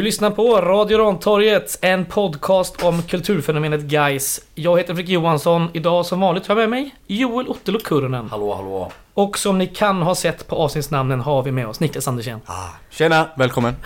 Du 0.00 0.04
lyssnar 0.04 0.30
på 0.30 0.60
Radio 0.60 0.98
Rantorget, 0.98 1.78
en 1.82 2.04
podcast 2.04 2.82
om 2.82 3.02
kulturfenomenet 3.02 3.80
Guys. 3.80 4.40
Jag 4.54 4.78
heter 4.78 4.94
Fredrik 4.94 5.08
Johansson. 5.08 5.68
Idag 5.72 6.06
som 6.06 6.20
vanligt 6.20 6.46
har 6.46 6.54
jag 6.60 6.70
med 6.70 6.82
mig 6.82 6.94
Joel 7.06 7.48
Ottelo 7.48 7.78
Kurnen. 7.78 8.28
Hallå, 8.30 8.54
hallå. 8.54 8.92
Och 9.14 9.38
som 9.38 9.58
ni 9.58 9.66
kan 9.66 10.02
ha 10.02 10.14
sett 10.14 10.46
på 10.48 10.56
avsnittsnamnen 10.56 11.20
har 11.20 11.42
vi 11.42 11.52
med 11.52 11.66
oss 11.66 11.80
Niklas 11.80 12.08
Andersen. 12.08 12.40
Ah, 12.46 12.68
tjena, 12.90 13.26
välkommen. 13.36 13.76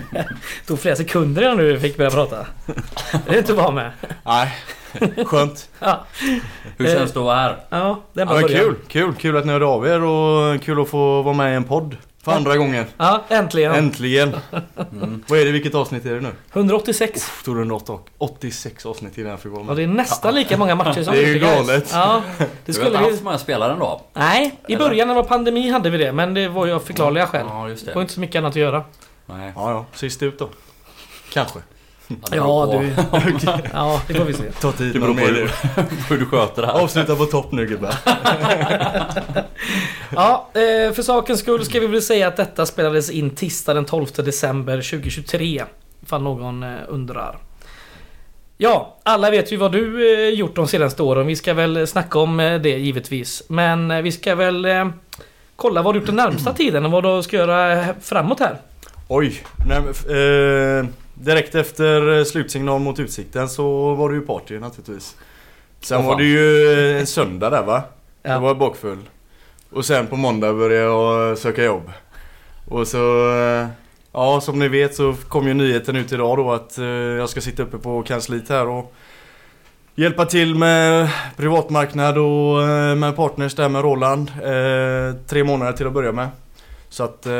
Tog 0.66 0.78
flera 0.78 0.96
sekunder 0.96 1.42
innan 1.42 1.56
du 1.56 1.80
fick 1.80 1.96
börja 1.96 2.10
prata. 2.10 2.46
Det 3.26 3.34
är 3.34 3.38
inte 3.38 3.52
att 3.52 3.58
vara 3.58 3.70
med. 3.70 3.90
Nej, 4.24 4.54
skönt. 5.26 5.68
Ja, 5.78 6.04
Hur 6.76 6.86
känns 6.86 7.12
det 7.12 7.18
att 7.20 7.24
vara 7.24 7.36
här? 7.36 7.56
ja 7.70 8.00
det 8.12 8.20
är 8.20 8.26
Ja, 8.26 8.32
bara 8.32 8.40
början. 8.42 8.60
kul, 8.64 8.74
kul, 8.88 9.14
kul 9.14 9.36
att 9.36 9.46
ni 9.46 9.52
hörde 9.52 9.66
av 9.66 9.86
er 9.86 10.04
och 10.04 10.62
kul 10.62 10.80
att 10.80 10.88
få 10.88 11.22
vara 11.22 11.34
med 11.34 11.52
i 11.52 11.56
en 11.56 11.64
podd. 11.64 11.96
För 12.22 12.32
andra 12.32 12.56
gången. 12.56 12.84
Ja, 12.96 13.24
äntligen. 13.28 13.72
Äntligen. 13.74 14.36
Vad 15.26 15.38
är 15.38 15.44
det, 15.44 15.50
vilket 15.50 15.74
avsnitt 15.74 16.06
är 16.06 16.14
det 16.14 16.20
nu? 16.20 16.32
186. 16.52 17.30
Tog 17.44 17.56
det 17.68 17.98
86 18.18 18.86
avsnitt 18.86 19.18
innan 19.18 19.30
jag 19.30 19.40
fick 19.40 19.52
vara 19.52 19.62
med. 19.64 19.76
det 19.76 19.82
är 19.82 19.86
nästan 19.86 20.34
lika 20.34 20.56
många 20.56 20.74
matcher 20.74 21.02
som 21.02 21.14
Det 21.14 21.22
är 21.24 21.26
ju 21.26 21.38
galet. 21.38 21.90
Ja, 21.92 22.22
det 22.38 22.44
Du 22.64 22.72
har 22.72 22.72
skulle 22.72 22.86
inte 22.86 22.98
haft 22.98 23.18
så 23.18 23.24
många 23.24 23.38
spelare 23.38 23.72
ändå? 23.72 24.00
Nej, 24.12 24.58
i 24.68 24.72
Eller? 24.74 24.88
början 24.88 25.08
när 25.08 25.14
det 25.14 25.20
var 25.22 25.28
pandemi 25.28 25.70
hade 25.70 25.90
vi 25.90 25.98
det. 25.98 26.12
Men 26.12 26.34
det 26.34 26.48
var 26.48 26.66
ju 26.66 26.72
av 26.72 26.80
förklarliga 26.80 27.26
skäl. 27.26 27.46
Ja, 27.48 27.68
just 27.68 27.84
Det 27.84 27.90
det. 27.90 27.94
var 27.94 28.02
inte 28.02 28.14
så 28.14 28.20
mycket 28.20 28.36
annat 28.38 28.50
att 28.50 28.56
göra. 28.56 28.84
Nej. 29.26 29.52
Ja, 29.56 29.70
ja. 29.70 29.84
Sist 29.94 30.22
ut 30.22 30.38
då. 30.38 30.48
Kanske. 31.32 31.58
Ja, 32.30 32.80
du. 32.80 32.92
Ja, 33.72 34.02
det 34.06 34.14
får 34.14 34.24
vi 34.24 34.32
se. 34.32 34.42
Ta 34.60 34.72
tid 34.72 34.92
Det 34.92 35.00
beror 35.00 35.14
på 35.14 35.20
hur, 35.20 35.50
hur 36.08 36.18
du 36.18 36.26
sköter 36.26 36.62
det 36.62 36.68
här. 36.68 36.74
Avsluta 36.82 37.16
på 37.16 37.24
topp 37.24 37.52
nu 37.52 37.66
gubbar. 37.66 37.94
Ja, 40.14 40.48
eh, 40.54 40.92
för 40.92 41.02
sakens 41.02 41.40
skull 41.40 41.64
ska 41.64 41.80
vi 41.80 41.86
väl 41.86 42.02
säga 42.02 42.28
att 42.28 42.36
detta 42.36 42.66
spelades 42.66 43.10
in 43.10 43.30
tisdag 43.30 43.74
den 43.74 43.84
12 43.84 44.06
december 44.16 44.76
2023. 44.76 45.64
Ifall 46.02 46.22
någon 46.22 46.62
eh, 46.62 46.68
undrar. 46.88 47.38
Ja, 48.58 48.96
alla 49.02 49.30
vet 49.30 49.52
ju 49.52 49.56
vad 49.56 49.72
du 49.72 50.14
eh, 50.14 50.34
gjort 50.34 50.56
de 50.56 50.68
senaste 50.68 51.02
åren. 51.02 51.26
Vi 51.26 51.36
ska 51.36 51.54
väl 51.54 51.86
snacka 51.86 52.18
om 52.18 52.36
det 52.36 52.78
givetvis. 52.78 53.42
Men 53.48 54.02
vi 54.02 54.12
ska 54.12 54.34
väl 54.34 54.66
kolla 55.56 55.82
vad 55.82 55.94
du 55.94 55.98
gjort 55.98 56.06
den 56.06 56.16
närmsta 56.16 56.52
tiden 56.52 56.84
och 56.84 56.90
vad 56.90 57.04
du 57.04 57.22
ska 57.22 57.36
göra 57.36 57.86
framåt 58.00 58.40
här. 58.40 58.58
Oj. 59.12 59.42
Nej, 59.66 59.78
eh, 59.78 60.86
direkt 61.20 61.54
efter 61.54 62.18
eh, 62.18 62.24
slutsignal 62.24 62.80
mot 62.80 62.98
Utsikten 62.98 63.48
så 63.48 63.94
var 63.94 64.08
det 64.08 64.14
ju 64.14 64.20
party 64.20 64.58
naturligtvis. 64.58 65.16
Sen 65.80 66.04
var 66.04 66.16
det 66.16 66.24
ju 66.24 66.72
eh, 66.72 67.00
en 67.00 67.06
söndag 67.06 67.50
där 67.50 67.62
va? 67.62 67.82
Ja. 68.22 68.30
Jag 68.30 68.40
var 68.40 68.54
bakfull. 68.54 68.98
Och 69.70 69.84
sen 69.84 70.06
på 70.06 70.16
måndag 70.16 70.52
började 70.52 70.84
jag 70.84 71.38
söka 71.38 71.64
jobb. 71.64 71.90
Och 72.68 72.86
så... 72.86 73.32
eh, 73.38 73.66
Ja, 74.12 74.40
som 74.40 74.58
ni 74.58 74.68
vet 74.68 74.94
så 74.94 75.14
kom 75.28 75.46
ju 75.48 75.54
nyheten 75.54 75.96
ut 75.96 76.12
idag 76.12 76.36
då 76.38 76.52
att 76.52 76.78
eh, 76.78 76.84
jag 76.84 77.28
ska 77.28 77.40
sitta 77.40 77.62
uppe 77.62 77.78
på 77.78 78.02
kansliet 78.02 78.48
här 78.48 78.66
och 78.68 78.94
hjälpa 79.94 80.26
till 80.26 80.54
med 80.54 81.10
privatmarknad 81.36 82.18
och 82.18 82.62
eh, 82.62 82.94
med 82.94 83.16
partners 83.16 83.54
där 83.54 83.68
med 83.68 83.82
Roland. 83.82 84.30
Eh, 84.44 85.26
tre 85.26 85.44
månader 85.44 85.72
till 85.72 85.86
att 85.86 85.92
börja 85.92 86.12
med. 86.12 86.28
Så 86.88 87.04
att 87.04 87.26
eh, 87.26 87.32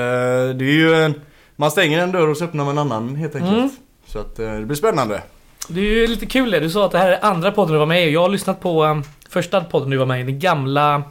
det 0.55 0.65
är 0.65 0.72
ju 0.72 0.94
en... 0.94 1.15
Man 1.61 1.70
stänger 1.70 1.98
en 2.03 2.12
dörr 2.12 2.28
och 2.28 2.36
så 2.36 2.44
öppnar 2.44 2.64
man 2.64 2.78
en 2.78 2.92
annan 2.92 3.16
helt 3.16 3.34
enkelt. 3.34 3.53
Mm. 3.53 3.70
Så 4.06 4.19
att 4.19 4.39
eh, 4.39 4.53
det 4.53 4.66
blir 4.66 4.76
spännande. 4.76 5.22
Det 5.69 5.81
är 5.81 5.84
ju 5.84 6.06
lite 6.06 6.26
kul 6.26 6.50
det. 6.50 6.60
Du 6.60 6.71
sa 6.71 6.87
att 6.87 6.93
det 6.93 6.98
här 6.98 7.10
är 7.10 7.25
andra 7.25 7.53
podden 7.53 7.72
du 7.72 7.78
var 7.78 7.87
med 7.87 8.09
i. 8.09 8.10
Jag 8.12 8.21
har 8.21 8.28
lyssnat 8.28 8.60
på 8.60 8.84
um, 8.84 9.03
första 9.31 9.60
podden 9.65 9.91
du 9.91 9.97
var 9.97 10.06
med 10.06 10.20
i. 10.20 10.25
Den 10.25 10.38
gamla... 10.38 11.03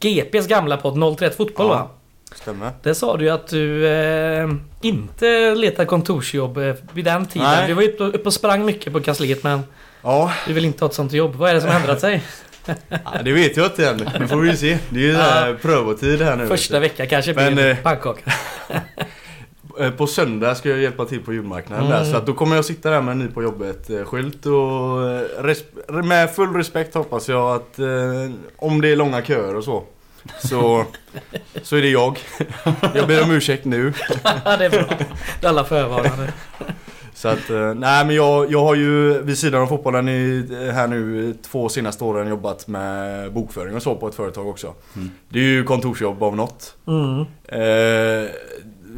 GPs 0.00 0.46
gamla 0.46 0.76
podd 0.76 1.16
031 1.18 1.36
Fotboll 1.36 1.66
Ja. 1.66 1.72
va? 1.74 1.88
Stämmer. 2.34 2.70
Där 2.82 2.94
sa 2.94 3.16
du 3.16 3.24
ju 3.24 3.30
att 3.30 3.46
du 3.48 3.86
eh, 3.88 4.48
inte 4.82 5.54
letar 5.54 5.84
kontorsjobb 5.84 6.58
eh, 6.58 6.74
vid 6.92 7.04
den 7.04 7.26
tiden. 7.26 7.48
Nej. 7.48 7.66
Du 7.66 7.74
var 7.74 7.82
uppe 7.82 8.04
uppe 8.04 8.24
och 8.24 8.32
sprang 8.32 8.64
mycket 8.64 8.92
på 8.92 9.00
kansliet 9.00 9.42
men 9.42 9.62
Ja, 10.02 10.32
du 10.46 10.52
vill 10.52 10.64
inte 10.64 10.84
ha 10.84 10.88
ett 10.88 10.94
sånt 10.94 11.12
jobb. 11.12 11.34
Vad 11.34 11.50
är 11.50 11.54
det 11.54 11.60
som 11.60 11.70
har 11.70 11.80
ändrat 11.80 12.00
sig? 12.00 12.22
Ja, 12.88 13.22
det 13.24 13.32
vet 13.32 13.56
jag 13.56 13.66
inte 13.66 13.88
än. 13.88 13.98
Det 14.18 14.28
får 14.28 14.36
vi 14.36 14.50
ju 14.50 14.56
se. 14.56 14.78
Det 14.90 14.98
är 15.00 15.04
ju 15.04 15.12
Ja. 15.12 15.54
prövotid 15.62 16.22
här 16.22 16.36
nu. 16.36 16.46
Första 16.46 16.78
veckan 16.80 17.06
kanske 17.06 17.34
Men, 17.34 17.54
blir 17.54 17.70
eh, 17.70 17.76
pannkaka. 17.76 18.32
Eh, 19.78 19.90
På 19.90 20.06
söndag 20.06 20.54
ska 20.54 20.68
jag 20.68 20.78
hjälpa 20.78 21.04
till 21.04 21.20
på 21.22 21.32
julmarknaden 21.32 21.86
Mm. 21.86 21.98
där. 21.98 22.04
Så 22.10 22.16
att 22.16 22.26
då 22.26 22.32
kommer 22.34 22.56
jag 22.56 22.64
sitta 22.64 22.90
där 22.90 23.02
med 23.02 23.12
en 23.12 23.18
ny 23.18 23.28
på 23.28 23.42
jobbet 23.42 23.90
eh, 23.90 24.00
och 24.46 25.10
eh, 25.96 26.04
med 26.04 26.30
full 26.34 26.52
respekt 26.54 26.94
hoppas 26.94 27.28
jag 27.28 27.54
att 27.56 27.78
eh, 27.78 27.86
om 28.56 28.80
det 28.80 28.88
är 28.88 28.96
långa 28.96 29.22
köer 29.22 29.56
och 29.56 29.64
så. 29.64 29.82
Så, 30.42 30.84
så 31.62 31.76
är 31.76 31.82
det 31.82 31.88
jag. 31.88 32.18
Jag 32.94 33.06
ber 33.08 33.22
om 33.22 33.30
ursäkt 33.30 33.64
nu. 33.64 33.92
Det 34.58 34.64
är 34.64 34.70
bra. 34.70 34.84
Det 35.40 35.46
är 35.46 35.48
alla 35.48 35.64
förvarnade. 35.64 36.32
Så 37.14 37.28
att, 37.28 37.48
nej 37.76 38.04
men 38.06 38.10
jag, 38.16 38.52
jag 38.52 38.62
har 38.64 38.74
ju 38.74 39.22
vid 39.22 39.38
sidan 39.38 39.62
av 39.62 39.66
fotbollen 39.66 40.08
i, 40.08 40.46
här 40.74 40.86
nu 40.86 41.34
två 41.50 41.68
senaste 41.68 42.04
åren 42.04 42.28
jobbat 42.28 42.68
med 42.68 43.32
bokföring 43.32 43.76
och 43.76 43.82
så 43.82 43.94
på 43.96 44.08
ett 44.08 44.14
företag 44.14 44.48
också. 44.48 44.74
Mm. 44.96 45.10
Det 45.28 45.38
är 45.38 45.42
ju 45.44 45.64
kontorsjobb 45.64 46.22
av 46.22 46.36
något. 46.36 46.74
Mm. 46.86 47.20
Eh, 47.48 48.30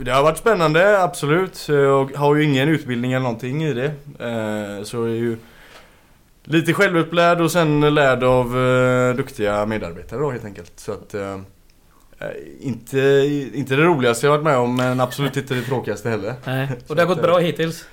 det 0.05 0.11
har 0.11 0.23
varit 0.23 0.39
spännande, 0.39 1.03
absolut. 1.03 1.69
Jag 1.69 2.17
har 2.17 2.35
ju 2.37 2.45
ingen 2.45 2.69
utbildning 2.69 3.13
eller 3.13 3.23
någonting 3.23 3.65
i 3.65 3.73
det. 3.73 3.87
Eh, 4.19 4.85
så 4.85 4.97
jag 4.97 5.07
är 5.07 5.15
ju 5.15 5.37
lite 6.45 6.73
självupplärd 6.73 7.41
och 7.41 7.53
sen 7.53 7.95
lärd 7.95 8.23
av 8.23 8.59
eh, 8.59 9.17
duktiga 9.17 9.67
medarbetare 9.67 10.21
då 10.21 10.31
helt 10.31 10.45
enkelt. 10.45 10.73
Så 10.77 10.93
att 10.93 11.15
eh, 11.15 11.39
inte, 12.61 12.99
inte 13.55 13.77
det 13.77 13.83
roligaste 13.83 14.27
jag 14.27 14.31
varit 14.31 14.45
med 14.45 14.57
om 14.57 14.77
men 14.77 15.01
absolut 15.01 15.37
inte 15.37 15.55
det 15.55 15.63
tråkigaste 15.63 16.11
heller. 16.11 16.35
Nej. 16.45 16.69
Och 16.89 16.97
det 16.97 17.03
har 17.03 17.07
gått 17.07 17.23
bra 17.23 17.39
hittills. 17.39 17.85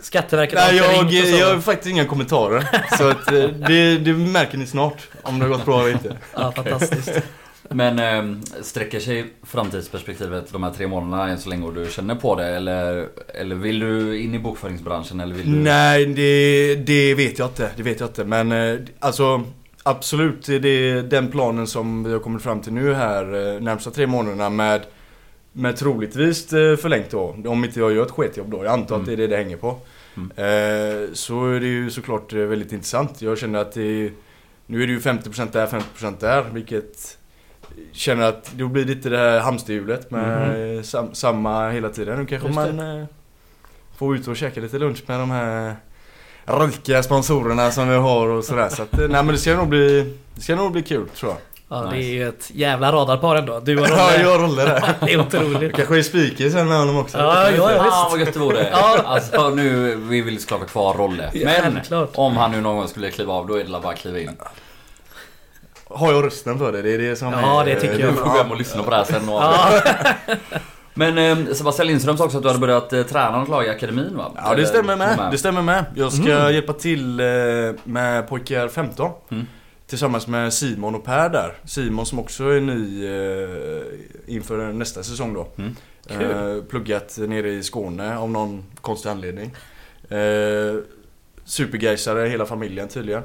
Skatteverket 0.00 0.54
Nej, 0.54 0.78
har 0.78 0.92
jag, 0.92 1.04
och 1.04 1.10
så. 1.10 1.36
jag 1.36 1.54
har 1.54 1.60
faktiskt 1.60 1.90
inga 1.90 2.04
kommentarer. 2.04 2.68
Så 2.98 3.08
att 3.08 3.26
det, 3.66 3.98
det 3.98 4.12
märker 4.12 4.58
ni 4.58 4.66
snart 4.66 5.08
om 5.22 5.38
det 5.38 5.44
har 5.44 5.50
gått 5.50 5.64
bra 5.64 5.80
eller 5.80 5.92
inte. 5.92 6.16
Ja, 6.34 6.52
fantastiskt. 6.52 7.22
Men 7.74 7.98
eh, 7.98 8.40
sträcker 8.62 9.00
sig 9.00 9.26
framtidsperspektivet 9.42 10.52
de 10.52 10.62
här 10.62 10.70
tre 10.70 10.86
månaderna 10.86 11.30
än 11.30 11.38
så 11.38 11.48
länge 11.48 11.66
och 11.66 11.74
du 11.74 11.90
känner 11.90 12.14
på 12.14 12.34
det? 12.34 12.46
Eller, 12.46 13.08
eller 13.34 13.56
vill 13.56 13.78
du 13.78 14.20
in 14.20 14.34
i 14.34 14.38
bokföringsbranschen? 14.38 15.20
Eller 15.20 15.34
vill 15.34 15.52
du... 15.52 15.58
Nej, 15.58 16.06
det, 16.06 16.74
det 16.74 17.14
vet 17.14 17.38
jag 17.38 17.48
inte. 17.48 17.70
Det 17.76 17.82
vet 17.82 18.00
jag 18.00 18.08
inte. 18.08 18.24
Men 18.24 18.52
eh, 18.52 18.78
alltså 18.98 19.44
absolut, 19.82 20.46
det 20.46 20.68
är 20.68 21.02
den 21.02 21.30
planen 21.30 21.66
som 21.66 22.04
vi 22.04 22.12
har 22.12 22.18
kommit 22.18 22.42
fram 22.42 22.60
till 22.60 22.72
nu 22.72 22.94
här 22.94 23.54
eh, 23.54 23.60
närmsta 23.60 23.90
tre 23.90 24.06
månaderna 24.06 24.50
med 24.50 24.82
med 25.52 25.76
troligtvis 25.76 26.52
eh, 26.52 26.76
förlängt 26.76 27.10
då. 27.10 27.36
Om 27.46 27.64
inte 27.64 27.80
jag 27.80 27.92
gör 27.92 28.06
ett 28.06 28.10
sketjobb 28.10 28.50
då. 28.50 28.64
Jag 28.64 28.72
antar 28.72 28.96
att 28.96 29.06
det 29.06 29.12
är 29.12 29.16
det 29.16 29.26
det 29.26 29.36
hänger 29.36 29.56
på. 29.56 29.78
Mm. 30.16 30.30
Eh, 30.30 31.12
så 31.12 31.46
är 31.46 31.60
det 31.60 31.66
ju 31.66 31.90
såklart 31.90 32.32
eh, 32.32 32.38
väldigt 32.38 32.72
intressant. 32.72 33.22
Jag 33.22 33.38
känner 33.38 33.58
att 33.58 33.72
det 33.72 34.10
Nu 34.66 34.82
är 34.82 34.86
det 34.86 34.92
ju 34.92 34.98
50% 34.98 35.52
där, 35.52 35.66
50% 35.66 36.20
där. 36.20 36.44
Vilket 36.52 37.18
känner 37.92 38.28
att 38.28 38.50
då 38.52 38.68
blir 38.68 38.84
det 38.84 38.94
lite 38.94 39.08
det 39.08 39.18
här 39.18 39.40
hamsterhjulet 39.40 40.10
med 40.10 40.76
eh, 40.76 40.82
sam, 40.82 41.14
samma 41.14 41.70
hela 41.70 41.88
tiden. 41.88 42.18
Nu 42.18 42.26
kanske 42.26 42.48
Just 42.48 42.60
det. 42.60 42.72
man 42.72 43.00
eh, 43.00 43.06
får 43.98 44.16
ut 44.16 44.28
och 44.28 44.36
käka 44.36 44.60
lite 44.60 44.78
lunch 44.78 45.02
med 45.06 45.20
de 45.20 45.30
här 45.30 45.76
rika 46.48 47.02
sponsorerna 47.02 47.70
som 47.70 47.88
vi 47.88 47.96
har 47.96 48.26
och 48.28 48.44
sådär. 48.44 48.68
Så 48.68 48.82
att, 48.82 48.92
eh, 48.92 48.98
nej 48.98 49.08
men 49.08 49.26
det 49.26 49.38
ska 49.38 49.56
nog 49.56 49.68
bli, 49.68 50.16
det 50.34 50.40
ska 50.40 50.56
nog 50.56 50.72
bli 50.72 50.82
kul 50.82 51.08
tror 51.08 51.30
jag. 51.32 51.38
Ja, 51.72 51.76
det 51.90 51.96
Nice. 51.96 52.08
är 52.10 52.12
ju 52.14 52.28
ett 52.28 52.50
jävla 52.54 52.92
radarpar 52.92 53.36
ändå. 53.36 53.60
Du 53.60 53.80
och 53.80 53.86
Ja, 53.90 53.96
Rolle. 53.96 54.22
jag 54.22 54.30
har 54.30 54.38
roller 54.38 54.66
där. 54.66 54.94
Det 55.06 55.12
är 55.12 55.20
otroligt. 55.20 55.76
kanske 55.76 55.98
är 55.98 56.02
speaker 56.02 56.50
sen 56.50 56.68
med 56.68 56.78
honom 56.78 56.96
också. 56.98 57.18
Ja, 57.18 57.50
ja, 57.50 57.72
ja. 57.72 57.84
Fan 57.84 58.10
vad 58.10 58.20
gött 58.20 58.32
det 58.32 58.38
vore! 58.38 58.68
Ja. 58.72 58.98
Alltså 59.04 59.50
nu, 59.50 59.96
vi 59.96 60.20
vill 60.20 60.40
såklart 60.42 60.60
ha 60.60 60.66
kvar 60.66 60.94
Rolle. 60.94 61.30
Ja, 61.32 61.40
Men 61.44 61.62
självklart. 61.72 62.10
om 62.14 62.36
han 62.36 62.50
nu 62.52 62.60
någon 62.60 62.76
gång 62.76 62.88
skulle 62.88 63.10
kliva 63.10 63.32
av, 63.32 63.46
då 63.46 63.54
är 63.54 63.64
det 63.64 63.70
bara 63.70 63.92
att 63.92 63.98
kliva 63.98 64.18
in. 64.18 64.30
Har 65.90 66.12
jag 66.12 66.24
rösten 66.24 66.58
för 66.58 66.72
det? 66.72 66.82
Det 66.82 66.94
är 66.94 66.98
det 66.98 67.16
som 67.16 67.32
Ja, 67.32 67.62
är... 67.62 67.66
det 67.66 67.80
tycker 67.80 67.96
Du 67.96 68.02
jag. 68.02 68.14
får 68.14 68.24
gå 68.24 68.30
hem 68.30 68.50
och 68.50 68.56
lyssna 68.58 68.82
på 68.82 68.90
det 68.90 68.96
här 68.96 69.04
sen 69.04 69.28
och 69.28 69.34
Ja, 69.34 69.80
Men 70.94 71.18
eh, 71.18 71.54
Sebastian 71.54 71.86
Lindström 71.88 72.16
sa 72.16 72.24
också 72.24 72.36
att 72.36 72.42
du 72.42 72.48
hade 72.48 72.60
börjat 72.60 72.92
eh, 72.92 73.02
träna 73.02 73.38
något 73.38 73.48
lag 73.48 73.64
i 73.66 73.68
akademin 73.68 74.16
va? 74.16 74.32
Ja 74.36 74.54
det 74.54 74.66
stämmer 74.66 74.96
med. 74.96 75.16
med. 75.16 75.30
Det 75.32 75.38
stämmer 75.38 75.62
med. 75.62 75.84
Jag 75.94 76.12
ska 76.12 76.32
Mm. 76.32 76.54
hjälpa 76.54 76.72
till 76.72 77.20
eh, 77.20 77.26
med 77.84 78.28
pojkar 78.28 78.68
15. 78.68 79.10
Mm. 79.30 79.46
Tillsammans 79.86 80.26
med 80.26 80.52
Simon 80.52 80.94
och 80.94 81.04
Per 81.04 81.28
där. 81.28 81.54
Simon 81.64 82.06
som 82.06 82.18
också 82.18 82.44
är 82.44 82.60
ny 82.60 83.06
eh, 83.06 84.34
inför 84.34 84.72
nästa 84.72 85.02
säsong 85.02 85.34
då. 85.34 85.46
Mm. 85.58 85.76
Eh, 86.30 86.62
pluggat 86.62 87.18
nere 87.18 87.50
i 87.50 87.62
Skåne 87.62 88.16
av 88.18 88.30
någon 88.30 88.64
konstig 88.80 89.10
anledning. 89.10 89.50
Eh, 90.08 90.18
supergaisare 91.44 92.28
hela 92.28 92.46
familjen 92.46 92.88
tydligen. 92.88 93.22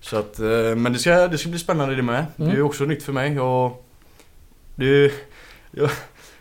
Så 0.00 0.16
att, 0.18 0.38
eh, 0.38 0.46
men 0.76 0.92
det 0.92 0.98
ska, 0.98 1.28
det 1.28 1.38
ska 1.38 1.48
bli 1.48 1.58
spännande 1.58 1.94
det 1.94 2.02
med. 2.02 2.24
Det 2.36 2.44
är 2.44 2.50
Mm. 2.50 2.66
också 2.66 2.84
nytt 2.84 3.02
för 3.02 3.12
mig. 3.12 3.32
Jag, 3.34 3.72
det, 4.74 5.12
jag, 5.70 5.90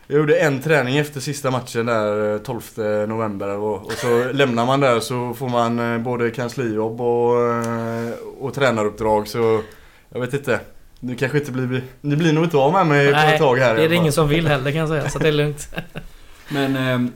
jag 0.07 0.18
gjorde 0.19 0.38
en 0.38 0.62
träning 0.62 0.98
efter 0.98 1.19
sista 1.19 1.52
matchen 1.52 1.86
där 1.86 2.34
eh, 2.34 2.38
12 2.40 2.62
november 3.07 3.50
och, 3.57 3.86
och 3.86 3.92
så 3.92 4.24
lämnar 4.34 4.66
man 4.66 4.80
där 4.80 5.00
så 5.00 5.34
får 5.34 5.50
man 5.50 5.80
eh, 5.94 5.98
både 6.00 6.31
kanslijobb 6.31 7.02
och, 7.02 7.42
eh, 7.54 8.10
och 8.40 8.54
tränaruppdrag 8.54 9.28
så 9.28 9.62
jag 10.10 10.19
vet 10.22 10.34
inte. 10.34 10.60
Det 11.00 11.16
kanske 11.16 11.38
inte 11.38 11.51
blir, 11.51 11.84
det 12.01 12.16
blir 12.16 12.34
nog 12.34 12.44
inte 12.44 12.58
av 12.58 12.72
med 12.74 12.88
mig 12.88 13.06
på 13.08 13.12
Nej, 13.12 13.34
ett 13.34 13.40
tag 13.42 13.58
här. 13.58 13.75
det 13.75 13.84
är 13.84 13.90
det 13.90 13.96
ingen 13.96 14.13
som 14.13 14.28
vill 14.30 14.48
heller 14.48 14.72
kan 14.72 14.80
jag 14.80 14.90
säga. 14.90 15.10
Så 15.10 15.19
det 15.19 15.28
är 15.28 15.31
lugnt. 15.31 15.75
Men 16.50 16.75
eh, 16.75 17.10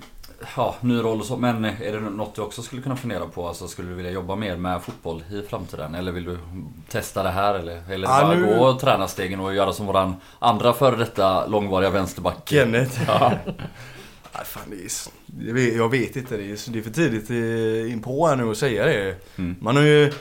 ja, 0.55 0.75
ny 0.81 0.99
roll 0.99 1.19
och 1.19 1.25
så. 1.25 1.37
Men 1.37 1.65
är 1.65 1.91
det 1.91 1.99
något 1.99 2.35
du 2.35 2.41
också 2.41 2.61
skulle 2.61 2.81
kunna 2.81 2.95
fundera 2.95 3.25
på? 3.25 3.47
Alltså 3.47 3.67
skulle 3.67 3.89
du 3.89 3.95
vilja 3.95 4.11
jobba 4.11 4.35
mer 4.35 4.57
med 4.57 4.81
fotboll 4.81 5.23
i 5.31 5.41
framtiden? 5.49 5.95
Eller 5.95 6.11
vill 6.11 6.23
du 6.23 6.37
testa 6.89 7.23
det 7.23 7.29
här? 7.29 7.55
Eller, 7.55 7.91
eller 7.91 8.07
Ja, 8.07 8.21
bara 8.21 8.33
nu- 8.35 8.45
gå 8.57 8.79
tränarstegen 8.79 9.39
och 9.39 9.53
göra 9.55 9.73
som 9.73 9.85
våran 9.85 10.15
andra 10.39 10.73
före 10.73 10.95
detta 10.95 11.47
långvariga 11.47 11.89
vänsterback? 11.89 12.37
Kenneth. 12.45 13.01
Ja. 13.07 13.31
Nej, 14.35 14.45
fan, 14.45 14.63
det 14.69 14.75
är, 14.75 15.47
jag, 15.47 15.53
vet, 15.53 15.75
jag 15.75 15.89
vet 15.89 16.15
inte, 16.15 16.37
det 16.37 16.43
är, 16.43 16.71
det 16.71 16.79
är 16.79 16.83
för 16.83 16.91
tidigt 16.91 17.29
eh, 17.29 17.91
in 17.93 18.01
på 18.01 18.27
här 18.27 18.35
nu 18.35 18.51
att 18.51 18.57
säga 18.57 18.85
det. 18.85 19.15
Mm. 19.37 19.55
Man 19.61 19.75
har 19.75 19.83
ju, 19.83 20.11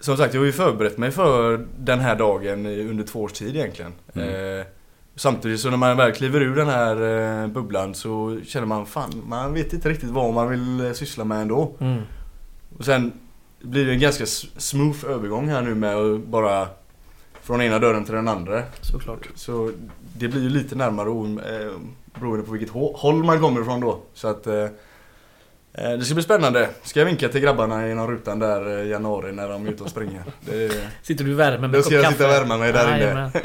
som 0.00 0.16
sagt 0.16 0.34
jag 0.34 0.40
har 0.40 0.46
ju 0.46 0.52
förberett 0.52 0.98
mig 0.98 1.10
för 1.10 1.66
den 1.78 2.00
här 2.00 2.16
dagen 2.16 2.66
i- 2.66 2.80
under 2.80 3.04
två 3.04 3.22
års 3.22 3.32
tid 3.32 3.56
egentligen. 3.56 3.92
Mm. 4.14 4.28
Eh, 4.60 4.66
samtidigt 5.16 5.60
så 5.60 5.70
när 5.70 5.76
man 5.76 5.96
väl 5.96 6.12
kliver 6.12 6.40
ur 6.40 6.56
den 6.56 6.68
här 6.68 6.96
eh, 7.42 7.46
bubblan 7.48 7.94
så 7.94 8.38
känner 8.46 8.66
man 8.66 8.86
fan, 8.86 9.22
man 9.26 9.54
vet 9.54 9.72
inte 9.72 9.88
riktigt 9.88 10.10
vad 10.10 10.34
man 10.34 10.48
vill 10.48 10.86
eh, 10.86 10.92
syssla 10.92 11.24
med 11.24 11.42
ändå. 11.42 11.72
Mm. 11.80 12.02
Och 12.78 12.84
sen 12.84 13.12
blir 13.60 13.86
det 13.86 13.92
en 13.92 14.00
ganska 14.00 14.26
smooth 14.56 15.04
övergång 15.08 15.48
här 15.48 15.62
nu 15.62 15.74
med 15.74 15.96
att 15.96 16.20
bara 16.20 16.68
från 17.42 17.62
ena 17.62 17.78
dörren 17.78 18.04
till 18.04 18.14
den 18.14 18.28
andra. 18.28 18.62
Såklart. 18.80 19.28
Så 19.34 19.70
det 20.16 20.28
blir 20.28 20.42
ju 20.42 20.48
lite 20.50 20.74
närmare 20.74 21.08
eh, 21.08 21.70
beroende 22.20 22.44
på 22.46 22.52
vilket 22.52 22.70
hå- 22.74 22.96
håll 22.96 23.24
man 23.24 23.40
kommer 23.40 23.60
ifrån 23.60 23.80
då. 23.80 23.98
Så 24.14 24.28
att 24.28 24.44
det 25.72 26.04
ska 26.04 26.14
bli 26.14 26.22
spännande. 26.22 26.68
Ska 26.82 27.00
jag 27.00 27.06
vinka 27.06 27.28
till 27.28 27.40
grabbarna 27.40 27.88
genom 27.88 28.10
rutan 28.10 28.38
där 28.38 28.82
i 28.82 28.90
januari 28.90 29.32
när 29.32 29.48
de 29.48 29.66
är 29.66 29.70
ute 29.70 29.82
och 29.82 29.90
springer. 29.90 30.22
Det, 30.40 30.72
Sitter 31.02 31.24
du 31.24 31.30
i 31.30 31.34
värme 31.34 31.60
med 31.60 31.70
Då 31.70 31.76
en 31.78 31.82
ska 31.84 31.90
kopp 31.90 31.94
jag 31.94 32.02
kaffe? 32.04 32.14
sitta 32.16 32.26
och 32.28 32.34
värma 32.34 32.56
mig 32.58 32.72
där 32.72 32.96
inne. 33.12 33.30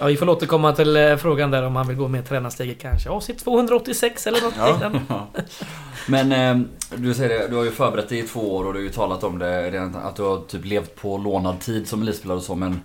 Ja, 0.00 0.06
vi 0.06 0.16
får 0.16 0.28
återkomma 0.28 0.72
till 0.72 0.96
eh, 0.96 1.16
frågan 1.16 1.50
där 1.50 1.62
om 1.62 1.76
han 1.76 1.88
vill 1.88 1.96
gå 1.96 2.08
med 2.08 2.28
tränarsteget 2.28 2.80
kanske. 2.80 3.10
Avsnitt 3.10 3.38
286 3.44 4.26
eller 4.26 4.40
något 4.42 4.54
Ja. 4.58 4.72
liknande. 4.72 5.00
Men 6.08 6.32
eh, 6.32 6.66
du 6.96 7.14
säger 7.14 7.38
det, 7.38 7.48
du 7.48 7.56
har 7.56 7.64
ju 7.64 7.70
förberett 7.70 8.08
dig 8.08 8.18
i 8.18 8.22
två 8.22 8.56
år 8.56 8.64
och 8.66 8.72
du 8.72 8.78
har 8.78 8.84
ju 8.84 8.90
talat 8.90 9.24
om 9.24 9.38
det 9.38 9.70
redan, 9.70 9.96
att 9.96 10.16
du 10.16 10.22
har 10.22 10.40
typ 10.40 10.64
levt 10.64 10.94
på 10.96 11.18
lånad 11.18 11.60
tid 11.60 11.88
som 11.88 12.02
elitspelare 12.02 12.36
och 12.38 12.42
så 12.44 12.54
men 12.54 12.80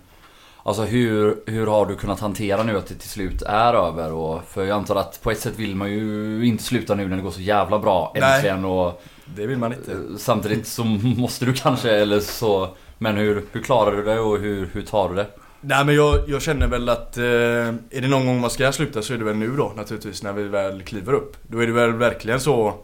Alltså 0.66 0.82
hur, 0.82 1.36
hur 1.46 1.66
har 1.66 1.86
du 1.86 1.94
kunnat 1.96 2.20
hantera 2.20 2.62
nu 2.62 2.78
att 2.78 2.86
det 2.86 2.94
till 2.94 3.08
slut 3.08 3.42
är 3.42 3.74
över? 3.74 4.12
Och, 4.12 4.42
för 4.48 4.64
jag 4.64 4.76
antar 4.78 4.96
att 4.96 5.22
på 5.22 5.30
ett 5.30 5.40
sätt 5.40 5.58
vill 5.58 5.76
man 5.76 5.90
ju 5.90 6.40
inte 6.46 6.62
sluta 6.64 6.94
nu 6.94 7.08
när 7.08 7.16
det 7.16 7.22
går 7.22 7.30
så 7.30 7.40
jävla 7.40 7.78
bra 7.78 8.12
Nej. 8.20 8.34
äntligen 8.36 8.64
och 8.64 9.02
det 9.36 9.46
vill 9.46 9.58
man 9.58 9.72
inte. 9.72 9.92
eh, 9.92 9.98
Samtidigt 10.18 10.66
så 10.66 10.84
måste 11.16 11.44
du 11.44 11.52
kanske 11.52 11.90
eller 11.90 12.20
så 12.20 12.68
Men 12.98 13.16
hur, 13.16 13.44
hur 13.52 13.62
klarar 13.62 13.96
du 13.96 14.04
det 14.04 14.18
och 14.20 14.38
hur, 14.38 14.68
hur 14.72 14.82
tar 14.82 15.08
du 15.08 15.14
det? 15.14 15.26
Nej 15.66 15.84
men 15.84 15.94
jag, 15.94 16.28
jag 16.28 16.42
känner 16.42 16.66
väl 16.66 16.88
att 16.88 17.16
eh, 17.16 17.24
är 17.24 18.00
det 18.00 18.08
någon 18.08 18.26
gång 18.26 18.40
man 18.40 18.50
ska 18.50 18.72
sluta 18.72 19.02
så 19.02 19.14
är 19.14 19.18
det 19.18 19.24
väl 19.24 19.36
nu 19.36 19.56
då 19.56 19.72
naturligtvis 19.76 20.22
när 20.22 20.32
vi 20.32 20.42
väl 20.42 20.82
kliver 20.82 21.12
upp. 21.12 21.36
Då 21.42 21.58
är 21.58 21.66
det 21.66 21.72
väl 21.72 21.92
verkligen 21.92 22.40
så. 22.40 22.74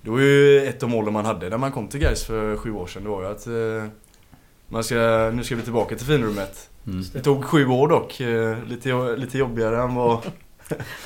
Det 0.00 0.10
var 0.10 0.18
ju 0.18 0.62
ett 0.66 0.82
av 0.82 0.88
målen 0.88 1.12
man 1.12 1.24
hade 1.24 1.48
när 1.48 1.58
man 1.58 1.72
kom 1.72 1.88
till 1.88 2.00
Gais 2.00 2.24
för 2.24 2.56
sju 2.56 2.72
år 2.72 2.86
sedan. 2.86 3.02
Det 3.02 3.08
var 3.08 3.22
ju 3.22 3.28
att 3.28 3.46
eh, 3.46 3.90
man 4.68 4.84
ska, 4.84 5.30
nu 5.34 5.44
ska 5.44 5.56
vi 5.56 5.62
tillbaka 5.62 5.96
till 5.96 6.06
finrummet. 6.06 6.70
Mm. 6.86 7.04
Det 7.12 7.20
tog 7.20 7.44
sju 7.44 7.66
år 7.66 7.88
dock. 7.88 8.20
Eh, 8.20 8.56
lite, 8.64 9.16
lite 9.16 9.38
jobbigare 9.38 9.82
än 9.82 9.94
vad, 9.94 10.18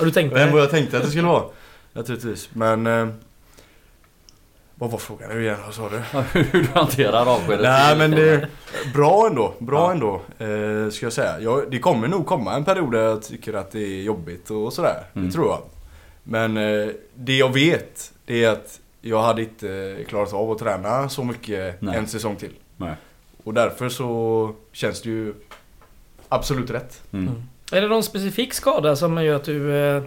du 0.00 0.10
tänkt 0.10 0.32
än 0.36 0.52
vad 0.52 0.60
jag 0.60 0.70
tänkte 0.70 0.96
att 0.96 1.02
det 1.02 1.10
skulle 1.10 1.26
vara. 1.26 1.44
Naturligtvis. 1.92 2.50
Men... 2.52 2.86
Eh, 4.82 4.88
vad 4.88 4.90
var 4.90 4.98
frågan 4.98 5.30
nu 5.30 5.42
igen? 5.42 5.58
Vad 5.64 5.74
sa 5.74 5.88
du? 5.88 5.98
hur 6.40 6.62
du 6.62 6.68
hanterar 6.74 7.26
avskedet? 7.26 7.62
Nej 7.62 7.96
men 7.96 8.10
det... 8.10 8.48
Bra 8.94 9.26
ändå. 9.26 9.54
Bra 9.58 9.78
Ja. 9.86 9.92
ändå. 9.92 10.14
Eh, 10.38 10.90
ska 10.90 11.06
jag 11.06 11.12
säga. 11.12 11.40
Jag, 11.40 11.70
det 11.70 11.78
kommer 11.78 12.08
nog 12.08 12.26
komma 12.26 12.54
en 12.54 12.64
period 12.64 12.92
där 12.92 13.02
jag 13.02 13.22
tycker 13.22 13.54
att 13.54 13.70
det 13.70 13.80
är 13.82 14.02
jobbigt 14.02 14.50
och 14.50 14.72
sådär. 14.72 15.04
Mm. 15.14 15.26
Det 15.26 15.32
tror 15.32 15.46
jag. 15.46 15.62
Men 16.22 16.56
eh, 16.56 16.88
det 17.14 17.36
jag 17.36 17.52
vet, 17.52 18.12
det 18.24 18.44
är 18.44 18.50
att 18.50 18.80
jag 19.00 19.22
hade 19.22 19.42
inte 19.42 19.96
klarat 20.08 20.32
av 20.32 20.50
att 20.50 20.58
träna 20.58 21.08
så 21.08 21.24
mycket 21.24 21.82
Nej. 21.82 21.96
en 21.96 22.06
säsong 22.06 22.36
till. 22.36 22.52
Nej. 22.76 22.94
Och 23.44 23.54
därför 23.54 23.88
så 23.88 24.54
känns 24.72 25.02
det 25.02 25.08
ju 25.10 25.34
absolut 26.28 26.70
rätt. 26.70 27.02
Mm. 27.12 27.28
Mm. 27.28 27.42
Är 27.72 27.80
det 27.80 27.88
någon 27.88 28.02
specifik 28.02 28.54
skada 28.54 28.96
som 28.96 29.24
gör 29.24 29.36
att 29.36 29.44
du 29.44 29.76
eh, 29.76 30.02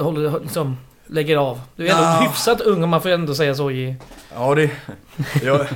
håller, 0.00 0.40
liksom, 0.40 0.76
lägger 1.12 1.36
av? 1.36 1.60
Du 1.76 1.86
är 1.86 1.90
ändå 1.90 2.02
Ja. 2.02 2.20
hyfsat 2.28 2.60
ung 2.60 2.82
om 2.84 2.90
man 2.90 3.02
får 3.02 3.08
ändå 3.08 3.34
säga 3.34 3.54
så 3.54 3.70
i... 3.70 3.96
Ja 4.34 4.54
det... 4.54 4.70
Jag, 5.42 5.66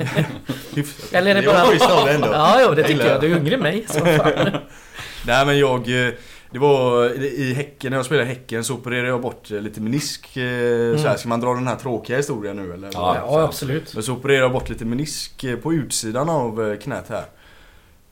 hyfsat. 0.75 1.13
Eller 1.15 1.31
är 1.31 1.35
det 1.35 1.43
Jag 1.43 1.55
bara... 1.79 1.95
av 2.01 2.07
det 2.07 2.13
ändå. 2.13 2.29
Ja, 2.33 2.59
jo, 2.63 2.71
det 2.75 2.81
Jag 2.81 2.87
tycker 2.91 3.07
jag. 3.11 3.21
Du 3.21 3.33
är 3.33 3.37
yngre 3.37 3.55
än 3.55 3.61
mig. 3.61 3.85
Så 3.89 3.99
fan. 4.01 4.57
Nej 5.27 5.47
men 5.47 5.59
jag... 5.59 6.07
eh, 6.07 6.13
Det 6.51 6.59
var 6.59 7.05
i 7.25 7.53
Häcken, 7.55 7.91
när 7.91 7.99
jag 7.99 8.07
spelade 8.07 8.27
i 8.27 8.29
Häcken 8.35 8.65
så 8.65 8.75
opererade 8.75 9.09
jag 9.09 9.21
bort 9.21 9.51
eh, 9.51 9.61
lite 9.61 9.81
menisk. 9.81 10.37
eh, 10.37 10.97
Så 10.97 11.09
här, 11.09 11.17
ska 11.17 11.29
man 11.29 11.41
dra 11.41 11.55
den 11.55 11.67
här 11.69 11.77
tråkiga 11.77 12.17
historien 12.17 12.57
nu 12.57 12.73
eller? 12.75 12.89
Ja, 12.93 13.17
Ja, 13.21 13.43
absolut. 13.43 13.95
Men 13.95 14.03
så 14.03 14.13
opererade 14.13 14.43
jag 14.45 14.53
bort 14.53 14.69
lite 14.69 14.85
menisk 14.85 15.45
på 15.63 15.73
utsidan 15.73 16.29
av 16.29 16.77
knät 16.77 17.05
här. 17.09 17.25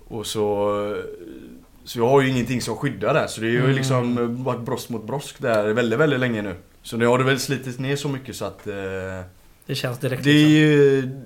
Och 0.09 0.27
så... 0.27 0.97
Så 1.85 1.99
jag 1.99 2.09
har 2.09 2.21
ju 2.23 2.29
ingenting 2.29 2.61
som 2.61 2.77
skyddar 2.77 3.15
där 3.15 3.27
så 3.27 3.41
det 3.41 3.47
är 3.47 3.51
ju 3.51 3.59
Mm. 3.65 3.75
liksom 3.77 4.45
varit 4.45 4.61
brosk 4.61 4.89
mot 4.89 5.05
brosk 5.07 5.37
där 5.39 5.73
väldigt, 5.73 5.99
väldigt 5.99 6.21
länge 6.21 6.43
nu. 6.43 6.55
Så 6.85 6.97
nu 6.97 7.07
har 7.07 7.19
det 7.19 7.25
väl 7.25 7.41
slitits 7.41 7.79
ner 7.79 7.97
så 7.97 8.09
mycket 8.09 8.37
så 8.37 8.45
att... 8.45 8.67
Eh, 8.67 8.75
Det 9.67 9.75
känns 9.75 9.99
direkt 9.99 10.25
det, 10.25 10.33
liksom. 10.33 11.23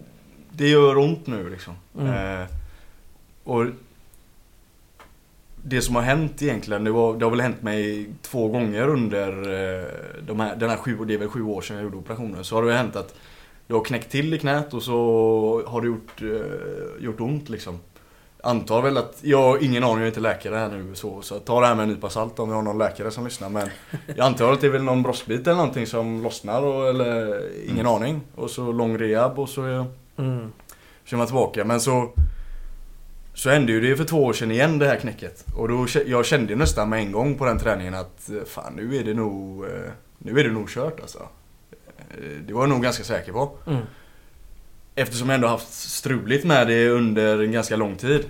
det 0.52 0.68
gör 0.68 0.98
ont 0.98 1.26
nu 1.26 1.50
liksom. 1.50 1.74
Mm. 1.98 2.40
Eh, 2.42 2.46
och 3.44 3.66
det 5.62 5.82
som 5.82 5.94
har 5.94 6.02
hänt 6.02 6.42
egentligen, 6.42 6.84
det, 6.84 6.90
var, 6.90 7.18
det 7.18 7.24
har 7.24 7.30
väl 7.30 7.40
hänt 7.40 7.62
mig 7.62 8.10
två 8.22 8.48
gånger 8.48 8.88
under 8.88 9.28
eh, 9.28 9.84
de 10.26 10.40
här, 10.40 10.56
den 10.56 10.70
här 10.70 10.76
sju, 10.76 10.96
det 11.04 11.14
är 11.14 11.18
väl 11.18 11.28
sju 11.28 11.42
år 11.42 11.60
sedan 11.60 11.76
jag 11.76 11.84
gjorde 11.84 11.96
operationen. 11.96 12.44
Så 12.44 12.54
har 12.54 12.62
det 12.62 12.72
hänt 12.72 12.96
att 12.96 13.14
det 13.66 13.74
har 13.74 13.84
knäckt 13.84 14.10
till 14.10 14.34
i 14.34 14.38
knät 14.38 14.74
och 14.74 14.82
så 14.82 15.62
har 15.66 15.80
det 15.80 15.86
gjort, 15.86 16.22
eh, 16.22 17.04
gjort 17.04 17.20
ont 17.20 17.48
liksom. 17.48 17.78
Antar 18.42 18.82
väl 18.82 18.96
att, 18.96 19.18
jag 19.22 19.42
har 19.42 19.64
ingen 19.64 19.84
aning, 19.84 19.94
jag 19.96 20.02
är 20.02 20.06
inte 20.06 20.20
läkare 20.20 20.54
här 20.56 20.68
nu 20.68 20.94
så, 20.94 21.22
så 21.22 21.38
ta 21.38 21.60
det 21.60 21.66
här 21.66 21.74
med 21.74 21.82
en 21.82 21.88
nypa 21.88 22.10
salt 22.10 22.38
om 22.38 22.48
vi 22.48 22.54
har 22.54 22.62
någon 22.62 22.78
läkare 22.78 23.10
som 23.10 23.24
lyssnar. 23.24 23.48
Men 23.48 23.68
jag 24.06 24.20
antar 24.26 24.52
att 24.52 24.60
det 24.60 24.66
är 24.66 24.70
väl 24.70 24.82
någon 24.82 25.02
broskbit 25.02 25.46
eller 25.46 25.56
någonting 25.56 25.86
som 25.86 26.22
lossnar 26.22 26.62
och, 26.62 26.88
eller 26.88 27.40
ingen 27.70 27.86
aning. 27.86 28.20
Och 28.34 28.50
så 28.50 28.72
lång 28.72 28.98
rehab 28.98 29.38
och 29.38 29.48
så 29.48 29.62
är 29.64 29.84
Mm. 30.18 30.52
så 31.04 31.16
är 31.16 31.18
man 31.18 31.26
tillbaka. 31.26 31.64
Men 31.64 31.80
så 31.80 32.10
Så 33.34 33.50
hände 33.50 33.72
ju 33.72 33.80
det 33.80 33.96
för 33.96 34.04
två 34.04 34.24
år 34.24 34.32
sedan 34.32 34.50
igen 34.50 34.78
det 34.78 34.86
här 34.86 34.96
knäcket. 34.96 35.44
Och 35.56 35.68
då, 35.68 35.86
jag 36.06 36.26
kände 36.26 36.56
nästan 36.56 36.88
med 36.88 36.98
en 36.98 37.12
gång 37.12 37.34
på 37.38 37.44
den 37.44 37.58
träningen 37.58 37.94
att 37.94 38.30
eh, 38.30 38.44
fan 38.46 38.72
nu 38.76 38.96
är 38.96 39.04
det 39.04 39.14
nog 39.14 39.64
eh, 39.64 39.70
Nu 40.18 40.40
är 40.40 40.44
det 40.44 40.50
nog 40.52 40.68
kört 40.68 41.00
alltså. 41.00 41.18
Eh, 41.98 42.42
Det 42.46 42.52
var 42.54 42.62
jag 42.62 42.68
nog 42.68 42.82
ganska 42.82 43.04
säker 43.04 43.32
på. 43.32 43.50
Mm. 43.66 43.82
Eftersom 44.98 45.28
jag 45.28 45.34
ändå 45.34 45.48
haft 45.48 45.72
struligt 45.72 46.44
med 46.44 46.66
det 46.66 46.88
under 46.88 47.38
en 47.38 47.52
ganska 47.52 47.76
lång 47.76 47.96
tid. 47.96 48.24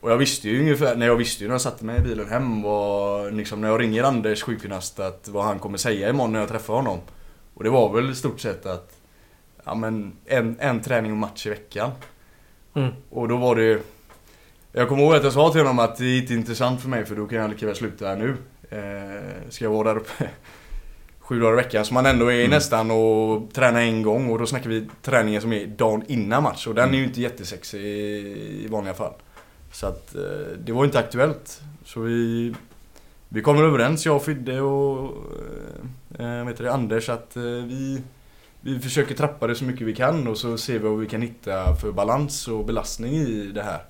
Och 0.00 0.10
jag 0.10 0.16
visste 0.16 0.48
ju 0.48 0.60
ungefär, 0.60 0.96
när 0.96 1.06
jag 1.06 1.16
visste 1.16 1.44
ju 1.44 1.48
när 1.48 1.54
jag 1.54 1.60
satte 1.60 1.84
mig 1.84 1.98
i 1.98 2.02
bilen 2.02 2.28
hem 2.28 2.62
vad, 2.62 3.34
liksom 3.34 3.60
när 3.60 3.68
jag 3.68 3.80
ringer 3.80 4.02
Anders 4.02 4.42
sjukgymnast 4.42 5.00
att 5.00 5.28
vad 5.28 5.44
han 5.44 5.58
kommer 5.58 5.78
säga 5.78 6.08
imorgon 6.08 6.32
när 6.32 6.40
jag 6.40 6.48
träffar 6.48 6.74
honom. 6.74 6.98
Och 7.54 7.64
det 7.64 7.70
var 7.70 7.92
väl 7.92 8.10
i 8.10 8.14
stort 8.14 8.40
sett 8.40 8.66
att 8.66 8.96
Ja 9.64 9.74
men 9.74 10.12
en, 10.26 10.56
en 10.60 10.82
träning 10.82 11.12
och 11.12 11.18
match 11.18 11.46
i 11.46 11.50
veckan. 11.50 11.90
Mm. 12.74 12.92
Och 13.10 13.28
då 13.28 13.36
var 13.36 13.56
det 13.56 13.82
Jag 14.72 14.88
kommer 14.88 15.02
ihåg 15.02 15.14
att 15.14 15.24
jag 15.24 15.32
sa 15.32 15.52
till 15.52 15.60
honom 15.60 15.78
att 15.78 15.96
det 15.96 16.04
är 16.04 16.18
inte 16.18 16.34
intressant 16.34 16.80
för 16.80 16.88
mig 16.88 17.04
för 17.04 17.16
då 17.16 17.26
kan 17.26 17.38
jag 17.38 17.50
lika 17.50 17.66
väl 17.66 17.76
sluta 17.76 18.06
här 18.06 18.16
nu. 18.16 18.36
Eh, 18.70 19.50
ska 19.50 19.64
jag 19.64 19.72
vara 19.72 19.88
där 19.88 20.00
uppe 20.00 20.28
sju 21.30 21.40
dagar 21.40 21.52
i 21.52 21.56
veckan 21.56 21.84
som 21.84 21.94
man 21.94 22.06
ändå 22.06 22.26
är 22.26 22.38
Mm. 22.38 22.50
nästan 22.50 22.90
och 22.90 23.52
träna 23.52 23.82
en 23.82 24.02
gång 24.02 24.30
och 24.30 24.38
då 24.38 24.46
snackar 24.46 24.70
vi 24.70 24.88
träningen 25.02 25.40
som 25.40 25.52
är 25.52 25.66
dagen 25.66 26.02
innan 26.08 26.42
match 26.42 26.66
och 26.66 26.74
den 26.74 26.94
är 26.94 26.98
ju 26.98 27.04
inte 27.04 27.20
jättesexig 27.20 27.80
i, 27.80 28.66
vanliga 28.70 28.94
fall. 28.94 29.12
Så 29.72 29.86
att 29.86 30.14
eh, 30.14 30.20
det 30.58 30.72
var 30.72 30.84
inte 30.84 30.98
aktuellt. 30.98 31.60
Så 31.84 32.00
vi 32.00 32.54
Vi 33.28 33.42
kommer 33.42 33.62
överens, 33.62 34.06
jag, 34.06 34.24
Fidde 34.24 34.60
och 34.60 35.14
eh, 36.18 36.38
eh, 36.40 36.46
vet 36.46 36.58
det, 36.58 36.72
Anders 36.72 37.08
att 37.08 37.36
eh, 37.36 37.42
vi 37.42 38.02
vi 38.60 38.78
försöker 38.78 39.14
trappa 39.14 39.46
det 39.46 39.54
så 39.54 39.64
mycket 39.64 39.86
vi 39.86 39.94
kan 39.94 40.26
och 40.28 40.38
så 40.38 40.58
ser 40.58 40.72
vi 40.72 40.88
vad 40.88 40.98
vi 40.98 41.06
kan 41.06 41.22
hitta 41.22 41.76
för 41.76 41.92
balans 41.92 42.48
och 42.48 42.64
belastning 42.64 43.12
i 43.14 43.50
det 43.54 43.62
här. 43.62 43.80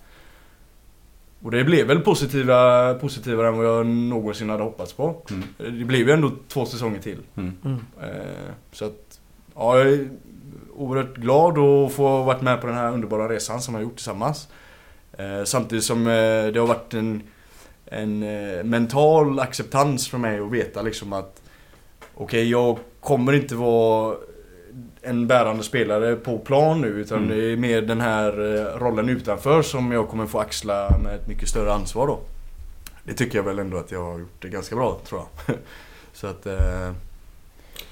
Och 1.42 1.50
det 1.50 1.64
blev 1.64 1.86
väl 1.86 2.00
positiva, 2.00 2.94
positivare 2.94 3.48
än 3.48 3.56
vad 3.56 3.66
jag 3.66 3.86
någonsin 3.86 4.50
hade 4.50 4.62
hoppats 4.62 4.92
på. 4.92 5.22
Mm. 5.30 5.78
Det 5.78 5.84
blev 5.84 6.06
ju 6.08 6.12
ändå 6.12 6.30
två 6.48 6.66
säsonger 6.66 7.00
till. 7.00 7.18
Mm. 7.36 7.52
Mm. 7.64 7.78
Eh, 8.02 8.52
Så 8.72 8.84
att, 8.84 9.20
ja, 9.54 9.78
jag 9.78 9.88
är 9.92 10.08
oerhört 10.76 11.16
glad 11.16 11.58
att 11.58 11.92
få 11.92 12.22
varit 12.22 12.42
med 12.42 12.60
på 12.60 12.66
den 12.66 12.76
här 12.76 12.92
underbara 12.92 13.28
resan 13.28 13.60
som 13.60 13.74
jag 13.74 13.82
gjort 13.82 13.96
tillsammans. 13.96 14.48
Eh, 15.12 15.44
Samtidigt 15.44 15.84
som 15.84 16.06
eh, 16.06 16.12
det 16.52 16.56
har 16.60 16.66
varit 16.66 16.94
en, 16.94 17.22
en 17.86 18.18
mental 18.70 19.40
acceptans 19.40 20.08
för 20.08 20.18
mig 20.18 20.40
att 20.40 20.50
veta 20.50 20.82
liksom 20.82 21.12
att 21.12 21.42
Okej, 22.14 22.50
jag 22.50 22.78
kommer 23.00 23.32
inte 23.32 23.54
vara 23.54 24.16
en 25.02 25.26
bärande 25.26 25.62
spelare 25.62 26.16
på 26.16 26.38
plan 26.38 26.80
nu 26.80 26.88
utan 26.88 27.18
Mm. 27.18 27.28
det 27.38 27.52
är 27.52 27.56
mer 27.56 27.82
den 27.82 28.00
här 28.00 28.56
eh, 28.56 28.78
rollen 28.78 29.08
utanför 29.08 29.62
som 29.62 29.92
jag 29.92 30.08
kommer 30.08 30.26
få 30.26 30.38
axla 30.40 30.98
med 31.02 31.14
ett 31.14 31.26
mycket 31.28 31.48
större 31.48 31.72
ansvar 31.72 32.06
då. 32.06 32.20
Det 33.04 33.14
tycker 33.14 33.38
jag 33.38 33.42
väl 33.44 33.58
ändå 33.58 33.76
att 33.76 33.90
jag 33.90 34.04
har 34.04 34.18
gjort 34.18 34.42
det 34.42 34.48
ganska 34.48 34.76
bra 34.76 35.00
tror 35.08 35.20
jag. 35.46 35.56
Så 36.12 36.26
att... 36.26 36.46
Eh, 36.46 36.90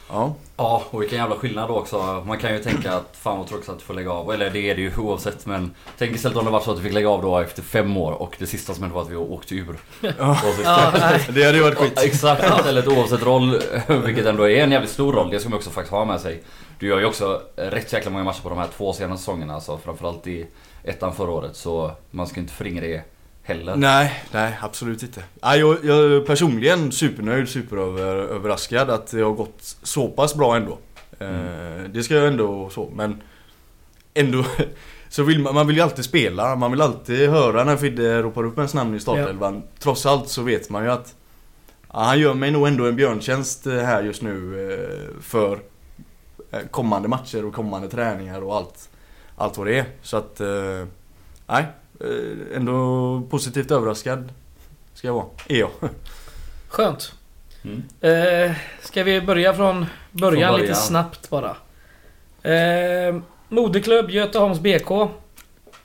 Ja. 0.09 0.35
Ja, 0.57 0.83
och 0.91 1.03
vilken 1.03 1.19
jävla 1.19 1.37
skillnad 1.37 1.69
då 1.69 1.75
också. 1.75 2.25
Man 2.27 2.39
kan 2.39 2.53
ju 2.53 2.59
tänka 2.59 2.93
att 2.93 3.17
fan 3.17 3.39
vad 3.39 3.47
tråkigt 3.47 3.69
att 3.69 3.79
du 3.79 3.85
får 3.85 3.95
lägga 3.95 4.13
av. 4.13 4.33
Eller 4.33 4.51
det 4.51 4.71
är 4.71 4.75
det 4.75 4.81
ju 4.81 4.93
oavsett 4.99 5.47
men 5.47 5.75
Tänk 5.99 6.17
istället 6.17 6.39
om 6.39 6.45
det 6.45 6.51
var 6.51 6.61
så 6.61 6.71
att 6.71 6.77
du 6.77 6.83
fick 6.83 6.93
lägga 6.93 7.09
av 7.09 7.23
då 7.23 7.39
efter 7.39 7.63
fem 7.63 7.97
år 7.97 8.13
och 8.13 8.37
det 8.39 8.47
sista 8.47 8.75
som 8.75 8.83
hände 8.83 8.95
var 8.95 9.03
att 9.03 9.11
vi 9.11 9.17
åkte 9.17 9.55
ur. 9.55 9.77
Ja, 10.19 10.39
nej. 10.99 11.27
Det 11.29 11.45
hade 11.45 11.57
ju 11.57 11.63
varit 11.63 11.79
skit. 11.79 11.93
Ja, 11.97 12.03
Exakt, 12.03 12.59
istället 12.59 12.87
oavsett 12.87 13.23
roll, 13.23 13.61
vilket 14.05 14.27
ändå 14.27 14.49
är 14.49 14.65
en 14.65 14.73
jävligt 14.73 14.91
stor 14.91 15.13
roll. 15.13 15.31
Det 15.31 15.41
ska 15.41 15.49
man 15.49 15.57
också 15.57 15.71
faktiskt 15.71 15.93
ha 15.93 16.05
med 16.05 16.21
sig. 16.21 16.43
Du 16.79 16.87
gör 16.87 16.99
ju 16.99 17.05
också 17.05 17.41
rätt 17.57 17.93
jäkla 17.93 18.11
många 18.11 18.25
matcher 18.25 18.43
på 18.43 18.49
de 18.49 18.59
här 18.59 18.69
två 18.77 18.93
senaste 18.93 19.19
säsongerna. 19.19 19.55
Alltså, 19.55 19.79
framförallt 19.79 20.27
i 20.27 20.47
ettan 20.85 21.15
förra 21.15 21.31
året. 21.31 21.57
Så 21.57 21.91
man 22.11 22.27
ska 22.27 22.41
inte 22.41 22.53
förringa 22.53 22.81
det 22.81 23.03
heller. 23.49 23.77
Nej, 23.77 24.25
nej 24.33 24.59
absolut 24.61 25.03
inte. 25.03 25.25
Ja, 25.41 25.57
jag, 25.57 25.85
jag 25.85 26.13
är 26.13 26.21
personligen 26.21 26.93
supernöjd, 26.93 27.49
superöverraskad 27.49 28.91
att 28.91 29.07
det 29.11 29.21
har 29.21 29.33
gått 29.33 29.77
så 29.83 30.09
pass 30.09 30.35
bra 30.35 30.57
ändå. 30.57 30.79
Eh, 31.19 31.91
det 31.93 32.03
ska 32.03 32.15
jag 32.15 32.27
ändå 32.27 32.71
så, 32.71 32.91
men 32.95 33.23
ändå 34.15 34.45
så 35.09 35.23
vill 35.23 35.39
man, 35.39 35.55
man 35.55 35.67
vill 35.67 35.77
ju 35.77 35.83
alltid 35.83 36.05
spela. 36.05 36.57
Man 36.57 36.71
vill 36.71 36.81
alltid 36.81 37.31
höra 37.31 37.65
när 37.65 37.77
Fidde 37.77 38.23
ropar 38.23 38.45
upp 38.45 38.59
ens 38.59 38.75
namn 38.75 38.95
i 38.95 39.01
startelvan. 39.01 39.63
Trots 39.79 40.07
allt 40.07 40.29
så 40.29 40.43
vet 40.43 40.71
man 40.71 40.85
ju 40.85 40.91
att 40.91 41.15
ja, 41.93 42.01
han 42.01 42.21
gör 42.21 42.35
mig 42.35 42.51
nog 42.51 42.69
ändå 42.69 42.87
en 42.87 42.97
björntjänst 42.97 43.67
eh, 43.67 43.75
här 43.75 44.03
just 44.03 44.23
nu 44.23 44.71
eh, 44.73 45.23
för 45.23 45.61
kommande 46.71 47.09
matcher 47.09 47.45
och 47.45 47.55
kommande 47.55 47.89
träningar 47.89 48.43
och 48.43 48.57
allt, 48.57 48.89
allt 49.37 49.59
vad 49.59 49.67
det 49.67 49.79
är. 49.79 49.85
Så 50.03 50.17
att, 50.17 50.41
nej, 51.47 51.67
ändå 52.55 53.23
positivt 53.31 53.71
överraskad 53.71 54.33
ska 54.95 55.07
jag 55.09 55.15
vara. 55.15 55.27
Är 55.49 55.59
jag. 55.59 55.71
Skönt. 56.69 57.13
Mm. 57.65 57.83
Eh, 58.01 58.57
ska 58.83 59.03
vi 59.03 59.21
börja 59.21 59.55
från 59.55 59.87
början, 60.13 60.49
Från 60.51 60.61
lite 60.61 60.73
början. 60.73 60.83
snabbt 60.83 61.31
bara? 61.31 61.57
Eh, 62.53 63.17
moderklubb 63.49 64.11
Göteholms 64.11 64.61
BK. 64.61 64.91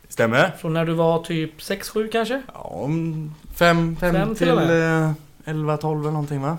Stämmer? 0.09 0.55
Från 0.59 0.73
när 0.73 0.85
du 0.85 0.93
var 0.93 1.23
typ 1.23 1.59
6-7 1.59 2.09
kanske? 2.11 2.41
Ja, 2.53 2.59
om 2.59 3.35
fem, 3.55 3.95
fem, 3.99 4.13
Fem 4.15 4.27
till 4.27 4.37
till 4.37 4.49
och 4.51 4.57
med. 4.57 5.03
eh, 5.03 5.11
11, 5.45 5.77
12 5.77 5.99
eller 6.01 6.11
någonting 6.11 6.41
va? 6.41 6.57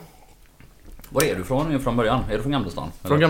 Var 1.08 1.22
är 1.24 1.34
du 1.34 1.44
från 1.44 1.80
från 1.80 1.96
början? 1.96 2.20
Är 2.30 2.36
du 2.36 2.42
från 2.42 2.52
Gamlestan? 2.52 2.88
Från 3.02 3.20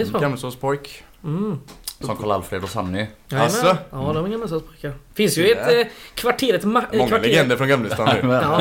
är 0.00 0.04
så. 0.04 0.18
Gamlestadspojk. 0.18 1.04
Mm. 1.24 1.58
Som 2.00 2.16
Karl-Alfred 2.16 2.62
och 2.62 2.70
Sanny? 2.70 3.06
Asså? 3.32 3.76
Ja, 3.90 4.12
de 4.14 4.24
är 4.24 4.28
gamla 4.28 4.48
pojkar. 4.48 4.92
Finns 5.14 5.38
ju 5.38 5.50
ett 5.50 5.72
eh, 5.86 5.92
kvarter, 6.14 6.54
ett 6.54 6.64
ma- 6.64 6.84
eh, 6.92 6.98
Många 6.98 7.08
kvarter, 7.08 7.28
legender 7.28 7.56
från 7.56 7.68
Gamlestad 7.68 8.18
nu. 8.22 8.28
Ja. 8.32 8.60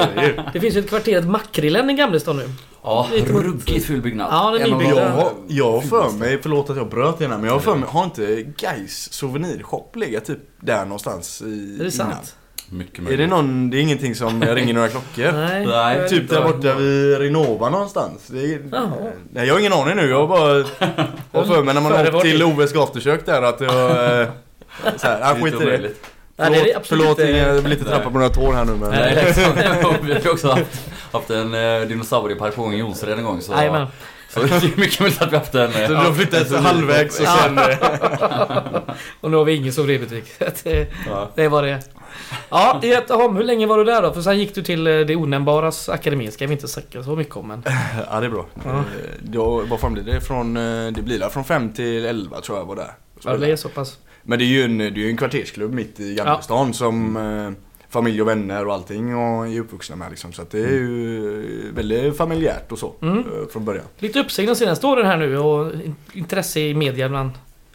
Det 0.53 0.59
finns 0.59 0.75
ju 0.75 0.79
ett 0.79 0.89
kvarter, 0.89 1.17
ett 1.17 1.27
Makrillen 1.27 1.89
i 1.89 1.93
Gamlestad 1.93 2.35
nu. 2.35 2.49
Ja, 2.83 3.07
ruggigt 3.27 3.85
ful 3.85 4.01
byggnad. 4.01 4.27
Ja, 4.31 4.51
den 4.51 4.61
är 4.61 4.67
nybyggd. 4.77 4.97
Jag 4.97 5.09
har, 5.09 5.31
jag 5.47 5.71
har 5.71 5.81
för 5.81 6.09
mig, 6.09 6.39
förlåt 6.41 6.69
att 6.69 6.77
jag 6.77 6.89
bröt 6.89 7.17
det 7.19 7.27
här, 7.27 7.37
men 7.37 7.45
jag 7.45 7.53
har 7.53 7.59
för 7.59 7.75
mig, 7.75 7.89
har 7.89 8.03
inte 8.03 8.43
Gais 8.57 9.13
souvenirshop 9.13 9.95
legat 9.95 10.25
typ 10.25 10.39
där 10.59 10.83
någonstans 10.85 11.41
i 11.41 11.77
Är 11.79 11.83
det 11.83 11.91
sant? 11.91 12.35
Mycket 12.69 12.99
Är 12.99 13.01
möjligt. 13.03 13.19
det 13.19 13.27
någon, 13.35 13.69
det 13.69 13.77
är 13.77 13.81
ingenting 13.81 14.15
som 14.15 14.43
ringer 14.43 14.73
några 14.73 14.87
klockor? 14.87 15.31
Nej. 15.33 15.65
Nej, 15.65 15.97
jag 15.97 16.09
Typ 16.09 16.29
där 16.29 16.41
borta 16.43 16.73
vid 16.75 17.17
Renova 17.17 17.69
någonstans. 17.69 18.27
Det 18.27 18.53
är, 18.53 18.59
nej 19.33 19.47
jag 19.47 19.53
har 19.53 19.59
ingen 19.59 19.73
aning 19.73 19.95
nu, 19.95 20.09
jag 20.09 20.27
har 20.27 20.27
bara 20.27 20.53
har 21.31 21.43
för 21.43 21.63
mig 21.63 21.73
när 21.73 21.81
man 21.81 21.91
Före 21.91 22.03
har 22.03 22.11
vår 22.11 22.15
åkt 22.17 22.25
till. 22.25 22.43
Oves 22.43 22.75
aftersök 22.75 23.25
där 23.25 23.41
att 23.41 23.59
det 23.59 23.65
var... 23.67 24.21
eh, 24.21 24.27
Så 24.97 25.07
här, 25.07 25.19
ah, 25.31 25.35
skit 25.35 25.53
i 25.53 25.57
det. 25.57 25.63
omöjligt. 25.65 26.05
Nej, 26.39 26.49
det 26.51 26.57
är 26.57 26.61
Förlåt, 26.63 26.75
absolut 26.77 27.03
förlåt 27.03 27.19
inte- 27.19 27.31
jag 27.31 27.53
vill 27.53 27.71
inte 27.71 27.85
trappa 27.85 28.03
på 28.09 28.17
några 28.19 28.29
tår 28.29 28.53
här 28.53 28.65
nu 28.65 28.71
men... 28.71 28.89
Nej, 28.91 29.25
liksom. 29.25 29.43
Vi 30.03 30.13
har 30.13 30.31
också 30.31 30.47
haft, 30.49 30.89
haft 31.11 31.29
en 31.29 31.53
eh, 31.53 31.87
dinosaurie 31.87 32.35
på 32.35 32.45
i 32.73 32.77
Jonsered 32.77 33.17
en 33.17 33.23
gång. 33.25 33.41
Så, 33.41 33.51
Jajamän. 33.53 33.87
Så 34.29 34.39
det 34.39 34.47
är 34.55 34.79
mycket 34.79 34.99
möjligt 34.99 35.21
att 35.21 35.31
vi 35.31 35.37
haft 35.37 35.55
en... 35.55 35.71
Så 35.71 35.79
du 35.79 35.95
har 35.95 36.13
flyttat 36.13 36.51
en 36.51 36.65
halvvägs 36.65 37.19
och 37.19 37.25
Ja. 37.25 37.37
sen... 37.43 37.59
Och 39.21 39.31
nu 39.31 39.37
har 39.37 39.45
vi 39.45 39.55
ingen 39.55 39.73
souvenirbutik. 39.73 40.23
det, 40.63 40.87
Ja. 41.07 41.29
det 41.35 41.47
var 41.47 41.63
det. 41.63 41.79
Ja, 42.49 42.79
i 42.83 42.87
Göteholm, 42.87 43.35
hur 43.35 43.43
länge 43.43 43.65
var 43.67 43.77
du 43.77 43.83
där 43.83 44.01
då? 44.01 44.13
För 44.13 44.21
sen 44.21 44.39
gick 44.39 44.55
du 44.55 44.63
till 44.63 44.87
eh, 44.87 44.99
det 44.99 45.15
onämnbaras 45.15 45.89
akademi, 45.89 46.31
ska 46.31 46.47
vi 46.47 46.53
inte 46.53 46.67
snacka 46.67 47.03
så 47.03 47.15
mycket 47.15 47.35
om 47.35 47.47
men... 47.47 47.63
Ja 48.11 48.19
det 48.19 48.25
är 48.25 48.29
bra. 48.29 48.45
Ja. 48.65 48.69
Eh, 48.69 48.83
Då, 49.21 49.63
vad 49.69 49.79
fan 49.79 49.93
blir 49.93 50.03
det? 50.03 50.21
Från, 50.21 50.57
eh, 50.57 50.91
det 50.91 51.01
blir 51.01 51.19
där 51.19 51.29
från 51.29 51.43
5 51.45 51.73
till 51.73 52.05
11 52.05 52.41
tror 52.41 52.57
jag 52.57 52.65
var 52.65 52.75
där. 52.75 52.91
Ja, 53.23 53.37
det 53.37 53.51
är 53.51 53.55
så 53.55 53.69
pass. 53.69 53.97
Men 54.23 54.39
det 54.39 54.45
är 54.45 54.47
ju 54.47 54.63
en, 54.63 54.77
det 54.77 54.85
är 54.85 55.09
en 55.09 55.17
kvartersklubb 55.17 55.73
mitt 55.73 55.99
i 55.99 56.15
Gamlestan 56.15 56.73
som 56.73 57.17
eh, 57.17 57.51
familj 57.89 58.21
och 58.21 58.27
vänner 58.27 58.67
och 58.67 58.73
allting 58.73 59.15
och 59.15 59.47
är 59.47 59.59
uppvuxna 59.59 59.95
med 59.95 60.09
liksom. 60.09 60.33
Så 60.33 60.41
att 60.41 60.49
det 60.51 60.59
är 60.59 60.67
ju 60.71 61.71
väldigt 61.75 62.17
familjärt 62.17 62.71
och 62.71 62.79
så 62.79 62.93
Mm. 63.01 63.17
eh, 63.19 63.23
från 63.53 63.65
början. 63.65 63.85
Lite 63.99 64.19
uppsving 64.19 64.47
de 64.47 64.55
senaste 64.55 64.87
åren 64.87 65.05
här 65.05 65.17
nu 65.17 65.37
och 65.37 65.73
in- 65.73 65.95
intresse 66.13 66.59
i 66.59 66.73
media 66.73 67.09
bland 67.09 67.31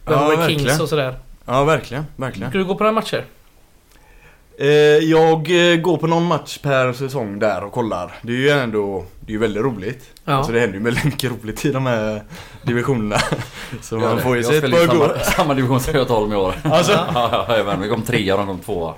Ja, 0.06 0.46
Kings 0.48 0.80
och 0.80 0.88
sådär. 0.88 1.14
Ja 1.44 1.64
verkligen, 1.64 2.04
verkligen. 2.16 2.50
Ska 2.50 2.58
du 2.58 2.64
gå 2.64 2.74
på 2.74 2.84
några 2.84 2.92
matcher? 2.92 3.24
Eh, 4.62 4.68
jag 4.98 5.72
eh, 5.72 5.76
går 5.76 5.96
på 5.96 6.06
någon 6.06 6.24
match 6.24 6.58
per 6.58 6.92
säsong 6.92 7.38
där 7.38 7.64
och 7.64 7.72
kollar. 7.72 8.18
Det 8.22 8.32
är 8.32 8.36
ju 8.36 8.50
ändå, 8.50 9.04
det 9.20 9.30
är 9.30 9.32
ju 9.32 9.38
väldigt 9.38 9.62
roligt. 9.62 10.10
Ja. 10.24 10.32
Alltså 10.32 10.52
det 10.52 10.60
händer 10.60 10.78
ju 10.78 10.84
väldigt 10.84 11.04
mycket 11.04 11.30
roligt 11.30 11.64
i 11.64 11.72
de 11.72 11.86
här 11.86 12.22
divisionerna. 12.62 13.22
Så 13.82 13.98
man 13.98 14.20
får 14.20 14.36
ju 14.36 14.42
jag 14.42 14.50
se 14.50 14.56
ett 14.56 14.70
par 14.70 14.86
samma, 14.86 15.18
samma 15.36 15.54
division 15.54 15.80
som 15.80 15.94
Göteholm 15.94 16.32
i 16.32 16.36
år. 16.36 16.54
Alltså, 16.64 16.92
Ja, 17.14 17.46
ja. 17.48 17.76
Vi 17.76 17.88
kom 17.88 18.02
trea 18.02 18.34
och 18.34 18.38
de 18.38 18.46
kom 18.46 18.58
tvåa. 18.58 18.94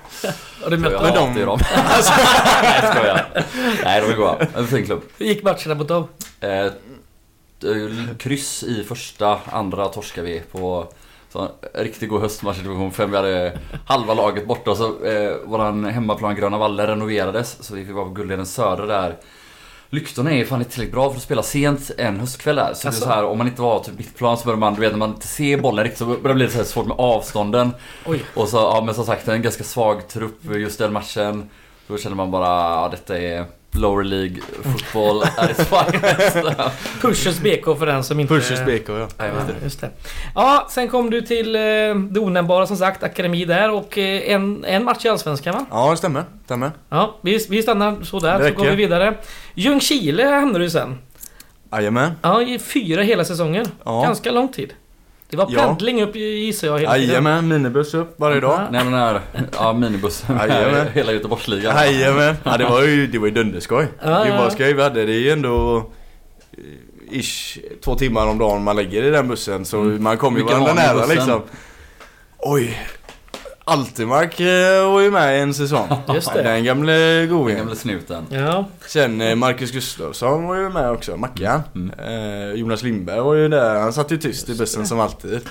Och 0.63 0.71
du 0.71 0.77
mötte 0.77 1.11
jag 1.15 1.15
dem. 1.15 1.33
Nej, 1.33 2.79
jag 2.81 2.95
skojar. 2.95 3.25
Nej, 3.83 4.01
de 4.01 4.11
är 4.11 4.15
goa. 4.15 4.37
En 4.55 4.67
fin 4.67 4.85
klubb. 4.85 5.01
Hur 5.17 5.25
gick 5.25 5.43
matcherna 5.43 5.75
mot 5.75 5.87
dem? 5.87 6.07
Eh, 6.39 6.49
eh, 6.49 6.71
kryss 8.19 8.63
i 8.63 8.83
första, 8.83 9.39
andra 9.51 9.87
torskar 9.87 10.21
vi 10.21 10.41
på 10.51 10.87
så 11.35 11.51
riktigt 11.73 12.09
god 12.09 12.21
höstmatch 12.21 12.59
i 12.59 12.61
division 12.61 12.91
5. 12.91 13.11
Vi 13.11 13.17
hade 13.17 13.59
halva 13.85 14.13
laget 14.13 14.47
borta 14.47 14.71
och 14.71 14.77
så 14.77 15.05
eh, 15.05 15.35
våran 15.45 15.85
hemmaplan 15.85 16.35
Gröna 16.35 16.57
Valle 16.57 16.87
renoverades 16.87 17.57
så 17.63 17.75
vi 17.75 17.85
fick 17.85 17.95
vara 17.95 18.05
på 18.05 18.11
Guldheden 18.11 18.45
Söder 18.45 18.87
där. 18.87 19.15
Lyktorna 19.89 20.31
är 20.31 20.45
fan 20.45 20.59
inte 20.59 20.71
tillräckligt 20.71 20.93
bra 20.93 21.09
för 21.09 21.17
att 21.17 21.23
spela 21.23 21.43
sent 21.43 21.91
en 21.97 22.19
höstkväll 22.19 22.55
där. 22.55 22.73
Så 22.73 22.87
det 22.87 22.87
är 22.87 22.89
Asså? 22.89 23.01
så 23.01 23.09
här, 23.09 23.25
om 23.25 23.37
man 23.37 23.47
inte 23.47 23.61
var 23.61 23.79
typ 23.79 23.97
mittplan 23.97 24.37
så 24.37 24.45
börjar 24.45 24.57
man, 24.57 24.73
du 24.73 24.81
vet 24.81 24.91
när 24.91 24.99
man 24.99 25.09
inte 25.09 25.27
ser 25.27 25.57
bollen 25.57 25.83
riktigt 25.83 25.99
så 25.99 26.05
börjar 26.05 26.21
det 26.21 26.33
bli 26.33 26.49
så 26.49 26.63
svårt 26.63 26.87
med 26.87 26.99
avstånden. 26.99 27.71
Oj. 28.05 28.23
Och 28.33 28.47
så, 28.47 28.57
ja 28.57 28.83
men 28.85 28.95
som 28.95 29.05
sagt 29.05 29.27
en 29.27 29.41
ganska 29.41 29.63
svag 29.63 30.07
trupp 30.07 30.55
just 30.55 30.79
den 30.79 30.93
matchen. 30.93 31.49
Då 31.87 31.97
känner 31.97 32.15
man 32.15 32.31
bara, 32.31 32.47
ja 32.47 32.87
detta 32.91 33.17
är 33.17 33.45
lower 33.71 34.03
League 34.03 34.41
football 34.63 35.23
at 35.23 35.49
its 35.51 35.69
finest. 35.69 36.47
Pushers 37.01 37.39
BK 37.39 37.77
för 37.79 37.85
den 37.85 38.03
som 38.03 38.19
inte... 38.19 38.33
Pushers 38.33 38.59
BK 38.65 38.89
ja. 38.89 38.97
Ja, 38.97 39.07
Jajamän. 39.19 39.45
just 39.63 39.81
det. 39.81 39.89
Ja, 40.35 40.67
sen 40.69 40.87
kom 40.87 41.09
du 41.09 41.21
till 41.21 41.55
eh, 41.55 41.61
det 42.09 42.19
onämnbara 42.19 42.67
som 42.67 42.77
sagt, 42.77 43.03
akademi 43.03 43.45
där 43.45 43.71
och 43.71 43.97
eh, 43.97 44.31
en, 44.33 44.65
en 44.65 44.83
match 44.83 45.05
i 45.05 45.09
Allsvenskan 45.09 45.53
va? 45.55 45.65
Ja 45.71 45.91
det 45.91 45.97
stämmer, 45.97 46.23
stämmer. 46.45 46.71
Ja, 46.89 47.15
vi, 47.21 47.45
vi 47.49 47.61
stannar 47.61 48.03
så 48.03 48.19
där 48.19 48.39
Det 48.39 48.49
så 48.49 48.55
går 48.55 48.65
vi 48.69 48.75
vidare. 48.75 49.13
Ljungskile 49.53 50.23
hamnade 50.23 50.65
du 50.65 50.69
sen. 50.69 50.97
Jajamän. 51.71 52.11
Ja, 52.21 52.41
i 52.41 52.59
fyra 52.59 53.01
hela 53.01 53.25
säsonger. 53.25 53.65
Ja. 53.85 54.01
Ganska 54.01 54.31
lång 54.31 54.47
tid. 54.47 54.73
Det 55.35 55.43
var 55.45 55.51
Ja. 55.53 55.59
pendling 55.67 56.01
upp 56.03 56.15
gissar 56.15 56.67
jag 56.67 56.79
hela 56.79 56.93
tiden. 56.93 57.07
Jajamän, 57.09 57.47
minibuss 57.47 57.93
upp 57.93 58.13
varje 58.19 58.39
dag. 58.39 58.51
Ja. 58.59 58.67
Nej 58.71 58.83
men 58.85 58.93
här, 58.93 59.19
ja 59.57 59.73
minibussen 59.73 60.39
hela 60.93 61.11
Göteborgsligan. 61.11 61.75
Jajamän. 61.75 62.35
Ja 62.43 62.57
det 62.57 62.63
var 62.65 62.81
ju, 62.83 63.07
det 63.07 63.19
var 63.19 63.27
ju 63.27 63.33
dunderskoj. 63.33 63.87
Ja, 64.03 64.27
ja. 64.27 64.37
vad 64.37 64.51
skoj 64.53 64.73
vi 64.73 64.83
hade. 64.83 65.05
Det 65.05 65.11
är 65.13 65.19
ju 65.19 65.29
ändå 65.31 65.77
eh, 66.57 67.19
ish 67.19 67.57
två 67.83 67.95
timmar 67.95 68.27
om 68.27 68.37
dagen 68.37 68.63
man 68.63 68.75
lägger 68.75 69.03
i 69.03 69.09
den 69.09 69.27
bussen. 69.27 69.65
Så 69.65 69.79
Mm. 69.81 70.03
man 70.03 70.17
kommer 70.17 70.39
ju 70.39 70.45
varandra 70.45 70.73
nära 70.73 71.05
liksom. 71.05 71.41
Oj. 72.37 72.77
Altimark 73.67 74.39
eh, 74.39 74.91
var 74.91 75.01
ju 75.01 75.11
med 75.11 75.41
en 75.43 75.53
säsong. 75.53 75.87
Just 76.13 76.33
det. 76.33 76.41
Den 76.43 76.63
gamle 76.63 76.91
Den 76.93 77.29
godingen. 77.29 77.57
gamle 77.59 77.75
snuten. 77.75 78.25
Ja, 78.29 78.65
Sen 78.87 79.21
eh, 79.21 79.35
Marcus 79.35 79.71
Gustafsson 79.71 80.47
var 80.47 80.55
ju 80.55 80.69
med 80.69 80.91
också, 80.91 81.17
Mackan. 81.17 81.61
Mm. 81.75 81.91
Eh, 81.99 82.53
Jonas 82.53 82.83
Lindberg 82.83 83.19
var 83.19 83.33
ju 83.35 83.47
där, 83.49 83.79
han 83.79 83.93
satt 83.93 84.11
ju 84.11 84.17
tyst 84.17 84.49
i 84.49 84.55
bussen 84.55 84.85
som 84.87 84.99
alltid. 84.99 85.41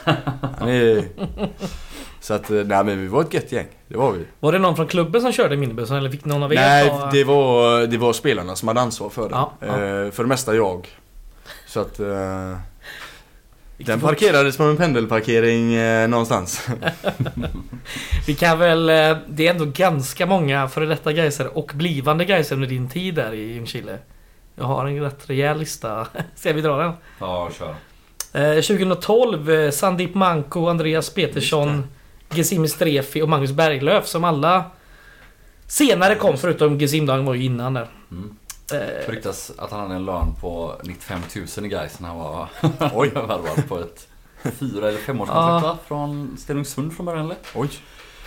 Han 0.58 0.68
är... 0.68 1.04
Så 2.20 2.34
att, 2.34 2.50
eh, 2.50 2.56
nej 2.56 2.84
men 2.84 3.00
vi 3.00 3.06
var 3.06 3.20
ett 3.20 3.34
gött 3.34 3.52
gäng. 3.52 3.66
Det 3.88 3.96
var 3.96 4.12
vi. 4.12 4.24
var 4.40 4.52
det 4.52 4.58
någon 4.58 4.76
från 4.76 4.86
klubben 4.86 5.20
som 5.20 5.32
körde 5.32 5.56
minibussen 5.56 5.96
eller 5.96 6.10
fick 6.10 6.24
någon 6.24 6.42
av 6.42 6.52
er 6.52 6.56
Nej, 6.56 6.88
ta- 6.88 7.10
det 7.12 7.24
var, 7.24 7.86
det 7.86 7.98
var 7.98 8.12
spelarna 8.12 8.56
som 8.56 8.68
hade 8.68 8.80
ansvar 8.80 9.08
för 9.10 9.22
det. 9.28 9.34
Ja, 9.34 9.52
ja. 9.60 9.66
Eh, 9.66 10.10
för 10.10 10.22
det 10.22 10.28
mesta 10.28 10.54
jag. 10.54 10.88
Så 11.66 11.80
att... 11.80 12.00
Eh, 12.00 12.06
det 12.06 12.58
den 13.86 14.00
parkerades 14.00 14.56
på 14.56 14.62
en 14.62 14.76
pendelparkering 14.76 15.74
eh, 15.74 16.08
någonstans. 16.08 16.68
Vi 18.26 18.34
kan 18.34 18.58
väl... 18.58 18.88
eh, 18.88 19.16
Det 19.28 19.46
är 19.46 19.50
ändå 19.50 19.64
ganska 19.64 20.26
många 20.26 20.68
före 20.68 20.86
detta 20.86 21.12
Gaiser 21.12 21.58
och 21.58 21.70
blivande 21.74 22.24
Gaiser 22.24 22.54
under 22.54 22.68
din 22.68 22.88
tid 22.88 23.14
där 23.14 23.32
i 23.34 23.52
Ljungskile. 23.54 23.98
Jag 24.56 24.64
har 24.64 24.86
en 24.86 25.00
rätt 25.00 25.30
rejäl 25.30 25.58
lista. 25.58 26.06
Ska 26.36 26.52
vi 26.52 26.60
dra 26.60 26.76
den? 26.76 26.92
Ja, 27.18 27.50
kör. 27.58 27.74
Eh, 28.32 28.54
2012, 28.62 29.50
eh, 29.50 29.70
Sandip 29.70 30.14
Manko, 30.14 30.66
Andreas 30.68 31.10
Petersson, 31.10 31.86
Gesime 32.30 32.68
Strefi 32.68 33.22
och 33.22 33.28
Magnus 33.28 33.52
Berglöf 33.52 34.06
som 34.06 34.24
alla 34.24 34.64
senare 35.66 36.14
kom 36.14 36.38
förutom 36.38 36.78
Gesim 36.78 37.06
Dang 37.06 37.24
var 37.24 37.34
ju 37.34 37.44
innan 37.44 37.74
där. 37.74 37.86
Mm. 38.10 38.36
Eh, 38.72 38.78
Det 38.78 39.08
ryktas 39.08 39.52
att 39.58 39.70
han 39.70 39.80
hade 39.80 39.94
en 39.94 40.04
lön 40.04 40.34
på 40.40 40.74
95 40.82 41.20
000 41.56 41.66
i 41.66 41.68
Gais 41.68 42.00
när 42.00 42.08
han 42.08 42.18
var 42.18 42.48
Oj. 42.94 43.08
värvad 43.14 43.68
på 43.68 43.78
ett 43.78 44.08
fyra 44.42 44.88
eller 44.88 44.98
femårskontrakt 44.98 45.62
va? 45.64 45.78
Från 45.86 46.36
Stenungsund 46.38 46.96
från 46.96 47.06
början 47.06 47.24
eller? 47.24 47.36
Oj. 47.54 47.68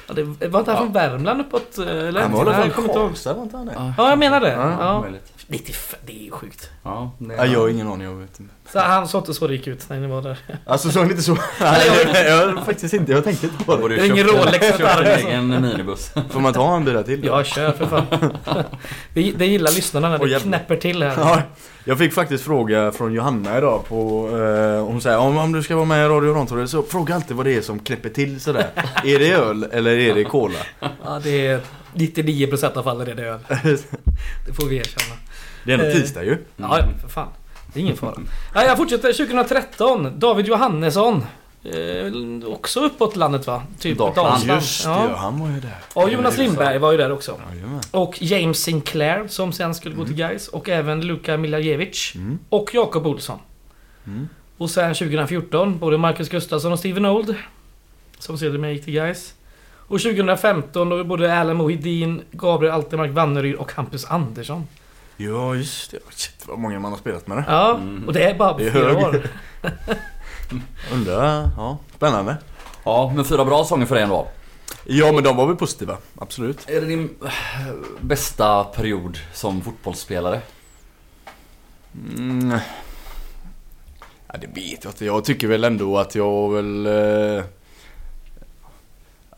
ja, 0.07 0.13
det 0.13 0.23
var 0.23 0.59
inte 0.59 0.71
han 0.71 0.77
Ja. 0.77 0.77
från 0.77 0.91
Värmland 0.93 1.41
uppåt? 1.41 1.77
eh, 1.77 1.87
Eller? 1.87 2.21
Han 2.21 2.31
var 2.31 2.65
inte 2.65 2.81
ihåg. 2.81 2.93
Karlstad 2.93 3.33
var 3.33 3.43
inte 3.43 3.57
han 3.57 3.65
det? 3.65 3.93
Ja, 3.97 4.09
jag 4.09 4.19
menar 4.19 4.41
det. 4.41 4.51
Ja, 4.51 4.71
Ja. 4.79 5.05
Möjligt. 5.49 5.67
95, 5.67 5.99
det 6.05 6.19
är 6.19 6.23
ju 6.23 6.31
sjukt. 6.31 6.69
Ja, 6.83 7.11
Ja, 7.37 7.45
jag 7.45 7.59
har 7.59 7.69
ingen 7.69 7.87
aning, 7.87 8.07
jag 8.07 8.15
vet 8.15 8.39
inte. 8.39 8.53
Så 8.73 8.79
han 8.79 9.07
såg 9.07 9.21
inte 9.21 9.33
så 9.33 9.47
rik 9.47 9.67
ut 9.67 9.89
när 9.89 9.99
ni 9.99 10.07
var 10.07 10.21
där. 10.21 10.37
Alltså 10.65 10.89
såg 10.89 11.03
ni 11.05 11.11
inte 11.11 11.23
så? 11.23 11.37
Nej, 11.61 11.87
jag, 12.13 12.25
jag, 12.29 12.65
faktiskt 12.65 12.93
inte. 12.93 13.11
Jag 13.11 13.23
tänkte 13.23 13.45
inte 13.47 13.63
på 13.63 13.75
Då 13.75 13.87
det. 13.87 13.95
du 13.95 14.05
ingen 14.05 14.27
Rolex 14.27 14.79
en 14.79 14.85
alltså. 14.85 15.27
egen 15.27 15.47
minibuss. 15.61 16.11
Får 16.29 16.39
man 16.39 16.53
ta 16.53 16.75
en 16.75 16.85
bil 16.85 17.03
till? 17.03 17.25
Ja, 17.25 17.43
kör 17.43 17.71
för 17.71 17.85
fan. 17.85 18.05
Det, 19.13 19.31
det 19.31 19.45
gillar 19.45 19.71
lyssnarna 19.71 20.09
när 20.09 20.17
det 20.17 20.29
jävlar. 20.29 20.47
knäpper 20.57 20.75
till 20.75 21.03
här. 21.03 21.13
Ja, 21.17 21.41
jag 21.85 21.97
fick 21.97 22.13
faktiskt 22.13 22.43
fråga 22.43 22.91
från 22.91 23.13
Johanna 23.13 23.57
idag 23.57 23.85
på, 23.87 24.29
eh, 24.37 24.85
hon 24.85 25.01
säger 25.01 25.17
om, 25.17 25.37
om 25.37 25.51
du 25.51 25.63
ska 25.63 25.75
vara 25.75 25.85
med 25.85 26.05
i 26.05 26.09
Radio 26.09 26.33
Rantorget 26.33 26.69
så 26.69 26.83
fråga 26.83 27.15
alltid 27.15 27.37
vad 27.37 27.45
det 27.45 27.55
är 27.55 27.61
som 27.61 27.79
knäpper 27.79 28.09
till 28.09 28.41
sådär. 28.41 28.67
är 29.03 29.19
det 29.19 29.31
öl 29.31 29.63
eller 29.71 29.97
är 29.97 30.15
det 30.15 30.23
cola? 30.23 30.59
Ja, 30.79 31.19
det 31.23 31.47
är 31.47 31.59
99% 31.93 32.77
av 32.77 32.83
fallen 32.83 33.07
är 33.07 33.15
det 33.15 33.23
öl. 33.23 33.39
Det 34.47 34.53
får 34.53 34.65
vi 34.67 34.77
erkänna. 34.77 35.15
Det 35.63 35.71
är 35.71 35.77
ändå 35.77 35.85
Eh. 35.89 35.93
tisdag 35.93 36.23
ju. 36.23 36.37
Ja, 36.57 36.79
ja, 36.79 36.85
för 37.01 37.07
fan. 37.07 37.27
Det 37.73 37.79
är 37.79 37.81
ingen 37.83 37.97
fara. 37.97 38.19
Ja, 38.53 38.63
jag 38.63 38.77
fortsätter 38.77 39.13
2013. 39.13 40.19
David 40.19 40.47
Johannesson. 40.47 41.25
Eh, 41.63 42.47
också 42.53 42.79
uppåt 42.85 43.15
landet 43.15 43.47
va? 43.47 43.63
Typ 43.79 43.97
Dalsland. 43.97 44.43
Just 44.47 44.83
det, 44.83 44.89
ja. 44.89 45.07
Ja. 45.09 45.15
han 45.15 45.39
var 45.39 45.47
ju 45.49 45.59
där. 45.59 45.75
Och 45.93 46.09
Jonas 46.11 46.37
Lindberg 46.37 46.77
var 46.77 46.91
ju 46.91 46.97
där 46.97 47.11
också. 47.11 47.39
Jajamän. 47.53 47.81
Och 47.91 48.21
James 48.21 48.59
Sinclair 48.63 49.27
som 49.27 49.53
sen 49.53 49.75
skulle 49.75 49.95
gå 49.95 50.05
till 50.05 50.15
Gais 50.15 50.47
Och 50.47 50.69
även 50.69 51.01
Luka 51.07 51.37
Miljajevic. 51.37 52.11
Mm. 52.15 52.39
Och 52.49 52.69
Jakob 52.73 53.07
Olsson. 53.07 53.39
Mm. 54.07 54.29
Och 54.57 54.69
sen 54.69 54.93
2014 54.95 55.79
både 55.79 55.97
Marcus 55.97 56.29
Gustafsson 56.29 56.71
och 56.71 56.79
Steven 56.79 57.05
Old. 57.05 57.35
Som 58.19 58.37
sedermera 58.37 58.71
gick 58.71 58.83
till 58.85 58.93
Gais. 58.93 59.33
Och 59.87 59.99
2015 60.01 60.89
då 60.89 60.95
var 60.97 61.03
både 61.03 61.39
Alan 61.39 61.55
Mohidin, 61.57 62.21
Gabriel 62.31 62.73
Altemark 62.73 63.11
Vanneryd 63.11 63.55
och 63.55 63.71
Hampus 63.71 64.05
Andersson. 64.05 64.67
Ja 65.17 65.55
just 65.55 65.91
det. 65.91 65.99
Shit 66.09 66.43
vad 66.47 66.59
många 66.59 66.79
man 66.79 66.91
har 66.91 66.99
spelat 66.99 67.27
med 67.27 67.37
det. 67.37 67.45
Ja, 67.47 67.75
Mm. 67.75 68.03
och 68.07 68.13
det 68.13 68.23
är 68.23 68.37
bara 68.37 68.53
på 68.53 68.59
fyra 68.59 68.97
år. 68.97 69.21
Undrar, 70.93 71.49
ja. 71.57 71.77
Spännande. 71.95 72.37
Ja, 72.83 73.11
men 73.15 73.25
fyra 73.25 73.45
bra 73.45 73.63
sånger 73.63 73.85
för 73.85 73.95
dig 73.95 74.03
ändå. 74.03 74.27
Ja 74.85 75.11
men 75.11 75.23
de 75.23 75.35
var 75.35 75.47
väl 75.47 75.55
positiva. 75.55 75.97
Absolut. 76.19 76.69
Är 76.69 76.81
det 76.81 76.87
din 76.87 77.09
eh, 77.25 77.31
bästa 78.01 78.63
period 78.63 79.17
som 79.33 79.61
fotbollsspelare? 79.61 80.41
Mm. 82.17 82.57
Ja, 84.27 84.35
det 84.41 84.47
vet 84.47 84.83
jag 84.83 84.91
inte. 84.91 85.05
Jag 85.05 85.25
tycker 85.25 85.47
väl 85.47 85.63
ändå 85.63 85.97
att 85.97 86.15
jag 86.15 86.53
väl... 86.53 86.85
Eh, 86.85 87.43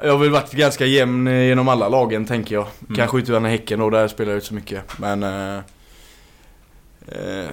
jag 0.03 0.11
har 0.11 0.17
väl 0.17 0.29
varit 0.29 0.51
ganska 0.51 0.85
jämn 0.85 1.27
eh, 1.27 1.43
genom 1.43 1.67
alla 1.67 1.89
lagen 1.89 2.25
tänker 2.25 2.55
jag. 2.55 2.67
Mm. 2.83 2.95
Kanske 2.95 3.17
utan 3.17 3.45
Häcken 3.45 3.81
och 3.81 3.91
där 3.91 4.07
spelar 4.07 4.31
jag 4.31 4.37
inte 4.37 4.47
så 4.47 4.53
mycket. 4.53 4.99
Men... 4.99 5.23
Eh, 5.23 5.57
eh, 7.07 7.49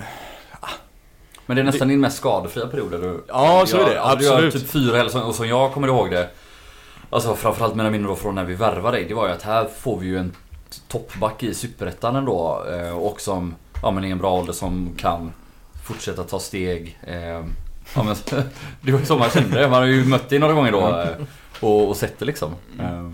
Men 1.46 1.56
det 1.56 1.62
är 1.62 1.64
nästan 1.64 1.88
din 1.88 2.00
mest 2.00 2.16
skadefria 2.16 2.66
period 2.66 2.94
eller? 2.94 3.14
Ja, 3.28 3.64
så 3.66 3.76
är 3.80 3.84
det. 3.84 3.94
Jag- 3.94 4.18
Du 4.18 4.28
Absolut. 4.32 4.54
typ 4.54 4.70
fyra 4.70 5.00
eller 5.00 5.10
så, 5.10 5.20
och 5.22 5.34
som 5.34 5.48
jag 5.48 5.72
kommer 5.72 5.88
ihåg 5.88 6.10
det. 6.10 6.28
Alltså 7.10 7.34
framförallt 7.34 7.74
mina 7.74 7.90
minnen 7.90 8.06
då 8.06 8.16
från 8.16 8.34
när 8.34 8.44
vi 8.44 8.54
värvade 8.54 8.96
dig. 8.96 9.04
Det 9.08 9.14
var 9.14 9.26
ju 9.26 9.32
att 9.32 9.42
här 9.42 9.68
får 9.80 9.98
vi 9.98 10.06
ju 10.06 10.18
en 10.18 10.32
toppback 10.88 11.42
i 11.42 11.54
Superettan 11.54 12.16
ändå. 12.16 12.64
eh, 12.72 12.96
Och 12.98 13.20
som, 13.20 13.54
ja 13.82 13.90
men 13.90 14.04
i 14.04 14.10
en 14.10 14.18
bra 14.18 14.32
ålder 14.32 14.52
som 14.52 14.90
kan 14.98 15.32
fortsätta 15.84 16.22
ta 16.22 16.38
steg. 16.38 16.98
eh, 17.06 17.44
Ja, 17.94 18.02
men, 18.02 18.16
det 18.80 18.92
var 18.92 18.98
ju 19.00 19.06
så 19.06 19.18
man 19.18 19.30
kände. 19.30 19.68
Man 19.68 19.78
har 19.80 19.86
ju 19.86 20.04
mött 20.04 20.28
dig 20.28 20.38
några 20.38 20.52
gånger 20.54 20.72
då. 20.72 21.06
Och, 21.60 21.88
och 21.88 21.96
det 22.18 22.24
liksom. 22.24 22.54
Eh, 22.80 23.10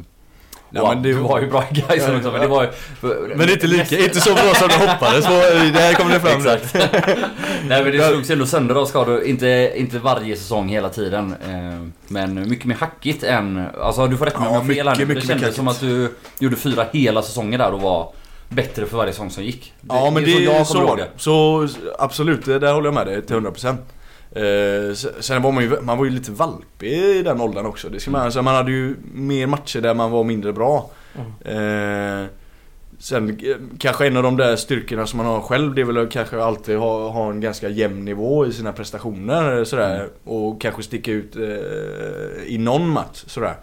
Ja, 0.74 0.82
och 0.82 0.88
men 0.88 1.02
det- 1.02 1.08
Du 1.08 1.14
var 1.14 1.40
ju 1.40 1.46
bra 1.50 1.64
i 1.70 1.74
Gais 1.74 2.08
också 2.08 2.30
men 2.32 2.40
det 2.40 2.46
var 2.46 2.62
ju... 2.62 2.68
men 3.36 3.46
det 3.46 3.52
inte 3.52 3.66
lika, 3.66 3.98
inte 3.98 4.20
så 4.20 4.34
bra 4.34 4.54
som 4.54 4.68
du 4.68 4.74
hoppades. 4.74 5.24
Så, 5.24 5.30
det 5.72 5.78
här 5.80 5.94
kommer 5.94 6.14
det 6.14 6.20
fram. 6.20 6.40
Exakt. 6.46 6.74
Nej 7.66 7.82
men 7.84 7.92
det 7.92 8.08
slogs 8.08 8.30
ändå 8.30 8.46
sönder 8.46 8.74
av 8.74 8.86
skador. 8.86 9.22
Inte, 9.24 9.72
inte 9.76 9.98
varje 9.98 10.36
säsong 10.36 10.68
hela 10.68 10.88
tiden. 10.88 11.34
Eh, 11.48 11.88
men 12.08 12.48
mycket 12.48 12.64
mer 12.64 12.74
hackigt 12.76 13.22
än... 13.22 13.66
Alltså 13.80 14.06
du 14.06 14.16
får 14.16 14.26
rätta 14.26 14.40
mig 14.40 14.48
om 14.48 14.54
Ja, 14.54 14.60
jag 14.60 14.66
har 14.66 14.74
fel 14.74 14.88
här 14.88 14.96
nu. 14.96 15.06
mycket, 15.06 15.08
Det 15.08 15.14
mycket 15.14 15.28
kändes 15.28 15.48
mer 15.48 15.52
som 15.52 15.68
att 15.68 15.80
du 15.80 16.14
gjorde 16.38 16.56
fyra 16.56 16.86
hela 16.92 17.22
säsonger 17.22 17.58
där 17.58 17.72
och 17.72 17.80
var 17.80 18.12
bättre 18.48 18.86
för 18.86 18.96
varje 18.96 19.12
säsong 19.12 19.30
som 19.30 19.44
gick. 19.44 19.72
Ja 19.88 20.10
men 20.10 20.24
det 20.24 20.30
så 20.32 20.38
är 20.38 20.42
jag 20.42 20.66
så 20.66 20.94
det. 20.94 21.08
Så 21.16 21.68
absolut, 21.98 22.44
det 22.44 22.58
där 22.58 22.72
håller 22.72 22.86
jag 22.86 22.94
med 22.94 23.06
dig 23.06 23.22
till 23.22 23.36
100%. 23.36 23.76
Eh, 24.34 24.94
sen 24.94 25.42
var 25.42 25.52
man 25.52 25.62
ju, 25.62 25.80
man 25.80 25.98
var 25.98 26.04
ju 26.04 26.10
lite 26.10 26.32
valpig 26.32 26.92
i 26.92 27.22
den 27.22 27.40
åldern 27.40 27.66
också. 27.66 27.88
Det 27.88 28.00
ska 28.00 28.10
man, 28.10 28.20
alltså, 28.20 28.42
man 28.42 28.54
hade 28.54 28.70
ju 28.70 28.96
mer 29.14 29.46
matcher 29.46 29.80
där 29.80 29.94
man 29.94 30.10
var 30.10 30.24
mindre 30.24 30.52
bra. 30.52 30.90
Eh, 31.44 32.26
sen 32.98 33.30
eh, 33.30 33.56
kanske 33.78 34.06
en 34.06 34.16
av 34.16 34.22
de 34.22 34.36
där 34.36 34.56
styrkorna 34.56 35.06
som 35.06 35.16
man 35.16 35.26
har 35.26 35.40
själv 35.40 35.74
det 35.74 35.80
är 35.80 35.84
väl 35.84 35.98
att 35.98 36.10
kanske 36.10 36.42
alltid 36.42 36.76
ha, 36.76 37.08
ha 37.08 37.30
en 37.30 37.40
ganska 37.40 37.68
jämn 37.68 38.04
nivå 38.04 38.46
i 38.46 38.52
sina 38.52 38.72
prestationer 38.72 39.64
sådär. 39.64 39.94
Mm. 39.94 40.10
Och 40.24 40.60
kanske 40.60 40.82
sticka 40.82 41.12
ut 41.12 41.36
eh, 41.36 42.44
i 42.46 42.58
någon 42.58 42.88
match 42.88 43.24
sådär. 43.26 43.54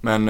Men 0.00 0.28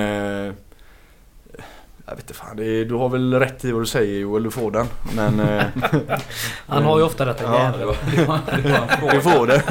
jag 2.09 2.17
vet 2.17 2.25
inte 2.25 2.35
fan, 2.35 2.57
det 2.57 2.65
är, 2.65 2.85
du 2.85 2.95
har 2.95 3.09
väl 3.09 3.35
rätt 3.35 3.65
i 3.65 3.73
vad 3.73 3.83
du 3.83 3.87
säger 3.87 4.21
Joel, 4.21 4.43
du 4.43 4.51
får 4.51 4.71
den. 4.71 4.87
Men 5.15 5.41
eh, 5.41 5.65
Han 6.67 6.85
har 6.85 6.99
ju 6.99 7.05
ofta 7.05 7.27
rätt 7.27 7.41
Ja. 7.43 7.73
ja. 7.73 7.79
Det 7.79 7.85
var, 7.85 7.97
det 8.17 8.25
var, 8.25 8.39
det 8.63 8.69
var 8.69 8.79
en 8.79 8.89
fråga. 8.99 9.13
du 9.15 9.21
får 9.21 9.47
det. 9.47 9.63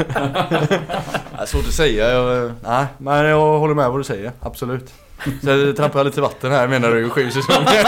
det 0.68 1.42
är 1.42 1.46
svårt 1.46 1.68
att 1.68 1.74
säga. 1.74 2.10
Jag, 2.10 2.52
nej, 2.64 2.86
men 2.98 3.26
jag 3.26 3.60
håller 3.60 3.76
med 3.76 3.90
vad 3.90 4.00
du 4.00 4.04
säger. 4.04 4.32
Absolut. 4.40 4.94
Sen 5.44 5.76
trampar 5.76 6.00
jag 6.00 6.06
lite 6.06 6.22
vatten 6.22 6.52
här 6.52 6.68
menar 6.68 6.92
du 6.92 7.06
i 7.08 7.10
sju 7.10 7.32
säsonger. 7.32 7.88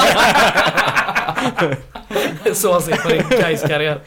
Så 2.53 2.71
han 2.73 2.81
ser 2.81 2.95
på 2.95 3.09
din 3.09 3.23
Gais-karriär. 3.29 4.01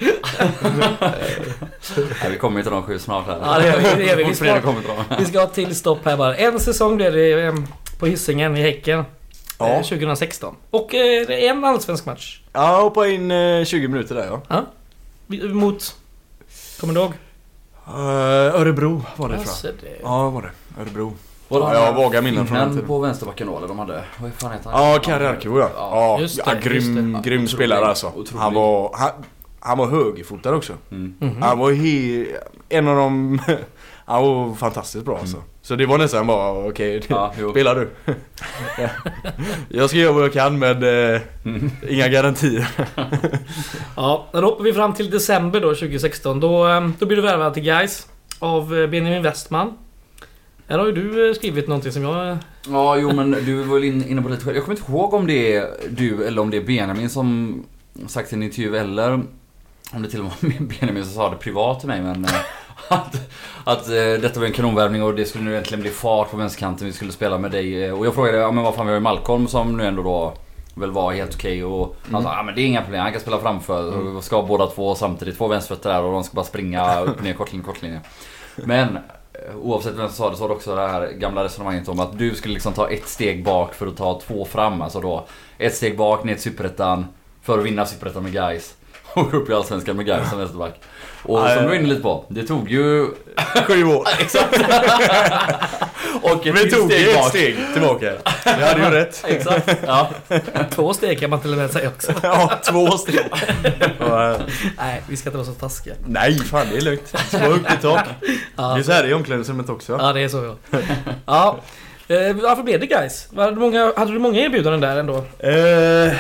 Nej, 2.22 2.30
vi 2.30 2.38
kommer 2.38 2.56
ju 2.56 2.62
till 2.62 2.72
de 2.72 2.82
sju 2.82 2.98
snart 2.98 3.26
här. 3.26 3.38
Ja, 3.42 3.58
det 3.58 3.66
gör 3.66 3.78
vi, 3.78 4.02
det 4.02 4.10
gör 4.10 4.16
vi. 4.16 4.34
Ska-. 4.34 5.16
Vi 5.18 5.24
ska 5.24 5.38
ha 5.38 5.46
ett 5.46 5.54
till 5.54 5.76
stopp 5.76 5.98
här 6.04 6.16
bara. 6.16 6.36
En 6.36 6.60
säsong 6.60 6.96
blev 6.96 7.12
det 7.12 7.32
eh, 7.32 7.54
på 7.98 8.06
Hisingen 8.06 8.56
i 8.56 8.62
Häcken. 8.62 9.04
Ja. 9.58 9.68
eh, 9.68 9.82
2016. 9.82 10.56
Och 10.70 10.94
eh, 10.94 11.26
det 11.26 11.46
är 11.46 11.50
en 11.50 11.64
allsvensk 11.64 12.06
match. 12.06 12.40
Ja, 12.52 12.72
jag 12.76 12.82
hoppade 12.82 13.10
in 13.12 13.30
eh, 13.30 13.64
20 13.64 13.88
minuter 13.88 14.14
där 14.14 14.40
ja. 14.48 14.64
Vi- 15.26 15.48
Mot... 15.48 15.96
Kommer 16.80 16.94
du 16.94 17.00
ihåg? 17.00 17.12
Uh, 17.88 17.94
Örebro 18.60 18.90
var 18.90 18.98
det 18.98 19.14
tror 19.16 19.30
jag. 19.32 19.38
Alltså, 19.40 19.66
det... 19.66 19.98
Ja, 20.02 20.30
var 20.30 20.42
det? 20.42 20.80
Örebro. 20.82 21.12
Ja, 21.48 21.74
jag 21.74 21.92
har 21.92 21.92
vaga 21.92 22.22
minnen 22.22 22.46
från 22.46 22.58
den 22.58 22.70
tiden. 22.70 22.86
på 22.86 22.98
vänsterbacken 22.98 23.46
då 23.46 23.56
eller 23.56 23.68
de 23.68 23.78
hade? 23.78 24.04
Vad 24.20 24.32
fan 24.32 24.52
heter 24.52 24.70
han? 24.70 24.92
Ja, 24.92 24.98
Kari 24.98 25.26
Arkivo 25.26 25.58
ja. 25.58 25.70
Ja, 25.76 26.20
just 26.20 26.38
ja, 26.38 26.44
det, 26.44 26.52
just 26.52 26.64
grym, 26.66 27.12
det. 27.12 27.28
grym 27.28 27.42
Otrolig, 27.44 27.50
spelare 27.50 27.86
alltså. 27.86 28.06
otrolig. 28.06 28.40
Han 28.40 28.54
var, 28.54 28.90
han, 28.98 29.10
han 29.60 29.78
var 29.78 29.86
högerfotad 29.86 30.54
också. 30.54 30.72
Mm. 30.90 31.14
Mhm. 31.20 31.42
Han 31.42 31.58
var 31.58 31.72
he, 31.72 32.26
en 32.68 32.88
av 32.88 32.96
de... 32.96 33.38
Han 34.04 34.22
var 34.22 34.54
fantastiskt 34.54 35.04
bra 35.04 35.18
alltså. 35.18 35.36
Så 35.62 35.74
det 35.76 35.86
var 35.86 35.98
nästan 35.98 36.26
bara 36.26 36.66
okej, 36.68 37.02
Ja, 37.08 37.32
jo. 37.40 37.50
spelar 37.50 37.74
du? 37.74 37.90
Ja. 38.78 38.88
jag 39.68 39.88
ska 39.88 39.98
göra 39.98 40.12
vad 40.12 40.22
jag 40.24 40.32
kan 40.32 40.58
men 40.58 40.82
eh, 40.82 41.20
Mm. 41.44 41.70
inga 41.88 42.08
garantier. 42.08 42.68
Ja, 43.96 44.26
då 44.32 44.40
hoppar 44.40 44.64
vi 44.64 44.72
fram 44.72 44.94
till 44.94 45.10
december 45.10 45.60
då 45.60 45.74
2016. 45.74 46.40
Då, 46.40 46.68
eh, 46.68 46.88
då 46.98 47.06
blir 47.06 47.16
du 47.16 47.22
värvad 47.22 47.54
till 47.54 47.62
Gais 47.62 48.06
av 48.38 48.78
eh, 48.78 48.86
Benjamin 48.86 49.22
Westman. 49.22 49.72
Här 50.68 50.78
har 50.78 50.86
ju 50.86 50.92
du 50.92 51.28
eh, 51.28 51.34
skrivit 51.34 51.68
någonting 51.68 51.92
som 51.92 52.02
jag... 52.02 52.38
Ja, 52.68 52.96
jo 52.96 53.12
men 53.12 53.30
du 53.30 53.62
var 53.62 53.74
väl 53.74 53.84
in- 53.84 54.08
inne 54.08 54.22
på 54.22 54.28
det 54.28 54.34
lite 54.34 54.44
själv. 54.44 54.56
Jag 54.56 54.64
kommer 54.64 54.78
inte 54.78 54.92
ihåg 54.92 55.14
om 55.14 55.26
det 55.26 55.56
är 55.56 55.68
du 55.90 56.24
eller 56.26 56.42
om 56.42 56.50
det 56.50 56.56
är 56.56 56.60
Benjamin 56.64 57.10
som 57.10 57.62
sagt 58.06 58.32
i 58.32 58.36
en 58.36 58.42
intervju 58.42 58.76
eller 58.76 59.12
om 59.92 60.02
det 60.02 60.08
till 60.10 60.20
och 60.20 60.24
med 60.24 60.52
var 60.58 60.66
Benjamin 60.80 61.04
som 61.04 61.12
sa 61.14 61.30
det 61.30 61.36
privat 61.36 61.78
till 61.80 61.88
mig 61.88 62.02
men 62.02 62.24
eh, 62.24 62.30
att, 62.88 63.30
att 63.64 63.88
eh, 63.88 63.94
detta 63.94 64.40
var 64.40 64.46
en 64.46 64.52
kanonvärvning 64.52 65.02
och 65.02 65.14
det 65.14 65.24
skulle 65.24 65.44
nu 65.44 65.56
äntligen 65.56 65.80
bli 65.80 65.90
fart 65.90 66.30
på 66.30 66.36
vänsterkanten. 66.36 66.86
Vi 66.86 66.92
skulle 66.92 67.12
spela 67.12 67.38
med 67.38 67.50
dig 67.50 67.84
eh, 67.84 67.98
och 67.98 68.06
jag 68.06 68.14
frågade 68.14 68.38
ja 68.38 68.52
men 68.52 68.64
vad 68.64 68.74
fan 68.74 68.86
vi 68.86 68.92
har 68.92 68.96
ju 68.96 69.02
Malcolm 69.02 69.48
som 69.48 69.76
nu 69.76 69.86
ändå 69.86 70.02
då 70.02 70.34
väl 70.74 70.90
var 70.90 71.12
helt 71.12 71.34
okej 71.34 71.64
och 71.64 71.96
han 72.12 72.22
sa 72.22 72.36
ja 72.36 72.42
men 72.42 72.54
det 72.54 72.60
är 72.60 72.66
inga 72.66 72.82
problem, 72.82 73.02
han 73.02 73.12
kan 73.12 73.20
spela 73.20 73.38
framför. 73.38 73.98
Och 73.98 74.16
vi 74.16 74.22
ska 74.22 74.42
båda 74.42 74.66
två 74.66 74.94
samtidigt, 74.94 75.38
två 75.38 75.48
vänsterfötter 75.48 75.90
där 75.90 76.02
och 76.02 76.12
de 76.12 76.24
ska 76.24 76.34
bara 76.34 76.44
springa 76.44 77.00
upp 77.04 77.16
och 77.16 77.24
ner 77.24 77.32
kortlinje, 77.32 77.66
kortlinje. 77.66 78.00
Men 78.56 78.96
eh, 79.32 79.56
oavsett 79.62 79.94
vem 79.94 80.08
som 80.08 80.16
sa 80.16 80.30
det 80.30 80.36
så 80.36 80.42
var 80.42 80.48
det 80.48 80.54
också 80.54 80.76
det 80.76 80.88
här 80.88 81.12
gamla 81.12 81.44
resonemanget 81.44 81.88
om 81.88 82.00
att 82.00 82.18
du 82.18 82.34
skulle 82.34 82.54
liksom 82.54 82.72
ta 82.72 82.90
ett 82.90 83.08
steg 83.08 83.44
bak 83.44 83.74
för 83.74 83.86
att 83.86 83.96
ta 83.96 84.20
två 84.20 84.44
fram. 84.44 84.82
Alltså 84.82 85.00
då 85.00 85.26
ett 85.58 85.74
steg 85.74 85.96
bak 85.96 86.24
ner 86.24 86.34
till 86.34 86.42
Superettan 86.42 87.06
för 87.42 87.58
att 87.58 87.64
vinna 87.64 87.86
Superettan 87.86 88.22
med 88.22 88.32
guys 88.32 88.74
Och 89.14 89.34
upp 89.34 89.50
i 89.50 89.52
Allsvenskan 89.54 89.96
med 89.96 90.06
guys 90.06 90.30
som 90.30 90.38
vänsterback. 90.38 90.80
Och 91.22 91.38
som 91.48 91.62
du 91.62 91.68
var 91.68 91.74
inne 91.74 91.88
lite 91.88 92.02
på, 92.02 92.24
det 92.28 92.42
tog 92.46 92.70
ju... 92.70 93.06
Sju 93.66 93.84
år. 93.84 94.06
Exakt! 94.20 94.60
Och 96.22 96.46
ett 96.46 96.54
Vi 96.54 96.70
tog 96.70 96.90
steg 96.92 97.08
ett 97.08 97.14
bak. 97.18 97.28
steg 97.28 97.56
tillbaka. 97.72 98.12
Vi 98.44 98.50
hade 98.64 98.80
ju 98.80 98.90
rätt. 98.90 99.24
Exakt. 99.26 99.76
Ja. 99.86 100.10
Två 100.70 100.94
steg 100.94 101.20
kan 101.20 101.30
man 101.30 101.40
till 101.40 101.52
och 101.52 101.58
med 101.58 101.70
säga 101.70 101.88
också. 101.88 102.12
Ja, 102.22 102.60
två 102.70 102.90
steg. 102.90 103.20
Ja, 103.98 104.36
Nej, 104.78 105.02
vi 105.08 105.16
ska 105.16 105.28
inte 105.28 105.36
vara 105.38 105.46
så 105.46 105.52
taskiga. 105.54 105.94
Nej, 106.06 106.38
fan 106.38 106.66
det 106.70 106.76
är 106.76 106.80
lugnt. 106.80 107.14
Så 107.30 107.38
högt 107.38 107.72
i 107.72 107.82
tak. 107.82 108.06
Ja. 108.56 108.74
Det 108.74 108.80
är 108.80 108.82
så 108.82 108.92
här 108.92 109.06
i 109.06 109.14
omklädningsrummet 109.14 109.68
också. 109.68 109.96
Ja, 110.00 110.12
det 110.12 110.20
är 110.20 110.28
så 110.28 110.56
ja. 110.70 110.78
ja. 111.26 111.56
Eh, 112.08 112.36
varför 112.36 112.62
blev 112.62 112.80
det 112.80 112.86
guys? 112.86 113.28
Hade 113.36 113.50
du 113.50 113.60
många, 113.60 113.92
hade 113.96 114.12
du 114.12 114.18
många 114.18 114.40
erbjudanden 114.40 114.80
där 114.80 114.96
ändå? 114.96 115.16
Eh, 115.38 116.12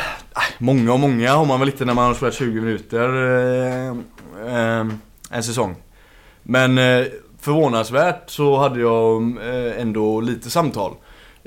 många 0.58 0.92
och 0.92 1.00
många 1.00 1.32
har 1.32 1.44
man 1.44 1.60
väl 1.60 1.68
inte 1.68 1.84
när 1.84 1.94
man 1.94 2.06
har 2.06 2.14
spelat 2.14 2.34
20 2.34 2.60
minuter 2.60 3.08
eh, 3.08 3.88
eh, 4.46 4.86
en 5.30 5.42
säsong. 5.42 5.76
Men 6.42 6.78
eh, 6.78 7.06
förvånansvärt 7.40 8.30
så 8.30 8.56
hade 8.56 8.80
jag 8.80 9.22
eh, 9.22 9.80
ändå 9.80 10.20
lite 10.20 10.50
samtal. 10.50 10.92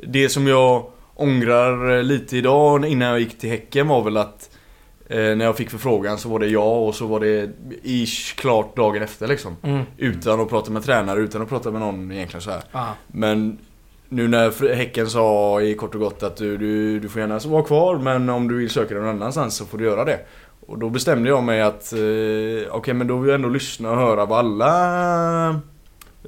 Det 0.07 0.29
som 0.29 0.47
jag 0.47 0.85
ångrar 1.15 2.03
lite 2.03 2.37
idag 2.37 2.85
innan 2.85 3.07
jag 3.07 3.19
gick 3.19 3.39
till 3.39 3.49
Häcken 3.49 3.87
var 3.87 4.01
väl 4.01 4.17
att 4.17 4.49
när 5.09 5.45
jag 5.45 5.57
fick 5.57 5.69
förfrågan 5.69 6.17
så 6.17 6.29
var 6.29 6.39
det 6.39 6.47
ja 6.47 6.77
och 6.79 6.95
så 6.95 7.07
var 7.07 7.19
det 7.19 7.49
ish 7.83 8.35
klart 8.35 8.75
dagen 8.75 9.01
efter 9.01 9.27
liksom. 9.27 9.55
Mm. 9.63 9.83
Utan 9.97 10.41
att 10.41 10.49
prata 10.49 10.71
med 10.71 10.83
tränare, 10.83 11.19
utan 11.19 11.41
att 11.41 11.49
prata 11.49 11.71
med 11.71 11.81
någon 11.81 12.11
egentligen 12.11 12.41
så 12.41 12.51
här. 12.51 12.61
Ja. 12.71 12.87
Men 13.07 13.57
nu 14.09 14.27
när 14.27 14.75
Häcken 14.75 15.09
sa 15.09 15.61
i 15.61 15.73
kort 15.73 15.95
och 15.95 16.01
gott 16.01 16.23
att 16.23 16.37
du, 16.37 16.57
du, 16.57 16.99
du 16.99 17.09
får 17.09 17.21
gärna 17.21 17.39
vara 17.39 17.63
kvar 17.63 17.97
men 17.97 18.29
om 18.29 18.47
du 18.47 18.57
vill 18.57 18.69
söka 18.69 18.93
dig 18.93 19.03
någon 19.03 19.15
annanstans 19.15 19.55
så 19.55 19.65
får 19.65 19.77
du 19.77 19.85
göra 19.85 20.05
det. 20.05 20.19
Och 20.67 20.79
då 20.79 20.89
bestämde 20.89 21.29
jag 21.29 21.43
mig 21.43 21.61
att 21.61 21.93
eh, 21.93 22.71
okej 22.71 22.93
men 22.93 23.07
då 23.07 23.17
vill 23.17 23.29
jag 23.29 23.35
ändå 23.35 23.49
lyssna 23.49 23.91
och 23.91 23.97
höra 23.97 24.25
vad 24.25 24.39
alla 24.39 25.61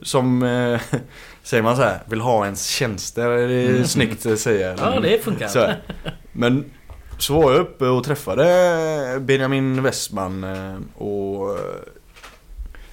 som, 0.02 0.44
eh, 0.44 0.82
säger 1.44 1.64
man 1.64 1.76
så 1.76 1.82
här, 1.82 2.00
vill 2.06 2.22
ha 2.22 2.46
ens 2.46 2.68
tjänster. 2.68 3.30
Är 3.30 3.48
det 3.48 3.88
snyggt 3.88 4.26
att 4.26 4.40
säga? 4.40 4.76
ja, 4.80 5.00
det 5.00 5.24
funkar. 5.24 5.48
Så 5.48 5.60
här. 5.60 5.82
Men 6.32 6.66
så 7.18 7.42
var 7.42 7.52
jag 7.52 7.62
uppe 7.62 7.86
och 7.88 8.04
träffade 8.04 9.20
Benjamin 9.22 9.84
Westman 9.84 10.44
eh, 10.44 11.04
och 11.04 11.50
eh, 11.50 11.60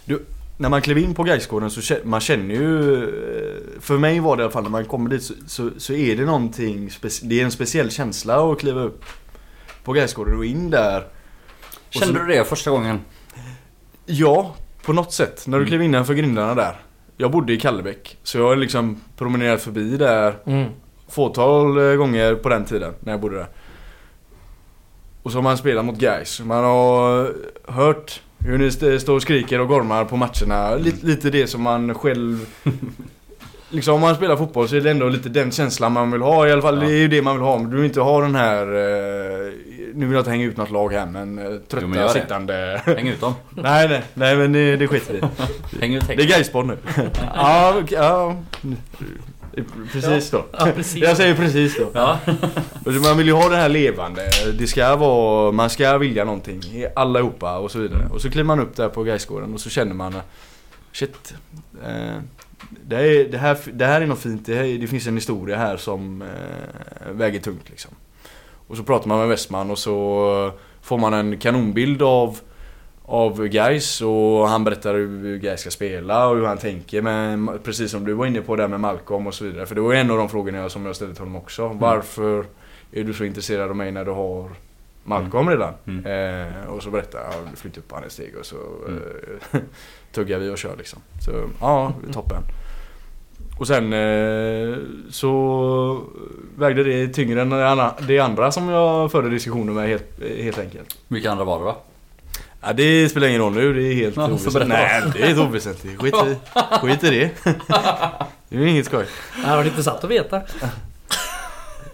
du, 0.05 0.25
när 0.57 0.69
man 0.69 0.83
klev 0.83 0.99
in 0.99 1.15
på 1.15 1.23
Gaisgården 1.23 1.71
så 1.71 1.95
man 2.05 2.21
känner 2.21 2.55
ju 2.55 2.95
eh, 3.05 3.81
För 3.81 3.99
mig 3.99 4.21
var 4.21 4.37
det 4.37 4.41
i 4.41 4.45
alla 4.45 4.53
fall 4.53 4.63
när 4.63 4.71
man 4.71 4.85
kommer 4.85 5.11
dit 5.11 5.23
så, 5.23 5.35
så, 5.47 5.71
så 5.77 5.93
är 5.93 6.17
det 6.17 6.25
någonting 6.25 6.91
Det 7.23 7.41
är 7.41 7.45
en 7.45 7.51
speciell 7.51 7.91
känsla 7.91 8.53
att 8.53 8.61
kliva 8.61 8.81
upp 8.81 9.05
På 9.85 9.93
Gaisgården 9.93 10.37
och 10.39 10.45
in 10.45 10.71
där 10.71 11.05
Kände 11.91 12.07
så- 12.19 12.25
du 12.25 12.33
det 12.33 12.45
första 12.45 12.71
gången? 12.71 13.01
Ja, 14.07 14.55
på 14.85 14.93
något 14.93 15.13
sätt. 15.13 15.47
När 15.47 15.59
du 15.59 15.63
Mm. 15.63 15.69
klev 15.69 15.83
innanför 15.83 16.15
grindarna 16.15 16.55
där 16.55 16.81
Jag 17.17 17.31
bodde 17.31 17.53
i 17.53 17.61
Kallebäck 17.61 18.19
Så 18.23 18.39
jag 18.39 18.45
har 18.49 18.57
liksom 18.57 19.01
promenerat 19.17 19.63
förbi 19.63 19.97
där 19.97 20.35
Mm. 20.47 20.71
fåtal 21.09 21.79
eh, 21.91 21.95
gånger 21.97 22.35
på 22.35 22.49
den 22.49 22.65
tiden 22.65 22.95
när 23.01 23.13
jag 23.13 23.21
bodde 23.21 23.37
där. 23.37 23.49
Och 25.23 25.31
så 25.33 25.39
har 25.39 25.43
man 25.43 25.59
spelat 25.59 25.85
mot 25.85 25.99
guys. 25.99 26.41
Man 26.41 26.65
har 26.65 27.33
hört 27.73 28.23
hur 28.45 28.59
ni 28.59 28.67
st- 28.67 29.01
står 29.01 29.15
och 29.15 29.23
skriker 29.23 29.61
och 29.61 29.69
gormar 29.69 30.05
på 30.05 30.17
matcherna. 30.17 30.75
Lite, 30.77 31.07
lite 31.07 31.31
det 31.31 31.47
som 31.47 31.63
man 31.63 31.95
själv... 31.95 32.47
Liksom 33.71 33.95
om 33.95 34.01
man 34.01 34.15
spelar 34.17 34.37
fotboll 34.37 34.69
så 34.69 34.77
är 34.77 34.81
det 34.81 34.91
ändå 34.91 35.09
lite 35.09 35.29
den 35.29 35.51
känslan 35.51 35.93
man 35.93 36.11
vill 36.11 36.21
ha. 36.23 36.49
I 36.49 36.53
alla 36.53 36.63
fall 36.63 36.83
Ja. 36.83 36.89
det 36.89 36.95
är 36.95 36.99
ju 36.99 37.09
det 37.09 37.23
man 37.23 37.35
vill 37.37 37.43
ha. 37.45 37.59
Men 37.59 37.71
du 37.71 37.77
vill 37.77 37.85
inte 37.85 38.01
ha 38.01 38.21
den 38.21 38.35
här... 38.35 38.63
Eh, 38.67 39.53
nu 39.95 40.07
vill 40.07 40.13
jag 40.13 40.21
inte 40.21 40.31
hänga 40.31 40.45
ut 40.45 40.57
något 40.57 40.71
lag 40.71 40.93
här 40.93 41.07
men 41.07 41.39
eh, 41.39 41.45
trötta 41.45 41.79
Jo, 41.87 41.89
men 41.89 42.09
sittande... 42.09 42.83
Häng 42.87 43.09
ut 43.09 43.21
dem. 43.21 43.35
nej 43.51 43.89
nej, 43.89 44.03
nej 44.15 44.37
men 44.37 44.53
det, 44.53 44.77
det 44.77 44.89
skiter 44.89 45.15
vi. 45.15 45.21
Häng 45.81 45.95
ut 45.95 46.07
Det 46.07 46.13
är 46.15 46.19
häng. 46.19 46.29
Gaispodd 46.29 46.67
nu. 46.67 46.77
ja, 47.35 47.75
ja. 47.91 48.37
Precis 49.93 50.31
då. 50.31 50.45
Ja, 50.53 50.69
precis. 50.75 51.03
Jag 51.03 51.17
säger 51.17 51.35
precis 51.35 51.79
då. 51.79 51.91
Ja. 51.93 52.19
Man 53.03 53.17
vill 53.17 53.27
ju 53.27 53.33
ha 53.33 53.49
det 53.49 53.57
här 53.57 53.69
levande. 53.69 54.31
Det 54.59 54.67
ska 54.67 54.97
vara, 54.97 55.53
man 55.53 55.71
ska 55.71 55.99
vilja 55.99 56.25
någonting. 56.25 56.63
Allihopa 56.97 57.59
och 57.59 57.71
så 57.71 57.79
vidare. 57.79 58.09
Och 58.13 58.21
så 58.21 58.31
kliver 58.31 58.47
man 58.47 58.61
upp 58.61 58.77
där 58.77 58.89
på 58.89 59.03
Gaisgården 59.03 59.55
och 59.55 59.61
så 59.61 59.71
känner 59.71 59.95
man 59.95 60.15
Shit. 60.95 61.35
Eh, 61.85 62.19
det, 62.71 62.97
är, 62.97 63.29
det, 63.29 63.39
här, 63.39 63.59
det 63.73 63.87
här 63.87 64.01
är 64.01 64.07
något 64.07 64.19
fint. 64.19 64.47
Det, 64.47 64.55
här, 64.55 64.79
det 64.79 64.87
finns 64.87 65.07
en 65.07 65.15
historia 65.15 65.57
här 65.57 65.77
som 65.77 66.23
eh, 66.23 67.13
väger 67.13 67.41
tungt 67.41 67.71
liksom. 67.71 67.91
Och 68.67 68.77
så 68.77 68.83
pratar 68.83 69.09
man 69.09 69.19
med 69.19 69.29
Westman 69.29 69.71
och 69.71 69.79
så 69.79 70.53
får 70.83 70.99
man 70.99 71.15
en 71.15 71.39
kanonbild 71.39 72.03
av 72.03 72.39
av 73.07 73.47
Gais 73.47 74.01
och 74.01 74.49
han 74.49 74.65
berättar 74.65 74.95
hur 74.95 75.39
Gais 75.39 75.61
ska 75.61 75.71
spela 75.71 76.29
och 76.29 76.37
hur 76.37 76.45
han 76.47 76.59
tänker 76.59 77.03
men 77.03 77.51
precis 77.65 77.91
som 77.91 78.05
du 78.05 78.13
var 78.13 78.27
inne 78.27 78.41
på 78.41 78.57
där 78.57 78.69
med 78.69 78.81
Malcolm 78.81 79.27
och 79.27 79.35
så 79.35 79.45
vidare. 79.45 79.67
För 79.67 79.75
det 79.75 79.81
var 79.81 79.95
en 79.95 80.11
av 80.11 80.17
de 80.19 80.29
frågorna 80.29 80.59
jag, 80.59 80.71
som 80.71 80.87
jag 80.87 80.97
ställde 80.97 81.15
till 81.15 81.21
honom 81.23 81.37
också. 81.37 81.69
Varför 81.69 82.45
är 82.93 83.05
du 83.05 83.13
så 83.15 83.25
intresserad 83.25 83.71
av 83.71 83.77
mig 83.77 83.93
när 83.93 84.05
du 84.05 84.11
har 84.11 84.51
Malcolm 85.05 85.49
redan? 85.49 85.75
Mm. 85.87 86.07
Eh, 86.07 86.65
och 86.69 86.83
så 86.83 86.91
berättar 86.91 87.19
jag, 87.19 87.29
ja, 87.29 87.57
flytta 87.57 87.81
upp 87.81 87.93
han 87.93 88.05
ett 88.05 88.13
steg 88.13 88.35
och 88.41 88.47
så 88.47 88.57
Mm. 88.89 89.03
eh, 89.53 89.61
tuggar 90.13 90.39
vi 90.39 90.51
och 90.51 90.59
kör 90.59 90.77
liksom. 90.77 90.99
Så 91.21 91.31
ja, 91.61 91.93
toppen. 92.13 92.43
Och 93.59 93.67
sen 93.67 93.93
eh, 93.93 94.77
så 95.11 96.01
vägde 96.57 96.85
det 96.85 97.09
tyngre 97.09 97.43
än 97.43 97.51
det 97.51 97.69
andra, 97.69 97.95
det 98.09 98.19
andra 98.19 98.51
som 98.53 98.69
jag 98.69 99.13
förde 99.13 99.31
diskussioner 99.31 99.73
med 99.73 99.89
helt, 99.89 100.23
helt 100.39 100.59
enkelt. 100.59 100.97
Vilka 101.09 101.31
andra 101.31 101.45
var 101.45 101.59
det 101.59 101.65
va? 101.65 101.75
Ja, 102.67 102.73
det 102.73 103.09
spelar 103.09 103.29
ingen 103.29 103.41
roll 103.41 103.53
nu, 103.53 103.75
det 103.75 103.83
är 103.83 103.95
helt 103.95 104.17
Ja, 104.17 104.27
oväsentligt. 104.27 104.69
Nej, 104.69 105.03
det 105.13 105.23
är 105.23 105.27
helt 105.27 105.41
oväsentligt. 105.41 106.01
Skit 106.01 106.15
i, 106.15 106.37
skit 106.81 107.05
i 107.05 107.11
det. 107.11 107.31
Det 108.49 108.57
är 108.57 108.67
inget 108.67 108.87
skoj. 108.87 109.05
Det 109.37 109.43
hade 109.43 109.57
varit 109.57 109.67
intressant 109.67 110.05
att 110.05 110.11
veta. 110.11 110.41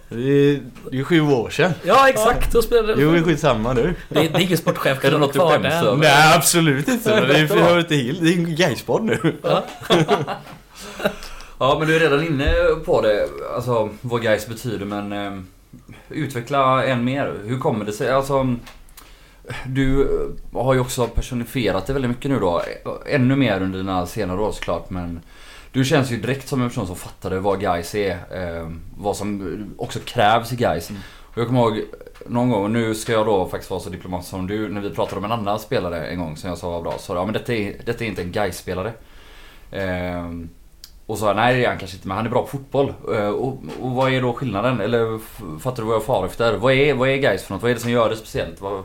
Det 0.09 0.15
är, 0.21 0.59
det 0.91 0.99
är 0.99 1.03
sju 1.03 1.21
år 1.21 1.49
sedan. 1.49 1.71
Ja, 1.83 2.09
exakt. 2.09 2.51
Då 2.51 2.61
spelade 2.61 3.01
Jo, 3.01 3.11
det 3.11 3.17
är 3.17 3.23
skitsamma 3.23 3.73
nu. 3.73 3.95
det, 4.09 4.19
det 4.19 4.27
är 4.35 4.39
ingen 4.39 4.57
sportchef 4.57 5.05
Är 5.05 5.11
det 5.11 5.17
något 5.17 5.33
du 5.33 5.39
kvar 5.39 5.51
skäms 5.51 5.63
där. 5.63 5.95
Nej, 5.95 6.35
absolut 6.35 6.87
inte. 6.87 7.09
Men 7.09 7.27
Det 7.49 7.55
jag 7.55 7.79
inte 7.79 7.95
helt. 7.95 8.21
Det 8.21 8.29
är 8.29 8.33
en 8.33 8.55
Gaispodd 8.55 9.03
nu. 9.03 9.35
Ja. 9.43 9.63
Ja 11.59 11.75
men 11.79 11.87
du 11.87 11.95
är 11.95 11.99
redan 11.99 12.25
inne 12.25 12.53
på 12.85 13.01
det, 13.01 13.27
alltså 13.55 13.89
vad 14.01 14.21
guys 14.21 14.47
betyder 14.47 14.85
men 14.85 15.11
eh, 15.11 15.41
Utveckla 16.09 16.85
än 16.85 17.03
mer. 17.03 17.33
Hur 17.43 17.59
kommer 17.59 17.85
det 17.85 17.91
sig? 17.91 18.11
Alltså 18.11 18.55
Du 19.65 20.01
eh, 20.01 20.61
har 20.61 20.73
ju 20.73 20.79
också 20.79 21.07
personifierat 21.07 21.87
det 21.87 21.93
väldigt 21.93 22.11
mycket 22.11 22.31
nu 22.31 22.39
då. 22.39 22.61
Ännu 23.05 23.35
mer 23.35 23.61
under 23.61 23.79
dina 23.79 24.05
senare 24.05 24.41
år 24.41 24.51
såklart 24.51 24.89
men 24.89 25.21
Du 25.71 25.85
känns 25.85 26.11
ju 26.11 26.17
direkt 26.17 26.47
som 26.47 26.61
en 26.61 26.69
person 26.69 26.87
som 26.87 26.95
fattade 26.95 27.39
vad 27.39 27.59
guys 27.59 27.95
är. 27.95 28.11
Eh, 28.11 28.69
vad 28.97 29.17
som 29.17 29.55
också 29.77 29.99
krävs 30.05 30.53
i 30.53 30.55
guys. 30.55 30.91
Och 31.21 31.37
jag 31.37 31.47
kommer 31.47 31.61
ihåg 31.61 31.81
någon 32.27 32.49
gång, 32.49 32.63
och 32.63 32.71
nu 32.71 32.95
ska 32.95 33.11
jag 33.11 33.25
då 33.25 33.47
faktiskt 33.49 33.71
vara 33.71 33.81
så 33.81 33.89
diplomatisk 33.89 34.29
som 34.29 34.47
du, 34.47 34.69
när 34.69 34.81
vi 34.81 34.89
pratade 34.89 35.17
om 35.17 35.25
en 35.25 35.31
annan 35.31 35.59
spelare 35.59 36.05
en 36.07 36.19
gång 36.19 36.37
som 36.37 36.49
jag 36.49 36.57
sa 36.57 36.69
var 36.69 36.81
bra. 36.81 36.97
Så 36.97 37.15
ja 37.15 37.25
men 37.25 37.33
detta 37.33 37.53
är, 37.53 37.75
detta 37.85 38.03
är 38.03 38.07
inte 38.07 38.21
en 38.21 38.31
guys 38.31 38.57
spelare 38.57 38.93
Ehm, 39.71 40.49
och 41.05 41.17
sa 41.17 41.33
nej 41.33 41.55
det 41.55 41.65
är 41.65 41.69
han 41.69 41.77
kanske 41.77 41.97
inte 41.97 42.07
men 42.07 42.17
han 42.17 42.25
är 42.25 42.29
bra 42.29 42.41
på 42.41 42.47
fotboll. 42.47 42.93
Eh, 43.15 43.29
och, 43.29 43.57
och 43.81 43.91
vad 43.91 44.13
är 44.13 44.21
då 44.21 44.33
skillnaden? 44.33 44.81
Eller 44.81 45.19
fattar 45.59 45.83
du 45.83 45.87
vad 45.87 45.95
jag 45.95 46.03
far 46.03 46.25
efter? 46.25 46.57
Vad 46.57 46.73
är, 46.73 46.93
vad 46.93 47.09
är 47.09 47.17
guys 47.17 47.43
för 47.43 47.53
något? 47.53 47.61
Vad 47.61 47.71
är 47.71 47.75
det 47.75 47.81
som 47.81 47.91
gör 47.91 48.09
det 48.09 48.15
speciellt? 48.15 48.61
Vad, 48.61 48.83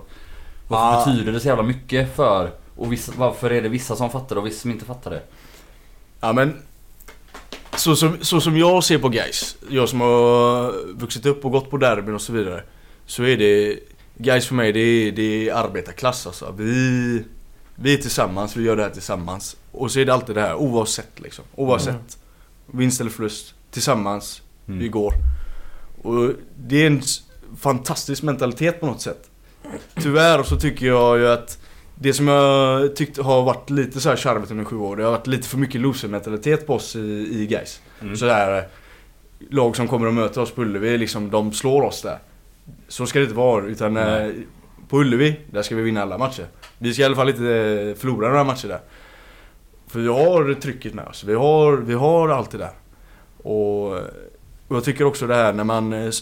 varför 0.69 1.11
Ah. 1.11 1.13
betyder 1.15 1.33
det 1.33 1.41
så 1.41 1.49
jävla 1.49 1.63
mycket 1.63 2.17
för? 2.17 2.51
Och 2.77 2.93
vissa, 2.93 3.13
varför 3.17 3.51
är 3.53 3.63
det 3.63 3.69
vissa 3.69 3.97
som 3.97 4.11
fattar 4.11 4.35
det 4.37 4.41
och 4.41 4.47
vissa 4.47 4.61
som 4.61 4.71
inte 4.71 4.85
fattar 4.85 5.11
det? 5.11 5.23
Ja 6.21 6.33
men 6.33 6.63
så 7.77 7.97
som, 7.97 8.17
så 8.21 8.41
som 8.41 8.57
jag 8.57 8.85
ser 8.85 8.99
på 8.99 9.09
guys, 9.09 9.57
jag 9.71 9.89
som 9.89 10.01
har 10.01 10.73
vuxit 10.95 11.27
upp 11.27 11.45
och 11.45 11.51
gått 11.53 11.71
på 11.71 11.77
derbyn 11.77 12.15
och 12.15 12.21
så 12.21 12.33
vidare. 12.33 12.63
Så 13.07 13.23
är 13.23 13.37
det, 13.37 13.79
guys 14.19 14.47
för 14.47 14.55
mig 14.55 14.73
det 14.73 14.81
är, 14.81 15.13
det 15.13 15.49
är 15.49 15.55
arbetarklass 15.55 16.27
alltså. 16.27 16.55
Vi, 16.59 17.25
vi 17.75 17.95
är 17.95 17.99
tillsammans, 17.99 18.57
vi 18.57 18.63
gör 18.65 18.77
det 18.77 18.83
här 18.83 18.91
tillsammans. 18.91 19.57
Och 19.73 19.91
så 19.91 20.01
är 20.01 20.05
det 20.05 20.15
alltid 20.15 20.35
det 20.35 20.41
här 20.41 20.55
oavsett 20.55 21.21
liksom. 21.21 21.45
Oavsett. 21.55 21.89
Mm. 21.95 22.05
Vinst 22.67 23.01
eller 23.01 23.11
förlust. 23.11 23.55
Tillsammans, 23.71 24.43
Mm. 24.69 24.79
vi 24.81 24.89
går. 24.89 25.15
Och 26.03 26.33
det 26.57 26.83
är 26.83 26.87
en 26.87 27.03
fantastisk 27.59 28.23
mentalitet 28.23 28.81
på 28.81 28.87
något 28.87 29.01
sätt. 29.01 29.31
Tyvärr 29.95 30.43
så 30.43 30.57
tycker 30.57 30.87
jag 30.87 31.19
ju 31.19 31.29
att 31.29 31.59
det 31.95 32.13
som 32.13 32.29
jag 32.29 32.97
tyckte 32.97 33.23
har 33.23 33.43
varit 33.43 33.71
lite 33.71 34.01
så 34.01 34.09
här 34.09 34.17
charmigt 34.17 34.51
under 34.51 34.65
sju 34.65 34.77
år, 34.77 34.97
det 34.97 35.05
har 35.05 35.11
varit 35.11 35.27
lite 35.27 35.49
för 35.49 35.59
mycket 35.59 35.81
loser-mentalitet 35.81 36.67
på 36.67 36.75
oss 36.75 36.97
i, 36.97 37.29
i 37.33 37.47
guys. 37.47 37.81
Mm. 38.03 38.17
Så 38.17 38.25
där, 38.25 38.59
eh, 38.59 38.65
lag 39.51 39.77
som 39.77 39.89
kommer 39.89 40.07
och 40.07 40.15
möter 40.15 40.41
oss 40.41 40.51
på 40.51 40.63
Ullevi, 40.63 40.99
liksom, 40.99 41.31
de 41.31 41.53
slår 41.53 41.83
oss 41.83 42.03
där. 42.03 42.19
Så 42.89 43.07
ska 43.07 43.19
det 43.19 43.23
inte 43.23 43.37
vara, 43.37 43.67
utan 43.67 43.97
eh, 43.97 44.31
på 44.89 45.01
Ullevi, 45.01 45.41
där 45.51 45.63
ska 45.63 45.77
vi 45.77 45.83
vinna 45.83 46.03
alla 46.03 46.19
matcher. 46.19 46.47
Vi 46.79 46.93
ska 46.93 47.03
i 47.03 47.05
alla 47.05 47.17
fall 47.17 47.29
inte 47.29 47.55
eh, 47.55 47.95
förlora 47.95 48.29
några 48.29 48.45
matcher 48.45 48.69
där. 48.69 48.81
För 49.87 50.01
vi 50.01 50.09
har 50.09 50.55
trycket 50.55 50.95
med 50.95 51.07
oss, 51.07 51.25
vi 51.25 51.35
har, 51.35 51.77
vi 51.77 51.95
har 51.95 52.29
allt 52.29 52.51
det 52.51 52.59
där. 52.59 52.73
Och, 53.37 54.01
jag 54.69 54.85
tycker 54.85 55.05
också 55.05 55.27
det 55.27 55.35
här 55.35 55.53
när 55.53 55.65
man 55.65 56.13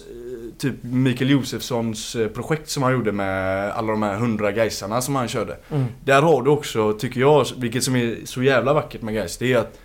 Typ 0.59 0.75
Mikael 0.83 1.31
Josefssons 1.31 2.17
eh, 2.17 2.29
projekt 2.29 2.71
som 2.71 2.83
han 2.83 2.93
gjorde 2.93 3.12
med 3.12 3.71
alla 3.71 3.93
de 3.93 4.03
här 4.03 4.17
hundra 4.17 4.53
Gaisarna 4.53 5.01
som 5.01 5.17
han 5.17 5.29
körde. 5.29 5.57
Mm. 5.71 5.85
Där 6.05 6.23
har 6.23 6.43
du 6.43 6.51
också, 6.51 6.93
tycker 6.93 7.21
jag, 7.21 7.47
vilket 7.57 7.85
som 7.85 7.97
är 7.97 8.17
så 8.25 8.43
jävla 8.43 8.73
vackert 8.73 9.03
med 9.03 9.14
Gais, 9.14 9.38
det 9.38 9.53
är 9.53 9.59
att 9.59 9.79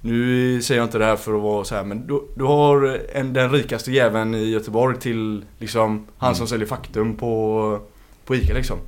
Nu 0.00 0.62
säger 0.62 0.80
jag 0.80 0.86
inte 0.86 0.98
det 0.98 1.04
här 1.04 1.16
för 1.16 1.34
att 1.34 1.42
vara 1.42 1.64
så 1.64 1.74
här 1.74 1.84
men 1.84 2.06
du, 2.06 2.22
du 2.36 2.44
har 2.44 3.00
en, 3.12 3.32
den 3.32 3.50
rikaste 3.50 3.92
jäveln 3.92 4.34
i 4.34 4.50
Göteborg 4.50 4.98
till 4.98 5.44
liksom 5.58 6.06
han 6.18 6.34
som 6.34 6.46
säljer 6.46 6.66
Faktum 6.66 7.16
på, 7.16 7.80
på 8.24 8.34
Ica 8.34 8.54
liksom. 8.54 8.78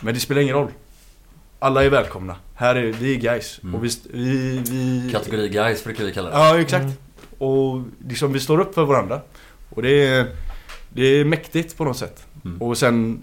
Men 0.00 0.14
det 0.14 0.20
spelar 0.20 0.42
ingen 0.42 0.54
roll. 0.54 0.68
Alla 1.58 1.84
är 1.84 1.90
välkomna. 1.90 2.36
Här 2.54 2.74
är 2.74 2.92
vi 2.92 3.14
är 3.14 3.20
guys. 3.20 3.60
Mm. 3.62 3.74
Och 3.74 3.84
vi, 3.84 3.88
vi, 4.12 4.62
vi... 4.70 5.10
Kategori 5.12 5.48
guys 5.48 5.84
brukar 5.84 6.04
vi 6.04 6.12
kalla 6.12 6.30
det. 6.30 6.36
Ja 6.36 6.60
exakt. 6.60 6.84
Mm. 6.84 6.96
Och 7.38 7.82
liksom 8.08 8.32
vi 8.32 8.40
står 8.40 8.60
upp 8.60 8.74
för 8.74 8.84
varandra. 8.84 9.20
Och 9.70 9.82
det 9.82 10.06
är, 10.06 10.26
det 10.88 11.02
är 11.02 11.24
mäktigt 11.24 11.76
på 11.76 11.84
något 11.84 11.96
sätt. 11.96 12.26
Mm. 12.44 12.62
Och 12.62 12.78
sen, 12.78 13.22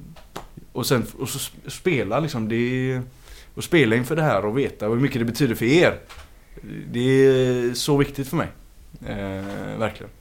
och 0.71 0.85
sen 0.85 1.05
och 1.19 1.29
så 1.29 1.51
spela 1.67 2.19
liksom. 2.19 2.49
Det 2.49 2.55
är, 2.55 3.01
och 3.55 3.63
spela 3.63 3.95
inför 3.95 4.15
det 4.15 4.21
här 4.21 4.45
och 4.45 4.57
veta 4.57 4.87
hur 4.87 4.95
mycket 4.95 5.19
det 5.19 5.25
betyder 5.25 5.55
för 5.55 5.65
er. 5.65 5.99
Det 6.91 6.99
är 6.99 7.73
så 7.73 7.97
viktigt 7.97 8.27
för 8.27 8.37
mig. 8.37 8.47
Eh, 9.05 9.77
verkligen. 9.79 10.11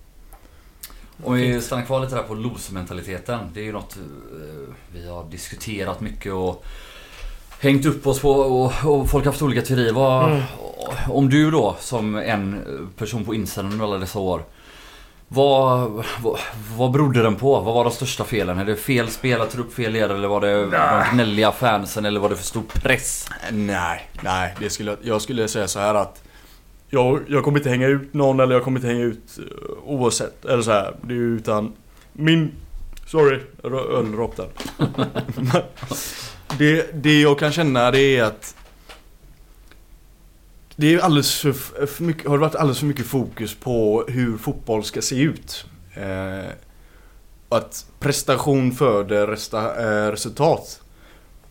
Om 1.23 1.35
vi 1.35 1.61
stannar 1.61 1.85
kvar 1.85 2.01
lite 2.01 2.15
där 2.15 2.23
på 2.23 2.35
losmentaliteten. 2.35 3.39
Det 3.55 3.61
är 3.61 3.65
ju 3.65 3.73
något 3.73 3.97
eh, 3.97 4.75
vi 4.93 5.09
har 5.09 5.31
diskuterat 5.31 6.01
mycket 6.01 6.33
och 6.33 6.65
hängt 7.61 7.87
upp 7.87 8.07
oss 8.07 8.21
på 8.21 8.31
och, 8.31 8.73
och 8.85 9.11
folk 9.11 9.25
har 9.25 9.33
haft 9.33 9.43
olika 9.43 9.63
teorier. 9.63 9.93
Vad, 9.93 10.33
Mm. 10.33 10.43
Om 11.09 11.31
du 11.31 11.51
då 11.51 11.77
som 11.81 12.17
en 12.17 12.61
person 12.97 13.25
på 13.25 13.35
insidan 13.35 13.73
under 13.73 13.85
alla 13.85 13.99
dessa 13.99 14.19
år. 14.19 14.45
Vad, 15.29 15.91
vad, 16.23 16.39
vad 16.77 16.91
berodde 16.93 17.23
den 17.23 17.37
på? 17.37 17.61
Vad 17.61 17.75
var 17.75 17.85
de 17.85 17.93
största 17.93 18.25
felen? 18.25 18.59
Är 18.59 18.65
det 18.65 18.77
fel 18.77 19.09
spelare, 19.09 19.49
trupp, 19.49 19.73
fel 19.75 19.93
ledare 19.93 20.19
eller 20.19 20.29
var 20.29 20.41
det 20.41 20.67
de 20.71 21.05
gnälliga 21.13 21.53
fansen 21.53 22.05
eller 22.05 22.21
var 22.21 22.29
det 22.29 22.37
för 22.37 22.45
stor 22.45 22.63
press? 22.73 23.29
Nej, 23.53 24.11
nej. 24.23 24.55
Det 24.61 24.71
skulle, 24.71 24.97
jag 25.03 25.23
skulle 25.23 25.49
säga 25.49 25.69
så 25.69 25.79
här 25.79 25.95
att 25.95 26.23
jag, 26.89 27.21
jag 27.29 27.45
kommer 27.45 27.59
inte 27.59 27.71
hänga 27.71 27.87
ut 27.87 28.15
någon 28.15 28.41
eller 28.41 28.55
jag 28.55 28.65
kommer 28.65 28.79
inte 28.79 28.89
hänga 28.89 29.05
ut 29.05 29.39
eh, 29.39 29.45
oavsett. 29.85 30.45
Eller 30.45 30.63
så 30.63 30.71
här. 30.71 30.95
Det 31.03 31.15
är 31.15 31.19
utan 31.19 31.73
min... 32.13 32.53
Sorry, 33.07 33.41
rö- 33.63 33.99
öl 33.99 34.15
rakt 34.17 34.37
där. 34.37 34.49
det, 36.59 36.91
det 37.03 37.21
jag 37.21 37.39
kan 37.39 37.53
känna 37.53 37.91
det 37.91 38.17
är 38.17 38.25
att 38.25 38.55
det 40.77 40.95
är 40.95 40.99
alldeles 40.99 41.41
för, 41.41 41.53
för 41.87 42.03
mycket, 42.03 42.29
har 42.29 42.39
varit 42.39 42.55
alldeles 42.55 42.79
för 42.79 42.87
mycket 42.87 43.07
fokus 43.07 43.55
på 43.55 44.05
hur 44.09 44.37
fotboll 44.39 44.85
ska 44.85 45.03
se 45.03 45.21
ut. 45.21 45.67
Eh, 45.95 46.51
att 47.49 47.87
prestation 48.01 48.73
föder 48.73 49.27
resta, 49.27 49.83
eh, 49.83 50.11
resultat. 50.11 50.81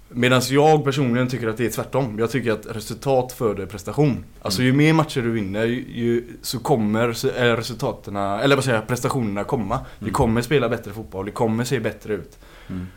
Medan 0.10 0.42
jag 0.50 0.84
personligen 0.84 1.28
tycker 1.28 1.48
att 1.48 1.58
det 1.58 1.66
är 1.66 1.70
tvärtom. 1.70 2.20
Jag 2.20 2.32
tycker 2.32 2.52
att 2.52 2.66
resultat 2.66 3.32
föder 3.32 3.66
prestation. 3.66 4.24
Alltså 4.42 4.62
ju 4.62 4.74
mer 4.74 4.94
matcher 4.94 5.22
du 5.22 5.32
vinner 5.32 5.66
ju, 5.66 5.86
ju, 5.94 6.24
så 6.42 6.60
kommer 6.60 7.10
eh, 7.42 7.56
resultaten, 7.56 8.16
eller 8.16 8.56
vad 8.56 8.66
säger 8.66 8.78
jag, 8.78 8.88
prestationerna 8.88 9.44
komma. 9.44 9.80
Vi 10.00 10.04
Mm. 10.04 10.14
kommer 10.14 10.42
spela 10.42 10.70
bättre 10.70 10.94
fotboll, 10.94 11.26
det 11.26 11.32
kommer 11.32 11.64
se 11.64 11.80
bättre 11.80 12.14
ut. 12.14 12.38
Mm. 12.70 12.88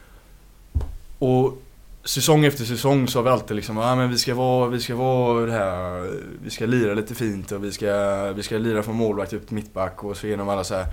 Och 1.18 1.62
säsong 2.06 2.44
efter 2.44 2.64
säsong 2.64 3.08
så 3.08 3.18
har 3.18 3.24
vi 3.24 3.30
alltid 3.30 3.56
liksom, 3.56 3.78
ah, 3.78 3.96
men 3.96 4.10
vi 4.10 4.18
ska 4.18 4.34
vara, 4.34 4.68
vi 4.68 4.80
ska 4.80 4.94
vara 4.96 5.46
det 5.46 5.52
här, 5.52 6.10
vi 6.44 6.50
ska 6.50 6.66
lira 6.66 6.94
lite 6.94 7.14
fint 7.14 7.52
och 7.52 7.64
vi 7.64 7.72
ska, 7.72 8.32
vi 8.32 8.42
ska 8.42 8.58
lira 8.58 8.82
från 8.82 8.96
målvakt 8.96 9.32
upp 9.32 9.46
till 9.46 9.54
mittback 9.54 10.04
och 10.04 10.16
så 10.16 10.26
genom 10.26 10.48
alla 10.48 10.64
så 10.64 10.74
här. 10.74 10.84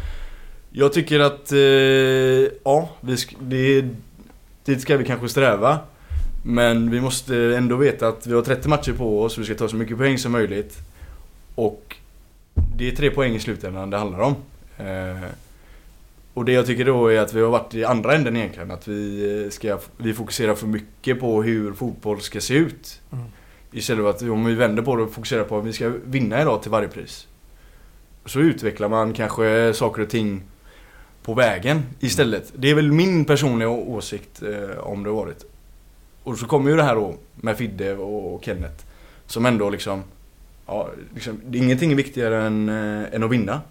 Jag 0.72 0.94
tycker 0.94 1.20
att, 1.20 1.52
eh, 1.52 1.58
ja, 2.64 2.90
vi 3.02 3.16
sk- 3.16 3.36
det, 3.40 3.86
dit 4.66 4.82
ska 4.82 4.98
vi 4.98 5.06
kanske 5.06 5.30
sträva. 5.30 5.80
Men 6.46 6.92
vi 6.92 7.02
måste 7.02 7.36
ändå 7.38 7.76
veta 7.76 8.08
att 8.08 8.28
vi 8.28 8.34
har 8.34 8.42
30 8.42 8.70
matcher 8.70 8.94
på 8.94 9.22
oss, 9.24 9.38
vi 9.38 9.46
ska 9.46 9.56
ta 9.56 9.68
så 9.68 9.76
mycket 9.76 9.98
poäng 9.98 10.18
som 10.18 10.32
möjligt. 10.32 10.78
Och 11.56 11.96
det 12.78 12.88
är 12.88 12.96
tre 12.96 13.10
poäng 13.10 13.36
i 13.36 13.40
slutändan 13.40 13.90
det 13.90 13.98
handlar 13.98 14.20
om. 14.20 14.36
Eh, 14.78 15.24
och 16.34 16.46
det 16.46 16.52
jag 16.52 16.66
tycker 16.66 16.86
då 16.86 17.08
är 17.08 17.20
att 17.20 17.34
vi 17.34 17.42
har 17.42 17.50
varit 17.50 17.76
i 17.76 17.86
andra 17.86 18.16
änden 18.16 18.38
egentligen. 18.38 18.72
Att 18.72 18.88
vi, 18.88 19.44
eh, 19.44 19.50
ska, 19.50 19.80
vi 19.98 20.14
fokuserar 20.14 20.56
för 20.56 20.68
mycket 20.68 21.20
på 21.20 21.44
hur 21.44 21.74
fotboll 21.74 22.22
ska 22.22 22.42
se 22.42 22.54
ut. 22.54 23.02
Mm. 23.12 23.26
Istället 23.72 24.04
för 24.04 24.10
att 24.10 24.22
om 24.32 24.46
vi 24.46 24.56
vänder 24.56 24.84
på 24.84 24.96
det 24.96 25.04
och 25.04 25.12
fokuserar 25.12 25.44
på 25.44 25.58
att 25.58 25.66
vi 25.66 25.74
ska 25.74 25.92
vinna 26.06 26.42
idag 26.42 26.62
till 26.62 26.72
varje 26.72 26.88
pris. 26.88 27.28
Så 28.26 28.40
utvecklar 28.40 28.90
man 28.90 29.14
kanske 29.14 29.74
saker 29.74 30.02
och 30.02 30.10
ting 30.10 30.44
på 31.24 31.34
vägen 31.34 31.84
istället. 32.00 32.54
Det 32.56 32.70
är 32.70 32.76
väl 32.76 32.92
min 32.92 33.26
personliga 33.26 33.70
åsikt 33.70 34.42
eh, 34.42 34.78
om 34.78 35.04
det 35.04 35.10
har 35.10 35.18
varit. 35.18 35.46
Och 36.24 36.38
så 36.38 36.46
kommer 36.46 36.70
ju 36.70 36.78
det 36.78 36.84
här 36.84 36.96
då 36.96 37.16
med 37.36 37.58
Fidde 37.58 37.96
och, 37.98 38.36
och 38.36 38.46
Kenneth. 38.46 38.86
Som 39.26 39.46
ändå 39.46 39.70
liksom, 39.70 40.04
ja, 40.66 40.90
liksom 41.14 41.42
det 41.46 41.58
är 41.58 41.64
ingenting 41.64 41.96
viktigare 41.96 42.44
än, 42.44 42.70
eh, 42.70 43.14
än 43.14 43.24
att 43.24 43.32
vinna. 43.32 43.62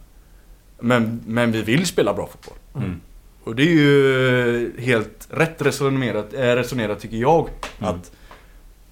Men, 0.82 1.20
men 1.26 1.52
vi 1.52 1.62
vill 1.62 1.86
spela 1.86 2.14
bra 2.14 2.26
fotboll. 2.26 2.58
Mm. 2.76 3.00
Och 3.44 3.56
det 3.56 3.62
är 3.62 3.74
ju 3.74 4.80
helt 4.80 5.28
rätt 5.30 5.62
resonerat, 5.62 6.34
eh, 6.34 6.40
resonerat 6.40 7.00
tycker 7.00 7.16
jag. 7.16 7.48
Mm. 7.78 7.94
Att 7.94 8.12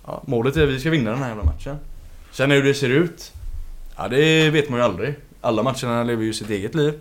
ja, 0.06 0.22
målet 0.26 0.56
är 0.56 0.62
att 0.62 0.68
vi 0.68 0.80
ska 0.80 0.90
vinna 0.90 1.10
den 1.10 1.18
här 1.18 1.28
jävla 1.28 1.44
matchen. 1.44 1.76
Sen 2.32 2.50
hur 2.50 2.62
det 2.62 2.74
ser 2.74 2.88
ut, 2.90 3.32
ja 3.96 4.08
det 4.08 4.50
vet 4.50 4.68
man 4.70 4.78
ju 4.78 4.84
aldrig. 4.84 5.14
Alla 5.40 5.62
matcherna 5.62 6.04
lever 6.04 6.24
ju 6.24 6.32
sitt 6.32 6.50
eget 6.50 6.74
liv. 6.74 6.94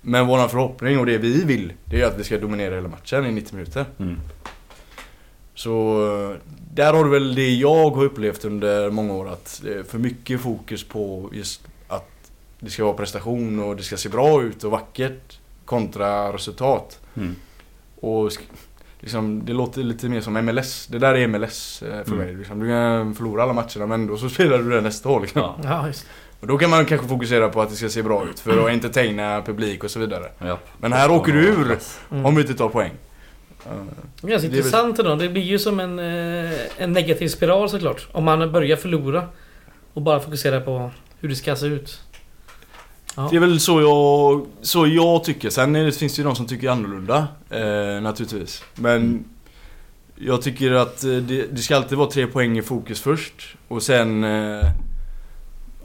Men 0.00 0.26
våran 0.26 0.48
förhoppning 0.48 0.98
och 0.98 1.06
det 1.06 1.18
vi 1.18 1.44
vill, 1.44 1.72
det 1.84 2.00
är 2.00 2.06
att 2.06 2.18
vi 2.18 2.24
ska 2.24 2.38
dominera 2.38 2.74
hela 2.74 2.88
matchen 2.88 3.26
i 3.26 3.32
90 3.32 3.54
minuter. 3.54 3.84
Mm. 3.98 4.16
Så 5.54 6.04
eh, 6.30 6.36
där 6.74 6.92
har 6.92 7.04
du 7.04 7.10
väl 7.10 7.34
det 7.34 7.50
jag 7.50 7.90
har 7.90 8.04
upplevt 8.04 8.44
under 8.44 8.90
många 8.90 9.14
år 9.14 9.28
att 9.28 9.60
det 9.64 9.74
är 9.74 9.82
för 9.82 9.98
mycket 9.98 10.40
fokus 10.40 10.84
på 10.84 11.30
just 11.32 11.68
det 12.64 12.70
ska 12.70 12.84
vara 12.84 12.94
prestation 12.96 13.60
och 13.60 13.76
det 13.76 13.82
ska 13.82 13.96
se 13.96 14.08
bra 14.08 14.42
ut 14.42 14.64
och 14.64 14.70
vackert 14.70 15.38
kontra 15.64 16.32
resultat. 16.32 17.00
Mm. 17.16 17.36
Och 18.00 18.32
liksom, 19.00 19.44
det 19.44 19.52
låter 19.52 19.82
lite 19.82 20.08
mer 20.08 20.20
som 20.20 20.32
MLS. 20.34 20.86
Det 20.86 20.98
där 20.98 21.14
är 21.14 21.26
MLS 21.28 21.82
eh, 21.82 21.88
för 22.04 22.12
Mm. 22.12 22.18
mig. 22.26 22.34
Liksom, 22.34 22.60
du 22.60 22.68
kan 22.68 23.14
förlora 23.14 23.42
alla 23.42 23.52
matcherna 23.52 23.86
men 23.86 24.06
då 24.06 24.16
så 24.16 24.28
spelar 24.34 24.58
du 24.58 24.70
det 24.70 24.80
nästa 24.80 25.08
år. 25.08 25.20
Liksom. 25.20 25.40
Ja. 25.40 25.56
Ja, 25.64 25.86
just. 25.86 26.06
Och 26.40 26.46
då 26.46 26.58
kan 26.58 26.70
man 26.70 26.84
kanske 26.84 27.08
fokusera 27.08 27.48
på 27.48 27.62
att 27.62 27.70
det 27.70 27.76
ska 27.76 27.88
se 27.88 28.02
bra 28.02 28.24
ut 28.30 28.40
för 28.40 28.58
att 28.64 28.70
entertaina 28.72 29.42
publik 29.42 29.84
och 29.84 29.90
så 29.90 29.98
vidare. 29.98 30.24
Ja. 30.38 30.58
Men 30.78 30.92
här 30.92 31.10
åker 31.10 31.32
du 31.32 31.38
ur 31.46 31.78
Mm. 32.10 32.26
om 32.26 32.34
vi 32.34 32.42
inte 32.42 32.54
tar 32.54 32.68
poäng. 32.68 32.92
Det 34.20 34.26
är 34.26 34.30
ganska 34.30 34.48
Det 34.48 34.56
intressant 34.56 34.98
ändå. 34.98 35.14
Det 35.14 35.28
blir 35.28 35.42
ju 35.42 35.58
som 35.58 35.80
en, 35.80 35.98
eh, 35.98 36.50
en 36.78 36.92
negativ 36.92 37.28
spiral 37.28 37.68
såklart. 37.70 38.08
Om 38.12 38.24
man 38.24 38.52
börjar 38.52 38.76
förlora 38.76 39.28
och 39.94 40.02
bara 40.02 40.20
fokuserar 40.20 40.60
på 40.60 40.90
hur 41.20 41.28
det 41.28 41.34
ska 41.36 41.56
se 41.56 41.66
ut. 41.66 42.00
Ja. 43.16 43.28
Det 43.30 43.36
är 43.36 43.40
väl 43.40 43.60
så 43.60 43.80
jag, 43.80 44.46
så 44.66 44.86
jag 44.86 45.24
tycker. 45.24 45.50
Sen 45.50 45.72
det, 45.72 45.92
finns 45.92 46.14
det 46.16 46.18
ju 46.22 46.24
de 46.24 46.36
som 46.36 46.46
tycker 46.46 46.68
annorlunda. 46.68 47.28
Eh, 47.50 48.02
naturligtvis. 48.02 48.64
Men 48.74 49.24
jag 50.16 50.42
tycker 50.42 50.72
att 50.72 51.04
eh, 51.04 51.10
det, 51.10 51.46
det 51.46 51.58
ska 51.62 51.76
alltid 51.76 51.98
vara 51.98 52.10
tre 52.10 52.26
poäng 52.26 52.58
i 52.58 52.62
fokus 52.62 53.00
först. 53.00 53.56
Och 53.68 53.82
sen... 53.82 54.24
Eh, 54.24 54.64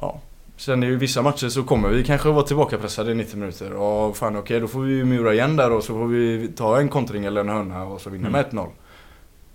ja. 0.02 0.22
Sen 0.58 0.84
i 0.84 0.96
vissa 0.96 1.22
matcher 1.22 1.50
så 1.50 1.64
kommer 1.64 1.90
vi 1.90 2.04
kanske 2.04 2.30
vara 2.30 2.46
tillbakapressade 2.46 3.12
i 3.12 3.16
90 3.16 3.38
minuter. 3.40 3.74
Och 3.74 4.18
fan 4.18 4.36
okej, 4.38 4.60
då 4.60 4.68
får 4.68 4.82
vi 4.82 5.04
mura 5.04 5.34
igen 5.34 5.56
där 5.56 5.72
och 5.72 5.84
så 5.84 5.94
får 5.94 6.08
vi 6.08 6.48
ta 6.56 6.80
en 6.80 6.90
kontring 6.90 7.26
eller 7.26 7.42
en 7.42 7.50
hörna 7.50 7.84
och 7.84 8.02
så 8.02 8.10
vinna 8.10 8.28
Mm. 8.28 8.32
med 8.32 8.46
1-0. 8.52 8.68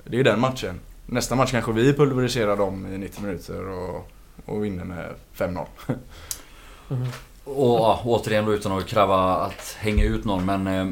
Det 0.04 0.18
är 0.20 0.24
den 0.24 0.40
matchen. 0.40 0.80
Nästa 1.06 1.35
match 1.35 1.50
kanske 1.50 1.72
vi 1.72 1.92
pulveriserar 1.92 2.56
dem 2.56 2.94
i 2.94 2.98
90 2.98 3.22
minuter 3.22 3.68
och, 3.68 4.11
och 4.44 4.64
vinner 4.64 4.85
med 4.85 5.06
5-0. 5.37 5.66
Mhm. 6.88 7.06
Och 7.44 7.81
ja, 7.81 8.00
återigen 8.05 8.44
då 8.44 8.55
utan 8.55 8.78
att 8.78 8.87
kräva 8.87 9.37
att 9.37 9.76
hänga 9.78 10.05
ut 10.05 10.24
någon 10.24 10.44
men 10.44 10.66
eh, 10.66 10.88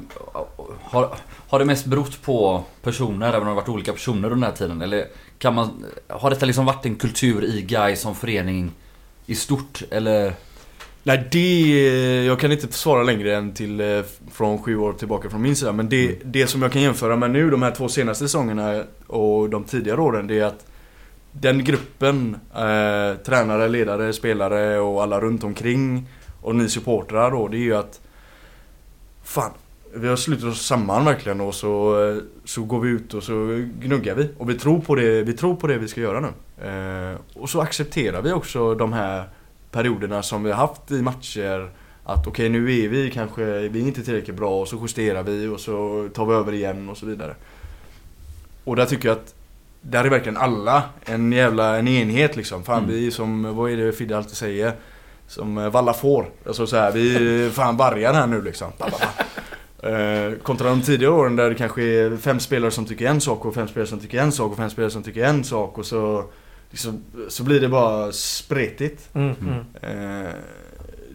har, 0.83 1.15
har 1.49 1.59
det 1.59 1.65
mest 1.65 1.87
berott 1.87 2.23
på 2.23 2.65
personer, 2.83 3.29
även 3.29 3.43
om 3.43 3.49
det 3.49 3.55
varit 3.55 3.69
olika 3.69 3.93
personer 3.93 4.17
under 4.17 4.31
den 4.31 4.43
här 4.43 4.53
tiden? 4.53 4.83
Eller 4.83 5.07
kan 5.39 5.55
man, 5.55 5.85
har 6.09 6.31
detta 6.31 6.47
liksom 6.47 6.65
varit 6.65 6.87
en 6.87 6.97
kultur 6.97 7.45
i 7.45 7.63
Gais 7.63 8.01
som 8.01 8.15
förening 8.15 8.73
i 9.27 9.35
stort? 9.35 9.83
Eller? 9.91 10.35
Nej, 11.03 11.29
det... 11.31 12.25
Jag 12.25 12.41
kan 12.41 12.53
inte 12.53 12.73
svara 12.73 13.03
längre 13.03 13.37
än 13.37 13.55
till 13.55 13.81
eh, 13.81 14.03
från 14.33 14.63
sju 14.63 14.77
år 14.77 14.93
tillbaka 14.93 15.31
från 15.31 15.43
min 15.43 15.57
sida. 15.57 15.73
Men 15.73 15.89
det, 15.89 16.19
det 16.25 16.47
som 16.47 16.63
jag 16.63 16.73
kan 16.73 16.83
jämföra 16.83 17.17
med 17.17 17.31
nu, 17.31 17.51
de 17.51 17.63
här 17.63 17.71
två 17.71 17.89
senaste 17.89 18.25
säsongerna 18.25 18.85
och 19.07 19.51
de 19.51 19.65
tidigare 19.65 20.01
åren, 20.01 20.27
det 20.27 20.39
är 20.39 20.45
att 20.45 20.67
den 21.33 21.65
gruppen, 21.65 22.37
eh, 22.55 23.23
tränare, 23.25 23.69
ledare, 23.69 24.13
spelare 24.13 24.79
och 24.79 25.03
alla 25.03 25.21
runt 25.21 25.45
omkring 25.45 26.07
och 26.43 26.55
ni 26.55 26.69
supportrar 26.69 27.31
då, 27.31 27.49
det 27.49 27.57
är 27.57 27.59
ju 27.59 27.77
att 27.77 28.01
Fan, 29.23 29.51
vi 29.95 30.09
har 30.09 30.17
slutit 30.17 30.45
oss 30.45 30.67
samman 30.67 31.05
verkligen 31.05 31.41
och 31.41 31.55
så, 31.55 32.05
eh, 32.09 32.17
så 32.45 32.63
går 32.63 32.81
vi 32.81 32.91
ut 32.91 33.15
och 33.15 33.23
så 33.23 33.33
gnuggar 33.81 34.15
vi. 34.15 34.31
Och 34.39 34.51
vi 34.51 34.55
tror 34.55 34.81
på 34.81 34.95
det 34.95 35.23
vi, 35.23 35.33
tror 35.33 35.57
på 35.57 35.67
det 35.67 35.79
vi 35.79 35.89
ska 35.89 36.01
göra 36.01 36.21
nu. 36.21 36.29
Eh, 36.69 37.17
och 37.35 37.51
så 37.51 37.61
accepterar 37.61 38.23
vi 38.23 38.33
också 38.33 38.75
de 38.75 38.93
här 38.93 39.25
perioderna 39.71 40.23
som 40.23 40.43
vi 40.45 40.51
har 40.51 40.59
haft 40.59 40.91
i 40.91 41.03
matcher. 41.03 41.71
Att 42.05 42.27
okej 42.27 42.49
nu 42.49 42.85
är 42.85 42.89
vi 42.89 43.11
kanske, 43.11 43.45
vi 43.69 43.83
är 43.83 43.87
inte 43.87 44.03
tillräckligt 44.03 44.37
bra 44.37 44.61
och 44.61 44.69
så 44.69 44.77
justerar 44.83 45.23
vi 45.23 45.47
och 45.47 45.61
så 45.61 46.09
tar 46.15 46.27
vi 46.27 46.35
över 46.35 46.53
igen 46.53 46.89
och 46.89 46.97
så 46.97 47.07
vidare. 47.07 47.35
Och 48.65 48.77
där 48.77 48.87
tycker 48.87 49.09
jag 49.09 49.17
att 49.17 49.35
där 49.83 50.05
är 50.05 50.11
verkligen 50.11 50.37
alla 50.37 50.83
en 51.05 51.33
jävla 51.33 51.79
en 51.79 51.89
enhet 51.89 52.37
liksom. 52.37 52.63
Fan 52.63 52.83
Mm. 52.85 52.91
vi 52.91 53.11
som, 53.11 53.57
vad 53.57 53.71
är 53.71 53.77
det 53.77 53.93
Fidde 53.93 54.17
alltid 54.17 54.37
säger? 54.37 54.73
Som 55.31 55.59
eh, 55.59 55.71
valla 55.71 55.93
får. 55.93 56.31
Alltså 56.47 56.67
så 56.67 56.77
här, 56.77 56.93
vi 56.93 57.17
är 57.45 57.51
fan 57.51 57.77
vargar 57.77 58.15
här 58.15 58.27
nu 58.27 58.43
liksom. 58.43 58.73
Eh, 59.83 60.39
kontra 60.43 60.71
de 60.71 60.83
tidigare 60.83 61.13
åren 61.13 61.37
där 61.37 61.49
det 61.49 61.55
kanske 61.55 61.83
är 61.83 62.17
fem 62.17 62.41
spelare 62.41 62.71
som 62.71 62.85
tycker 62.85 63.07
en 63.07 63.21
sak 63.21 63.45
och 63.45 63.55
fem 63.55 63.69
spelare 63.69 63.89
som 63.89 63.99
tycker 63.99 64.19
en 64.19 64.33
sak 64.33 64.51
och 64.51 64.57
fem 64.57 64.71
spelare 64.71 64.91
som 64.91 65.03
tycker 65.03 65.25
en 65.25 65.45
sak 65.45 65.79
och 65.79 65.87
så 65.87 66.25
liksom, 66.71 67.05
Så 67.29 67.45
blir 67.45 67.61
det 67.61 67.69
bara 67.69 68.13
spretigt. 68.13 69.09
Mm, 69.15 69.35
mm. 69.41 69.59
Eh, 69.83 70.31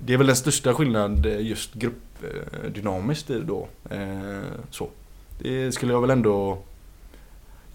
det 0.06 0.14
är 0.14 0.18
väl 0.18 0.28
den 0.28 0.36
största 0.36 0.74
skillnaden 0.74 1.46
just 1.46 1.74
gruppdynamiskt 1.74 3.30
i 3.30 3.34
det 3.34 3.46
då. 3.46 3.68
Så. 4.70 4.90
Det 5.40 5.72
skulle 5.72 5.94
jag 5.94 6.02
väl 6.02 6.10
ändå... 6.10 6.58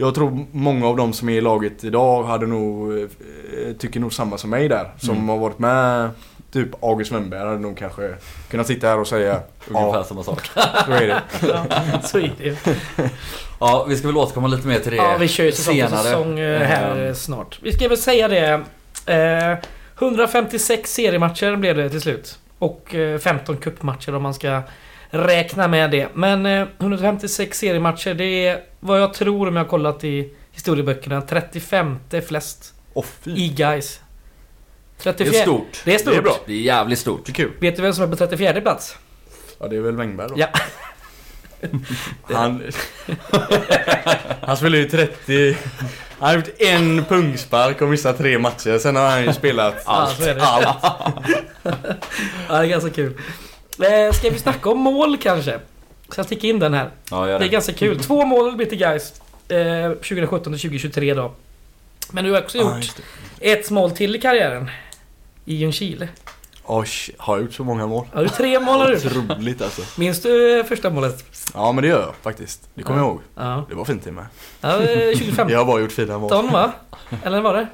Jag 0.00 0.14
tror 0.14 0.46
många 0.52 0.86
av 0.86 0.96
de 0.96 1.12
som 1.12 1.28
är 1.28 1.32
i 1.32 1.40
laget 1.40 1.84
idag 1.84 2.24
hade 2.24 2.46
nog, 2.46 2.92
eh, 2.98 3.08
tycker 3.78 4.00
nog 4.00 4.12
samma 4.12 4.38
som 4.38 4.50
mig 4.50 4.68
där. 4.68 4.90
Som 4.98 5.14
Mm. 5.16 5.28
har 5.28 5.38
varit 5.38 5.58
med, 5.58 6.10
typ 6.52 6.84
August 6.84 7.12
Wennberg 7.12 7.40
hade 7.40 7.58
nog 7.58 7.76
kanske 7.78 8.14
kunnat 8.50 8.66
sitta 8.66 8.86
här 8.88 8.98
och 8.98 9.06
säga 9.06 9.40
Ungefär 9.68 9.98
ja, 9.98 10.04
samma 10.04 10.22
sak. 10.22 10.46
så 10.86 10.92
är 10.92 11.06
det. 11.06 11.22
Ja, 11.42 11.64
så 12.04 12.18
är 12.18 12.32
det. 12.38 12.56
Ja, 13.60 13.86
vi 13.88 13.96
ska 13.96 14.06
väl 14.06 14.16
återkomma 14.16 14.46
lite 14.48 14.66
mer 14.68 14.78
till 14.78 14.90
det 14.90 14.96
Ja, 14.96 15.16
vi 15.20 15.28
kör 15.28 15.44
ju 15.44 15.52
säsong 15.52 15.74
senare. 15.74 16.02
säsong 16.02 16.38
eh, 16.38 16.60
här 16.62 16.96
Ehm, 16.96 17.06
eh, 17.08 17.14
snart. 17.14 17.58
Vi 17.62 17.72
ska 17.72 17.88
väl 17.88 17.98
säga 17.98 18.28
det. 18.28 18.62
Eh, 19.14 19.58
156 19.98 20.92
seriematcher 20.92 21.56
blev 21.56 21.76
det 21.76 21.90
till 21.90 22.00
slut. 22.00 22.38
Och 22.58 22.94
eh, 22.94 23.18
15 23.18 23.56
cupmatcher 23.56 24.14
om 24.14 24.22
man 24.22 24.34
ska 24.34 24.62
räkna 25.10 25.68
med 25.68 25.90
det. 25.90 26.08
Men 26.14 26.46
eh, 26.46 26.66
156 26.78 27.58
seriematcher, 27.58 28.14
det 28.14 28.46
är 28.46 28.60
vad 28.80 29.00
jag 29.00 29.14
tror 29.14 29.48
om 29.48 29.56
jag 29.56 29.64
har 29.64 29.68
kollat 29.68 30.04
i 30.04 30.32
historieböckerna 30.52 31.22
35 31.22 31.98
flest 32.26 32.74
fy. 33.22 33.30
i 33.30 33.48
guys. 33.48 34.00
Det 34.96 35.02
34. 35.02 35.38
är 35.38 35.42
stort. 35.42 35.82
Det 35.84 35.94
är 35.94 35.98
stort. 35.98 36.12
Det 36.12 36.18
är 36.18 36.22
bra. 36.22 36.36
Det 36.46 36.52
är 36.52 36.60
jävligt 36.60 36.98
stort. 36.98 37.26
Det 37.26 37.32
är 37.32 37.34
kul. 37.34 37.52
Vet 37.60 37.76
du 37.76 37.82
vem 37.82 37.92
som 37.94 38.04
är 38.04 38.08
på 38.08 38.16
34 38.16 38.60
plats? 38.60 38.96
Ja 39.58 39.68
det 39.68 39.76
är 39.76 39.80
väl 39.80 39.96
Wengberg 39.96 40.28
då. 40.28 40.34
Ja. 40.38 40.48
Han... 42.22 42.62
han 44.40 44.56
spelar 44.56 44.78
ju 44.78 44.84
30... 44.88 45.56
Han 46.18 46.28
har 46.28 46.36
gjort 46.36 46.48
en 46.58 47.04
pungspark 47.04 47.80
och 47.82 47.88
missat 47.88 48.18
tre 48.18 48.38
matcher. 48.38 48.78
Sen 48.78 48.96
har 48.96 49.10
han 49.10 49.24
ju 49.24 49.32
spelat 49.32 49.82
Ja, 49.86 50.10
så 50.18 50.24
är 50.24 50.34
det. 50.34 50.42
allt. 50.44 50.78
Ja, 52.48 52.58
det 52.58 52.64
är 52.64 52.66
ganska 52.66 52.90
kul. 52.90 53.18
Eh, 53.82 54.12
ska 54.12 54.30
vi 54.30 54.38
snacka 54.38 54.70
om 54.70 54.78
mål 54.78 55.16
kanske? 55.18 55.60
Ska 56.10 56.18
jag 56.20 56.26
sticka 56.26 56.46
in 56.46 56.58
den 56.58 56.74
här? 56.74 56.90
Ja, 57.10 57.18
gör 57.18 57.26
Det 57.26 57.34
är 57.34 57.38
det. 57.38 57.48
ganska 57.48 57.72
kul. 57.72 58.00
Två 58.02 58.24
mål 58.24 58.56
blir 58.56 58.66
till 58.66 58.78
guys. 58.78 59.12
Eh, 59.48 59.90
2017 59.92 60.52
till 60.52 60.60
2023 60.60 61.14
då. 61.14 61.32
Men 62.10 62.24
du 62.24 62.32
har 62.32 62.40
också 62.42 62.58
gjort 62.58 62.96
det. 63.40 63.52
ett 63.52 63.70
mål 63.70 63.90
till 63.90 64.16
i 64.16 64.20
karriären. 64.20 64.70
I 65.44 65.54
Ljungskile. 65.54 66.08
Oj, 66.64 66.88
har 67.18 67.36
jag 67.36 67.44
gjort 67.44 67.54
så 67.54 67.64
många 67.64 67.86
mål? 67.86 68.06
Har 68.12 68.22
du 68.22 68.28
tre 68.28 68.60
mål 68.60 68.80
har 68.80 68.88
du? 68.88 68.96
Otroligt 68.96 69.62
alltså. 69.62 70.00
Minns 70.00 70.22
du 70.22 70.58
eh, 70.60 70.64
första 70.66 70.90
målet? 70.90 71.24
Ja 71.54 71.72
men 71.72 71.82
det 71.82 71.88
gör 71.88 72.00
jag 72.00 72.14
faktiskt. 72.22 72.68
Det 72.74 72.82
kommer 72.82 72.98
Ja. 73.00 73.04
jag 73.06 73.10
ihåg. 73.12 73.20
Ja. 73.34 73.66
Det 73.68 73.74
var 73.74 73.84
fint 73.84 74.02
till 74.02 74.12
mig. 74.12 74.24
ja 74.60 74.68
eh, 74.82 75.12
2015 75.12 75.48
Jag 75.48 75.58
har 75.58 75.64
bara 75.64 75.80
gjort 75.80 75.92
fina 75.92 76.18
mål. 76.18 76.50
va? 76.50 76.72
Eller 77.24 77.40
var 77.40 77.54
det? 77.54 77.66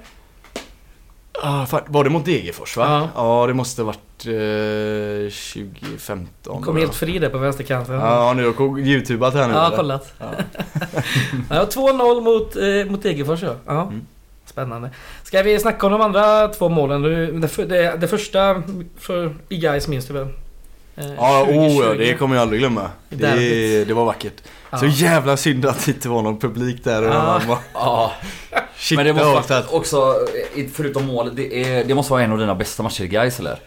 Ah, 1.43 1.67
fan, 1.67 1.81
var 1.87 2.05
det 2.05 2.11
mot 2.11 2.25
Degerfors 2.25 2.77
va? 2.77 2.85
Ja. 2.85 3.09
Ja, 3.41 3.47
det 3.47 3.55
måste 3.55 3.83
varit 3.83 4.27
eh, 4.27 5.33
2015. 5.33 6.63
Kom 6.63 6.77
helt 6.77 6.95
fri 6.95 7.19
där 7.19 7.29
på 7.29 7.39
vänsterkanten. 7.39 7.95
Ja, 7.95 8.33
nu 8.37 8.47
har 8.47 8.55
jag 8.59 8.81
youtubat 8.81 9.35
här 9.35 9.49
nu. 9.49 9.55
Ja, 9.55 9.67
eller? 9.67 9.77
kollat. 9.77 10.13
Ja. 10.19 10.27
Ja, 11.51 11.65
2-0 11.65 12.21
mot, 12.21 12.57
eh, 12.57 12.91
mot 12.93 13.03
Degerfors 13.03 13.43
ja. 13.43 13.55
ja. 13.67 13.83
Mm. 13.83 14.07
Spännande. 14.45 14.91
Ska 15.23 15.43
vi 15.43 15.59
snacka 15.59 15.87
om 15.87 15.93
de 15.93 16.01
andra 16.01 16.49
två 16.49 16.69
målen? 16.69 17.03
Du, 17.03 17.27
Det, 17.33 17.65
det, 17.65 17.97
det 18.01 18.09
första 18.09 18.63
för, 18.99 19.35
i 19.49 19.57
guys 19.57 19.89
minns 19.89 20.07
du 20.07 20.13
väl? 20.13 20.29
Eh, 20.97 21.07
Ja, 21.17 21.43
oh, 21.43 21.55
ja, 21.55 21.69
2020. 21.69 21.99
det 21.99 22.15
kommer 22.15 22.35
jag 22.37 22.43
aldrig 22.43 22.61
glömma. 22.61 22.91
Det, 23.09 23.85
det 23.85 23.95
var 23.95 24.05
vackert. 24.05 24.43
Ja. 24.71 24.79
Så 24.79 24.87
jävla 24.87 25.37
synd 25.37 25.67
att 25.67 25.85
det 25.85 25.91
inte 25.93 26.09
var 26.09 26.23
någon 26.23 26.39
publik 26.39 26.85
där. 26.85 27.03
Och 27.03 27.15
Ja. 27.15 27.41
bara, 27.49 27.59
Ja, 27.73 28.13
shit, 28.77 28.97
men 28.97 29.07
det 29.07 29.13
måste 29.13 29.53
vara 29.55 29.65
också, 29.71 30.15
eh, 30.57 30.67
förutom 30.75 31.07
målet, 31.07 31.37
det, 31.37 31.65
är, 31.73 31.85
det 31.85 31.95
måste 31.95 32.13
vara 32.13 32.23
en 32.23 32.33
av 32.33 32.39
dina 32.39 32.55
bästa 32.55 32.83
matcher 32.83 33.05
i 33.05 33.09
guys 33.09 33.41
eller? 33.41 33.59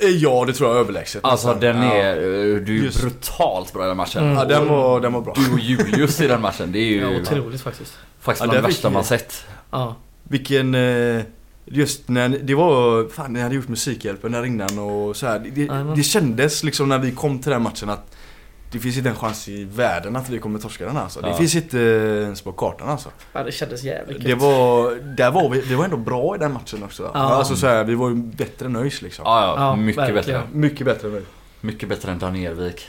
Ja, 0.00 0.44
det 0.46 0.52
tror 0.52 0.70
jag 0.70 0.78
överlägset. 0.80 1.24
Alltså 1.24 1.46
nästan. 1.54 1.60
den 1.60 1.82
ja. 1.82 1.92
är, 1.94 2.16
eh, 2.16 2.56
du 2.56 2.78
är 2.80 2.84
Just. 2.84 3.00
brutalt 3.00 3.72
bra 3.72 3.84
i 3.84 3.88
den 3.88 3.96
matchen. 3.96 4.22
Mm. 4.22 4.36
Ja, 4.36 4.44
den 4.44 4.68
var, 4.68 5.00
den 5.00 5.12
var 5.12 5.20
bra. 5.20 5.34
Du 5.36 5.52
och 5.52 5.58
Julius 5.58 6.20
i 6.20 6.26
den 6.26 6.40
matchen, 6.40 6.72
det 6.72 6.78
är 6.78 6.84
ju 6.84 7.00
Ja, 7.00 7.20
otroligt 7.20 7.60
faktiskt. 7.60 7.98
faktiskt 8.20 8.40
Ja, 8.44 8.50
bland 8.50 8.64
det 8.64 8.68
värsta 8.68 8.90
man 8.90 9.04
sett. 9.04 9.44
Ja. 9.70 9.96
Vilken... 10.22 10.74
eh, 10.74 11.22
Just 11.70 12.08
när 12.08 12.28
det 12.28 12.54
var... 12.54 13.08
Fan, 13.08 13.32
ni 13.32 13.40
hade 13.40 13.54
gjort 13.54 13.68
Musikhjälpen 13.68 14.32
där 14.32 14.44
innan 14.46 14.78
och 14.78 15.16
så 15.16 15.26
här. 15.26 15.38
Det, 15.38 15.94
det 15.96 16.02
kändes 16.02 16.62
liksom 16.64 16.88
när 16.88 16.98
vi 16.98 17.10
kom 17.12 17.38
till 17.38 17.50
den 17.52 17.62
matchen 17.62 17.90
att 17.90 18.16
det 18.70 18.78
finns 18.78 18.96
inte 18.96 19.08
en 19.08 19.16
chans 19.16 19.48
i 19.48 19.64
världen 19.64 20.16
att 20.16 20.28
vi 20.30 20.38
kommer 20.38 20.58
torska 20.58 20.86
den 20.86 20.96
alltså. 20.96 21.20
Det 21.20 21.28
Ja. 21.28 21.34
finns 21.34 21.54
inte 21.54 21.78
ens 22.24 22.42
på 22.42 22.52
kartan 22.52 22.88
alltså. 22.88 23.08
ja, 23.32 23.42
det 23.42 23.52
kändes 23.52 23.82
jävligt 23.82 24.24
Det 24.24 24.34
var, 24.34 24.94
där 25.16 25.30
var 25.30 25.50
vi, 25.50 25.60
vi 25.60 25.74
var 25.74 25.84
ändå 25.84 25.96
bra 25.96 26.36
i 26.36 26.38
den 26.38 26.52
matchen 26.52 26.82
också. 26.82 27.10
Ja. 27.14 27.20
Alltså 27.20 27.56
så 27.56 27.66
här, 27.66 27.84
vi 27.84 27.94
var 27.94 28.08
ju 28.08 28.14
bättre 28.14 28.66
än 28.66 28.76
ÖIS 28.76 29.02
liksom. 29.02 29.22
Ja, 29.26 29.42
ja, 29.46 29.54
Ja, 29.64 29.76
mycket 29.76 29.98
verkligen. 30.02 30.40
bättre. 30.40 30.42
Mycket 30.58 30.86
bättre 30.86 31.08
än 31.08 31.14
ÖIS. 31.14 31.24
Mycket 31.60 31.88
bättre 31.88 32.12
än 32.12 32.18
Danervik. 32.18 32.88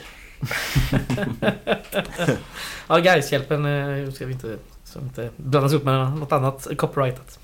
Ja, 2.88 2.98
Gais-hjälpen 2.98 3.66
eh, 3.66 4.12
ska 4.12 4.26
vi 4.26 4.32
inte, 4.32 4.56
inte 5.02 5.30
blandas 5.36 5.72
upp 5.72 5.84
med 5.84 6.12
något 6.18 6.32
annat 6.32 6.66
copyrightat. 6.78 7.38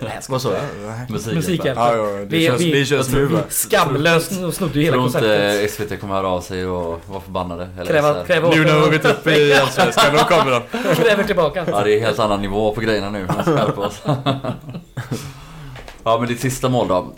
Nej, 0.00 0.20
Vad 0.28 0.42
sa? 0.42 0.50
Nej. 0.50 1.06
Musikhjälpen. 1.34 1.84
Ja, 1.84 1.96
ja, 1.96 2.02
det 2.18 2.24
Vi- 2.24 2.46
känns, 2.46 2.60
vi- 2.60 2.72
det 2.72 2.84
känns 2.84 3.08
nu 3.12 3.24
va? 3.24 3.38
Skamlöst 3.48 4.32
snodde 4.54 4.78
ju 4.78 4.84
hela 4.84 4.94
Tror 4.96 5.06
inte 5.06 5.18
konceptet. 5.20 5.70
SVT 5.70 6.00
kommer 6.00 6.14
höra 6.14 6.28
av 6.28 6.40
sig 6.40 6.66
och 6.66 7.00
vara 7.06 7.20
förbannade. 7.20 7.68
Eller 7.76 7.84
Kräva, 7.92 8.24
kräva 8.24 8.48
Nu 8.50 8.56
när 8.64 8.64
vi 8.74 8.80
har 8.80 8.90
gått 8.90 9.04
upp 9.04 9.26
i 9.26 9.54
Allsvenskan, 9.54 10.04
då 10.16 10.18
kommer 10.18 10.50
de. 10.50 10.94
Kräver 10.94 11.24
tillbaka. 11.24 11.64
Ja, 11.70 11.84
det 11.84 11.94
är 11.94 12.00
helt 12.00 12.18
annan 12.18 12.42
nivå 12.42 12.74
på 12.74 12.80
grejerna 12.80 13.10
nu. 13.10 13.26
Oss. 13.76 14.02
Ja, 16.04 16.18
men 16.18 16.28
ditt 16.28 16.40
sista 16.40 16.68
mål 16.68 16.88
då? 16.88 17.14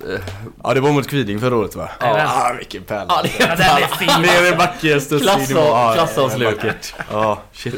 Ja, 0.64 0.74
det 0.74 0.80
var 0.80 0.92
mot 0.92 1.09
Kviding 1.09 1.40
förra 1.40 1.56
året 1.56 1.74
va? 1.76 1.88
Ja. 2.00 2.26
ah, 2.28 2.52
vilken 2.59 2.83
pärla. 2.83 3.04
Ja, 3.09 3.22
det, 3.22 3.46
den 3.46 3.61
är 3.61 3.96
fin. 3.96 4.22
Ner 4.22 4.52
i 4.52 4.56
backen, 4.56 5.00
studs 5.00 5.22
Klass- 5.24 5.44
in 5.44 5.50
i 5.50 5.54
mål. 5.54 5.64
Ja, 5.66 5.92
klassavslut. 5.94 6.94
Ja, 7.12 7.38
shit. 7.52 7.74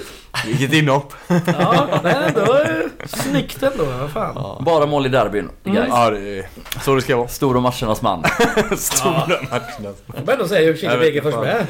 Vilket 0.46 0.72
inhopp. 0.72 1.12
Ja, 1.46 1.88
men 2.02 2.16
ändå 2.24 2.54
eh, 2.54 3.06
snyggt 3.06 3.62
ändå. 3.62 3.84
Vad 3.84 4.10
fan. 4.10 4.64
Bara 4.64 4.86
mål 4.86 5.06
i 5.06 5.08
derbyn, 5.08 5.50
Mm. 5.64 5.84
Ja, 5.88 6.10
det 6.10 6.38
är 6.38 6.48
så 6.84 6.94
det 6.94 7.02
ska 7.02 7.16
vara. 7.16 7.28
Stora 7.28 7.60
matchernas 7.60 8.02
man. 8.02 8.24
Stora 8.76 9.42
matchen. 9.50 9.94
Får 10.06 10.20
man 10.26 10.28
ändå 10.28 10.48
säga 10.48 10.60
Jag 10.82 10.98
vet 10.98 11.00
Degerfors 11.00 11.34
med. 11.34 11.66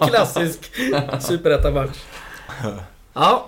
Klassisk 0.08 0.70
superettan-match. 1.20 1.98
Ja. 3.14 3.46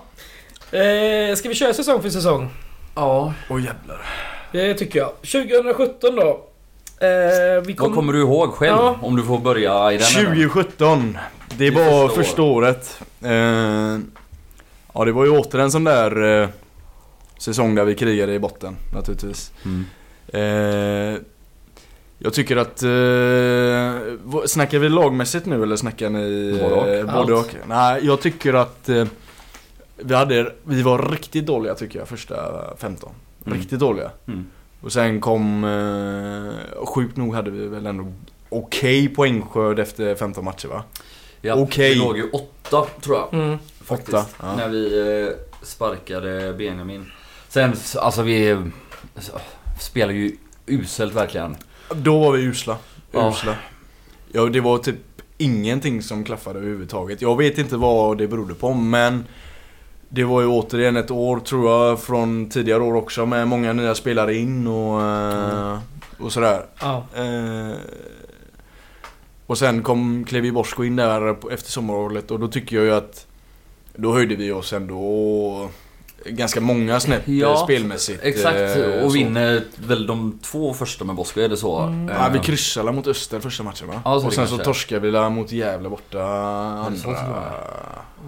Eh, 0.79 1.35
ska 1.37 1.49
vi 1.49 1.55
köra 1.55 1.75
säsong 1.75 2.03
för 2.03 2.11
säsong? 2.11 2.51
Ja. 2.95 3.33
Åh 3.51 3.57
jävlar. 3.65 4.01
Det 4.53 4.75
tycker 4.75 4.99
jag. 4.99 5.13
2017 5.23 6.17
då. 6.17 6.45
Eh, 7.07 7.63
vi 7.67 7.75
kom... 7.75 7.87
Vad 7.87 7.95
kommer 7.95 8.13
du 8.13 8.21
ihåg 8.21 8.53
själv? 8.55 8.77
Ja. 8.77 8.97
Om 9.03 9.17
du 9.17 9.23
får 9.23 9.39
börja 9.39 9.93
i 9.93 9.97
den 9.99 10.07
änden? 10.07 10.25
2017. 10.25 11.19
Det 11.49 11.71
Det 11.71 11.71
var 11.71 12.09
första 12.09 12.43
året. 12.43 13.01
Eh, 13.23 13.99
ja, 14.97 15.05
det 15.05 15.13
var 15.13 15.25
ju 15.25 15.31
åter 15.31 15.59
en 15.59 15.71
sån 15.71 15.85
där 15.85 16.43
eh, 16.43 16.49
säsong 17.39 17.75
där 17.75 17.85
vi 17.85 17.95
krigade 17.95 18.35
i 18.35 18.39
botten 18.39 18.77
naturligtvis. 18.95 19.53
Mm. 19.65 19.85
Eh, 20.29 21.21
jag 22.19 22.33
tycker 22.33 22.57
att... 22.57 22.83
Eh, 22.83 24.47
snackar 24.47 24.79
vi 24.79 24.89
lagmässigt 24.89 25.47
nu 25.47 25.63
eller 25.63 25.77
snackar 25.77 26.11
ni... 26.11 26.59
Både 26.63 26.75
och. 26.75 26.89
eh, 26.89 27.15
både 27.21 27.35
och? 27.35 27.55
Nej, 27.69 28.07
jag 28.07 28.21
tycker 28.21 28.55
att 28.55 28.89
eh, 28.89 29.07
vi, 29.97 30.15
hade, 30.15 30.53
vi 30.65 30.83
var 30.83 31.11
riktigt 31.11 31.47
dåliga 31.47 31.75
tycker 31.75 31.99
jag 31.99 32.09
första 32.09 32.37
15. 32.79 33.11
Mm. 33.47 33.59
Riktigt 33.59 33.81
dåliga. 33.81 34.11
Mm. 34.27 34.47
Och 34.81 34.93
sen 34.93 35.21
kom... 35.21 35.65
Eh, 35.65 36.87
sjukt 36.87 37.17
nog 37.17 37.35
hade 37.35 37.51
vi 37.51 37.67
väl 37.67 37.87
ändå 37.87 38.13
okej 38.49 39.09
poängskörd 39.09 39.79
efter 39.79 40.15
15 40.15 40.45
matcher 40.45 40.69
va? 40.69 40.83
Ja, 41.41 41.55
Okej. 41.55 41.95
Vi 41.95 41.99
låg 41.99 42.17
ju 42.17 42.31
åtta, 42.31 42.87
tror 43.01 43.17
jag. 43.17 43.35
Mm. 43.35 43.59
Faktiskt. 43.87 44.15
Åtta, 44.15 44.27
ja. 44.41 44.57
När 44.57 44.69
vi 44.69 44.99
eh, 45.29 45.35
sparkade 45.67 46.55
Benjamin. 46.59 47.13
Sen, 47.49 47.73
alltså 47.97 48.23
vi 48.23 48.51
eh, 48.51 48.63
s- 49.17 49.31
spelar 49.81 50.13
ju 50.13 50.37
uselt 50.67 51.15
verkligen. 51.15 51.57
Då 51.95 52.19
var 52.19 52.33
vi 52.33 52.43
usla. 52.43 52.77
Ja. 53.13 53.31
Usla. 53.31 53.55
Ja, 54.33 54.45
det 54.47 54.61
var 54.61 54.79
typ 54.79 54.97
ingenting 55.39 56.03
som 56.03 56.25
klaffade 56.25 56.59
överhuvudtaget. 56.59 57.23
Jag 57.23 57.37
vet 57.37 57.59
inte 57.59 57.77
vad 57.77 58.19
det 58.19 58.29
berodde 58.29 58.55
på 58.55 58.75
men 58.75 59.25
det 60.09 60.25
var 60.25 60.41
ju 60.41 60.47
återigen 60.47 60.97
ett 60.97 61.11
år 61.11 61.41
tror 61.41 61.71
jag 61.71 62.01
från 62.01 62.51
tidigare 62.51 62.83
år 62.83 62.95
också 62.95 63.27
med 63.27 63.49
många 63.49 63.73
nya 63.73 63.95
spelare 63.95 64.35
in 64.35 64.67
och, 64.67 65.03
eh, 65.03 65.79
och 66.19 66.33
sådär. 66.33 66.67
Ja. 66.81 67.05
Eh, 67.15 67.77
och 69.47 69.59
sen 69.59 69.83
kom 69.83 70.25
Klevi 70.25 70.53
Borsko 70.53 70.85
in 70.85 70.97
där 70.97 71.53
efter 71.53 71.71
sommaruppehållet 71.71 72.31
och 72.31 72.41
då 72.41 72.49
tycker 72.49 72.77
jag 72.77 72.85
ju 72.85 72.95
att 72.95 73.26
då 73.97 74.13
höjde 74.13 74.37
vi 74.37 74.53
oss 74.53 74.73
ändå 74.73 75.69
ganska 76.25 76.61
många 76.61 77.01
snäpp 77.01 77.23
Ja, 77.29 77.53
eh, 77.53 77.65
spelmässigt. 77.65 78.25
Exakt, 78.25 78.57
eh, 78.57 79.05
och 79.05 79.11
så. 79.11 79.19
vinner 79.19 79.65
väl 79.77 80.07
de 80.07 80.39
två 80.43 80.75
första 80.75 81.05
med 81.05 81.17
Bosko, 81.17 81.41
är 81.41 81.49
det 81.49 81.57
så? 81.57 81.79
Mm. 81.79 82.09
Eh, 82.09 82.17
Ja, 82.17 82.29
vi 82.33 82.39
kryssade 82.39 82.93
mot 82.93 83.07
Öster 83.07 83.41
första 83.41 83.63
matchen 83.63 83.89
va? 83.89 84.01
Ja, 84.05 84.15
och 84.15 84.23
sen 84.23 84.31
så 84.31 84.37
kanske 84.37 84.65
torskade 84.65 85.11
vi 85.11 85.31
mot 85.31 85.53
Gävle 85.53 85.89
borta 85.89 86.23
andra... 86.23 87.09
var? 87.09 87.17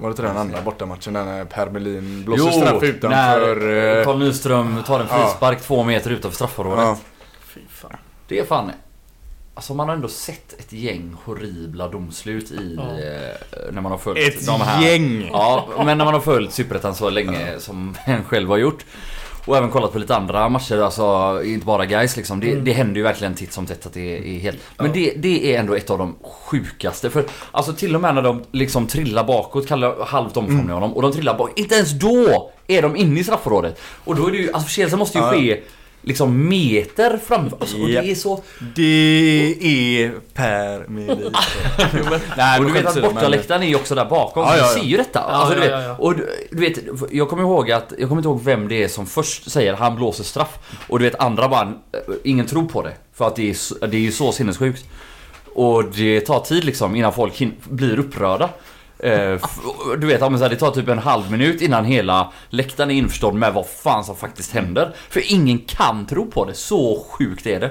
Var 0.00 0.08
det 0.08 0.12
inte 0.12 0.22
den 0.22 0.36
andra 0.36 0.62
bortamatchen? 0.62 1.12
Den 1.12 1.26
när 1.26 1.44
Per 1.44 1.70
Melin 1.70 2.24
blåser 2.24 2.44
Jo, 2.44 2.52
straff 2.52 2.82
utanför... 2.82 3.56
när 3.56 3.98
eh, 3.98 4.04
Carl 4.04 4.18
Nyström 4.18 4.82
tar 4.86 5.00
en 5.00 5.06
ja. 5.10 5.18
frispark 5.18 5.60
två 5.62 5.84
meter 5.84 6.10
utanför 6.10 6.36
straffområdet. 6.36 6.84
ja. 6.84 6.98
Fy 7.40 7.60
fan. 7.68 7.96
Det 8.28 8.38
är 8.38 8.44
fan... 8.44 8.72
Alltså 9.58 9.74
man 9.74 9.88
har 9.88 9.94
ändå 9.94 10.08
sett 10.08 10.52
ett 10.60 10.72
gäng 10.72 11.16
horribla 11.24 11.88
domslut 11.88 12.50
i... 12.50 12.74
Ja. 12.76 12.82
Eh, 12.82 13.72
när 13.72 13.80
man 13.80 13.92
har 13.92 13.98
följt 13.98 14.34
Ett 14.34 14.46
de 14.46 14.60
här... 14.60 14.82
gäng! 14.88 15.28
Ja, 15.32 15.68
men 15.84 15.98
när 15.98 16.04
man 16.04 16.14
har 16.14 16.20
följt 16.20 16.52
Superettan 16.52 16.94
så 16.94 17.10
länge 17.10 17.58
som 17.60 17.96
en 18.04 18.24
själv 18.24 18.48
har 18.48 18.56
gjort. 18.56 18.84
Och 19.46 19.56
även 19.56 19.70
kollat 19.70 19.92
på 19.92 19.98
lite 19.98 20.16
andra 20.16 20.48
matcher, 20.48 20.78
alltså 20.78 21.40
inte 21.44 21.66
bara 21.66 21.86
guys 21.86 22.16
liksom. 22.16 22.40
Det, 22.40 22.50
Mm. 22.52 22.64
det 22.64 22.72
händer 22.72 22.96
ju 22.96 23.02
verkligen 23.02 23.34
titt 23.34 23.52
som 23.52 23.66
tätt 23.66 23.86
att 23.86 23.92
det 23.94 24.18
är, 24.36 24.38
helt... 24.38 24.58
Men 24.76 24.92
det, 24.92 25.12
det 25.16 25.54
är 25.54 25.60
ändå 25.60 25.74
ett 25.74 25.90
av 25.90 25.98
de 25.98 26.16
sjukaste. 26.22 27.10
För 27.10 27.24
alltså 27.50 27.72
till 27.72 27.94
och 27.94 28.00
med 28.00 28.14
när 28.14 28.22
de 28.22 28.42
liksom 28.52 28.86
trillar 28.86 29.24
bakåt, 29.24 29.68
kallar 29.68 30.04
halvt 30.04 30.36
omfamnar 30.36 30.62
Mm. 30.62 30.74
honom, 30.74 30.92
och 30.92 31.02
de 31.02 31.12
trillar 31.12 31.38
bakåt. 31.38 31.58
Inte 31.58 31.74
ens 31.74 31.90
då 31.90 32.50
är 32.66 32.82
de 32.82 32.96
inne 32.96 33.20
i 33.20 33.24
straffområdet. 33.24 33.80
Och 34.04 34.16
då 34.16 34.26
är 34.26 34.30
det 34.32 34.38
ju, 34.38 34.52
alltså 34.52 34.66
förseelsen 34.66 34.98
måste 34.98 35.18
ju 35.18 35.24
Ja. 35.24 35.30
ske 35.32 35.60
liksom 36.08 36.48
meter 36.48 37.18
framför. 37.26 37.56
Alltså, 37.60 37.76
och 37.82 37.90
Ja. 37.90 38.02
det 38.02 38.10
är 38.10 38.14
så... 38.14 38.42
Det 38.74 39.56
är 39.60 40.12
Per 40.34 40.88
Melin. 40.88 41.18
Nej, 42.36 42.58
Och 42.58 42.64
men 42.64 42.72
du 42.74 42.80
vet 42.80 42.86
att 42.86 43.02
bortaläktaren 43.02 43.62
är 43.62 43.66
ju 43.66 43.74
också 43.74 43.94
där 43.94 44.04
bakom, 44.04 44.42
Ja, 44.42 44.48
så 44.52 44.56
ja, 44.58 44.62
du 44.62 44.68
ja. 44.68 44.82
ser 44.82 44.88
ju 44.88 44.96
detta. 44.96 45.20
alltså, 45.20 45.54
du 45.54 45.64
ja, 45.66 45.76
vet, 45.76 45.84
ja, 45.84 45.88
ja. 45.88 45.96
Och 45.98 46.16
du, 46.16 46.28
du 46.50 46.60
vet, 46.60 46.78
jag 47.10 47.28
kommer 47.28 47.42
ihåg 47.42 47.70
att, 47.72 47.92
jag 47.98 48.08
kommer 48.08 48.20
inte 48.20 48.28
ihåg 48.28 48.44
vem 48.44 48.68
det 48.68 48.82
är 48.82 48.88
som 48.88 49.06
först 49.06 49.50
säger 49.50 49.74
han 49.74 49.96
blåser 49.96 50.24
straff. 50.24 50.58
Och 50.88 50.98
du 50.98 51.04
vet 51.04 51.20
andra 51.20 51.48
bara, 51.48 51.62
eh, 51.92 51.98
ingen 52.24 52.46
tror 52.46 52.64
på 52.64 52.82
det. 52.82 52.92
För 53.14 53.26
att 53.26 53.36
det 53.36 53.50
är, 53.50 53.86
det 53.86 53.96
är 53.96 54.00
ju 54.00 54.12
så 54.12 54.32
sinnessjukt. 54.32 54.84
Och 55.54 55.84
det 55.84 56.20
tar 56.20 56.40
tid 56.40 56.64
liksom 56.64 56.96
innan 56.96 57.12
folk 57.12 57.42
blir 57.64 57.98
upprörda. 57.98 58.50
Eh, 58.98 59.40
du 59.98 60.06
vet, 60.06 60.20
ja, 60.20 60.28
men 60.28 60.38
så 60.38 60.44
här, 60.44 60.50
det 60.50 60.56
tar 60.56 60.70
typ 60.70 60.88
en 60.88 60.98
halv 60.98 61.30
minut 61.30 61.62
innan 61.62 61.84
hela 61.84 62.32
läktaren 62.48 62.90
är 62.90 62.94
införstådd 62.94 63.34
med 63.34 63.54
vad 63.54 63.66
fan 63.66 64.04
som 64.04 64.16
faktiskt 64.16 64.52
händer. 64.52 64.94
För 65.08 65.32
ingen 65.32 65.58
kan 65.58 66.06
tro 66.06 66.30
på 66.30 66.44
det, 66.44 66.54
så 66.54 67.04
sjukt 67.10 67.46
är 67.46 67.60
det. 67.60 67.70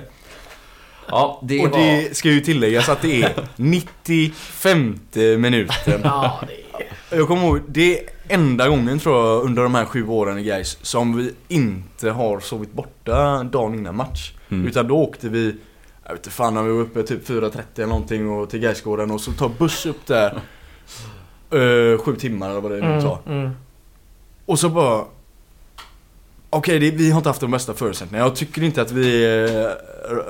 Ja, 1.08 1.42
det 1.44 1.66
Och 1.66 1.72
var... 1.72 1.80
det 1.80 2.18
ska 2.18 2.30
ju 2.30 2.42
tilläggas 2.42 2.90
att 2.90 3.02
det 3.02 3.24
är 3.24 3.34
95 3.56 5.00
minuten. 5.38 6.02
Ja, 6.04 6.40
det 6.48 6.54
är... 6.54 7.18
Jag 7.18 7.28
kommer 7.28 7.44
ihåg, 7.44 7.62
det 7.68 8.00
är 8.00 8.10
enda 8.28 8.70
gången 8.70 9.00
tror 9.00 9.26
jag 9.26 9.44
under 9.44 9.64
de 9.64 9.76
här 9.76 9.86
sju 9.86 10.08
åren 10.08 10.38
i 10.38 10.44
Gais 10.44 10.78
som 10.82 11.18
vi 11.18 11.34
inte 11.48 12.10
har 12.10 12.40
sovit 12.40 12.74
borta 12.74 13.44
dagen 13.44 13.74
innan 13.76 13.96
match. 13.96 14.32
Mm. 14.50 14.68
Utan 14.68 14.88
då 14.88 14.98
åkte 14.98 15.30
vi, 15.30 15.56
jag 16.04 16.12
vet 16.12 16.20
inte 16.20 16.30
fan 16.30 16.54
när 16.54 16.64
vi 16.64 16.72
var 16.72 16.80
uppe 16.80 17.04
typ 17.04 17.30
4.30 17.30 17.62
eller 17.76 17.88
någonting 17.88 18.30
och 18.30 18.50
till 18.50 18.60
Gaisgården 18.60 19.12
och 19.12 19.22
så 19.22 19.32
tar 19.32 19.50
buss 19.50 19.86
upp 19.86 20.06
där. 20.06 20.42
Eh, 21.52 21.98
sju 22.02 22.16
timmar 22.16 22.50
eller 22.50 22.62
vad 22.62 22.72
det 22.72 22.78
nu 22.80 22.86
Mm, 22.86 23.02
tar. 23.02 23.20
mm. 23.28 23.50
Och 24.46 24.60
så 24.60 24.70
bara 24.70 25.06
Okej, 26.50 26.80
det- 26.80 26.92
vi 26.92 27.12
har 27.12 27.18
inte 27.18 27.30
haft 27.30 27.42
de 27.42 27.52
bästa 27.52 27.74
förutsättningarna. 27.74 28.28
Jag 28.30 28.36
tycker 28.36 28.64
inte 28.64 28.82
att 28.82 28.92
vi 28.92 29.26
är 29.26 29.78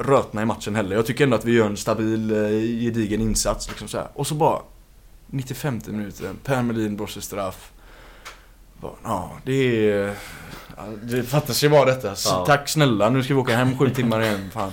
rötna 0.03 0.41
i 0.41 0.45
matchen 0.45 0.76
heller. 0.76 0.95
Jag 0.95 1.05
tycker 1.05 1.24
ändå 1.24 1.36
att 1.38 1.45
vi 1.45 1.51
gör 1.53 1.65
en 1.65 1.78
stabil, 1.78 2.32
eh, 2.32 2.38
gedigen 2.84 3.22
insats. 3.22 3.68
Liksom 3.70 3.88
så 3.88 3.97
här. 3.97 4.07
Och 4.13 4.28
så 4.28 4.36
bara 4.36 4.59
95 5.28 5.82
minuten, 5.86 6.36
Per 6.43 6.61
Melin 6.61 6.95
blåser 6.95 7.22
straff. 7.22 7.72
Bara, 8.82 8.91
Ja, 9.03 9.32
det 9.45 9.89
är... 9.91 10.13
Ja, 10.78 10.84
det 11.03 11.24
fattas 11.24 11.63
ju 11.63 11.70
bara 11.70 11.86
detta. 11.86 12.15
Ja. 12.26 12.43
Tack 12.47 12.70
snälla, 12.70 13.09
nu 13.09 13.24
ska 13.24 13.34
vi 13.34 13.39
åka 13.39 13.55
hem 13.55 13.78
sju 13.78 13.89
timmar 13.89 14.22
igen. 14.22 14.49
Fan. 14.53 14.72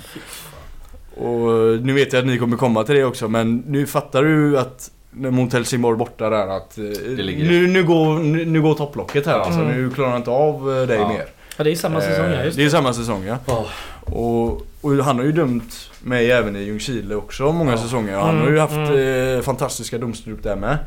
Och 1.16 1.50
nu 1.82 1.92
vet 1.92 2.12
jag 2.12 2.20
att 2.20 2.26
ni 2.26 2.38
kommer 2.38 2.56
komma 2.56 2.84
till 2.84 2.94
det 2.94 3.04
också, 3.04 3.28
men 3.28 3.56
nu 3.56 3.86
fattar 3.86 4.22
du 4.22 4.58
att 4.58 4.90
mot 5.14 5.52
Helsingborg 5.52 5.96
borta 5.98 6.30
där 6.30 6.46
att 6.56 6.78
eh, 6.78 6.84
nu, 7.16 7.66
nu, 7.66 7.84
går, 7.84 8.18
nu, 8.18 8.44
nu 8.44 8.62
går 8.62 8.74
topplocket 8.74 9.26
här 9.26 9.38
alltså. 9.38 9.60
Mm. 9.60 9.76
Nu 9.82 9.90
klarar 9.90 10.10
jag 10.10 10.18
inte 10.18 10.30
av 10.30 10.76
eh, 10.80 10.86
dig 10.86 10.98
Ja. 10.98 11.08
mer. 11.08 11.24
Ja, 11.56 11.64
det 11.64 11.70
är 11.70 11.74
samma 11.76 12.00
säsong, 12.00 12.24
ja. 12.26 12.32
Eh, 12.38 12.44
Just 12.44 12.56
det 12.56 12.64
är 12.64 12.68
samma 12.68 12.92
säsong 12.92 13.24
ja. 13.24 13.36
Ja. 13.46 13.66
Och, 14.00 14.66
och 14.80 14.92
han 15.04 15.16
har 15.18 15.24
ju 15.24 15.32
dömt 15.32 15.90
mig 16.02 16.30
även 16.30 16.56
i 16.56 16.62
Ljungskile 16.62 17.14
också 17.14 17.52
många 17.52 17.70
Ja. 17.70 17.78
säsonger. 17.78 18.16
Han 18.18 18.30
Mm, 18.30 18.42
har 18.42 18.50
ju 18.50 18.58
haft 18.58 18.74
mm. 18.74 19.36
eh, 19.36 19.42
fantastiska 19.42 19.98
domslut 19.98 20.42
där 20.42 20.56
med. 20.56 20.78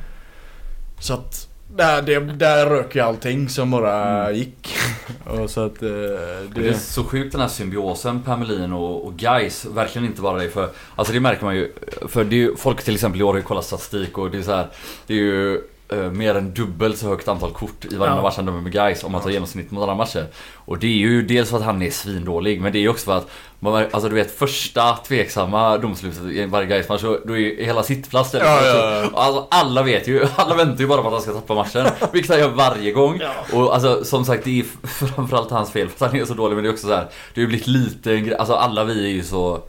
Så 0.99 1.13
att 1.13 1.47
där, 1.78 2.01
det, 2.01 2.19
där 2.19 2.65
rök 2.65 2.95
ju 2.95 3.01
allting 3.01 3.49
som 3.49 3.71
bara 3.71 4.23
Mm. 4.28 4.36
gick. 4.36 4.75
och 5.25 5.49
så 5.49 5.65
att 5.65 5.84
eh, 5.84 5.89
Det 5.89 6.57
är 6.57 6.63
det... 6.63 6.78
så 6.78 7.03
sjukt 7.03 7.32
den 7.32 7.41
här 7.41 7.47
symbiosen 7.47 8.21
Per 8.23 8.38
Melin 8.38 8.73
och, 8.73 9.05
och 9.05 9.13
guys 9.17 9.65
Verkligen 9.65 10.05
inte 10.07 10.21
bara 10.21 10.38
det 10.39 10.49
för 10.49 10.69
Alltså 10.95 11.13
det 11.13 11.19
märker 11.19 11.45
man 11.45 11.55
ju 11.55 11.71
För 12.07 12.23
det 12.23 12.36
är 12.36 12.38
ju, 12.38 12.55
folk 12.55 12.84
till 12.84 12.93
exempel 12.93 13.21
i 13.21 13.23
år 13.23 13.34
har 13.34 13.38
ju 13.38 13.43
kollat 13.43 13.65
statistik 13.65 14.17
och 14.17 14.32
det 14.32 14.38
är 14.38 14.41
så 14.41 14.51
här 14.51 14.67
Det 15.07 15.13
är 15.13 15.17
ju 15.17 15.61
eh, 15.92 16.12
mer 16.12 16.36
än 16.36 16.54
dubbelt 16.54 16.98
så 16.98 17.08
högt 17.08 17.28
antal 17.28 17.52
kort 17.52 17.86
i 17.86 17.96
varenda 17.96 18.18
Ja. 18.18 18.22
match 18.22 18.36
han 18.36 18.46
dömer 18.46 18.62
med 18.62 18.72
guys 18.72 19.04
om 19.04 19.12
man 19.12 19.22
tar 19.22 19.30
genomsnitt 19.30 19.72
mot 19.72 19.82
andra 19.82 19.96
matcher. 19.96 20.26
Och 20.56 20.78
det 20.80 20.88
är 20.88 20.98
ju 20.98 21.22
dels 21.22 21.50
för 21.50 21.58
att 21.58 21.64
han 21.64 21.82
är 21.82 21.92
svindålig 21.92 22.62
men 22.62 22.72
det 22.72 22.78
är 22.78 22.82
ju 22.82 22.90
också 22.90 23.06
för 23.06 23.18
att 23.18 23.30
man, 23.60 23.86
Alltså 23.92 24.10
du 24.10 24.16
vet 24.16 24.38
första 24.40 24.96
tveksamma 24.96 25.78
domslutet 25.78 26.24
i 26.24 26.46
varje 26.46 26.68
guys 26.68 26.90
match 26.90 27.02
då 27.02 27.38
är 27.38 27.66
hela 27.66 27.84
sittplats 27.84 28.32
där. 28.32 28.40
Ja, 28.40 28.66
ja, 28.66 29.02
ja. 29.02 29.10
Alltså 29.14 29.48
alla 29.52 29.84
vet 29.84 30.08
ju, 30.08 30.28
alla 30.36 30.56
väntar 30.56 30.82
ju 30.82 30.88
bara 30.88 31.02
på 31.02 31.08
att 31.08 31.14
han 31.14 31.22
ska 31.22 31.34
tappa 31.34 31.56
matchen. 31.56 31.86
Vilket 32.14 32.32
han 32.32 32.40
gör 32.40 32.50
varje 32.50 32.92
gång. 32.92 33.20
Ja. 33.22 33.58
Och 33.58 33.74
alltså 33.74 34.04
som 34.04 34.26
sagt 34.26 34.44
det 34.44 34.60
är 34.60 34.66
framförallt 35.16 35.52
hans 35.52 35.72
fel 35.72 35.90
för 35.90 36.06
att 36.06 36.12
han 36.12 36.22
är 36.22 36.26
så 36.26 36.34
dålig 36.34 36.56
men 36.56 36.64
det 36.64 36.70
är 36.70 36.74
också 36.74 36.88
så 36.88 36.94
här. 36.94 37.08
Det 37.34 37.42
har 37.42 37.42
ju 37.42 37.48
blivit 37.48 37.68
lite 37.68 38.36
alltså 38.40 38.54
alla 38.56 38.84
vi 38.84 39.06
är 39.06 39.10
ju 39.10 39.24
så 39.24 39.62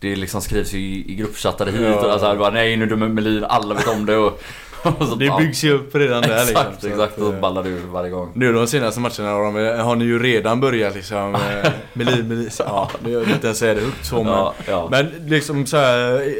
Det 0.00 0.16
liksom 0.16 0.40
skrivs 0.40 0.72
ju 0.74 0.78
i, 0.78 1.14
gruppchattar 1.14 1.66
hit 1.66 1.96
och 2.04 2.12
alltså, 2.12 2.34
bara, 2.36 2.50
nej 2.50 2.76
nu 2.76 2.86
dömer 2.86 3.08
Melin, 3.08 3.44
alla 3.44 3.74
vet 3.74 3.88
om 3.88 4.06
det 4.06 4.16
och, 4.16 4.42
Det 5.18 5.24
ja, 5.24 5.38
byggs 5.38 5.64
ju 5.64 5.72
upp 5.72 5.94
redan 5.94 6.22
där 6.22 6.28
liksom. 6.28 6.48
Exakt, 6.62 6.80
Så 6.80 6.88
exakt 6.88 7.12
att, 7.12 7.18
och 7.18 7.26
så 7.26 7.32
eh, 7.32 7.40
ballar 7.40 7.62
det 7.62 7.68
ur 7.68 7.86
varje 7.86 8.10
gång. 8.10 8.30
Nu 8.34 8.52
de 8.52 8.66
senaste 8.66 9.00
matcherna 9.00 9.30
har, 9.30 9.44
de, 9.76 9.82
har 9.82 9.96
ni 9.96 10.04
ju 10.04 10.18
redan 10.18 10.60
börjat 10.60 10.94
liksom 10.94 11.34
eh, 11.34 11.40
Melin, 11.92 12.28
Melin, 12.28 12.50
så- 12.50 12.62
ja, 12.66 12.90
jag 13.04 13.20
vill 13.20 13.30
inte 13.30 13.46
ens 13.46 13.58
säga 13.58 13.74
det 13.74 13.80
högt 13.80 14.04
så 14.06 14.16
men 14.22 14.32
Ja, 14.32 14.54
ja. 14.68 14.88
Men 14.90 15.06
liksom 15.26 15.66
så 15.66 15.76
här. 15.76 16.14
eh, 16.14 16.32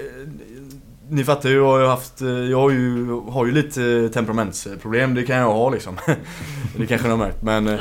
Ni 1.08 1.24
fattar 1.24 1.48
ju, 1.48 1.54
jag 1.56 1.64
har 1.66 1.78
ju 1.80 1.86
haft, 1.86 2.20
eh, 2.20 2.28
jag 2.28 2.60
har 2.60 2.70
ju, 2.70 3.06
har 3.30 3.46
ju 3.46 3.52
lite 3.52 4.08
temperamentsproblem, 4.14 5.14
det 5.14 5.22
kan 5.22 5.36
jag 5.36 5.52
ha 5.52 5.70
liksom. 5.70 5.96
det 6.76 6.86
kanske 6.86 7.06
ni 7.06 7.10
har 7.10 7.18
märkt 7.18 7.42
men 7.42 7.78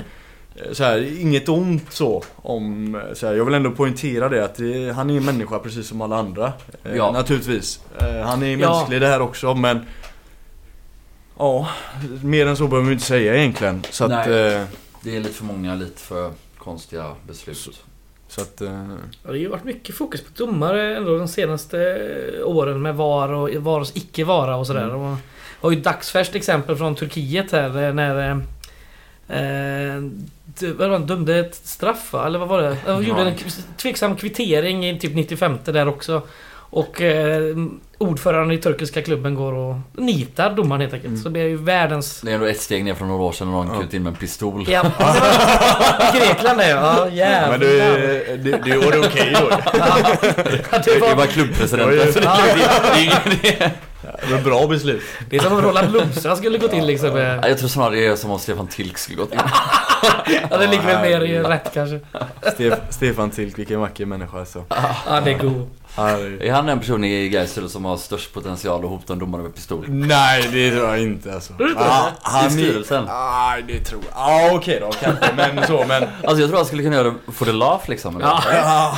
så 0.71 0.83
här, 0.83 1.21
inget 1.21 1.49
ont 1.49 1.85
så 1.93 2.23
om, 2.35 3.01
så 3.13 3.27
här, 3.27 3.33
jag 3.33 3.45
vill 3.45 3.53
ändå 3.53 3.71
poängtera 3.71 4.29
det 4.29 4.45
att 4.45 4.55
det, 4.55 4.91
han 4.95 5.09
är 5.09 5.17
en 5.17 5.25
människa 5.25 5.59
precis 5.59 5.87
som 5.87 6.01
alla 6.01 6.15
andra. 6.17 6.53
Eh, 6.83 6.95
Ja. 6.95 7.11
Naturligtvis. 7.11 7.79
Eh, 7.99 8.25
Han 8.27 8.43
är 8.43 8.57
Ja. 8.57 8.69
mänsklig 8.69 9.01
det 9.01 9.07
här 9.07 9.21
också 9.21 9.53
men 9.53 9.79
Ja, 11.37 11.69
mer 12.23 12.45
än 12.47 12.57
så 12.57 12.67
behöver 12.67 12.87
vi 12.87 12.93
inte 12.93 13.05
säga 13.05 13.35
egentligen. 13.35 13.83
Så 13.89 14.03
att, 14.03 14.09
Nej. 14.09 14.53
eh, 14.53 14.65
Det 15.01 15.15
är 15.15 15.19
lite 15.19 15.33
för 15.33 15.45
många, 15.45 15.75
lite 15.75 16.01
för 16.01 16.31
konstiga 16.57 17.11
beslut. 17.27 17.83
så 18.27 18.41
att 18.41 18.61
eh, 18.61 18.67
Ja, 18.67 18.95
det 19.21 19.27
har 19.27 19.35
ju 19.35 19.47
varit 19.47 19.63
mycket 19.63 19.95
fokus 19.95 20.21
på 20.21 20.29
domare 20.45 20.97
ändå 20.97 21.17
de 21.17 21.27
senaste 21.27 21.99
åren 22.43 22.81
med 22.81 22.95
VAR 22.95 23.29
och 23.29 23.49
VAR 23.49 23.79
och 23.79 23.87
icke 23.93 24.23
vara 24.23 24.55
och 24.55 24.67
sådär. 24.67 24.83
Mm. 24.83 24.95
Och 25.01 25.17
har 25.61 25.71
ju 25.71 25.77
ett 25.77 25.83
dagsfärskt 25.83 26.35
exempel 26.35 26.75
från 26.75 26.95
Turkiet 26.95 27.51
här 27.51 27.83
eh, 27.87 27.93
när 27.93 28.29
eh, 28.29 28.37
eh, 29.39 30.01
vad 30.77 30.89
var 30.89 30.99
det, 30.99 31.05
dömde 31.05 31.39
ett 31.39 31.55
straff 31.55 32.13
va? 32.13 32.25
Eller 32.25 32.39
vad 32.39 32.47
var 32.47 32.61
det? 32.61 32.77
De 32.85 33.03
gjorde 33.03 33.21
en 33.21 33.35
tveksam 33.77 34.15
kvittering 34.15 34.89
i 34.89 34.99
typ 34.99 35.15
95 35.15 35.57
där 35.65 35.87
också. 35.87 36.21
Och 36.75 37.01
eh, 37.01 37.55
ordföranden 37.97 38.51
i 38.57 38.61
turkiska 38.61 39.01
klubben 39.01 39.35
går 39.35 39.53
och 39.53 39.75
nitar 39.93 40.49
domaren 40.49 40.81
helt 40.81 40.93
enkelt. 40.93 41.09
Mm. 41.11 41.23
Så 41.23 41.29
det 41.29 41.39
är 41.39 41.47
ju 41.47 41.57
världens... 41.57 42.21
Det 42.21 42.31
är 42.31 42.35
ändå 42.35 42.45
ett 42.45 42.61
steg 42.61 42.85
ner 42.85 42.93
från 42.93 43.07
några 43.07 43.23
år 43.23 43.31
sedan 43.31 43.47
och 43.47 43.53
någon 43.65 43.87
Ja. 43.91 43.97
in 43.97 44.03
med 44.03 44.09
en 44.11 44.15
pistol. 44.17 44.65
Ja, 44.69 44.85
I 46.13 46.17
Grekland 46.19 46.61
är 46.61 46.69
ja 46.69 47.07
jävlar. 47.09 47.49
Men 47.51 47.59
det, 47.59 48.37
det, 48.37 48.57
det 48.65 48.77
var 48.77 48.91
det 48.91 48.99
okej 48.99 49.35
då. 49.39 49.49
Ja, 49.51 49.97
Det 50.85 50.93
det, 50.93 50.99
var 50.99 51.15
var, 51.15 51.25
klubbpresidenten. 51.25 51.97
det, 51.97 53.73
Ja. 54.05 54.19
det, 54.27 54.33
var 54.35 54.41
bra 54.41 54.67
beslut. 54.67 55.01
det 55.29 55.35
är 55.35 55.39
som 55.41 55.53
om 55.53 55.61
Roland 55.61 55.91
Blomstrand 55.91 56.37
skulle 56.37 56.57
gått 56.57 56.73
in 56.73 56.85
liksom. 56.87 57.09
Med, 57.09 57.45
Jag 57.49 57.57
tror 57.57 57.69
snarare 57.69 57.95
det 57.95 58.05
är 58.07 58.15
som 58.15 58.31
om 58.31 58.39
Stefan 58.39 58.67
Tilk 58.67 58.97
skulle 58.97 59.17
gått 59.17 59.33
in. 59.33 59.39
ja, 60.51 60.57
det 60.57 60.67
ligger 60.67 60.83
väl 60.85 61.01
mer 61.01 61.21
i 61.21 61.39
rätt 61.39 61.71
kanske. 61.73 61.99
Stef, 62.53 62.73
Stefan 62.89 63.29
Tilk, 63.29 63.57
vilken 63.59 63.79
vacker 63.79 64.05
människa 64.05 64.39
alltså. 64.39 64.63
Ja, 65.07 65.21
det 65.25 65.31
är 65.31 65.37
god. 65.37 65.69
Är 65.97 66.51
han 66.51 66.65
den 66.65 66.79
person 66.79 67.03
i 67.03 67.29
Gais 67.29 67.59
som 67.71 67.85
har 67.85 67.97
störst 67.97 68.33
potential 68.33 68.83
att 68.83 68.89
hota 68.89 69.13
en 69.13 69.19
domare 69.19 69.41
med 69.41 69.55
pistol? 69.55 69.85
Nej, 69.89 70.49
det 70.51 70.71
tror 70.71 70.87
jag 70.89 71.01
inte 71.01 71.33
alltså. 71.33 71.53
du 71.57 71.69
inte? 71.69 71.81
Ah, 71.83 72.07
I 72.07 72.11
han 72.21 72.45
är... 72.45 72.49
styrelsen? 72.49 73.05
Nej, 73.05 73.63
det 73.67 73.79
tror 73.79 74.01
jag. 74.09 74.19
Ja, 74.19 74.49
okej 74.53 74.79
då 74.81 74.91
kanske. 74.91 75.33
Men 75.35 75.67
så, 75.67 75.85
men... 75.87 76.03
Alltså 76.03 76.39
jag 76.41 76.49
tror 76.49 76.57
han 76.57 76.65
skulle 76.65 76.83
kunna 76.83 76.95
göra 76.95 77.09
det 77.25 77.31
for 77.33 77.45
the 77.45 77.51
laugh 77.51 77.89
liksom. 77.89 78.15
eller? 78.15 78.25
Ja, 78.27 78.97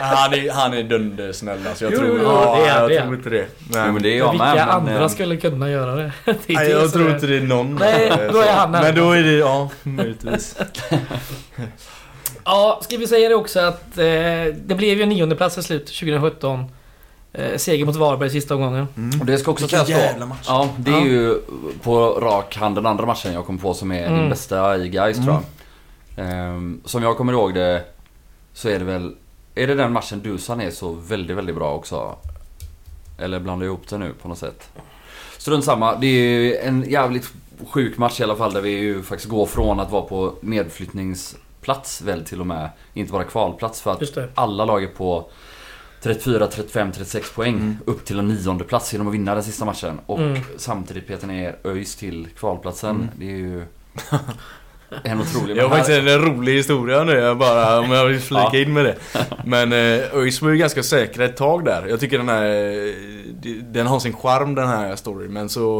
han 0.00 0.34
är, 0.34 0.52
han 0.52 0.74
är 0.74 0.82
dundersnäll 0.82 1.58
alltså. 1.68 1.84
Jag 1.84 1.92
Jo, 1.92 1.98
tror, 1.98 2.18
jo, 2.18 2.24
ja, 2.24 2.56
det 2.56 2.68
är 2.68 2.80
jag 2.80 2.90
det. 2.90 3.00
tror 3.02 3.14
inte 3.14 3.30
det. 3.30 3.46
Nej, 3.70 3.82
Jo, 3.86 3.92
men 3.92 4.02
det 4.02 4.08
är 4.08 4.10
Men 4.10 4.18
jag 4.18 4.30
vilka 4.32 4.44
med. 4.44 4.56
men, 4.56 4.68
andra 4.68 5.02
eh, 5.02 5.08
skulle 5.08 5.36
kunna 5.36 5.70
göra 5.70 5.94
det? 5.94 6.12
det 6.24 6.36
Nej, 6.48 6.70
jag 6.70 6.92
tror 6.92 7.10
inte 7.10 7.26
det 7.26 7.36
är 7.36 7.40
någon. 7.40 7.74
Nej, 7.74 8.08
eh, 8.08 8.32
då 8.32 8.40
är 8.40 8.52
han 8.52 8.70
Men 8.70 8.94
då 8.96 9.10
är 9.12 9.22
det, 9.22 9.32
ja, 9.32 9.70
möjligtvis. 9.82 10.56
Ja, 12.44 12.80
ska 12.82 12.96
vi 12.96 13.06
säga 13.06 13.28
det 13.28 13.34
också 13.34 13.60
att 13.60 13.98
eh, 13.98 14.04
det 14.64 14.74
blev 14.76 14.96
ju 14.96 15.02
en 15.02 15.08
nionde 15.08 15.36
plats 15.36 15.58
i 15.58 15.62
slut 15.62 15.86
2017. 15.86 16.64
Eh, 17.32 17.56
seger 17.56 17.84
mot 17.86 17.96
Varberg 17.96 18.28
i 18.28 18.30
sista 18.30 18.54
omgången. 18.54 18.86
Och 19.20 19.26
det 19.26 19.38
ska 19.38 19.50
också 19.50 19.68
sägas 19.68 20.16
då. 20.20 20.26
match. 20.26 20.44
Ja, 20.46 20.68
det 20.78 20.90
är 20.90 20.94
Ja. 20.94 21.04
ju 21.06 21.38
på 21.82 22.10
rak 22.20 22.56
hand 22.56 22.74
den 22.74 22.86
andra 22.86 23.06
matchen 23.06 23.32
jag 23.32 23.46
kom 23.46 23.58
på 23.58 23.74
som 23.74 23.92
är 23.92 24.06
Mm. 24.06 24.18
din 24.20 24.28
bästa 24.30 24.78
i 24.78 24.88
Gais 24.88 25.16
tror 25.16 25.28
jag. 25.28 25.42
Ehm, 26.26 26.80
som 26.84 27.02
jag 27.02 27.16
kommer 27.16 27.32
ihåg 27.32 27.54
det 27.54 27.84
så 28.52 28.68
är 28.68 28.78
det 28.78 28.84
väl... 28.84 29.14
Är 29.54 29.66
det 29.66 29.74
den 29.74 29.92
matchen 29.92 30.20
Dusan 30.22 30.60
är 30.60 30.70
så 30.70 30.92
väldigt, 30.92 31.36
väldigt 31.36 31.56
bra 31.56 31.74
också? 31.74 32.16
Eller 33.18 33.40
blandar 33.40 33.66
jag 33.66 33.72
ihop 33.72 33.88
det 33.88 33.98
nu 33.98 34.12
på 34.22 34.28
något 34.28 34.38
sätt? 34.38 34.68
Strunt 35.38 35.64
samma. 35.64 35.96
Det 35.96 36.06
är 36.06 36.10
ju 36.40 36.56
en 36.56 36.90
jävligt 36.90 37.30
sjuk 37.70 37.98
match 37.98 38.20
i 38.20 38.22
alla 38.22 38.36
fall 38.36 38.52
där 38.52 38.60
vi 38.60 38.70
ju 38.70 39.02
faktiskt 39.02 39.30
går 39.30 39.46
från 39.46 39.80
att 39.80 39.90
vara 39.90 40.02
på 40.02 40.32
nedflyttningsplats 41.62 42.02
väl 42.02 42.24
till 42.24 42.40
och 42.40 42.46
med. 42.46 42.70
Inte 42.94 43.12
bara 43.12 43.24
kvalplats 43.24 43.80
för 43.80 43.90
att 43.92 44.18
alla 44.34 44.64
lag 44.64 44.82
är 44.84 44.88
på 44.88 45.30
34, 46.02 46.46
35, 46.46 46.92
36 46.92 47.30
poäng 47.32 47.54
Mm. 47.54 47.76
upp 47.86 48.04
till 48.04 48.18
en 48.18 48.28
nionde 48.28 48.64
plats 48.64 48.92
genom 48.92 49.08
att 49.08 49.14
vinna 49.14 49.34
den 49.34 49.42
sista 49.44 49.64
matchen. 49.64 50.00
Och 50.06 50.18
Mm. 50.18 50.40
samtidigt 50.56 51.06
petar 51.06 51.26
ner 51.28 51.56
ÖIS 51.64 51.96
till 51.96 52.28
kvalplatsen. 52.38 52.96
Mm. 52.96 53.08
Det 53.18 53.24
är 53.24 53.36
ju 53.36 53.64
en 55.04 55.20
otrolig... 55.20 55.56
Jag 55.58 55.68
har 55.68 55.76
faktiskt 55.76 55.98
en 55.98 56.18
rolig 56.18 56.52
historia 56.56 57.04
nu, 57.04 57.12
jag 57.12 57.38
bara, 57.38 57.80
om 57.80 57.90
jag 57.90 58.06
vill 58.06 58.20
flika 58.30 58.48
Ja. 58.52 58.58
in 58.58 58.72
med 58.72 58.84
det. 58.84 58.96
Men 59.44 59.72
eh, 59.72 60.14
ÖIS 60.14 60.42
var 60.42 60.50
ju 60.50 60.56
ganska 60.56 60.82
säkra 60.82 61.24
ett 61.24 61.36
tag 61.36 61.64
där. 61.64 61.86
Jag 61.88 62.00
tycker 62.00 62.18
den 62.18 62.28
här, 62.28 62.44
eh, 62.44 63.52
den 63.62 63.86
har 63.86 64.00
sin 64.00 64.12
charm 64.12 64.54
den 64.54 64.68
här 64.68 64.96
storyn. 64.96 65.32
Men 65.32 65.48
så, 65.48 65.78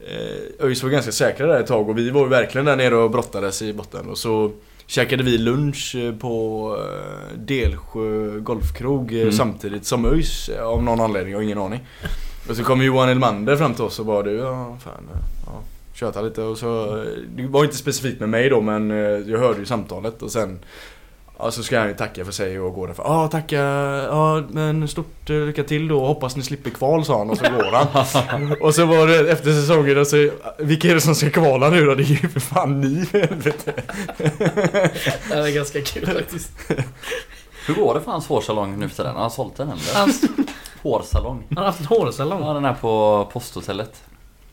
eh, 0.00 0.66
ÖIS 0.66 0.82
var 0.82 0.90
ganska 0.90 1.12
säkra 1.12 1.46
där 1.46 1.60
ett 1.60 1.66
tag 1.66 1.88
och 1.88 1.98
vi 1.98 2.10
var 2.10 2.20
ju 2.22 2.28
verkligen 2.28 2.64
där 2.64 2.76
nere 2.76 2.96
och 2.96 3.10
brottades 3.10 3.62
i 3.62 3.72
botten. 3.72 4.08
Och 4.10 4.18
så 4.18 4.50
käkade 4.88 5.22
vi 5.22 5.38
lunch 5.38 5.94
eh, 5.98 6.14
på 6.14 6.76
eh, 6.80 7.38
Delsjö 7.38 8.40
golfkrog 8.40 9.12
eh, 9.12 9.20
Mm. 9.20 9.32
samtidigt 9.32 9.84
som 9.86 10.04
ÖIS 10.04 10.48
av 10.62 10.82
någon 10.82 11.00
anledning, 11.00 11.32
jag 11.32 11.38
har 11.38 11.44
ingen 11.44 11.58
aning. 11.58 11.80
Och 12.48 12.56
så 12.56 12.64
kom 12.64 12.82
Johan 12.82 13.08
Elmander 13.08 13.56
fram 13.56 13.74
till 13.74 13.84
oss 13.84 13.98
och 13.98 14.06
bara 14.06 14.22
du, 14.22 14.32
ja 14.32 14.76
fan, 14.84 15.08
ja, 15.46 15.60
tjöta 15.94 16.20
lite 16.22 16.42
och 16.42 16.58
så, 16.58 17.04
det 17.36 17.46
var 17.46 17.64
inte 17.64 17.76
specifikt 17.76 18.20
med 18.20 18.28
mig 18.28 18.48
då 18.48 18.60
men 18.60 18.90
jag 19.26 19.38
hörde 19.38 19.58
ju 19.58 19.64
samtalet 19.66 20.22
och 20.22 20.30
sen 20.32 20.58
Ja 21.38 21.50
så 21.50 21.62
ska 21.62 21.78
han 21.78 21.88
ju 21.88 21.94
tacka 21.94 22.24
för 22.24 22.32
sig 22.32 22.60
och 22.60 22.74
gå 22.74 22.86
därför. 22.86 23.02
Ja 23.02 23.28
tacka, 23.28 23.56
ja 24.06 24.42
men 24.50 24.88
stort 24.88 25.30
eh, 25.30 25.36
lycka 25.36 25.64
till 25.64 25.88
då, 25.88 26.06
hoppas 26.06 26.36
ni 26.36 26.42
slipper 26.42 26.70
kval 26.70 27.04
sa 27.04 27.18
han 27.18 27.30
och 27.30 27.38
så 27.38 27.44
går 27.44 27.72
han. 27.72 28.56
och 28.60 28.74
så 28.74 28.86
var 28.86 29.06
det 29.06 29.30
efter 29.32 29.52
säsongen 29.52 29.98
och 29.98 30.06
så, 30.06 30.30
vilka 30.58 30.88
är 30.90 30.94
det 30.94 31.00
som 31.00 31.14
ska 31.14 31.30
kvala 31.30 31.70
nu 31.70 31.84
då? 31.84 31.94
Det 31.94 32.02
är 32.02 32.22
ju 32.22 32.28
för 32.28 32.40
fan 32.40 32.80
ni 32.80 33.06
för 33.06 33.20
helvete. 33.20 33.72
Det 35.28 35.34
är 35.34 35.54
ganska 35.54 35.82
kul 35.82 36.06
faktiskt. 36.06 36.50
Hur 37.66 37.74
går 37.74 37.94
det 37.94 38.00
för 38.00 38.10
hans 38.10 38.26
hårsalong 38.26 38.78
nu 38.78 38.88
för 38.88 38.96
tiden? 38.96 39.14
Har 39.14 39.20
han 39.20 39.30
sålt 39.30 39.56
den 39.56 39.68
eller? 39.68 39.94
Hans, 39.94 40.24
Hårsalong? 40.82 41.46
han 41.48 41.58
har 41.58 41.64
haft 41.64 41.80
en 41.80 41.86
hårsalong. 41.86 42.42
Ja, 42.42 42.52
den 42.52 42.64
här 42.64 42.74
på 42.74 43.28
posthotellet. 43.32 44.02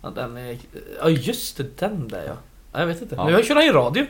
Ja, 0.01 0.09
den 0.09 0.37
är, 0.37 0.57
ja 1.01 1.09
just 1.09 1.57
det, 1.57 1.77
den 1.77 2.07
där 2.07 2.23
ja. 2.27 2.33
ja 2.73 2.79
jag 2.79 2.87
vet 2.87 3.01
inte. 3.01 3.15
Ja. 3.15 3.27
Nu 3.27 3.43
kör 3.43 3.55
han 3.55 3.65
ju 3.65 3.71
radio. 3.71 4.05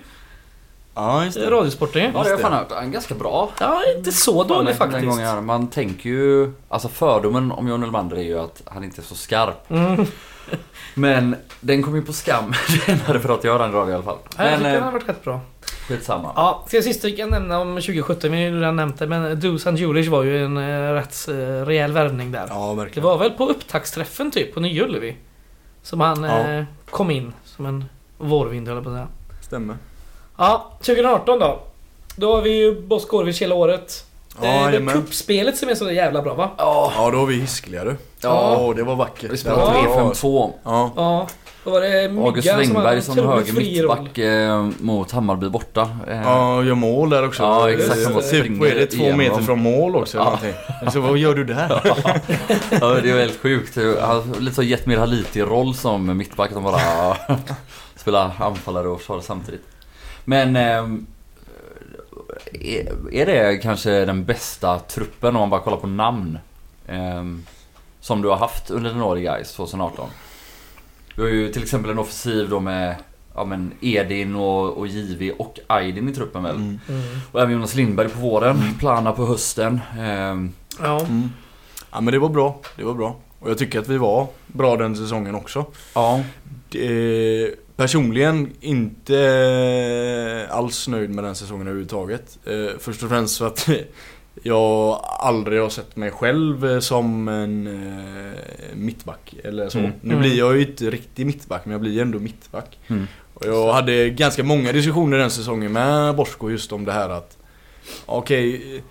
Ja 0.95 1.25
just 1.25 1.37
det. 1.39 1.49
Radiosporten. 1.51 2.01
Ja, 2.03 2.09
det 2.11 2.17
har 2.17 2.23
det. 2.23 2.29
jag 2.29 2.39
fan 2.41 2.53
hört. 2.53 2.67
Han 2.71 2.85
är 2.85 2.89
ganska 2.89 3.15
bra. 3.15 3.49
Ja, 3.59 3.81
inte 3.97 4.11
så 4.11 4.43
dålig 4.43 4.67
Den 4.67 4.75
faktiskt. 4.77 5.05
gången 5.05 5.25
jag- 5.25 5.43
Man 5.43 5.67
tänker 5.67 6.09
ju... 6.09 6.51
Alltså 6.69 6.87
fördomen 6.87 7.51
om 7.51 7.67
John 7.67 7.83
Elmander 7.83 8.17
är 8.17 8.21
ju 8.23 8.39
att 8.39 8.61
han 8.65 8.83
inte 8.83 9.01
är 9.01 9.03
så 9.03 9.15
skarp. 9.15 9.71
Mm. 9.71 10.05
Men 10.93 11.35
den 11.59 11.83
kom 11.83 11.95
ju 11.95 12.01
på 12.01 12.13
skam 12.13 12.53
senare 12.85 13.19
för 13.19 13.29
att 13.33 13.43
jag 13.43 13.59
den 13.59 13.71
radio 13.71 13.91
i 13.91 13.93
alla 13.95 14.03
fall. 14.03 14.17
Nej, 14.37 14.51
jag 14.51 14.51
Men 14.51 14.59
tycker 14.59 14.69
den 14.71 14.79
eh, 14.79 14.85
har 14.85 14.91
varit 14.91 15.09
rätt 15.09 15.23
bra. 15.23 15.39
skitsamma. 15.87 16.31
Ja, 16.35 16.63
ska 16.67 16.77
jag 16.77 16.83
sist 16.83 17.03
jag 17.03 17.17
kan 17.17 17.29
nämna 17.29 17.59
om 17.59 17.75
2017, 17.75 18.31
vi 18.31 18.37
har 18.37 18.43
ju 18.51 18.59
redan 18.59 18.75
nämnt 18.75 18.99
det, 18.99 19.07
men 19.07 19.39
Dusan 19.39 19.75
Julic 19.77 20.07
var 20.07 20.23
ju 20.23 20.45
en 20.45 20.57
eh, 20.57 20.93
rätt 20.93 21.27
eh, 21.27 21.35
rejäl 21.65 21.91
värvning 21.93 22.31
där. 22.31 22.47
Ja 22.49 22.69
Det 22.69 22.75
verkligen. 22.75 23.07
var 23.09 23.17
väl 23.17 23.31
på 23.31 23.45
upptaktsträffen 23.47 24.31
typ, 24.31 24.53
på 24.53 24.59
Nya 24.59 24.83
Ullevi. 24.83 25.15
Som 25.81 26.01
han 26.01 26.23
Ja. 26.23 26.39
eh, 26.39 26.63
kom 26.89 27.11
in 27.11 27.33
som 27.45 27.65
en 27.65 27.85
vårvind 28.17 28.67
höll 28.67 28.77
jag 28.77 28.83
på 28.83 28.89
att 28.89 28.95
säga. 28.95 29.07
Stämmer. 29.41 29.75
Ja, 30.37 30.71
2018 30.79 31.39
då. 31.39 31.59
Då 32.15 32.35
har 32.35 32.41
vi 32.41 32.49
ju 32.57 32.81
Boss 32.81 33.07
Gorvic 33.07 33.41
hela 33.41 33.55
året. 33.55 34.05
Ja, 34.35 34.41
det 34.41 34.47
är 34.47 34.65
jajamän. 34.65 34.93
kuppspelet 34.95 35.57
som 35.57 35.69
är 35.69 35.75
så 35.75 35.91
jävla 35.91 36.21
bra 36.21 36.33
va? 36.33 36.49
Ja, 36.57 36.91
Ja 36.97 37.11
då 37.11 37.17
var 37.17 37.25
vi 37.25 37.35
hiskliga 37.35 37.83
du. 37.83 37.95
Ja. 38.21 38.57
Ja 38.67 38.73
det 38.75 38.83
var 38.83 38.95
vackert. 38.95 39.23
vi 39.23 39.27
Det 39.27 39.37
spelade 39.37 39.61
var 39.61 39.71
bra. 39.83 40.11
3-5-2. 40.13 40.51
Ja. 40.63 40.91
Ja. 40.95 41.27
Då 41.63 41.71
var 41.71 41.81
det 41.81 42.03
August 42.05 42.45
Myggan 42.47 42.65
som 42.65 42.75
hade 42.75 42.87
Wengberg 42.87 42.95
en 42.95 43.01
som 43.03 43.19
otroligt 43.19 43.47
höger 43.47 43.53
fri 43.53 43.81
roll. 43.81 43.97
mittback 44.01 44.17
eh, 44.17 44.65
mot 44.79 45.11
Hammarby 45.11 45.49
borta. 45.49 45.89
Eh, 46.07 46.21
Ja, 46.21 46.63
gör 46.63 46.75
mål 46.75 47.09
där 47.09 47.25
också. 47.27 47.43
Ja, 47.43 47.71
exakt. 47.71 48.03
Han 48.03 48.13
bara 48.13 48.23
Typ, 48.23 48.39
springer 48.41 48.59
vad 48.59 48.69
är 48.69 48.75
det? 48.75 48.85
Två 48.87 48.97
igenom. 48.97 49.17
meter 49.17 49.41
från 49.41 49.59
mål 49.59 49.95
också 49.95 50.17
eller 50.17 50.25
Ja. 50.31 50.31
någonting. 50.31 50.91
Så 50.93 50.99
vad 50.99 51.17
gör 51.17 51.35
du 51.35 51.43
där? 51.43 51.81
Ja, 52.81 52.87
det 53.03 53.09
är 53.09 53.15
väldigt 53.15 53.39
sjukt. 53.41 53.75
Han 53.75 54.29
har 54.29 54.39
lite 54.39 54.55
så 54.55 54.63
Jetmir 54.63 54.97
Haliti-roll 54.97 55.75
som 55.75 56.17
mittback. 56.17 56.49
De 56.53 56.63
bara 56.63 56.79
spelar 57.95 58.31
anfallare 58.39 58.87
och 58.87 58.99
försvarare 58.99 59.23
samtidigt. 59.23 59.61
Men 60.25 60.55
ehm, 60.55 61.05
är- 63.11 63.25
det 63.25 63.57
kanske 63.61 64.05
den 64.05 64.25
bästa 64.25 64.79
truppen 64.79 65.35
om 65.35 65.39
man 65.39 65.49
bara 65.49 65.61
kollar 65.61 65.77
på 65.77 65.87
namn? 65.87 66.37
ehm, 66.87 67.43
som 67.99 68.21
du 68.21 68.27
har 68.27 68.37
haft 68.37 68.69
under 68.71 68.89
den 68.89 69.01
år 69.01 69.17
i 69.17 69.21
Gais 69.21 69.53
2018? 69.53 70.09
Du 71.15 71.21
har 71.21 71.29
ju 71.29 71.51
till 71.51 71.63
exempel 71.63 71.91
en 71.91 71.99
offensiv 71.99 72.49
då 72.49 72.59
med 72.59 72.95
ja, 73.35 73.45
men 73.45 73.71
Edin 73.81 74.35
och, 74.35 74.77
och 74.77 74.87
Jivi 74.87 75.33
och 75.39 75.59
Aydin 75.67 76.09
i 76.09 76.13
truppen 76.13 76.43
väl? 76.43 76.55
Mm. 76.55 76.79
Mm. 76.89 77.01
Och 77.31 77.41
även 77.41 77.53
Jonas 77.53 77.75
Lindberg 77.75 78.09
på 78.09 78.19
våren, 78.19 78.57
Plana 78.79 79.11
på 79.11 79.25
hösten. 79.25 79.81
ehm, 79.99 80.53
Ja. 80.81 80.99
Mm. 80.99 81.29
Ja 81.91 82.01
men 82.01 82.11
det 82.13 82.19
var 82.19 82.29
bra. 82.29 82.59
Det 82.77 82.83
var 82.83 82.93
bra. 82.93 83.15
Och 83.39 83.49
jag 83.49 83.57
tycker 83.57 83.79
att 83.79 83.87
vi 83.87 83.97
var 83.97 84.27
bra 84.47 84.75
den 84.77 84.95
säsongen 84.95 85.35
också. 85.35 85.65
ja. 85.95 86.23
Det, 86.69 87.55
personligen 87.75 88.53
inte 88.61 90.47
alls 90.51 90.87
nöjd 90.87 91.09
med 91.09 91.23
den 91.23 91.35
säsongen 91.35 91.67
överhuvudtaget. 91.67 92.39
Eh, 92.45 92.77
först 92.79 93.03
och 93.03 93.09
främst 93.09 93.37
för 93.37 93.47
att 93.47 93.69
jag 94.43 94.99
aldrig 95.19 95.61
har 95.61 95.69
sett 95.69 95.95
mig 95.95 96.11
själv 96.11 96.65
eh, 96.65 96.79
som 96.79 97.27
en 97.27 97.67
eh, 97.67 98.75
mittback 98.75 99.35
eller 99.43 99.69
så. 99.69 99.79
Mm. 99.79 99.91
Nu 100.01 100.15
blir 100.15 100.37
jag 100.37 100.55
ju 100.55 100.61
inte 100.61 100.89
riktig 100.89 101.25
mittback 101.25 101.65
men 101.65 101.71
jag 101.71 101.81
blir 101.81 102.01
ändå 102.01 102.19
mittback. 102.19 102.79
Mm. 102.87 103.07
Och 103.33 103.45
jag 103.45 103.73
hade 103.73 104.09
ganska 104.09 104.43
många 104.43 104.71
diskussioner 104.71 105.17
den 105.17 105.31
säsongen 105.31 105.71
med 105.71 106.15
Bosko 106.15 106.49
just 106.49 106.71
om 106.71 106.85
det 106.85 106.91
här 106.91 107.09
att 107.09 107.37
Okej, 108.05 108.81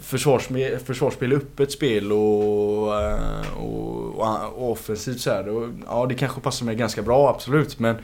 försvarsspel, 0.00 0.78
försvarsspel 0.78 1.32
är 1.32 1.36
öppet 1.36 1.72
spel 1.72 2.12
och, 2.12 3.02
eh, 3.02 3.56
och, 3.56 4.18
och, 4.18 4.70
offensivt 4.70 5.20
så 5.20 5.30
här. 5.30 5.70
Ja, 5.86 6.06
det 6.06 6.14
kanske 6.14 6.40
passar 6.40 6.66
mig 6.66 6.74
ganska 6.74 7.02
bra, 7.02 7.30
absolut. 7.30 7.78
Men 7.78 7.96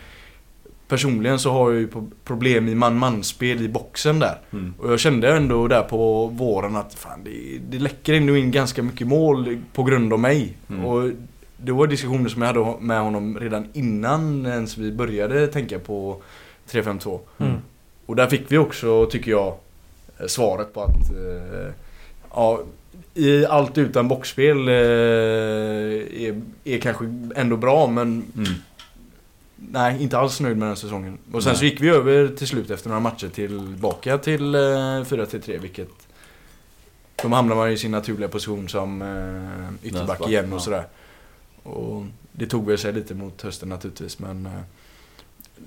personligen 0.90 1.38
så 1.38 1.52
har 1.52 1.70
jag 1.70 1.80
ju 1.80 1.88
problem 2.24 2.68
i 2.68 2.74
man-man-spel 2.74 3.62
i 3.62 3.68
boxen 3.68 4.18
där. 4.18 4.38
Mm. 4.52 4.74
Och 4.78 4.92
jag 4.92 5.00
kände 5.00 5.36
ändå 5.36 5.68
där 5.68 5.82
på 5.82 6.26
våren 6.26 6.76
att 6.76 6.94
fan, 6.94 7.24
det, 7.24 7.58
det 7.70 7.78
läcker 7.78 8.14
ändå 8.14 8.36
in 8.36 8.50
ganska 8.50 8.82
mycket 8.82 9.06
mål 9.06 9.58
på 9.72 9.82
grund 9.82 10.12
av 10.12 10.18
mig. 10.18 10.56
Mm. 10.70 10.84
Och 10.84 11.10
det 11.56 11.72
var 11.72 11.86
diskussioner 11.86 12.28
som 12.28 12.42
jag 12.42 12.48
hade 12.48 12.80
med 12.80 13.00
honom 13.00 13.38
redan 13.38 13.66
innan 13.72 14.46
ens 14.46 14.78
vi 14.78 14.92
började 14.92 15.46
tänka 15.46 15.78
på 15.78 16.22
3-5-2. 16.70 17.20
Mm. 17.38 17.52
Och 18.06 18.16
där 18.16 18.26
fick 18.26 18.52
vi 18.52 18.58
också, 18.58 19.06
tycker 19.06 19.30
jag, 19.30 19.54
eh, 20.18 20.26
svaret 20.26 20.74
på 20.74 20.82
att 20.82 21.10
eh, 21.10 21.72
ja, 22.34 22.60
i 23.14 23.46
allt 23.46 23.78
utan 23.78 24.08
boxspel 24.08 24.68
eh, 24.68 24.74
är, 24.74 26.40
är 26.64 26.78
kanske 26.78 27.04
ändå 27.36 27.56
bra 27.56 27.86
men 27.86 28.22
Mm. 28.36 28.52
Nej, 29.70 30.02
inte 30.02 30.18
alls 30.18 30.40
nöjd 30.40 30.56
med 30.56 30.68
den 30.68 30.76
säsongen. 30.76 31.18
Och 31.32 31.42
sen 31.42 31.50
Nej. 31.50 31.58
så 31.58 31.64
gick 31.64 31.80
vi 31.80 31.88
över 31.88 32.28
till 32.28 32.46
slut 32.46 32.70
efter 32.70 32.88
några 32.88 33.00
matcher 33.00 33.28
tillbaka 33.28 34.18
till 34.18 34.54
eh, 34.54 34.58
4-3 34.58 35.58
vilket 35.58 35.88
då 37.22 37.28
hamnar 37.28 37.56
man 37.56 37.70
i 37.70 37.76
sin 37.76 37.90
naturliga 37.90 38.28
position 38.28 38.68
som 38.68 39.02
eh, 39.02 39.88
ytterback 39.88 40.28
igen 40.28 40.52
och 40.52 40.62
sådär. 40.62 40.86
Och 41.62 42.04
det 42.32 42.46
tog 42.46 42.66
väl 42.66 42.78
sig 42.78 42.92
lite 42.92 43.14
mot 43.14 43.42
hösten 43.42 43.68
naturligtvis 43.68 44.18
men 44.18 44.46
eh, 44.46 44.52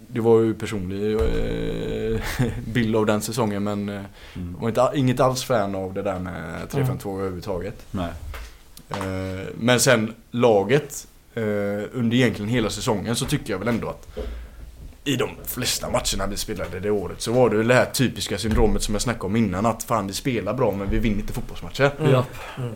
det 0.08 0.20
var 0.20 0.40
ju 0.42 0.54
personlig 0.54 1.14
eh, 1.14 2.22
bild 2.74 2.96
av 2.96 3.06
den 3.06 3.22
säsongen 3.22 3.64
men 3.64 3.90
eh, 3.90 4.02
Mm. 4.36 4.56
var 4.60 4.70
inte, 4.70 4.92
inget 4.96 5.20
alls 5.20 5.44
fan 5.44 5.76
av 5.76 5.94
det 5.94 6.02
där 6.02 6.20
med 6.20 6.68
3-5-2 6.72 7.16
överhuvudtaget. 7.20 7.86
Nej. 7.92 8.12
Eh, 8.90 9.48
Men 9.60 9.80
sen 9.80 10.14
laget 10.32 11.08
eh, 11.08 11.13
under 11.94 12.14
egentligen 12.18 12.50
hela 12.52 12.70
säsongen 12.70 13.16
så 13.16 13.26
tycker 13.26 13.54
jag 13.54 13.60
väl 13.60 13.68
ändå 13.68 13.90
att 13.90 14.08
i 15.06 15.16
de 15.16 15.30
flesta 15.46 15.90
matcherna 15.90 16.28
vi 16.32 16.38
spelade 16.38 16.80
det 16.80 16.90
året 16.92 17.22
så 17.22 17.32
var 17.32 17.50
det 17.50 17.58
väl 17.58 17.68
det 17.68 17.74
här 17.74 17.86
typiska 17.86 18.38
syndromet 18.38 18.84
som 18.84 18.96
jag 18.96 19.02
snackade 19.02 19.26
om 19.26 19.36
innan 19.36 19.66
att 19.66 19.84
fan 19.84 20.08
vi 20.08 20.14
spelar 20.14 20.54
bra 20.54 20.72
men 20.72 20.90
vi 20.90 21.00
vinner 21.00 21.20
inte 21.20 21.34
fotbollsmatcher. 21.34 21.92
Mm. 22.00 22.12
Ja. 22.12 22.24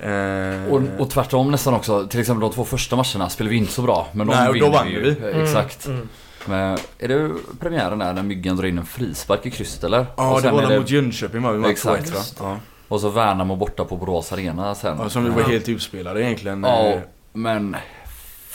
Eh, 0.09 0.65
Och, 0.73 0.81
och 0.99 1.09
tvärtom 1.09 1.51
nästan 1.51 1.73
också. 1.73 2.07
Till 2.07 2.19
exempel 2.19 2.41
de 2.41 2.51
två 2.51 2.65
första 2.65 2.95
matcherna 2.95 3.29
spelade 3.29 3.51
vi 3.51 3.57
inte 3.57 3.71
så 3.71 3.81
bra. 3.81 4.07
Men 4.11 4.27
de 4.27 4.33
Nej, 4.35 4.47
och 4.47 4.53
då 4.53 4.65
vinner 4.65 4.77
vann 4.77 4.89
ju. 4.91 5.01
vi. 5.01 5.09
Eh, 5.31 5.41
Exakt. 5.43 5.85
Mm. 5.87 6.09
Men 6.45 6.77
är 6.99 7.07
det 7.07 7.31
premiären 7.59 7.99
där 7.99 8.13
när 8.13 8.23
Myggen 8.23 8.55
drar 8.55 8.65
in 8.65 8.77
en 8.77 8.85
frispark 8.85 9.45
i 9.45 9.51
krysset 9.51 9.83
eller? 9.83 10.05
ja 10.17 10.33
och 10.33 10.41
det 10.41 10.51
var 10.51 10.61
det 10.69 10.79
mot 10.79 10.89
Jönköping 10.89 11.41
var 11.41 11.51
vi 11.53 11.59
med 11.59 11.69
Exakt. 11.69 12.11
2-1 12.11 12.13
va? 12.13 12.21
Ja. 12.39 12.57
Och 12.87 13.01
så 13.01 13.09
Värnamo 13.09 13.55
borta 13.55 13.85
på 13.85 13.97
Borås 13.97 14.33
Arena 14.33 14.75
sen. 14.75 14.97
ja. 15.01 15.09
Som 15.09 15.23
vi 15.23 15.29
var 15.29 15.41
Ja. 15.41 15.47
helt 15.47 15.69
utspelade 15.69 16.23
egentligen. 16.23 16.63
Ja, 16.63 16.87
Eh, 16.87 16.99
men 17.33 17.75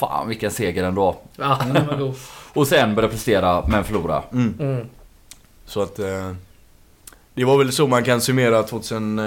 fan 0.07 0.29
vilken 0.29 0.51
seger 0.51 0.85
ändå. 0.85 1.17
Ja, 1.37 1.59
den 1.73 1.87
var 1.87 1.97
god. 1.97 2.15
Och 2.55 2.67
sen 2.67 2.95
börja 2.95 3.09
prestera 3.09 3.65
men 3.67 3.85
förlora. 3.85 4.23
Mm. 4.33 4.55
Mm. 4.61 4.87
Så 5.67 5.83
att 5.83 5.99
eh, 5.99 6.33
Det 7.35 7.45
var 7.45 7.59
väl 7.59 7.73
så 7.73 7.87
man 7.87 8.05
kan 8.05 8.21
summera 8.21 8.63
2000 8.63 9.19
eh, 9.19 9.25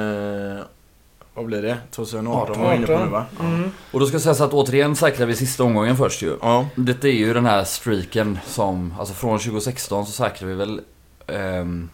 Vad 1.34 1.46
blir 1.46 1.62
det? 1.62 1.78
2018 1.92 2.62
var 2.62 2.70
vi 2.70 2.76
inne 2.76 2.88
på 2.88 3.00
nu 3.00 3.10
va? 3.10 3.26
Mm. 3.40 3.72
Och 3.92 4.00
då 4.00 4.06
ska 4.06 4.20
sägas 4.20 4.42
att 4.42 4.54
återigen 4.54 4.96
säkrar 4.96 5.26
vi 5.26 5.36
sista 5.36 5.64
omgången 5.64 5.98
först 5.98 6.22
ju. 6.22 6.38
Ja. 6.42 6.68
Detta 6.76 7.08
är 7.08 7.12
ju 7.12 7.34
den 7.34 7.46
här 7.46 7.64
streaken 7.64 8.40
som, 8.46 8.94
alltså 9.00 9.14
från 9.14 9.40
2016 9.40 10.06
så 10.06 10.12
säkrar 10.12 10.48
vi 10.48 10.54
väl 10.56 10.82
ehm, 11.28 11.90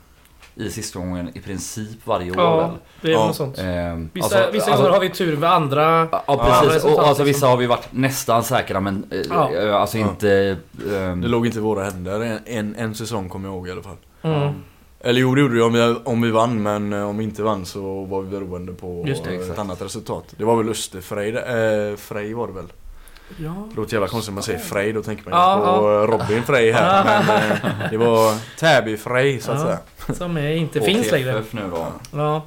i 0.62 0.70
sista 0.72 1.00
omgången 1.00 1.30
i 1.38 1.40
princip 1.40 2.00
varje 2.04 2.32
år 2.32 2.38
Ja, 2.38 2.58
väl. 2.58 2.70
det 3.02 3.08
är 3.08 3.12
Ja. 3.12 3.28
något 3.28 3.36
sånt. 3.36 3.58
Ehm, 3.60 4.10
Vissa, 4.14 4.26
alltså- 4.38 4.52
vissa 4.52 4.72
alltså- 4.72 4.90
har 4.92 5.00
vi 5.00 5.10
tur 5.10 5.38
med 5.38 5.52
andra. 5.54 6.08
Ja 6.12 6.60
precis, 6.62 6.84
och 6.84 6.90
alltså 6.92 7.08
liksom. 7.10 7.26
vissa 7.26 7.48
har 7.48 7.58
vi 7.58 7.66
varit 7.68 7.88
nästan 7.92 8.44
säkra 8.44 8.80
men 8.80 9.04
eh, 9.12 9.20
Ja. 9.30 9.52
eh, 9.54 9.76
alltså 9.76 9.98
Ja. 9.98 10.10
inte... 10.10 10.58
ehm, 10.96 11.22
Det 11.22 11.28
låg 11.28 11.46
inte 11.46 11.58
i 11.58 11.62
våra 11.62 11.84
händer 11.84 12.20
en, 12.22 12.40
en, 12.46 12.76
en 12.76 12.96
säsong 12.96 13.30
kommer 13.30 13.50
jag 13.50 13.56
ihåg 13.56 13.68
i 13.68 13.72
alla 13.72 13.82
fall. 13.84 13.98
Mm. 14.22 14.54
Eller 15.04 15.22
jo 15.22 15.36
det 15.36 15.42
gjorde 15.42 15.56
det 15.56 15.64
om 15.64 15.74
vi, 15.74 15.96
om 16.04 16.22
vi 16.22 16.32
vann 16.32 16.64
men 16.64 16.94
eh, 16.94 17.10
om 17.10 17.18
vi 17.18 17.24
inte 17.24 17.44
vann 17.44 17.66
så 17.66 18.04
var 18.06 18.22
vi 18.22 18.30
beroende 18.30 18.74
på 18.74 19.04
det, 19.06 19.12
eh, 19.12 19.18
exakt. 19.34 19.52
ett 19.52 19.60
annat 19.60 19.82
resultat. 19.82 20.24
Det 20.38 20.44
var 20.46 20.56
väl 20.58 20.70
Österfrej 20.70 21.30
eh, 21.36 21.96
Frej 21.98 22.34
var 22.34 22.48
det 22.48 22.54
väl? 22.54 22.66
Ja. 23.38 23.68
Det 23.70 23.76
låter 23.76 23.94
jävla 23.94 24.08
konstigt 24.08 24.32
när 24.32 24.36
man 24.36 24.44
säger 24.44 24.60
Frej 24.60 24.94
då 24.94 25.04
tänker 25.04 25.30
man 25.30 25.40
Ja, 25.40 25.78
på 25.80 25.90
ja. 25.92 26.08
Robin 26.08 26.44
Frej 26.44 26.72
här. 26.72 27.04
men 27.28 27.52
eh, 27.52 27.90
det 27.92 27.98
var 27.98 28.34
Täby 28.60 28.98
Frej 28.98 29.40
så 29.42 29.52
att 29.52 29.60
Ja. 29.60 29.66
säga. 29.66 30.16
Som 30.16 30.38
är, 30.38 30.52
inte 30.56 30.80
på 30.80 30.86
finns 30.86 31.12
längre. 31.12 31.44
Nu 31.52 31.62
då. 31.72 31.88
Ja. 32.14 32.44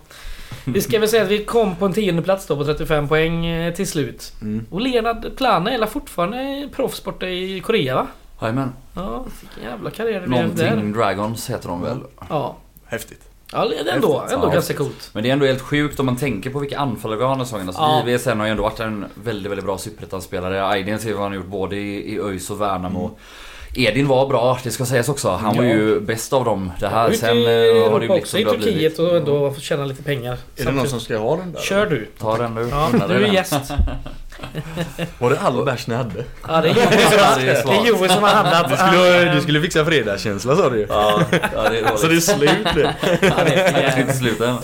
Vi 0.65 0.81
ska 0.81 0.99
väl 0.99 1.09
säga 1.09 1.23
att 1.23 1.29
vi 1.29 1.45
kom 1.45 1.77
på 1.77 1.87
en 1.87 1.93
tionde 1.93 2.23
plats 2.23 2.47
då 2.47 2.57
på 2.57 2.65
35 2.65 3.09
poäng 3.09 3.47
eh, 3.47 3.75
till 3.75 3.89
slut. 3.89 4.33
Mm. 4.43 4.67
Och 4.71 4.81
Leonard 4.81 5.37
Plana 5.37 5.71
är 5.73 5.87
fortfarande 5.87 6.69
proffs 6.77 7.05
borta 7.05 7.27
i 7.29 7.61
Korea 7.61 7.95
va? 7.95 8.07
Jajamän. 8.41 8.73
Ja, 8.95 9.25
vilken 9.41 9.71
jävla 9.71 9.91
karriär 9.91 10.21
det 10.21 10.27
blev 10.29 10.55
där. 10.57 10.65
Någonting 10.71 10.93
Dragons 10.93 11.51
heter 11.51 11.69
de 11.69 11.83
väl. 11.83 11.99
Ja. 12.29 12.57
Häftigt. 12.85 13.23
Ja, 13.55 13.65
det 13.69 13.91
är 13.91 13.95
ändå, 13.95 14.25
ändå 14.33 14.47
Ja. 14.47 14.53
ganska 14.53 14.75
coolt. 14.75 15.11
Men 15.13 15.23
det 15.23 15.29
är 15.29 15.33
ändå 15.33 15.47
helt 15.47 15.61
sjukt 15.63 16.01
om 16.01 16.07
man 16.07 16.17
tänker 16.17 16.51
på 16.51 16.59
vilka 16.59 16.79
anfallare 16.79 17.19
vi 17.19 17.25
har 17.25 17.31
den 17.31 17.39
här 17.39 17.45
säsongen. 17.45 17.69
Alltså 17.69 17.83
Ja. 18.31 18.35
Har 18.39 18.45
ju 18.47 18.51
ändå 18.51 18.63
varit 18.63 18.81
en 18.81 19.05
väldigt, 19.15 19.51
väldigt 19.53 19.65
bra 19.67 19.79
superettan-spelare. 19.79 20.67
Aydin 20.69 20.99
ser 20.99 21.07
vi 21.09 21.13
vad 21.13 21.23
han 21.23 21.33
har 21.33 21.37
gjort 21.37 21.47
både 21.47 21.77
i, 21.77 22.15
i 22.15 22.21
ÖIS 22.21 22.51
och 22.51 22.61
Värnamo. 22.61 23.11
Edin 23.77 24.07
var 24.09 24.27
bra, 24.29 24.59
det 24.65 24.71
ska 24.71 24.85
sägas 24.87 25.09
också. 25.09 25.31
Han 25.31 25.57
var 25.57 25.65
Ja. 25.65 25.71
ju 25.71 26.01
bäst 26.01 26.33
av 26.33 26.45
dem. 26.45 26.71
Det 26.81 26.89
här. 26.89 27.13
Sen 27.13 27.29
eh, 27.29 27.35
har 27.37 27.41
det 27.45 27.67
ju 27.67 27.85
Europa 27.85 27.99
blivit 27.99 28.27
som 28.27 28.41
i. 28.41 28.45
Turkiet 28.45 28.99
och 28.99 29.17
ändå 29.17 29.51
få 29.51 29.61
tjäna 29.61 29.85
lite 29.85 30.03
pengar. 30.03 30.39
Är 30.57 30.65
det 30.65 30.73
någon 30.73 30.89
som 30.89 31.01
ska 31.01 31.19
ha 31.19 31.37
den 31.37 31.53
där? 31.53 31.61
Kör 31.61 31.87
du. 31.87 32.09
Ta 32.19 32.37
den 32.37 32.55
nu. 32.55 32.69
Ja, 32.71 32.89
du 33.09 33.15
är 33.15 33.33
gäst. 33.33 33.55
Var 35.19 35.31
det 35.31 35.41
all 35.41 35.65
bärs 35.65 35.87
ni 35.87 35.95
hade? 35.95 36.25
Ja, 36.49 36.61
det 36.61 36.69
är 36.69 36.75
Joel 36.75 36.91
som 36.91 37.19
har, 37.19 37.37
Det 37.41 37.43
är 37.43 37.55
det 37.55 37.63
svagt. 37.63 37.81
är 37.81 37.87
Joel 37.89 38.11
som 38.11 38.23
har 38.23 38.31
handlat. 38.31 38.69
Du 38.71 38.77
skulle, 38.77 39.35
du 39.35 39.41
skulle 39.41 39.61
fixa 39.61 39.85
fredagskänsla 39.85 40.57
sa 40.57 40.71
du 40.71 40.79
ju. 40.79 40.87
Ja, 40.89 41.21
ja, 41.31 41.69
det 41.71 41.79
är 41.79 41.83
dåligt. 41.85 42.01
Så 42.01 42.07
det 42.07 42.17
är 42.17 42.21
slut 42.21 42.67
nu. 42.75 42.83
Ja, 43.23 43.31
det 43.47 43.55
är 43.55 43.73
är 43.97 44.01
inte 44.01 44.13
slut 44.13 44.41
än. 44.41 44.57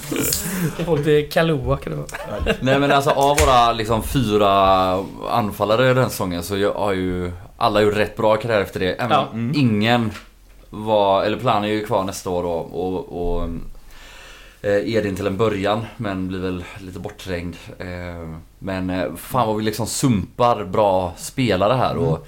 Kahlua 1.30 1.76
kan 1.76 1.92
det 1.92 1.98
vara. 1.98 2.54
Nej 2.60 2.78
men 2.78 2.92
alltså 2.92 3.10
av 3.10 3.38
våra 3.38 3.72
liksom 3.72 4.02
fyra 4.02 4.50
anfallare 5.30 5.94
den 5.94 6.10
säsongen 6.10 6.42
så 6.42 6.56
jag 6.56 6.72
har 6.72 6.92
ju 6.92 7.32
alla 7.56 7.80
gjort 7.82 7.96
rätt 7.96 8.16
bra 8.16 8.36
karriär 8.36 8.60
efter 8.60 8.80
det. 8.80 8.92
Även 8.94 9.10
Ja. 9.10 9.28
om 9.32 9.52
ingen 9.56 10.10
var, 10.70 11.22
eller 11.24 11.36
Plan 11.38 11.64
är 11.64 11.68
ju 11.68 11.86
kvar 11.86 12.04
nästa 12.04 12.30
år 12.30 12.42
då, 12.42 12.48
och, 12.50 13.34
och 13.36 13.48
Edin 14.68 15.16
till 15.16 15.26
en 15.26 15.36
början 15.36 15.86
men 15.96 16.28
blir 16.28 16.38
väl 16.38 16.64
lite 16.80 16.98
bortträngd. 16.98 17.56
Eh, 17.78 17.86
men 18.58 18.90
eh, 18.90 19.14
fan 19.16 19.46
vad 19.46 19.56
vi 19.56 19.62
liksom 19.62 19.86
sumpar 19.86 20.64
bra 20.64 21.12
spelare 21.16 21.72
här 21.74 21.96
och 21.96 22.26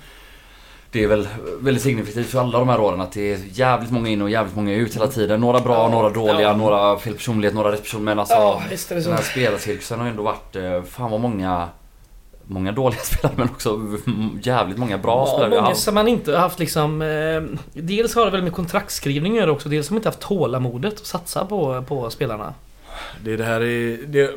det 0.91 1.03
är 1.05 1.09
väl 1.09 1.29
väldigt 1.61 1.83
signifikativt 1.83 2.27
för 2.31 2.41
alla 2.41 2.59
de 2.59 2.69
här 2.69 2.81
åren 2.81 3.01
att 3.01 3.13
det 3.13 3.33
är 3.33 3.39
jävligt 3.53 3.91
många 3.91 4.09
in 4.09 4.23
och 4.23 4.31
jävligt 4.31 4.57
många 4.57 4.75
ut 4.75 4.97
hela 4.97 5.07
tiden. 5.07 5.41
Några 5.41 5.61
bra, 5.61 5.75
Ja. 5.75 5.89
några 5.89 6.09
dåliga, 6.09 6.41
Ja. 6.41 6.57
några 6.57 6.99
fel 6.99 7.15
personlighet, 7.15 7.55
några 7.55 7.73
rätt 7.73 7.83
person. 7.83 8.05
Men 8.05 8.19
alltså 8.19 8.35
Ja, 8.35 8.63
den 8.89 9.13
här 9.13 9.23
spelarcirkusen 9.23 9.99
har 9.99 10.07
ju 10.07 10.11
ändå 10.11 10.23
varit, 10.23 10.57
eh, 10.57 10.83
fan 10.83 11.11
vad 11.11 11.21
många 11.21 11.69
Många 12.53 12.73
dåliga 12.73 13.01
spelare 13.03 13.35
men 13.37 13.49
också 13.49 13.81
jävligt 14.43 14.79
många 14.79 14.99
bra 14.99 15.27
Ja, 15.29 15.35
spelare 15.39 15.63
många 15.63 15.75
som 15.75 15.95
man 15.95 16.09
inte 16.09 16.37
haft 16.37 16.59
liksom... 16.59 17.03
Eh, 17.03 17.43
dels 17.73 18.15
har 18.15 18.25
det 18.25 18.31
väl 18.31 18.43
med 18.43 18.53
kontraktskrivning 18.53 19.33
att 19.33 19.39
göra 19.39 19.51
också. 19.53 19.69
Dels 19.69 19.89
har 19.89 19.95
man 19.95 19.99
inte 19.99 20.09
haft 20.09 20.21
tålamodet 20.21 20.95
att 20.95 21.07
satsa 21.07 21.45
på, 21.45 21.83
på 21.89 22.11
spelarna. 22.11 22.55
Det, 23.25 23.37
det 23.37 23.45
här 23.45 23.61
är... 23.61 23.99
Det, 24.07 24.31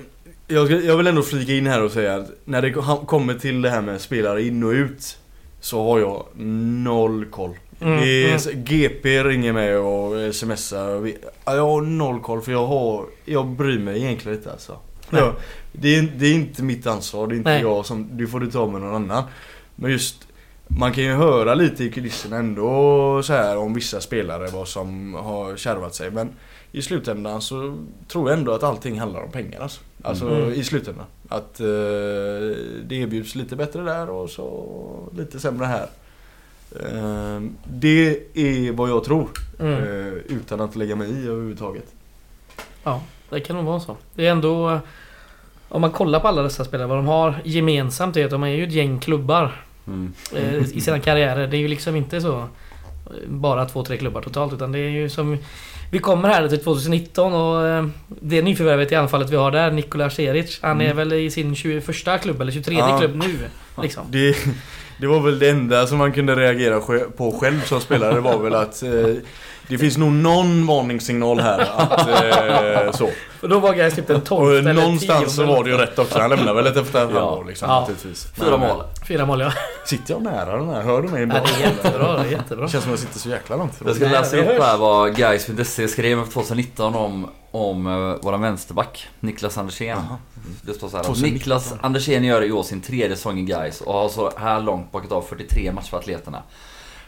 jag, 0.47 0.65
ska- 0.67 0.79
jag 0.79 0.97
vill 0.97 1.07
ändå 1.07 1.21
flika 1.21 1.51
in 1.53 1.67
här 1.67 1.83
och 1.83 1.91
säga 1.91 2.15
att 2.15 2.29
när 2.45 2.61
det 2.61 2.71
kom- 2.71 3.05
kommer 3.05 3.33
till 3.33 3.61
det 3.61 3.69
här 3.69 3.81
med 3.81 4.01
spelare 4.01 4.43
in 4.43 4.63
och 4.63 4.69
ut 4.71 5.17
så 5.59 5.83
har 5.83 5.99
jag 5.99 6.23
noll 6.39 7.25
koll. 7.25 7.51
Mm, 7.81 8.01
Det 8.01 8.31
är, 8.31 8.47
mm. 8.51 8.63
GP 8.65 9.23
ringer 9.23 9.53
mig 9.53 9.77
och 9.77 10.35
smsar. 10.35 10.89
och 10.89 11.05
vi- 11.05 11.17
ja, 11.45 11.55
Jag 11.55 11.67
har 11.67 11.81
noll 11.81 12.19
koll 12.19 12.41
för 12.41 12.51
jag 12.51 12.65
har... 12.67 13.05
Jag 13.25 13.47
bryr 13.47 13.79
mig 13.79 13.97
egentligen 14.03 14.37
inte 14.37 14.51
alltså. 14.51 14.77
Ja, 15.09 15.35
det, 15.71 15.95
är, 15.95 16.11
det 16.17 16.27
är 16.27 16.33
inte 16.33 16.63
mitt 16.63 16.87
ansvar. 16.87 17.27
Det 17.27 17.35
är 17.35 17.37
inte 17.37 17.49
Nej. 17.49 17.61
jag 17.61 17.85
som... 17.85 18.09
Det 18.17 18.27
får 18.27 18.39
du 18.39 18.51
ta 18.51 18.67
med 18.67 18.81
någon 18.81 18.95
annan. 18.95 19.23
Men 19.75 19.91
just... 19.91 20.27
Man 20.67 20.93
kan 20.93 21.03
ju 21.03 21.13
höra 21.13 21.53
lite 21.53 21.83
i 21.83 21.91
kulisserna 21.91 22.37
ändå 22.37 23.21
så 23.23 23.33
här 23.33 23.57
om 23.57 23.73
vissa 23.73 24.01
spelare 24.01 24.47
vad 24.47 24.67
som 24.67 25.13
har 25.13 25.57
kärvat 25.57 25.95
sig. 25.95 26.11
Men 26.11 26.29
i 26.71 26.81
slutändan 26.81 27.41
så 27.41 27.77
tror 28.07 28.29
jag 28.29 28.39
ändå 28.39 28.51
att 28.51 28.63
allting 28.63 28.99
handlar 28.99 29.21
om 29.23 29.31
pengar 29.31 29.59
alltså. 29.61 29.81
Alltså 30.01 30.29
Mm. 30.29 30.53
i 30.53 30.63
slutändan. 30.63 31.05
Att 31.29 31.59
eh, 31.59 31.65
det 32.85 32.95
erbjuds 32.95 33.35
lite 33.35 33.55
bättre 33.55 33.81
där 33.81 34.09
och 34.09 34.29
så 34.29 35.09
lite 35.17 35.39
sämre 35.39 35.65
här. 35.65 35.87
Eh, 36.71 37.41
det 37.63 38.19
är 38.33 38.71
vad 38.71 38.89
jag 38.89 39.03
tror. 39.03 39.29
Mm. 39.59 39.73
Eh, 39.73 40.13
utan 40.13 40.61
att 40.61 40.75
lägga 40.75 40.95
mig 40.95 41.09
i 41.09 41.27
överhuvudtaget. 41.27 41.93
Ja, 42.83 43.01
det 43.35 43.41
kan 43.41 43.55
nog 43.55 43.65
vara 43.65 43.79
så. 43.79 43.97
Det 44.15 44.27
är 44.27 44.31
ändå... 44.31 44.79
Om 45.69 45.81
man 45.81 45.91
kollar 45.91 46.19
på 46.19 46.27
alla 46.27 46.41
dessa 46.41 46.65
spelare, 46.65 46.87
vad 46.87 46.97
de 46.97 47.07
har 47.07 47.35
gemensamt 47.43 48.17
är 48.17 48.25
att 48.25 48.31
de 48.31 48.43
är 48.43 48.47
ju 48.47 48.63
ett 48.63 48.71
gäng 48.71 48.99
klubbar 48.99 49.61
Mm. 49.87 50.13
eh, 50.35 50.55
i 50.77 50.81
sina 50.81 50.99
karriärer. 50.99 51.47
Det 51.47 51.57
är 51.57 51.59
ju 51.59 51.67
liksom 51.67 51.95
inte 51.95 52.21
så 52.21 52.37
eh, 52.39 52.45
bara 53.27 53.65
två, 53.65 53.83
tre 53.83 53.97
klubbar 53.97 54.21
totalt 54.21 54.53
utan 54.53 54.71
det 54.71 54.79
är 54.79 54.89
ju 54.89 55.09
som... 55.09 55.37
Vi 55.91 55.99
kommer 55.99 56.29
här 56.29 56.47
till 56.47 56.63
2019 56.63 57.33
och 57.33 57.67
eh, 57.67 57.85
det 58.07 58.41
nyförvärvet 58.41 58.91
i 58.91 58.95
anfallet 58.95 59.29
vi 59.29 59.35
har 59.35 59.51
där, 59.51 59.71
Nikola 59.71 60.09
Seric, 60.09 60.59
han 60.61 60.81
är 60.81 60.85
Mm. 60.85 60.97
väl 60.97 61.13
i 61.13 61.31
sin 61.31 61.55
21 61.55 62.21
klubb 62.21 62.41
eller 62.41 62.51
23 62.51 62.75
Ja. 62.75 62.97
klubb 62.99 63.15
nu. 63.15 63.35
Liksom. 63.81 64.03
Det, 64.09 64.35
det 64.99 65.07
var 65.07 65.19
väl 65.19 65.39
det 65.39 65.49
enda 65.49 65.87
som 65.87 65.97
man 65.97 66.11
kunde 66.13 66.35
reagera 66.35 66.79
på 67.17 67.31
själv 67.41 67.61
som 67.65 67.79
spelare 67.81 68.19
var 68.19 68.37
väl 68.39 68.55
att 68.55 68.83
eh, 68.83 68.91
det 69.67 69.77
finns 69.77 69.97
nog 69.97 70.11
någon 70.11 70.67
varningssignal 70.67 71.39
här 71.39 71.59
att 71.77 72.07
eh, 72.85 72.91
så. 72.91 73.09
Och 73.41 73.49
då 73.49 73.59
var 73.59 73.73
Gais 73.73 73.95
typ 73.95 74.07
den 74.07 74.21
12 74.21 74.47
Och 74.51 74.57
eller 74.57 74.73
någonstans 74.73 75.35
så 75.35 75.41
10. 75.41 75.55
var 75.55 75.63
det 75.63 75.69
ju 75.69 75.77
rätt 75.77 75.99
också. 75.99 76.19
Han 76.19 76.29
lämnade 76.29 76.53
väl 76.53 76.67
efter 76.67 76.81
ett 76.81 76.93
halvår 76.93 77.45
liksom 77.47 77.69
Ja. 77.69 77.79
naturligtvis. 77.79 78.27
Fyra 78.35 78.57
Men, 78.57 78.59
mål. 78.59 78.83
Fyra 79.07 79.25
mål 79.25 79.39
ja. 79.41 79.51
Sitter 79.85 80.13
jag 80.13 80.23
nära 80.23 80.57
den 80.57 80.69
här? 80.69 80.81
Hör 80.81 81.01
du 81.01 81.07
mig 81.07 81.21
ja. 81.21 81.27
Det 81.27 81.63
är 81.63 81.69
jättebra, 81.71 82.13
det 82.17 82.27
är 82.27 82.31
jättebra. 82.31 82.67
Känns 82.67 82.83
som 82.83 82.93
att 82.93 82.99
jag 82.99 83.07
sitter 83.07 83.19
så 83.19 83.29
jäkla 83.29 83.55
långt 83.55 83.73
ifrån. 83.73 83.87
Jag 83.87 83.95
ska 83.95 84.07
läsa 84.07 84.37
upp 84.37 84.61
här 84.63 84.77
vad 84.77 85.15
Gais.se 85.15 85.87
skrev 85.87 86.25
för 86.25 86.31
2019 86.31 86.95
om, 86.95 87.27
om 87.51 87.87
uh, 87.87 88.15
våran 88.21 88.41
vänsterback 88.41 89.07
Niklas 89.19 89.57
Andersén. 89.57 89.97
Det 90.61 90.73
står 90.73 90.89
så 90.89 90.97
här. 90.97 91.03
2019. 91.03 91.33
Niklas 91.37 91.73
Andersén 91.81 92.23
gör 92.23 92.41
i 92.43 92.51
år 92.51 92.63
sin 92.63 92.81
tredje 92.81 93.15
säsong 93.15 93.39
i 93.39 93.43
Gais 93.43 93.81
och 93.81 93.93
har 93.93 94.09
så 94.09 94.31
här 94.37 94.61
långt 94.61 94.91
bakat 94.91 95.11
av 95.11 95.21
43 95.21 95.71
matcher 95.71 95.89
för 95.89 95.97
atleterna. 95.97 96.43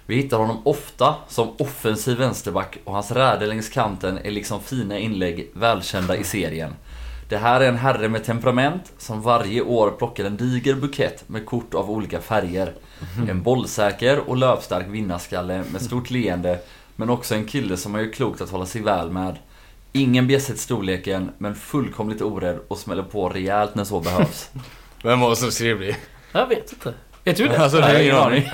Vi 0.07 0.15
hittar 0.15 0.37
honom 0.37 0.61
ofta 0.63 1.15
som 1.27 1.49
offensiv 1.57 2.17
vänsterback 2.17 2.77
och 2.83 2.93
hans 2.93 3.11
räder 3.11 3.47
längs 3.47 3.69
kanten 3.69 4.17
är 4.17 4.31
liksom 4.31 4.61
fina 4.61 4.97
inlägg 4.97 5.51
välkända 5.53 6.17
i 6.17 6.23
serien. 6.23 6.73
Det 7.29 7.37
här 7.37 7.61
är 7.61 7.67
en 7.67 7.77
herre 7.77 8.09
med 8.09 8.23
temperament 8.23 8.93
som 8.97 9.21
varje 9.21 9.61
år 9.61 9.91
plockar 9.91 10.25
en 10.25 10.37
diger 10.37 10.75
bukett 10.75 11.29
med 11.29 11.45
kort 11.45 11.73
av 11.73 11.91
olika 11.91 12.21
färger. 12.21 12.73
En 13.29 13.43
bollsäker 13.43 14.29
och 14.29 14.37
löpstark 14.37 14.85
vinnarskalle 14.89 15.63
med 15.71 15.81
stort 15.81 16.09
leende 16.09 16.59
men 16.95 17.09
också 17.09 17.35
en 17.35 17.45
kille 17.45 17.77
som 17.77 17.93
har 17.93 18.01
gjort 18.01 18.15
klokt 18.15 18.41
att 18.41 18.49
hålla 18.49 18.65
sig 18.65 18.81
väl 18.81 19.11
med. 19.11 19.35
Ingen 19.91 20.27
bjässhet 20.27 20.59
storleken 20.59 21.31
men 21.37 21.55
fullkomligt 21.55 22.21
orädd 22.21 22.59
och 22.67 22.77
smäller 22.77 23.03
på 23.03 23.29
rejält 23.29 23.75
när 23.75 23.83
så 23.83 23.99
behövs. 23.99 24.49
Vem 25.03 25.19
var 25.19 25.29
det 25.29 25.35
som 25.35 25.51
skrev 25.51 25.79
det? 25.79 25.95
Jag 26.31 26.47
vet 26.47 26.73
inte. 26.73 26.93
Vet 27.27 27.37
du 27.37 27.47
det? 27.47 27.57
Alltså 27.57 27.77
det 27.77 27.83
är 27.87 27.93
Nej, 27.93 28.03
ingen 28.03 28.15
aning. 28.17 28.49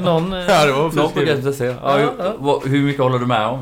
Någon... 0.00 0.32
eh, 0.32 0.38
Ja 0.48 0.66
det 0.66 0.72
var 0.72 0.92
Någon 0.92 1.12
på. 1.12 1.20
GTC. 1.20 1.64
Ja, 1.64 1.74
Ja, 1.82 1.96
hur, 1.96 2.10
ja. 2.18 2.34
vad- 2.38 2.66
hur 2.66 2.82
mycket 2.82 3.02
håller 3.02 3.18
du 3.18 3.26
med 3.26 3.46
om? 3.46 3.58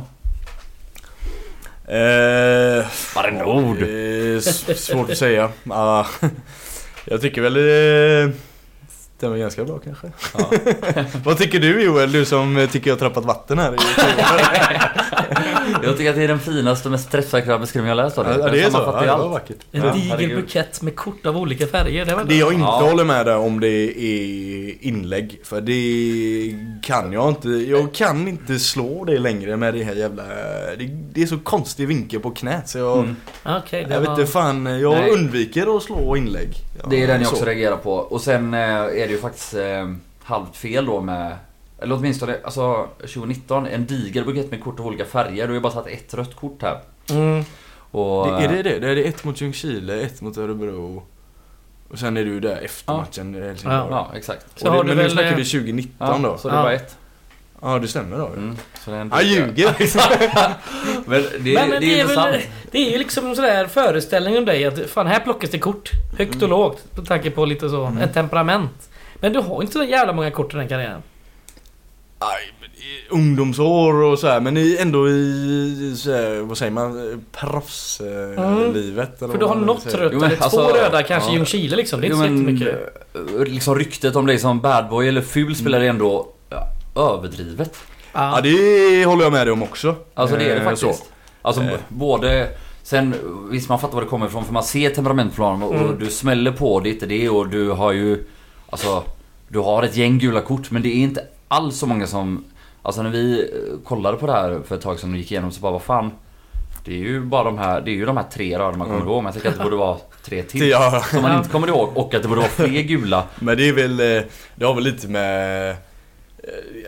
Eh, 1.88 2.86
Varenda 3.16 3.44
ord. 3.46 3.76
Det 3.80 3.88
är 3.88 4.36
s- 4.36 4.84
svårt 4.86 5.10
att 5.10 5.18
säga. 5.18 5.50
Ja, 5.64 6.06
jag 7.04 7.20
tycker 7.20 7.42
väl 7.42 7.56
det 9.16 9.20
stämmer 9.20 9.36
ganska 9.38 9.64
bra 9.64 9.78
kanske. 9.78 10.06
Vad 11.24 11.38
tycker 11.38 11.60
du 11.60 11.82
Joel? 11.84 12.12
Du 12.12 12.24
som 12.24 12.68
tycker 12.72 12.90
jag 12.90 12.94
har 12.94 12.98
trappat 12.98 13.24
vatten 13.24 13.58
här 13.58 13.76
Jag 15.82 15.96
tycker 15.96 16.10
att 16.10 16.16
det 16.16 16.24
är 16.24 16.28
den 16.28 16.38
finaste 16.40 16.88
och 16.88 16.92
mest 16.92 17.10
träffsäkra 17.12 17.58
beskrivningen 17.58 17.96
jag 17.98 18.04
läst 18.04 18.18
av 18.18 18.24
dig. 18.24 18.36
Ja 18.40 18.48
det 18.48 18.58
är 18.58 18.62
Den 18.62 18.72
så? 18.72 18.78
Ja, 18.78 19.00
det 19.00 19.06
var 19.22 19.28
vackert. 19.28 19.56
En 19.72 19.82
Ja, 19.82 19.92
diger 19.92 20.10
herregud. 20.10 20.36
bukett 20.36 20.82
med 20.82 20.96
kort 20.96 21.26
av 21.26 21.36
olika 21.36 21.66
färger. 21.66 22.04
Det 22.04 22.14
var 22.14 22.24
Det 22.24 22.34
jag 22.34 22.52
inte 22.52 22.64
Ja. 22.64 22.80
håller 22.90 23.04
med 23.04 23.26
där 23.26 23.36
om 23.38 23.60
det 23.60 23.68
är 24.00 24.74
inlägg. 24.86 25.40
För 25.44 25.60
det 25.60 26.54
kan 26.82 27.12
jag 27.12 27.28
inte. 27.28 27.48
Jag 27.48 27.94
kan 27.94 28.28
inte 28.28 28.58
slå 28.58 29.04
det 29.04 29.18
längre 29.18 29.56
med 29.56 29.74
det 29.74 29.84
här 29.84 29.94
jävla... 29.94 30.22
Det, 30.78 30.88
det 31.12 31.22
är 31.22 31.26
så 31.26 31.38
konstig 31.38 31.88
vinkel 31.88 32.20
på 32.20 32.30
knät 32.30 32.68
så 32.68 32.78
jag... 32.78 32.98
Mm. 32.98 33.16
Okej, 33.44 33.84
det 33.88 33.94
Jag 33.94 34.00
vet 34.00 34.08
var... 34.08 34.20
inte 34.20 34.32
fan, 34.32 34.66
jag 34.80 34.92
Nej. 34.92 35.10
undviker 35.10 35.76
att 35.76 35.82
slå 35.82 36.16
inlägg. 36.16 36.48
Ja, 36.82 36.86
Det 36.90 37.02
är 37.02 37.06
den 37.06 37.20
jag 37.20 37.28
så. 37.28 37.32
också 37.36 37.44
reagerar 37.44 37.76
på. 37.76 37.92
Och 37.92 38.20
sen 38.20 38.54
eh, 38.54 38.60
är 39.06 39.08
det 39.08 39.14
ju 39.14 39.20
faktiskt 39.20 39.54
eh, 39.54 39.90
halvt 40.22 40.56
fel 40.56 40.86
då 40.86 41.00
med 41.00 41.36
eller 41.82 41.94
åtminstone, 41.94 42.36
alltså 42.44 42.88
2019, 43.00 43.66
en 43.66 43.86
diger 43.86 44.24
bukett 44.24 44.50
med 44.50 44.64
kort 44.64 44.80
av 44.80 44.86
olika 44.86 45.04
färger. 45.04 45.42
Du 45.42 45.46
har 45.48 45.54
ju 45.54 45.60
bara 45.60 45.72
tagit 45.72 45.98
ett 46.04 46.14
rött 46.14 46.36
kort 46.36 46.62
här. 46.62 46.80
Mm. 47.10 47.44
Och, 47.90 48.26
Det, 48.26 48.32
är 48.44 48.48
det 48.48 48.62
det? 48.62 48.78
Det 48.78 48.88
är 49.04 49.08
ett 49.08 49.24
mot 49.24 49.40
Ljungskile, 49.40 50.00
ett 50.00 50.20
mot 50.20 50.38
Örebro. 50.38 51.02
Och 51.90 51.98
sen 51.98 52.16
är 52.16 52.24
du 52.24 52.40
där 52.40 52.56
efter 52.64 52.92
Ja. 52.92 52.96
matchen 52.96 53.34
i 53.34 53.40
Helsingborg. 53.40 53.78
Ja. 53.90 54.08
Ja, 54.12 54.16
exakt. 54.18 54.46
Så 54.56 54.64
det, 54.70 54.78
du 54.78 54.84
men 54.84 54.96
nu 54.96 55.02
väl, 55.02 55.10
snackar 55.12 55.30
eh, 55.30 55.36
vi 55.36 55.44
2019 55.44 56.22
Ja, 56.22 56.28
då? 56.30 56.38
så 56.38 56.48
det 56.48 56.54
Ja. 56.54 56.62
var 56.62 56.70
ett. 56.72 56.96
Ja 57.62 57.78
det 57.78 57.88
stämmer 57.88 58.18
då. 58.18 58.26
Mm, 58.26 58.56
så 58.84 58.90
det 58.90 58.96
är 58.96 59.00
en 59.00 59.10
Jag 59.14 59.24
diger. 59.24 59.46
ljuger! 59.46 59.74
Men 61.06 61.22
det, 61.44 61.54
Men 61.54 61.70
det, 61.70 61.78
det, 61.80 61.86
är 61.86 61.96
är 61.96 62.00
intressant. 62.00 62.34
väl, 62.34 62.42
det 62.70 62.78
är 62.78 62.90
ju 62.92 62.98
liksom 62.98 63.26
en 63.26 63.36
sån 63.36 63.44
där 63.44 63.66
föreställning 63.66 64.38
om 64.38 64.44
dig 64.44 64.64
att 64.64 64.90
fan 64.90 65.06
här 65.06 65.20
plockas 65.20 65.50
det 65.50 65.58
kort. 65.58 65.90
Högt 66.18 66.42
och 66.42 66.48
lågt. 66.48 66.84
Med 66.96 67.06
tanke 67.08 67.30
på 67.30 67.44
lite 67.44 67.68
så, 67.70 67.84
Mm. 67.84 67.98
ett 68.02 68.14
temperament. 68.14 68.88
Men 69.20 69.32
du 69.32 69.40
har 69.40 69.60
inte 69.62 69.72
så 69.72 69.84
jävla 69.84 70.12
många 70.12 70.30
kort 70.30 70.54
i 70.54 70.56
den 70.56 70.68
karriären. 70.68 71.02
Aj, 72.18 72.52
men 72.60 72.70
i 72.70 73.08
ungdomsår 73.10 73.94
och 73.94 74.18
så 74.18 74.26
här, 74.28 74.40
men 74.40 74.56
ändå 74.78 75.08
i, 75.08 75.94
så 75.98 76.12
här, 76.12 76.40
vad 76.40 76.58
säger 76.58 76.72
man, 76.72 77.24
proffslivet 77.32 78.38
Mm. 78.38 78.72
livet 78.72 79.18
För 79.18 79.38
du 79.38 79.44
har 79.46 79.54
något 79.54 79.94
rött 79.94 80.12
Jo, 80.14 80.24
eller 80.24 80.42
alltså, 80.42 80.60
två 80.68 80.68
röda 80.76 81.02
kanske 81.02 81.30
i 81.30 81.32
ja. 81.32 81.36
Ljungskile 81.36 81.76
liksom. 81.76 82.00
Det 82.00 82.06
är 82.06 82.10
Jo, 82.10 82.16
inte 82.16 82.26
så 82.28 82.32
men, 82.32 82.56
jättemycket. 82.58 83.38
eh, 83.46 83.52
liksom 83.54 83.74
ryktet 83.74 84.16
om 84.16 84.26
dig 84.26 84.38
som 84.38 84.60
badboy 84.60 85.08
eller 85.08 85.20
ful 85.20 85.56
spelar 85.56 85.80
är 85.80 85.88
ändå 85.88 86.28
ja, 86.50 86.68
överdrivet. 87.02 87.74
Ja 88.12 88.32
Ja. 88.34 88.40
det 88.42 89.04
håller 89.04 89.22
jag 89.24 89.32
med 89.32 89.46
dig 89.46 89.52
om 89.52 89.62
också. 89.62 89.94
Alltså 90.14 90.36
det 90.36 90.44
är 90.44 90.48
det 90.54 90.60
Eh, 90.60 90.64
faktiskt. 90.64 90.98
så. 90.98 91.04
Alltså 91.42 91.62
Eh. 91.62 91.68
både... 91.88 92.48
Sen 92.82 93.14
visst 93.50 93.68
man 93.68 93.78
fattar 93.78 93.94
var 93.94 94.02
det 94.02 94.08
kommer 94.08 94.26
ifrån 94.26 94.44
för 94.44 94.52
man 94.52 94.62
ser 94.64 94.90
temperament 94.90 95.36
på 95.36 95.42
honom 95.42 95.62
och 95.62 95.74
Mm. 95.74 95.98
du 95.98 96.06
smäller 96.10 96.52
på 96.52 96.80
det 96.80 96.88
inte 96.90 97.06
det 97.06 97.28
och 97.28 97.48
du 97.48 97.70
har 97.70 97.92
ju... 97.92 98.24
Alltså... 98.70 99.02
Du 99.48 99.58
har 99.58 99.82
ett 99.82 99.96
gäng 99.96 100.18
gula 100.18 100.40
kort 100.40 100.70
men 100.70 100.82
det 100.82 100.88
är 100.88 100.94
inte 101.02 101.24
alls 101.48 101.76
så 101.78 101.86
många 101.86 102.06
som... 102.06 102.44
Alltså 102.82 103.02
när 103.02 103.10
vi 103.10 103.40
eh, 103.40 103.78
kollade 103.88 104.16
på 104.16 104.26
det 104.26 104.32
här 104.32 104.60
för 104.66 104.74
ett 104.74 104.80
tag 104.82 104.98
sedan 105.00 105.10
och 105.12 105.16
gick 105.18 105.32
igenom 105.32 105.50
så 105.52 105.60
bara 105.60 105.72
vad 105.72 105.82
fan. 105.82 106.10
Det 106.84 106.92
är 106.94 106.98
ju 106.98 107.20
bara 107.20 107.44
de 107.44 107.58
här, 107.58 107.80
det 107.80 107.90
är 107.90 107.94
ju 107.94 108.04
de 108.06 108.16
här 108.16 108.24
tre 108.32 108.58
röda 108.58 108.76
man 108.76 108.86
kommer 108.86 108.94
Mm. 109.00 109.08
ihåg 109.08 109.16
men 109.22 109.24
jag 109.24 109.34
tycker 109.34 109.48
att 109.48 109.58
det 109.58 109.64
borde 109.64 109.76
vara 109.76 109.96
tre 110.24 110.42
till. 110.42 110.68
Ja, 110.68 111.02
Som 111.10 111.22
man 111.22 111.30
Ja. 111.30 111.38
inte 111.38 111.50
kommer 111.50 111.68
ihåg 111.68 111.88
och 111.94 112.14
att 112.14 112.22
det 112.22 112.28
borde 112.28 112.40
vara 112.40 112.50
fler 112.50 112.82
gula. 112.82 113.24
men 113.38 113.56
det 113.56 113.68
är 113.68 113.72
väl, 113.72 114.00
eh, 114.00 114.22
det 114.54 114.64
har 114.64 114.74
väl 114.74 114.84
lite 114.84 115.08
med 115.08 115.70
eh, 115.70 115.76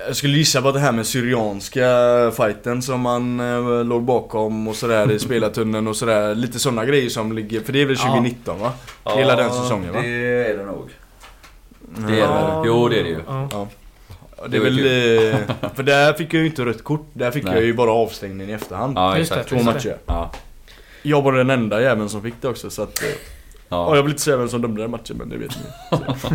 jag 0.06 0.16
skulle 0.16 0.36
gissa 0.38 0.62
på 0.62 0.72
det 0.72 0.80
här 0.80 0.92
med 0.92 1.06
Syrianska 1.06 1.86
fighten 2.36 2.82
som 2.82 3.00
man 3.00 3.40
eh, 3.40 3.84
låg 3.84 4.02
bakom 4.02 4.68
och 4.68 4.76
sådär 4.76 5.10
i 5.12 5.18
spelartunneln 5.28 5.86
och 5.88 5.96
sådär. 5.96 6.34
Lite 6.34 6.58
sådana 6.58 6.84
grejer 6.84 7.08
som 7.08 7.32
ligger, 7.32 7.60
för 7.60 7.72
det 7.72 7.82
är 7.82 7.86
väl 7.86 7.96
Ja. 7.98 8.06
2019 8.06 8.60
va? 8.60 8.72
Hela 9.16 9.36
den 9.36 9.50
säsongen, 9.50 9.92
va? 9.94 10.00
Det 10.00 10.08
är 10.50 10.56
det 10.56 10.64
nog. 10.64 10.90
Det 11.97 12.03
är 12.03 12.11
det 12.11 12.16
Ja. 12.18 12.62
Jo 12.66 12.89
det 12.89 13.01
är 13.01 13.05
det 13.05 13.11
ju. 13.11 13.20
Ja. 13.26 13.49
Ja, 13.53 13.68
Det 14.49 14.57
är 14.57 14.61
väl, 14.61 14.78
eh, 14.78 15.70
för 15.74 15.82
där 15.82 16.12
fick 16.12 16.34
jag 16.34 16.41
ju 16.41 16.47
inte 16.47 16.64
rött 16.64 16.84
kort. 16.84 17.07
Där 17.12 17.30
fick 17.30 17.45
Nej. 17.45 17.55
jag 17.55 17.64
ju 17.64 17.74
bara 17.74 17.91
avstängning 17.93 18.51
i 18.51 18.53
efterhand. 18.53 18.99
Ja 18.99 19.18
Just 19.18 19.30
det. 19.30 19.34
exakt. 19.41 19.49
Två 19.49 19.57
Just 19.57 19.66
det. 19.66 19.72
matcher. 19.91 19.99
Ja. 20.07 20.30
Jag 21.03 21.22
var 21.22 21.32
den 21.32 21.51
enda 21.51 21.82
jäveln 21.82 22.09
som 22.09 22.22
fick 22.22 22.34
det 22.41 22.49
också 22.49 22.70
så 22.70 22.82
att... 22.82 23.03
eh, 23.03 23.09
Ja, 23.70 23.76
Ja. 23.91 23.97
jag 23.97 24.03
vill 24.03 24.11
inte 24.12 24.22
säga 24.22 24.36
vem 24.36 24.49
som 24.49 24.62
dömde 24.62 24.82
den 24.82 24.91
matchen 24.91 25.16
men 25.16 25.28
det 25.28 25.36
vet 25.36 25.51
ni. 25.51 25.97
Så, 26.20 26.28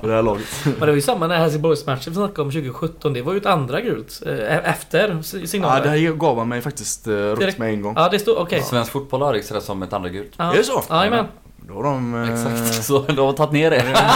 På 0.00 0.06
det 0.06 0.12
här 0.14 0.22
laget. 0.22 0.46
Men 0.64 0.72
det 0.80 0.86
var 0.86 0.92
ju 0.92 1.00
samma 1.00 1.26
när 1.26 1.38
Helsingborgsmatchen 1.38 2.12
vi 2.12 2.14
snackade 2.14 2.42
om 2.42 2.50
2017. 2.50 3.12
Det 3.12 3.22
var 3.22 3.32
ju 3.32 3.38
ett 3.38 3.46
andra 3.46 3.80
gult. 3.80 4.22
eh, 4.26 4.70
Efter 4.70 5.16
s- 5.20 5.34
Ja, 5.40 5.46
signalen. 5.46 5.82
det 5.82 5.88
här 5.88 6.12
gav 6.12 6.38
han 6.38 6.48
mig 6.48 6.60
faktiskt 6.60 7.06
rött 7.08 7.58
med 7.58 7.68
en 7.68 7.82
gång. 7.82 7.94
Ja, 7.96 8.08
det 8.08 8.18
stod... 8.18 8.36
Okej. 8.38 8.62
Svensk 8.62 8.92
fotboll 8.92 9.22
har 9.22 9.32
registrerat 9.32 9.62
som 9.64 9.82
ett 9.82 9.92
andra 9.92 10.08
gult. 10.08 10.32
Ja. 10.36 10.52
Är 10.52 10.56
det 10.56 10.64
så? 10.64 10.82
Jajamän. 10.90 11.24
Då 11.68 11.74
har 11.74 11.82
de... 11.82 12.14
eh, 12.24 12.30
Exakt, 12.32 12.84
så 12.84 12.98
de 13.02 13.18
har 13.18 13.32
tagit 13.32 13.52
ner 13.52 13.70
det. 13.70 13.84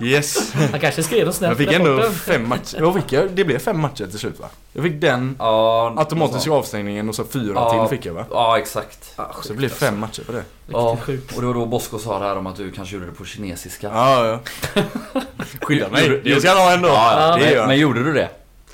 Yes. 0.00 0.52
Han 0.70 0.80
kanske 0.80 1.02
skrev 1.02 1.26
något 1.26 1.34
snällt 1.34 1.60
Jag 1.60 1.68
fick 1.68 1.76
ändå 1.80 2.02
fem 2.10 2.48
matcher. 2.48 2.80
Vad 2.80 2.94
fick 2.94 3.12
jag? 3.12 3.30
Det 3.30 3.44
blev 3.44 3.58
fem 3.58 3.80
matcher 3.80 4.06
till 4.06 4.18
slut 4.18 4.40
va? 4.40 4.46
Jag 4.72 4.82
fick 4.82 5.00
den 5.00 5.36
Ja, 5.38 5.94
automatiska 5.96 6.50
avstängningen 6.52 7.08
och 7.08 7.14
så 7.14 7.24
fyra 7.24 7.52
Ja. 7.54 7.86
till 7.88 7.96
fick 7.98 8.06
jag 8.06 8.14
va? 8.14 8.24
Ja, 8.30 8.58
exakt. 8.58 9.12
Ja, 9.16 9.30
Så 9.42 9.48
det 9.48 9.54
blev 9.54 9.68
fem 9.68 9.98
matcher 10.00 10.22
på 10.22 10.32
det. 10.32 10.42
Ja, 10.66 10.98
och 11.36 11.40
det 11.40 11.46
var 11.46 11.54
då 11.54 11.66
Bosko 11.66 11.98
sa 11.98 12.18
det 12.18 12.24
här 12.24 12.36
om 12.36 12.46
att 12.46 12.56
du 12.56 12.72
kanske 12.72 12.94
gjorde 12.94 13.06
det 13.06 13.12
på 13.12 13.24
kinesiska. 13.24 13.90
Ja, 13.94 14.26
ja. 14.26 14.38
Skydda 15.62 15.88
mig. 15.88 16.20
Det 16.24 16.40
ska 16.40 16.48
han 16.48 16.58
ha 16.58 16.72
ändå. 16.72 16.88
Ja, 16.88 17.36
det 17.40 17.56
men, 17.58 17.68
men 17.68 17.78
gjorde 17.78 18.04
du 18.04 18.12
det? 18.12 18.28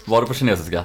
Var 0.05 0.21
det 0.21 0.27
på 0.27 0.35
kinesiska? 0.35 0.85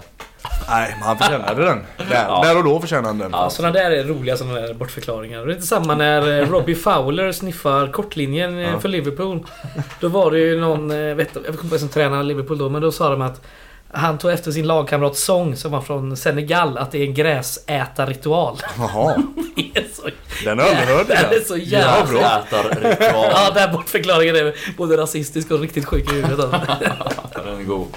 Nej, 0.69 0.95
men 0.99 1.07
han 1.07 1.17
förtjänade 1.17 1.65
den. 1.65 1.77
Där, 1.97 2.25
Ja. 2.27 2.41
där 2.43 2.57
och 2.57 2.63
då 2.63 2.79
förtjänade 2.81 3.07
han 3.07 3.17
den. 3.17 3.29
Ja. 3.31 3.49
Sådana 3.49 3.73
där 3.73 3.91
är 3.91 4.03
roliga 4.03 4.37
sådana 4.37 4.59
där 4.59 4.73
bortförklaringar. 4.73 5.45
Det 5.45 5.51
är 5.51 5.55
inte 5.55 5.67
samma 5.67 5.95
när 5.95 6.41
eh, 6.41 6.49
Robbie 6.49 6.75
Fowler 6.75 7.31
sniffar 7.31 7.87
kortlinjen 7.91 8.57
eh, 8.59 8.69
Ja. 8.71 8.79
för 8.79 8.89
Liverpool. 8.89 9.45
Då 9.99 10.07
var 10.07 10.31
det 10.31 10.39
ju 10.39 10.59
någon, 10.59 10.91
eh, 10.91 11.15
vet, 11.15 11.29
jag 11.45 11.51
vet 11.51 11.63
inte 11.63 11.79
som 11.79 11.89
tränade 11.89 12.23
Liverpool 12.23 12.57
då, 12.57 12.69
men 12.69 12.81
då 12.81 12.91
sa 12.91 13.09
de 13.09 13.21
att 13.21 13.41
han 13.91 14.17
tog 14.17 14.31
efter 14.31 14.51
sin 14.51 14.67
lagkamrats 14.67 15.23
sång 15.23 15.55
som 15.55 15.71
var 15.71 15.81
från 15.81 16.17
Senegal 16.17 16.77
att 16.77 16.91
det 16.91 16.97
är 16.97 17.03
en 17.05 17.13
gräsätarritual. 17.13 18.57
Jaha, 18.77 19.15
Det 19.55 19.79
är 19.79 19.85
så, 19.93 20.09
den 20.43 20.59
har 20.59 20.65
jag 20.67 20.75
aldrig 20.77 20.97
hört. 20.97 21.07
det 21.07 21.13
är 21.13 21.29
den. 21.29 21.45
så 21.45 21.57
jävla 21.57 22.05
bra. 22.05 22.43
Ätarritual. 22.47 23.31
Ja, 23.33 23.51
den 23.53 23.71
bortförklaringen 23.75 24.35
är 24.35 24.55
både 24.77 24.97
rasistisk 24.97 25.51
och 25.51 25.59
riktigt 25.59 25.85
sjuk 25.85 26.11
i 26.11 26.15
huvudet. 26.15 26.51
Den 27.45 27.59
är 27.59 27.63
god. 27.63 27.87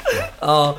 Ja. 0.40 0.76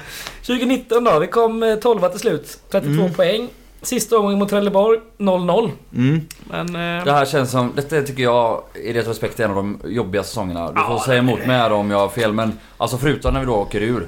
2019 0.53 1.03
då, 1.03 1.19
vi 1.19 1.27
kom 1.27 1.63
eh, 1.63 1.75
12 1.75 2.09
till 2.09 2.19
slut. 2.19 2.59
32 2.71 3.01
Mm. 3.01 3.13
poäng. 3.13 3.47
Sista 3.81 4.17
omgången 4.17 4.39
mot 4.39 4.49
Trelleborg, 4.49 4.99
0-0. 5.17 5.71
Mm. 5.95 6.21
Men... 6.51 6.67
eh, 6.99 7.05
Det 7.05 7.11
här 7.11 7.25
känns 7.25 7.51
som, 7.51 7.71
detta 7.75 8.01
tycker 8.01 8.23
jag 8.23 8.61
i 8.83 8.93
det 8.93 9.01
respekt 9.01 9.39
är 9.39 9.43
en 9.43 9.49
av 9.49 9.55
de 9.55 9.79
jobbiga 9.85 10.23
säsongerna. 10.23 10.67
Du 10.67 10.73
får 10.81 10.83
Ja, 10.95 11.03
säga 11.05 11.19
emot 11.19 11.39
mig 11.45 11.57
här 11.57 11.71
om 11.71 11.91
jag 11.91 11.97
har 11.99 12.09
fel 12.09 12.33
men 12.33 12.59
Alltså 12.77 12.97
förutom 12.97 13.33
när 13.33 13.39
vi 13.39 13.45
då 13.45 13.55
åker 13.55 13.81
ur. 13.81 14.07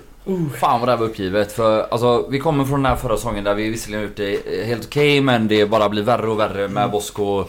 Fan 0.59 0.79
vad 0.79 0.87
det 0.87 0.91
här 0.91 0.99
var 0.99 1.05
uppgivet 1.05 1.51
för 1.51 1.85
alltså 1.91 2.27
vi 2.29 2.39
kommer 2.39 2.65
från 2.65 2.83
den 2.83 2.91
här 2.91 2.95
förra 2.97 3.15
säsongen 3.17 3.43
där 3.43 3.55
vi 3.55 3.69
visserligen 3.69 4.01
har 4.01 4.07
gjort 4.07 4.17
det 4.17 4.65
helt 4.65 4.85
okej 4.85 5.21
men 5.21 5.47
det 5.47 5.65
bara 5.65 5.89
blir 5.89 6.03
värre 6.03 6.27
och 6.29 6.39
värre 6.39 6.67
med 6.67 6.91
Bosko. 6.91 7.43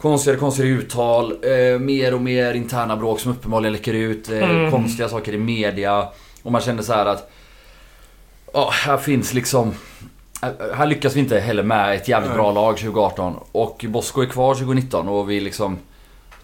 Konstigare 0.00 0.38
konstigare 0.38 0.70
uttal, 0.70 1.32
eh, 1.42 1.78
mer 1.80 2.14
och 2.14 2.20
mer 2.20 2.54
interna 2.54 2.96
bråk 2.96 3.20
som 3.20 3.32
uppenbarligen 3.32 3.72
läcker 3.72 3.92
ut, 3.94 4.30
eh, 4.30 4.50
Mm. 4.50 4.70
konstiga 4.70 5.08
saker 5.08 5.32
i 5.34 5.38
media. 5.38 6.08
Och 6.42 6.52
man 6.52 6.60
kände 6.60 6.82
så 6.82 6.92
här 6.92 7.06
att 7.06 7.30
Ja, 8.54 8.70
här 8.72 8.96
finns 8.96 9.34
liksom 9.34 9.72
eh, 10.42 10.48
här 10.76 10.86
lyckas 10.86 11.16
vi 11.16 11.20
inte 11.20 11.38
heller 11.40 11.62
med 11.62 11.94
ett 11.94 12.08
jävligt 12.08 12.30
Nej. 12.30 12.36
bra 12.38 12.52
lag 12.52 12.76
2018 12.78 13.36
och 13.52 13.84
Bosko 13.88 14.22
är 14.22 14.26
kvar 14.26 14.54
2019 14.54 15.08
och 15.08 15.30
vi 15.30 15.40
liksom 15.40 15.78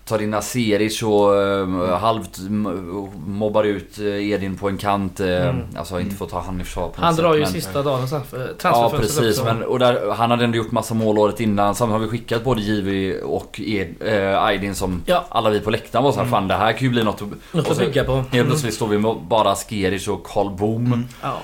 tar 0.05 0.23
in 0.23 0.35
Aseric 0.35 1.03
och 1.03 1.43
eh, 1.43 1.99
halvt 1.99 2.39
m- 2.39 3.09
mobbar 3.27 3.65
ut 3.65 3.99
eh, 3.99 4.31
Edin 4.31 4.57
på 4.57 4.69
en 4.69 4.79
kant. 4.79 5.21
eh, 5.21 5.27
Mm. 5.49 5.63
Alltså 5.77 6.01
inte 6.01 6.25
att 6.25 6.31
ta 6.31 6.41
han 6.41 6.61
i 6.61 6.65
försvar 6.65 6.89
på 6.89 7.01
Han 7.03 7.15
sätt, 7.15 7.25
drar 7.25 7.35
ju 7.35 7.41
men- 7.41 7.51
sista 7.53 7.83
dagen 7.83 8.09
sen 8.09 8.25
för 8.25 8.55
Ja 8.63 8.93
precis, 8.97 9.43
men, 9.45 9.63
och 9.63 9.79
där, 9.79 10.11
han 10.11 10.31
hade 10.31 10.45
ändå 10.45 10.57
gjort 10.59 10.71
massa 10.73 10.95
mål 10.95 11.19
året 11.19 11.41
innan. 11.41 11.75
Samtidigt 11.75 12.01
har 12.01 12.07
vi 12.11 12.19
skickat 12.19 12.45
både 12.45 12.61
Jivi 12.61 13.21
och 13.25 13.61
Ed, 13.65 13.95
eh, 14.01 14.45
Aydin 14.45 14.75
som 14.75 15.03
Ja. 15.07 15.25
alla 15.29 15.51
vi 15.51 15.61
på 15.61 15.71
läktaren 15.71 16.05
var 16.05 16.13
såhär 16.13 16.23
Mm. 16.27 16.31
Fan 16.33 16.49
det 16.49 16.55
här 16.55 16.73
kan 16.73 16.81
ju 16.83 16.89
bli 16.91 17.05
något 17.05 17.23
att... 17.23 17.55
Något 17.55 17.71
att 17.71 17.79
bygga 17.79 18.05
på. 18.05 18.25
Helt 18.33 18.49
plötsligt 18.49 18.75
står 18.75 18.89
vi 18.89 18.99
med 18.99 19.17
bara 19.29 19.55
Skeric 19.55 20.09
och 20.09 20.25
Karl 20.27 20.51
Boom. 20.57 20.87
Mm. 20.87 21.05
Ja. 21.23 21.39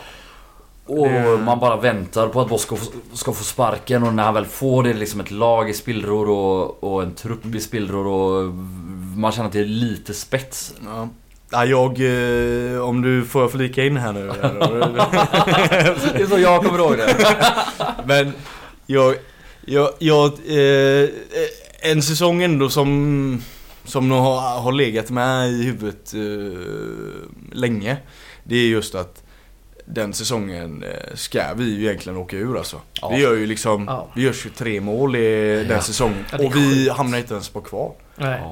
Och 0.87 1.09
Det- 1.09 1.37
man 1.45 1.59
bara 1.61 1.76
väntar 1.76 2.28
på 2.28 2.41
att 2.41 2.49
Bosko 2.49 2.76
ska 3.12 3.32
få 3.32 3.45
sparken 3.45 4.03
och 4.03 4.14
när 4.14 4.22
han 4.22 4.34
väl 4.34 4.45
får 4.47 4.82
det 4.82 4.93
liksom 4.93 5.20
ett 5.20 5.30
lag 5.30 5.70
i 5.70 5.74
spillror 5.74 6.28
och, 6.30 6.84
och 6.84 7.03
en 7.03 7.14
trupp 7.14 7.55
i 7.55 7.61
spillror 7.61 8.07
och 8.07 8.55
man 9.16 9.32
känner 9.32 9.47
att 9.47 9.53
det 9.53 9.61
är 9.61 9.64
lite 9.64 10.14
spets. 10.14 10.74
Ja. 10.84 11.09
Ja, 11.51 11.64
jag, 11.64 11.91
eh, 12.01 12.80
om 12.80 13.03
du 13.03 13.24
får 13.24 13.49
flika 13.49 13.84
in 13.84 13.97
här 13.97 14.12
nu. 14.12 14.26
Det 16.16 16.22
är 16.22 16.26
så 16.26 16.39
jag 16.39 16.64
kommer 16.64 16.78
ihåg 16.78 16.97
det. 16.97 17.37
Men 18.07 18.32
jag, 18.87 19.14
jag, 19.64 19.91
jag 19.99 20.26
eh, 20.47 21.09
en 21.80 22.03
säsong 22.03 22.43
ändå 22.43 22.68
som 22.68 23.43
som 23.84 24.09
nog 24.09 24.18
har, 24.18 24.61
har 24.61 24.72
legat 24.72 25.11
med 25.11 25.51
i 25.51 25.62
huvudet 25.62 26.14
eh, 26.14 26.61
länge. 27.53 27.97
Det 28.45 28.57
är 28.57 28.66
just 28.68 28.95
att 28.95 29.22
den 29.87 30.12
säsongen 30.12 30.82
eh, 30.82 31.14
ska 31.14 31.55
vi 31.57 31.64
ju 31.64 31.84
egentligen 31.87 32.18
åka 32.18 32.37
ur 32.37 32.59
alltså. 32.59 32.80
Ja. 33.01 33.09
Vi 33.09 33.16
gör 33.22 33.34
ju 33.34 33.47
liksom, 33.47 33.84
Ja. 33.89 34.09
vi 34.16 34.22
gör 34.22 34.32
23 34.32 34.80
mål 34.80 35.16
i 35.16 35.55
den 35.68 35.70
Ja. 35.76 35.80
säsongen. 35.82 36.24
Och 36.39 36.57
vi 36.57 36.89
hamnar 36.89 37.18
inte 37.18 37.34
ens 37.34 37.49
på 37.49 37.61
kval. 37.61 37.93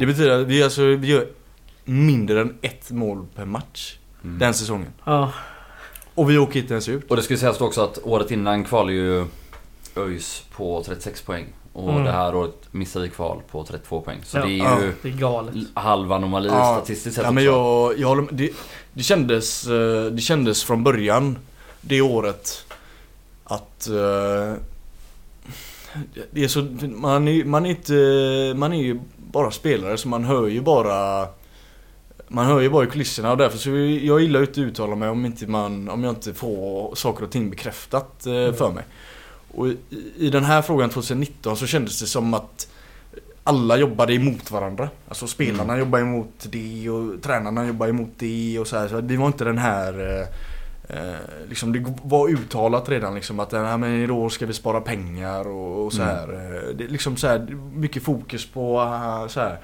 Det 0.01 0.07
betyder 0.07 0.41
att 0.41 0.47
vi, 0.47 0.63
alltså, 0.63 0.83
vi 0.85 1.07
gör 1.07 1.27
mindre 1.85 2.41
än 2.41 2.55
ett 2.63 2.91
mål 2.91 3.27
per 3.35 3.45
match 3.45 3.97
Mm. 4.25 4.39
den 4.39 4.55
säsongen. 4.55 4.89
Ja. 5.05 5.33
Och 6.15 6.31
vi 6.31 6.39
åker 6.39 6.61
inte 6.61 6.75
ens 6.75 6.89
ut. 6.89 7.11
Och 7.11 7.17
det 7.17 7.23
skulle 7.23 7.39
sägas 7.39 7.61
också 7.61 7.81
att 7.85 7.99
året 8.03 8.31
innan 8.31 8.65
kvalade 8.65 8.93
ju 8.93 9.27
ÖIS 9.97 10.43
på 10.57 10.83
36 10.87 11.23
poäng. 11.23 11.45
Och 11.77 11.91
Mm. 11.91 12.05
det 12.05 12.13
här 12.13 12.35
året 12.37 12.55
missade 12.71 13.05
vi 13.05 13.11
kval 13.11 13.41
på 13.51 13.65
32 13.65 14.01
poäng. 14.01 14.19
Så 14.25 14.39
Ja. 14.39 14.43
det 14.45 14.49
är 14.49 14.51
ju 14.53 14.59
Ja. 14.59 14.79
Det 15.03 15.09
är 15.09 15.13
galet. 15.13 15.55
halv 15.75 16.13
anomali 16.13 16.49
Ja. 16.49 16.75
statistiskt 16.77 17.17
sett 17.17 17.25
Ja, 17.25 17.31
men 17.31 17.45
jag, 17.45 17.99
jag 17.99 18.09
håller 18.09 18.23
med. 18.23 18.35
Det, 18.35 18.51
det, 18.93 19.03
kändes, 19.03 19.67
eh, 19.67 20.05
det 20.05 20.21
kändes 20.21 20.65
från 20.65 20.85
början 20.85 21.39
det 21.81 22.01
året 22.01 22.65
att 23.45 23.89
eh, 23.89 24.55
det 26.31 26.45
är 26.45 26.49
så, 26.49 26.67
man, 26.89 27.29
är, 27.29 27.45
man, 27.45 27.67
är 27.67 27.71
inte, 27.71 28.59
man 28.59 28.73
är 28.73 28.83
ju 28.83 29.01
bara 29.17 29.51
spelare 29.51 29.97
så 29.97 30.09
man 30.09 30.25
hör 30.25 30.47
ju 30.47 30.61
bara 30.61 31.27
man 32.29 32.47
hör 32.47 32.61
ju 32.61 32.71
bara 32.71 32.85
i 32.85 32.87
kulisserna 32.87 33.31
och 33.31 33.37
därför 33.37 33.59
så 33.59 33.71
jag 34.07 34.21
gillar 34.21 34.41
ju 34.41 34.47
inte 34.47 34.61
att 34.61 34.67
uttala 34.67 34.95
mig 34.97 35.09
om, 35.09 35.27
inte 35.27 35.47
man, 35.47 35.89
om 35.89 36.05
jag 36.05 36.11
inte 36.13 36.35
får 36.35 36.95
saker 36.95 37.25
och 37.25 37.31
ting 37.31 37.51
bekräftat 37.51 38.27
eh, 38.27 38.53
för 38.53 38.73
mig. 38.75 38.85
Och 39.57 39.69
i, 39.69 39.77
i 40.19 40.31
den 40.31 40.45
här 40.45 40.63
frågan 40.63 40.91
2019 40.91 41.57
så 41.57 41.67
kändes 41.67 42.01
det 42.01 42.07
som 42.07 42.35
att 42.35 42.69
alla 43.45 43.77
jobbade 43.77 44.15
emot 44.15 44.51
varandra. 44.51 44.89
Alltså 45.09 45.27
spelarna 45.27 45.63
Mm. 45.73 45.79
jobbade 45.79 46.03
emot 46.03 46.47
det 46.51 46.91
och 46.91 47.23
tränarna 47.23 47.67
jobbade 47.67 47.91
emot 47.91 48.11
det 48.19 48.59
och 48.59 48.67
så 48.67 48.77
här. 48.79 48.89
Så 48.89 49.01
det 49.01 49.17
var 49.17 49.27
inte 49.27 49.45
den 49.45 49.59
här 49.59 50.01
eh, 50.01 50.97
eh, 50.99 51.15
liksom 51.49 51.73
det 51.73 51.85
var 52.03 52.29
uttalat 52.29 52.89
redan 52.89 53.15
liksom 53.15 53.41
att 53.41 53.53
nej, 53.53 53.79
men 53.79 54.05
i 54.05 54.11
år 54.11 54.29
ska 54.29 54.47
vi 54.47 54.53
spara 54.53 54.81
pengar 54.81 55.49
och, 55.49 55.85
och 55.87 55.93
så 55.93 56.03
Mm. 56.03 56.15
här. 56.17 56.29
Eh, 56.69 56.75
Det 56.77 56.87
liksom 56.89 57.17
så 57.17 57.27
här 57.27 57.39
mycket 57.75 58.03
fokus 58.03 58.47
på 58.47 58.81
eh, 58.83 59.29
så 59.29 59.41
här 59.41 59.59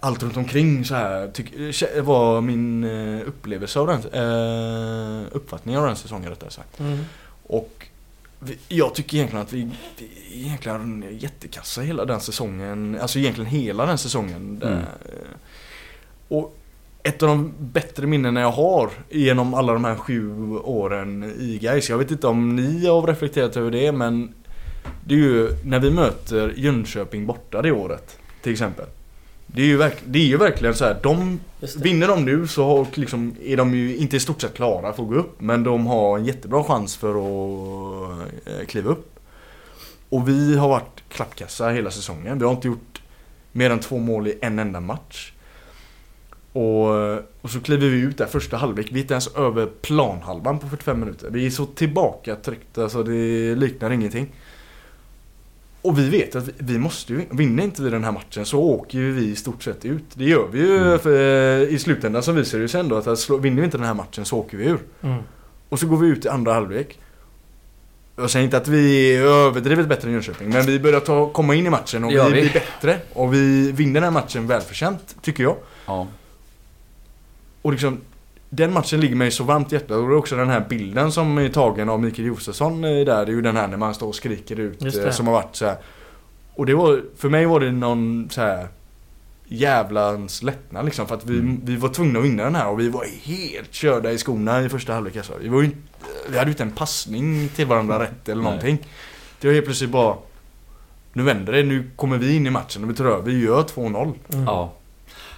allt 0.00 0.22
runt 0.22 0.36
omkring 0.36 0.84
så 0.84 0.94
här 0.94 1.28
tyck, 1.28 1.52
var 2.02 2.40
min 2.40 2.84
upplevelse 3.26 3.78
av 3.80 3.86
den 3.86 4.00
eh, 4.12 5.22
uppfattning 5.32 5.78
av 5.78 5.86
den 5.86 5.96
säsongen 5.96 6.30
rättare 6.30 6.50
sagt. 6.50 6.80
Mm. 6.80 6.98
Och 7.46 7.86
vi, 8.38 8.58
jag 8.68 8.94
tycker 8.94 9.16
egentligen 9.16 9.42
att 9.42 9.52
vi, 9.52 9.70
vi 9.98 10.46
egentligen 10.46 11.02
är 11.02 11.10
jättekassa 11.10 11.80
hela 11.80 12.04
den 12.04 12.20
säsongen. 12.20 12.98
Alltså 13.00 13.18
egentligen 13.18 13.50
hela 13.50 13.86
den 13.86 13.98
säsongen. 13.98 14.60
Mm. 14.62 14.78
eh, 14.78 14.84
Och 16.28 16.56
ett 17.02 17.22
av 17.22 17.28
de 17.28 17.52
bättre 17.58 18.06
minnena 18.06 18.40
jag 18.40 18.50
har 18.50 18.90
genom 19.10 19.54
alla 19.54 19.72
de 19.72 19.84
här 19.84 19.96
sju 19.96 20.50
åren 20.56 21.34
i 21.38 21.58
Gais. 21.58 21.88
Jag 21.90 21.98
vet 21.98 22.10
inte 22.10 22.26
om 22.26 22.56
ni 22.56 22.86
har 22.86 23.06
reflekterat 23.06 23.56
över 23.56 23.70
det 23.70 23.92
men 23.92 24.34
det 25.06 25.14
är 25.14 25.18
ju 25.18 25.56
när 25.64 25.80
vi 25.80 25.90
möter 25.90 26.54
Jönköping 26.56 27.26
borta 27.26 27.62
det 27.62 27.72
året. 27.72 28.18
Till 28.42 28.52
exempel. 28.52 28.86
Det 29.54 29.62
är 29.62 29.66
ju, 29.66 29.76
verk, 29.76 29.96
det 30.04 30.18
är 30.18 30.26
ju 30.26 30.36
verkligen 30.36 30.74
så 30.74 30.84
här. 30.84 30.98
De. 31.02 31.40
Vinner 31.76 32.08
de 32.08 32.24
nu 32.24 32.46
så 32.46 32.64
har, 32.64 32.86
liksom, 32.94 33.36
är 33.44 33.56
de 33.56 33.74
ju 33.74 33.96
inte 33.96 34.16
i 34.16 34.20
stort 34.20 34.40
sett 34.40 34.54
klara 34.54 34.92
för 34.92 35.02
att 35.02 35.08
gå 35.08 35.14
upp. 35.14 35.40
Men 35.40 35.64
de 35.64 35.86
har 35.86 36.18
en 36.18 36.24
jättebra 36.24 36.64
chans 36.64 36.96
för 36.96 37.10
att 37.10 38.18
eh, 38.46 38.66
kliva 38.66 38.90
upp. 38.90 39.18
Och 40.08 40.28
vi 40.28 40.56
har 40.56 40.68
varit 40.68 41.02
klappkassa 41.08 41.68
hela 41.68 41.90
säsongen. 41.90 42.38
Vi 42.38 42.44
har 42.44 42.52
inte 42.52 42.68
gjort 42.68 43.02
mer 43.52 43.70
än 43.70 43.78
två 43.78 43.98
mål 43.98 44.26
i 44.26 44.38
en 44.40 44.58
enda 44.58 44.80
match. 44.80 45.32
Och, 46.52 46.88
och 47.40 47.50
så 47.50 47.60
kliver 47.60 47.88
vi 47.88 48.00
ut 48.00 48.18
där 48.18 48.26
första 48.26 48.56
halvlek. 48.56 48.86
Vi 48.90 48.98
är 48.98 49.02
inte 49.02 49.14
ens 49.14 49.36
över 49.36 49.66
planhalvan 49.66 50.58
på 50.58 50.68
45 50.68 51.00
minuter. 51.00 51.30
Vi 51.30 51.46
är 51.46 51.50
så 51.50 51.66
tillbaka 51.66 52.36
tryckta 52.36 52.88
så 52.88 53.02
det 53.02 53.54
liknar 53.54 53.90
ingenting. 53.90 54.32
Och 55.84 55.98
vi 55.98 56.08
vet 56.10 56.36
att 56.36 56.48
vi, 56.48 56.52
vi 56.58 56.78
måste 56.78 57.12
ju, 57.12 57.24
vinner 57.30 57.62
inte 57.64 57.82
vi 57.82 57.90
den 57.90 58.04
här 58.04 58.12
matchen 58.12 58.46
så 58.46 58.60
åker 58.60 58.98
ju 58.98 59.12
vi 59.12 59.24
i 59.24 59.36
stort 59.36 59.62
sett 59.62 59.84
ut. 59.84 60.04
Det 60.14 60.24
gör 60.24 60.48
vi 60.52 60.58
ju 60.58 60.76
Mm. 60.78 60.98
för, 60.98 61.10
eh, 61.62 61.74
i 61.74 61.78
slutändan 61.78 62.22
så 62.22 62.32
visar 62.32 62.58
det 62.58 62.62
ju 62.62 62.68
sig 62.68 62.80
ändå 62.80 62.96
att, 62.96 63.18
slå, 63.18 63.36
vinner 63.36 63.56
vi 63.60 63.64
inte 63.64 63.76
den 63.76 63.86
här 63.86 63.94
matchen 63.94 64.24
så 64.24 64.38
åker 64.38 64.56
vi 64.56 64.64
ur. 64.64 64.78
Mm. 65.02 65.22
Och 65.68 65.78
så 65.78 65.86
går 65.86 65.96
vi 65.96 66.06
ut 66.08 66.24
i 66.24 66.28
andra 66.28 66.52
halvlek. 66.52 66.98
Jag 68.16 68.30
säger 68.30 68.44
inte 68.44 68.56
att 68.56 68.68
vi 68.68 69.14
är 69.16 69.22
överdrivet 69.22 69.88
bättre 69.88 70.08
än 70.08 70.14
Jönköping 70.14 70.48
men 70.50 70.66
vi 70.66 70.80
börjar 70.80 71.00
ta, 71.00 71.28
komma 71.28 71.54
in 71.54 71.66
i 71.66 71.70
matchen 71.70 72.04
och 72.04 72.10
vi 72.10 72.16
vi. 72.24 72.30
blir 72.30 72.52
bättre. 72.52 72.98
Och 73.12 73.34
vi 73.34 73.72
vinner 73.72 73.94
den 73.94 74.02
här 74.02 74.10
matchen 74.10 74.46
välförtjänt, 74.46 75.16
tycker 75.22 75.42
jag. 75.42 75.56
Ja. 75.86 76.06
Och 77.62 77.72
liksom 77.72 78.00
den 78.56 78.72
matchen 78.72 79.00
ligger 79.00 79.16
mig 79.16 79.30
så 79.30 79.44
varmt 79.44 79.72
i 79.72 79.74
hjärtat 79.74 79.90
och 79.90 80.08
det 80.08 80.14
är 80.14 80.16
också 80.16 80.36
den 80.36 80.48
här 80.50 80.64
bilden 80.68 81.12
som 81.12 81.38
är 81.38 81.48
tagen 81.48 81.88
av 81.88 82.00
Mikael 82.02 82.28
Josefsson 82.28 82.84
eh, 82.84 82.90
där. 82.90 83.04
Det 83.26 83.32
är 83.32 83.36
ju 83.36 83.42
den 83.42 83.56
här 83.56 83.68
när 83.68 83.76
man 83.76 83.94
står 83.94 84.08
och 84.08 84.14
skriker 84.14 84.60
ut 84.60 84.84
eh, 84.84 85.10
som 85.10 85.26
har 85.26 85.34
varit 85.34 85.56
så 85.56 85.64
här. 85.66 85.76
Och 86.54 86.66
det 86.66 86.74
var, 86.74 87.02
för 87.16 87.28
mig 87.28 87.46
var 87.46 87.60
det 87.60 87.72
någon 87.72 88.28
så 88.30 88.40
här 88.40 88.68
jävlans 89.46 90.42
lättnad 90.42 90.84
liksom 90.84 91.06
för 91.06 91.14
att 91.14 91.26
vi, 91.26 91.38
Mm. 91.38 91.60
vi 91.64 91.76
var 91.76 91.88
tvungna 91.88 92.18
att 92.18 92.24
vinna 92.24 92.44
den 92.44 92.54
här 92.54 92.68
och 92.68 92.80
vi 92.80 92.88
var 92.88 93.04
helt 93.22 93.72
körda 93.74 94.12
i 94.12 94.18
skorna 94.18 94.62
i 94.64 94.68
första 94.68 94.92
halvlek 94.92 95.16
alltså. 95.16 95.32
Vi 95.40 95.48
var 95.48 95.60
ju 95.60 95.64
inte, 95.66 95.78
vi 96.28 96.38
hade 96.38 96.50
ju 96.50 96.52
inte 96.52 96.62
en 96.62 96.70
passning 96.70 97.48
till 97.48 97.66
varandra 97.66 98.02
rätt 98.02 98.28
eller 98.28 98.42
Nej. 98.42 98.44
någonting. 98.52 98.78
Det 99.40 99.46
var 99.46 99.54
helt 99.54 99.66
plötsligt 99.66 99.90
bara 99.90 100.16
Nu 101.12 101.22
vänder 101.22 101.52
det, 101.52 101.62
nu 101.62 101.90
kommer 101.96 102.18
vi 102.18 102.36
in 102.36 102.46
i 102.46 102.50
matchen 102.50 102.84
och 102.84 102.90
vi 102.90 102.94
tror 102.94 103.18
att 103.18 103.26
vi 103.26 103.44
gör 103.44 103.62
2-0. 103.62 104.12
Mm. 104.32 104.44
ja. 104.44 104.72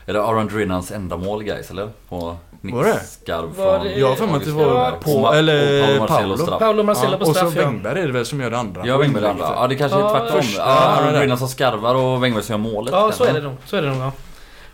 Är 0.06 0.12
det 0.12 0.22
Aron 0.22 0.46
Drinnans 0.46 0.90
enda 0.90 1.16
mål 1.16 1.42
guys 1.44 1.70
eller? 1.70 1.90
På 2.08 2.36
Var 2.74 2.84
det? 2.84 3.00
skarv 3.00 3.54
Var 3.56 3.76
från 3.78 3.86
det- 3.86 3.94
Jag 3.98 4.08
har 4.08 4.14
för 4.16 4.26
mig 4.26 4.36
att 4.36 4.44
det 4.44 4.50
var 4.50 4.90
på, 4.90 5.32
eller 5.34 5.82
och 6.02 6.08
Paolo 6.08 6.18
Paolo. 6.18 6.36
straff. 6.36 6.58
Paolo 6.58 6.82
Marcelo 6.82 7.12
Ja, 7.12 7.16
på 7.18 7.20
och 7.24 7.26
så 7.26 7.34
straff. 7.34 7.56
Wengberg 7.56 8.00
är 8.02 8.06
det 8.06 8.12
väl 8.12 8.26
som 8.26 8.40
gör 8.40 8.50
det 8.50 8.58
andra. 8.58 8.86
Ja, 8.86 8.96
Wengberg 8.96 9.22
det 9.22 9.30
andra. 9.30 9.52
Ja, 9.56 9.66
det 9.66 9.74
kanske 9.74 9.98
är 9.98 10.08
tvärtom. 10.10 10.42
första- 10.42 10.60
Ja, 10.60 10.64
Aron 10.66 11.06
ja, 11.06 11.12
det. 11.12 11.18
Drinnan 11.18 11.38
som 11.38 11.48
skarvar 11.48 11.94
och 11.94 12.24
Wengberg 12.24 12.44
som 12.44 12.52
gör 12.52 12.70
målet. 12.72 12.92
Ja, 12.92 13.12
så 13.12 13.24
är 13.24 13.32
det 13.32 13.40
nog. 13.40 13.56
Så 13.66 13.76
är 13.76 13.82
det 13.82 13.88
nog 13.88 13.98
ja. 13.98 14.12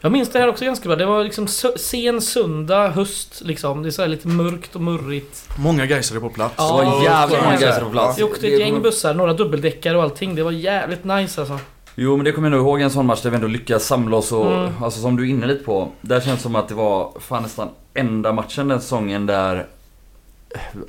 Jag 0.05 0.13
minns 0.13 0.29
det 0.33 0.39
här 0.39 0.49
också 0.49 0.65
ganska 0.65 0.89
bra. 0.89 0.97
Det 0.97 1.07
var 1.07 1.25
liksom 1.25 1.47
sen 1.77 2.21
söndag, 2.21 2.89
höst 2.89 3.41
liksom. 3.45 3.83
Det 3.83 3.89
är 3.89 3.91
så 3.91 4.03
här 4.03 4.09
lite 4.09 4.29
mörkt 4.29 4.75
och 4.75 4.81
murrigt. 4.83 5.49
Många 5.59 5.87
Gaisare 5.87 6.21
på 6.21 6.29
plats. 6.29 6.55
Ja, 6.59 6.79
Det 6.85 6.91
var 6.91 7.03
jävligt 7.05 7.43
många. 7.45 7.57
Gaisare 7.57 7.85
på 7.85 7.91
plats. 7.91 8.19
Vi 8.19 8.23
åkte 8.23 8.47
ett 8.47 8.59
gäng 8.61 8.83
bussar, 8.83 9.15
några 9.15 9.33
dubbeldäckare 9.33 9.97
och 9.97 10.03
allting. 10.03 10.35
Det 10.35 10.43
var 10.43 10.51
jävligt 10.51 11.05
nice 11.05 11.41
alltså. 11.41 11.59
Jo 11.95 12.17
men 12.17 12.25
det 12.25 12.33
kommer 12.33 12.51
jag 12.51 12.57
nog 12.59 12.67
ihåg 12.67 12.81
en 12.81 12.91
sån 12.91 13.07
match 13.07 13.21
där 13.23 13.31
vi 13.31 13.37
ändå 13.37 13.49
lyckas 13.49 13.85
samla 13.85 14.17
oss 14.17 14.33
och, 14.33 14.53
Mm. 14.53 14.71
alltså 14.83 15.01
som 15.01 15.17
du 15.17 15.23
är 15.27 15.31
inne 15.31 15.47
lite 15.47 15.65
på. 15.65 15.89
Där 16.01 16.21
känns 16.21 16.37
det 16.37 16.43
som 16.43 16.57
att 16.57 16.69
det 16.69 16.75
var 16.75 17.13
fan 17.21 17.43
nästan 17.43 17.69
enda 17.95 18.33
matchen 18.33 18.69
den 18.69 18.81
säsongen 18.81 19.27
där 19.27 19.67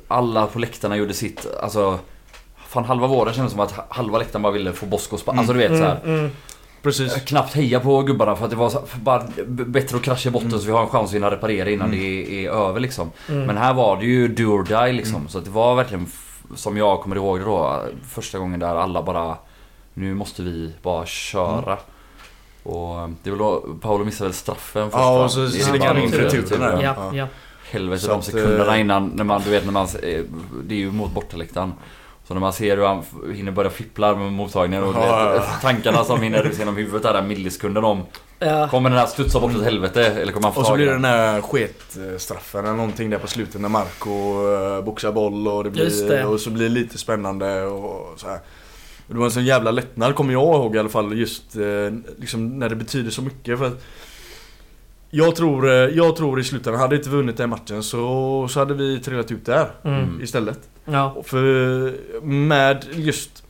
alla 0.08 0.46
på 0.46 0.58
läktarna 0.58 0.96
gjorde 0.96 1.14
sitt, 1.14 1.46
alltså 1.62 1.98
Fan 2.68 2.84
halva 2.84 3.06
våren 3.06 3.34
kändes 3.34 3.52
som 3.52 3.60
att 3.60 3.74
halva 3.88 4.18
läktaren 4.18 4.42
bara 4.42 4.52
ville 4.52 4.72
få 4.72 4.86
Bosko 4.86 5.16
spa- 5.18 5.32
Alltså 5.32 5.52
du 5.52 5.58
vet 5.58 5.78
så 5.78 5.84
här. 5.84 6.00
Mm, 6.04 6.18
mm. 6.18 6.30
Precis. 6.82 7.14
Knappt 7.14 7.54
heja 7.54 7.80
på 7.80 8.02
gubbarna 8.02 8.36
för 8.36 8.44
att 8.44 8.50
det 8.50 8.56
var 8.56 8.70
så, 8.70 8.82
bara 9.02 9.22
bättre 9.46 9.96
att 9.96 10.02
krascha 10.02 10.28
i 10.28 10.32
botten 10.32 10.48
Mm. 10.48 10.60
så 10.60 10.66
vi 10.66 10.72
har 10.72 10.82
en 10.82 10.88
chans 10.88 11.10
att 11.10 11.14
hinna 11.16 11.30
reparera 11.30 11.70
innan 11.70 11.86
Mm. 11.88 12.00
det 12.00 12.06
är, 12.06 12.46
är 12.46 12.50
över 12.68 12.80
liksom. 12.80 13.10
Mm. 13.28 13.42
Men 13.46 13.56
här 13.56 13.74
var 13.74 13.96
det 13.96 14.04
ju 14.04 14.28
do 14.28 14.42
or 14.44 14.64
die 14.64 14.92
liksom. 14.92 15.16
Mm. 15.16 15.28
Så 15.28 15.38
att 15.38 15.44
det 15.44 15.50
var 15.50 15.74
verkligen, 15.74 16.06
som 16.54 16.76
jag 16.76 17.00
kommer 17.00 17.16
ihåg 17.16 17.38
det 17.38 17.44
då, 17.44 17.82
första 18.08 18.38
gången 18.38 18.60
där 18.60 18.74
alla 18.74 19.02
bara 19.02 19.36
Nu 19.94 20.14
måste 20.14 20.42
vi 20.42 20.72
bara 20.82 21.06
köra. 21.06 21.78
Och 22.64 23.10
det 23.22 23.30
var 23.30 23.38
då 23.38 23.60
Paolo 23.80 24.04
missade 24.04 24.28
väl 24.28 24.34
straffen 24.34 24.90
först 24.90 25.00
Ja, 25.00 25.24
och 25.24 25.30
så 25.30 25.48
slänger 25.48 25.86
han 25.86 25.96
bara 25.96 26.04
in 26.04 26.12
en 26.14 26.20
returen 26.20 26.42
retur, 26.42 26.58
där. 26.58 27.12
Ja. 27.12 27.26
Helvete 27.70 28.06
de 28.08 28.22
sekunderna 28.22 28.74
eh, 28.74 28.80
innan, 28.80 29.06
när 29.06 29.24
man, 29.24 29.42
du 29.44 29.50
vet 29.50 29.64
när 29.64 29.72
man, 29.72 29.86
eh, 30.02 30.22
det 30.64 30.74
är 30.74 30.78
ju 30.78 30.90
mot 30.90 31.12
bortaläktaren. 31.12 31.72
Så 32.28 32.34
när 32.34 32.40
man 32.40 32.52
ser 32.52 32.76
hur 32.76 32.84
han 32.84 33.02
hinner 33.34 33.52
börja 33.52 33.70
fippla 33.70 34.16
med 34.16 34.32
mottagningen 34.32 34.84
och 34.84 34.94
Ja, 34.94 35.34
ja, 35.34 35.42
tankarna 35.62 36.04
som 36.04 36.22
hinner 36.22 36.46
ut 36.46 36.58
genom 36.58 36.76
huvudet 36.76 37.02
där, 37.02 37.12
den 37.12 37.28
millisekunden 37.28 37.84
om 37.84 38.02
ja. 38.38 38.68
Kommer 38.68 38.90
den 38.90 38.98
här 38.98 39.06
studsa 39.06 39.40
bort 39.40 39.56
åt 39.56 39.64
helvete 39.64 40.06
eller 40.06 40.32
kommer 40.32 40.46
han 40.46 40.54
få 40.54 40.60
Och 40.60 40.66
så 40.66 40.74
blir 40.74 40.86
det 40.86 40.92
den? 40.92 41.04
här 41.04 41.40
sketstraffen 41.40 42.64
eller 42.64 42.76
någonting 42.76 43.10
där 43.10 43.18
på 43.18 43.26
slutet 43.26 43.60
när 43.60 43.68
Marco 43.68 44.82
boxar 44.82 45.12
boll 45.12 45.48
och 45.48 45.64
det 45.64 45.70
blir, 45.70 46.08
det. 46.08 46.24
och 46.24 46.40
så 46.40 46.50
blir 46.50 46.64
det 46.64 46.74
lite 46.74 46.98
spännande 46.98 47.62
och 47.62 48.20
så 48.20 48.28
här. 48.28 48.38
Det 49.14 49.18
var 49.20 49.26
en 49.26 49.32
sån 49.32 49.44
jävla 49.44 49.70
lättnad 49.70 50.14
kommer 50.14 50.32
jag 50.32 50.42
ihåg 50.42 50.76
i 50.76 50.78
alla 50.78 50.88
fall 50.88 51.18
just 51.18 51.56
eh, 51.56 51.62
liksom 52.18 52.58
när 52.58 52.68
det 52.68 52.76
betyder 52.76 53.10
så 53.10 53.22
mycket 53.22 53.58
för 53.58 53.66
att 53.66 53.84
jag 55.10 55.36
tror, 55.36 55.68
eh, 55.68 55.74
jag 55.74 56.16
tror 56.16 56.40
i 56.40 56.44
slutändan, 56.44 56.80
hade 56.80 56.90
vi 56.90 56.96
inte 56.96 57.10
vunnit 57.10 57.36
den 57.36 57.50
matchen 57.50 57.82
så, 57.82 58.48
så 58.50 58.58
hade 58.58 58.74
vi 58.74 59.00
trillat 59.00 59.30
ut 59.30 59.46
där 59.46 59.70
Mm. 59.84 60.20
istället. 60.22 60.58
ja. 60.84 61.22
För 61.24 62.20
med 62.26 62.84
just 62.92 63.44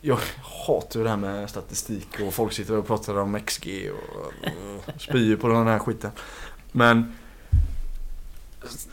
Jag 0.00 0.18
hatar 0.66 1.00
ju 1.00 1.04
det 1.04 1.10
här 1.10 1.16
med 1.16 1.50
statistik 1.50 2.08
och 2.26 2.34
folk 2.34 2.52
sitter 2.52 2.76
och 2.76 2.86
pratar 2.86 3.18
om 3.18 3.40
XG 3.46 3.90
och, 3.92 4.24
och 4.94 5.00
spyr 5.00 5.36
på 5.36 5.48
den 5.48 5.66
här 5.66 5.78
skiten. 5.78 6.10
Men 6.72 7.12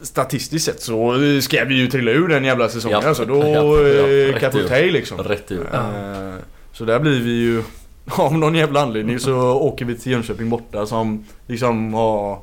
Statistiskt 0.02 0.66
sett 0.66 0.82
så 0.82 1.14
ska 1.42 1.64
vi 1.66 1.76
ju 1.76 1.88
trilla 1.88 2.12
ur 2.12 2.28
den 2.28 2.44
jävla 2.44 2.70
säsongen 2.70 3.00
Ja. 3.02 3.08
alltså. 3.08 3.26
Då 3.26 3.38
Ja, 3.38 3.48
ja, 3.48 3.80
eh, 3.88 4.34
rätt 4.34 4.56
ur. 4.56 4.92
liksom. 4.92 5.18
Rätt. 5.18 5.52
Ja. 5.72 5.80
Eh, 5.80 6.34
Så 6.74 6.86
där 6.86 7.00
blir 7.00 7.22
vi 7.22 7.32
ju 7.32 7.64
av 8.18 8.34
någon 8.38 8.56
jävla 8.56 8.82
anledning 8.82 9.20
så 9.20 9.36
åker 9.54 9.86
vi 9.86 9.96
till 9.98 10.12
Jönköping 10.12 10.50
borta 10.50 10.86
som 10.86 11.26
liksom 11.48 11.94
har 11.94 12.40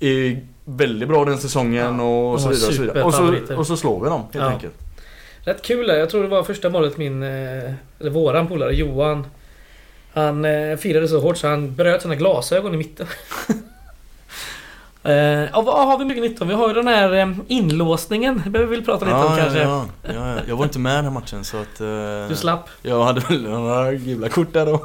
är 0.00 0.40
väldigt 0.64 1.08
bra 1.08 1.24
den 1.24 1.38
säsongen 1.38 1.98
Ja, 1.98 2.30
och 2.32 2.40
så 2.40 2.48
vidare. 2.48 3.02
Och 3.02 3.14
så, 3.14 3.22
vidare. 3.22 3.38
Och, 3.38 3.46
så, 3.48 3.56
och 3.56 3.66
så 3.66 3.76
slår 3.76 4.00
vi 4.04 4.08
dem 4.10 4.20
helt 4.20 4.34
Ja. 4.34 4.50
enkelt. 4.50 4.74
Rätt 5.44 5.62
kul 5.62 5.86
där. 5.86 5.96
Jag 5.96 6.10
tror 6.10 6.22
det 6.22 6.28
var 6.28 6.42
första 6.42 6.70
målet 6.70 6.96
min... 6.96 7.22
eh, 7.22 7.72
Eller 8.00 8.10
våran 8.10 8.46
polare 8.48 8.74
Johan. 8.74 9.26
Han 10.12 10.44
eh, 10.44 10.76
firade 10.76 11.08
så 11.08 11.20
hårt 11.20 11.36
så 11.36 11.48
han 11.48 11.74
bröt 11.74 12.02
sina 12.02 12.14
glasögon 12.14 12.74
i 12.74 12.76
mitten. 12.76 13.06
Eh, 15.02 15.12
ja, 15.12 15.60
vad 15.62 15.86
har 15.86 15.98
vi 15.98 16.04
mycket 16.04 16.22
nytta 16.22 16.44
om? 16.44 16.48
Vi 16.48 16.54
har 16.54 16.68
ju 16.68 16.74
den 16.74 16.86
här 16.86 17.12
eh, 17.12 17.28
inlåsningen. 17.48 18.42
Det 18.44 18.50
behöver 18.50 18.70
vi 18.70 18.76
väl 18.76 18.84
prata 18.84 19.04
lite 19.04 19.16
om 19.16 19.36
kanske. 19.36 19.58
ja, 19.62 19.84
ja, 20.02 20.12
ja. 20.14 20.34
Jag 20.48 20.56
var 20.56 20.64
inte 20.64 20.78
med 20.78 20.96
den 20.96 21.04
här 21.04 21.12
matchen 21.12 21.44
så 21.44 21.56
att... 21.56 21.80
eh, 21.80 22.28
Du 22.28 22.36
slapp. 22.36 22.68
Jag 22.82 23.04
hade 23.04 23.20
väl 23.20 23.42
några 23.42 23.92
gula 23.92 24.28
kort 24.28 24.52
där 24.52 24.66
då. 24.66 24.84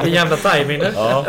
Din 0.04 0.12
jävla 0.14 0.36
timing 0.36 0.78
nu. 0.78 0.92
ja. 0.96 1.24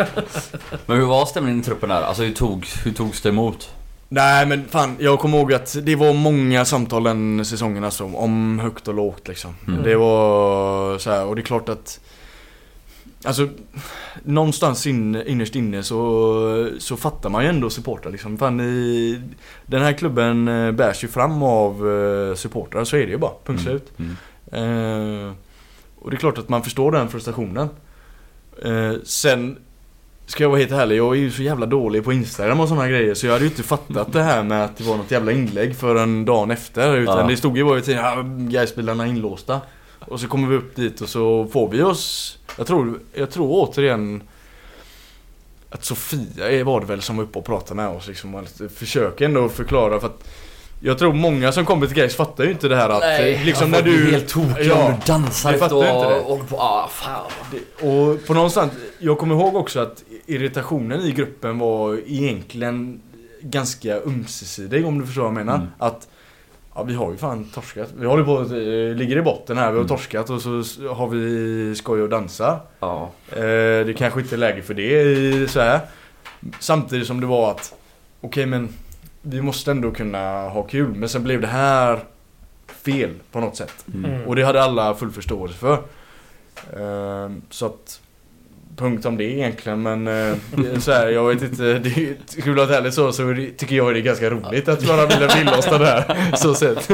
Men 0.85 0.97
hur 0.97 1.05
var 1.05 1.25
stämningen 1.25 1.59
i 1.59 1.63
truppen 1.63 1.89
där? 1.89 2.01
Alltså 2.01 2.23
hur, 2.23 2.33
tog, 2.33 2.65
hur 2.83 2.91
togs 2.91 3.21
det 3.21 3.29
emot? 3.29 3.69
Nej 4.09 4.45
men 4.45 4.65
fan, 4.69 4.95
jag 4.99 5.19
kommer 5.19 5.37
ihåg 5.37 5.53
att 5.53 5.75
det 5.81 5.95
var 5.95 6.13
många 6.13 6.65
samtal 6.65 7.03
den 7.03 7.45
säsongen 7.45 7.83
alltså, 7.83 8.03
om 8.03 8.59
högt 8.59 8.87
och 8.87 8.93
lågt 8.93 9.27
liksom. 9.27 9.55
Mm. 9.67 9.83
Det 9.83 9.95
var 9.95 10.97
så 10.97 11.11
här, 11.11 11.25
och 11.25 11.35
det 11.35 11.41
är 11.41 11.43
klart 11.43 11.69
att 11.69 11.99
Alltså 13.23 13.47
Någonstans 14.23 14.87
in, 14.87 15.15
innerst 15.15 15.55
inne 15.55 15.83
så, 15.83 16.69
så 16.79 16.97
fattar 16.97 17.29
man 17.29 17.43
ju 17.43 17.49
ändå 17.49 17.69
supportrar 17.69 18.11
liksom. 18.11 18.37
Fan, 18.37 18.59
i, 18.59 19.21
den 19.65 19.81
här 19.81 19.93
klubben 19.93 20.47
eh, 20.47 20.71
bärs 20.71 21.03
ju 21.03 21.07
fram 21.07 21.43
av 21.43 21.89
eh, 21.89 22.35
supportrar, 22.35 22.83
så 22.83 22.97
är 22.97 23.05
det 23.05 23.11
ju 23.11 23.17
bara. 23.17 23.31
Punkt 23.45 23.61
slut. 23.63 23.91
Mm. 23.97 24.15
Eh, 24.51 25.33
och 25.99 26.11
det 26.11 26.15
är 26.15 26.19
klart 26.19 26.37
att 26.37 26.49
man 26.49 26.63
förstår 26.63 26.91
den 26.91 27.09
frustrationen. 27.09 27.69
Eh, 28.63 28.93
sen 29.03 29.57
Ska 30.25 30.43
jag 30.43 30.49
vara 30.49 30.59
helt 30.59 30.71
ärlig, 30.71 30.97
jag 30.97 31.15
är 31.15 31.19
ju 31.19 31.31
så 31.31 31.41
jävla 31.41 31.65
dålig 31.65 32.03
på 32.03 32.13
Instagram 32.13 32.59
och 32.59 32.67
sådana 32.67 32.87
grejer 32.87 33.13
så 33.13 33.25
jag 33.25 33.33
hade 33.33 33.45
ju 33.45 33.49
inte 33.49 33.63
fattat 33.63 34.13
det 34.13 34.21
här 34.21 34.43
med 34.43 34.65
att 34.65 34.77
det 34.77 34.83
var 34.83 34.97
något 34.97 35.11
jävla 35.11 35.31
inlägg 35.31 35.75
förrän 35.75 36.25
dagen 36.25 36.51
efter. 36.51 36.97
Utan 36.97 37.17
Ja. 37.17 37.23
det 37.27 37.37
stod 37.37 37.57
ju 37.57 37.63
bara 37.63 37.77
i 37.77 37.81
tidningen, 37.81 38.05
ja, 38.05 38.23
Gaisbilarna 38.25 39.03
är 39.05 39.09
inlåsta. 39.09 39.61
Och 40.09 40.19
så 40.19 40.27
kommer 40.27 40.47
vi 40.47 40.55
upp 40.55 40.75
dit 40.75 41.01
och 41.01 41.09
så 41.09 41.47
får 41.53 41.69
vi 41.69 41.81
oss, 41.81 42.37
jag 42.57 42.67
tror, 42.67 42.99
jag 43.13 43.31
tror 43.31 43.47
återigen 43.51 44.23
att 45.69 45.85
Sofia 45.85 46.51
är- 46.51 46.63
var 46.63 46.79
det 46.79 46.85
väl 46.85 47.01
som 47.01 47.17
var 47.17 47.23
uppe 47.23 47.39
och 47.39 47.45
pratade 47.45 47.75
med 47.75 47.87
oss 47.89 48.07
liksom. 48.07 48.35
Och 48.35 48.43
försöker 48.75 49.25
ändå 49.25 49.49
förklara 49.49 49.99
för 49.99 50.07
att 50.07 50.27
jag 50.81 50.97
tror 50.99 51.13
många 51.13 51.51
som 51.51 51.65
kommer 51.65 51.87
till 51.87 51.95
Gais 51.95 52.15
fattar 52.15 52.43
ju 52.43 52.51
inte 52.51 52.67
det 52.67 52.75
här 52.75 52.89
att 52.89 53.03
eh, 53.19 53.45
liksom 53.45 53.71
när 53.71 53.81
du... 53.81 54.11
helt 54.11 54.27
tokig 54.29 54.65
Ja, 54.65 54.85
om 54.87 54.91
du 54.93 55.11
dansar 55.11 55.53
efter 55.53 55.59
fattar 55.69 55.85
jag 55.85 55.95
inte 55.97 56.09
det. 56.09 56.19
och 56.19 56.25
håller 56.25 56.43
på. 56.43 56.57
Ah, 56.57 56.87
fan. 56.91 57.31
Det- 57.51 57.85
Och 57.87 58.25
på 58.25 58.33
någonstans, 58.33 58.71
jag 58.99 59.17
kommer 59.17 59.35
ihåg 59.35 59.55
också 59.55 59.79
att 59.79 60.03
irritationen 60.25 61.01
i 61.01 61.11
gruppen 61.11 61.59
var 61.59 61.99
egentligen 62.07 63.01
ganska 63.41 63.95
ömsesidig 63.95 64.85
om 64.85 64.99
du 64.99 65.05
förstår 65.05 65.21
vad 65.21 65.29
jag 65.29 65.35
menar. 65.45 65.55
Mm. 65.55 65.67
Att 65.77 66.07
Ja 66.75 66.83
vi 66.83 66.93
har 66.93 67.11
ju 67.11 67.17
fan 67.17 67.45
torskat. 67.53 67.89
Vi 67.97 68.05
håller 68.05 68.23
på 68.23 68.37
att, 68.39 68.51
eh, 68.51 68.97
ligger 68.97 69.17
i 69.17 69.21
botten 69.21 69.57
här, 69.57 69.65
vi 69.71 69.77
har 69.77 69.85
Mm. 69.85 69.87
torskat 69.87 70.29
och 70.29 70.41
så 70.41 70.49
har 70.93 71.07
vi 71.07 71.75
skoj 71.75 72.01
och 72.01 72.09
dansar. 72.09 72.59
Ja. 72.79 73.09
Eh, 73.31 73.39
det 73.85 73.95
kanske 73.97 74.19
inte 74.21 74.35
är 74.35 74.37
läge 74.37 74.61
för 74.61 74.73
det 74.73 75.01
i 75.01 75.47
så 75.47 75.59
här. 75.59 75.79
Samtidigt 76.59 77.07
som 77.07 77.19
det 77.21 77.27
var 77.27 77.51
att 77.51 77.73
Okej 78.21 78.45
men 78.45 78.69
Vi 79.21 79.41
måste 79.41 79.71
ändå 79.71 79.91
kunna 79.91 80.49
ha 80.49 80.63
kul 80.63 80.95
men 80.95 81.09
sen 81.09 81.23
blev 81.23 81.41
det 81.41 81.47
här 81.47 81.99
Fel 82.67 83.09
på 83.31 83.39
något 83.39 83.55
sätt. 83.55 83.85
Mm. 83.93 84.11
Mm. 84.11 84.27
Och 84.27 84.35
det 84.35 84.43
hade 84.43 84.63
alla 84.63 84.95
full 84.95 85.11
förståelse 85.11 85.55
för. 85.57 85.81
Ehm, 86.77 87.41
så 87.49 87.65
att 87.65 88.01
Punkt 88.79 89.05
om 89.05 89.17
det 89.17 89.23
egentligen 89.23 89.81
men 89.81 90.07
eh, 90.07 90.35
det 90.51 90.81
så 90.81 90.91
här, 90.91 91.07
jag 91.07 91.23
vet 91.27 91.41
inte, 91.41 91.63
det 91.63 91.89
är, 91.89 92.15
skulle 92.41 92.65
vara 92.65 92.77
ärligt 92.77 92.93
så, 92.93 93.11
så 93.11 93.21
det- 93.23 93.51
tycker 93.57 93.75
jag 93.75 93.93
det 93.93 93.99
är 93.99 94.01
ganska 94.01 94.29
roligt 94.29 94.67
att 94.69 94.83
vara 94.83 95.05
Wilhelm 95.05 95.41
inlåsta 95.41 95.77
där. 95.77 96.15
Så 96.35 96.53
sett. 96.55 96.87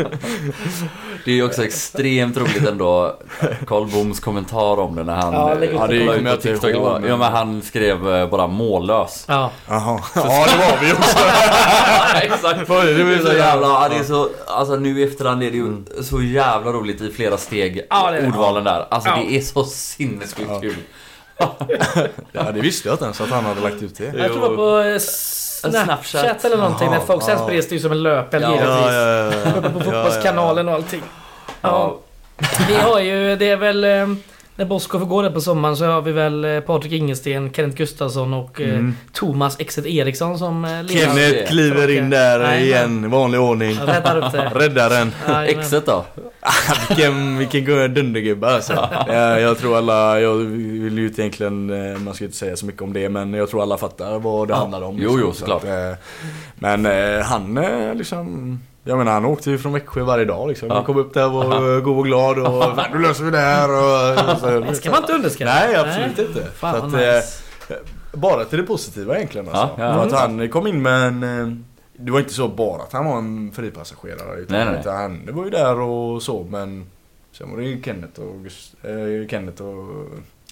Det 1.25 1.31
är 1.31 1.35
ju 1.35 1.43
också 1.45 1.63
extremt 1.63 2.37
roligt 2.37 2.67
ändå 2.67 3.19
Karl 3.67 3.87
Boms 3.91 4.19
kommentar 4.19 4.79
om 4.79 4.95
det 4.95 5.03
när 5.03 5.15
han 5.15 5.33
Ja, 5.33 5.53
ut 5.55 5.69
Ja, 5.73 5.87
det 5.87 6.05
kommer 6.05 6.29
jag 6.29 6.41
TikTok. 6.41 6.69
ihåg, 6.69 7.01
men- 7.01 7.09
Ja 7.09 7.17
men 7.17 7.31
han 7.31 7.61
skrev 7.61 8.15
eh, 8.15 8.29
bara 8.29 8.47
mållös. 8.47 9.25
Ja. 9.27 9.51
Jaha. 9.67 9.99
Ja 10.15 10.21
det 10.23 10.57
var 10.57 10.77
vi 10.85 10.93
också. 10.93 11.17
Exakt. 12.21 12.67
Det? 12.67 12.93
Det 12.93 13.03
Det 13.15 13.19
så 13.25 13.33
jävla, 13.33 13.67
ja, 13.67 13.89
det 13.89 13.95
är 13.95 14.03
så, 14.03 14.29
alltså 14.47 14.75
nu 14.75 14.99
i 14.99 15.03
efterhand 15.03 15.43
är 15.43 15.51
det 15.51 15.57
ju 15.57 15.65
Mm. 15.65 15.85
så 16.03 16.21
jävla 16.21 16.71
roligt 16.71 17.01
i 17.01 17.11
flera 17.11 17.37
steg, 17.37 17.81
Ja, 17.89 18.11
det 18.11 18.21
det. 18.21 18.27
ordvalen 18.27 18.63
där. 18.63 18.85
Alltså 18.89 19.09
Ja. 19.09 19.15
det 19.27 19.37
är 19.37 19.41
så 19.41 19.63
sinnessjukt 19.63 20.49
Ja. 20.49 20.59
kul. 20.59 20.75
Ja 22.31 22.51
det 22.53 22.61
visste 22.61 22.87
jag 22.87 22.93
inte 22.93 23.05
ens 23.05 23.21
att 23.21 23.29
han 23.29 23.45
hade 23.45 23.61
lagt 23.61 23.81
ut 23.83 23.97
det. 23.97 24.03
Jag 24.03 24.31
tror 24.31 24.49
det 24.49 24.55
var 24.55 24.55
på 24.55 24.89
eh, 24.89 24.99
Snapchat, 24.99 26.05
Snapchat. 26.05 26.45
eller 26.45 26.57
någonting 26.57 26.87
Jaha, 26.87 26.97
när 26.99 27.05
folk 27.05 27.23
sen 27.23 27.37
ja. 27.37 27.43
spreds 27.43 27.69
det 27.69 27.75
ju 27.75 27.81
som 27.81 27.91
en 27.91 28.03
löpeld 28.03 28.43
Ja. 28.45 28.51
givetvis. 28.51 29.57
Uppe 29.57 29.69
på 29.69 29.79
fotbollskanalen 29.79 30.67
och 30.67 30.73
allting. 30.73 31.01
Ja. 31.61 31.97
Vi 32.67 32.75
har 32.75 32.99
ju, 32.99 33.35
det 33.35 33.49
är 33.49 33.57
väl... 33.57 33.85
När 34.57 34.65
Bosko 34.65 34.99
får 34.99 35.05
gå 35.05 35.21
där 35.21 35.29
på 35.29 35.41
sommaren 35.41 35.77
så 35.77 35.85
har 35.85 36.01
vi 36.01 36.11
väl 36.11 36.45
eh, 36.45 36.59
Patrik 36.59 36.93
Ingesten, 36.93 37.53
Kenneth 37.53 37.77
Gustafsson 37.77 38.33
och 38.33 38.61
eh, 38.61 38.69
Mm. 38.69 38.95
Thomas 39.13 39.59
Exet 39.59 39.85
Eriksson 39.85 40.39
som 40.39 40.65
eh, 40.65 40.83
leder. 40.83 41.01
Kenneth 41.05 41.49
kliver 41.51 41.97
in 41.97 42.09
där 42.09 42.39
Nej, 42.39 42.63
igen, 42.63 43.05
i 43.05 43.07
vanlig 43.07 43.39
ordning. 43.39 43.77
Räddar 43.85 44.17
upp 44.17 44.31
det. 44.31 44.51
Räddaren. 44.55 45.11
Jajamän. 45.27 45.59
Exet 45.59 45.85
då? 45.85 46.05
vilken, 46.89 47.37
vilken 47.37 47.65
dundergubbe 47.93 48.47
alltså. 48.47 48.89
jag, 49.07 49.41
jag 49.41 49.57
tror 49.57 49.77
alla, 49.77 50.19
jag 50.19 50.35
vill 50.35 50.97
ju 50.97 51.07
inte 51.07 51.21
egentligen, 51.21 51.67
man 52.03 52.13
ska 52.13 52.25
inte 52.25 52.37
säga 52.37 52.55
så 52.55 52.65
mycket 52.65 52.81
om 52.81 52.93
det 52.93 53.09
men 53.09 53.33
jag 53.33 53.49
tror 53.49 53.61
alla 53.61 53.77
fattar 53.77 54.19
vad 54.19 54.47
det 54.47 54.51
Ja. 54.53 54.57
handlar 54.57 54.81
om. 54.81 54.97
Jo, 54.99 55.17
jo, 55.21 55.31
Så 55.31 55.39
såklart. 55.39 55.63
att, 55.63 55.69
eh, 55.69 55.97
Men 56.55 56.85
han 57.23 57.55
liksom 57.97 58.59
jag 58.87 58.97
menar 58.97 59.11
han 59.11 59.25
åkte 59.25 59.51
ju 59.51 59.57
från 59.57 59.73
Växjö 59.73 60.03
varje 60.03 60.25
dag 60.25 60.47
liksom. 60.47 60.69
Han 60.69 60.83
kom 60.83 60.97
upp 60.97 61.13
där 61.13 61.25
och 61.27 61.33
var 61.33 61.81
god 61.81 61.97
och 61.97 62.05
glad 62.05 62.39
och 62.39 62.63
"Fan, 62.75 62.85
nu 62.93 62.99
löser 62.99 63.23
vi 63.23 63.31
det 63.31 63.37
här 63.37 63.69
och... 63.69 64.39
Så, 64.39 64.59
Det 64.59 64.75
ska 64.75 64.91
man 64.91 64.99
inte 65.01 65.13
underskatta. 65.13 65.53
Nej 65.53 65.75
absolut 65.75 66.19
inte. 66.29 66.43
Fan 66.51 66.75
att, 66.75 66.83
eh, 66.83 66.89
nice. 66.99 67.43
bara 68.13 68.45
till 68.45 68.57
det 68.59 68.63
positiva 68.65 69.15
egentligen 69.17 69.47
alltså. 69.49 69.81
Ja, 69.81 69.83
ja. 69.95 70.03
Att 70.03 70.11
han 70.11 70.49
kom 70.49 70.67
in 70.67 70.81
med 70.81 71.07
en... 71.07 71.23
eh, 71.23 71.53
Det 71.97 72.11
var 72.11 72.19
inte 72.19 72.33
så 72.33 72.47
bara 72.47 72.81
att 72.83 72.93
han 72.93 73.05
var 73.05 73.17
en 73.17 73.51
fripassagerare. 73.55 74.39
Utan, 74.39 74.57
Nej, 74.57 74.65
nej, 74.65 74.71
nej. 74.73 74.81
utan 74.81 74.95
han 74.95 75.29
var 75.31 75.43
ju 75.43 75.49
där 75.49 75.79
och 75.79 76.21
så 76.23 76.45
men... 76.49 76.85
Sen 77.31 77.51
var 77.51 77.57
det 77.57 77.63
ju 77.63 77.81
Kenneth 77.81 78.19
och, 78.21 78.35
Gust- 78.35 78.75
eh, 79.23 79.27
Kenneth 79.29 79.61
och 79.61 80.05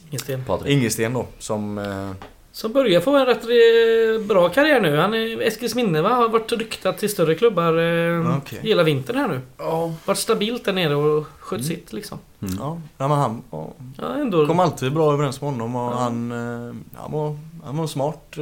Ingesten. 0.10 0.44
Patrik. 0.48 0.72
Ingesten 0.78 1.14
då 1.14 1.26
som... 1.40 1.78
Eh, 1.78 2.12
Som 2.56 2.72
börjar 2.74 3.02
få 3.02 3.16
en 3.18 3.26
rätt 3.26 3.44
eh, 3.44 4.26
bra 4.28 4.50
karriär 4.50 4.82
nu. 4.82 4.98
Han 4.98 5.14
är 5.14 5.42
Eskilsminne 5.42 6.02
va? 6.02 6.10
Har 6.10 6.30
varit 6.30 6.52
ryktad 6.52 6.94
till 6.94 7.10
större 7.10 7.36
klubbar 7.36 7.78
eh, 7.78 8.38
Okej. 8.38 8.60
hela 8.62 8.84
vintern 8.84 9.18
här 9.18 9.28
nu. 9.28 9.42
ja. 9.58 9.94
Varit 10.06 10.18
stabilt 10.18 10.66
där 10.66 10.74
nere 10.74 10.96
och 10.96 11.26
skött 11.40 11.60
Mm. 11.60 11.64
sitt 11.70 11.94
liksom. 11.94 12.20
Mm. 12.42 12.56
Ja, 12.60 12.78
men 12.98 13.12
han 13.12 13.42
ja, 13.52 13.74
Ja, 14.02 14.14
ändå. 14.16 14.48
kom 14.48 14.60
alltid 14.60 14.94
bra 14.94 15.14
överens 15.14 15.42
med 15.42 15.52
honom 15.52 15.76
och 15.76 15.92
Ja. 15.94 15.96
han, 15.98 16.32
eh, 16.32 16.76
han, 17.02 17.12
var, 17.12 17.38
han 17.64 17.78
var 17.78 17.88
smart. 17.88 18.34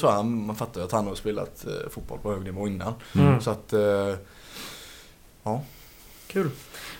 Så 0.00 0.10
han, 0.10 0.46
man 0.46 0.56
fattar 0.56 0.80
ju 0.80 0.84
att 0.84 0.92
han 0.92 1.06
har 1.06 1.14
spelat 1.14 1.64
fotboll 1.90 2.18
på 2.22 2.32
hög 2.32 2.42
nivå 2.44 2.66
innan. 2.66 2.92
Mm. 3.18 3.40
Så 3.40 3.50
att... 3.50 3.72
eh, 3.72 4.14
Kul. 6.26 6.50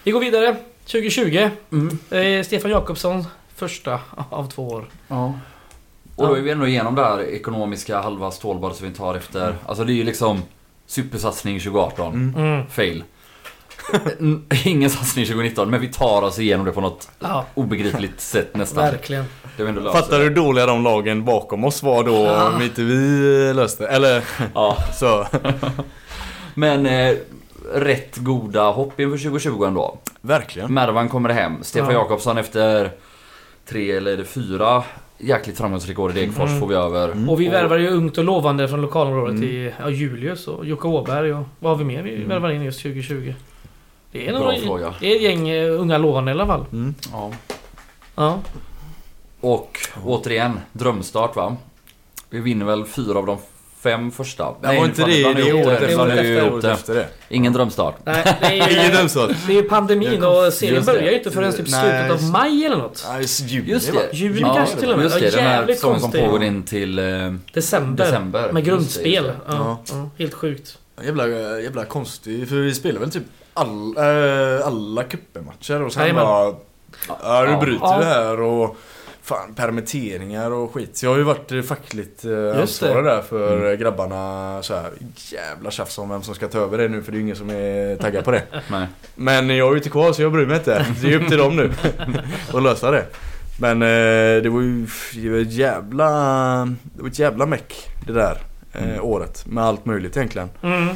Vi 0.05 0.11
går 0.11 0.21
vidare. 0.21 0.57
2020. 0.85 1.51
Mm. 1.73 1.99
Eh, 2.11 2.45
Stefan 2.45 2.71
Jakobsson 2.71 3.25
första 3.55 4.01
av 4.31 4.51
två 4.51 4.69
år. 4.69 4.85
Ja. 5.09 5.35
Och 6.21 6.29
då 6.29 6.35
är 6.35 6.41
vi 6.41 6.51
ändå 6.51 6.67
igenom 6.67 6.95
det 6.95 7.05
här 7.05 7.21
ekonomiska 7.21 8.01
halva 8.01 8.31
stålbad 8.31 8.77
som 8.77 8.89
vi 8.89 8.95
tar 8.95 9.15
efter. 9.15 9.55
Alltså 9.67 9.85
det 9.85 9.93
är 9.93 9.95
ju 9.95 10.05
liksom 10.05 10.43
supersatsning 10.87 11.61
2018. 11.61 12.15
Mm. 12.15 12.35
Mm. 12.35 12.67
Fail. 12.71 13.05
Ingen 14.65 14.91
satsning 14.91 15.25
2019 15.27 15.71
men 15.71 15.81
vi 15.81 15.89
tar 15.89 16.23
oss 16.23 16.39
igenom 16.39 16.67
det 16.67 16.73
på 16.73 16.81
något 16.81 17.09
Ja, 17.21 17.45
obegripligt 17.55 18.21
sätt 18.21 18.57
nästan. 18.57 18.85
verkligen. 18.85 19.25
Fattar 19.93 20.19
du 20.19 20.25
hur 20.25 20.35
dåliga 20.35 20.67
de 20.67 20.85
lagen 20.85 21.25
bakom 21.25 21.65
oss 21.65 21.83
var 21.83 22.05
då 22.05 22.15
Ja. 22.25 22.49
om 22.55 22.63
inte 22.63 22.83
vi 22.83 23.53
löste 23.55 23.87
Eller 23.89 24.25
Ja. 24.55 24.77
så. 24.95 25.27
Men 26.55 26.87
eh, 26.87 27.17
rätt 27.75 28.17
goda 28.17 28.71
hopp 28.71 29.01
inför 29.01 29.19
2020 29.19 29.65
ändå. 29.65 29.99
Verkligen. 30.21 30.75
Mervan 30.75 31.09
kommer 31.09 31.29
hem. 31.31 31.63
Stefan 31.63 31.93
Ja. 31.95 32.01
Jakobsson 32.01 32.39
efter 32.39 32.91
tre 33.69 33.91
eller 33.91 34.25
fyra 34.25 34.83
jäkligt 35.21 35.59
framgångsrika 35.59 36.03
år 36.03 36.11
i 36.11 36.15
Degerfors 36.15 36.49
Mm. 36.49 36.61
får 36.61 36.67
vi 36.67 36.75
över. 36.75 37.31
Och 37.31 37.41
vi 37.41 37.49
värvar 37.49 37.77
ju 37.79 37.89
ungt 37.89 38.19
och 38.19 38.25
lovande 38.25 38.69
från 38.69 38.81
lokalområdet 38.81 39.37
Mm. 39.37 39.49
i 39.49 39.73
ja, 39.81 39.91
Julius 39.91 40.49
och 40.49 40.67
Jocke 40.67 40.87
Åberg 40.89 41.33
och 41.35 41.45
vad 41.59 41.73
har 41.73 41.79
vi 41.79 41.85
mer 41.85 42.03
vi 42.03 42.15
Mm. 42.17 42.29
värvar 42.29 42.51
in 42.51 42.63
just 42.63 42.81
2020? 42.83 43.35
Det 44.13 44.29
är, 44.29 44.33
Bra 44.33 44.41
några, 44.41 44.57
fråga. 44.57 44.95
det 45.01 45.13
är 45.13 45.17
ett 45.17 45.23
gäng 45.23 45.49
eh, 45.49 45.81
unga 45.81 45.99
lovande 45.99 46.31
i 46.31 46.35
alla 46.35 46.47
fall. 46.47 46.65
Mm. 46.73 46.95
Ja. 47.13 47.31
Ja. 48.17 48.39
Och 49.41 49.79
återigen, 50.05 50.61
drömstart 50.73 51.37
va? 51.37 51.57
Vi 52.31 52.41
vinner 52.41 52.67
väl 52.67 52.85
fyra 52.85 53.19
av 53.19 53.27
de 53.27 53.39
fem 53.83 54.11
första. 54.11 54.55
Det 54.63 54.67
var 54.67 54.75
inte 54.85 55.05
det, 55.05 55.13
ihop 55.21 55.67
året 55.67 55.81
det. 55.81 55.87
efter. 55.87 56.01
Året 56.01 56.19
efter. 56.19 56.53
Året 56.53 56.65
efter 56.65 56.95
det. 56.95 57.07
Ingen 57.29 57.53
drömstart. 57.53 57.95
Nej, 58.05 58.37
det 58.41 58.47
är 58.47 58.53
Ingen 58.73 58.85
ju, 58.85 58.91
drömstart. 58.91 59.31
det 59.47 59.53
är 59.53 59.57
ju 59.57 59.63
pandemin 59.63 60.25
och 60.25 60.53
serien 60.53 60.85
börjar 60.85 61.03
ju 61.03 61.17
inte 61.19 61.31
förrän 61.31 61.53
typ 61.53 61.67
Nej. 61.69 61.81
slutet 61.81 62.11
av 62.11 62.31
maj 62.31 62.65
eller 62.67 62.77
något. 62.77 63.07
Nej, 63.13 63.25
juni 63.47 63.71
Just 63.71 63.93
det. 63.93 64.17
Juni 64.17 64.41
Ja, 64.41 64.55
kanske 64.55 64.77
till 64.77 64.91
och 64.91 64.97
med. 64.97 65.05
Just 65.05 65.21
det, 65.21 65.31
den 65.31 65.45
här 65.45 65.75
som 65.99 66.13
pågår 66.13 66.43
in 66.43 66.63
till... 66.63 66.99
eh, 66.99 67.05
December. 67.53 68.05
December. 68.05 68.53
Med 68.53 68.65
grundspel. 68.65 69.33
Ja, 69.49 69.83
helt 70.19 70.35
sjukt. 70.35 70.79
Jävla, 71.05 71.29
jävla 71.61 71.85
konstig, 71.85 72.49
för 72.49 72.57
vi 72.57 72.75
spelar 72.75 73.01
väl 73.01 73.11
typ 73.11 73.23
all, 73.55 73.97
äh, 73.97 74.67
alla 74.67 75.03
cupematcher 75.05 75.83
och 75.83 75.93
sen 75.93 76.15
bara... 76.15 76.55
Ja, 77.23 77.43
nu 77.47 77.51
Ja. 77.53 77.61
bryter 77.61 77.81
Ja. 77.85 77.99
vi 77.99 78.05
här 78.05 78.41
och... 78.41 78.77
Fan, 79.31 79.55
permitteringar 79.55 80.51
och 80.51 80.75
skit. 80.75 80.97
Så 80.97 81.07
jag 81.07 81.11
har 81.11 81.19
ju 81.19 81.23
varit 81.25 81.53
eh, 81.53 81.63
fackligt 81.63 82.25
eh, 82.25 82.61
ansvarig 82.61 83.05
där 83.05 83.23
för 83.23 83.57
Mm. 83.57 83.67
eh, 83.73 83.73
grabbarna. 83.79 84.63
Så 84.63 84.75
här, 84.75 84.91
jävla 85.17 85.71
tjafs 85.71 85.99
om 85.99 86.09
vem 86.09 86.23
som 86.23 86.35
ska 86.35 86.49
ta 86.49 86.59
över 86.59 86.79
det 86.79 86.89
nu 86.89 87.03
för 87.03 87.13
det 87.13 87.17
är 87.17 87.19
ju 87.19 87.23
ingen 87.25 87.37
som 87.37 87.51
är 87.51 87.97
taggad 87.97 88.25
på 88.25 88.31
det. 88.31 88.43
Nej. 88.71 88.87
Men 89.15 89.49
jag 89.57 89.67
är 89.67 89.71
ju 89.71 89.77
inte 89.77 89.91
kvar 89.91 90.13
så 90.13 90.23
jag 90.23 90.33
bryr 90.33 90.47
mig 90.47 90.57
inte. 90.57 90.87
Det 91.03 91.13
är 91.15 91.23
upp 91.23 91.29
till 91.29 91.39
dem 91.39 91.57
nu 91.57 91.71
att 92.53 92.63
lösa 92.63 92.91
det. 92.91 93.07
Men 93.61 93.83
eh, 93.83 94.43
det 94.43 94.49
var 94.49 94.61
ju 94.61 94.87
det 95.15 95.31
var 95.31 95.39
ett 95.39 95.53
jävla, 95.53 96.09
det 96.83 97.03
var 97.03 97.09
ett 97.09 97.19
jävla 97.19 97.47
meck 97.47 97.75
det 98.07 98.13
där 98.13 98.39
eh, 98.73 98.85
Mm. 98.91 99.05
året. 99.05 99.47
Med 99.47 99.65
allt 99.65 99.85
möjligt 99.87 100.17
egentligen. 100.17 100.49
Mm. 100.63 100.89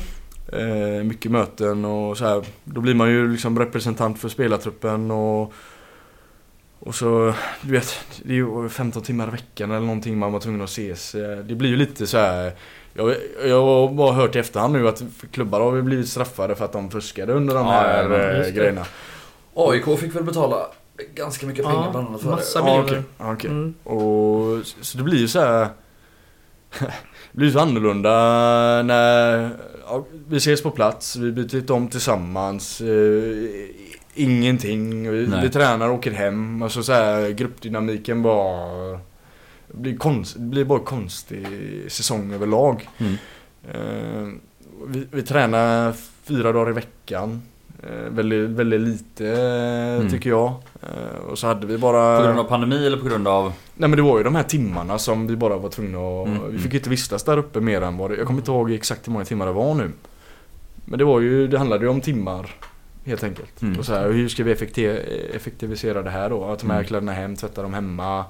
Eh, 0.53 1.05
mycket 1.05 1.31
möten 1.31 1.85
och 1.85 2.19
så 2.19 2.25
här. 2.25 2.43
Då 2.65 2.81
blir 2.81 2.95
man 2.95 3.11
ju 3.11 3.33
liksom 3.33 3.59
representant 3.59 4.19
för 4.19 4.29
spelartruppen 4.29 5.11
och 5.11 5.53
och 6.85 6.95
så, 6.95 7.35
du 7.63 7.73
vet, 7.73 8.01
det 8.23 8.33
är 8.33 8.37
ju 8.37 8.69
15 8.69 9.03
timmar 9.03 9.29
i 9.29 9.31
veckan 9.31 9.71
eller 9.71 9.81
någonting 9.87 10.19
man 10.19 10.33
var 10.33 10.41
tvungen 10.41 10.63
att 10.63 10.69
ses. 10.69 11.15
Eh, 11.15 11.39
Det 11.39 11.55
blir 11.55 11.71
ju 11.71 11.77
lite 11.77 12.07
så 12.07 12.19
här. 12.19 12.53
Jag, 12.95 13.15
jag 13.47 13.63
har 13.63 13.89
bara 13.93 14.13
hört 14.13 14.37
i 14.37 14.39
efterhand 14.39 14.73
nu 14.73 14.89
att 14.89 15.03
klubbar 15.33 15.61
har 15.61 15.83
blivit 15.83 16.09
straffade 16.09 16.55
för 16.55 16.65
att 16.65 16.73
de 16.73 16.91
fuskade 16.91 17.33
under 17.33 17.55
de 17.55 17.67
Ja, 17.67 17.73
här 17.73 18.11
ja, 18.11 18.45
eh, 18.47 18.55
grejerna. 18.55 18.87
AIK 19.55 19.99
fick 19.99 20.15
väl 20.17 20.25
betala 20.25 20.67
ganska 21.15 21.47
mycket 21.47 21.65
pengar 21.65 21.83
Ja, 21.85 21.91
bland 21.91 22.09
annat 22.09 22.21
för 22.23 22.31
massa 22.31 22.63
det. 22.63 22.69
Ja, 22.71 22.83
miljoner. 22.83 22.99
okej. 22.99 23.03
Ja, 23.19 23.33
okej. 23.33 23.51
Mm. 23.51 23.75
Och 23.85 24.67
så 24.81 24.99
det 24.99 25.05
blir 25.05 25.19
ju 25.19 25.29
så 25.29 25.41
här. 25.41 25.69
Det 27.33 27.39
blir 27.39 27.51
så 27.51 27.59
annorlunda 27.59 28.11
när 28.83 29.51
ja, 29.87 30.05
vi 30.29 30.37
ses 30.37 30.63
på 30.63 30.71
plats, 30.71 31.17
vi 31.17 31.33
byter 31.33 31.55
lite 31.57 31.73
om 31.73 31.89
tillsammans. 31.89 32.83
Ingenting. 34.15 35.11
Vi, 35.11 35.27
vi 35.43 35.51
tränar 35.51 35.89
och 35.89 35.95
åker 35.95 36.11
hem. 36.11 36.63
Alltså 36.63 36.83
så 36.83 36.93
här, 36.93 37.31
gruppdynamiken 37.31 38.23
bara... 38.23 39.01
Det 39.69 39.81
blir, 39.81 39.97
konst, 39.97 40.37
blir 40.37 40.65
bara 40.65 40.79
konstig 40.79 41.47
säsong 41.89 42.33
överlag. 42.33 42.89
Mm. 42.99 43.15
Eh, 43.73 44.29
vi, 44.87 45.07
vi 45.11 45.23
tränar 45.23 45.93
fyra 46.25 46.53
dagar 46.53 46.71
i 46.71 46.73
veckan. 46.73 47.43
Eh, 47.83 48.11
väldigt, 48.11 48.51
väldigt 48.51 48.81
lite 48.81 49.27
eh, 49.29 49.95
Mm. 49.95 50.11
tycker 50.11 50.31
jag. 50.31 50.53
Eh, 50.83 51.25
och 51.31 51.39
så 51.39 51.47
hade 51.47 51.67
vi 51.67 51.79
bara... 51.79 52.19
På 52.19 52.25
grund 52.25 52.39
av 52.39 52.45
pandemi 52.45 52.87
eller 52.87 52.97
på 52.97 53.05
grund 53.09 53.29
av... 53.29 53.53
Nej 53.75 53.89
men 53.89 53.97
det 53.97 54.03
var 54.03 54.19
ju 54.19 54.25
de 54.25 54.35
här 54.35 54.43
timmarna 54.43 54.99
som 54.99 55.27
vi 55.27 55.37
bara 55.37 55.57
var 55.57 55.69
tvungna 55.71 55.99
att... 55.99 56.27
Mm, 56.27 56.43
Vi 56.51 56.59
fick 56.59 56.61
mm. 56.61 56.73
ju 56.73 56.79
inte 56.79 56.91
vistas 56.91 57.23
där 57.25 57.39
uppe 57.39 57.61
mer 57.61 57.83
än 57.83 57.97
vad 57.97 58.11
det... 58.11 58.17
Jag 58.17 58.27
kommer 58.27 58.41
inte 58.41 58.51
ihåg 58.51 58.73
exakt 58.73 59.09
hur 59.09 59.13
många 59.13 59.25
timmar 59.25 59.47
det 59.47 59.53
var 59.53 59.75
nu. 59.75 59.91
Men 60.85 60.99
det 60.99 61.05
var 61.05 61.21
ju... 61.21 61.49
Det 61.49 61.59
handlade 61.59 61.85
ju 61.85 61.91
om 61.91 62.01
timmar. 62.01 62.51
Helt 63.05 63.25
enkelt. 63.25 63.63
Mm. 63.63 63.79
Och 63.79 63.87
så 63.87 63.93
här, 63.95 64.11
hur 64.11 64.29
ska 64.29 64.45
vi 64.45 64.55
effekti- 64.55 65.35
effektivisera 65.37 66.03
det 66.03 66.11
här 66.11 66.31
då? 66.31 66.45
Att 66.45 66.59
ta 66.59 66.67
med 66.67 66.75
Mm. 66.77 66.87
kläderna 66.87 67.13
hem, 67.13 67.37
tvätta 67.37 67.63
dem 67.63 67.75
hemma. 67.75 68.25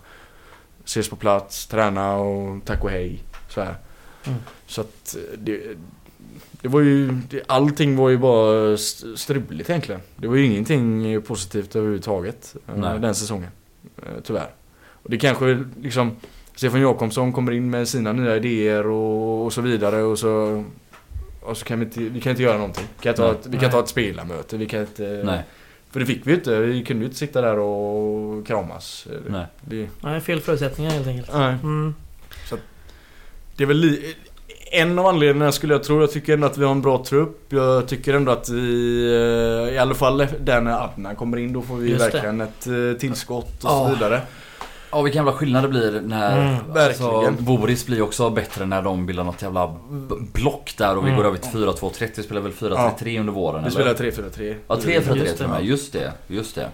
Ses 0.85 1.09
på 1.11 1.17
plats, 1.17 1.67
träna 1.67 2.17
och 2.17 2.65
tack 2.65 2.85
och 2.85 2.91
hej. 2.91 3.23
Så 3.49 3.61
här. 3.61 3.75
Mm. 4.27 4.39
Så 4.67 4.81
att 4.81 5.17
det... 5.39 5.61
Det 6.63 6.69
var 6.69 6.81
ju... 6.81 7.11
Det, 7.31 7.43
allting 7.49 7.97
var 7.97 8.09
ju 8.11 8.19
bara 8.19 8.75
st- 8.75 9.17
struligt 9.17 9.71
egentligen. 9.71 10.01
Det 10.17 10.29
var 10.29 10.37
ju 10.37 10.45
ingenting 10.47 11.23
positivt 11.23 11.77
överhuvudtaget. 11.77 12.57
eh, 12.69 12.75
Nej. 12.77 12.99
Den 13.01 13.15
säsongen. 13.15 13.51
eh, 13.97 14.09
Tyvärr. 14.25 14.51
Och 15.03 15.11
det 15.11 15.19
kanske 15.19 15.65
liksom 15.83 16.17
Stefan 16.55 16.81
Jakobsson 16.81 17.33
kommer 17.33 17.53
in 17.53 17.71
med 17.71 17.89
sina 17.89 18.13
nya 18.13 18.37
idéer 18.37 18.87
och, 18.87 19.45
och 19.45 19.53
så 19.53 19.61
vidare 19.61 20.03
och 20.03 20.19
så 20.19 20.65
och 21.45 21.57
så 21.57 21.65
kan 21.65 21.79
vi 21.79 21.85
inte, 21.85 22.01
vi 22.01 22.21
kan 22.21 22.31
inte 22.31 22.43
göra 22.43 22.57
någonting. 22.59 22.85
Vi 22.97 23.03
kan, 23.03 23.11
inte 23.11 23.23
ha 23.23 23.31
ett, 23.33 23.47
vi 23.47 23.59
kan 23.59 23.71
ta 23.71 23.81
ett 23.81 23.89
spelarmöte, 23.89 24.57
vi 24.57 24.67
kan 24.67 24.81
inte... 24.81 25.21
Nej. 25.25 25.43
För 25.91 26.01
det 26.01 26.07
fick 26.07 26.27
vi 26.27 26.31
ju 26.31 26.37
inte, 26.37 26.61
vi 26.61 26.85
kunde 26.85 27.01
ju 27.03 27.07
inte 27.07 27.19
sitta 27.19 27.41
där 27.41 27.59
och 27.59 28.47
kramas. 28.47 29.07
Nej. 29.29 29.47
Det, 29.61 29.89
Nej, 30.01 30.21
fel 30.21 30.41
förutsättningar 30.41 30.91
helt 30.91 31.07
enkelt. 31.07 31.31
nej. 31.35 31.55
Mm. 31.63 31.95
Det 33.57 33.63
är 33.65 33.67
väl 33.69 33.77
li, 33.77 34.15
en 34.73 34.99
av 34.99 35.07
anledningarna 35.07 35.53
skulle 35.53 35.75
jag 35.75 35.85
tro. 35.85 36.01
Jag 36.01 36.11
tycker 36.13 36.33
ändå 36.35 36.47
att 36.47 36.59
vi 36.59 36.65
har 36.65 36.73
en 36.73 36.83
bra 36.83 37.05
trupp. 37.05 37.47
Jag 37.49 37.89
tycker 37.89 38.15
ändå 38.15 38.33
att 38.33 38.49
vi, 38.49 39.05
eh, 39.69 39.75
i 39.75 39.79
alla 39.79 39.95
fall 39.95 40.27
där 40.41 40.61
när 40.61 40.85
Adnan 40.85 41.17
kommer 41.17 41.37
in, 41.37 41.53
då 41.53 41.63
får 41.63 41.77
vi 41.77 41.91
Just 41.91 42.05
det. 42.05 42.11
verkligen 42.11 42.41
ett 42.41 42.67
eh, 42.67 42.99
tillskott 43.01 43.65
och 43.65 43.71
Ja. 43.71 43.87
så 43.89 43.95
vidare. 43.95 44.21
Ja 44.95 45.03
vilken 45.03 45.19
jävla 45.21 45.33
skillnad 45.39 45.65
det 45.65 45.69
blir 45.69 46.01
när... 46.01 46.41
Mm, 46.57 46.77
alltså. 46.77 47.33
Boris 47.39 47.87
blir 47.87 48.03
också 48.03 48.31
bättre 48.31 48.67
när 48.67 48.83
de 48.83 49.07
bildar 49.07 49.25
något 49.25 49.43
jävla 49.43 49.77
block 50.33 50.75
där 50.79 50.97
och 50.97 51.05
vi 51.05 51.09
Mm. 51.09 51.17
går 51.17 51.25
över 51.29 51.39
till 51.39 51.51
4-2-3. 51.51 52.09
Vi 52.17 52.23
spelar 52.23 52.41
väl 52.41 52.53
4-3-3 52.53 53.21
under 53.21 53.33
våren 53.33 53.65
Vi 53.65 53.71
spelar 53.71 53.95
3-4-3. 53.95 54.55
Ja 54.69 54.75
3-4-3 54.77 55.17
Just 55.17 55.37
till 55.37 55.45
och 55.45 55.51
med. 55.51 55.65
Just 55.65 55.93
det. 55.93 56.13
Just 56.27 56.55
det. 56.55 56.69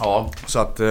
Ja. 0.00 0.30
Så 0.46 0.58
att 0.58 0.80
eh, 0.80 0.86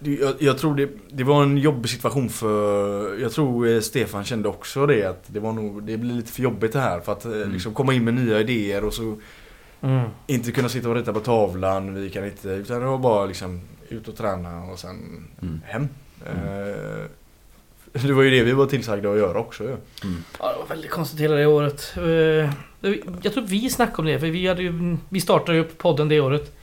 jag, 0.00 0.34
jag 0.38 0.58
tror 0.58 0.74
det, 0.74 0.88
det 1.10 1.24
var 1.24 1.42
en 1.42 1.58
jobbig 1.58 1.90
situation 1.90 2.28
för... 2.28 3.18
Jag 3.20 3.32
tror 3.32 3.68
eh, 3.68 3.80
Stefan 3.80 4.24
kände 4.24 4.48
också 4.48 4.86
det 4.86 5.04
att 5.04 5.22
det 5.26 5.40
var 5.40 5.52
nog... 5.52 5.82
Det 5.82 5.96
blir 5.96 6.12
lite 6.14 6.32
för 6.32 6.42
jobbigt 6.42 6.72
det 6.72 6.80
här 6.80 7.00
för 7.00 7.12
att 7.12 7.24
eh, 7.24 7.32
Mm. 7.32 7.52
liksom 7.52 7.74
komma 7.74 7.94
in 7.94 8.04
med 8.04 8.14
nya 8.14 8.40
idéer 8.40 8.84
och 8.84 8.94
så 8.94 9.16
Mm. 9.82 10.08
inte 10.26 10.52
kunna 10.52 10.68
sitta 10.68 10.88
och 10.88 10.94
rita 10.94 11.12
på 11.12 11.20
tavlan. 11.20 11.94
Vi 11.94 12.10
kan 12.10 12.24
inte... 12.24 12.48
Utan 12.48 12.80
det 12.80 12.86
var 12.86 12.98
bara 12.98 13.26
liksom 13.26 13.60
ut 13.92 14.08
och 14.08 14.16
träna 14.16 14.62
och 14.64 14.78
sen 14.78 15.26
Mm. 15.42 15.60
hem. 15.66 15.88
Mm. 16.30 16.68
Eh, 16.72 17.04
det 17.92 18.12
var 18.12 18.22
ju 18.22 18.30
det 18.30 18.42
vi 18.44 18.52
var 18.52 18.66
tillsagda 18.66 19.10
att 19.10 19.18
göra 19.18 19.38
också 19.38 19.64
ju. 19.64 19.68
Mm. 19.70 20.24
Ja, 20.38 20.52
det 20.52 20.58
var 20.58 20.66
väldigt 20.68 20.90
konstigt 20.90 21.20
hela 21.20 21.34
det 21.34 21.46
året. 21.46 21.92
Eh, 21.96 22.50
Jag 23.22 23.32
tror 23.34 23.44
vi 23.46 23.70
snackade 23.70 23.98
om 23.98 24.04
det, 24.06 24.18
för 24.20 24.26
vi, 24.26 24.46
hade 24.48 24.62
ju, 24.62 24.96
vi 25.08 25.20
startade 25.20 25.58
ju 25.58 25.64
upp 25.64 25.78
podden 25.78 26.08
det 26.08 26.20
året. 26.20 26.56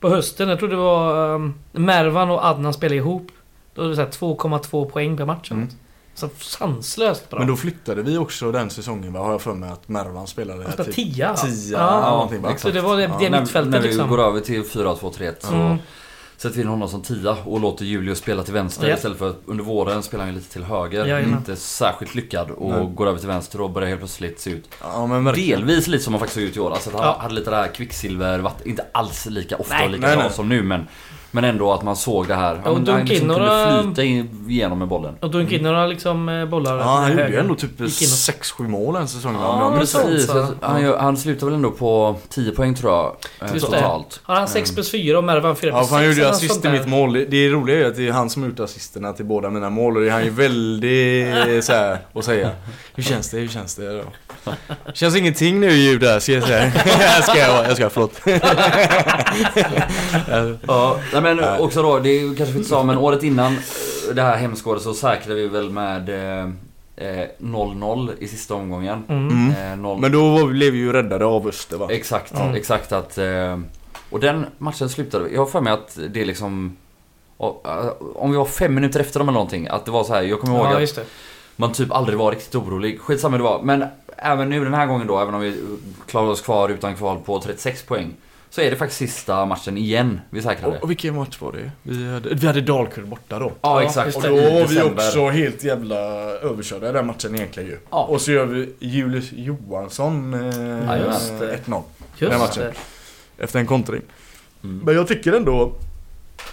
På 0.00 0.08
hösten, 0.10 0.48
jag 0.48 0.58
tror 0.58 0.68
det 0.68 0.76
var 0.76 1.28
um, 1.34 1.54
Mervan 1.72 2.30
och 2.30 2.44
Adnan 2.46 2.72
spelade 2.74 2.96
ihop. 2.96 3.30
Då 3.74 3.82
var 3.82 3.88
det 3.88 3.96
så 3.96 4.02
här 4.02 4.08
2,2 4.08 4.90
poäng 4.90 5.16
per 5.16 5.24
match. 5.24 5.50
Mm. 5.50 5.68
Så 6.14 6.28
sanslöst 6.38 7.30
bra. 7.30 7.38
Men 7.38 7.48
då 7.48 7.56
flyttade 7.56 8.02
vi 8.02 8.18
också 8.18 8.52
den 8.52 8.70
säsongen 8.70 9.12
va? 9.12 9.20
Har 9.20 9.30
jag 9.30 9.42
för 9.42 9.54
mig 9.54 9.70
att 9.70 9.88
Mervan 9.88 10.26
spelade. 10.26 10.62
Han 10.62 10.72
spelade 10.72 10.92
typ 10.92 11.06
10. 11.14 11.34
Tia 11.36 11.78
Ja. 11.78 12.10
någonting 12.10 12.42
va? 12.42 12.56
Så 12.56 12.70
det 12.70 12.80
var 12.80 12.96
det, 12.96 13.06
det 13.18 13.24
Ja. 13.24 13.40
mittfältet 13.40 13.70
när 13.72 13.80
vi 13.80 13.88
liksom. 13.88 14.08
går 14.08 14.20
över 14.20 14.40
till 14.40 14.62
4-2-3 14.62 15.32
så 15.40 15.54
Mm. 15.54 15.76
Sätter 16.42 16.56
vi 16.56 16.62
in 16.62 16.68
honom 16.68 16.88
som 16.88 17.02
tia 17.02 17.36
och 17.44 17.60
låter 17.60 17.84
Julius 17.84 18.18
spela 18.18 18.42
till 18.42 18.54
vänster 18.54 18.88
Ja. 18.88 18.94
istället 18.94 19.18
för 19.18 19.30
att 19.30 19.40
under 19.46 19.64
våren 19.64 20.02
spelar 20.02 20.24
han 20.24 20.32
ju 20.34 20.38
lite 20.40 20.52
till 20.52 20.64
höger. 20.64 21.06
Jajamän. 21.06 21.38
Inte 21.38 21.56
särskilt 21.56 22.14
lyckad 22.14 22.50
och 22.50 22.70
Nej. 22.70 22.90
går 22.94 23.06
över 23.06 23.18
till 23.18 23.28
vänster 23.28 23.60
och 23.60 23.70
börjar 23.70 23.88
helt 23.88 24.00
plötsligt 24.00 24.40
se 24.40 24.50
ut 24.50 24.68
Ja. 24.80 25.32
Delvis 25.36 25.86
lite 25.86 26.04
som 26.04 26.12
han 26.12 26.20
faktiskt 26.20 26.36
har 26.36 26.46
gjort 26.46 26.56
i 26.56 26.60
år. 26.60 26.70
Alltså 26.72 26.90
att 26.90 26.96
han 26.96 27.04
Ja. 27.04 27.18
hade 27.22 27.34
lite 27.34 27.50
det 27.50 27.56
här 27.56 27.68
kvicksilver, 27.68 28.50
inte 28.64 28.84
alls 28.92 29.26
lika 29.26 29.56
ofta 29.56 29.74
Nej. 29.74 29.84
och 29.84 29.90
lika 29.90 30.06
Nej, 30.06 30.16
bra 30.16 30.30
som 30.30 30.48
nu 30.48 30.62
men 30.62 30.88
Men 31.34 31.44
ändå 31.44 31.72
att 31.72 31.82
man 31.82 31.96
såg 31.96 32.28
det 32.28 32.34
här. 32.34 32.60
Ja, 32.64 32.70
och 32.70 32.76
Han, 32.76 32.84
liksom 32.84 33.00
in 33.00 33.18
kunde 33.18 33.34
några- 33.38 33.82
flyta 33.82 34.02
igenom 34.50 34.78
med 34.78 34.88
bollen. 34.88 35.14
Och 35.20 35.30
dunkade 35.30 35.56
in 35.56 35.62
några 35.62 35.86
liksom 35.86 36.28
eh, 36.28 36.44
bollar. 36.44 36.78
Ja, 36.78 36.84
han 36.84 37.10
gjorde 37.10 37.28
ju 37.28 37.38
ändå 37.38 37.54
typ 37.54 37.70
Gick 37.80 38.02
in 38.02 38.08
och- 38.08 38.34
6-7 38.64 38.68
mål 38.68 38.96
en 38.96 39.08
säsong. 39.08 39.36
Ja, 39.42 39.70
rätt. 39.72 39.78
Precis, 39.80 40.30
han, 40.60 40.94
han 40.98 41.16
slutar 41.16 41.46
väl 41.46 41.54
ändå 41.54 41.70
på 41.70 42.16
10 42.28 42.50
poäng 42.52 42.74
tror 42.74 42.92
jag. 42.92 43.16
eh, 43.48 43.54
Just 43.54 43.70
det. 43.70 43.76
totalt. 43.76 44.20
Har 44.22 44.34
han 44.34 44.48
6 44.48 44.74
plus 44.74 44.90
4 44.90 45.18
och 45.18 45.24
Mervan 45.24 45.56
4 45.56 45.70
Ja, 45.70 45.76
plus 45.78 45.88
för 45.88 45.96
han 45.96 46.04
6 46.04 46.16
gjorde 46.18 46.28
ju 46.28 46.34
assist 46.34 46.64
i 46.64 46.68
mitt 46.68 46.86
mål. 46.86 47.12
Det- 47.12 47.24
Det 47.24 47.48
roliga 47.48 47.76
är 47.76 47.80
ju 47.80 47.86
att 47.86 47.96
det 47.96 48.08
är 48.08 48.12
han 48.12 48.30
som 48.30 48.42
har 48.42 48.48
gjort 48.50 48.60
assisterna 48.60 49.12
till 49.12 49.24
båda 49.24 49.50
mina 49.50 49.70
mål 49.70 49.96
och 49.96 50.02
det 50.02 50.08
är 50.08 50.12
han 50.12 50.24
ju 50.24 50.30
väldigt 50.30 51.64
så 51.64 51.72
här 51.72 51.98
att 52.14 52.24
säga. 52.24 52.50
Hur 52.94 53.02
känns 53.02 53.30
det? 53.30 53.38
Hur 53.38 53.48
känns 53.48 53.74
det? 53.74 53.92
Då? 53.92 54.02
Känns 54.94 55.16
ingenting 55.16 55.60
nu 55.60 55.70
ljud 55.72 56.00
där, 56.00 56.20
ska 56.20 56.32
jag 56.32 56.42
säga. 56.42 56.64
jag 57.16 57.24
ska, 57.24 57.38
jag 57.38 57.76
ska, 57.76 57.90
förlåt. 57.90 58.20
Ja, 60.66 60.96
nej 61.22 61.34
men 61.34 61.44
Nej. 61.44 61.60
också 61.60 61.82
då, 61.82 61.98
det 61.98 62.18
kanske 62.36 62.44
vi 62.52 62.58
inte 62.58 62.68
sa 62.68 62.82
men 62.82 62.98
året 62.98 63.22
innan 63.22 63.52
eh, 63.52 64.14
det 64.14 64.22
här 64.22 64.36
hemskådet 64.36 64.82
så 64.82 64.94
säkrade 64.94 65.34
vi 65.40 65.48
väl 65.48 65.70
med 65.70 66.08
eh, 66.08 66.44
eh, 66.96 67.26
0-0 67.38 68.10
i 68.18 68.28
sista 68.28 68.54
omgången. 68.54 69.04
Mm. 69.08 69.28
Mm. 69.28 69.72
Eh, 69.72 69.76
0 69.78 70.00
Men 70.00 70.12
då 70.12 70.46
blev 70.46 70.72
vi 70.72 70.78
ju 70.78 70.92
räddade 70.92 71.24
av 71.24 71.46
Öster 71.48 71.76
va? 71.76 71.86
Exakt, 71.90 72.32
Ja. 72.36 72.56
exakt 72.56 72.92
att... 72.92 73.18
Eh, 73.18 73.58
och 74.10 74.20
den 74.20 74.46
matchen 74.58 74.88
slutade, 74.88 75.28
jag 75.28 75.40
har 75.40 75.46
för 75.46 75.60
mig 75.60 75.72
att 75.72 75.98
det 76.10 76.24
liksom... 76.24 76.76
eh, 77.38 77.46
Om 78.14 78.30
vi 78.30 78.36
var 78.36 78.44
fem 78.44 78.74
minuter 78.74 79.00
efter 79.00 79.18
dem 79.20 79.28
eller 79.28 79.34
någonting, 79.34 79.68
att 79.68 79.84
det 79.84 79.90
var 79.90 80.04
så 80.04 80.14
här, 80.14 80.22
jag 80.22 80.40
kommer 80.40 80.54
ihåg 80.56 80.66
Ja, 80.66 80.82
att 80.82 80.98
man 81.56 81.72
typ 81.72 81.92
aldrig 81.92 82.18
var 82.18 82.30
riktigt 82.30 82.54
orolig. 82.54 83.00
Skitsamma 83.00 83.36
hur 83.36 83.38
det 83.38 83.50
var. 83.50 83.62
Men 83.62 83.84
även 84.16 84.50
nu 84.50 84.64
den 84.64 84.74
här 84.74 84.86
gången 84.86 85.06
då, 85.06 85.18
även 85.18 85.34
om 85.34 85.40
vi 85.40 85.60
klarade 86.06 86.30
oss 86.32 86.40
kvar 86.40 86.68
utan 86.68 86.94
kval 86.96 87.18
på 87.24 87.40
36 87.40 87.82
poäng. 87.82 88.10
Så 88.54 88.60
är 88.60 88.70
det 88.70 88.76
faktiskt 88.76 88.98
sista 88.98 89.46
matchen 89.46 89.76
igen 89.78 90.20
vi 90.30 90.42
säkrade. 90.42 90.76
Och, 90.76 90.82
och 90.82 90.90
vilken 90.90 91.16
match 91.16 91.40
var 91.40 91.52
det? 91.52 91.70
Vi 91.82 92.12
hade, 92.12 92.34
vi 92.34 92.46
hade 92.46 92.60
Dalkurd 92.60 93.06
borta 93.08 93.38
då. 93.38 93.52
Ja 93.60 93.82
exakt. 93.82 94.16
Och 94.16 94.22
då 94.22 94.28
var 94.36 94.66
vi 94.68 94.82
också 94.82 95.28
helt 95.28 95.64
jävla 95.64 95.96
överkörda 96.40 96.88
i 96.88 96.92
den 96.92 97.06
matchen 97.06 97.34
egentligen 97.34 97.68
ju. 97.68 97.78
Ja. 97.90 98.04
Och 98.04 98.20
så 98.20 98.32
gör 98.32 98.44
vi 98.46 98.72
Julius 98.78 99.32
Johansson 99.32 100.34
eh, 100.34 100.84
Ja, 100.86 100.96
just 100.96 101.38
det. 101.40 101.58
1-0 101.66 101.82
Just 102.18 102.30
den 102.32 102.40
matchen. 102.40 102.62
det. 103.36 103.44
efter 103.44 103.58
en 103.58 103.66
kontring. 103.66 104.02
Mm. 104.64 104.80
Men 104.84 104.94
jag 104.94 105.08
tycker 105.08 105.32
ändå, 105.32 105.72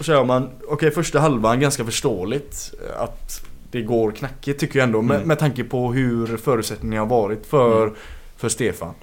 så 0.00 0.12
gör 0.12 0.24
man, 0.24 0.48
okej 0.68 0.90
första 0.90 1.20
halvan 1.20 1.60
ganska 1.60 1.84
förståeligt 1.84 2.74
eh, 2.88 3.02
att 3.02 3.40
det 3.70 3.82
går 3.82 4.10
knackigt 4.10 4.60
tycker 4.60 4.78
jag 4.78 4.86
ändå 4.86 5.02
med, 5.02 5.16
Mm. 5.16 5.28
med 5.28 5.38
tanke 5.38 5.64
på 5.64 5.92
hur 5.92 6.36
förutsättningarna 6.36 7.00
har 7.00 7.06
varit 7.22 7.46
för, 7.46 7.82
Mm. 7.82 7.94
för 8.36 8.48
Stefan. 8.48 8.94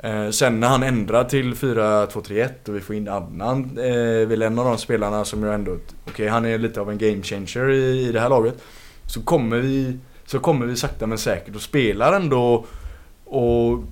Eh, 0.00 0.30
sen 0.30 0.60
när 0.60 0.68
han 0.68 0.82
ändrar 0.82 1.24
till 1.24 1.54
4-2-3-1 1.54 2.68
och 2.68 2.76
vi 2.76 2.80
får 2.80 2.96
in 2.96 3.08
Adnan, 3.08 3.78
eh, 3.78 4.28
väl 4.28 4.42
en 4.42 4.58
av 4.58 4.64
de 4.64 4.78
spelarna 4.78 5.24
som 5.24 5.42
jag 5.42 5.54
ändå, 5.54 5.76
okej 6.08 6.28
han 6.28 6.46
är 6.46 6.58
lite 6.58 6.80
av 6.80 6.90
en 6.90 6.98
game 6.98 7.22
changer 7.22 7.70
i, 7.70 8.08
i 8.08 8.12
det 8.12 8.20
här 8.20 8.28
laget. 8.28 8.54
Så 9.06 9.20
kommer 9.22 9.56
vi, 9.58 9.96
så 10.26 10.38
kommer 10.38 10.66
vi 10.66 10.76
sakta 10.76 11.06
men 11.06 11.18
säkert 11.18 11.54
och 11.54 11.62
spelar 11.62 12.12
ändå 12.12 12.64
och 13.24 13.84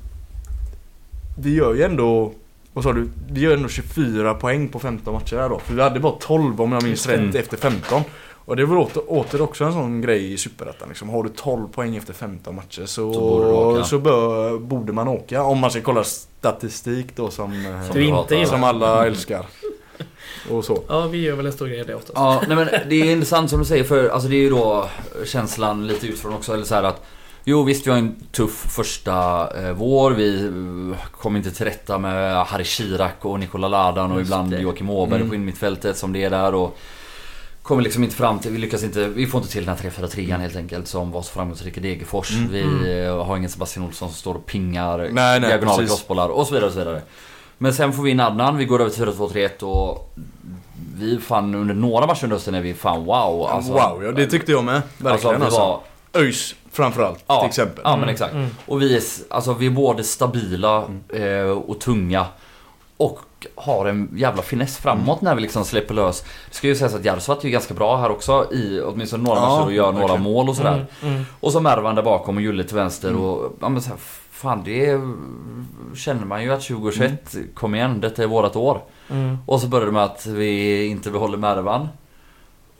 vi 1.38 1.54
gör 1.54 1.74
ju 1.74 1.82
ändå 1.82 2.32
vad 2.72 2.84
sa 2.84 2.92
du? 2.92 3.08
Vi 3.30 3.40
gör 3.40 3.56
ändå 3.56 3.68
24 3.68 4.34
poäng 4.34 4.68
på 4.68 4.78
15 4.78 5.14
matcher 5.14 5.36
här 5.36 5.48
då. 5.48 5.58
För 5.58 5.74
vi 5.74 5.82
hade 5.82 6.00
bara 6.00 6.12
12 6.20 6.60
om 6.60 6.72
jag 6.72 6.82
minns 6.82 7.06
rätt 7.06 7.18
Mm. 7.20 7.36
efter 7.36 7.56
15. 7.56 8.02
Och 8.46 8.56
det 8.56 8.64
var 8.64 8.76
åter, 8.76 9.02
åter 9.12 9.42
också 9.42 9.64
en 9.64 9.72
sån 9.72 10.00
grej 10.00 10.32
i 10.32 10.36
Superettan 10.38 10.88
liksom. 10.88 11.08
Har 11.08 11.22
du 11.22 11.28
12 11.28 11.68
poäng 11.68 11.96
efter 11.96 12.12
15 12.12 12.54
matcher 12.54 12.86
så, 12.86 13.12
Så 13.14 13.20
borde 13.20 13.84
så 13.84 13.98
bör, 13.98 14.58
borde 14.58 14.92
man 14.92 15.08
åka. 15.08 15.42
Om 15.42 15.58
man 15.58 15.70
ska 15.70 15.80
kolla 15.80 16.04
statistik 16.04 17.16
då 17.16 17.30
som, 17.30 17.52
eh, 17.66 17.90
Som 17.92 18.00
gillar. 18.00 18.44
som 18.44 18.64
alla 18.64 19.06
älskar. 19.06 19.46
Och 20.50 20.64
så. 20.64 20.82
Ja, 20.88 21.06
vi 21.06 21.20
gör 21.22 21.36
väl 21.36 21.46
en 21.46 21.52
stor 21.52 21.66
grej 21.66 21.80
av 21.80 21.86
det 21.86 21.94
oftast. 21.94 22.12
Ja, 22.14 22.42
nej 22.48 22.56
men 22.56 22.68
det 22.88 22.94
är 22.96 23.12
intressant 23.12 23.50
som 23.50 23.58
du 23.58 23.64
säger 23.64 23.84
för 23.84 24.08
alltså 24.08 24.28
det 24.28 24.36
är 24.36 24.40
ju 24.40 24.50
då 24.50 24.88
känslan 25.24 25.86
lite 25.86 26.06
utifrån 26.06 26.32
också 26.34 26.54
eller 26.54 26.64
så 26.64 26.74
här 26.74 26.82
att 26.82 27.04
Jo 27.46 27.62
visst 27.62 27.86
vi 27.86 27.90
har 27.90 27.98
en 27.98 28.16
tuff 28.32 28.66
första 28.76 29.48
eh, 29.66 29.72
vår. 29.72 30.10
Vi 30.10 30.44
eh, 30.44 30.98
kom 31.12 31.36
inte 31.36 31.50
till 31.50 31.64
rätta 31.66 31.98
med 31.98 32.46
Harry 32.46 32.64
Chirac 32.64 33.12
och 33.20 33.40
Nikola 33.40 33.68
Ladan 33.68 34.12
och 34.12 34.18
Just 34.18 34.28
ibland 34.28 34.50
det. 34.50 34.58
Joakim 34.60 34.90
Åberg 34.90 35.16
Mm. 35.16 35.28
på 35.28 35.34
innermittfältet 35.34 35.96
som 35.96 36.12
det 36.12 36.24
är 36.24 36.30
där 36.30 36.54
och 36.54 36.78
Kommer 37.64 37.82
liksom 37.82 38.04
inte 38.04 38.16
fram 38.16 38.38
till, 38.38 38.50
vi 38.52 38.58
lyckas 38.58 38.82
inte, 38.82 39.08
vi 39.08 39.26
får 39.26 39.40
inte 39.40 39.52
till 39.52 39.64
den 39.64 39.76
här 39.76 39.90
3-4-3 39.90 40.38
helt 40.38 40.56
enkelt 40.56 40.88
som 40.88 41.10
var 41.10 41.22
så 41.22 41.32
framgångsrik 41.32 41.76
i 41.76 41.80
Degerfors. 41.80 42.30
Mm. 42.32 42.50
Vi 42.52 43.04
eh, 43.04 43.24
har 43.24 43.36
ingen 43.36 43.50
Sebastian 43.50 43.86
Olsson 43.86 44.08
som 44.08 44.16
står 44.16 44.34
och 44.34 44.46
pingar 44.46 44.98
Nej, 44.98 45.10
nej, 45.12 45.40
diagonala 45.40 45.78
precis. 45.78 45.90
crossbollar 45.90 46.28
och 46.28 46.46
så 46.46 46.54
vidare 46.54 46.66
och 46.66 46.72
så 46.72 46.78
vidare. 46.78 47.02
Men 47.58 47.74
sen 47.74 47.92
får 47.92 48.02
vi 48.02 48.10
in 48.10 48.20
Adnan, 48.20 48.56
vi 48.56 48.64
går 48.64 48.80
över 48.80 48.90
till 48.90 49.04
4-2-3-1 49.04 49.62
och 49.62 50.14
vi 50.96 51.18
fan 51.18 51.54
under 51.54 51.74
några 51.74 52.06
matcher 52.06 52.24
under 52.24 52.36
hösten 52.36 52.54
är 52.54 52.60
vi 52.60 52.74
fan 52.74 53.04
wow. 53.04 53.46
Alltså, 53.46 53.72
wow, 53.72 54.04
ja 54.04 54.12
det 54.12 54.26
tyckte 54.26 54.52
jag 54.52 54.64
med. 54.64 54.82
Verkligen 54.98 55.42
alltså, 55.42 55.60
alltså. 55.60 55.80
var, 56.12 56.22
ÖIS 56.22 56.54
framförallt 56.72 57.24
Ja. 57.26 57.40
till 57.40 57.48
exempel. 57.48 57.80
Ja 57.84 57.96
men 57.96 58.08
exakt. 58.08 58.34
Mm. 58.34 58.50
Och 58.66 58.82
vi 58.82 58.96
är, 58.96 59.02
alltså, 59.30 59.54
vi 59.54 59.66
är 59.66 59.70
både 59.70 60.04
stabila 60.04 60.84
eh, 61.08 61.50
och 61.50 61.80
tunga. 61.80 62.26
Och 62.96 63.20
har 63.54 63.86
en 63.86 64.08
jävla 64.16 64.42
finess 64.42 64.76
framåt 64.78 65.20
när 65.20 65.34
vi 65.34 65.40
liksom 65.42 65.64
släpper 65.64 65.94
lös. 65.94 66.24
Det 66.50 66.54
ska 66.54 66.66
ju 66.66 66.74
sägas 66.74 66.94
att 66.94 67.04
Järvsvatt 67.04 67.40
är 67.40 67.44
ju 67.44 67.50
ganska 67.50 67.74
bra 67.74 67.96
här 67.96 68.10
också 68.10 68.46
i 68.52 68.80
åtminstone 68.80 69.22
några 69.22 69.38
Ja, 69.40 69.48
matcher 69.48 69.64
och 69.66 69.72
gör 69.72 69.84
några 69.92 69.98
verkligen. 70.06 70.22
mål 70.22 70.48
och 70.48 70.56
sådär. 70.56 70.86
Mm, 71.02 71.14
mm. 71.14 71.26
Och 71.40 71.52
så 71.52 71.60
Mervan 71.60 71.94
där 71.94 72.02
bakom 72.02 72.36
och 72.36 72.42
Julle 72.42 72.64
till 72.64 72.76
vänster 72.76 73.08
Mm. 73.08 73.22
och 73.22 73.56
ja 73.60 73.68
men 73.68 73.82
så 73.82 73.88
här, 73.88 73.98
Fan 74.30 74.62
det 74.64 75.00
känner 75.96 76.24
man 76.26 76.42
ju 76.42 76.52
att 76.52 76.60
2021, 76.62 77.36
kom 77.54 77.74
igen 77.74 78.00
detta 78.00 78.22
är 78.22 78.26
vårat 78.26 78.56
år. 78.56 78.80
Mm. 79.10 79.38
Och 79.46 79.60
så 79.60 79.66
börjar 79.66 79.86
det 79.86 79.92
med 79.92 80.02
att 80.04 80.26
vi 80.26 80.84
inte 80.86 81.10
behåller 81.10 81.38
Mervan. 81.38 81.88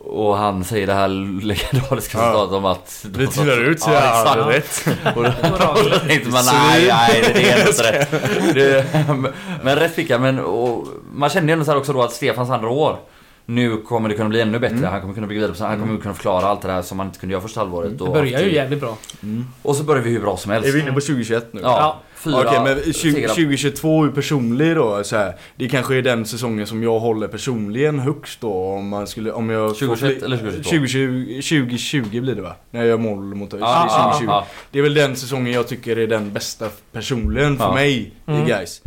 Och 0.07 0.37
han 0.37 0.63
säger 0.63 0.87
det 0.87 0.93
här 0.93 1.07
legendariska 1.43 2.17
Ja. 2.17 2.25
citatet 2.31 2.53
om 2.53 2.65
att... 2.65 3.05
Vi 3.17 3.27
trillar 3.27 3.57
ut 3.61 3.79
så 3.81 3.89
Ja, 3.91 4.25
ja, 4.37 4.53
exakt. 4.53 4.87
rätt. 4.87 5.15
Och 5.17 5.23
då, 5.23 5.99
tänkte 6.07 6.29
man 6.29 6.45
nej, 6.45 6.87
nej 6.87 7.31
det 7.33 7.49
är 7.51 7.67
inte 7.67 7.91
rätt. 7.91 8.11
Det, 8.53 8.85
men 9.63 9.75
rätt 9.75 9.95
fick 9.95 10.09
jag. 10.09 10.21
Men 10.21 10.39
och, 10.39 10.87
man 11.13 11.29
kände 11.29 11.47
ju 11.51 11.53
ändå 11.53 11.65
så 11.65 11.71
här 11.71 11.77
också 11.77 11.93
då 11.93 12.03
att 12.03 12.11
Stefans 12.13 12.49
andra 12.49 12.69
år. 12.69 12.97
Nu 13.45 13.77
kommer 13.77 14.09
det 14.09 14.15
kunna 14.15 14.29
bli 14.29 14.41
ännu 14.41 14.59
bättre. 14.59 14.77
Mm. 14.77 14.91
Han 14.91 15.01
kommer 15.01 15.13
kunna 15.13 15.27
bygga 15.27 15.37
vidare 15.39 15.51
på 15.51 15.57
sig. 15.57 15.67
Han 15.67 15.79
kommer 15.79 15.97
kunna 15.99 16.13
förklara 16.13 16.45
allt 16.47 16.61
det 16.61 16.67
där 16.67 16.81
som 16.81 16.97
man 16.97 17.07
inte 17.07 17.19
kunde 17.19 17.33
göra 17.33 17.41
första 17.41 17.59
halvåret. 17.59 17.87
Mm. 17.87 17.97
Det 17.97 18.03
Och, 18.03 18.13
börjar 18.13 18.41
ju 18.41 18.53
jävligt 18.53 18.79
bra. 18.79 18.97
Mm. 19.23 19.45
och 19.61 19.75
så 19.75 19.83
börjar 19.83 20.03
vi 20.03 20.09
hur 20.09 20.19
bra 20.21 20.37
som 20.37 20.51
helst. 20.51 20.67
Är 20.69 20.73
vi 20.73 20.79
inne 20.79 20.91
på 20.91 20.99
2021 21.01 21.47
nu? 21.51 21.61
Ja, 21.63 21.69
Ja. 21.69 22.01
fyra 22.15 22.43
Okej 22.47 22.59
men 22.63 22.93
20, 22.93 23.11
segrar. 23.13 23.27
2022 23.29 24.03
är 24.05 24.09
personlig 24.09 24.75
då 24.75 25.03
så 25.03 25.15
här, 25.17 25.33
Det 25.55 25.69
kanske 25.69 25.95
är 25.97 26.01
den 26.01 26.25
säsongen 26.25 26.67
som 26.67 26.83
jag 26.83 26.99
håller 26.99 27.27
personligen 27.27 27.99
högst 27.99 28.41
då 28.41 28.53
om 28.53 28.87
man 28.89 29.07
skulle, 29.07 29.31
om 29.31 29.49
jag... 29.49 29.69
får 29.79 29.85
2021 29.87 30.17
fly- 30.17 30.25
eller 30.25 30.37
2022? 30.37 30.69
2020, 30.69 31.41
2020 31.41 32.21
blir 32.21 32.35
det 32.35 32.41
va? 32.41 32.55
När 32.71 32.79
jag 32.79 32.89
gör 32.89 32.97
mål 32.97 33.35
mot. 33.35 33.53
Ja, 33.53 33.57
det 33.59 33.63
är 33.65 33.67
ja, 33.67 34.11
2020. 34.11 34.25
ja. 34.27 34.45
Det 34.71 34.79
är 34.79 34.83
väl 34.83 34.93
den 34.93 35.15
säsongen 35.15 35.53
jag 35.53 35.67
tycker 35.67 35.97
är 35.97 36.07
den 36.07 36.33
bästa 36.33 36.65
personligen 36.91 37.57
för 37.57 37.73
mig 37.73 38.13
Mm. 38.27 38.43
i 38.43 38.45
guys. 38.45 38.81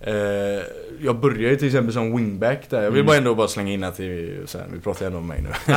Eh, 0.00 0.14
jag 1.02 1.16
börjar 1.20 1.50
ju 1.50 1.56
till 1.56 1.66
exempel 1.66 1.92
som 1.92 2.16
wingback 2.16 2.70
där. 2.70 2.82
Jag 2.82 2.90
vill 2.90 3.00
Mm. 3.00 3.06
bara 3.06 3.16
ändå 3.16 3.34
bara 3.34 3.48
slänga 3.48 3.72
in 3.72 3.84
att 3.84 3.98
här, 3.98 4.66
vi 4.72 4.80
pratar 4.80 5.06
ändå 5.06 5.18
om 5.18 5.26
mig 5.26 5.42
nu. 5.42 5.48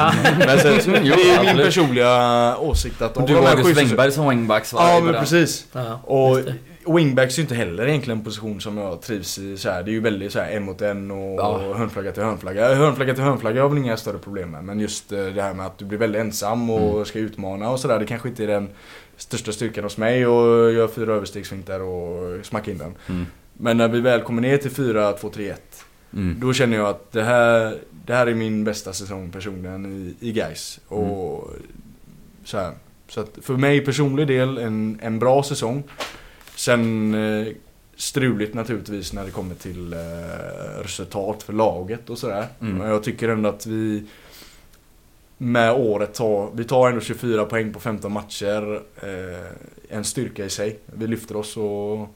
Men 0.48 0.60
sen, 0.60 0.94
det 1.04 1.12
är 1.12 1.56
min 1.56 1.66
personliga 1.66 2.58
åsikt 2.58 3.02
att 3.02 3.18
av 3.18 3.28
du 3.28 3.36
här 3.36 3.58
August 3.58 3.78
Wengberg 3.82 4.12
som 4.12 4.30
wingbacks 4.30 4.74
va? 4.74 4.80
Ja 4.90 5.00
men 5.06 5.14
precis. 5.14 5.68
Och 6.04 6.40
wingbacks 6.98 7.34
är 7.34 7.38
ju 7.38 7.41
inte 7.44 7.56
heller 7.56 7.88
egentligen 7.88 8.18
en 8.20 8.26
position 8.26 8.62
som 8.62 8.78
jag 8.78 9.02
trivs 9.02 9.38
i. 9.38 9.58
Så 9.58 9.70
här, 9.70 9.84
det 9.84 9.91
är 9.91 9.94
ju 9.94 10.00
väldigt 10.00 10.32
så 10.32 10.40
här 10.40 10.52
en 10.52 10.64
mot 10.64 10.82
en 10.82 11.12
och 11.12 11.40
Ja. 11.40 11.74
hörnflagga 11.78 12.12
till 12.12 12.24
hörnflagga. 12.24 12.76
Hörnflagga 12.76 13.14
till 13.14 13.24
hörnflagga 13.24 13.62
har 13.62 13.70
väl 13.70 13.78
inga 13.78 13.98
större 13.98 14.18
problem 14.18 14.52
med. 14.52 14.64
Men 14.64 14.80
just 14.80 15.12
eh, 15.12 15.26
det 15.26 15.41
här 15.41 15.54
med 15.54 15.66
att 15.66 15.78
du 15.78 15.86
blir 15.86 15.98
väldigt 16.00 16.22
ensam 16.22 16.70
och 16.70 16.91
Mm. 16.94 17.06
ska 17.06 17.20
utmana 17.20 17.70
och 17.70 17.80
sådär. 17.80 18.00
Det 18.00 18.06
kanske 18.06 18.30
inte 18.30 18.44
är 18.44 18.48
den 18.48 18.70
största 19.18 19.52
styrkan 19.52 19.84
hos 19.84 19.98
mig 19.98 20.28
och 20.28 20.72
gör 20.72 20.88
fyra 20.88 21.14
överstegsfintar 21.14 21.80
och 21.80 22.45
smacka 22.45 22.72
in 22.72 22.78
den. 22.78 22.94
Mm. 23.10 23.26
Men 23.64 23.77
när 23.77 23.88
vi 23.88 24.02
väl 24.02 24.22
kommer 24.22 24.41
ner 24.41 24.57
till 24.57 24.72
4-2-3-1 24.72 25.56
Mm. 26.14 26.40
då 26.40 26.53
känner 26.53 26.77
jag 26.77 26.88
att 26.88 27.11
det 27.11 27.23
här, 27.23 27.77
det 28.06 28.14
här 28.14 28.27
är 28.27 28.34
min 28.34 28.64
bästa 28.64 28.94
säsong 28.94 29.31
personligen 29.31 29.85
i, 29.85 30.27
i 30.27 30.31
Gais. 30.31 30.80
Och 30.88 31.49
så, 32.44 32.57
här. 32.57 32.73
så 33.07 33.22
att 33.22 33.38
för 33.41 33.53
mig 33.53 33.85
personlig 33.85 34.27
del 34.27 34.57
en, 34.57 34.99
en 35.02 35.19
bra 35.19 35.44
säsong. 35.44 35.84
Sen 36.56 37.14
eh, 37.14 37.48
struligt 37.95 38.53
naturligtvis 38.53 39.14
när 39.14 39.26
det 39.26 39.31
kommer 39.31 39.56
till 39.56 39.94
eh, 39.94 39.99
resultat 40.81 41.44
för 41.44 41.53
laget 41.53 42.10
och 42.10 42.18
sådär. 42.18 42.48
Mm. 42.61 42.77
Men 42.77 42.90
jag 42.90 43.03
tycker 43.03 43.30
ändå 43.30 43.49
att 43.49 43.65
vi 43.65 44.03
med 45.38 45.72
året 45.72 46.14
tar, 46.14 46.49
vi 46.53 46.64
tar 46.64 46.90
ändå 46.90 47.02
24 47.02 47.45
poäng 47.45 47.73
på 47.73 47.80
15 47.80 48.11
matcher. 48.11 48.81
Eh, 49.02 49.52
en 49.90 50.03
styrka 50.03 50.45
i 50.45 50.49
sig. 50.49 50.80
Vi 50.85 51.07
lyfter 51.07 51.35
oss 51.38 51.57
och 51.57 52.10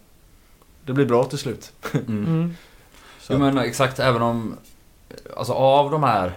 det 0.88 0.94
blir 0.94 1.06
bra 1.06 1.24
till 1.24 1.38
slut. 1.38 1.72
Mm. 1.94 2.26
Mm. 2.26 2.56
Jo 3.30 3.38
men 3.38 3.58
exakt, 3.58 4.00
även 4.00 4.22
om... 4.22 4.58
Alltså 5.38 5.54
av 5.54 5.92
de 5.92 6.04
här 6.04 6.34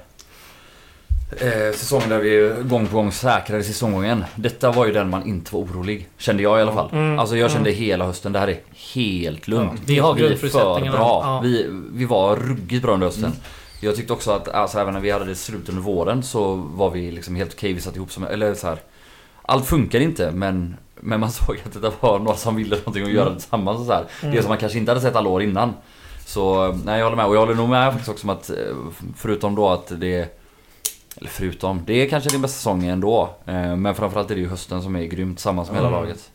eh, 1.30 1.72
säsongerna 1.74 2.14
där 2.14 2.22
vi 2.22 2.62
gång 2.62 2.86
på 2.86 2.96
gång 2.96 3.12
säkrade 3.12 3.64
säsonggången. 3.64 4.24
Detta 4.36 4.72
var 4.72 4.86
ju 4.86 4.92
den 4.92 5.10
man 5.10 5.26
inte 5.26 5.54
var 5.54 5.62
orolig. 5.62 6.08
Kände 6.18 6.42
jag 6.42 6.58
i 6.58 6.62
alla 6.62 6.72
fall. 6.72 6.88
Mm. 6.92 7.18
Alltså 7.18 7.36
jag 7.36 7.50
kände 7.50 7.70
Mm. 7.70 7.82
hela 7.82 8.04
hösten, 8.06 8.32
det 8.32 8.38
här 8.38 8.48
är 8.48 8.60
helt 8.94 9.48
lugnt. 9.48 9.80
Vi 9.86 9.98
har 9.98 10.14
vi 10.14 10.36
för 10.36 10.80
bra. 10.90 11.20
Ja. 11.24 11.40
Vi, 11.42 11.66
vi 11.92 12.04
var 12.04 12.36
ruggigt 12.36 12.82
bra 12.82 12.94
under 12.94 13.06
hösten. 13.06 13.24
Mm. 13.24 13.36
Jag 13.80 13.96
tyckte 13.96 14.12
också 14.12 14.30
att 14.30 14.48
alltså, 14.48 14.78
även 14.78 14.94
när 14.94 15.00
vi 15.00 15.10
hade 15.10 15.24
det 15.24 15.34
slut 15.34 15.68
under 15.68 15.82
våren 15.82 16.22
så 16.22 16.54
var 16.54 16.90
vi 16.90 17.10
liksom 17.10 17.36
helt 17.36 17.54
okej. 17.54 17.72
Vi 17.72 17.80
satt 17.80 17.96
ihop 17.96 18.12
som, 18.12 18.24
eller 18.24 18.54
så 18.54 18.66
här. 18.66 18.78
Allt 19.42 19.66
funkar 19.66 20.00
inte 20.00 20.30
men, 20.30 20.76
men 21.02 21.20
man 21.20 21.30
såg 21.32 21.56
att 21.66 21.82
det 21.82 21.92
var 22.00 22.18
några 22.18 22.36
som 22.36 22.56
ville 22.56 22.76
någonting 22.76 23.04
och 23.04 23.10
göra 23.10 23.28
det 23.30 23.34
tillsammans 23.40 23.80
och 23.80 23.86
så 23.86 23.92
här. 23.92 24.04
Mm. 24.22 24.34
Det 24.34 24.42
som 24.42 24.48
man 24.48 24.58
kanske 24.58 24.78
inte 24.78 24.90
hade 24.90 25.00
sett 25.00 25.16
alla 25.16 25.28
år 25.28 25.42
innan. 25.42 25.72
Så 26.26 26.72
nej 26.84 26.98
jag 26.98 27.04
håller 27.06 27.16
med 27.16 27.26
och 27.26 27.34
jag 27.34 27.40
håller 27.40 27.54
nog 27.54 27.68
med 27.68 27.90
faktiskt 27.92 28.08
också 28.10 28.26
om 28.26 28.30
att 28.30 28.50
eh, 28.50 28.56
förutom 29.16 29.54
då 29.54 29.68
att 29.68 29.92
det 30.00 30.36
eller 31.16 31.30
förutom, 31.30 31.82
det 31.86 31.92
är 31.92 32.08
kanske 32.08 32.30
din 32.30 32.42
bästa 32.42 32.56
säsong 32.56 32.84
ändå. 32.86 33.30
Eh, 33.46 33.76
Men 33.76 33.94
framförallt 33.94 34.30
är 34.30 34.34
det 34.34 34.40
ju 34.40 34.48
hösten 34.48 34.82
som 34.82 34.96
är 34.96 35.04
grymt 35.04 35.36
tillsammans 35.36 35.68
med 35.68 35.76
hela 35.76 35.88
Mm. 35.88 36.00
laget. 36.00 36.30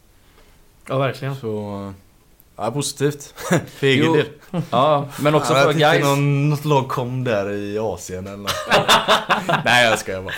Ja, 0.90 0.98
verkligen. 0.98 1.36
Så... 1.36 1.94
Ja, 2.58 2.72
positivt. 2.72 3.34
för 3.80 3.88
egen 3.88 4.06
Jo, 4.06 4.16
del. 4.16 4.26
Ja, 4.72 5.08
men 5.20 5.36
också 5.36 5.54
ja, 5.54 5.60
för 5.64 5.80
jag 5.80 5.94
guys. 5.94 6.06
någon, 6.06 6.50
något 6.50 6.66
lag 6.66 6.88
kom 6.88 7.24
där 7.24 7.52
i 7.52 7.80
Asien 7.80 8.28
eller 8.28 8.38
något. 8.38 8.52
Nej 9.66 9.90
jag 9.90 10.00
skojar 10.00 10.22
bara. 10.22 10.34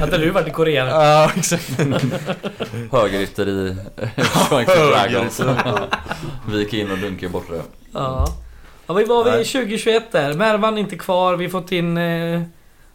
Hade 0.00 0.18
du 0.18 0.30
varit 0.30 0.48
i 0.48 0.50
Korea? 0.50 0.86
Ja 0.86 1.30
exakt. 1.36 1.70
Högerytter 2.92 3.48
i 3.48 3.76
Shrunk 4.48 4.66
Dragons. 4.68 5.38
Högerytter. 5.40 5.88
Vi 6.50 6.58
gick 6.58 6.74
in 6.74 6.90
och 6.90 6.98
dunkade 6.98 7.32
bort 7.32 7.46
det. 7.50 7.62
Ja. 7.92 8.26
Ja, 8.86 8.94
vi 8.94 9.04
var 9.04 9.24
vid 9.24 9.32
Nej. 9.32 9.44
2021 9.44 10.12
där. 10.12 10.34
Mervan 10.34 10.78
inte 10.78 10.96
kvar. 10.96 11.36
Vi 11.36 11.48
fått 11.48 11.72
in 11.72 11.96
eh, 11.98 12.42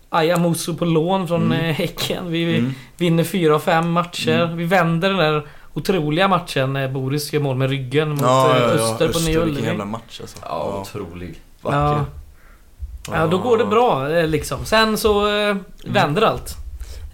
Aya 0.10 0.38
Musu 0.38 0.74
på 0.74 0.86
lån 0.86 1.28
från 1.28 1.42
Mm. 1.46 1.66
eh, 1.66 1.76
Häcken. 1.76 2.32
Vi 2.32 2.58
Mm. 2.58 2.74
vinner 2.98 3.24
fyra 3.24 3.56
av 3.56 3.60
fem 3.60 3.92
matcher. 3.92 4.40
Mm. 4.44 4.58
Vi 4.58 4.64
vänder 4.66 5.10
den 5.10 5.18
där 5.18 5.48
otroliga 5.78 6.28
matchen 6.28 6.74
när 6.74 6.88
Boris 6.88 7.34
gör 7.34 7.42
mål 7.42 7.56
med 7.58 7.70
ryggen 7.70 8.10
mot 8.10 8.22
Ja, 8.22 8.56
eh, 8.56 8.62
ja, 8.62 8.68
ja. 8.68 8.74
Öster 8.94 9.08
på 9.14 9.20
Nya 9.20 9.26
vilken 9.26 9.42
Ullevi. 9.42 9.66
jävla 9.68 9.86
match 9.86 10.22
alltså. 10.22 10.38
Ja, 10.42 10.82
otrolig. 10.82 11.42
Ja. 11.64 12.06
ja, 13.12 13.28
då 13.28 13.38
går 13.38 13.58
det 13.58 13.66
bra 13.66 14.12
eh, 14.12 14.28
liksom. 14.28 14.66
Sen 14.66 14.98
så 14.98 15.38
eh, 15.38 15.56
vänder 15.86 16.22
allt. 16.22 16.56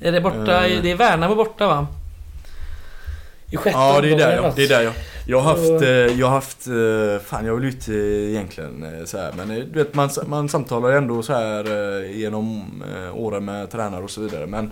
Är 0.01 0.11
det 0.11 0.21
borta? 0.21 0.67
Eh. 0.67 0.81
Det 0.81 0.91
är 0.91 0.95
Värnamo 0.95 1.35
borta 1.35 1.67
va? 1.67 1.87
I 3.51 3.57
sjätte 3.57 3.77
Ja 3.77 4.01
det 4.01 4.11
är 4.13 4.17
där 4.17 4.35
ja, 4.35 4.53
det 4.55 4.63
är 4.63 4.69
där 4.69 4.81
ja. 4.81 4.91
Jag 5.27 5.39
har 5.39 5.49
haft, 5.49 5.83
eh, 5.83 5.89
jag 6.19 6.27
har 6.27 6.33
haft, 6.33 6.67
eh, 6.67 7.25
fan 7.27 7.45
jag 7.45 7.55
vill 7.55 7.69
inte 7.73 7.93
egentligen 7.93 8.83
eh, 8.83 9.05
så 9.05 9.17
här, 9.17 9.31
men 9.37 9.51
eh, 9.51 9.57
du 9.57 9.79
vet 9.83 9.93
man, 9.95 10.09
man 10.27 10.49
samtalar 10.49 10.89
ju 10.89 10.97
ändå 10.97 11.23
så 11.23 11.33
här 11.33 11.65
eh, 12.03 12.17
genom 12.17 12.83
eh, 12.95 13.15
åren 13.17 13.45
med 13.45 13.71
tränare 13.71 14.03
och 14.03 14.09
så 14.11 14.21
vidare. 14.21 14.45
Men 14.47 14.71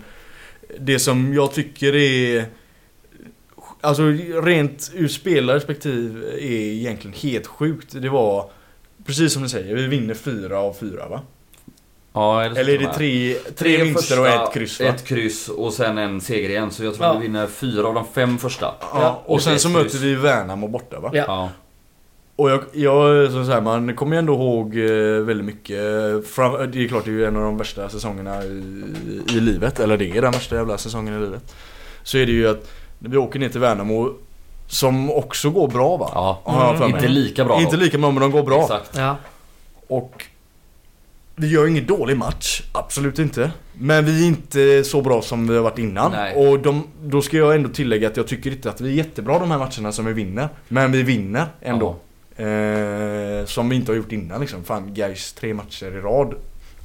det 0.80 0.98
som 0.98 1.34
jag 1.34 1.52
tycker 1.52 1.94
är, 1.94 2.44
alltså 3.82 4.02
rent 4.42 4.90
ur 4.94 5.08
spelarperspektiv 5.08 6.24
är 6.32 6.40
egentligen 6.50 7.16
helt 7.16 7.46
sjukt. 7.46 8.02
Det 8.02 8.08
var, 8.08 8.50
precis 9.06 9.32
som 9.32 9.42
du 9.42 9.48
säger, 9.48 9.74
vi 9.76 9.86
vinner 9.86 10.14
fyra 10.14 10.58
av 10.58 10.72
fyra 10.72 11.08
va? 11.08 11.20
Ja, 12.14 12.42
eller, 12.44 12.60
Eller 12.60 12.74
är 12.74 12.78
det 12.78 12.84
med. 12.84 12.94
tre, 12.94 13.34
tre 13.56 13.84
vinster 13.84 14.20
och 14.20 14.26
ett 14.26 14.52
kryss 14.54 14.80
va? 14.80 14.86
Ett 14.86 15.04
kryss 15.04 15.48
och 15.48 15.72
sen 15.72 15.98
en 15.98 16.20
seger 16.20 16.48
igen. 16.48 16.70
Så 16.70 16.84
jag 16.84 16.94
tror 16.94 17.06
Ja. 17.06 17.14
vi 17.18 17.26
vinner 17.26 17.46
fyra 17.46 17.86
av 17.88 17.94
de 17.94 18.04
fem 18.14 18.38
första. 18.38 18.74
Ja, 18.80 19.22
och 19.26 19.34
och 19.34 19.42
sen 19.42 19.58
så 19.58 19.68
kryss. 19.68 19.76
möter 19.76 19.98
vi 19.98 20.14
Värnamo 20.14 20.68
borta 20.68 21.00
va? 21.00 21.10
Ja. 21.12 21.24
Ja. 21.26 21.50
Och 22.36 22.50
jag, 22.50 22.60
jag 22.72 23.32
så 23.32 23.44
så 23.44 23.50
här, 23.50 23.60
man 23.60 23.94
kommer 23.96 24.16
ju 24.16 24.18
ändå 24.18 24.32
ihåg 24.32 24.76
eh, 24.76 25.22
väldigt 25.24 25.46
mycket. 25.46 25.76
Det 26.72 26.84
är 26.84 26.88
klart 26.88 27.04
det 27.04 27.10
är 27.10 27.12
ju 27.12 27.24
en 27.24 27.36
av 27.36 27.42
de 27.42 27.58
värsta 27.58 27.88
säsongerna 27.88 28.44
i, 28.44 28.62
i 29.28 29.40
livet. 29.40 29.80
Eller 29.80 29.96
det 29.96 30.10
är 30.10 30.22
den 30.22 30.32
värsta 30.32 30.56
jävla 30.56 30.78
säsongen 30.78 31.14
i 31.14 31.20
livet. 31.24 31.54
Så 32.02 32.18
är 32.18 32.26
det 32.26 32.32
ju 32.32 32.48
att 32.48 32.70
vi 33.04 33.16
åker 33.16 33.38
ner 33.38 33.48
till 33.48 33.60
Värnamo 33.60 34.12
som 34.66 35.10
också 35.10 35.50
går 35.50 35.68
bra 35.68 35.96
va? 35.96 36.10
Ja. 36.14 36.76
Mig. 36.80 36.90
Inte 36.90 37.08
lika 37.08 37.44
bra 37.44 37.60
Inte 37.60 37.76
lika 37.76 37.98
bra 37.98 38.10
men 38.10 38.20
de 38.20 38.30
går 38.30 38.42
bra. 38.42 38.62
Exakt. 38.62 38.96
Ja. 38.96 39.16
Och 39.86 40.24
vi 41.36 41.48
gör 41.48 41.66
ingen 41.66 41.86
dålig 41.86 42.16
match, 42.16 42.62
absolut 42.72 43.18
inte. 43.18 43.50
Men 43.72 44.04
vi 44.04 44.22
är 44.22 44.26
inte 44.26 44.84
så 44.84 45.02
bra 45.02 45.22
som 45.22 45.48
vi 45.48 45.56
har 45.56 45.62
varit 45.62 45.78
innan. 45.78 46.12
Nej. 46.12 46.34
Och 46.48 46.58
de, 46.58 46.86
då 47.02 47.22
ska 47.22 47.36
jag 47.36 47.54
ändå 47.54 47.68
tillägga 47.68 48.08
att 48.08 48.16
jag 48.16 48.26
tycker 48.26 48.50
inte 48.50 48.70
att 48.70 48.80
vi 48.80 48.88
är 48.88 48.94
jättebra 48.94 49.38
de 49.38 49.50
här 49.50 49.58
matcherna 49.58 49.92
som 49.92 50.04
vi 50.04 50.12
vinner. 50.12 50.48
Men 50.68 50.92
vi 50.92 51.02
vinner 51.02 51.46
ändå. 51.60 51.96
Eh, 52.36 53.44
som 53.46 53.68
vi 53.68 53.76
inte 53.76 53.92
har 53.92 53.96
gjort 53.96 54.12
innan 54.12 54.40
liksom. 54.40 54.64
Fan, 54.64 54.94
guys 54.94 55.32
tre 55.32 55.54
matcher 55.54 55.96
i 55.96 56.00
rad. 56.00 56.34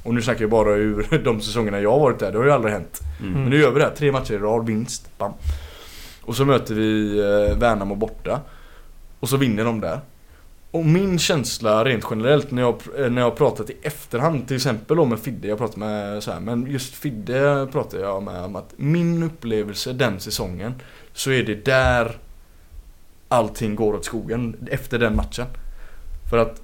Och 0.02 0.14
nu 0.14 0.22
snackar 0.22 0.40
jag 0.40 0.50
bara 0.50 0.70
ur 0.70 1.20
de 1.24 1.40
säsongerna 1.40 1.80
jag 1.80 1.92
har 1.92 2.00
varit 2.00 2.18
där. 2.18 2.32
Det 2.32 2.38
har 2.38 2.44
ju 2.44 2.52
aldrig 2.52 2.74
hänt. 2.74 3.00
Mm. 3.20 3.32
Men 3.32 3.50
nu 3.50 3.60
gör 3.60 3.70
vi 3.70 3.78
det 3.78 3.84
här. 3.84 3.94
Tre 3.94 4.12
matcher 4.12 4.34
i 4.34 4.38
rad, 4.38 4.66
vinst. 4.66 5.18
Bam. 5.18 5.32
Och 6.28 6.36
så 6.36 6.44
möter 6.44 6.74
vi 6.74 7.18
eh, 7.18 7.56
Värnamo 7.56 7.94
borta. 7.94 8.40
Och 9.20 9.28
så 9.28 9.36
vinner 9.36 9.64
de 9.64 9.80
där. 9.80 10.00
Och 10.70 10.86
min 10.86 11.18
känsla 11.18 11.84
rent 11.84 12.04
generellt 12.10 12.50
när 12.50 12.62
jag, 12.62 12.82
eh, 12.98 13.10
när 13.10 13.22
jag 13.22 13.36
pratat 13.36 13.70
i 13.70 13.76
efterhand 13.82 14.46
till 14.46 14.56
exempel 14.56 14.96
då 14.96 15.04
med 15.04 15.18
Fidde, 15.18 15.48
jag 15.48 15.54
har 15.54 15.58
pratat 15.58 15.76
med 15.76 16.22
så 16.22 16.32
här, 16.32 16.40
men 16.40 16.66
just 16.66 16.94
Fidde 16.94 17.68
pratar 17.72 17.98
jag 17.98 18.22
med 18.22 18.44
om 18.44 18.56
att 18.56 18.74
min 18.76 19.22
upplevelse 19.22 19.92
den 19.92 20.20
säsongen 20.20 20.74
så 21.12 21.30
är 21.30 21.42
det 21.42 21.64
där 21.64 22.18
allting 23.28 23.76
går 23.76 23.94
åt 23.94 24.04
skogen 24.04 24.68
efter 24.70 24.98
den 24.98 25.16
matchen. 25.16 25.46
För 26.30 26.38
att 26.38 26.62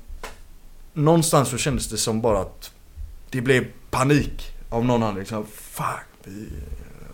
någonstans 0.93 1.49
så 1.49 1.59
kändes 1.59 1.89
det 1.89 1.97
som 1.97 2.21
bara 2.21 2.41
att 2.41 2.73
det 3.31 3.41
blev 3.41 3.67
panik 3.91 4.53
av 4.69 4.85
någon 4.85 5.03
anledning. 5.03 5.21
Liksom, 5.21 5.47
Fuck, 5.47 6.07
vi, 6.25 6.49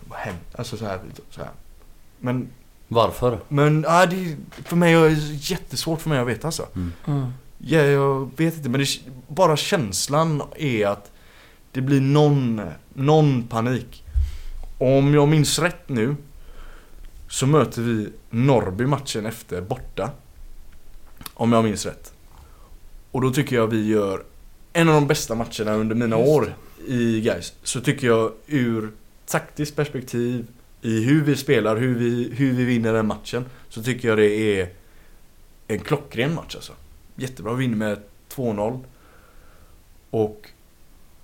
vad 0.07 0.19
hände? 0.19 0.41
Alltså 0.55 0.77
så 0.77 0.85
här, 0.85 0.99
så 1.29 1.41
här. 1.41 1.51
Men, 2.21 2.49
Varför? 2.87 3.39
men 3.47 3.85
ja, 3.87 4.05
det 4.05 4.15
är 4.15 4.35
för 4.63 4.75
mig 4.75 4.93
är 4.93 5.09
det 5.09 5.15
jättesvårt 5.33 6.01
för 6.01 6.09
mig 6.09 6.19
att 6.19 6.27
veta 6.27 6.47
alltså. 6.47 6.67
Mm. 6.75 7.33
Ja, 7.57 7.79
jag 7.79 8.31
vet 8.37 8.57
inte 8.57 8.69
men 8.69 8.79
det, 8.79 8.87
bara 9.27 9.57
känslan 9.57 10.41
är 10.55 10.87
att 10.87 11.11
det 11.71 11.81
blir 11.81 12.01
någon, 12.01 12.61
någon 12.93 13.43
panik. 13.43 14.03
Om 14.77 15.13
jag 15.13 15.27
minns 15.27 15.59
rätt 15.59 15.89
nu 15.89 16.15
så 17.29 17.47
möter 17.47 17.81
vi 17.81 18.09
Norrby 18.29 18.85
matchen 18.85 19.25
efter 19.25 19.61
borta. 19.61 20.09
Om 21.33 21.51
jag 21.51 21.63
minns 21.63 21.85
rätt. 21.85 22.13
Och 23.11 23.21
då 23.21 23.31
tycker 23.31 23.55
jag 23.55 23.67
vi 23.67 23.87
gör 23.87 24.23
en 24.73 24.89
av 24.89 24.95
de 24.95 25.07
bästa 25.07 25.35
matcherna 25.35 25.73
under 25.73 25.95
mina 25.95 26.17
Just 26.17 26.29
år 26.29 26.55
i 26.87 27.21
guys. 27.21 27.53
Så 27.63 27.81
tycker 27.81 28.07
jag 28.07 28.31
ur 28.47 28.91
taktiskt 29.25 29.75
perspektiv, 29.75 30.47
i 30.81 31.03
hur 31.03 31.23
vi 31.23 31.35
spelar, 31.35 31.77
hur 31.77 31.95
vi, 31.95 32.33
hur 32.35 32.53
vi 32.53 32.63
vinner 32.63 32.93
den 32.93 33.07
matchen. 33.07 33.45
Så 33.69 33.83
tycker 33.83 34.07
jag 34.07 34.17
det 34.17 34.59
är 34.59 34.69
en 35.67 35.79
klockren 35.79 36.35
match 36.35 36.55
alltså. 36.55 36.73
Jättebra, 37.15 37.53
vinner 37.53 37.77
med 37.77 37.97
2-0. 38.35 38.79
Och 40.09 40.49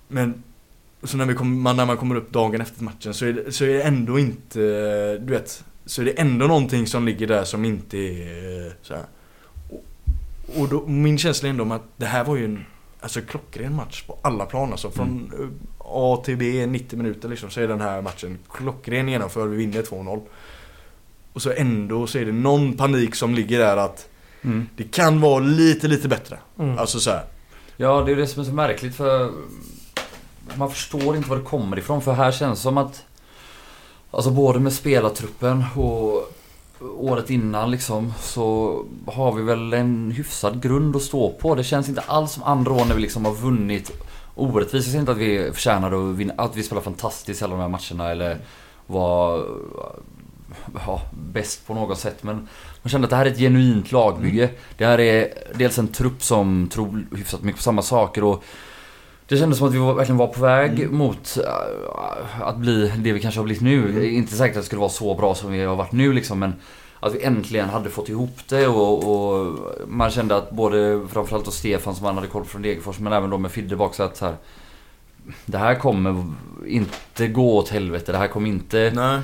Men 0.08 0.42
så 1.02 1.16
när, 1.16 1.26
vi 1.26 1.34
kom, 1.34 1.62
när 1.62 1.86
man 1.86 1.96
kommer 1.96 2.14
upp 2.14 2.32
dagen 2.32 2.60
efter 2.60 2.84
matchen 2.84 3.14
så 3.14 3.26
är, 3.26 3.32
det, 3.32 3.52
så 3.52 3.64
är 3.64 3.68
det 3.68 3.82
ändå 3.82 4.18
inte, 4.18 4.58
du 5.18 5.32
vet, 5.32 5.64
så 5.86 6.00
är 6.02 6.04
det 6.04 6.20
ändå 6.20 6.46
någonting 6.46 6.86
som 6.86 7.06
ligger 7.06 7.26
där 7.26 7.44
som 7.44 7.64
inte 7.64 7.98
är 7.98 8.72
så 8.82 8.94
här. 8.94 9.04
Och, 9.68 9.84
och 10.60 10.68
då, 10.68 10.86
min 10.86 11.18
känsla 11.18 11.48
är 11.48 11.50
ändå 11.50 11.74
att 11.74 11.82
det 11.96 12.06
här 12.06 12.24
var 12.24 12.36
ju 12.36 12.44
en 12.44 12.64
alltså, 13.00 13.20
klockren 13.20 13.74
match 13.74 14.02
på 14.02 14.18
alla 14.22 14.46
plan 14.46 14.70
alltså. 14.72 14.90
Från 14.90 15.32
eh, 15.38 15.77
A 15.90 16.22
till 16.24 16.36
B, 16.36 16.66
90 16.66 16.96
minuter 16.96 17.28
liksom, 17.28 17.50
så 17.50 17.60
är 17.60 17.68
den 17.68 17.80
här 17.80 18.02
matchen 18.02 18.38
klockren 18.52 19.08
genomförd. 19.08 19.48
Vi 19.48 19.56
vinner 19.56 19.82
2-0. 19.82 20.20
Och 21.32 21.42
så 21.42 21.52
ändå 21.56 22.06
så 22.06 22.18
är 22.18 22.24
det 22.24 22.32
någon 22.32 22.72
panik 22.76 23.14
som 23.14 23.34
ligger 23.34 23.58
där 23.58 23.76
att 23.76 24.08
Mm. 24.42 24.68
det 24.76 24.84
kan 24.84 25.20
vara 25.20 25.38
lite, 25.38 25.88
lite 25.88 26.08
bättre. 26.08 26.38
Mm. 26.58 26.78
Alltså 26.78 27.00
så 27.00 27.10
här. 27.10 27.24
Ja, 27.76 28.02
det 28.06 28.12
är 28.12 28.16
det 28.16 28.26
som 28.26 28.42
är 28.42 28.46
så 28.46 28.52
märkligt 28.52 28.96
för 28.96 29.30
man 30.54 30.70
förstår 30.70 31.16
inte 31.16 31.30
var 31.30 31.36
det 31.36 31.42
kommer 31.42 31.78
ifrån. 31.78 32.02
För 32.02 32.12
här 32.12 32.32
känns 32.32 32.58
det 32.58 32.62
som 32.62 32.78
att 32.78 33.04
Alltså 34.10 34.30
både 34.30 34.60
med 34.60 34.72
spelartruppen 34.72 35.64
och 35.76 36.32
året 36.96 37.30
innan 37.30 37.70
liksom 37.70 38.12
så 38.20 38.84
har 39.06 39.32
vi 39.32 39.42
väl 39.42 39.72
en 39.72 40.10
hyfsad 40.10 40.62
grund 40.62 40.96
att 40.96 41.02
stå 41.02 41.32
på. 41.32 41.54
Det 41.54 41.64
känns 41.64 41.88
inte 41.88 42.00
alls 42.00 42.32
som 42.32 42.42
andra 42.42 42.72
år 42.72 42.84
när 42.84 42.94
vi 42.94 43.00
liksom 43.00 43.24
har 43.24 43.34
vunnit 43.34 43.92
orättvist. 44.38 44.86
Jag 44.86 44.92
säger 44.92 45.00
inte 45.00 45.12
att 45.12 45.18
vi 45.18 45.50
förtjänar 45.52 46.10
att 46.10 46.16
vinna, 46.16 46.34
att 46.36 46.56
vi 46.56 46.62
spelar 46.62 46.82
fantastiskt 46.82 47.42
i 47.42 47.44
alla 47.44 47.56
de 47.56 47.60
här 47.60 47.68
matcherna 47.68 48.10
eller 48.10 48.38
var 48.86 49.46
ja, 50.86 51.02
bäst 51.32 51.66
på 51.66 51.74
något 51.74 51.98
sätt. 51.98 52.22
Men 52.22 52.48
man 52.82 52.90
kände 52.90 53.04
att 53.04 53.10
det 53.10 53.16
här 53.16 53.26
är 53.26 53.30
ett 53.30 53.38
genuint 53.38 53.92
lagbygge. 53.92 54.50
Det 54.76 54.86
här 54.86 55.00
är 55.00 55.28
dels 55.54 55.78
en 55.78 55.88
trupp 55.88 56.22
som 56.22 56.68
tror 56.72 57.06
hyfsat 57.16 57.42
mycket 57.42 57.58
på 57.58 57.62
samma 57.62 57.82
saker 57.82 58.24
och 58.24 58.44
det 59.28 59.36
kändes 59.36 59.58
som 59.58 59.68
att 59.68 59.74
vi 59.74 59.78
var, 59.78 59.94
verkligen 59.94 60.16
var 60.16 60.26
på 60.26 60.40
väg 60.40 60.80
Mm. 60.80 60.96
mot 60.96 61.36
äh, 61.36 62.40
att 62.42 62.56
bli 62.56 62.92
det 62.96 63.12
vi 63.12 63.20
kanske 63.20 63.40
har 63.40 63.44
blivit 63.44 63.62
nu. 63.62 63.90
Mm. 63.90 64.04
Inte 64.04 64.34
säkert 64.34 64.56
att 64.56 64.62
det 64.62 64.66
skulle 64.66 64.80
vara 64.80 64.90
så 64.90 65.14
bra 65.14 65.34
som 65.34 65.52
vi 65.52 65.64
har 65.64 65.76
varit 65.76 65.92
nu 65.92 66.12
liksom 66.12 66.38
men 66.38 66.52
att 67.00 67.14
vi 67.14 67.22
äntligen 67.22 67.68
hade 67.68 67.90
fått 67.90 68.08
ihop 68.08 68.38
det 68.48 68.66
och, 68.68 69.04
och 69.44 69.56
man 69.88 70.10
kände 70.10 70.36
att 70.36 70.50
både 70.50 71.00
framförallt 71.12 71.44
då 71.44 71.50
Stefan 71.50 71.94
som 71.94 72.04
man 72.04 72.14
hade 72.14 72.26
koll 72.26 72.44
från 72.44 72.62
Degerfors 72.62 72.98
men 72.98 73.12
även 73.12 73.30
då 73.30 73.38
med 73.38 73.50
Fidde 73.50 73.76
bak 73.76 73.94
så 73.94 74.02
att 74.02 74.16
så 74.16 74.24
här, 74.24 74.34
Det 75.46 75.58
här 75.58 75.74
kommer 75.74 76.26
inte 76.66 77.28
gå 77.28 77.56
åt 77.56 77.68
helvete, 77.68 78.12
det 78.12 78.18
här 78.18 78.28
kommer 78.28 78.48
inte... 78.48 78.92
Nej. 78.94 79.20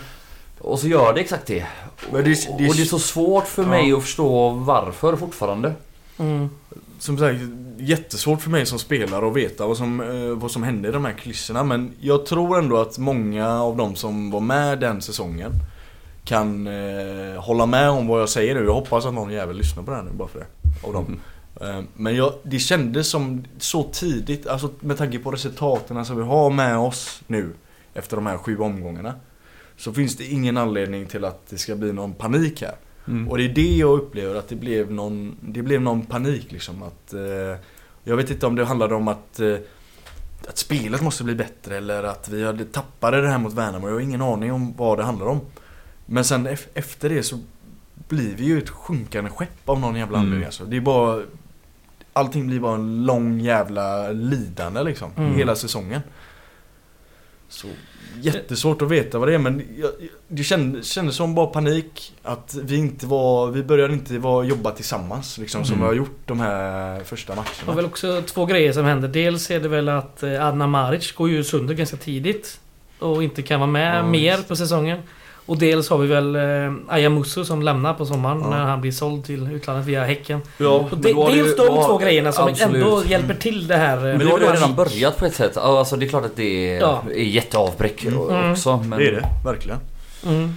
Och 0.60 0.78
så 0.78 0.88
gör 0.88 1.14
det 1.14 1.20
exakt 1.20 1.46
det. 1.46 1.66
Men 2.12 2.24
det- 2.24 2.30
det- 2.58 2.68
och 2.68 2.74
det 2.76 2.82
är 2.82 2.84
så 2.84 2.98
svårt 2.98 3.46
för 3.46 3.62
Ja. 3.62 3.68
mig 3.68 3.92
att 3.92 4.02
förstå 4.02 4.48
varför 4.50 5.16
fortfarande. 5.16 5.72
Mm. 6.18 6.50
Som 6.98 7.18
sagt, 7.18 7.38
jättesvårt 7.78 8.40
för 8.42 8.50
mig 8.50 8.66
som 8.66 8.78
spelare 8.78 9.26
att 9.28 9.36
veta 9.36 9.66
vad 9.66 9.76
som, 9.76 10.00
eh, 10.00 10.36
vad 10.36 10.50
som 10.50 10.62
hände 10.62 10.88
i 10.88 10.92
de 10.92 11.04
här 11.04 11.12
kulisserna. 11.12 11.64
Men 11.64 11.92
jag 12.00 12.26
tror 12.26 12.58
ändå 12.58 12.76
att 12.76 12.98
många 12.98 13.60
av 13.62 13.76
de 13.76 13.96
som 13.96 14.30
var 14.30 14.40
med 14.40 14.78
den 14.80 15.02
säsongen 15.02 15.52
kan 16.24 16.66
eh, 16.66 17.42
hålla 17.42 17.66
med 17.66 17.90
om 17.90 18.06
vad 18.06 18.20
jag 18.20 18.28
säger 18.28 18.54
nu. 18.54 18.64
Jag 18.64 18.74
hoppas 18.74 19.06
att 19.06 19.14
någon 19.14 19.32
jävel 19.32 19.56
lyssnar 19.56 19.82
på 19.82 19.90
det 19.90 19.96
här 19.96 20.04
nu 20.04 20.10
bara 20.10 20.28
för 20.28 20.38
det. 20.38 20.46
Av 20.86 20.92
dem. 20.92 21.20
Eh, 21.60 21.80
Men 21.94 22.16
jag, 22.16 22.32
det 22.42 22.58
kändes 22.58 23.08
som 23.08 23.44
så 23.58 23.82
tidigt, 23.82 24.46
alltså 24.46 24.70
med 24.80 24.98
tanke 24.98 25.18
på 25.18 25.30
resultaten 25.30 26.04
som 26.04 26.16
vi 26.16 26.22
har 26.22 26.50
med 26.50 26.78
oss 26.78 27.22
nu 27.26 27.50
efter 27.94 28.16
de 28.16 28.26
här 28.26 28.38
sju 28.38 28.58
omgångarna. 28.58 29.14
Så 29.76 29.92
finns 29.92 30.16
det 30.16 30.24
ingen 30.24 30.56
anledning 30.56 31.06
till 31.06 31.24
att 31.24 31.46
det 31.50 31.58
ska 31.58 31.76
bli 31.76 31.92
någon 31.92 32.14
panik 32.14 32.62
här. 32.62 32.74
Mm. 33.08 33.28
Och 33.28 33.38
det 33.38 33.44
är 33.44 33.48
det 33.48 33.76
jag 33.76 33.98
upplever 33.98 34.34
att 34.34 34.48
det 34.48 34.56
blev 34.56 34.92
någon, 34.92 35.36
det 35.40 35.62
blev 35.62 35.80
någon 35.82 36.02
panik 36.06 36.52
liksom 36.52 36.82
att 36.82 37.14
eh, 37.14 37.60
Jag 38.04 38.16
vet 38.16 38.30
inte 38.30 38.46
om 38.46 38.56
det 38.56 38.64
handlade 38.64 38.94
om 38.94 39.08
att 39.08 39.40
eh, 39.40 39.56
Att 40.48 40.58
spelet 40.58 41.02
måste 41.02 41.24
bli 41.24 41.34
bättre 41.34 41.76
eller 41.76 42.02
att 42.02 42.28
vi 42.28 42.44
hade 42.44 42.64
tappade 42.64 43.20
det 43.20 43.28
här 43.28 43.38
mot 43.38 43.52
Värnamo. 43.52 43.88
Jag 43.88 43.94
har 43.94 44.00
ingen 44.00 44.22
aning 44.22 44.52
om 44.52 44.74
vad 44.76 44.98
det 44.98 45.04
handlar 45.04 45.26
om. 45.26 45.40
Men 46.06 46.24
sen 46.24 46.48
ef- 46.48 46.66
efter 46.74 47.08
det 47.08 47.22
så 47.22 47.38
blir 48.08 48.34
vi 48.36 48.44
ju 48.44 48.58
ett 48.58 48.70
sjunkande 48.70 49.30
skepp 49.30 49.68
av 49.68 49.80
någon 49.80 49.96
jävla 49.96 50.18
Mm. 50.18 50.26
anledning 50.26 50.46
alltså. 50.46 50.64
Det 50.64 50.76
är 50.76 50.80
bara 50.80 51.22
Allting 52.16 52.46
blir 52.46 52.60
bara 52.60 52.74
en 52.74 53.06
lång 53.06 53.40
jävla 53.40 54.08
lidande 54.12 54.82
liksom. 54.82 55.10
Mm. 55.16 55.34
Hela 55.34 55.54
säsongen. 55.56 56.00
Så 57.48 57.66
jättesvårt 58.20 58.82
att 58.82 58.90
veta 58.90 59.18
vad 59.18 59.28
det 59.28 59.34
är 59.34 59.38
men 59.38 59.62
jag, 59.76 59.90
det 60.28 60.42
kändes, 60.44 60.86
kändes 60.86 61.16
som 61.16 61.34
bara 61.34 61.46
panik 61.46 62.14
att 62.22 62.54
vi 62.62 62.76
inte 62.76 63.06
var, 63.06 63.50
vi 63.50 63.62
började 63.62 63.92
inte 63.94 64.18
vara, 64.18 64.44
jobba 64.44 64.70
tillsammans 64.70 65.38
liksom 65.38 65.64
som 65.64 65.74
Mm. 65.74 65.80
vi 65.82 65.86
har 65.86 65.94
gjort 65.94 66.18
de 66.26 66.40
här 66.40 67.04
första 67.04 67.32
Det 67.32 67.36
var 67.36 67.44
matcherna. 67.44 67.76
väl 67.76 67.84
också 67.84 68.22
två 68.26 68.46
grejer 68.46 68.72
som 68.72 68.84
hände. 68.84 69.08
Dels 69.08 69.50
är 69.50 69.60
det 69.60 69.68
väl 69.68 69.88
att 69.88 70.22
eh, 70.22 70.46
Adnan 70.46 70.70
Maric 70.70 71.12
går 71.12 71.28
ju 71.30 71.44
sönder 71.44 71.74
ganska 71.74 71.96
tidigt. 71.96 72.60
Och 72.98 73.22
inte 73.22 73.42
kan 73.42 73.60
vara 73.60 73.70
med 73.70 73.98
Ja, 73.98 74.06
mer 74.06 74.38
på 74.48 74.56
säsongen. 74.56 74.98
Och 75.46 75.58
dels 75.58 75.88
har 75.90 75.98
vi 75.98 76.06
väl 76.06 76.36
eh, 76.36 76.72
Ayamusu 76.88 77.44
som 77.44 77.62
lämnar 77.62 77.94
på 77.94 78.06
sommaren 78.06 78.40
Ja. 78.40 78.50
när 78.50 78.64
han 78.64 78.80
blir 78.80 78.92
såld 78.92 79.24
till 79.24 79.52
utlandet 79.52 79.86
via 79.86 80.04
Häcken. 80.04 80.40
Ja, 80.58 80.68
Och 80.68 80.98
det, 80.98 81.12
det 81.12 81.24
dels 81.24 81.36
ju- 81.36 81.54
de 81.54 81.66
två 81.66 81.98
grejerna 81.98 82.32
som 82.32 82.48
absolut. 82.48 82.84
ändå 82.84 83.02
hjälper 83.06 83.34
till 83.34 83.66
det 83.66 83.76
här. 83.76 83.96
eh, 83.96 84.02
Men 84.02 84.18
då 84.18 84.26
har 84.32 84.38
är 84.40 84.46
det 84.46 84.52
redan 84.52 84.74
börjat 84.74 85.18
på 85.18 85.26
ett 85.26 85.34
sätt. 85.34 85.56
Alltså 85.56 85.96
det 85.96 86.06
är 86.06 86.08
klart 86.08 86.24
att 86.24 86.36
det 86.36 86.76
är, 86.76 86.80
Ja. 86.80 87.02
är 87.14 87.22
jätteavbräck 87.22 88.04
Mm. 88.04 88.50
också. 88.52 88.76
Men... 88.76 88.98
Det 88.98 89.06
är 89.08 89.12
det, 89.12 89.24
verkligen. 89.44 89.78
Mm. 90.26 90.54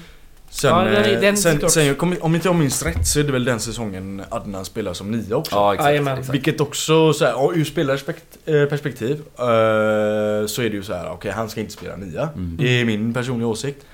Sen, 0.49 0.69
Ja, 0.69 0.81
den 0.83 0.93
är- 1.03 1.13
eh, 1.15 1.19
den 1.21 1.37
sen, 1.37 1.69
sen 1.69 1.85
jag 1.85 1.97
kommer- 1.97 2.23
om 2.25 2.35
inte 2.35 2.47
jag 2.47 2.55
minns 2.55 2.83
rätt 2.83 3.07
så 3.07 3.19
är 3.19 3.23
det 3.23 3.31
väl 3.31 3.45
den 3.45 3.59
säsongen 3.59 4.21
Adnan 4.29 4.65
spelar 4.65 4.93
som 4.93 5.11
nia 5.11 5.35
också. 5.35 5.55
Ja, 5.55 5.73
exakt. 5.73 5.89
Jajamän. 5.89 6.17
exakt. 6.17 6.33
Vilket 6.35 6.61
också 6.61 7.13
så 7.13 7.25
här, 7.25 7.57
ur 7.57 7.63
spelarperspektiv 7.65 9.11
eh, 9.37 10.47
så 10.47 10.61
är 10.61 10.69
det 10.69 10.75
ju 10.75 10.83
så 10.83 10.93
här, 10.93 11.09
okej 11.11 11.31
han 11.31 11.49
ska 11.49 11.59
inte 11.61 11.73
spela 11.73 11.95
nia. 11.95 12.29
Mm. 12.35 12.57
Det 12.59 12.81
är 12.81 12.85
min 12.85 13.13
personliga 13.13 13.47
åsikt. 13.47 13.85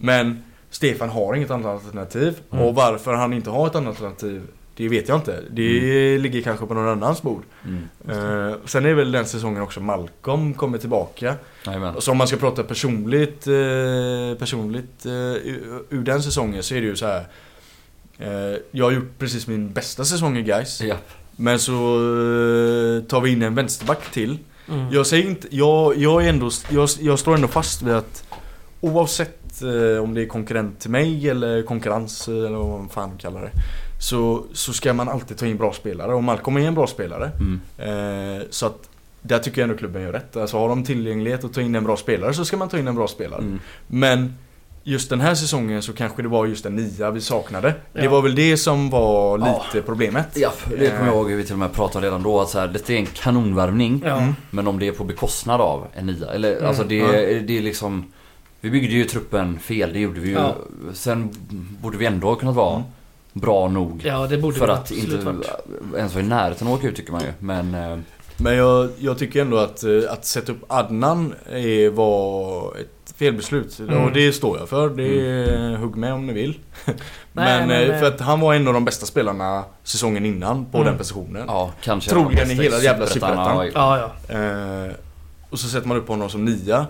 Men 0.00 0.42
Stefan 0.70 1.08
har 1.08 1.34
inget 1.34 1.50
annat 1.50 1.66
alternativ. 1.66 2.40
Mm. 2.52 2.64
Och 2.64 2.74
varför 2.74 3.14
han 3.14 3.32
inte 3.32 3.50
har 3.50 3.66
ett 3.66 3.74
annat 3.74 3.88
alternativ, 3.88 4.42
det 4.76 4.88
vet 4.88 5.08
jag 5.08 5.18
inte. 5.18 5.42
Det 5.50 6.18
ligger 6.18 6.42
kanske 6.42 6.66
på 6.66 6.74
någon 6.74 6.88
annans 6.88 7.22
bord. 7.22 7.42
Mm. 7.64 7.88
Eh, 8.08 8.56
sen 8.64 8.86
är 8.86 8.94
väl 8.94 9.12
den 9.12 9.26
säsongen 9.26 9.62
också 9.62 9.80
Malcolm 9.80 10.54
kommer 10.54 10.78
tillbaka. 10.78 11.34
Jajamän. 11.66 11.94
Så 12.00 12.10
om 12.10 12.18
man 12.18 12.28
ska 12.28 12.36
prata 12.36 12.62
personligt, 12.62 13.46
eh, 13.46 14.38
personligt 14.38 15.06
eh, 15.06 15.12
ur, 15.12 15.82
ur 15.90 16.02
den 16.02 16.22
säsongen 16.22 16.62
så 16.62 16.74
är 16.74 16.80
det 16.80 16.86
ju 16.86 16.96
så 16.96 17.06
här. 17.06 17.24
Eh, 18.18 18.58
jag 18.70 18.84
har 18.84 18.92
gjort 18.92 19.18
precis 19.18 19.46
min 19.46 19.72
bästa 19.72 20.04
säsong 20.04 20.36
i 20.36 20.42
Gais. 20.42 20.80
Ja. 20.80 20.96
Men 21.36 21.58
så 21.58 21.72
eh, 21.72 23.02
tar 23.02 23.20
vi 23.20 23.30
in 23.30 23.42
en 23.42 23.54
vänsterback 23.54 24.10
till. 24.12 24.38
Mm. 24.68 24.92
Jag 24.92 25.06
säger 25.06 25.28
inte, 25.28 25.48
jag, 25.50 25.96
jag 25.96 26.24
är 26.24 26.28
ändå, 26.28 26.50
jag, 26.70 26.88
jag 27.00 27.18
står 27.18 27.34
ändå 27.34 27.48
fast 27.48 27.82
vid 27.82 27.94
att 27.94 28.24
oavsett 28.80 29.39
eh, 29.62 30.02
om 30.02 30.14
det 30.14 30.22
är 30.22 30.26
konkurrent 30.26 30.80
till 30.80 30.90
mig 30.90 31.28
eller 31.30 31.62
konkurrens 31.62 32.28
eh, 32.28 32.34
eller 32.34 32.56
vad 32.56 32.68
man 32.80 32.88
fan 32.88 33.10
kallar 33.18 33.40
det. 33.40 33.50
Så, 34.02 34.44
så 34.52 34.72
ska 34.72 34.92
man 34.92 35.08
alltid 35.08 35.36
ta 35.38 35.46
in 35.46 35.56
bra 35.56 35.72
spelare 35.72 36.14
och 36.14 36.24
Malcolm 36.24 36.56
är 36.56 36.60
en 36.60 36.74
bra 36.74 36.86
spelare. 36.86 37.30
Mm. 37.40 37.60
Eh, 38.38 38.42
så 38.50 38.66
att 38.66 38.88
där 39.22 39.38
tycker 39.38 39.60
jag 39.60 39.68
ändå 39.70 39.78
klubben 39.78 40.02
gör 40.02 40.12
rätt. 40.12 40.36
Alltså 40.36 40.58
har 40.58 40.68
de 40.68 40.84
tillgänglighet 40.84 41.44
att 41.44 41.52
ta 41.54 41.60
in 41.60 41.74
en 41.74 41.84
bra 41.84 41.96
spelare 41.96 42.34
så 42.34 42.44
ska 42.44 42.56
man 42.56 42.68
ta 42.68 42.78
in 42.78 42.88
en 42.88 42.94
bra 42.94 43.08
spelare. 43.08 43.40
Mm. 43.40 43.60
Men 43.86 44.34
just 44.82 45.10
den 45.10 45.20
här 45.20 45.34
säsongen 45.34 45.82
så 45.82 45.92
kanske 45.92 46.22
det 46.22 46.28
var 46.28 46.46
just 46.46 46.66
en 46.66 46.76
nia 46.76 47.10
vi 47.10 47.20
saknade. 47.20 47.74
Det 47.92 48.04
Ja. 48.04 48.10
var 48.10 48.22
väl 48.22 48.34
det 48.34 48.56
som 48.56 48.90
var 48.90 49.38
Ja. 49.38 49.64
lite 49.72 49.86
problemet. 49.86 50.26
Ja, 50.34 50.52
det 50.78 50.90
kommer 50.90 51.06
jag 51.06 51.14
ihåg 51.16 51.30
hur 51.30 51.36
vi 51.36 51.44
till 51.44 51.52
och 51.52 51.58
med 51.58 51.72
pratade 51.72 52.06
redan 52.06 52.22
då. 52.22 52.40
Att 52.40 52.48
så 52.48 52.58
här, 52.58 52.66
det 52.86 52.90
är 52.90 52.96
en 52.98 53.06
kanonvärvning. 53.06 54.02
Ja. 54.06 54.18
Mm. 54.20 54.34
Men 54.50 54.66
om 54.66 54.78
det 54.78 54.88
är 54.88 54.92
på 54.92 55.04
bekostnad 55.04 55.60
av 55.60 55.86
en 55.94 56.06
nia. 56.06 56.26
Eller 56.32 56.52
Mm. 56.56 56.68
alltså 56.68 56.84
det, 56.84 56.94
Ja. 56.96 57.12
det 57.46 57.58
är 57.58 57.62
liksom... 57.62 58.04
Vi 58.60 58.70
byggde 58.70 58.94
ju 58.94 59.04
truppen 59.04 59.58
fel, 59.58 59.92
det 59.92 59.98
gjorde 60.00 60.20
vi 60.20 60.28
ju. 60.28 60.34
Ja. 60.34 60.54
Sen 60.92 61.30
borde 61.82 61.98
vi 61.98 62.06
ändå 62.06 62.26
ha 62.28 62.34
kunnat 62.34 62.54
vara 62.54 62.74
Mm. 62.76 62.86
bra 63.32 63.68
nog. 63.68 64.02
ja, 64.04 64.26
det 64.26 64.38
borde 64.38 64.56
för 64.58 64.66
det 64.66 64.72
att 64.72 64.90
inte 64.90 65.16
varit. 65.16 65.46
ens 65.96 66.14
vara 66.14 66.24
i 66.24 66.28
närheten 66.28 66.66
av 66.68 66.72
att 66.74 66.78
åka 66.78 66.88
ut 66.88 66.96
tycker 66.96 67.12
man 67.12 67.20
ju. 67.22 67.32
Men... 67.38 67.74
eh, 67.74 67.98
Men 68.36 68.56
jag, 68.56 68.90
jag 68.98 69.18
tycker 69.18 69.40
ändå 69.42 69.58
att, 69.58 69.84
eh, 69.84 69.90
att 70.12 70.24
sätta 70.24 70.52
upp 70.52 70.64
Adnan 70.68 71.34
är, 71.50 71.90
var 71.90 72.76
ett 72.80 73.14
felbeslut. 73.16 73.78
Mm. 73.78 73.98
Och 74.04 74.12
det 74.12 74.32
står 74.32 74.58
jag 74.58 74.68
för. 74.68 74.88
Det 74.88 75.76
hugg 75.76 75.96
med 75.96 76.12
om 76.12 76.26
ni 76.26 76.32
vill. 76.32 76.58
men, 76.84 76.94
men, 77.32 77.70
eh, 77.70 77.78
eh, 77.94 78.00
för 78.00 78.06
att 78.08 78.20
han 78.20 78.40
var 78.40 78.54
en 78.54 78.68
av 78.68 78.74
de 78.74 78.84
bästa 78.84 79.06
spelarna 79.06 79.64
säsongen 79.84 80.26
innan 80.26 80.64
på 80.64 80.78
Mm. 80.78 80.88
den 80.88 80.98
positionen. 80.98 81.44
Ja, 81.46 81.70
kanske 81.82 82.10
Troligen 82.10 82.50
i 82.50 82.54
hela 82.54 82.78
jävla 82.78 83.06
Superettan. 83.06 83.56
Ja, 83.74 83.98
Ja, 83.98 84.10
ja. 84.28 84.34
Eh, 84.86 84.92
och 85.50 85.58
så 85.58 85.68
sätter 85.68 85.88
man 85.88 85.96
upp 85.96 86.08
honom 86.08 86.30
som 86.30 86.44
nia. 86.44 86.86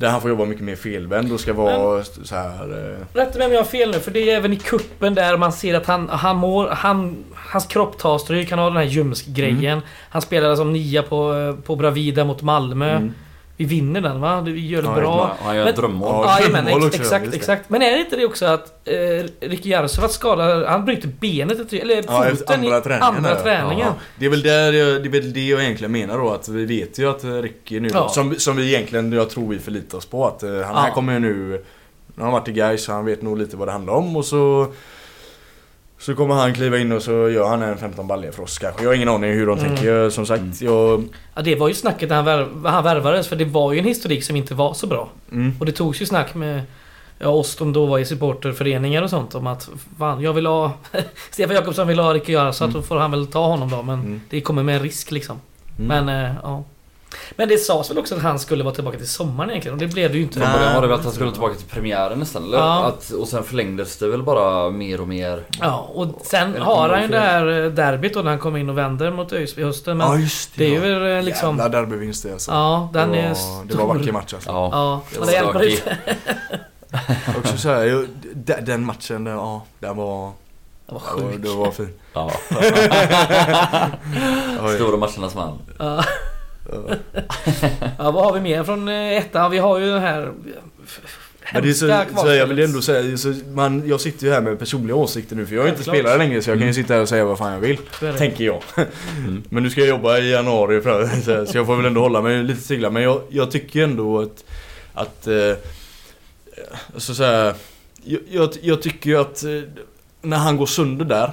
Där 0.00 0.10
han 0.10 0.20
får 0.20 0.30
jobba 0.30 0.44
mycket 0.44 0.64
mer 0.64 0.76
felvänd 0.76 1.32
och 1.32 1.40
ska 1.40 1.52
vara 1.52 2.04
så 2.04 2.34
här. 2.34 2.98
Eh, 3.00 3.16
Rätta 3.16 3.38
mig 3.38 3.46
om 3.46 3.52
jag 3.52 3.60
har 3.60 3.64
fel 3.64 3.90
nu, 3.90 3.98
för 4.00 4.10
det 4.10 4.30
är 4.30 4.36
även 4.36 4.52
i 4.52 4.56
kuppen 4.56 5.14
där 5.14 5.36
man 5.36 5.52
ser 5.52 5.74
att 5.74 5.86
han, 5.86 6.08
han 6.08 6.36
mår... 6.36 6.68
Han, 6.68 7.24
hans 7.34 7.66
kropp 7.66 7.98
tar 7.98 8.18
stryk, 8.18 8.50
han 8.50 8.58
har 8.58 8.66
den 8.70 8.76
här 8.76 8.84
ljumsk-grejen. 8.84 9.72
Mm. 9.72 9.84
Han 10.10 10.22
spelade 10.22 10.56
som 10.56 10.72
nia 10.72 11.02
på, 11.02 11.34
eh, 11.34 11.64
på 11.64 11.76
Bravida 11.76 12.24
mot 12.24 12.42
Malmö. 12.42 12.96
mm. 12.96 13.14
Vi 13.60 13.66
vinner 13.66 14.00
den 14.00 14.20
va? 14.20 14.40
Vi 14.40 14.66
gör 14.68 14.82
det 14.82 14.88
Ja, 14.88 14.94
bra. 14.94 15.36
Han 15.42 15.56
gör 15.56 15.64
Men- 15.64 15.70
ett 15.74 15.76
drömmål. 15.80 16.08
Ja, 16.26 16.38
Ja, 16.40 16.48
men 16.52 16.64
drömmål 16.64 16.82
ex, 16.88 17.00
också, 17.00 17.14
exakt, 17.14 17.34
exakt. 17.34 17.70
Men 17.70 17.82
är 17.82 17.90
det 17.90 17.98
inte 18.00 18.16
det 18.16 18.24
också 18.26 18.46
att 18.46 18.88
eh, 18.88 18.94
Ricky 19.48 19.68
Jarosovat 19.70 20.12
skadar... 20.12 20.64
Han 20.66 20.84
bryter 20.84 21.08
benet, 21.20 21.72
eller 21.72 21.94
Ja, 22.06 22.26
foten 22.30 22.60
andra 22.60 22.78
i 22.78 22.80
träningen 22.80 23.02
andra 23.16 23.34
där. 23.34 23.42
träningen. 23.42 23.86
Ja. 23.86 23.94
Det 24.18 24.26
är 24.26 24.30
väl 24.30 24.42
där 24.42 24.72
jag, 24.72 25.02
det 25.02 25.08
är 25.08 25.10
väl 25.10 25.32
det 25.32 25.46
jag 25.48 25.62
egentligen 25.64 25.92
menar 25.92 26.18
då 26.18 26.30
att 26.30 26.48
vi 26.48 26.64
vet 26.64 26.98
ju 26.98 27.10
att 27.10 27.24
Ricky 27.24 27.80
nu, 27.80 27.88
Ja. 27.92 28.08
som, 28.08 28.34
som 28.34 28.56
vi 28.56 28.74
egentligen, 28.74 29.12
jag 29.12 29.30
tror 29.30 29.48
vi 29.48 29.58
förlitar 29.58 29.98
oss 29.98 30.06
på 30.06 30.26
att 30.26 30.42
eh, 30.42 30.50
han 30.50 30.76
här 30.76 30.88
Ja. 30.88 30.94
kommer 30.94 31.12
ju 31.12 31.18
nu 31.18 31.64
Han 32.16 32.24
har 32.24 32.32
varit 32.32 32.48
i 32.48 32.52
Gais 32.52 32.84
så 32.84 32.92
han 32.92 33.04
vet 33.04 33.22
nog 33.22 33.38
lite 33.38 33.56
vad 33.56 33.68
det 33.68 33.72
handlar 33.72 33.92
om 33.92 34.16
och 34.16 34.24
så 34.24 34.72
Så 36.00 36.14
kommer 36.14 36.34
han 36.34 36.54
kliva 36.54 36.78
in 36.78 36.92
och 36.92 37.02
så 37.02 37.10
gör 37.30 37.48
han 37.48 37.62
en 37.62 37.78
15 37.78 38.06
baljor 38.06 38.32
för 38.32 38.42
oss 38.42 38.58
kanske. 38.58 38.82
Jag 38.82 38.88
har 38.90 38.94
ingen 38.94 39.08
aning 39.08 39.30
hur 39.32 39.46
de 39.46 39.58
Mm. 39.58 39.68
tänker 39.76 40.10
som 40.10 40.26
sagt. 40.26 40.40
Mm. 40.40 40.54
Jag, 40.60 41.04
Ja, 41.34 41.42
det 41.42 41.54
var 41.56 41.68
ju 41.68 41.74
snacket 41.74 42.08
när 42.08 42.16
han, 42.16 42.24
värv, 42.24 42.66
han 42.66 42.84
värvades, 42.84 43.28
för 43.28 43.36
det 43.36 43.44
var 43.44 43.72
ju 43.72 43.78
en 43.78 43.84
historik 43.84 44.24
som 44.24 44.36
inte 44.36 44.54
var 44.54 44.74
så 44.74 44.86
bra. 44.86 45.08
mm. 45.32 45.56
Och 45.60 45.66
det 45.66 45.72
togs 45.72 46.02
ju 46.02 46.06
snack 46.06 46.34
med 46.34 46.62
ja, 47.18 47.28
oss 47.28 47.50
som 47.56 47.72
då 47.72 47.86
var 47.86 47.98
i 47.98 48.04
supporterföreningar 48.04 49.02
och 49.02 49.10
sånt 49.10 49.34
om 49.34 49.46
att 49.46 49.68
fan, 49.98 50.20
jag 50.22 50.32
vill 50.32 50.46
ha... 50.46 50.72
Stefan 51.30 51.56
Jakobsson 51.56 51.88
vill 51.88 51.98
ha 51.98 52.14
Ricky 52.14 52.32
Jarosovat, 52.32 52.70
Mm. 52.70 52.80
då 52.82 52.86
får 52.86 52.96
han 52.96 53.10
väl 53.10 53.26
ta 53.26 53.46
honom 53.46 53.70
då. 53.70 53.82
Men 53.82 54.00
Mm. 54.00 54.20
det 54.30 54.40
kommer 54.40 54.62
med 54.62 54.76
en 54.76 54.82
risk 54.82 55.10
liksom. 55.10 55.40
Mm. 55.78 56.04
Men 56.06 56.24
eh, 56.24 56.32
ja. 56.42 56.64
Men 57.36 57.48
det 57.48 57.58
sades 57.58 57.90
väl 57.90 57.98
också 57.98 58.14
att 58.14 58.22
han 58.22 58.38
skulle 58.38 58.64
vara 58.64 58.74
tillbaka 58.74 58.98
till 58.98 59.08
sommaren 59.08 59.50
egentligen 59.50 59.74
och 59.74 59.80
det 59.80 59.86
blev 59.86 60.10
det 60.12 60.16
ju 60.16 60.22
inte. 60.22 60.40
Från 60.40 60.52
början 60.52 60.74
var 60.74 60.82
det 60.82 60.88
väl 60.88 60.98
att 60.98 61.04
han 61.04 61.12
skulle 61.12 61.32
tillbaka 61.32 61.54
till 61.54 61.66
premiären 61.66 62.18
nästan 62.18 62.44
eller? 62.44 62.58
Ja. 62.58 62.84
Att, 62.84 63.10
och 63.10 63.28
sen 63.28 63.44
förlängdes 63.44 63.96
det 63.96 64.08
väl 64.08 64.22
bara 64.22 64.70
mer 64.70 65.00
och 65.00 65.08
mer. 65.08 65.42
Ja, 65.60 65.90
och 65.94 66.20
sen 66.24 66.54
Eller 66.54 66.64
har 66.64 66.88
han 66.88 67.02
ju 67.02 67.08
det 67.08 67.18
här 67.20 67.64
eh, 67.64 67.70
derbyt 67.70 68.14
då 68.14 68.22
när 68.22 68.30
han 68.30 68.38
kommer 68.38 68.58
in 68.58 68.68
och 68.70 68.78
vänder 68.78 69.10
mot 69.10 69.32
ÖIS 69.32 69.58
i 69.58 69.62
hösten. 69.62 69.96
Men 69.98 70.06
ja 70.06 70.18
just 70.18 70.50
det 70.56 70.76
är 70.76 70.80
ja. 70.80 70.86
ju 70.86 71.16
eh, 71.16 71.22
liksom... 71.22 71.56
Jävla 71.58 71.80
derbyvinst 71.80 72.22
det 72.22 72.32
alltså. 72.32 72.50
Ja, 72.50 72.90
den 72.92 73.10
det, 73.12 73.18
är 73.18 73.28
var, 73.28 73.34
stor. 73.34 73.64
det 73.64 73.76
var 73.76 73.86
vacker 73.94 74.12
match 74.12 74.34
alltså. 74.34 74.50
Ja. 74.50 74.68
Ja, 74.72 75.02
Det 75.12 75.18
var 75.18 75.26
det 75.26 75.32
hjälper 75.32 75.68
inte. 75.70 75.96
Också 77.38 77.56
så 77.58 77.68
här, 77.68 78.06
den, 78.34 78.64
den 78.64 78.84
matchen, 78.84 79.24
den, 79.24 79.34
ja, 79.34 79.62
den 79.78 79.96
var, 79.96 80.32
Det 80.86 80.92
var 80.94 81.00
var, 81.00 81.00
sjukt. 81.00 81.42
den 81.42 81.56
var 81.56 81.70
fin. 81.70 81.94
ja. 82.12 82.30
Stora 84.76 84.96
matchernas 84.96 85.34
man. 85.34 85.58
Ja. 86.68 88.10
Vad 88.10 88.24
har 88.24 88.32
vi 88.32 88.40
mer 88.40 88.64
från 88.64 88.88
eh, 88.88 89.16
ettan? 89.16 89.50
Vi 89.50 89.58
har 89.58 89.78
ju 89.78 89.86
den 89.86 90.00
här... 90.00 90.32
Men 91.52 91.62
det 91.62 91.68
är 91.70 91.72
så, 91.72 92.20
så 92.20 92.28
jag 92.28 92.46
vill 92.46 92.58
ändå 92.58 92.82
säga, 92.82 93.16
så 93.18 93.34
man, 93.52 93.88
jag 93.88 94.00
sitter 94.00 94.26
ju 94.26 94.32
här 94.32 94.40
med 94.40 94.58
personliga 94.58 94.94
åsikter 94.96 95.36
nu 95.36 95.46
för 95.46 95.54
jag 95.54 95.64
är 95.64 95.68
inte 95.68 95.76
Självklart. 95.78 95.96
spelare 95.96 96.18
längre 96.18 96.42
så 96.42 96.50
jag 96.50 96.54
kan 96.58 96.66
ju 96.66 96.72
Mm. 96.72 96.74
sitta 96.74 96.94
här 96.94 97.00
och 97.00 97.08
säga 97.08 97.24
vad 97.24 97.38
fan 97.38 97.52
jag 97.52 97.60
vill. 97.60 97.76
Tänker 98.18 98.44
jag. 98.44 98.62
Mm. 99.18 99.42
Men 99.48 99.62
nu 99.62 99.70
ska 99.70 99.80
jag 99.80 99.88
jobba 99.88 100.18
i 100.18 100.30
januari 100.30 100.80
för, 100.80 101.06
så, 101.06 101.32
här, 101.32 101.44
så 101.44 101.58
jag 101.58 101.66
får 101.66 101.76
väl 101.76 101.84
ändå 101.86 102.00
hålla 102.00 102.22
mig 102.22 102.42
lite 102.42 102.60
stilla. 102.60 102.90
Men 102.90 103.02
jag, 103.02 103.22
jag 103.28 103.50
tycker 103.50 103.84
ändå 103.84 104.20
att... 104.20 104.44
att 104.94 105.26
eh, 105.26 105.52
alltså 106.94 107.14
så 107.14 107.24
här, 107.24 107.54
jag, 108.04 108.20
jag, 108.30 108.50
jag 108.62 108.82
tycker 108.82 109.10
ju 109.10 109.16
att 109.20 109.44
eh, 109.44 109.50
när 110.22 110.36
han 110.36 110.56
går 110.56 110.66
sönder 110.66 111.04
där 111.04 111.30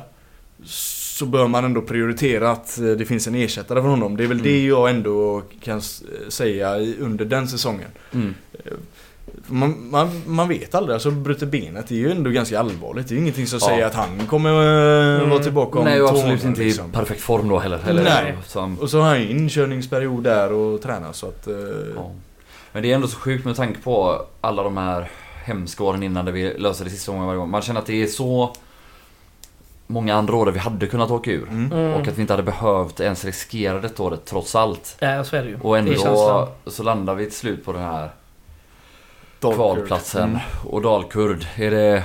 så 1.17 1.25
bör 1.25 1.47
man 1.47 1.65
ändå 1.65 1.81
prioritera 1.81 2.51
att 2.51 2.77
eh, 2.79 2.85
det 2.85 3.05
finns 3.05 3.27
en 3.27 3.35
ersättare 3.35 3.81
för 3.81 3.89
honom. 3.89 4.17
Det 4.17 4.23
är 4.23 4.27
väl 4.27 4.39
Mm. 4.39 4.51
det 4.51 4.65
jag 4.65 4.89
ändå 4.89 5.41
kan 5.61 5.77
s- 5.77 6.03
säga 6.29 6.75
under 6.99 7.25
den 7.25 7.47
säsongen. 7.47 7.89
Mm. 8.13 8.33
Man, 9.47 9.89
man, 9.89 10.21
man 10.25 10.47
vet 10.47 10.75
aldrig, 10.75 10.93
alltså 10.93 11.11
bryter 11.11 11.45
benet 11.45 11.91
är 11.91 11.95
ju 11.95 12.11
ändå 12.11 12.29
ganska 12.29 12.59
allvarligt. 12.59 13.07
Det 13.07 13.13
är 13.13 13.15
ju 13.15 13.21
ingenting 13.21 13.47
som 13.47 13.59
Ja. 13.61 13.67
säger 13.67 13.85
att 13.85 13.93
han 13.95 14.27
kommer 14.27 14.49
eh, 14.49 15.15
Mm. 15.17 15.29
vara 15.29 15.43
tillbaka 15.43 15.79
om 15.79 15.85
Nej 15.85 16.01
och 16.01 16.09
absolut 16.09 16.43
inte 16.43 16.61
liksom. 16.61 16.89
i 16.89 16.93
perfekt 16.93 17.21
form 17.21 17.49
då 17.49 17.59
heller. 17.59 17.77
heller 17.77 18.03
Nej. 18.03 18.37
Som, 18.45 18.79
Och 18.79 18.89
så 18.89 18.99
har 19.01 19.07
han 19.07 19.21
ju 19.21 19.29
inkörningsperiod 19.29 20.23
där 20.23 20.51
och 20.53 20.81
tränar 20.81 21.13
så 21.13 21.27
att... 21.27 21.47
eh, 21.47 21.53
ja. 21.95 22.11
Men 22.71 22.83
det 22.83 22.91
är 22.91 22.95
ändå 22.95 23.07
så 23.07 23.17
sjukt 23.17 23.45
med 23.45 23.55
tanke 23.55 23.79
på 23.83 24.21
alla 24.41 24.63
de 24.63 24.77
här 24.77 25.09
hemska 25.45 25.83
åren 25.83 26.03
innan 26.03 26.25
där 26.25 26.31
vi 26.31 26.53
löser 26.57 26.83
det 26.85 26.91
sista 26.91 27.11
gången 27.11 27.27
varje 27.27 27.39
gång. 27.39 27.49
Man 27.49 27.61
känner 27.61 27.79
att 27.79 27.85
det 27.85 28.03
är 28.03 28.07
så 28.07 28.55
många 29.87 30.15
andra 30.15 30.35
år 30.35 30.45
där 30.45 30.51
vi 30.53 30.59
hade 30.59 30.87
kunnat 30.87 31.11
åka 31.11 31.31
ur. 31.31 31.47
Mm. 31.49 31.71
Mm. 31.71 31.93
Och 31.93 32.07
att 32.07 32.17
vi 32.17 32.21
inte 32.21 32.33
hade 32.33 32.43
behövt 32.43 32.99
ens 32.99 33.25
riskera 33.25 33.79
detta 33.79 34.03
året 34.03 34.25
trots 34.25 34.55
allt. 34.55 34.95
Ja, 34.99 35.23
så 35.23 35.35
är 35.35 35.43
det 35.43 35.49
ju. 35.49 35.59
Och 35.61 35.77
ändå 35.77 36.49
så 36.65 36.83
landar 36.83 37.15
vi 37.15 37.25
till 37.25 37.35
slut 37.35 37.65
på 37.65 37.73
den 37.73 37.81
här 37.81 38.09
Dalkurd. 39.39 39.57
kvalplatsen. 39.57 40.29
Mm. 40.29 40.41
Och 40.65 40.81
Dalkurd, 40.81 41.45
är 41.55 41.71
det 41.71 42.03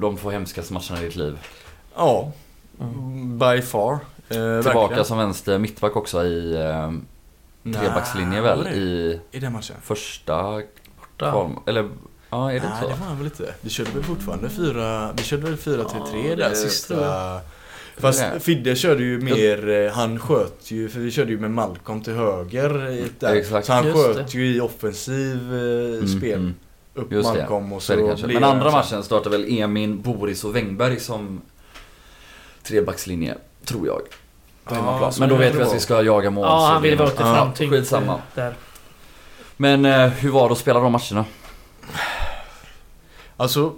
de 0.00 0.16
två 0.16 0.30
hemskaste 0.30 0.72
matcherna 0.72 1.00
i 1.00 1.04
ditt 1.04 1.16
liv? 1.16 1.38
Ja, 1.96 2.32
Mm. 2.80 3.38
by 3.38 3.62
far. 3.62 3.92
Eh, 3.92 3.98
Tillbaka 4.28 4.78
verkligen. 4.78 5.04
som 5.04 5.18
vänster 5.18 5.58
mittback 5.58 5.96
också 5.96 6.24
i 6.24 6.54
eh, 6.54 6.92
trebackslinje 7.80 8.40
väl? 8.40 8.66
I 8.66 9.20
I 9.30 9.38
den 9.38 9.52
matchen? 9.52 9.76
första. 9.82 10.62
Kval, 11.16 11.50
eller, 11.66 11.88
ja 12.30 12.50
är 12.50 12.54
det 12.54 12.60
Nej 12.60 12.68
inte 12.74 12.86
det 12.88 12.94
så? 12.94 13.00
var 13.00 13.06
han 13.06 13.16
väl 13.16 13.26
inte. 13.26 13.54
Vi 13.60 13.70
körde 13.70 13.90
väl 13.90 14.02
fortfarande 14.02 14.48
fyra, 14.50 15.12
vi 15.16 15.22
körde 15.22 15.42
väl 15.42 15.56
4-3-3 15.56 16.28
Ja, 16.30 16.36
där 16.36 16.50
det 16.50 16.56
sista. 16.56 16.94
tror 16.94 17.06
jag. 17.06 17.40
Fast 17.96 18.18
Det. 18.34 18.40
Fidde 18.40 18.76
körde 18.76 19.02
ju 19.04 19.20
mer, 19.20 19.68
eh, 19.68 19.92
han 19.92 20.18
sköt 20.18 20.70
ju, 20.70 20.88
för 20.88 21.00
vi 21.00 21.10
körde 21.10 21.30
ju 21.30 21.38
med 21.40 21.50
Malcolm 21.50 22.02
till 22.02 22.12
höger 22.14 22.68
där. 23.18 23.34
Exakt. 23.34 23.66
Så 23.66 23.72
han 23.72 23.84
Just 23.86 23.96
sköt 24.06 24.34
ju 24.34 24.56
i 24.56 24.60
offensiv 24.60 25.36
eh, 25.54 25.98
Mm, 25.98 26.08
spel. 26.18 26.38
mm. 26.38 26.54
Upp 26.94 27.12
Just 27.12 27.32
det. 27.34 27.38
Malcolm 27.38 27.72
och 27.72 27.82
Så 27.82 28.16
så, 28.16 28.26
det 28.26 28.34
Men 28.34 28.44
andra 28.44 28.64
det 28.64 28.70
så 28.70 28.76
matchen 28.76 29.02
startar 29.02 29.30
väl 29.30 29.58
Emin, 29.58 30.02
Boris 30.02 30.44
och 30.44 30.56
Wängberg 30.56 31.00
som 31.00 31.40
trebackslinje, 32.62 33.34
tror 33.64 33.86
jag. 33.86 33.98
På 34.64 34.74
Ja, 34.74 34.74
hemmaplan. 34.74 35.12
så 35.12 35.20
Men 35.20 35.28
då 35.28 35.36
vet 35.36 35.52
det 35.52 35.58
vi 35.58 35.64
att 35.64 35.74
vi 35.74 35.80
ska 35.80 36.02
jaga 36.02 36.30
mål. 36.30 36.44
Ja, 36.46 36.58
så 36.60 36.66
han 36.72 36.82
ville 36.82 36.96
det- 36.96 37.02
vara 37.02 37.12
Ja, 37.18 37.34
framtyngt. 37.34 37.72
skitsamma. 37.72 38.20
Där. 38.34 38.54
Men 39.56 39.84
eh, 39.84 40.06
hur 40.08 40.30
var 40.30 40.48
det 40.48 40.52
att 40.52 40.58
spela 40.58 40.80
de 40.80 40.92
matcherna? 40.92 41.24
Alltså 43.38 43.74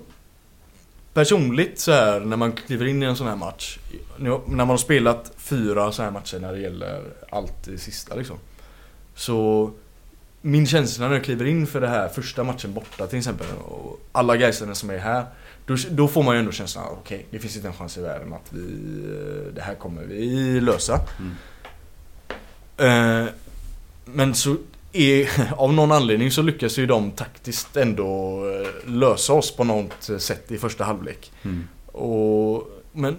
Personligt 1.15 1.81
så 1.81 1.93
här 1.93 2.21
när 2.21 2.37
man 2.37 2.53
kliver 2.53 2.87
in 2.87 3.03
i 3.03 3.07
en 3.07 3.17
sån 3.17 3.27
här 3.27 3.37
match 3.37 3.79
När 4.19 4.41
man 4.47 4.69
har 4.69 4.77
spelat 4.77 5.33
fyra 5.37 5.93
så 5.93 6.03
här 6.03 6.11
matcher 6.11 6.39
när 6.39 6.53
det 6.53 6.61
gäller 6.61 7.03
allt 7.31 7.65
det 7.65 7.79
sista 7.79 8.15
liksom 8.15 8.37
Så 9.15 9.71
Min 10.41 10.67
känsla 10.67 11.07
när 11.09 11.15
jag 11.15 11.25
kliver 11.25 11.45
in 11.45 11.67
för 11.67 11.81
det 11.81 11.89
här 11.89 12.09
första 12.09 12.45
matchen 12.45 12.75
borta 12.75 13.07
till 13.07 13.19
exempel 13.19 13.47
och 13.69 14.01
alla 14.13 14.37
Gaisarna 14.37 14.75
som 14.75 14.91
är 14.91 14.99
här 14.99 15.25
då, 15.67 15.77
då 15.91 16.09
får 16.09 16.23
man 16.23 16.35
ju 16.35 16.39
ändå 16.39 16.53
känslan 16.53 16.85
okej, 16.91 17.27
det 17.31 17.39
finns 17.39 17.57
inte 17.57 17.69
en 17.69 17.75
chans 17.75 17.99
i 17.99 18.01
världen 18.01 18.33
att 18.33 18.53
vi 18.53 18.61
eh, 19.05 19.55
Det 19.55 19.63
här 19.63 19.75
kommer 19.75 20.03
vi 20.03 20.61
lösa 20.61 21.01
Mm. 21.19 21.35
Eh, 23.27 23.33
Men 24.05 24.35
så 24.35 24.57
är, 24.93 25.29
av 25.57 25.73
någon 25.75 25.93
anledning 25.93 26.31
så 26.31 26.43
lyckas 26.43 26.79
ju 26.79 26.87
de 26.87 27.11
taktiskt 27.11 27.77
ändå 27.77 28.43
eh, 28.85 28.91
lösa 28.91 29.33
oss 29.33 29.57
på 29.57 29.65
något 29.65 30.11
sätt 30.19 30.51
i 30.53 30.59
första 30.59 30.85
halvlek. 30.85 31.33
Mm. 31.43 31.69
Och, 31.87 32.69
men 32.93 33.17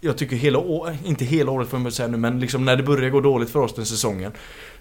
jag 0.00 0.16
tycker 0.18 0.36
hela 0.36 0.58
året, 0.58 0.98
inte 1.04 1.24
hela 1.24 1.50
året 1.52 1.68
får 1.68 1.78
man 1.78 1.92
säga 1.92 2.08
nu, 2.08 2.16
men 2.16 2.40
liksom 2.40 2.64
när 2.64 2.76
det 2.76 2.82
börjar 2.82 3.10
gå 3.10 3.20
dåligt 3.20 3.50
för 3.50 3.58
oss 3.60 3.74
den 3.74 3.86
säsongen 3.86 4.32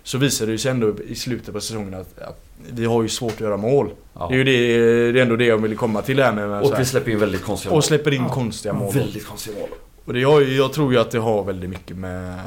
så 0.03 0.17
visar 0.17 0.47
det 0.47 0.57
sig 0.57 0.71
ändå 0.71 0.93
i 1.07 1.15
slutet 1.15 1.53
på 1.53 1.61
säsongen 1.61 1.93
att, 1.93 2.19
att 2.19 2.43
vi 2.71 2.85
har 2.85 3.01
ju 3.03 3.09
svårt 3.09 3.33
att 3.33 3.39
göra 3.39 3.57
mål. 3.57 3.89
Ja. 4.13 4.27
Det 4.29 4.35
är 4.35 4.37
ju 4.37 4.43
det, 4.43 5.11
det 5.11 5.19
är 5.19 5.21
ändå 5.23 5.35
det 5.35 5.45
jag 5.45 5.57
vill 5.57 5.77
komma 5.77 6.01
till 6.01 6.19
här 6.19 6.33
med, 6.33 6.49
med 6.49 6.61
så 6.61 6.67
Och 6.67 6.73
här. 6.73 6.79
vi 6.79 6.85
släpper 6.85 7.11
in 7.11 7.19
väldigt 7.19 7.43
konstiga 7.43 7.69
mål. 7.71 7.77
och 7.77 7.83
släpper 7.85 8.13
in 8.13 8.21
Ja. 8.21 8.29
konstiga 8.33 8.73
mål. 8.73 8.93
Väldigt 8.93 9.25
konstiga 9.25 9.59
mål. 9.59 9.69
Och 10.09 10.13
det 10.13 10.19
ju- 10.19 10.57
jag 10.57 10.73
tror 10.73 10.93
ju 10.93 10.99
att 10.99 11.11
det 11.11 11.19
har 11.19 11.43
väldigt 11.43 11.69
mycket 11.69 11.97
med 11.97 12.39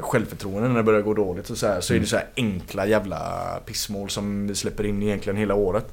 självförtroende 0.00 0.68
när 0.68 0.76
det 0.76 0.82
börjar 0.82 1.00
gå 1.00 1.14
dåligt 1.14 1.50
och 1.50 1.56
så 1.56 1.66
här, 1.66 1.80
Så 1.80 1.94
är 1.94 2.00
det 2.00 2.06
så 2.06 2.16
här 2.16 2.26
enkla 2.36 2.86
jävla 2.86 3.20
pissmål 3.66 4.10
som 4.10 4.46
vi 4.46 4.54
släpper 4.54 4.84
in 4.86 5.02
egentligen 5.02 5.36
hela 5.36 5.54
året. 5.54 5.86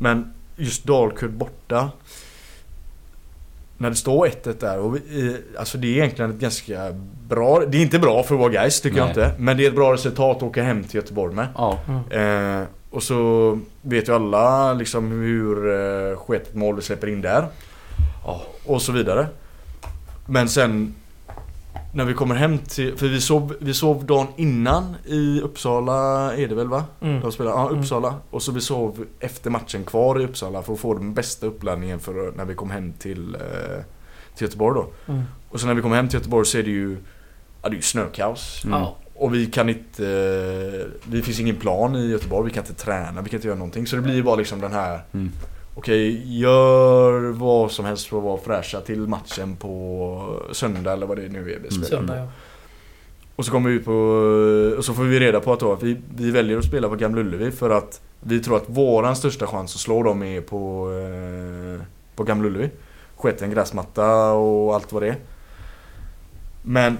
Men 0.00 0.32
just 0.56 0.84
Dalkurd 0.84 1.30
borta. 1.30 1.90
När 3.78 3.90
det 3.90 3.96
står 3.96 4.26
1-1 4.26 4.60
där 4.60 4.78
och 4.78 4.96
vi, 4.96 5.28
eh, 5.28 5.34
Alltså 5.60 5.78
det 5.78 5.86
är 5.86 5.92
egentligen 5.92 6.30
ett 6.30 6.36
ganska 6.40 6.92
bra 7.28 7.60
Det 7.68 7.78
är 7.78 7.82
inte 7.82 7.98
bra 7.98 8.22
för 8.22 8.34
att 8.34 8.40
vara 8.40 8.52
Gais 8.52 8.80
tycker 8.80 8.98
jag 8.98 9.04
Nej. 9.16 9.24
inte. 9.24 9.34
Men 9.38 9.56
det 9.56 9.64
är 9.64 9.68
ett 9.68 9.74
bra 9.76 9.92
resultat 9.92 10.36
att 10.36 10.42
åka 10.42 10.62
hem 10.62 10.84
till 10.84 10.96
Göteborg 10.96 11.34
med. 11.34 11.46
Ja. 11.54 11.78
Eh, 12.10 12.62
och 12.90 13.02
så 13.02 13.58
vet 13.82 14.08
ju 14.08 14.14
alla 14.14 14.72
liksom 14.74 15.10
hur 15.10 15.56
eh, 16.10 16.16
sketet 16.18 16.54
mål 16.54 16.76
vi 16.76 16.82
släpper 16.82 17.06
in 17.06 17.20
där. 17.20 17.46
Ja. 18.26 18.42
Och 18.64 18.82
så 18.82 18.92
vidare. 18.92 19.26
Men 20.28 20.48
sen 20.48 20.94
när 21.92 22.04
vi 22.04 22.14
kommer 22.14 22.34
hem 22.34 22.58
till, 22.58 22.96
för 22.96 23.06
vi 23.06 23.20
sov, 23.20 23.54
vi 23.60 23.74
sov 23.74 24.04
dagen 24.04 24.26
innan 24.36 24.96
i 25.04 25.40
Uppsala 25.40 25.96
är 26.36 26.48
det 26.48 26.54
väl 26.54 26.68
va? 26.68 26.84
Mm. 27.00 27.20
De 27.20 27.32
spelar, 27.32 27.50
ja 27.50 27.68
Mm. 27.68 27.80
Uppsala. 27.80 28.14
Och 28.30 28.42
så 28.42 28.52
vi 28.52 28.60
sov 28.60 29.04
efter 29.20 29.50
matchen 29.50 29.84
kvar 29.84 30.20
i 30.20 30.24
Uppsala 30.24 30.62
för 30.62 30.72
att 30.72 30.80
få 30.80 30.94
den 30.94 31.14
bästa 31.14 31.46
uppladdningen 31.46 32.00
för 32.00 32.32
när 32.36 32.44
vi 32.44 32.54
kom 32.54 32.70
hem 32.70 32.92
till, 32.92 33.34
eh, 33.34 33.40
till 34.34 34.44
Göteborg 34.44 34.74
då. 34.74 35.12
Mm. 35.12 35.24
Och 35.48 35.60
så 35.60 35.66
när 35.66 35.74
vi 35.74 35.82
kom 35.82 35.92
hem 35.92 36.08
till 36.08 36.18
Göteborg 36.18 36.46
så 36.46 36.58
är 36.58 36.62
det 36.62 36.70
ju, 36.70 36.96
ja 37.62 37.68
det 37.68 37.74
är 37.74 37.76
ju 37.76 37.82
snökaos. 37.82 38.64
Mm. 38.64 38.84
Och 39.14 39.34
vi 39.34 39.46
kan 39.46 39.68
inte... 39.68 40.02
Det 41.04 41.22
finns 41.22 41.40
ingen 41.40 41.56
plan 41.56 41.96
i 41.96 42.06
Göteborg, 42.10 42.48
vi 42.48 42.54
kan 42.54 42.64
inte 42.64 42.84
träna, 42.84 43.22
vi 43.22 43.30
kan 43.30 43.36
inte 43.36 43.48
göra 43.48 43.58
någonting. 43.58 43.86
Så 43.86 43.96
det 43.96 44.02
blir 44.02 44.14
ju 44.14 44.22
bara 44.22 44.36
liksom 44.36 44.60
den 44.60 44.72
här... 44.72 45.00
Okej, 45.78 46.38
gör 46.38 47.30
vad 47.30 47.70
som 47.70 47.84
helst 47.84 48.06
för 48.06 48.16
att 48.18 48.22
vara 48.22 48.38
fräscha 48.38 48.80
till 48.80 49.00
matchen 49.00 49.56
på 49.56 50.42
söndag 50.52 50.92
eller 50.92 51.06
vad 51.06 51.16
det 51.16 51.28
nu 51.28 51.52
är 51.52 51.58
vi 51.58 51.70
spelar. 51.70 51.88
Söndag 51.88 52.16
ja. 52.16 52.28
Och 53.36 53.44
så 53.44 53.50
kommer 53.50 53.70
vi 53.70 53.76
ut 53.76 53.84
på... 53.84 53.92
Och 54.78 54.84
så 54.84 54.94
får 54.94 55.02
vi 55.02 55.20
reda 55.20 55.40
på 55.40 55.52
att, 55.52 55.60
då, 55.60 55.78
vi, 55.82 55.96
vi 56.16 56.30
väljer 56.30 56.58
att 56.58 56.64
spela 56.64 56.88
på 56.88 56.94
Gamla 56.94 57.20
Ullevi 57.20 57.50
för 57.50 57.70
att 57.70 58.00
vi 58.20 58.40
tror 58.40 58.56
att 58.56 58.64
våran 58.66 59.16
största 59.16 59.46
chans 59.46 59.74
att 59.74 59.80
slå 59.80 60.02
dem 60.02 60.22
är 60.22 60.40
på, 60.40 60.90
eh, 60.92 61.86
på 62.16 62.24
Gamla 62.24 62.48
Ullevi. 62.48 62.70
Skett 63.16 63.42
en 63.42 63.50
gräsmatta 63.50 64.32
och 64.32 64.74
allt 64.74 64.92
vad 64.92 65.02
det 65.02 65.08
är. 65.08 65.16
Men 66.62 66.98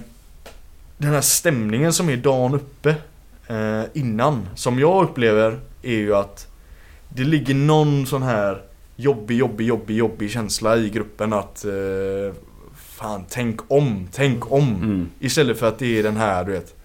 den 0.97 1.13
här 1.13 1.21
stämningen 1.21 1.93
som 1.93 2.09
är 2.09 2.17
dagen 2.17 2.53
uppe 2.53 2.95
eh, 3.47 3.83
innan, 3.93 4.47
som 4.55 4.79
jag 4.79 5.03
upplever 5.03 5.59
är 5.81 5.97
ju 5.97 6.15
att 6.15 6.47
det 7.09 7.23
ligger 7.23 7.53
någon 7.53 8.05
sån 8.05 8.23
här 8.23 8.68
jobbig, 8.99 9.37
jobbig, 9.37 9.67
jobbig, 9.67 9.97
jobbig 9.97 10.31
känsla 10.31 10.77
i 10.77 10.89
gruppen 10.89 11.33
att 11.33 11.65
eh, 11.65 12.33
Fan, 12.99 13.25
tänk 13.29 13.71
om, 13.71 14.07
tänk 14.11 14.51
om. 14.51 14.75
Mm. 14.75 15.09
Istället 15.19 15.59
för 15.59 15.67
att 15.67 15.79
det 15.79 15.99
är 15.99 16.03
den 16.03 16.17
här, 16.17 16.43
du 16.45 16.51
vet. 16.51 16.75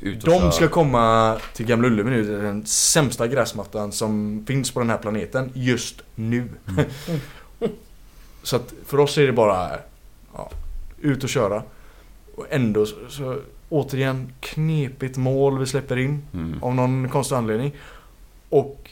De 0.00 0.20
kör. 0.20 0.50
ska 0.50 0.68
komma 0.68 1.36
till 1.54 1.66
Gamla 1.66 1.88
Ullevi 1.88 2.10
nu, 2.10 2.42
den 2.42 2.66
sämsta 2.66 3.26
gräsmattan 3.26 3.92
som 3.92 4.44
finns 4.46 4.70
på 4.70 4.80
den 4.80 4.90
här 4.90 4.98
planeten 4.98 5.50
just 5.54 6.02
nu. 6.14 6.48
så 8.42 8.56
att 8.56 8.74
för 8.86 9.00
oss 9.00 9.18
är 9.18 9.26
det 9.26 9.32
bara 9.32 9.70
ja, 10.34 10.50
ut 11.00 11.24
och 11.24 11.30
köra. 11.30 11.62
Och 12.34 12.46
ändå 12.50 12.86
så, 12.86 12.96
så 13.08 13.38
återigen 13.68 14.32
knepigt 14.40 15.16
mål 15.16 15.58
vi 15.58 15.66
släpper 15.66 15.96
in 15.96 16.22
Mm. 16.32 16.62
av 16.62 16.74
någon 16.74 17.08
konstig 17.08 17.36
anledning. 17.36 17.72
Och 18.48 18.90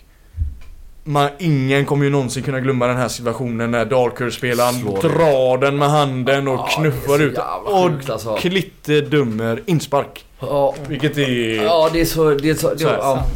man, 1.08 1.28
ingen 1.38 1.84
kommer 1.86 2.04
ju 2.04 2.10
någonsin 2.10 2.42
kunna 2.42 2.60
glömma 2.60 2.86
den 2.86 2.96
här 2.96 3.08
situationen 3.08 3.70
när 3.70 3.84
Darker-spelaren 3.84 4.74
Slår 4.74 5.02
drar 5.02 5.58
den 5.58 5.76
med 5.78 5.90
handen 5.90 6.48
och 6.48 6.54
Ja, 6.54 6.66
knuffar 6.76 7.14
är 7.14 7.18
ut 7.22 7.38
Och 7.64 7.90
sjukt, 7.90 8.10
alltså. 8.10 8.36
Klitte 8.36 9.00
dömer 9.00 9.62
inspark. 9.66 10.24
Ja. 10.40 10.74
Vilket 10.88 11.18
är... 11.18 11.62
Ja 11.64 11.90
det 11.92 12.00
är 12.00 12.04
så, 12.04 12.30
det 12.30 12.50
är 12.50 12.54
så, 12.54 12.70
det, 12.74 12.78
Så 12.78 12.88
här, 12.88 12.96
ja, 12.98 13.26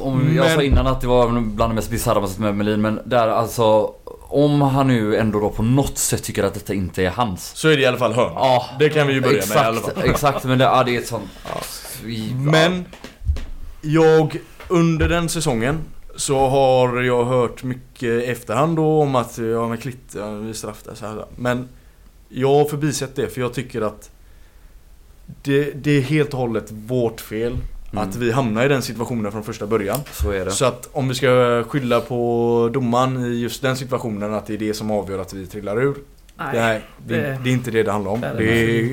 om 0.00 0.34
Jag 0.36 0.50
sa 0.50 0.56
Men- 0.56 0.64
innan 0.66 0.86
att 0.86 1.00
det 1.00 1.06
var 1.06 1.28
bland 1.40 1.70
det 1.72 1.74
mest 1.74 1.90
bisarra 1.90 2.20
man 2.20 2.28
sett 2.28 2.38
med 2.38 2.54
Melin 2.54 2.80
men 2.80 3.00
där 3.04 3.28
alltså 3.28 3.92
Om 4.28 4.62
han 4.62 4.86
nu 4.88 5.16
ändå 5.16 5.40
då 5.40 5.50
på 5.50 5.62
något 5.62 5.98
sätt 5.98 6.22
tycker 6.24 6.44
att 6.44 6.54
detta 6.54 6.74
inte 6.74 7.02
är 7.04 7.10
hans 7.10 7.52
Så 7.54 7.68
är 7.68 7.76
det 7.76 7.82
i 7.82 7.86
alla 7.86 7.96
fall 7.98 8.12
hörn. 8.12 8.32
Ja 8.34 8.66
Det 8.78 8.88
kan 8.88 9.06
vi 9.06 9.12
ju 9.12 9.20
börja 9.20 9.42
med 9.48 9.56
i 9.56 9.58
alla 9.58 9.76
Exakt, 9.78 9.98
fall. 9.98 10.10
exakt 10.10 10.44
men 10.44 10.58
det, 10.58 10.64
ja, 10.64 10.82
det 10.84 10.96
är 10.96 10.98
ett 11.00 11.06
sånt 11.06 11.24
ja, 11.44 11.60
Men 12.34 12.84
jag 13.80 14.36
under 14.68 15.08
den 15.08 15.28
säsongen 15.28 15.78
så 16.18 16.38
har 16.48 17.02
jag 17.02 17.24
hört 17.24 17.62
mycket 17.62 18.02
i 18.02 18.24
efterhand 18.24 18.76
då 18.76 19.02
om 19.02 19.14
att 19.14 19.38
ja 19.38 19.68
men 19.68 19.78
Klitte, 19.78 20.18
ja, 20.18 20.30
vi 20.34 20.54
straffar 20.54 20.94
så 20.94 21.06
här. 21.06 21.24
Men 21.36 21.68
jag 22.28 22.48
har 22.54 22.64
förbisett 22.64 23.16
det 23.16 23.28
för 23.28 23.40
jag 23.40 23.54
tycker 23.54 23.80
att 23.82 24.10
det, 25.42 25.70
det 25.84 25.90
är 25.90 26.00
helt 26.00 26.32
och 26.34 26.40
hållet 26.40 26.70
vårt 26.70 27.20
fel 27.20 27.56
Mm. 27.92 28.08
att 28.08 28.16
vi 28.16 28.32
hamnar 28.32 28.64
i 28.64 28.68
den 28.68 28.82
situationen 28.82 29.32
från 29.32 29.42
första 29.44 29.66
början. 29.66 29.98
Så 30.12 30.30
är 30.30 30.44
det 30.44 30.50
Så 30.50 30.64
att 30.64 30.88
om 30.92 31.08
vi 31.08 31.14
ska 31.14 31.64
skylla 31.68 32.00
på 32.00 32.70
domaren 32.72 33.24
i 33.24 33.28
just 33.36 33.62
den 33.62 33.76
situationen 33.76 34.34
att 34.34 34.46
det 34.46 34.54
är 34.54 34.58
det 34.58 34.74
som 34.74 34.90
avgör 34.90 35.18
att 35.18 35.32
vi 35.32 35.46
trillar 35.46 35.82
ur. 35.82 35.94
Nej. 36.36 36.48
Nej, 36.54 36.82
det, 37.06 37.14
det- 37.16 37.38
det 37.44 37.50
är 37.50 37.52
inte 37.54 37.70
det 37.70 37.82
det 37.82 37.92
handlar 37.92 38.10
om. 38.10 38.20
det 38.20 38.32
det 38.38 38.44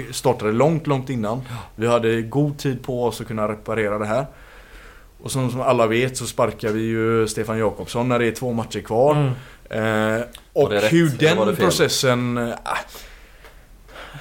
Det 0.07 0.13
startade 0.15 0.51
långt, 0.51 0.87
långt 0.87 1.09
innan. 1.09 1.41
Vi 1.75 1.87
hade 1.87 2.21
god 2.21 2.57
tid 2.57 2.83
på 2.83 3.03
oss 3.05 3.21
att 3.21 3.27
kunna 3.27 3.47
reparera 3.47 3.99
det 3.99 4.05
här. 4.05 4.25
Och 5.25 5.31
som, 5.31 5.51
som 5.51 5.61
alla 5.61 5.87
vet 5.87 6.17
så 6.17 6.25
sparkar 6.25 6.69
vi 6.71 6.81
ju 6.81 7.27
Stefan 7.27 7.57
Jakobsson 7.57 8.09
när 8.09 8.19
det 8.19 8.27
är 8.27 8.31
två 8.31 8.53
matcher 8.53 8.81
kvar. 8.81 9.15
Mm. 9.15 10.17
Eh, 10.19 10.21
och 10.53 10.71
hur 10.73 11.09
den 11.09 11.55
processen... 11.55 12.37
eh, 12.37 12.53
ah, 12.63 12.77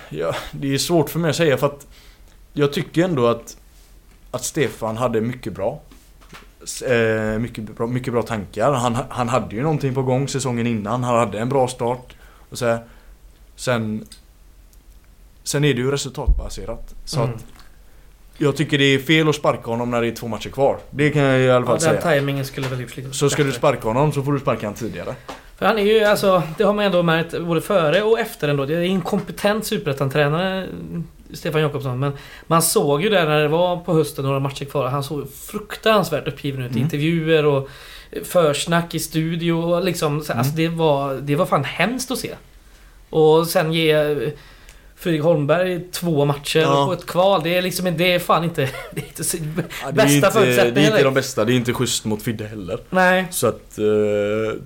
ja, 0.09 0.35
det 0.52 0.74
är 0.74 0.78
svårt 0.78 1.10
för 1.10 1.18
mig 1.18 1.31
att 1.31 1.36
säga 1.36 1.56
för 1.56 1.66
att 1.66 1.86
jag 2.52 2.72
tycker 2.72 3.05
ändå 3.05 3.26
att, 3.26 3.56
att 4.31 4.44
Stefan 4.44 4.97
hade 4.97 5.20
mycket 5.20 5.52
bra. 5.52 5.81
Eh, 6.86 7.39
mycket, 7.39 7.76
bra 7.76 7.86
mycket 7.86 8.12
bra 8.12 8.22
tankar. 8.22 8.72
Han, 8.72 8.97
han 9.09 9.28
hade 9.28 9.56
ju 9.56 9.62
någonting 9.62 9.94
på 9.94 10.02
gång 10.02 10.28
säsongen 10.28 10.66
innan. 10.66 11.05
Han 11.05 11.18
hade 11.18 11.39
en 11.39 11.48
bra 11.48 11.68
start. 11.68 12.16
Och 12.51 12.59
så 12.59 12.66
här. 12.66 12.85
Sen... 13.56 14.06
Sen 15.43 15.64
är 15.64 15.74
det 15.74 15.81
ju 15.81 15.90
resultatbaserat. 15.90 16.94
Så 17.05 17.20
Mm. 17.20 17.35
att 17.35 17.44
jag 18.39 18.56
tycker 18.56 18.78
det 18.78 18.85
är 18.85 18.98
fel 18.98 19.28
att 19.28 19.35
sparka 19.35 19.70
honom 19.70 19.90
när 19.90 20.01
det 20.01 20.06
är 20.09 20.12
två 20.12 20.28
matcher 20.28 20.48
kvar. 20.51 20.78
Det 20.90 21.11
kan 21.11 21.23
jag 21.23 21.40
i 21.40 21.51
alla 21.51 21.61
Ja, 21.61 21.66
fall 21.66 21.78
den 21.93 22.01
säga. 22.02 22.20
timingen 22.20 22.44
skulle 22.44 22.69
väl 22.69 22.78
lite 22.78 23.12
Så 23.12 23.31
ska 23.31 23.44
du 23.44 23.52
sparka 23.52 23.89
honom 23.89 24.12
så 24.12 24.23
får 24.23 24.32
du 24.32 24.39
sparka 24.40 24.66
honom 24.66 24.74
tidigare. 24.74 25.15
För 25.59 25.66
han 25.66 25.78
är 25.78 25.82
ju 25.82 26.05
alltså, 26.05 26.43
det 26.59 26.65
har 26.65 26.73
man 26.73 26.85
ändå 26.85 27.02
märkt 27.02 27.40
både 27.40 27.61
före 27.61 28.02
och 28.02 28.19
efter 28.20 28.48
ändå. 28.48 28.65
Det 28.66 28.74
är 28.74 28.81
en 28.82 29.01
kompetent 29.01 29.66
superettan-tränare 29.66 30.66
Stefan 31.32 31.61
Jakobsson. 31.61 31.98
Men 31.98 32.12
man 32.47 32.62
såg 32.62 33.02
ju 33.02 33.09
där 33.09 33.27
när 33.28 33.43
det 33.43 33.48
var 33.48 33.77
på 33.77 33.94
hösten 33.94 34.24
några 34.24 34.40
matcher 34.40 34.65
kvar. 34.65 34.86
Han 34.89 35.05
såg 35.05 35.31
fruktansvärt 35.32 36.28
uppgiven 36.28 36.62
ut 36.62 36.70
i 36.70 36.74
Mm. 36.74 36.82
intervjuer 36.85 37.44
och 37.47 37.69
försnack 38.24 38.94
i 38.94 38.98
studio. 38.98 39.52
och 39.52 39.85
Liksom, 39.85 40.20
så, 40.20 40.32
Alltså 40.32 40.52
det 40.56 40.69
var, 40.69 41.15
det 41.15 41.36
var 41.36 41.47
fan 41.47 41.65
hemskt 41.65 42.11
att 42.11 42.19
se. 42.19 42.35
Och 43.11 43.47
sen 43.47 43.73
ge 43.73 44.16
Fredrik 45.05 45.22
Holmberg 45.22 45.81
två 45.93 46.24
matcher 46.24 46.60
Ja. 46.60 46.86
på 46.86 46.93
ett 46.93 47.06
kval. 47.06 47.40
Det 47.44 47.56
är 47.56 47.62
liksom 47.62 47.97
det 47.97 48.14
är 48.14 48.18
fan 48.18 48.44
inte... 48.44 48.68
Det 48.90 49.01
är 49.01 49.05
inte 49.06 49.24
så, 49.24 49.36
Ja, 49.36 49.90
det 49.90 50.02
är 50.02 50.05
bästa 50.06 50.26
inte, 50.51 50.70
det 50.70 50.81
är 50.81 50.86
inte 50.90 51.02
de 51.02 51.14
bästa, 51.14 51.44
det 51.44 51.52
är 51.52 51.55
inte 51.55 51.72
schysst 51.72 52.05
mot 52.05 52.22
Fidde 52.22 52.47
heller. 52.47 52.78
Nej. 52.90 53.26
Så 53.31 53.47
att... 53.47 53.78
Eh, 53.78 54.60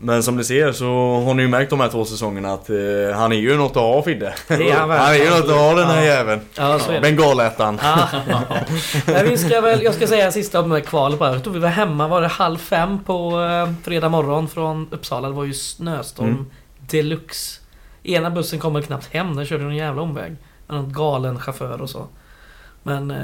men 0.00 0.22
som 0.22 0.36
ni 0.36 0.44
ser 0.44 0.72
så 0.72 0.84
har 1.26 1.34
ni 1.34 1.42
ju 1.42 1.48
märkt 1.48 1.70
de 1.70 1.80
här 1.80 1.88
två 1.88 2.04
säsongerna 2.04 2.52
att 2.52 2.70
eh, 2.70 2.76
han 3.16 3.32
är 3.32 3.36
ju 3.36 3.56
något 3.56 3.70
att 3.70 3.82
ha 3.82 4.02
Fidde. 4.02 4.34
Är 4.48 4.72
han 4.74 4.90
han 4.98 5.14
är 5.14 5.14
ju 5.14 5.30
något 5.30 5.44
att 5.44 5.50
ha 5.50 5.74
den 5.74 5.86
här 5.86 5.96
Ja. 5.96 6.04
jäveln. 6.04 6.40
Ja. 6.54 6.80
Bengalätaren. 7.02 7.78
Ja. 7.82 8.08
Men 9.06 9.28
vi 9.28 9.36
ska 9.38 9.60
väl, 9.60 9.82
jag 9.82 9.94
ska 9.94 10.06
säga 10.06 10.32
sista 10.32 10.60
om 10.60 10.80
kvalet 10.86 11.18
bara. 11.18 11.32
Jag 11.32 11.44
tror 11.44 11.54
vi 11.54 11.60
var 11.60 11.68
hemma, 11.68 12.08
var 12.08 12.20
det 12.22 12.28
halv 12.28 12.58
fem 12.58 12.98
på 13.04 13.40
eh, 13.40 13.72
fredag 13.84 14.08
morgon 14.08 14.48
från 14.48 14.88
Uppsala. 14.90 15.28
Det 15.28 15.34
var 15.34 15.44
ju 15.44 15.54
snöstorm 15.54 16.28
Mm. 16.28 16.46
deluxe. 16.90 17.60
Ena 18.04 18.30
bussen 18.30 18.58
kommer 18.58 18.80
knappt 18.82 19.08
hem, 19.14 19.36
den 19.36 19.46
körde 19.46 19.64
en 19.64 19.76
jävla 19.76 20.02
omväg. 20.02 20.36
Med 20.66 20.76
någon 20.76 20.92
galen 20.92 21.38
chaufför 21.40 21.80
och 21.82 21.90
så. 21.90 22.06
Men 22.82 23.10
eh, 23.10 23.16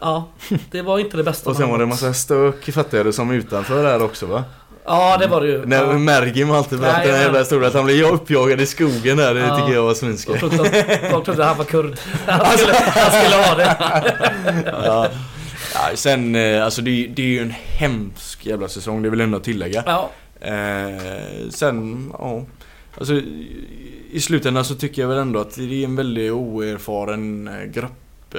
ja, 0.00 0.28
det 0.70 0.82
var 0.82 0.98
inte 0.98 1.16
det 1.16 1.24
bästa. 1.24 1.50
Och 1.50 1.56
sen 1.56 1.68
var 1.70 1.78
det 1.78 1.84
en 1.84 1.88
massa 1.88 2.14
stök 2.14 2.72
fattar 2.72 2.98
jag 2.98 3.06
det 3.06 3.12
som 3.12 3.30
utanför 3.30 3.82
där 3.84 4.02
också 4.02 4.26
va? 4.26 4.44
Ja, 4.86 5.16
det 5.16 5.26
var 5.26 5.40
det 5.40 5.46
ju. 5.46 5.66
När 5.66 5.84
Ja. 5.84 5.92
Mergim 5.98 6.50
alltid 6.50 6.80
berättade 6.80 7.12
den 7.12 7.20
jävla 7.20 7.38
historien 7.38 7.68
att 7.68 7.74
han 7.74 7.84
blev 7.84 8.04
uppjagad 8.06 8.60
i 8.60 8.66
skogen 8.66 9.16
där. 9.16 9.34
Det 9.34 9.40
Ja. 9.40 9.56
tycker 9.58 9.74
jag 9.74 9.82
var 9.82 9.94
svinskoj. 9.94 10.38
folk 11.10 11.24
trodde 11.24 11.44
han 11.44 11.56
var 11.58 11.64
kurd. 11.64 11.98
Han 12.26 12.58
skulle, 12.58 12.74
han 12.74 13.10
skulle 13.22 13.36
ha 13.42 13.54
det. 13.54 13.76
Ja. 14.86 15.08
Ja, 15.74 15.80
sen, 15.94 16.34
eh, 16.34 16.64
alltså 16.64 16.82
det, 16.82 17.06
det 17.16 17.22
är 17.22 17.26
ju 17.26 17.42
en 17.42 17.54
hemsk 17.66 18.46
jävla 18.46 18.68
säsong, 18.68 19.02
det 19.02 19.10
vill 19.10 19.18
jag 19.20 19.24
ändå 19.26 19.38
tillägga. 19.40 19.82
Ja, 19.86 20.10
Eh, 20.40 21.48
sen, 21.50 22.10
ja. 22.18 22.42
Alltså 22.98 23.14
i- 23.14 24.20
slutändan 24.20 24.64
så 24.64 24.74
tycker 24.74 25.02
jag 25.02 25.08
väl 25.08 25.18
ändå 25.18 25.40
att 25.40 25.54
det 25.54 25.62
är 25.82 25.84
en 25.84 25.96
väldigt 25.96 26.32
oerfaren 26.32 27.48
eh, 27.48 27.64
grupp 27.64 27.92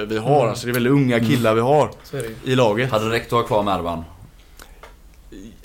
vi 0.08 0.18
har. 0.18 0.36
Mm. 0.38 0.48
Alltså 0.50 0.66
det 0.66 0.70
är 0.70 0.74
väldigt 0.74 0.92
unga 0.92 1.20
killar 1.20 1.54
vi 1.54 1.60
har 1.60 1.90
i 2.44 2.54
laget. 2.54 2.90
Hade 2.90 3.04
det 3.04 3.10
räckt 3.10 3.26
att 3.26 3.32
ha 3.32 3.42
kvar 3.42 3.62
Mervan? 3.62 4.04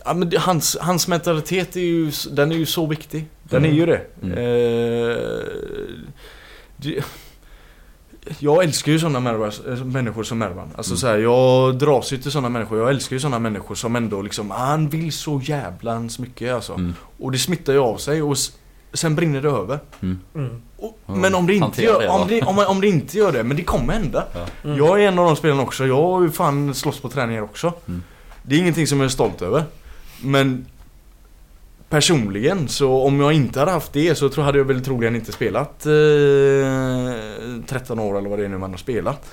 Ja, 0.05 0.13
men 0.13 0.31
hans, 0.37 0.77
hans 0.81 1.07
mentalitet 1.07 1.75
är 1.75 1.79
ju, 1.81 2.11
den 2.31 2.51
är 2.51 2.55
ju 2.55 2.65
så 2.65 2.85
viktig. 2.85 3.25
Den 3.43 3.65
är 3.65 3.71
ju 3.71 3.85
det. 3.85 4.01
Mm. 4.23 4.37
Eh, 4.37 5.17
det 6.77 7.03
jag 8.39 8.63
älskar 8.63 8.91
ju 8.91 8.99
sådana 8.99 9.19
människor 9.85 10.23
som 10.23 10.37
Mervan. 10.37 10.69
Alltså 10.75 10.91
Mm. 10.91 10.97
så 10.97 11.07
här, 11.07 11.17
jag 11.17 11.77
dras 11.77 12.13
ju 12.13 12.17
till 12.17 12.31
sådana 12.31 12.49
människor. 12.49 12.79
Jag 12.79 12.89
älskar 12.89 13.15
ju 13.15 13.19
sådana 13.19 13.39
människor 13.39 13.75
som 13.75 13.95
ändå 13.95 14.21
liksom, 14.21 14.51
han 14.51 14.89
vill 14.89 15.11
så 15.11 15.41
jävlans 15.43 16.19
mycket 16.19 16.53
alltså. 16.53 16.73
Mm. 16.73 16.93
Och 17.19 17.31
det 17.31 17.37
smittar 17.37 17.73
ju 17.73 17.79
av 17.79 17.97
sig 17.97 18.21
och 18.21 18.37
sen 18.93 19.15
brinner 19.15 19.41
det 19.41 19.49
över. 19.49 19.79
Mm. 20.01 20.61
Och, 20.77 20.97
Ja, 21.05 21.15
men 21.15 21.35
om 21.35 21.47
det, 21.47 21.55
inte 21.55 21.83
gör, 21.83 22.01
det, 22.01 22.07
om, 22.07 22.21
va? 22.21 22.27
det, 22.29 22.41
om, 22.41 22.65
om 22.67 22.81
det 22.81 22.87
inte 22.87 23.17
gör 23.17 23.31
det, 23.31 23.43
men 23.43 23.57
det 23.57 23.63
kommer 23.63 23.93
hända. 23.93 24.25
Mm. 24.63 24.77
Jag 24.77 25.03
är 25.03 25.07
en 25.07 25.19
av 25.19 25.25
de 25.25 25.35
spelarna 25.35 25.61
också. 25.61 25.87
Jag 25.87 26.01
har 26.01 26.21
ju 26.21 26.29
fan 26.31 26.73
slåss 26.73 26.99
på 26.99 27.09
träningar 27.09 27.41
också. 27.41 27.73
Mm. 27.87 28.03
Det 28.43 28.55
är 28.55 28.59
ingenting 28.59 28.87
som 28.87 28.99
jag 28.99 29.05
är 29.05 29.09
stolt 29.09 29.41
över. 29.41 29.63
Men 30.21 30.65
personligen 31.89 32.67
så 32.67 33.01
om 33.01 33.19
jag 33.19 33.33
inte 33.33 33.59
hade 33.59 33.71
haft 33.71 33.93
det 33.93 34.15
så 34.15 34.29
tror 34.29 34.43
hade 34.43 34.57
jag 34.57 34.65
väl 34.65 34.83
troligen 34.83 35.15
inte 35.15 35.31
spelat 35.31 35.85
eh, 35.85 35.91
13 37.67 37.99
år 37.99 38.17
eller 38.17 38.29
vad 38.29 38.39
det 38.39 38.45
är 38.45 38.49
nu 38.49 38.57
man 38.57 38.71
har 38.71 38.77
spelat. 38.77 39.29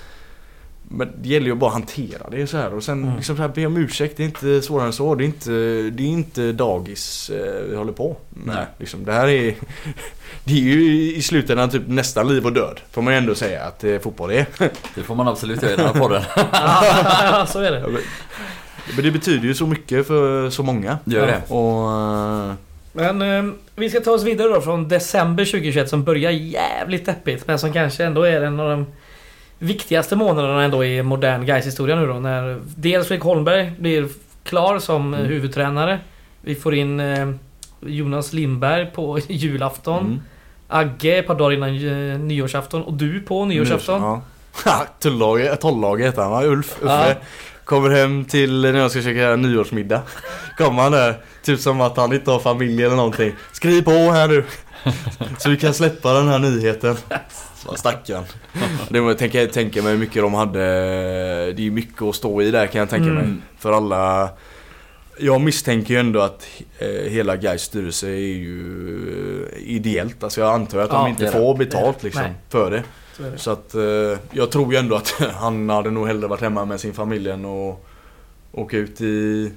Men 0.91 1.09
det 1.23 1.29
gäller 1.29 1.47
ju 1.47 1.55
bara 1.55 1.67
att 1.67 1.73
hantera 1.73 2.31
det 2.31 2.47
så 2.47 2.57
här 2.57 2.75
och 2.75 2.83
sen 2.85 3.03
Mm. 3.05 3.17
liksom 3.17 3.37
så 3.37 3.43
här, 3.43 3.49
be 3.49 3.67
om 3.67 3.77
ursäkt. 3.77 4.17
Det 4.17 4.23
är 4.23 4.25
inte 4.25 4.63
svårare 4.63 4.87
än 4.87 4.93
så. 4.93 5.15
Det 5.15 5.25
är 5.25 5.27
inte, 5.27 5.51
det 5.97 6.03
är 6.03 6.07
inte 6.09 6.53
dagis 6.53 7.31
eh, 7.31 7.63
vi 7.71 7.77
håller 7.77 7.93
på 7.93 8.17
med. 8.31 8.55
Nej. 8.57 8.67
Liksom, 8.79 9.05
det 9.05 9.13
här 9.13 9.29
är 9.29 9.55
Det 10.45 10.53
är 10.53 10.59
ju 10.59 10.83
i 11.17 11.23
slutändan 11.23 11.71
typ 11.71 11.83
nästan 11.87 12.29
liv 12.29 12.45
och 12.47 12.53
död. 12.53 12.81
Får 12.91 13.03
man 13.03 13.13
ju 13.15 13.19
ändå 13.19 13.35
säga 13.35 13.65
att 13.65 13.85
eh, 13.85 13.99
fotboll 13.99 14.31
är. 14.31 14.47
Det 14.95 15.03
får 15.03 15.15
man 15.15 15.29
absolut 15.29 15.63
göra 15.63 15.73
i 15.73 15.77
den 15.77 15.87
här 15.87 15.95
podden. 16.01 16.23
Ja, 16.53 17.47
så 17.49 17.61
är 17.61 17.71
det. 17.73 17.85
Men 18.95 19.05
det 19.05 19.11
betyder 19.11 19.45
ju 19.49 19.55
så 19.55 19.67
mycket 19.67 20.07
för 20.07 20.51
så 20.51 20.63
många. 20.63 20.99
Gör 21.05 21.27
det. 21.27 21.55
Och... 21.55 21.93
eh, 21.93 22.55
Men 22.93 23.23
eh, 23.49 23.53
vi 23.77 23.91
ska 23.91 24.01
ta 24.01 24.11
oss 24.11 24.23
vidare 24.25 24.49
då 24.49 24.61
från 24.61 24.89
december 24.89 25.45
2021 25.45 25.89
som 25.89 26.05
börjar 26.05 26.31
jävligt 26.31 27.07
deppigt 27.07 27.47
men 27.47 27.59
som 27.59 27.73
kanske 27.73 28.05
ändå 28.05 28.23
är 28.23 28.41
en 28.43 28.61
av 28.61 28.71
de 28.71 28.87
viktigaste 29.59 30.17
månaderna 30.17 30.63
ändå 30.65 30.85
i 30.85 31.03
modern 31.03 31.47
Gais 31.47 31.67
historia 31.67 31.97
nu 31.97 32.07
då 32.07 32.15
när 32.15 32.61
dels 32.77 33.09
Fredrik 33.09 33.25
Holmberg 33.25 33.73
blir 33.79 34.09
klar 34.45 34.79
som 34.79 35.15
eh, 35.15 35.21
Mm. 35.21 35.31
huvudtränare. 35.33 35.99
Vi 36.41 36.55
får 36.55 36.75
in 36.75 37.01
eh, 37.01 37.31
Jonas 37.81 38.33
Lindberg 38.33 38.87
på 38.87 39.19
julafton. 39.29 40.07
mm. 40.07 40.21
Agge 40.69 41.19
ett 41.19 41.27
par 41.27 41.35
dagar 41.35 41.53
innan 41.57 42.13
eh, 42.13 42.19
nyårsafton 42.19 42.83
och 42.83 42.93
du 42.95 43.21
på 43.21 43.45
nyårsafton. 43.45 44.03
Ja. 44.03 44.23
Ha, 44.65 44.87
Tullaget, 45.01 45.61
Tollaget 45.61 46.07
heter 46.07 46.23
han 46.23 46.31
va? 46.31 46.43
Ulf, 46.45 46.77
Uffe. 46.83 47.09
Ja. 47.09 47.15
Kommer 47.65 47.91
hem 47.91 48.25
till 48.25 48.61
när 48.61 48.79
jag 48.79 48.91
ska 48.91 49.03
käka 49.03 49.37
nyårsmiddag. 49.37 50.03
Kommer 50.59 50.83
han 50.83 50.93
där, 50.93 51.15
typ 51.45 51.61
som 51.61 51.81
att 51.81 51.97
han 51.97 52.13
inte 52.13 52.31
har 52.31 52.39
familj 52.39 52.83
eller 52.85 52.97
någonting. 52.97 53.33
Skriv 53.53 53.83
på 53.83 53.91
här 53.91 54.29
nu. 54.29 54.45
Så 55.39 55.51
vi 55.51 55.57
kan 55.57 55.75
släppa 55.75 56.13
den 56.13 56.29
här 56.29 56.39
nyheten. 56.39 56.97
Stackarn. 57.77 58.25
Det 58.89 59.01
var, 59.01 59.15
tänka, 59.15 59.47
tänka 59.47 59.83
mig 59.83 59.93
hur 59.93 59.99
mycket 59.99 60.23
de 60.23 60.35
hade. 60.35 60.59
Det 61.53 61.67
är 61.67 61.71
mycket 61.71 62.03
att 62.03 62.15
stå 62.15 62.43
i 62.43 62.51
där 62.51 62.67
kan 62.67 62.79
jag 62.79 62.91
tänka 62.91 63.07
mig. 63.07 63.25
Mm. 63.25 63.43
För 63.59 63.73
alla 63.73 64.31
Jag 65.21 65.41
misstänker 65.41 65.95
ju 65.95 66.01
ändå 66.01 66.21
att 66.21 66.47
eh, 66.79 66.89
hela 67.11 67.37
Gais 67.37 67.63
styrelse 67.63 68.09
är 68.09 68.17
ju 68.17 69.47
eh, 69.53 69.59
ideellt. 69.63 70.25
Alltså 70.25 70.41
jag 70.41 70.55
antar 70.55 70.79
att 70.79 70.91
de 70.91 71.05
det 71.05 71.11
inte 71.11 71.27
är 71.27 71.33
får 71.33 71.59
det. 71.59 71.65
betalt 71.65 72.03
liksom 72.03 72.23
Nej. 72.23 72.33
för 72.49 72.71
det. 72.71 72.83
Så 73.17 73.23
det. 73.23 73.39
Så 73.39 73.51
att 73.51 73.75
eh, 73.75 74.19
jag 74.31 74.51
tror 74.51 74.73
ju 74.73 74.79
ändå 74.79 74.97
att 74.97 75.11
han 75.35 75.71
hade 75.71 75.91
nog 75.91 76.07
hellre 76.07 76.27
varit 76.29 76.41
hemma 76.41 76.65
med 76.65 76.81
sin 76.81 76.95
familj 76.95 77.31
än 77.31 77.45
att 77.45 77.85
åka 78.53 78.77
ut 78.77 79.01
i 79.01 79.51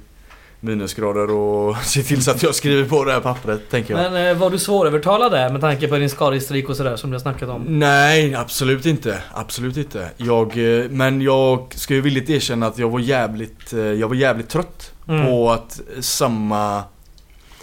minusgrader 0.63 1.31
och 1.31 1.77
se 1.83 2.03
till 2.03 2.23
så 2.23 2.31
att 2.31 2.43
jag 2.43 2.55
skriver 2.55 2.89
på 2.89 3.03
det 3.03 3.11
här 3.11 3.19
pappret 3.19 3.69
tänker 3.69 3.93
jag. 3.97 4.11
Men 4.11 4.27
eh, 4.31 4.38
var 4.38 4.49
du 4.49 4.59
svårövertalad 4.59 5.31
där 5.31 5.49
med 5.49 5.61
tanke 5.61 5.88
på 5.88 5.95
din 5.97 6.09
skadehistorik 6.09 6.69
och 6.69 6.75
sådär 6.77 6.95
som 6.95 7.09
du 7.09 7.15
har 7.15 7.21
snackat 7.21 7.49
om? 7.49 7.61
Nej, 7.67 8.35
absolut 8.35 8.85
inte. 8.85 9.17
Absolut 9.33 9.77
inte. 9.77 10.09
Jag, 10.17 10.57
eh, 10.79 10.89
men 10.89 11.21
jag 11.21 11.73
ska 11.75 11.93
ju 11.93 12.01
villigt 12.01 12.29
erkänna 12.29 12.67
att 12.67 12.77
jag 12.77 12.89
var 12.89 12.99
jävligt, 12.99 13.73
eh, 13.73 13.79
jag 13.79 14.07
var 14.07 14.15
jävligt 14.15 14.49
trött 14.49 14.91
Mm. 15.07 15.25
på 15.25 15.51
att 15.51 15.81
samma 15.99 16.83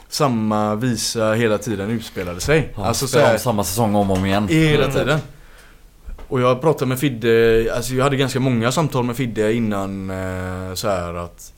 samma 0.09 0.75
visa 0.75 1.33
hela 1.33 1.59
tiden 1.59 1.91
utspelade 1.91 2.41
sig. 2.41 2.73
Ja, 2.77 2.87
alltså 2.87 3.07
så 3.07 3.19
här, 3.19 3.39
samma 3.39 3.65
säsong 3.65 3.95
om 3.95 4.11
och 4.11 4.17
om 4.17 4.27
igen. 4.27 4.49
hela 4.49 4.85
Mm. 4.85 4.97
tiden. 4.97 5.19
Och 6.29 6.41
jag 6.41 6.61
pratade 6.61 6.87
med 6.87 6.99
Fidde, 6.99 7.67
alltså 7.77 7.95
jag 7.95 8.05
hade 8.05 8.17
ganska 8.17 8.41
många 8.41 8.73
samtal 8.73 9.05
med 9.05 9.17
Fidde 9.17 9.53
innan 9.53 10.13
så 10.75 10.89
här 10.89 11.15
att 11.15 11.53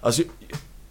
Alltså 0.00 0.22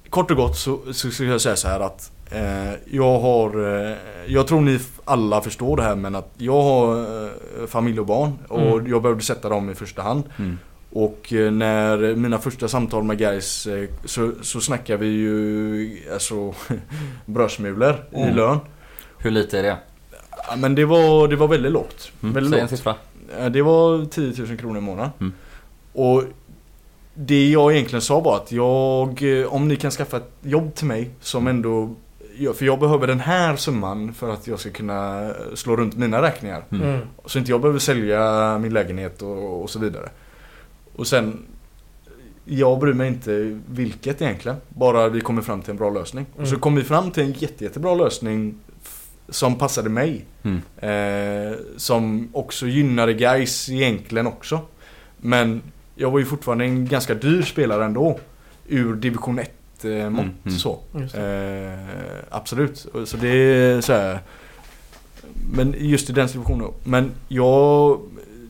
kort 0.09 0.31
och 0.31 0.37
gott 0.37 0.57
så, 0.57 0.79
ska 0.93 1.23
jag 1.23 1.41
säga 1.41 1.55
så 1.55 1.67
här 1.67 1.79
att 1.79 2.11
eh, 2.31 2.73
jag 2.91 3.19
har 3.19 3.75
eh, 3.91 3.97
Jag 4.27 4.47
tror 4.47 4.61
ni 4.61 4.79
alla 5.05 5.41
förstår 5.41 5.77
det 5.77 5.83
här 5.83 5.95
men 5.95 6.15
att 6.15 6.29
jag 6.37 6.61
har 6.61 6.99
eh, 7.25 7.29
familj 7.67 7.99
och 7.99 8.05
barn 8.05 8.33
och 8.47 8.59
Mm. 8.61 8.87
jag 8.87 9.01
behövde 9.01 9.23
sätta 9.23 9.49
dem 9.49 9.69
i 9.69 9.75
första 9.75 10.01
hand. 10.01 10.23
Mm. 10.39 10.57
Och 10.91 11.33
eh, 11.33 11.51
när 11.51 12.15
mina 12.15 12.37
första 12.39 12.67
samtal 12.67 13.03
med 13.03 13.17
guys 13.17 13.67
eh, 13.67 13.89
så, 14.05 14.31
så 14.41 14.61
snackar 14.61 14.97
vi 14.97 15.07
ju 15.07 15.99
alltså 16.13 16.53
brödsmulor 17.25 17.95
i 18.11 18.21
Mm. 18.21 18.35
lön. 18.35 18.59
Hur 19.17 19.31
lite 19.31 19.59
är 19.59 19.63
det? 19.63 19.77
Ja, 20.49 20.55
men 20.55 20.75
det 20.75 20.85
var, 20.85 21.27
det 21.27 21.35
var 21.35 21.47
väldigt 21.47 21.71
lågt. 21.71 22.11
Mm. 22.23 22.33
Väldigt 22.35 22.51
Säg 22.53 22.61
en 22.61 22.67
siffra. 22.67 22.95
Det 23.51 23.61
var 23.61 24.05
10 24.05 24.45
000 24.47 24.57
kronor 24.57 24.77
i 24.77 24.81
månaden. 24.81 25.11
Mm. 25.19 25.33
Och 25.93 26.23
det 27.13 27.49
jag 27.49 27.73
egentligen 27.73 28.01
sa 28.01 28.19
var 28.19 28.35
att 28.35 28.51
jag, 28.51 29.39
eh, 29.41 29.53
om 29.53 29.67
ni 29.67 29.75
kan 29.75 29.91
skaffa 29.91 30.17
ett 30.17 30.31
jobb 30.41 30.75
till 30.75 30.87
mig 30.87 31.09
som 31.21 31.47
ändå 31.47 31.95
för 32.55 32.65
jag 32.65 32.79
behöver 32.79 33.07
den 33.07 33.19
här 33.19 33.55
summan 33.55 34.13
för 34.13 34.33
att 34.33 34.47
jag 34.47 34.59
ska 34.59 34.69
kunna 34.69 35.31
slå 35.53 35.75
runt 35.75 35.97
mina 35.97 36.21
räkningar. 36.21 36.63
Mm. 36.71 36.87
Mm. 36.89 36.99
Så 37.25 37.39
inte 37.39 37.51
jag 37.51 37.61
behöver 37.61 37.79
sälja 37.79 38.57
min 38.59 38.73
lägenhet 38.73 39.21
och, 39.21 39.61
och 39.63 39.69
så 39.69 39.79
vidare. 39.79 40.09
Och 40.95 41.07
sen 41.07 41.39
Jag 42.45 42.79
bryr 42.79 42.93
mig 42.93 43.07
inte 43.07 43.59
vilket 43.69 44.21
egentligen. 44.21 44.57
Bara 44.69 45.09
vi 45.09 45.21
kommer 45.21 45.41
fram 45.41 45.61
till 45.61 45.71
en 45.71 45.77
bra 45.77 45.89
lösning. 45.89 46.25
Och 46.35 46.47
så 46.47 46.53
Mm. 46.53 46.61
kom 46.61 46.75
vi 46.75 46.83
fram 46.83 47.11
till 47.11 47.23
en 47.23 47.31
jätte, 47.33 47.63
jättebra 47.63 47.95
lösning 47.95 48.55
Som 49.29 49.55
passade 49.57 49.89
mig. 49.89 50.25
Mm. 50.43 50.61
Eh, 50.77 51.57
som 51.77 52.29
också 52.33 52.67
gynnade 52.67 53.13
guys 53.13 53.69
egentligen 53.69 54.27
också. 54.27 54.59
Men 55.17 55.61
jag 55.95 56.11
var 56.11 56.19
ju 56.19 56.25
fortfarande 56.25 56.65
en 56.65 56.87
ganska 56.87 57.13
dyr 57.13 57.41
spelare 57.41 57.85
ändå. 57.85 58.19
Ur 58.67 58.95
division 58.95 59.39
1 59.39 59.51
eh, 59.85 60.09
mått 60.09 60.21
Mm, 60.21 60.35
mm. 60.45 60.57
så. 60.57 60.79
Eh, 61.17 61.79
absolut. 62.29 62.87
Så 63.05 63.17
det 63.17 63.27
är 63.27 63.81
så 63.81 63.93
här. 63.93 64.19
Men 65.53 65.75
just 65.77 66.09
i 66.09 66.13
den 66.13 66.29
situationen. 66.29 66.67
Men 66.83 67.11
jag, 67.27 67.99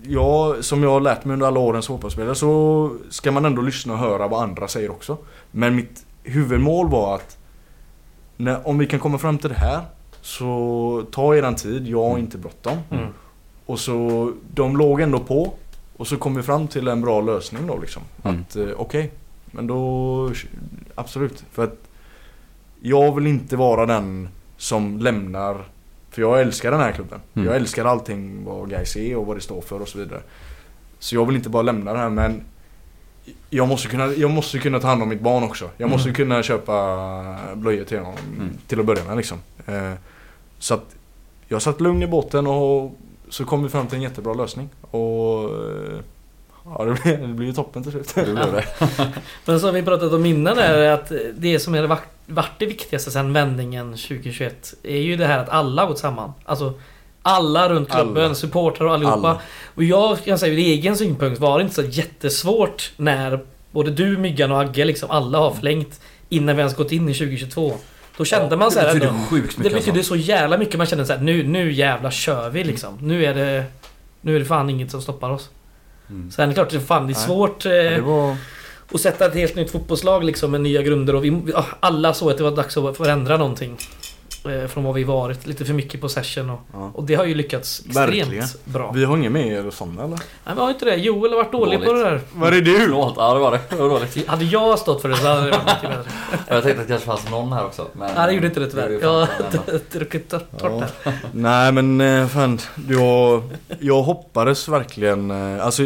jag, 0.04 0.64
som 0.66 0.84
jag 0.84 0.90
har 0.90 1.02
lärt 1.02 1.26
mig 1.26 1.34
under 1.34 1.48
alla 1.48 1.60
åren 1.60 1.82
som 1.82 1.96
fotbollsspelare 1.96 2.36
så 2.36 2.92
ska 3.10 3.32
man 3.32 3.46
ändå 3.46 3.62
lyssna 3.62 3.94
och 3.94 4.00
höra 4.00 4.28
vad 4.28 4.44
andra 4.44 4.68
säger 4.68 4.92
också. 4.92 5.18
Men 5.52 5.76
mitt 5.76 6.06
huvudmål 6.24 6.90
var 6.90 7.16
att 7.16 7.38
när, 8.38 8.68
om 8.68 8.78
vi 8.78 8.88
kan 8.88 9.00
komma 9.00 9.18
fram 9.18 9.38
till 9.38 9.50
det 9.50 9.56
här 9.56 9.82
så 10.22 11.06
ta 11.12 11.36
eran 11.36 11.56
tid, 11.56 11.88
jag 11.88 12.10
har 12.10 12.18
inte 12.18 12.38
bråttom. 12.38 12.78
Mm. 12.92 13.06
Och 13.66 13.80
så, 13.80 14.32
de 14.54 14.78
låg 14.78 15.02
ändå 15.02 15.20
på. 15.20 15.54
Och 15.98 16.08
så 16.08 16.18
kom 16.18 16.36
vi 16.36 16.44
fram 16.44 16.68
till 16.68 16.88
en 16.88 17.02
bra 17.02 17.22
lösning 17.22 17.68
då 17.68 17.78
liksom. 17.78 18.02
Mm. 18.24 18.42
Att 18.42 18.56
eh, 18.56 18.68
okej, 18.78 19.12
men 19.46 19.68
då 19.68 20.32
absolut. 20.96 21.44
För 21.52 21.64
att 21.64 21.78
jag 22.82 23.16
vill 23.16 23.28
inte 23.28 23.56
vara 23.56 23.86
den 23.86 24.30
som 24.58 24.98
lämnar 25.00 25.66
för 26.10 26.22
jag 26.22 26.42
älskar 26.42 26.72
den 26.72 26.80
här 26.80 26.92
klubben. 26.92 27.20
Mm. 27.34 27.48
Jag 27.48 27.56
älskar 27.56 27.86
allting 27.86 28.44
vad 28.46 28.70
Gais 28.70 28.96
är 28.96 29.16
och 29.16 29.26
vad 29.26 29.38
det 29.38 29.42
står 29.42 29.62
för 29.62 29.82
och 29.82 29.88
så 29.88 29.98
vidare. 29.98 30.22
Så 31.00 31.16
jag 31.16 31.26
vill 31.26 31.36
inte 31.36 31.50
bara 31.50 31.64
lämna 31.64 31.94
det 31.94 32.00
här 32.00 32.10
men 32.10 32.44
jag 33.50 33.68
måste 33.68 33.88
kunna, 33.88 34.06
jag 34.08 34.32
måste 34.32 34.60
kunna 34.60 34.80
ta 34.80 34.88
hand 34.88 35.02
om 35.04 35.10
mitt 35.10 35.22
barn 35.22 35.44
också. 35.44 35.70
Jag 35.78 35.90
måste 35.90 36.10
Mm. 36.10 36.16
kunna 36.16 36.44
köpa 36.44 37.38
blöjor 37.56 37.84
till 37.84 37.98
honom 37.98 38.14
Mm. 38.38 38.50
till 38.68 38.80
att 38.80 38.86
börja 38.86 39.04
med 39.04 39.18
liksom. 39.18 39.38
Eh, 39.66 39.94
så 40.60 40.74
att 40.74 40.96
jag 41.48 41.62
satt 41.62 41.82
lugn 41.82 42.04
i 42.04 42.08
båten 42.08 42.48
och 42.48 42.96
så 43.34 43.46
kom 43.46 43.64
vi 43.64 43.70
fram 43.70 43.88
till 43.88 43.96
en 43.96 44.02
jättebra 44.02 44.34
lösning. 44.34 44.70
Och 44.92 45.44
eh, 45.44 46.00
ja, 46.66 46.84
det 46.86 47.02
blev, 47.04 47.22
det 47.22 47.34
blev 47.34 47.48
ju 47.50 47.54
toppen 47.54 47.84
till 47.84 47.92
slut. 47.92 48.12
Det 48.16 48.24
blev 48.24 48.52
det. 48.54 48.66
Men 49.46 49.60
som 49.60 49.74
vi 49.76 49.84
pratat 49.84 50.14
om 50.14 50.26
innan 50.26 50.58
är 50.58 50.92
att 50.92 51.12
det 51.36 51.60
som 51.60 51.74
har 51.74 51.84
varit- 51.84 52.04
varit 52.28 52.52
det 52.60 52.66
viktigaste 52.66 53.12
sedan 53.12 53.34
vändningen 53.34 53.92
2021 53.92 54.74
är 54.84 54.98
ju 54.98 55.16
det 55.16 55.26
här 55.26 55.40
att 55.40 55.50
alla 55.50 55.82
har 55.82 55.90
gått 55.90 56.00
samman. 56.00 56.34
Alltså 56.46 56.74
alla 57.22 57.70
runt 57.70 57.90
klubben, 57.90 58.26
Alla. 58.26 58.36
supportrar 58.36 58.88
och 58.88 58.94
allihopa. 58.94 59.16
Alla. 59.30 59.40
Och 59.76 59.84
jag 59.84 60.24
kan 60.24 60.40
säga 60.40 60.54
ur 60.54 60.58
egen 60.58 60.98
synpunkt 60.98 61.40
var 61.40 61.58
det 61.58 61.64
inte 61.64 61.76
så 61.76 61.82
jättesvårt 61.84 62.92
när 62.98 63.40
både 63.72 63.92
du, 63.92 64.18
Myggan 64.18 64.52
och 64.52 64.62
Agge 64.62 64.86
liksom 64.86 65.12
alla 65.12 65.38
har 65.40 65.52
förlängt 65.52 66.00
innan 66.30 66.56
vi 66.56 66.60
ens 66.60 66.76
gått 66.76 66.92
in 66.92 67.10
i 67.10 67.14
2022. 67.14 67.74
Då 68.18 68.26
kände 68.26 68.56
man 68.58 68.72
så 68.72 68.80
här 68.80 68.86
Det 68.86 68.92
ändå. 68.92 69.06
betyder 69.06 69.26
sjukt 69.26 69.56
Det 69.58 69.64
mycket 69.64 69.74
betyder 69.78 69.98
alltså. 69.98 70.10
så 70.14 70.16
jävla 70.16 70.58
mycket. 70.58 70.78
Man 70.78 70.88
kände 70.88 71.06
så 71.06 71.14
här, 71.14 71.20
nu, 71.20 71.44
nu 71.48 71.72
jävla 71.72 72.12
kör 72.12 72.50
vi 72.50 72.64
liksom. 72.64 72.98
Nu 73.02 73.26
är 73.26 73.34
det... 73.34 73.64
Nu 74.22 74.36
är 74.36 74.40
det 74.40 74.46
fan 74.46 74.70
inget 74.70 74.92
som 74.92 75.02
stoppar 75.02 75.30
oss. 75.30 75.50
Mm. 76.10 76.32
Sen 76.32 76.44
är 76.44 76.48
det 76.48 76.54
klart, 76.54 76.70
det, 76.70 76.80
fan, 76.80 77.08
det 77.08 77.14
är 77.14 77.16
Nej. 77.16 77.26
svårt 77.26 77.66
eh, 77.66 77.72
Det 77.72 78.02
var... 78.02 78.36
att 78.94 79.02
sätta 79.02 79.26
ett 79.26 79.34
helt 79.34 79.56
nytt 79.56 79.72
fotbollslag 79.72 80.24
liksom 80.24 80.52
med 80.52 80.62
nya 80.62 80.82
grunder. 80.82 81.16
Och 81.16 81.26
vi, 81.26 81.30
vi- 81.30 81.54
ah, 81.54 81.66
alla 81.80 82.14
såg 82.14 82.32
att 82.32 82.38
det 82.38 82.44
var 82.44 82.52
dags 82.52 82.78
att 82.78 82.98
förändra 82.98 83.38
någonting. 83.38 83.78
Eh, 84.46 84.68
från 84.68 84.84
vad 84.84 84.94
vi 84.94 85.04
varit. 85.04 85.46
Lite 85.48 85.66
för 85.66 85.74
mycket 85.74 86.02
possession 86.02 86.50
och, 86.50 86.60
Ja. 86.74 86.92
och 86.94 87.04
det 87.04 87.16
har 87.16 87.26
ju 87.26 87.36
lyckats 87.36 87.80
extremt 87.86 87.98
Verkligen. 88.10 88.46
bra. 88.66 88.92
Vi 88.96 89.06
har 89.06 89.18
inget 89.18 89.32
mer 89.32 89.72
sådana 89.72 90.04
eller? 90.04 90.18
Nej, 90.46 90.56
vi 90.56 90.62
har 90.62 90.70
inte 90.70 90.86
det. 90.86 90.96
Joel 90.96 91.32
har 91.32 91.38
varit 91.38 91.52
dålig 91.52 91.80
på 91.80 91.94
det 91.94 92.04
Dåligt. 92.04 92.06
där. 92.34 92.40
Var 92.40 92.52
är 92.52 92.62
du? 92.62 92.80
Förlåt, 92.80 93.14
ja 93.18 93.34
det 93.34 93.40
var 93.40 93.52
det. 93.52 93.60
Det 93.70 93.76
var 93.76 93.90
dåligt. 93.90 94.28
Hade 94.28 94.46
jag 94.46 94.80
stått 94.80 95.02
för 95.02 95.10
det 95.10 95.18
så 95.18 95.28
hade 95.28 95.42
det 95.46 95.52
varit 95.52 95.66
mycket 95.66 95.82
bättre. 95.98 96.12
Jag 96.48 96.64
tänkte 96.64 96.82
att 96.82 96.88
det 96.88 96.92
kanske 96.94 97.06
fanns 97.08 97.30
någon 97.32 97.54
här 97.54 97.66
också. 97.66 97.88
Men 97.94 98.12
Nej, 98.16 98.28
det 98.28 98.34
gjorde 98.34 98.48
inte 98.48 98.60
det 98.60 98.70
tyvärr. 98.70 99.00
Jag 99.02 99.10
har 99.10 99.28
druckit 100.00 100.30
torrt 100.30 100.52
där. 100.60 101.14
Nej 101.32 101.72
men 101.72 102.02
eh, 102.02 102.28
fan, 102.28 102.60
jag, 102.90 103.44
jag 103.80 104.02
hoppades 104.04 104.68
verkligen, 104.68 105.32
eh, 105.32 105.66
alltså 105.66 105.84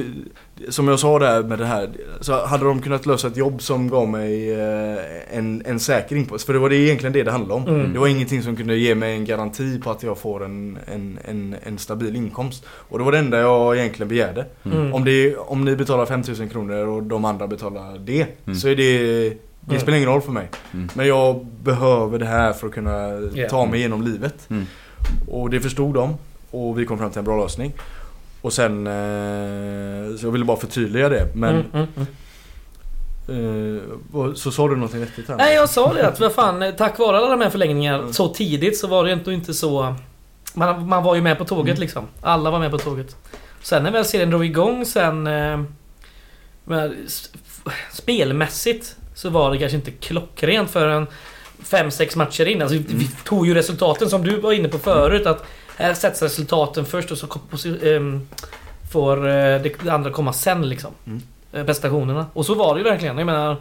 som 0.70 0.88
jag 0.88 1.00
sa 1.00 1.20
där 1.20 1.44
med 1.44 1.60
det 1.60 1.66
här, 1.66 1.90
så 2.22 2.46
hade 2.46 2.66
de 2.66 2.82
kunnat 2.82 3.06
lösa 3.06 3.28
ett 3.28 3.38
jobb 3.38 3.62
som 3.62 3.88
gav 3.90 4.08
mig 4.10 4.54
eh, 4.54 4.98
en, 5.38 5.62
en 5.66 5.80
säker 5.80 6.16
inkomst, 6.16 6.46
för 6.46 6.54
det 6.54 6.60
var 6.60 6.70
det 6.70 6.76
egentligen 6.76 7.14
det 7.14 7.24
det 7.24 7.32
handlade 7.32 7.54
om. 7.62 7.68
Mm. 7.76 7.94
Det 7.94 8.00
var 8.00 8.08
ingenting 8.08 8.44
som 8.44 8.56
kunde 8.56 8.76
ge 8.78 8.96
mig 8.96 9.14
en 9.16 9.26
garanti 9.26 9.80
på 9.82 9.92
att 9.92 10.04
jag 10.04 10.18
får 10.18 10.46
en, 10.46 10.78
en, 10.94 11.20
en, 11.26 11.56
en 11.64 11.78
stabil 11.78 12.16
inkomst. 12.16 12.66
Och 12.70 12.98
det 12.98 13.04
var 13.04 13.12
det 13.12 13.18
enda 13.18 13.40
jag 13.40 13.78
egentligen 13.78 14.08
begärde. 14.10 14.46
Mm. 14.66 14.94
Om, 14.94 15.06
det, 15.06 15.36
om 15.38 15.66
ni 15.66 15.76
betalar 15.76 16.06
5000 16.06 16.50
kronor 16.50 16.88
och 16.88 17.04
de 17.04 17.26
andra 17.26 17.48
betalar 17.48 17.98
det, 18.00 18.28
Mm. 18.46 18.60
så 18.60 18.68
är 18.68 18.76
det, 18.76 19.30
det 19.30 19.36
Mm. 19.70 19.80
spelar 19.82 19.98
ingen 19.98 20.10
roll 20.10 20.22
för 20.22 20.32
mig. 20.32 20.50
Mm. 20.74 20.90
Men 20.94 21.08
jag 21.08 21.46
behöver 21.64 22.20
det 22.20 22.26
här 22.26 22.54
för 22.54 22.68
att 22.68 22.74
kunna 22.74 23.10
Ja. 23.34 23.50
ta 23.50 23.66
mig 23.66 23.80
igenom 23.80 24.02
livet. 24.02 24.48
Mm. 24.50 24.66
Och 25.28 25.50
det 25.50 25.60
förstod 25.60 25.94
de. 25.94 26.16
Och 26.52 26.80
vi 26.80 26.86
kom 26.86 26.98
fram 26.98 27.10
till 27.10 27.20
en 27.20 27.26
bra 27.26 27.42
lösning. 27.44 27.74
Och 28.48 28.54
sen, 28.54 28.88
eh, 28.88 30.18
så 30.18 30.26
jag 30.26 30.32
ville 30.32 30.46
bara 30.46 30.58
förtydliga 30.58 31.10
det. 31.10 31.28
Men, 31.36 31.50
Mm, 31.56 31.66
mm, 31.74 31.88
mm. 33.28 33.78
eh, 34.28 34.34
så 34.34 34.52
sa 34.52 34.68
du 34.68 34.76
någonting 34.76 35.00
vettigt 35.00 35.28
här? 35.30 35.38
Nej 35.38 35.56
jag 35.56 35.70
sa 35.70 35.94
det 35.94 36.08
att 36.08 36.20
vad 36.20 36.34
fan, 36.34 36.64
tack 36.78 37.00
vare 37.00 37.18
alla 37.18 37.30
de 37.30 37.42
här 37.42 37.50
förlängningarna 37.50 37.98
Mm. 37.98 38.14
så 38.14 38.28
tidigt 38.34 38.78
så 38.78 38.88
var 38.88 39.06
det 39.06 39.12
ändå 39.12 39.32
inte 39.32 39.54
så... 39.54 39.96
Man, 40.54 40.88
man 40.88 41.04
var 41.04 41.16
ju 41.16 41.22
med 41.22 41.38
på 41.38 41.46
tåget 41.46 41.72
Mm. 41.72 41.82
liksom. 41.82 42.04
Alla 42.22 42.52
var 42.52 42.60
med 42.60 42.72
på 42.72 42.78
tåget. 42.78 43.16
Sen 43.62 43.84
när 43.84 43.92
väl 43.92 44.06
serien 44.06 44.30
drog 44.30 44.46
igång 44.46 44.86
sen... 44.86 45.28
Eh, 45.28 45.60
men, 46.66 46.96
spelmässigt 47.92 48.96
så 49.16 49.30
var 49.30 49.52
det 49.52 49.58
kanske 49.58 49.76
inte 49.78 49.92
klockrent 49.92 50.70
förrän 50.72 51.08
5-6 51.64 52.18
matcher 52.18 52.46
in. 52.46 52.62
Alltså, 52.62 52.78
Mm. 52.78 52.88
Vi 52.90 53.10
tog 53.24 53.48
ju 53.48 53.54
resultaten 53.54 54.10
som 54.10 54.24
du 54.24 54.40
var 54.40 54.52
inne 54.54 54.68
på 54.68 54.80
förut. 54.80 55.26
Att 55.26 55.46
sätts 55.78 56.22
resultaten 56.22 56.86
först 56.86 57.12
och 57.12 57.18
så 57.18 57.28
ehm, 57.84 58.28
får 58.92 59.18
eh, 59.28 59.34
det 59.62 59.90
andra 59.90 60.12
komma 60.12 60.34
sen 60.34 60.70
liksom. 60.70 60.92
Mm. 61.08 61.22
Eh, 61.54 61.66
Prestationerna. 61.66 62.26
Och 62.34 62.46
så 62.46 62.54
var 62.56 62.76
det 62.76 62.82
ju 62.82 62.84
verkligen. 62.90 63.18
Jag 63.18 63.26
menar... 63.26 63.56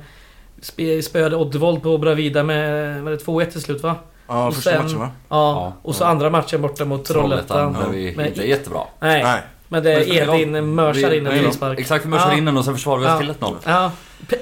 Spöade 1.02 1.36
Oddevold 1.36 1.82
på 1.82 1.98
Bravida 1.98 2.42
med 2.42 3.02
var 3.02 3.10
det 3.10 3.16
2-1 3.16 3.44
till 3.50 3.60
slut 3.62 3.82
va? 3.82 3.94
Ja, 4.26 4.46
och 4.46 4.54
första 4.54 4.70
sen- 4.70 4.82
matchen 4.82 4.98
va? 4.98 5.10
Ja, 5.28 5.36
Ja, 5.36 5.72
och 5.82 5.94
så 5.94 6.04
ja. 6.04 6.08
andra 6.08 6.30
matchen 6.30 6.62
borta 6.62 6.84
mot 6.84 7.04
Trollhättan. 7.04 7.72
Trollhättan 7.74 7.92
vi 7.92 8.14
Men 8.16 8.26
inte 8.26 8.48
jättebra. 8.48 8.80
Nej, 9.00 9.22
Nej. 9.22 9.40
men 9.68 9.82
det 9.82 9.92
är 9.92 10.12
Edvin 10.12 10.74
mörsar 10.74 11.14
in 11.14 11.26
en 11.26 11.42
frispark. 11.44 11.78
Exakt, 11.80 12.04
vi 12.04 12.08
mörsade 12.08 12.32
Ja. 12.32 12.38
in 12.38 12.44
den 12.44 12.56
och 12.56 12.64
sen 12.64 12.74
försvarade 12.74 13.02
vi 13.02 13.08
oss 13.30 13.36
Ja. 13.40 13.46
till 13.46 13.46
1-0. 13.46 13.54
Ja, 13.64 13.92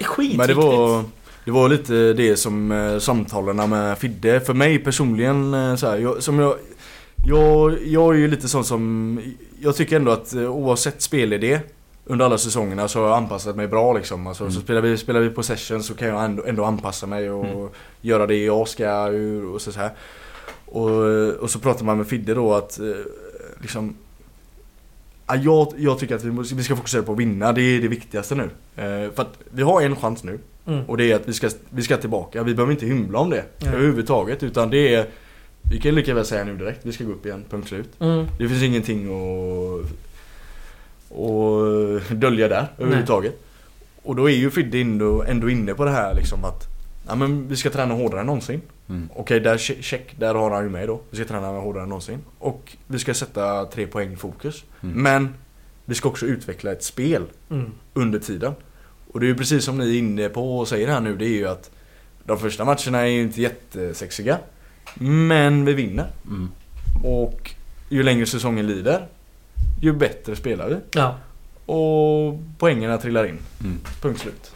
skitviktigt. 0.05 0.39
Men 0.39 0.47
det 0.49 0.55
var, 0.55 1.05
det 1.45 1.51
var 1.51 1.69
lite 1.69 2.13
det 2.13 2.37
som 2.37 2.73
eh, 2.73 2.99
samtalen 2.99 3.71
med 3.71 3.99
Fidde, 3.99 4.41
för 4.41 4.55
mig 4.55 4.79
personligen 4.79 5.79
så 5.79 5.87
här, 5.91 5.97
jag, 5.99 6.23
som 6.23 6.39
jag, 6.39 6.55
jag, 7.27 7.87
jag 7.87 8.15
är 8.15 8.19
ju 8.19 8.29
lite 8.29 8.49
sån 8.49 8.65
som, 8.65 9.21
jag 9.61 9.77
tycker 9.77 9.97
ändå 9.97 10.11
att 10.11 10.35
eh, 10.35 10.51
oavsett 10.51 11.03
spelidé 11.03 11.61
under 12.07 12.25
alla 12.25 12.39
säsongerna 12.39 12.89
så 12.89 13.01
har 13.01 13.09
jag 13.09 13.17
anpassat 13.17 13.57
mig 13.57 13.69
bra 13.69 13.93
liksom. 13.93 14.27
Alltså, 14.27 14.45
Mm. 14.45 14.55
Så 14.55 14.61
spelar 14.61 14.81
vi, 14.81 14.97
spelar 14.97 15.21
vi 15.21 15.31
possession 15.31 15.83
så 15.83 15.95
kan 15.95 16.09
jag 16.09 16.25
ändå, 16.25 16.45
ändå 16.45 16.65
anpassa 16.65 17.07
mig 17.07 17.31
och 17.31 17.45
Mm. 17.47 17.69
göra 18.01 18.27
det 18.27 18.45
jag 18.45 18.69
ska 18.69 19.07
och 19.55 19.63
så, 19.63 19.73
så 19.73 19.79
här. 19.81 19.91
Och, 20.67 20.91
och 21.43 21.51
så 21.51 21.59
pratar 21.59 21.85
man 21.85 21.97
med 21.99 22.07
Fidde 22.07 22.35
då 22.35 22.55
att 22.55 22.79
eh, 22.81 22.87
liksom 23.61 23.95
Ja, 25.27 25.37
jag, 25.37 25.73
jag 25.77 25.99
tycker 25.99 26.15
att 26.17 26.25
vi, 26.25 26.31
måste, 26.31 26.55
vi 26.55 26.63
ska 26.63 26.77
fokusera 26.77 27.03
på 27.03 27.13
att 27.13 27.19
vinna, 27.19 27.53
det 27.53 27.63
är 27.63 27.81
det 27.81 27.89
viktigaste 27.89 28.35
nu. 28.35 28.43
Eh, 28.77 29.11
för 29.15 29.23
att 29.23 29.39
vi 29.51 29.63
har 29.63 29.83
en 29.83 29.97
chans 29.97 30.25
nu. 30.25 30.39
Mm. 30.67 30.85
Och 30.85 30.97
det 30.97 31.13
är 31.13 31.17
att 31.17 31.29
vi 31.29 31.33
ska, 31.33 31.51
vi 31.71 31.83
ska 31.83 31.97
tillbaka. 31.97 32.43
Vi 32.43 32.55
behöver 32.55 32.73
inte 32.73 32.87
hymla 32.87 33.19
om 33.19 33.31
det 33.31 33.45
Nej. 33.59 33.69
överhuvudtaget. 33.75 34.43
Utan 34.43 34.71
det 34.71 34.95
är... 34.95 35.07
Vi 35.71 35.81
kan 35.81 35.95
lika 35.95 36.15
väl 36.15 36.25
säga 36.25 36.45
nu 36.45 36.57
direkt, 36.57 36.81
vi 36.83 36.93
ska 36.93 37.05
gå 37.05 37.13
upp 37.13 37.27
igen, 37.27 37.45
punkt 37.51 37.69
slut. 37.69 37.91
Mm. 38.01 38.27
Det 38.39 38.49
finns 38.49 38.63
ingenting 38.63 39.07
att, 39.07 39.87
att 41.11 42.21
dölja 42.21 42.49
där 42.49 42.67
överhuvudtaget. 42.79 43.35
Och 44.03 44.17
då 44.17 44.31
är 44.31 44.35
ju 44.35 44.51
Fidde 44.51 44.79
ändå, 44.81 45.23
ändå 45.23 45.51
inne 45.51 45.75
på 45.75 45.85
det 45.85 45.91
här 45.91 46.15
liksom 46.15 46.45
att 46.45 46.65
ja, 47.07 47.15
men 47.15 47.49
vi 47.49 47.57
ska 47.57 47.71
träna 47.71 47.95
hårdare 47.95 48.21
än 48.21 48.27
någonsin. 48.27 48.61
Mm. 48.89 49.09
Okej, 49.15 49.41
där 49.41 49.57
che- 49.57 49.81
check, 49.83 50.15
där 50.19 50.35
har 50.35 50.51
han 50.51 50.65
ju 50.65 50.71
med 50.71 50.89
då. 50.89 51.01
Vi 51.11 51.17
ska 51.17 51.27
träna 51.27 51.47
hårdare 51.49 51.83
än 51.83 51.89
någonsin. 51.89 52.19
Och 52.39 52.77
vi 52.87 52.99
ska 52.99 53.15
sätta 53.15 53.65
tre 53.65 53.87
poäng 53.87 54.13
i 54.13 54.17
fokus. 54.17 54.65
Mm. 54.83 55.03
Men 55.03 55.35
vi 55.85 55.95
ska 55.95 56.09
också 56.09 56.27
utveckla 56.27 56.73
ett 56.73 56.85
spel 56.85 57.23
Mm. 57.51 57.71
under 57.95 58.19
tiden. 58.19 58.53
Och 59.13 59.21
det 59.21 59.27
är 59.27 59.29
ju 59.29 59.35
precis 59.35 59.65
som 59.65 59.79
ni 59.79 59.95
är 59.95 59.99
inne 59.99 60.29
på 60.29 60.59
och 60.59 60.69
säger 60.69 60.89
här 60.89 61.01
nu, 61.01 61.17
det 61.17 61.25
är 61.25 61.29
ju 61.37 61.49
att 61.49 61.71
de 62.25 62.39
första 62.39 62.65
matcherna 62.65 63.01
är 63.01 63.07
ju 63.07 63.23
inte 63.23 63.43
jättesexiga. 63.43 64.39
Men 64.95 65.65
vi 65.65 65.73
vinner. 65.73 66.07
Mm. 66.27 66.51
Och 67.05 67.51
ju 67.89 68.03
längre 68.03 68.27
säsongen 68.27 68.67
lider, 68.67 69.07
ju 69.83 69.93
bättre 69.93 70.37
spelar 70.37 70.69
vi. 70.69 70.77
Ja. 70.93 71.15
Och 71.75 72.41
poängerna 72.59 72.99
trillar 72.99 73.25
in. 73.25 73.39
Mm. 73.61 73.79
Punkt 74.01 74.21
slut. 74.21 74.53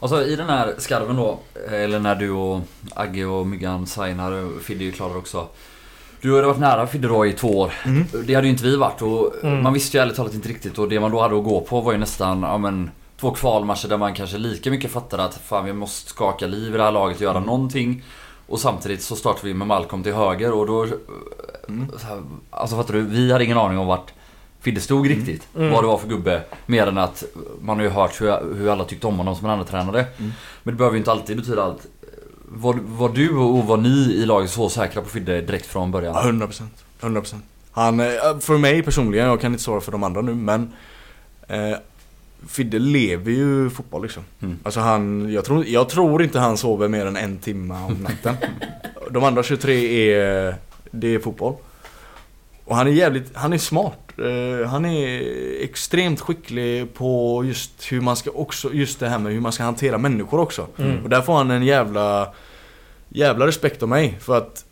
Alltså 0.00 0.24
i 0.24 0.36
den 0.36 0.48
här 0.48 0.74
skarven 0.78 1.16
då, 1.16 1.38
eller 1.70 1.98
när 2.00 2.14
du 2.14 2.30
och 2.30 2.60
Agge 2.94 3.24
och 3.24 3.46
Myggan 3.46 3.86
signar, 3.86 4.32
och 4.32 4.62
Fidde 4.62 4.84
är 4.84 4.86
ju 4.86 4.92
klar 4.92 5.16
också. 5.16 5.48
Du 6.20 6.32
har 6.32 6.42
varit 6.42 6.58
nära 6.60 6.86
Fidde 6.86 7.08
då 7.08 7.26
i 7.26 7.32
två 7.32 7.58
år. 7.58 7.72
Mm. 7.84 8.04
Det 8.26 8.34
hade 8.34 8.46
ju 8.46 8.52
inte 8.52 8.64
vi 8.64 8.76
varit 8.76 9.02
och 9.02 9.34
Mm. 9.42 9.62
man 9.62 9.72
visste 9.72 9.96
ju 9.96 10.02
ärligt 10.02 10.16
talat 10.16 10.34
inte 10.34 10.48
riktigt 10.48 10.78
och 10.78 10.88
det 10.88 11.00
man 11.00 11.10
då 11.10 11.20
hade 11.20 11.38
att 11.38 11.44
gå 11.44 11.60
på 11.60 11.80
var 11.80 11.92
ju 11.92 11.98
nästan, 11.98 12.42
ja 12.42 12.58
men 12.58 12.90
Två 13.20 13.30
kvalmatcher 13.30 13.88
där 13.88 13.96
man 13.96 14.14
kanske 14.14 14.38
lika 14.38 14.70
mycket 14.70 14.90
fattade 14.90 15.24
att 15.24 15.34
fan 15.34 15.64
vi 15.64 15.72
måste 15.72 16.10
skaka 16.10 16.46
liv 16.46 16.74
i 16.74 16.76
det 16.78 16.82
här 16.84 16.92
laget 16.92 17.16
och 17.16 17.22
göra 17.22 17.36
Mm. 17.36 17.46
någonting. 17.46 18.02
Och 18.46 18.60
samtidigt 18.60 19.02
så 19.02 19.16
startar 19.16 19.42
vi 19.44 19.54
med 19.54 19.66
Malcolm 19.68 20.02
till 20.02 20.14
höger 20.14 20.52
och 20.52 20.66
då... 20.66 20.86
Mm. 21.68 21.90
Här, 22.02 22.22
alltså 22.50 22.76
fattar 22.76 22.94
du? 22.94 23.00
Vi 23.00 23.32
hade 23.32 23.44
ingen 23.44 23.58
aning 23.58 23.78
om 23.78 23.86
vart 23.86 24.12
Fidde 24.60 24.80
stod 24.80 25.06
Mm. 25.06 25.18
riktigt. 25.18 25.48
Mm. 25.56 25.70
Vad 25.70 25.82
det 25.82 25.86
var 25.86 25.98
för 25.98 26.08
gubbe. 26.08 26.42
Mer 26.66 26.86
än 26.86 26.98
att 26.98 27.24
man 27.60 27.76
har 27.76 27.84
ju 27.84 27.90
hört 27.90 28.20
hur, 28.20 28.54
hur 28.54 28.68
alla 28.68 28.84
tyckte 28.84 29.06
om 29.06 29.18
honom 29.18 29.36
som 29.36 29.44
en 29.44 29.50
andra 29.52 29.64
tränare. 29.64 30.00
Mm. 30.18 30.32
Men 30.62 30.74
det 30.74 30.78
behöver 30.78 30.94
ju 30.94 30.98
inte 30.98 31.10
alltid 31.12 31.36
betyda 31.36 31.62
allt. 31.62 31.86
Var, 32.48 32.78
var 32.86 33.08
du 33.08 33.36
och 33.36 33.66
var 33.66 33.76
ni 33.76 33.88
i 34.12 34.26
laget 34.26 34.50
så 34.50 34.68
säkra 34.68 35.02
på 35.02 35.08
Fidde 35.08 35.40
direkt 35.40 35.66
från 35.66 35.90
början? 35.90 36.14
Ja, 36.14 36.22
100%. 36.22 36.62
100% 37.00 37.34
Han, 37.72 38.00
eh, 38.00 38.06
för 38.40 38.58
mig 38.58 38.82
personligen, 38.82 39.26
jag 39.26 39.40
kan 39.40 39.52
inte 39.52 39.64
svara 39.64 39.80
för 39.80 39.92
de 39.92 40.02
andra 40.02 40.20
nu 40.20 40.34
men 40.34 40.72
eh, 41.48 41.76
Fidde 42.48 42.78
lever 42.78 43.32
ju 43.32 43.70
fotboll 43.70 44.02
liksom. 44.02 44.22
Mm. 44.42 44.58
Alltså 44.62 44.80
han, 44.80 45.32
jag 45.32 45.44
tror, 45.44 45.66
jag 45.66 45.88
tror 45.88 46.22
inte 46.22 46.38
han 46.38 46.56
sover 46.56 46.88
mer 46.88 47.06
än 47.06 47.16
en 47.16 47.38
timme 47.38 47.74
om 47.74 47.94
natten. 48.02 48.34
De 49.10 49.24
andra 49.24 49.42
23 49.42 50.10
är, 50.12 50.54
det 50.90 51.14
är 51.14 51.18
fotboll. 51.18 51.54
Och 52.64 52.76
han 52.76 52.86
är 52.86 52.90
jävligt, 52.92 53.30
han 53.36 53.52
är 53.52 53.58
smart. 53.58 53.98
Eh, 54.18 54.68
han 54.68 54.84
är 54.84 55.22
extremt 55.64 56.20
skicklig 56.20 56.94
på 56.94 57.42
just 57.44 57.92
hur 57.92 58.00
man 58.00 58.16
ska 58.16 58.30
också, 58.30 58.72
just 58.72 59.00
det 59.00 59.08
här 59.08 59.18
med 59.18 59.32
hur 59.32 59.40
man 59.40 59.52
ska 59.52 59.62
hantera 59.64 59.98
människor 59.98 60.40
också. 60.40 60.66
Mm. 60.78 61.02
Och 61.02 61.08
där 61.08 61.20
får 61.20 61.34
han 61.34 61.50
en 61.50 61.62
jävla, 61.64 62.32
jävla 63.08 63.46
respekt 63.46 63.82
av 63.82 63.88
mig. 63.88 64.16
För 64.20 64.36
att 64.38 64.64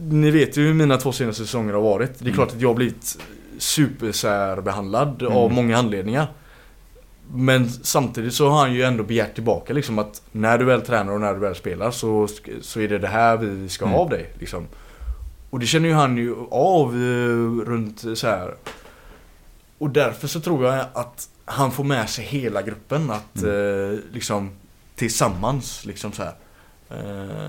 ni 0.00 0.30
vet 0.30 0.56
ju 0.56 0.66
hur 0.66 0.74
mina 0.74 0.96
två 0.96 1.12
senaste 1.12 1.42
säsonger 1.42 1.72
har 1.74 1.80
varit. 1.82 2.18
Det 2.18 2.22
är 2.22 2.26
Mm. 2.26 2.34
klart 2.34 2.48
att 2.52 2.60
jag 2.60 2.68
har 2.68 2.74
blivit 2.74 3.18
supersärbehandlad 3.58 5.22
Mm. 5.22 5.32
av 5.34 5.52
många 5.52 5.78
anledningar. 5.78 6.26
Men 7.30 7.68
samtidigt 7.70 8.34
så 8.34 8.48
har 8.48 8.60
han 8.60 8.72
ju 8.74 8.82
ändå 8.82 9.02
begärt 9.04 9.34
tillbaka 9.34 9.72
liksom 9.72 9.98
att 9.98 10.22
när 10.32 10.58
du 10.58 10.64
väl 10.64 10.82
tränar 10.82 11.12
och 11.12 11.20
när 11.20 11.34
du 11.34 11.40
väl 11.40 11.54
spelar 11.54 11.90
så, 11.90 12.28
så 12.60 12.80
är 12.80 12.88
det 12.88 12.98
det 12.98 13.08
här 13.08 13.36
vi 13.36 13.68
ska 13.68 13.84
ha 13.84 13.90
Mm. 13.92 14.00
av 14.00 14.08
dig. 14.10 14.30
Liksom. 14.38 14.66
Och 15.50 15.58
det 15.60 15.66
känner 15.66 15.88
ju 15.88 15.94
han 15.94 16.16
ju 16.16 16.34
av 16.50 16.88
eh, 16.94 17.66
runt 17.68 18.04
så 18.18 18.26
här. 18.26 18.54
Och 19.78 19.90
därför 19.90 20.28
så 20.28 20.40
tror 20.40 20.64
jag 20.66 20.86
att 20.92 21.28
han 21.44 21.72
får 21.72 21.84
med 21.84 22.10
sig 22.10 22.24
hela 22.24 22.62
gruppen 22.62 23.10
att 23.10 23.42
eh, 23.42 23.98
liksom 24.12 24.50
tillsammans 24.94 25.84
liksom 25.86 26.12
så 26.12 26.22
här. 26.22 26.34
Eh, 26.90 27.48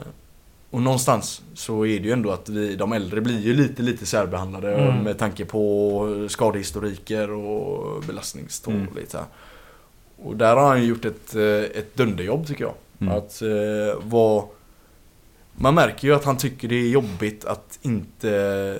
och 0.70 0.82
någonstans 0.82 1.42
så 1.54 1.86
är 1.86 2.00
det 2.00 2.06
ju 2.06 2.12
ändå 2.12 2.32
att 2.32 2.50
vi, 2.50 2.76
de 2.76 2.94
äldre 2.94 3.22
blir 3.22 3.40
ju 3.40 3.54
lite, 3.54 3.82
lite 3.82 4.06
särbehandlade 4.06 4.74
Mm. 4.76 5.04
med 5.04 5.18
tanke 5.20 5.46
på 5.46 6.28
skadehistoriker 6.30 7.32
och 7.32 8.04
belastningstal 8.04 8.74
Mm. 8.74 8.88
lite 8.96 9.18
här. 9.18 9.26
Och 10.18 10.38
där 10.38 10.56
har 10.56 10.68
han 10.68 10.86
gjort 10.86 11.06
ett, 11.06 11.36
eh, 11.36 11.44
ett 11.80 11.96
dunderjobb 11.96 12.48
tycker 12.48 12.64
jag. 12.64 12.74
Mm. 13.02 13.14
Att 13.18 13.42
eh, 13.42 14.02
vara... 14.04 14.46
Man 15.56 15.76
märker 15.76 16.08
ju 16.08 16.16
att 16.16 16.24
han 16.24 16.38
tycker 16.38 16.68
det 16.68 16.76
är 16.76 16.90
jobbigt 16.90 17.46
att 17.46 17.80
inte 17.82 18.80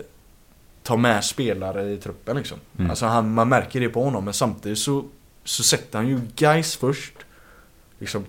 ta 0.84 0.98
med 0.98 1.24
spelare 1.24 1.90
i 1.92 1.98
truppen 1.98 2.38
liksom. 2.38 2.58
Mm. 2.78 2.90
Alltså 2.90 3.06
han, 3.06 3.34
man 3.34 3.50
märker 3.50 3.80
det 3.80 3.90
på 3.90 4.04
honom 4.04 4.26
men 4.26 4.34
samtidigt 4.34 4.80
så, 4.80 5.06
så 5.44 5.64
sätter 5.64 5.98
han 5.98 6.08
ju 6.08 6.20
guys 6.36 6.76
först. 6.76 7.14
Liksom, 8.00 8.26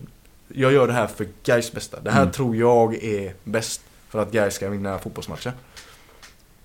jag 0.49 0.73
gör 0.73 0.87
det 0.87 0.93
här 0.93 1.07
för 1.07 1.27
guys 1.45 1.73
bästa. 1.73 2.01
Det 2.01 2.11
här 2.11 2.23
Mm. 2.23 2.33
tror 2.33 2.57
jag 2.57 2.95
är 3.05 3.35
bäst 3.45 3.81
för 4.09 4.19
att 4.19 4.33
guys 4.33 4.55
ska 4.55 4.69
vinna 4.69 4.99
fotbollsmatcher. 4.99 5.53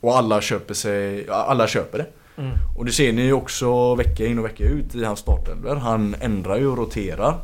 Och 0.01 0.17
alla 0.17 0.41
köper 0.41 0.73
sig, 0.73 1.29
alla 1.29 1.67
köper 1.67 1.97
det. 1.97 2.05
Mm. 2.39 2.51
Och 2.77 2.85
det 2.85 2.91
ser 2.91 3.13
ni 3.13 3.21
ju 3.21 3.33
också 3.33 3.95
vecka 3.95 4.25
in 4.25 4.39
och 4.39 4.45
vecka 4.45 4.63
ut 4.63 4.95
i 4.95 5.03
hans 5.03 5.19
startelver. 5.19 5.75
Han 5.75 6.15
ändrar 6.21 6.57
ju 6.57 6.67
och 6.67 6.77
roterar. 6.77 7.35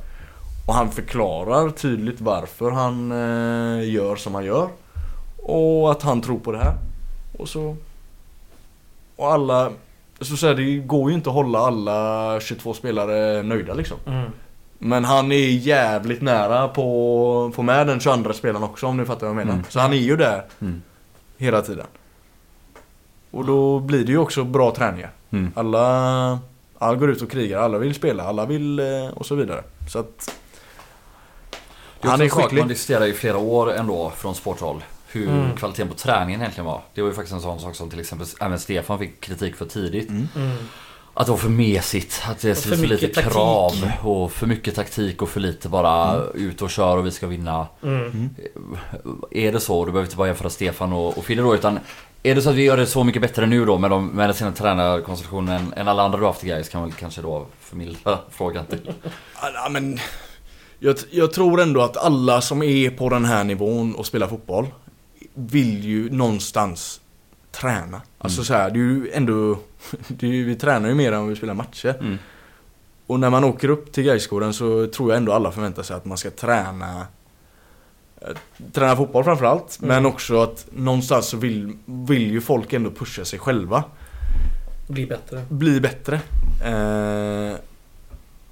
Och 0.67 0.73
han 0.73 0.91
förklarar 0.91 1.69
tydligt 1.69 2.21
varför 2.21 2.71
han 2.71 3.11
eh, 3.11 3.89
gör 3.89 4.15
som 4.15 4.35
han 4.35 4.45
gör. 4.45 4.69
Och 5.37 5.91
att 5.91 6.01
han 6.01 6.21
tror 6.21 6.39
på 6.39 6.51
det 6.51 6.57
här. 6.57 6.73
Och 7.37 7.49
så... 7.49 7.75
Och 9.15 9.33
alla... 9.33 9.71
Så, 10.21 10.37
så 10.37 10.47
här, 10.47 10.55
det 10.55 10.77
går 10.77 11.09
ju 11.09 11.15
inte 11.15 11.29
att 11.29 11.35
hålla 11.35 11.59
alla 11.59 12.39
22 12.39 12.73
spelare 12.73 13.43
nöjda 13.43 13.73
liksom. 13.73 13.97
Mm. 14.07 14.29
Men 14.79 15.05
han 15.05 15.31
är 15.31 15.49
jävligt 15.49 16.21
nära 16.21 16.67
på, 16.67 17.51
på 17.55 17.61
med 17.63 17.87
den 17.87 17.99
22 17.99 18.33
spelaren 18.33 18.63
också 18.63 18.87
om 18.87 18.97
ni 18.97 19.05
fattar 19.05 19.27
vad 19.27 19.29
jag 19.29 19.35
menar. 19.35 19.53
Mm. 19.53 19.65
Så 19.69 19.79
han 19.79 19.93
är 19.93 19.97
ju 19.97 20.15
där 20.17 20.43
Mm. 20.61 20.81
hela 21.37 21.61
tiden. 21.61 21.85
Och 23.35 23.45
då 23.45 23.79
blir 23.79 24.05
det 24.05 24.11
ju 24.11 24.17
också 24.17 24.43
bra 24.43 24.75
träningar. 24.75 25.11
Mm. 25.31 25.51
Alla, 25.55 26.39
alla 26.77 26.95
går 26.97 27.09
ut 27.09 27.21
och 27.21 27.31
krigar, 27.31 27.59
alla 27.59 27.77
vill 27.77 27.95
spela, 27.95 28.23
alla 28.23 28.45
vill 28.45 28.79
eh, 28.79 29.07
och 29.13 29.25
så 29.25 29.35
vidare. 29.35 29.63
Så 29.89 29.99
att... 29.99 30.35
Han 32.01 32.21
är 32.21 32.29
skicklig. 32.29 32.59
man 32.59 32.67
diskuterar 32.67 33.05
i 33.05 33.13
flera 33.13 33.37
år 33.37 33.73
ändå 33.73 34.11
från 34.17 34.35
sporthåll. 34.35 34.83
Hur 35.07 35.29
Mm. 35.29 35.55
kvaliteten 35.55 35.87
på 35.87 35.93
träningen 35.95 36.41
egentligen 36.41 36.65
var. 36.65 36.81
Det 36.93 37.01
var 37.01 37.09
ju 37.09 37.15
faktiskt 37.15 37.33
en 37.33 37.41
sån 37.41 37.59
sak 37.59 37.75
som 37.75 37.89
till 37.89 37.99
exempel 37.99 38.27
även 38.39 38.59
Stefan 38.59 38.99
fick 38.99 39.21
kritik 39.21 39.55
för 39.55 39.65
tidigt. 39.65 40.09
Mm. 40.09 40.27
Mm. 40.35 40.57
Att 41.13 41.25
det 41.25 41.31
var 41.31 41.39
för 41.39 41.49
mesigt, 41.49 42.23
att 42.29 42.39
det 42.41 42.47
är 42.47 42.51
Och 42.51 42.57
för, 42.57 42.75
för 42.75 42.87
lite 42.87 43.07
taktik. 43.07 43.33
krav 43.33 43.91
och 44.03 44.31
för 44.31 44.47
mycket 44.47 44.75
taktik 44.75 45.21
och 45.21 45.29
för 45.29 45.39
lite 45.39 45.69
bara 45.69 46.23
ut 46.33 46.61
och 46.61 46.69
kör 46.69 46.97
och 46.97 47.05
vi 47.05 47.11
ska 47.11 47.27
vinna. 47.27 47.67
Mm. 47.83 48.29
Är 49.31 49.51
det 49.51 49.59
så, 49.59 49.85
du 49.85 49.91
behöver 49.91 50.07
inte 50.07 50.17
bara 50.17 50.27
jämföra 50.27 50.49
Stefan 50.49 50.93
och, 50.93 51.17
och 51.17 51.25
Fille 51.25 51.41
då 51.41 51.55
utan 51.55 51.79
är 52.31 52.35
det 52.35 52.41
så 52.41 52.49
att 52.49 52.55
vi 52.55 52.63
gör 52.63 52.77
det 52.77 52.85
så 52.85 53.03
mycket 53.03 53.21
bättre 53.21 53.45
nu 53.45 53.65
då 53.65 53.77
med, 53.77 53.89
de, 53.89 54.07
med 54.07 54.27
den 54.29 54.33
sina 54.35 54.51
tränarkonstruktionen 54.51 55.55
än, 55.61 55.73
än 55.73 55.87
alla 55.87 56.03
andra 56.03 56.19
du 56.19 56.25
haft 56.25 56.43
i 56.43 56.47
guys 56.47 56.69
kan 56.69 56.81
väl 56.83 56.91
kanske 56.91 57.21
då 57.21 57.45
förmildra 57.59 58.17
frågan 58.29 58.65
till. 58.65 58.91
Ja, 59.41 59.69
men... 59.71 59.99
Jag, 60.79 60.95
jag 61.11 61.33
tror 61.33 61.61
ändå 61.61 61.81
att 61.81 61.97
alla 61.97 62.41
som 62.41 62.63
är 62.63 62.89
på 62.89 63.09
den 63.09 63.25
här 63.25 63.43
nivån 63.43 63.95
och 63.95 64.05
spelar 64.05 64.27
fotboll 64.27 64.67
vill 65.33 65.83
ju 65.85 66.09
någonstans 66.09 67.01
träna. 67.51 68.01
Alltså 68.17 68.37
Mm. 68.39 68.45
så 68.45 68.53
här, 68.53 68.69
det 68.69 68.79
är 68.79 68.81
ju 68.81 69.11
ändå... 69.13 69.51
Är, 70.21 70.25
ju- 70.27 70.43
vi 70.45 70.55
tränar 70.55 70.89
ju 70.89 70.95
mer 70.95 71.11
än 71.11 71.27
vi 71.27 71.35
spelar 71.35 71.53
matcher. 71.53 71.95
Mm. 71.99 72.17
Och 73.07 73.19
när 73.19 73.29
man 73.29 73.43
åker 73.43 73.69
upp 73.69 73.91
till 73.91 74.03
Gaisgården 74.03 74.53
så 74.53 74.87
tror 74.87 75.09
jag 75.11 75.17
ändå 75.17 75.33
alla 75.33 75.51
förväntar 75.51 75.83
sig 75.83 75.95
att 75.95 76.05
man 76.05 76.17
ska 76.17 76.31
träna 76.31 77.07
Träna 78.73 78.95
fotboll 78.95 79.23
framförallt, 79.23 79.79
Mm. 79.81 79.87
men 79.95 80.05
också 80.11 80.41
att 80.41 80.67
någonstans 80.75 81.25
så 81.27 81.37
vill, 81.37 81.77
vill 81.85 82.31
ju 82.31 82.41
folk 82.41 82.73
ändå 82.73 82.91
pusha 82.91 83.25
sig 83.25 83.39
själva. 83.39 83.83
Bli 84.87 85.05
bättre. 85.05 85.45
Bli 85.49 85.81
bättre. 85.81 86.15
Eh, 86.65 87.57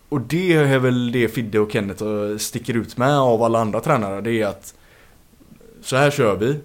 och 0.09 0.21
det 0.21 0.53
är 0.53 0.79
väl 0.79 1.11
det 1.11 1.27
Fidde 1.27 1.59
och 1.59 1.71
Kenneth 1.71 2.03
eh, 2.03 2.37
sticker 2.37 2.73
ut 2.73 2.97
med 2.97 3.17
av 3.17 3.43
alla 3.43 3.59
andra 3.59 3.79
tränare. 3.79 4.21
Det 4.21 4.41
är 4.41 4.47
att 4.47 4.73
så 5.81 5.95
här 5.95 6.11
kör 6.11 6.35
vi. 6.35 6.59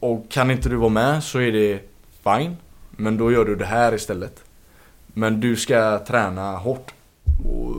Och 0.00 0.26
kan 0.30 0.50
inte 0.50 0.68
du 0.68 0.76
vara 0.76 0.88
med 0.88 1.24
så 1.24 1.40
är 1.40 1.52
det 1.52 1.80
fine. 2.24 2.56
Men 2.90 3.16
då 3.16 3.32
gör 3.32 3.44
du 3.44 3.56
det 3.56 3.64
här 3.66 3.94
istället. 3.94 4.42
Men 5.06 5.40
du 5.40 5.56
ska 5.56 5.98
träna 5.98 6.56
hårt. 6.56 6.90
Och 7.44 7.74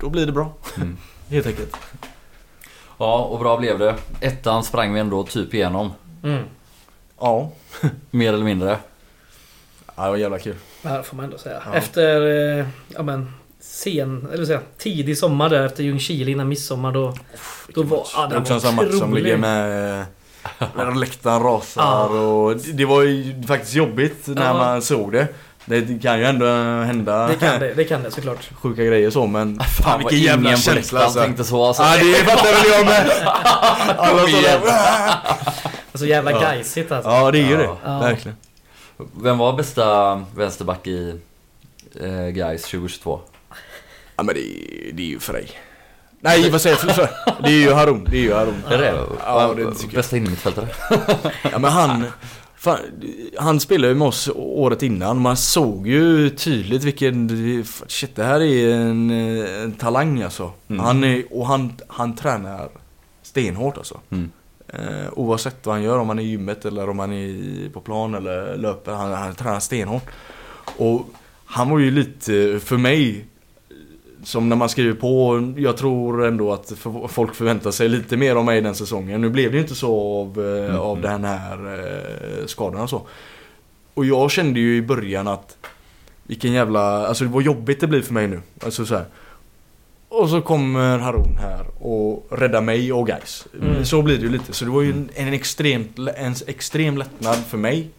då 0.00 0.08
blir 0.10 0.26
det 0.26 0.32
bra. 0.32 0.52
Mm. 0.76 0.96
Helt 1.28 1.46
enkelt. 1.46 1.76
Ja, 2.98 3.18
och 3.18 3.38
bra 3.38 3.56
blev 3.56 3.78
det. 3.78 3.94
Ettan 4.20 4.64
sprang 4.64 4.94
vi 4.94 5.00
ändå 5.00 5.22
typ 5.24 5.54
igenom. 5.54 5.92
Mm. 6.22 6.42
Ja. 7.20 7.50
Mer 8.10 8.32
eller 8.32 8.44
mindre. 8.44 8.78
ja 9.96 10.04
det 10.04 10.10
var 10.10 10.16
jävla 10.16 10.38
kul. 10.38 10.56
Det 10.82 10.88
här 10.88 11.02
får 11.02 11.16
man 11.16 11.24
ändå 11.24 11.38
säga. 11.38 11.62
Ja. 11.66 11.74
Efter 11.74 12.26
eh, 12.58 12.66
ja, 12.88 13.02
men, 13.02 13.34
sen, 13.60 14.28
eller 14.32 14.44
säga, 14.44 14.60
tidig 14.78 15.18
sommar 15.18 15.48
där 15.48 15.66
efter 15.66 15.82
Ljungskile 15.84 16.30
innan 16.30 16.48
midsommar 16.48 16.92
då... 16.92 17.14
Då 17.68 17.82
var... 17.82 18.06
Ja, 18.14 18.26
Det 18.26 18.38
också 18.38 18.52
en 18.52 18.60
var 18.60 18.66
sån 18.68 18.74
match 18.74 18.98
som 18.98 19.14
ligger 19.14 19.36
med... 19.36 20.06
När 20.76 20.94
läktaren 20.94 21.42
rasar 21.42 21.82
Ja. 21.82 22.04
och 22.08 22.56
det, 22.56 22.72
det 22.72 22.84
var 22.84 23.02
ju 23.02 23.42
faktiskt 23.42 23.74
jobbigt 23.74 24.26
när 24.26 24.46
Ja. 24.46 24.52
man 24.54 24.82
såg 24.82 25.12
det. 25.12 25.28
Det 25.68 26.02
kan 26.02 26.18
ju 26.18 26.24
ändå 26.24 26.46
hända 26.84 27.26
Det 27.28 27.34
kan 27.34 27.60
det, 27.60 27.74
det 27.74 27.84
kan 27.84 28.02
det 28.02 28.10
såklart. 28.10 28.50
sjuka 28.62 28.84
grejer 28.84 29.10
så 29.10 29.26
men... 29.26 29.60
Fan 29.60 29.98
vilken 29.98 30.18
jävla 30.18 30.48
ingen 30.48 30.56
på 30.56 30.62
känsla, 30.62 31.00
alltså. 31.00 31.20
tänkte 31.20 31.44
så 31.44 31.64
alltså. 31.66 31.82
Ja 31.82 31.96
det 31.96 32.14
fattar 32.14 32.44
väl 32.52 32.70
jag 32.72 32.86
med! 32.86 33.10
Alla 33.98 34.20
Kom 34.20 34.30
så 34.30 34.36
igen. 34.38 34.60
där, 34.64 35.14
Alltså 35.92 36.06
jävla 36.06 36.30
Ja. 36.30 36.40
gaisigt 36.40 36.92
alltså. 36.92 37.10
Ja 37.10 37.30
det 37.30 37.38
är 37.38 37.42
ju 37.46 37.50
Ja. 37.52 37.58
det, 37.58 37.68
Ja. 37.84 37.98
verkligen. 37.98 38.36
Vem 39.22 39.38
var 39.38 39.52
bästa 39.52 40.14
vänsterback 40.36 40.86
i 40.86 41.20
eh, 42.00 42.26
guys 42.28 42.62
2022? 42.62 43.20
Ja 44.16 44.22
men 44.22 44.34
det, 44.34 44.40
är- 44.40 44.92
det 44.92 45.02
är 45.02 45.06
ju 45.06 45.18
Frej. 45.20 45.50
Nej 46.20 46.50
vad 46.50 46.60
säger 46.60 46.78
jag? 46.86 46.94
För, 46.94 47.08
det 47.42 47.48
är 47.48 47.52
ju 47.60 47.72
Harun, 47.72 48.06
det 48.10 48.16
är 48.16 48.20
ju 48.20 48.34
Harun. 48.34 48.62
Är 48.70 48.78
det 48.78 48.94
Ja, 49.26 49.54
det 49.56 49.64
tycker 49.74 49.84
jag. 49.86 49.94
Bästa 49.94 50.16
innermittfältare? 50.16 50.66
Ja 51.52 51.58
men 51.58 51.72
han... 51.72 52.04
Fan, 52.66 52.78
han 53.38 53.60
spelade 53.60 53.88
ju 53.92 53.98
med 53.98 54.08
oss 54.08 54.30
året 54.34 54.82
innan. 54.82 55.20
Man 55.20 55.36
såg 55.36 55.86
ju 55.86 56.30
tydligt 56.30 56.84
vilken... 56.84 57.64
Shit, 57.86 58.16
det 58.16 58.24
här 58.24 58.40
är 58.40 58.74
en, 58.74 59.10
en 59.10 59.72
talang 59.72 60.22
alltså. 60.22 60.50
Mm. 60.68 60.84
Han 60.84 61.04
är, 61.04 61.24
och 61.30 61.46
han, 61.46 61.72
han 61.88 62.16
tränar 62.16 62.68
stenhårt 63.22 63.76
alltså. 63.76 64.00
Mm. 64.10 64.30
Eh, 64.68 65.12
oavsett 65.12 65.66
vad 65.66 65.74
han 65.74 65.84
gör, 65.84 65.98
om 65.98 66.08
han 66.08 66.18
är 66.18 66.22
i 66.22 66.26
gymmet 66.26 66.64
eller 66.64 66.88
om 66.88 66.98
han 66.98 67.12
är 67.12 67.70
på 67.70 67.80
plan 67.80 68.14
eller 68.14 68.56
löper. 68.56 68.92
Han, 68.92 69.12
han 69.12 69.34
tränar 69.34 69.60
stenhårt. 69.60 70.06
Och 70.76 71.10
han 71.44 71.70
var 71.70 71.78
ju 71.78 71.90
lite, 71.90 72.60
för 72.64 72.76
mig, 72.76 73.24
som 74.26 74.48
när 74.48 74.56
man 74.56 74.68
skriver 74.68 74.94
på, 74.94 75.42
jag 75.56 75.76
tror 75.76 76.26
ändå 76.26 76.52
att 76.52 76.72
folk 77.08 77.34
förväntar 77.34 77.70
sig 77.70 77.88
lite 77.88 78.16
mer 78.16 78.36
av 78.36 78.44
mig 78.44 78.60
den 78.60 78.74
säsongen. 78.74 79.20
Nu 79.20 79.28
blev 79.30 79.50
det 79.50 79.56
ju 79.56 79.62
inte 79.62 79.74
så 79.74 80.20
av, 80.20 80.40
Mm. 80.40 80.78
av 80.78 81.00
den 81.00 81.24
här 81.24 81.78
eh, 81.78 82.46
skadan 82.46 82.80
och 82.80 82.90
så. 82.90 83.02
Och 83.94 84.06
jag 84.06 84.30
kände 84.30 84.60
ju 84.60 84.76
i 84.76 84.82
början 84.82 85.28
att 85.28 85.56
vilken 86.22 86.52
jävla, 86.52 87.06
alltså 87.06 87.24
vad 87.24 87.42
jobbigt 87.42 87.80
det 87.80 87.86
blir 87.86 88.02
för 88.02 88.12
mig 88.14 88.28
nu. 88.28 88.40
Alltså 88.64 88.86
så 88.86 88.94
här. 88.94 89.04
Och 90.08 90.28
så 90.30 90.40
kommer 90.40 90.98
Harun 90.98 91.36
här 91.40 91.66
och 91.86 92.26
räddar 92.30 92.60
mig 92.60 92.92
och 92.92 93.06
guys. 93.06 93.46
Mm. 93.62 93.84
Så 93.84 94.02
blir 94.02 94.16
det 94.16 94.22
ju 94.22 94.30
lite. 94.30 94.52
Så 94.52 94.64
det 94.64 94.70
var 94.70 94.82
ju 94.82 94.90
en, 94.92 95.08
en, 95.14 95.32
extremt, 95.32 95.98
en 96.16 96.34
extrem 96.46 96.98
lättnad 96.98 97.36
för 97.36 97.58
mig. 97.58 97.90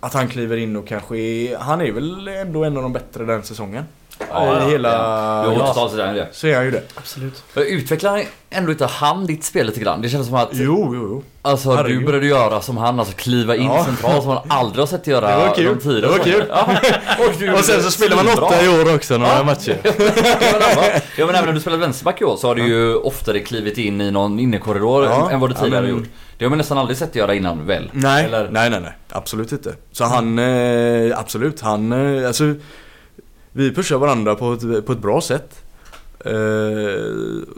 Att 0.00 0.14
han 0.14 0.28
kliver 0.28 0.56
in 0.56 0.76
och 0.76 0.88
kanske 0.88 1.16
Han 1.60 1.80
är 1.80 1.92
väl 1.92 2.28
ändå 2.28 2.64
en 2.64 2.76
av 2.76 2.82
de 2.82 2.92
bättre 2.92 3.24
den 3.24 3.42
säsongen. 3.42 3.84
Ja, 4.30 4.68
hela... 4.68 4.88
ja. 4.92 5.42
Du 5.42 5.48
har 5.56 5.62
återtalat 5.64 5.90
sig 5.90 5.98
där 5.98 6.14
det. 6.14 6.28
Så 6.32 6.46
är 6.46 6.54
han 6.56 6.64
ju 6.64 6.70
det. 6.70 6.82
Absolut. 6.94 7.42
Utvecklar 7.56 8.22
ändå 8.50 8.72
inte 8.72 8.86
han 8.86 9.26
ditt 9.26 9.44
spel 9.44 9.66
lite 9.66 9.80
grann? 9.80 10.02
Det 10.02 10.08
känns 10.08 10.26
som 10.26 10.36
att 10.36 10.48
Jo, 10.52 10.90
jo, 10.94 10.94
jo. 10.94 11.22
Alltså 11.42 11.70
Herregud. 11.70 12.00
du 12.00 12.06
började 12.06 12.26
göra 12.26 12.60
som 12.60 12.76
han, 12.76 12.98
alltså 13.00 13.14
kliva 13.16 13.56
in 13.56 13.64
Ja. 13.64 13.84
centralt 13.84 14.22
som 14.22 14.34
man 14.34 14.42
aldrig 14.48 14.82
har 14.82 14.86
sett 14.86 15.06
göra 15.06 15.30
Det 15.38 15.46
var 15.48 15.54
kul. 15.54 15.64
de 15.64 15.80
tidigare 15.80 16.00
Det 16.12 16.18
var 16.18 16.24
kul. 16.24 16.44
Ja. 16.48 16.68
Och, 17.26 17.32
du 17.38 17.52
Och 17.52 17.58
sen 17.58 17.82
så 17.82 17.90
spelar 17.90 18.16
man 18.16 18.28
åtta 18.28 18.64
i 18.64 18.68
år 18.68 18.94
också, 18.94 19.18
några 19.18 19.32
Ja. 19.36 19.42
matcher. 19.42 19.76
Ja 21.16 21.26
men 21.26 21.34
även 21.34 21.46
när 21.46 21.52
du 21.52 21.60
spelat 21.60 21.80
vänsterback 21.80 22.20
i 22.20 22.24
år 22.24 22.36
så 22.36 22.46
har 22.48 22.54
du 22.54 22.66
ju 22.66 22.94
oftare 22.94 23.38
klivit 23.40 23.78
in 23.78 24.00
i 24.00 24.10
någon 24.10 24.38
innekorridor 24.40 25.04
Ja. 25.04 25.30
än 25.30 25.40
vad 25.40 25.50
du 25.50 25.54
Ja, 25.58 25.62
tidigare 25.64 25.82
men- 25.82 25.90
gjort. 25.90 26.08
Det 26.38 26.44
har 26.44 26.50
man 26.50 26.58
nästan 26.58 26.78
aldrig 26.78 26.96
sett 26.98 27.16
göra 27.16 27.34
innan 27.34 27.66
väl? 27.66 27.90
Nej, 27.92 28.24
Eller? 28.24 28.48
nej, 28.50 28.70
nej, 28.70 28.80
nej. 28.80 28.92
Absolut 29.08 29.52
inte. 29.52 29.74
Så 29.92 30.04
han, 30.04 30.38
eh, 30.38 31.18
absolut, 31.18 31.60
han, 31.60 31.92
eh, 32.18 32.26
alltså 32.26 32.44
Vi 33.52 33.74
pushar 33.74 33.98
varandra 33.98 34.34
på 34.34 34.52
ett, 34.52 34.86
på 34.86 34.92
ett 34.92 34.98
bra 34.98 35.20
sätt. 35.20 35.64
Eh, 36.24 36.32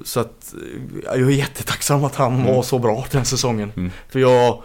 så 0.04 0.20
att 0.20 0.54
jag 1.04 1.14
är 1.20 1.30
jättetacksam 1.30 2.04
att 2.04 2.14
han 2.16 2.34
Mm. 2.34 2.54
var 2.54 2.62
så 2.62 2.78
bra 2.78 3.04
den 3.10 3.24
säsongen. 3.24 3.72
Mm. 3.76 3.90
För 4.08 4.18
jag 4.20 4.62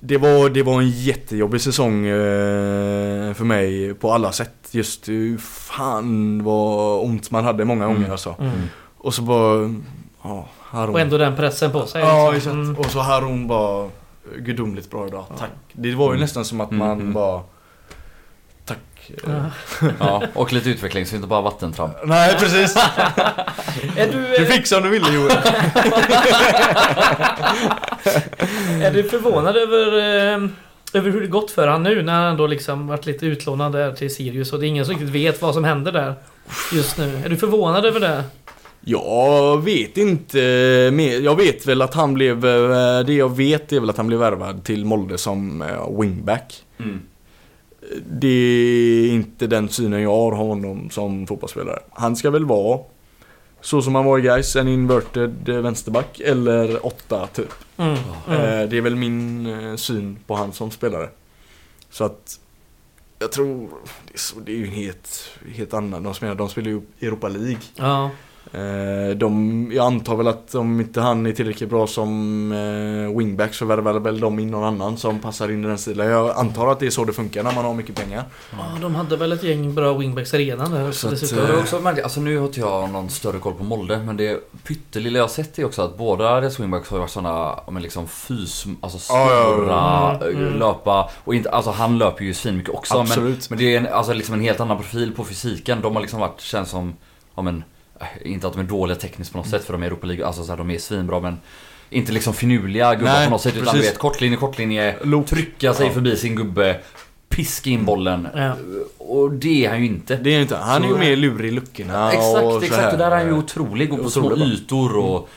det 0.00 0.18
var, 0.18 0.48
det 0.50 0.62
var 0.62 0.80
en 0.80 0.90
jättejobbig 0.90 1.60
säsong 1.60 2.06
eh, 2.06 3.34
för 3.34 3.44
mig 3.44 3.94
på 3.94 4.12
alla 4.12 4.32
sätt. 4.32 4.54
Just 4.70 5.08
hur 5.08 5.38
fan 5.38 6.44
vad 6.44 7.04
ont 7.04 7.30
man 7.30 7.44
hade 7.44 7.64
många 7.64 7.84
gånger 7.86 7.98
Mm. 7.98 8.10
alltså. 8.12 8.34
Mm. 8.40 8.52
Och 8.98 9.14
så 9.14 9.22
bara, 9.22 9.74
ja, 10.22 10.48
Haron. 10.60 10.94
Och 10.94 11.00
ändå 11.00 11.18
den 11.18 11.36
pressen 11.36 11.70
på 11.72 11.86
sig. 11.86 12.00
Ja, 12.02 12.30
liksom. 12.32 12.52
exakt. 12.52 12.68
Mm. 12.68 12.76
Och 12.78 12.86
så 12.86 12.98
Haron 13.00 13.48
bara 13.48 13.88
gudomligt 14.38 14.90
bra 14.90 15.06
idag. 15.06 15.24
Tack. 15.38 15.50
Det 15.72 15.94
var 15.94 16.04
ju 16.06 16.10
Mm. 16.10 16.20
nästan 16.20 16.44
som 16.44 16.60
att 16.60 16.70
Mm, 16.70 16.86
man 16.86 17.00
mm. 17.00 17.12
bara. 17.12 17.42
Ja. 19.98 20.22
Och 20.34 20.52
lite 20.52 20.70
utveckling 20.70 21.06
så 21.06 21.16
inte 21.16 21.28
bara 21.28 21.40
vattentramp. 21.40 21.92
Nej 22.04 22.36
precis. 22.38 22.76
Är 23.96 24.12
du, 24.12 24.36
Du 24.38 24.46
fick 24.46 24.66
som 24.66 24.82
du 24.82 24.88
ville 24.88 25.14
Joel. 25.14 25.30
är 28.82 28.90
du 28.92 29.02
förvånad 29.04 29.56
över, 29.56 29.98
eh, 29.98 30.48
över 30.92 31.10
hur 31.10 31.20
det 31.20 31.26
gått 31.26 31.50
för 31.50 31.68
han 31.68 31.82
nu 31.82 32.02
när 32.02 32.12
han 32.12 32.30
ändå 32.30 32.46
liksom 32.46 32.86
varit 32.86 33.06
lite 33.06 33.26
utlånad 33.26 33.72
där 33.72 33.92
till 33.92 34.14
Sirius 34.14 34.52
och 34.52 34.60
det 34.60 34.66
är 34.66 34.68
ingen 34.68 34.84
som 34.86 34.94
riktigt 34.94 35.10
vet 35.14 35.42
vad 35.42 35.54
som 35.54 35.64
händer 35.64 35.92
där 35.92 36.14
just 36.72 36.98
nu? 36.98 37.20
Är 37.24 37.28
du 37.28 37.36
förvånad 37.36 37.84
över 37.84 38.00
det? 38.00 38.24
Jag 38.80 39.64
vet 39.64 39.96
inte 39.96 40.38
mer. 40.92 41.20
Jag 41.20 41.36
vet 41.36 41.66
väl 41.66 41.82
att 41.82 41.94
han 41.94 42.14
blev, 42.14 42.46
eh, 42.46 43.00
det 43.00 43.12
jag 43.14 43.36
vet 43.36 43.72
är 43.72 43.80
väl 43.80 43.90
att 43.90 43.96
han 43.96 44.06
blev 44.06 44.18
värvad 44.20 44.64
till 44.64 44.84
Molde 44.84 45.18
som 45.18 45.62
eh, 45.62 46.00
wingback. 46.00 46.54
Mm. 46.78 47.00
Det 48.10 48.28
är 48.28 49.08
inte 49.08 49.46
den 49.46 49.68
synen 49.68 50.02
jag 50.02 50.10
har 50.10 50.32
honom 50.32 50.90
som 50.90 51.26
fotbollsspelare. 51.26 51.78
Han 51.90 52.16
ska 52.16 52.30
väl 52.30 52.44
vara 52.44 52.80
så 53.60 53.82
som 53.82 53.94
han 53.94 54.04
var 54.04 54.18
i 54.18 54.22
Gais, 54.22 54.56
en 54.56 54.68
inverted 54.68 55.48
vänsterback 55.48 56.20
eller 56.20 56.86
åtta 56.86 57.26
typ. 57.26 57.52
Mm. 57.76 57.96
Mm. 58.28 58.40
Eh, 58.40 58.68
Det 58.68 58.76
är 58.76 58.80
väl 58.80 58.96
min 58.96 59.46
eh, 59.46 59.76
syn 59.76 60.18
på 60.26 60.34
han 60.34 60.52
som 60.52 60.70
spelare. 60.70 61.08
Så 61.90 62.04
att 62.04 62.40
jag 63.18 63.32
tror, 63.32 63.68
det 64.06 64.14
är, 64.14 64.18
så, 64.18 64.40
det 64.40 64.52
är 64.52 64.56
ju 64.56 64.64
en 64.66 64.72
helt, 64.72 65.30
helt 65.54 65.74
annan. 65.74 66.02
De 66.02 66.14
spelar, 66.14 66.34
de 66.34 66.48
spelar 66.48 66.70
ju 66.70 66.80
Europa 67.00 67.28
League. 67.28 67.58
Ja. 67.74 68.10
Eh, 68.52 69.16
De, 69.16 69.70
jag 69.74 69.86
antar 69.86 70.16
väl 70.16 70.28
att 70.28 70.54
om 70.54 70.80
inte 70.80 71.00
han 71.00 71.26
är 71.26 71.32
tillräckligt 71.32 71.70
bra 71.70 71.86
som 71.86 72.52
eh, 72.52 73.18
wingback 73.18 73.54
så 73.54 73.64
värvar 73.64 73.92
väl 73.94 74.20
de 74.20 74.38
in 74.38 74.50
någon 74.50 74.64
annan 74.64 74.96
som 74.96 75.18
passar 75.18 75.48
in 75.48 75.64
i 75.64 75.68
den 75.68 75.78
stilen. 75.78 76.06
Jag 76.06 76.36
antar 76.36 76.68
att 76.68 76.80
det 76.80 76.86
är 76.86 76.90
så 76.90 77.04
det 77.04 77.12
funkar 77.12 77.42
när 77.42 77.52
man 77.54 77.64
har 77.64 77.74
mycket 77.74 77.94
pengar. 77.94 78.24
ja, 78.52 78.64
de 78.80 78.94
hade 78.94 79.16
väl 79.16 79.32
ett 79.32 79.42
gäng 79.42 79.74
bra 79.74 79.92
wingbacks 79.94 80.34
redan 80.34 80.70
där 80.70 80.92
Så 80.92 81.06
att, 81.06 81.20
dessutom. 81.20 81.50
Eh, 81.50 81.58
också 81.58 81.80
märkt, 81.80 82.02
alltså 82.04 82.20
nu 82.20 82.38
har 82.38 82.46
inte 82.46 82.60
jag 82.60 82.90
någon 82.90 83.10
större 83.10 83.38
koll 83.38 83.54
på 83.54 83.64
Molde 83.64 83.98
men 83.98 84.16
det 84.16 84.40
pyttelilla 84.66 85.18
jag 85.18 85.30
sett 85.30 85.58
är 85.58 85.64
också 85.64 85.82
att 85.82 85.98
båda 85.98 86.40
deras 86.40 86.60
wingbacks 86.60 86.90
har 86.90 86.98
varit 86.98 87.10
sådana, 87.10 87.60
men 87.70 87.82
liksom 87.82 88.08
fys, 88.08 88.64
alltså 88.80 89.12
ja, 89.14 89.30
ja. 89.30 89.54
snurra, 89.56 90.06
Mm, 90.36 90.46
mm. 90.46 90.58
löpa 90.58 91.10
och 91.24 91.34
inte, 91.34 91.50
alltså 91.50 91.70
han 91.70 91.98
löper 91.98 92.24
ju 92.24 92.34
svinmycket 92.34 92.74
också 92.74 92.94
men, 92.94 93.02
Absolut. 93.02 93.50
men 93.50 93.58
det 93.58 93.74
är 93.74 93.78
en, 93.78 93.86
alltså 93.86 94.12
liksom 94.12 94.34
en 94.34 94.40
helt 94.40 94.60
annan 94.60 94.76
profil 94.76 95.12
på 95.16 95.24
fysiken. 95.24 95.80
De 95.82 95.94
har 95.94 96.02
liksom 96.02 96.20
varit, 96.20 96.40
känns 96.40 96.70
som, 96.70 96.94
ja 97.34 97.42
men, 97.42 97.64
inte 98.24 98.46
att 98.46 98.52
de 98.52 98.58
är 98.60 98.64
dåliga 98.64 98.96
tekniskt 98.98 99.32
på 99.32 99.38
något 99.38 99.48
sätt 99.48 99.64
för 99.64 99.72
de 99.72 99.82
är 99.82 99.86
Europa 99.86 100.06
League, 100.06 100.26
alltså 100.26 100.44
så 100.44 100.50
här, 100.52 100.56
de 100.56 100.70
är 100.70 100.78
svinbra 100.78 101.20
men 101.20 101.38
inte 101.90 102.12
liksom 102.12 102.34
finurliga 102.34 102.94
gubbar 102.94 103.12
Nej, 103.12 103.24
på 103.26 103.30
något 103.30 103.40
sätt 103.40 103.54
utan 103.56 103.64
du 103.64 103.70
precis. 103.70 103.90
vet 103.90 103.98
kortlinje, 103.98 104.36
kortlinje, 104.36 104.96
Lok. 105.02 105.26
trycka 105.26 105.74
sig 105.74 105.86
Ja. 105.86 105.92
förbi 105.92 106.16
sin 106.16 106.34
gubbe, 106.36 106.80
piska 107.28 107.70
in 107.70 107.84
bollen. 107.84 108.28
Ja. 108.34 108.52
Och 108.98 109.32
det 109.32 109.64
är 109.64 109.68
han 109.70 109.78
ju 109.80 109.86
inte. 109.86 110.16
Det 110.16 110.30
är 110.30 110.40
inte, 110.40 110.56
han 110.56 110.84
är 110.84 110.88
ju 110.88 110.98
mer 110.98 111.16
lurig 111.16 111.48
i 111.48 111.54
luckorna 111.54 112.12
Exakt, 112.12 112.62
exakt. 112.62 112.92
Och 112.92 112.98
där 112.98 113.10
är 113.10 113.16
han 113.16 113.26
ju 113.26 113.32
otrolig 113.32 113.92
och 113.92 114.02
på 114.02 114.10
små 114.10 114.36
ytor 114.36 114.96
och... 114.96 115.28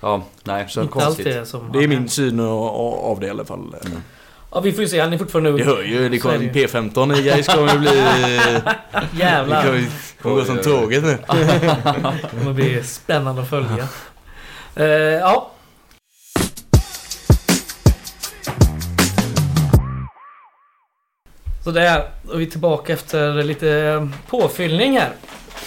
Ja, 0.00 0.22
nej. 0.44 0.66
Så 0.68 0.80
Inte 0.82 0.92
konstigt. 0.92 1.24
det 1.26 1.46
som... 1.46 1.72
Det 1.72 1.84
är 1.84 1.88
min 1.88 2.08
syn 2.08 2.40
av 2.40 2.58
av 2.94 3.20
det 3.20 3.26
i 3.26 3.30
alla 3.30 3.44
fall. 3.44 3.74
Mm. 3.86 4.02
Ja, 4.56 4.60
vi 4.60 4.72
får 4.72 4.82
ju 4.82 4.88
se. 4.88 5.00
Han 5.00 5.12
är 5.12 5.18
fortfarande 5.18 5.50
ung. 5.50 5.56
Det 5.56 5.64
hör 5.64 5.82
ju, 5.82 6.08
det 6.08 6.18
kommer 6.18 6.38
det 6.38 6.44
ju. 6.44 6.50
P15 6.66 7.18
i 7.18 7.22
Gais 7.22 7.46
kommer 7.46 7.78
bli... 7.78 7.90
Det 9.12 9.18
Jävlar. 9.18 9.62
kommer, 9.62 9.78
ju- 9.78 9.86
kommer 10.22 10.36
gå 10.36 10.44
som 10.44 10.58
tåget 10.58 11.04
nu. 11.04 11.18
Det 11.28 12.38
kommer 12.38 12.52
bli 12.52 12.82
spännande 12.82 13.42
att 13.42 13.50
följa. 13.50 13.88
Eh, 14.76 14.86
ja. 15.20 15.50
Så 21.64 21.70
där, 21.70 22.10
då 22.22 22.32
är 22.32 22.36
vi 22.38 22.46
tillbaka 22.46 22.92
efter 22.92 23.42
lite 23.42 24.08
påfyllning 24.28 24.98
här. 24.98 25.12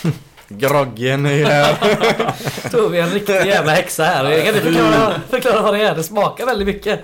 Groggen 0.50 1.26
är 1.26 1.46
här. 1.46 2.70
Tog 2.72 2.92
vi 2.92 3.00
en 3.00 3.10
riktig 3.10 3.34
jävla 3.34 3.72
häxa 3.72 4.04
här. 4.04 4.32
Jag 4.32 4.46
kan 4.46 4.56
inte 4.56 4.62
förklara, 4.62 5.22
förklara 5.30 5.62
vad 5.62 5.74
det 5.74 5.82
är. 5.82 5.96
Det 5.96 6.04
smakar 6.04 6.46
väldigt 6.46 6.68
mycket. 6.68 7.00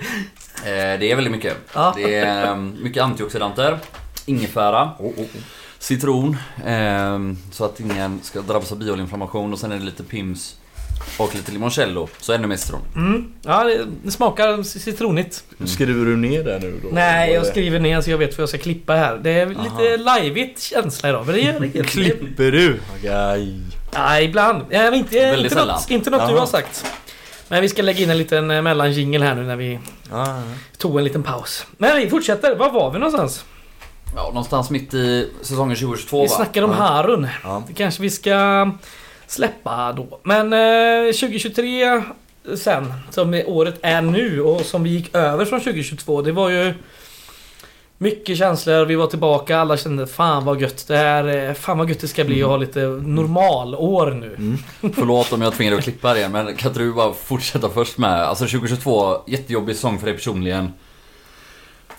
Eh, 0.55 0.99
det 0.99 1.11
är 1.11 1.15
väldigt 1.15 1.31
mycket. 1.31 1.57
Ja. 1.73 1.93
Det 1.95 2.15
är 2.15 2.47
eh, 2.47 2.55
mycket 2.55 3.03
antioxidanter, 3.03 3.79
ingefära, 4.25 4.91
citron. 5.79 6.37
Eh, 6.65 7.19
så 7.51 7.65
att 7.65 7.79
ingen 7.79 8.19
ska 8.23 8.41
drabbas 8.41 8.71
av 8.71 8.77
bioinflammation 8.77 9.53
och 9.53 9.59
sen 9.59 9.71
är 9.71 9.77
det 9.77 9.85
lite 9.85 10.03
Pims 10.03 10.55
och 11.17 11.35
lite 11.35 11.51
limoncello. 11.51 12.09
Så 12.19 12.33
ännu 12.33 12.47
mer 12.47 12.55
citron. 12.57 12.81
Mm. 12.95 13.31
Ja, 13.41 13.63
det, 13.63 13.85
det 14.03 14.11
smakar 14.11 14.63
citronigt. 14.63 15.43
Skriver 15.65 16.05
du 16.05 16.17
ner 16.17 16.43
det 16.43 16.59
nu 16.59 16.79
då? 16.83 16.89
Nej, 16.91 17.33
jag 17.33 17.45
skriver 17.45 17.79
ner 17.79 18.01
så 18.01 18.11
jag 18.11 18.17
vet 18.17 18.37
vad 18.37 18.41
jag 18.41 18.49
ska 18.49 18.57
klippa 18.57 18.93
här. 18.95 19.17
Det 19.17 19.31
är 19.31 19.45
lite 19.45 19.97
lajvigt 19.97 20.61
känsla 20.61 21.09
idag, 21.09 21.25
men 21.25 21.35
det 21.35 21.41
gör 21.41 21.63
inget. 21.63 21.85
Klipper 21.85 22.51
du? 22.51 22.79
Okej. 22.97 23.59
Ja, 23.93 24.19
ibland. 24.19 24.61
Ja, 24.69 24.95
inte, 24.95 25.15
Väldigt 25.19 25.37
inte, 25.43 25.55
sällan. 25.55 25.75
något, 25.75 25.91
inte 25.91 26.09
något 26.09 26.27
du 26.27 26.31
Jaha. 26.33 26.39
har 26.39 26.47
sagt. 26.47 26.85
Men 27.47 27.61
vi 27.61 27.69
ska 27.69 27.81
lägga 27.81 27.99
in 27.99 28.09
en 28.09 28.17
liten 28.17 28.51
eh, 28.51 28.61
mellanjingel 28.61 29.23
här 29.23 29.35
nu 29.35 29.43
när 29.43 29.55
vi 29.55 29.79
Ah, 30.11 30.37
tog 30.77 30.97
en 30.97 31.03
liten 31.03 31.23
paus. 31.23 31.65
Men 31.77 31.97
vi 31.97 32.09
fortsätter. 32.09 32.55
Var 32.55 32.71
var 32.71 32.91
vi 32.91 32.99
någonstans? 32.99 33.45
Ja, 34.15 34.27
någonstans 34.27 34.69
mitt 34.69 34.93
i 34.93 35.29
säsongen 35.41 35.75
2022 35.77 36.21
Vi 36.21 36.27
va? 36.27 36.33
snackade 36.35 36.65
om. 36.65 36.71
Harun. 36.73 37.27
ja. 37.43 37.63
Det 37.67 37.73
kanske 37.73 38.01
vi 38.01 38.09
ska 38.09 38.71
släppa 39.27 39.93
då. 39.93 40.19
Men 40.23 40.53
eh, 40.53 41.11
2023 41.11 42.03
sen, 42.55 42.93
som 43.09 43.41
året 43.45 43.79
är 43.81 44.01
nu 44.01 44.41
och 44.41 44.61
som 44.61 44.83
vi 44.83 44.89
gick 44.89 45.15
över 45.15 45.45
från 45.45 45.59
2022. 45.59 46.21
Det 46.21 46.31
var 46.31 46.49
ju 46.49 46.73
mycket 47.97 48.37
känslor. 48.37 48.85
Vi 48.85 48.95
var 48.95 49.07
tillbaka. 49.07 49.59
Alla 49.59 49.77
kände 49.77 50.07
fan 50.07 50.45
vad 50.45 50.61
gött 50.61 50.87
det 50.87 50.97
här. 50.97 51.53
Fan 51.53 51.77
vad 51.77 51.89
gött 51.89 51.99
det 51.99 52.07
ska 52.07 52.23
bli 52.23 52.43
att 52.43 52.49
ha 52.49 52.57
lite 52.57 52.79
normalår 52.87 54.11
nu. 54.11 54.35
Mm. 54.37 54.57
Förlåt 54.95 55.33
om 55.33 55.41
jag 55.41 55.53
tvingar 55.53 55.71
dig 55.71 55.77
att 55.77 55.83
klippa 55.83 56.13
det 56.13 56.29
men 56.29 56.55
kan 56.55 56.69
inte 56.69 56.79
du 56.79 56.93
bara 56.93 57.13
fortsätta 57.13 57.69
först 57.69 57.97
med, 57.97 58.21
alltså 58.21 58.45
2022, 58.45 59.17
jättejobbig 59.27 59.75
säsong 59.75 59.99
för 59.99 60.05
dig 60.05 60.15
personligen. 60.15 60.73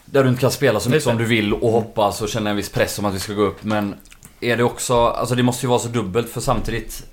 Där 0.04 0.22
du 0.22 0.28
inte 0.28 0.40
kan 0.40 0.50
spela 0.50 0.80
så 0.80 0.88
mycket 0.90 1.02
som 1.02 1.18
du 1.18 1.24
vill 1.24 1.54
och 1.54 1.70
hoppas 1.70 2.22
och 2.22 2.28
känna 2.28 2.50
en 2.50 2.56
viss 2.56 2.70
press 2.70 2.98
om 2.98 3.04
att 3.04 3.14
vi 3.14 3.18
ska 3.18 3.32
gå 3.32 3.42
upp 3.42 3.64
men 3.64 3.94
är 4.40 4.56
det 4.56 4.64
också, 4.64 5.06
alltså 5.06 5.34
det 5.34 5.42
måste 5.42 5.66
ju 5.66 5.70
vara 5.70 5.78
så 5.78 5.88
dubbelt 5.88 6.30
för 6.30 6.40
samtidigt 6.40 7.06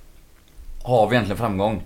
har 0.84 1.10
vi 1.10 1.16
egentligen 1.16 1.38
framgång. 1.38 1.84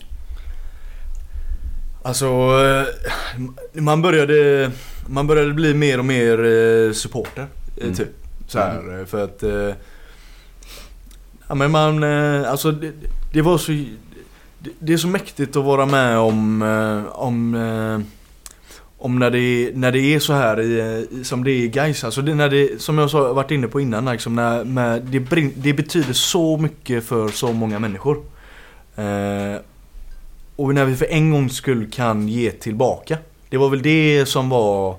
Alltså, 2.03 2.25
eh, 2.25 3.81
man 3.81 4.01
började, 4.01 4.71
man 5.07 5.27
började 5.27 5.53
bli 5.53 5.73
mer 5.73 5.99
och 5.99 6.05
mer 6.05 6.45
eh, 6.45 6.91
supporter. 6.93 7.47
eh, 7.77 7.83
Mm. 7.83 7.95
Typ. 7.95 8.07
Så 8.47 8.59
här, 8.59 8.99
eh, 8.99 9.05
för 9.05 9.23
att... 9.23 9.43
Ja 11.47 11.55
men 11.55 11.71
man, 11.71 12.03
alltså 12.45 12.71
det, 12.71 12.91
det 13.33 13.41
var 13.41 13.57
så... 13.57 13.71
Det, 14.59 14.69
det 14.79 14.93
är 14.93 14.97
så 14.97 15.07
mäktigt 15.07 15.55
att 15.55 15.63
vara 15.63 15.85
med 15.85 16.17
om, 16.17 16.61
om, 17.11 17.55
om 18.97 19.19
när 19.19 19.31
det, 19.31 19.71
när 19.73 19.91
det 19.91 19.99
är 20.15 20.19
så 20.19 20.33
här 20.33 20.61
i, 20.61 21.07
som 21.23 21.43
det 21.43 21.51
är 21.51 21.59
i 21.59 21.67
Gais. 21.67 22.03
Alltså 22.03 22.21
det, 22.21 22.35
när 22.35 22.49
det, 22.49 22.81
som 22.81 22.97
jag 22.97 23.09
sa, 23.09 23.33
varit 23.33 23.51
inne 23.51 23.67
på 23.67 23.81
innan, 23.81 24.05
liksom 24.05 24.35
när, 24.35 24.63
med, 24.63 25.01
det, 25.01 25.19
det 25.55 25.73
betyder 25.73 26.13
så 26.13 26.57
mycket 26.57 27.03
för 27.05 27.29
så 27.29 27.53
många 27.53 27.79
människor. 27.79 28.23
Eh, 28.97 29.61
och 30.55 30.73
när 30.73 30.85
vi 30.85 30.95
för 30.95 31.05
en 31.11 31.31
gångs 31.31 31.55
skull 31.55 31.91
kan 31.91 32.27
ge 32.27 32.51
tillbaka. 32.51 33.17
Det 33.49 33.57
var 33.57 33.69
väl 33.69 33.81
det 33.81 34.25
som 34.25 34.49
var 34.49 34.95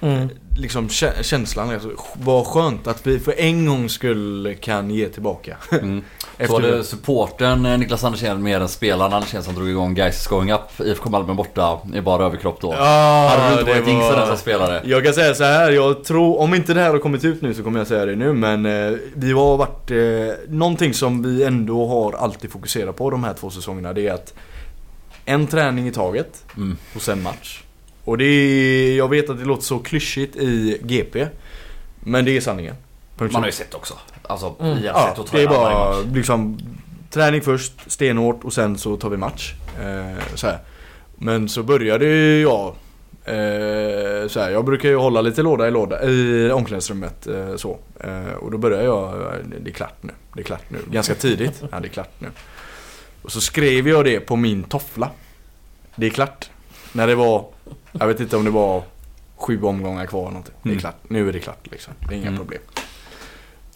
Mm. 0.00 0.28
liksom 0.56 0.88
kä- 0.88 1.22
känslan. 1.22 1.70
Alltså, 1.70 1.90
vad 2.12 2.46
skönt 2.46 2.86
att 2.86 3.06
vi 3.06 3.18
för 3.18 3.34
en 3.38 3.66
gångs 3.66 3.92
skull 3.92 4.56
kan 4.60 4.90
ge 4.90 5.08
tillbaka. 5.08 5.56
Mm. 5.72 6.02
Så 6.46 6.52
var 6.52 6.60
det 6.60 6.84
supporten 6.84 7.66
eh, 7.66 7.78
Niklas 7.78 8.04
Andersén 8.04 8.42
mer 8.42 8.60
än 8.60 8.68
spelaren 8.68 9.12
Andersén 9.12 9.42
som 9.42 9.54
drog 9.54 9.68
igång 9.68 9.94
Gais 9.94 10.26
going 10.26 10.52
up. 10.52 10.60
IFK 10.80 11.10
Malmö 11.10 11.34
borta 11.34 11.78
i 11.94 12.00
bara 12.00 12.24
överkropp 12.26 12.60
då. 12.60 12.74
Ja, 12.78 13.28
Hade 13.30 13.54
du 13.54 13.60
inte 13.60 13.72
varit 13.72 13.88
jinxad 13.88 14.18
var- 14.18 14.26
som 14.26 14.36
spelare? 14.36 14.82
Jag 14.84 15.04
kan 15.04 15.14
säga 15.14 15.34
så 15.34 15.44
här, 15.44 15.70
jag 15.70 16.04
tror, 16.04 16.40
om 16.40 16.54
inte 16.54 16.74
det 16.74 16.80
här 16.80 16.90
har 16.90 16.98
kommit 16.98 17.24
ut 17.24 17.42
nu 17.42 17.54
så 17.54 17.62
kommer 17.62 17.78
jag 17.80 17.86
säga 17.86 18.06
det 18.06 18.16
nu 18.16 18.32
men 18.32 18.66
eh, 18.66 18.98
vi 19.14 19.32
har 19.32 19.56
varit, 19.56 19.90
eh, 19.90 19.96
någonting 20.48 20.94
som 20.94 21.22
vi 21.22 21.44
ändå 21.44 21.86
har 21.86 22.12
alltid 22.12 22.52
fokuserat 22.52 22.96
på 22.96 23.10
de 23.10 23.24
här 23.24 23.34
två 23.34 23.50
säsongerna 23.50 23.92
det 23.92 24.06
är 24.08 24.12
att 24.14 24.34
en 25.24 25.46
träning 25.46 25.88
i 25.88 25.92
taget 25.92 26.44
Mm. 26.56 26.76
och 26.94 27.02
sen 27.02 27.22
match. 27.22 27.62
Och 28.04 28.18
det 28.18 28.24
är, 28.24 28.96
jag 28.96 29.08
vet 29.08 29.30
att 29.30 29.38
det 29.38 29.44
låter 29.44 29.62
så 29.64 29.78
klyschigt 29.78 30.36
i 30.36 30.78
GP 30.82 31.26
men 32.00 32.24
det 32.24 32.36
är 32.36 32.40
sanningen. 32.40 32.74
Man 33.20 33.34
har 33.34 33.46
ju 33.46 33.52
sett 33.52 33.74
också. 33.74 33.94
Alltså 34.22 34.54
Mm. 34.60 34.78
vi 34.80 34.88
har 34.88 35.00
Ja, 35.00 35.08
sett 35.08 35.18
och 35.18 35.28
det 35.32 35.42
är 35.42 35.48
bara 35.48 36.00
liksom 36.00 36.58
träning 37.10 37.40
först, 37.42 37.72
stenhårt 37.86 38.44
och 38.44 38.52
sen 38.52 38.78
så 38.78 38.96
tar 38.96 39.08
vi 39.10 39.16
match. 39.16 39.54
Eh, 39.80 40.24
så 40.34 40.46
här. 40.46 40.58
Men 41.16 41.48
så 41.48 41.62
började 41.62 42.06
jag 42.40 42.66
eh, 43.24 44.28
så 44.28 44.40
här, 44.40 44.50
jag 44.50 44.64
brukar 44.64 44.88
ju 44.88 44.96
hålla 44.96 45.20
lite 45.20 45.42
låda 45.42 45.68
i 45.68 45.70
låda 45.70 46.02
i 46.04 46.50
omklädningsrummet 46.50 47.26
eh, 47.26 47.56
så. 47.56 47.78
Eh, 48.00 48.32
och 48.32 48.50
då 48.50 48.58
började 48.58 48.84
jag, 48.84 49.14
eh, 49.14 49.38
det 49.64 49.70
är 49.70 49.74
klart 49.74 50.02
nu, 50.02 50.12
det 50.34 50.40
är 50.40 50.44
klart 50.44 50.70
nu. 50.70 50.78
Ganska 50.90 51.14
tidigt, 51.14 51.62
ja 51.72 51.80
det 51.80 51.88
är 51.88 51.90
klart 51.90 52.10
nu. 52.18 52.28
Och 53.22 53.32
så 53.32 53.40
skrev 53.40 53.88
jag 53.88 54.04
det 54.04 54.20
på 54.20 54.36
min 54.36 54.62
toffla. 54.64 55.10
Det 55.96 56.06
är 56.06 56.10
klart. 56.10 56.50
När 56.92 57.06
det 57.06 57.14
var, 57.14 57.44
jag 57.92 58.06
vet 58.06 58.20
inte 58.20 58.36
om 58.36 58.44
det 58.44 58.50
var 58.50 58.82
sju 59.36 59.62
omgångar 59.62 60.06
kvar 60.06 60.20
eller 60.20 60.30
någonting. 60.30 60.54
Det 60.62 60.68
är 60.68 60.70
Mm. 60.70 60.80
klart, 60.80 60.96
nu 61.08 61.28
är 61.28 61.32
det 61.32 61.38
klart 61.38 61.66
liksom. 61.70 61.94
Det 62.08 62.14
är 62.14 62.18
inga 62.18 62.26
Mm. 62.26 62.38
problem. 62.38 62.60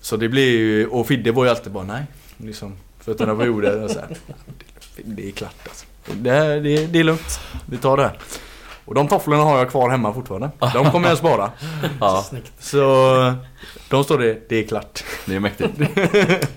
Så 0.02 0.16
det 0.16 0.28
blir 0.28 0.58
ju, 0.58 0.86
och 0.86 1.06
Fidde 1.06 1.32
var 1.32 1.44
ju 1.44 1.50
alltid 1.50 1.72
bara 1.72 1.84
nej. 1.84 2.02
Liksom, 2.36 2.76
fötterna 3.00 3.34
på 3.34 3.44
jorden 3.46 3.84
och 3.84 3.90
så 3.90 3.98
här. 3.98 4.08
Det, 4.96 5.02
det 5.04 5.28
är 5.28 5.32
klart 5.32 5.54
alltså. 5.68 5.86
Det, 6.12 6.30
är- 6.30 6.60
det, 6.60 6.76
är- 6.76 6.86
det 6.86 6.98
är 7.00 7.04
lugnt. 7.04 7.40
Vi 7.66 7.76
tar 7.76 7.96
det 7.96 8.02
här. 8.02 8.18
Och 8.84 8.94
de 8.94 9.08
tofflorna 9.08 9.42
har 9.42 9.58
jag 9.58 9.70
kvar 9.70 9.90
hemma 9.90 10.14
fortfarande. 10.14 10.50
De 10.74 10.90
kommer 10.90 11.08
jag 11.08 11.18
spara. 11.18 11.50
Ja. 12.00 12.24
Så 12.58 13.34
de 13.88 14.04
står 14.04 14.18
det, 14.18 14.48
det 14.48 14.56
är 14.56 14.66
klart. 14.66 15.04
det 15.26 15.34
är 15.34 15.40
mäktigt. 15.40 15.72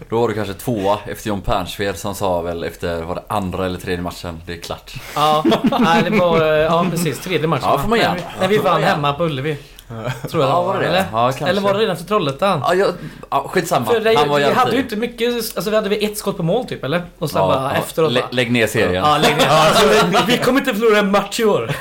Då 0.09 0.19
var 0.21 0.27
du 0.27 0.33
kanske 0.33 0.53
tvåa 0.53 0.99
efter 1.07 1.27
John 1.29 1.41
Pernsved 1.41 1.97
som 1.97 2.15
sa 2.15 2.41
väl 2.41 2.63
efter, 2.63 3.01
var 3.01 3.15
det 3.15 3.23
andra 3.27 3.65
eller 3.65 3.79
tredje 3.79 4.01
matchen? 4.03 4.41
Det 4.45 4.53
är 4.53 4.57
klart. 4.57 4.93
Ja, 5.15 5.43
nej, 5.79 6.03
det 6.03 6.09
var, 6.19 6.41
ja 6.45 6.85
precis. 6.91 7.19
Tredje 7.19 7.47
matchen 7.47 7.65
Ja, 7.69 7.79
får 7.79 7.89
man. 7.89 7.99
När 8.39 8.47
vi, 8.47 8.57
vann 8.57 8.83
hemma 8.83 9.13
på 9.13 9.23
Ullevi. 9.25 9.57
Tror 10.29 10.43
jag 10.43 10.51
Ja, 10.51 10.63
var 10.63 10.79
det? 10.79 10.87
Eller? 10.87 11.05
Ja, 11.11 11.31
kanske. 11.31 11.45
eller 11.45 11.61
var 11.61 11.73
det 11.73 11.79
redan 11.79 11.97
för 11.97 12.03
Trollhättan? 12.03 12.61
Ja, 12.63 12.73
jag, 12.73 12.93
ja, 13.29 13.47
skitsamma. 13.47 13.85
För 13.85 13.99
det, 13.99 14.15
Han 14.15 14.29
var 14.29 14.39
vi 14.39 14.51
hade 14.51 14.71
ju 14.71 14.81
inte 14.81 14.95
mycket, 14.95 15.35
alltså 15.35 15.69
vi 15.69 15.75
hade 15.75 15.89
väl 15.89 16.03
ett 16.03 16.17
skott 16.17 16.37
på 16.37 16.43
mål 16.43 16.65
typ 16.65 16.83
eller? 16.83 17.03
Och 17.19 17.29
sen 17.29 17.41
bara 17.41 17.75
efteråt 17.75 18.11
lä, 18.11 18.23
Lägg 18.31 18.51
ner 18.51 18.67
serien. 18.67 18.93
Ja, 18.93 19.17
lägg 19.17 19.37
ner. 19.37 19.45
Alltså, 19.49 19.87
vi, 20.27 20.37
kommer 20.37 20.59
inte 20.59 20.73
förlora 20.73 20.99
en 20.99 21.11
match 21.11 21.39
i 21.39 21.45
år. 21.45 21.61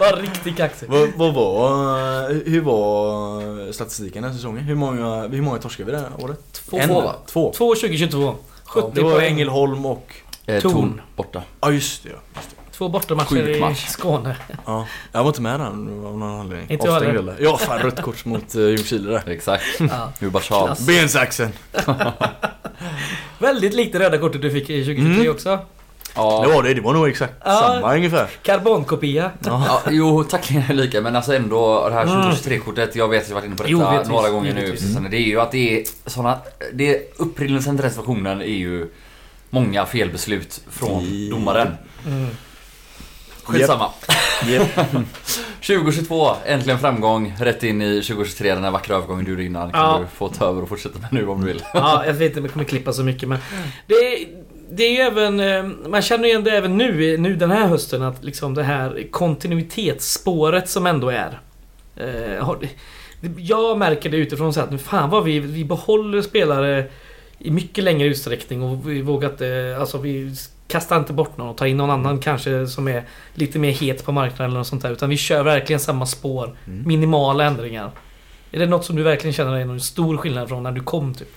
var 0.00 0.16
riktigt 0.16 0.56
kaxig. 0.56 0.88
Vad, 0.88 1.08
vad 1.16 1.34
var, 1.34 2.50
hur 2.50 2.60
var 2.60 3.72
statistiken 3.72 4.22
den 4.22 4.30
här 4.30 4.38
säsongen? 4.38 4.64
Hur 4.64 4.74
många, 4.74 5.28
hur 5.28 5.42
många 5.42 5.58
torskade 5.58 5.86
vi 5.86 5.92
det 5.92 5.98
här 5.98 6.24
året? 6.24 6.38
Två, 6.52 6.78
En, 6.78 6.88
två? 6.88 7.12
Två. 7.26 7.52
två 7.56 7.74
2022. 7.74 8.34
70 8.64 8.90
Det 8.94 9.02
var 9.02 9.10
poäng. 9.12 9.32
Ängelholm 9.32 9.86
och... 9.86 10.14
Eh, 10.46 10.60
Torn. 10.60 10.72
Torn 10.72 11.00
borta. 11.16 11.42
Ja 11.60 11.70
just 11.70 12.02
det 12.02 12.08
ja. 12.08 12.16
Just 12.36 12.50
det. 12.50 12.61
Två 12.82 12.88
bortamatcher 12.88 13.48
i 13.70 13.74
Skåne. 13.74 14.36
ja. 14.66 14.86
Jag 15.12 15.20
var 15.22 15.28
inte 15.30 15.42
med 15.42 15.60
där 15.60 15.66
av 15.66 15.76
någon 15.76 16.22
anledning. 16.22 16.70
Inte 16.70 16.86
jag 16.86 16.94
Avstängd 16.94 17.16
heller. 17.16 17.32
eller? 17.32 17.44
Ja 17.44 17.56
fan 17.56 17.78
rött 17.78 18.02
kort 18.02 18.24
mot 18.24 18.54
uh, 18.54 18.68
Ljungskile 18.70 19.10
där. 19.10 19.22
Exakt. 19.32 19.64
Ja. 19.78 20.12
Tjat. 20.20 20.42
Klass. 20.44 20.86
Bensaxen. 20.86 21.52
Väldigt 23.38 23.74
likt 23.74 23.92
det 23.92 23.98
röda 23.98 24.18
kortet 24.18 24.42
du 24.42 24.50
fick 24.50 24.70
i 24.70 24.84
2023 24.84 25.14
Mm. 25.20 25.30
också. 25.30 25.58
Ja. 26.14 26.44
Det 26.46 26.54
var 26.54 26.62
det, 26.62 26.74
det 26.74 26.80
var 26.80 26.92
nog 26.92 27.08
exakt 27.08 27.32
Ja. 27.44 27.60
samma 27.74 27.94
ungefär. 27.94 28.26
Karbonkopia. 28.42 29.30
Ja, 29.44 29.82
jo, 29.90 30.24
tacklingen 30.24 30.64
är 30.70 30.74
lika 30.74 31.00
men 31.00 31.16
alltså 31.16 31.34
ändå 31.34 31.88
det 31.88 31.94
här 31.94 32.02
Mm. 32.02 32.20
2023-kortet, 32.30 32.96
jag 32.96 33.08
vet 33.08 33.22
att 33.22 33.28
jag 33.28 33.34
varit 33.34 33.44
inne 33.46 33.56
på 33.56 33.64
Jo, 33.66 33.78
detta 33.78 33.92
givetvis, 33.92 34.12
några 34.12 34.30
gånger 34.30 34.54
givetvis. 34.56 34.82
nu. 34.94 34.98
Mm. 34.98 35.10
Det 35.10 35.16
är 35.16 35.20
ju 35.26 35.40
att 35.40 35.50
det 35.52 35.80
är 35.80 35.84
såna, 36.06 36.38
det 36.72 36.96
är 36.96 37.02
upprinnelsen 37.16 37.76
till 37.76 37.84
reservationen 37.84 38.40
är 38.42 38.44
ju 38.46 38.88
många 39.50 39.86
felbeslut 39.86 40.60
från 40.70 41.30
domaren. 41.30 41.74
Mm. 42.06 42.28
Skitsamma. 43.44 43.90
Yep. 44.48 44.68
2022, 45.66 46.30
äntligen 46.46 46.78
framgång. 46.78 47.34
Rätt 47.40 47.62
in 47.62 47.82
i 47.82 48.02
2023, 48.02 48.54
den 48.54 48.64
här 48.64 48.70
vackra 48.70 48.96
övergången 48.96 49.24
du 49.24 49.30
gjorde 49.30 49.44
innan. 49.44 49.72
Kan 49.72 49.80
Ja. 49.80 49.98
du 50.00 50.06
få 50.16 50.28
ta 50.28 50.46
över 50.48 50.62
och 50.62 50.68
fortsätta 50.68 50.98
med 50.98 51.08
nu 51.12 51.26
om 51.28 51.40
du 51.40 51.46
vill. 51.46 51.62
Ja, 51.74 52.06
jag 52.06 52.12
vet 52.14 52.28
inte 52.28 52.40
om 52.40 52.44
jag 52.44 52.52
kommer 52.52 52.64
klippa 52.64 52.92
så 52.92 53.02
mycket 53.02 53.28
men 53.28 53.38
det 53.86 53.94
är, 53.94 54.28
det 54.70 54.82
är 54.84 54.90
ju 54.90 54.96
även... 54.98 55.40
eh, 55.40 55.88
Man 55.88 56.02
känner 56.02 56.24
ju 56.24 56.30
igen 56.30 56.44
det 56.44 56.50
även 56.50 56.76
nu, 56.78 57.16
nu 57.18 57.36
den 57.36 57.50
här 57.50 57.66
hösten 57.66 58.02
att 58.02 58.24
liksom 58.24 58.54
det 58.54 58.62
här 58.62 59.06
kontinuitetsspåret 59.10 60.68
som 60.68 60.86
ändå 60.86 61.08
är. 61.10 61.40
Eh, 61.96 62.48
jag 63.38 63.78
märker 63.78 64.10
det 64.10 64.16
utifrån 64.16 64.52
så 64.52 64.60
att 64.60 64.70
nu 64.70 64.78
fan 64.78 65.10
vad 65.10 65.24
vi, 65.24 65.38
vi 65.40 65.64
behåller 65.64 66.22
spelare 66.22 66.84
i 67.38 67.50
mycket 67.50 67.84
längre 67.84 68.08
utsträckning 68.08 68.62
och 68.62 68.90
vi 68.90 69.02
vågar 69.02 69.30
inte... 69.30 69.76
Alltså 69.80 69.98
vi 69.98 70.34
kastar 70.72 70.98
inte 70.98 71.12
bort 71.12 71.36
någon 71.36 71.48
och 71.48 71.56
tar 71.56 71.66
in 71.66 71.76
någon 71.76 71.90
annan 71.90 72.18
kanske 72.18 72.66
som 72.66 72.88
är 72.88 73.04
lite 73.34 73.58
mer 73.58 73.70
het 73.72 74.04
på 74.04 74.12
marknaden 74.12 74.46
eller 74.50 74.58
något 74.58 74.66
sånt 74.66 74.82
där. 74.82 74.90
Utan 74.90 75.10
vi 75.10 75.16
kör 75.16 75.42
verkligen 75.42 75.80
samma 75.80 76.06
spår. 76.06 76.56
Mm. 76.66 76.88
Minimala 76.88 77.44
ändringar. 77.44 77.90
Är 78.52 78.58
det 78.58 78.66
något 78.66 78.84
som 78.84 78.96
du 78.96 79.02
verkligen 79.02 79.34
känner 79.34 79.56
är 79.56 79.64
någon 79.64 79.80
stor 79.80 80.16
skillnad 80.16 80.48
från 80.48 80.62
när 80.62 80.72
du 80.72 80.80
kom 80.80 81.14
typ? 81.14 81.28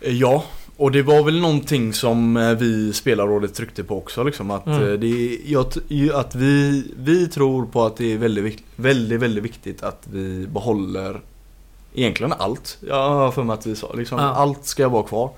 Ja, 0.00 0.44
och 0.76 0.90
det 0.92 1.02
var 1.02 1.22
väl 1.22 1.40
någonting 1.40 1.92
som 1.92 2.36
eh, 2.36 2.50
vi 2.52 2.92
spelarrådet 2.92 3.54
tryckte 3.54 3.84
på 3.84 3.98
också 3.98 4.22
liksom 4.24 4.50
att, 4.50 4.66
Mm. 4.66 4.82
eh, 4.82 4.92
det, 4.98 5.38
jag 5.44 5.66
att 6.14 6.34
vi, 6.34 6.84
vi 6.96 7.28
tror 7.28 7.66
på 7.66 7.84
att 7.86 7.96
det 7.96 8.12
är 8.12 8.18
väldigt, 8.18 8.62
väldigt, 8.76 9.20
väldigt 9.20 9.44
viktigt 9.44 9.82
att 9.82 10.02
vi 10.12 10.46
behåller 10.46 11.20
egentligen 11.94 12.32
allt. 12.38 12.78
Jag 12.88 13.08
har 13.10 13.30
för 13.30 13.42
mig 13.42 13.54
att 13.54 13.66
vi 13.66 13.76
sa 13.76 13.92
liksom, 13.94 14.18
Ja. 14.18 14.24
allt 14.24 14.64
ska 14.64 14.88
vara 14.88 15.02
kvar. 15.02 15.30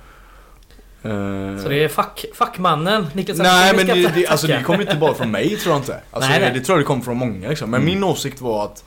Eh, 1.04 1.62
Så 1.62 1.68
det 1.68 1.84
är 1.84 1.88
fack, 1.88 2.24
fackmannen 2.34 3.06
Niklas 3.12 3.38
Nej 3.38 3.72
men 3.76 3.86
det, 3.86 4.12
det, 4.14 4.26
alltså, 4.26 4.46
det 4.46 4.62
kommer 4.62 4.80
inte 4.80 4.96
bara 4.96 5.14
från 5.14 5.30
mig 5.30 5.56
tror 5.56 5.72
jag 5.74 5.80
inte. 5.80 6.00
Alltså, 6.10 6.30
Nej, 6.30 6.40
nej. 6.40 6.50
Det 6.54 6.60
tror 6.60 6.78
jag 6.78 6.84
det 6.84 6.86
kommer 6.86 7.02
från 7.02 7.16
många 7.16 7.48
liksom. 7.48 7.70
Men 7.70 7.80
Mm. 7.82 7.94
min 7.94 8.04
åsikt 8.04 8.40
var 8.40 8.64
att 8.64 8.84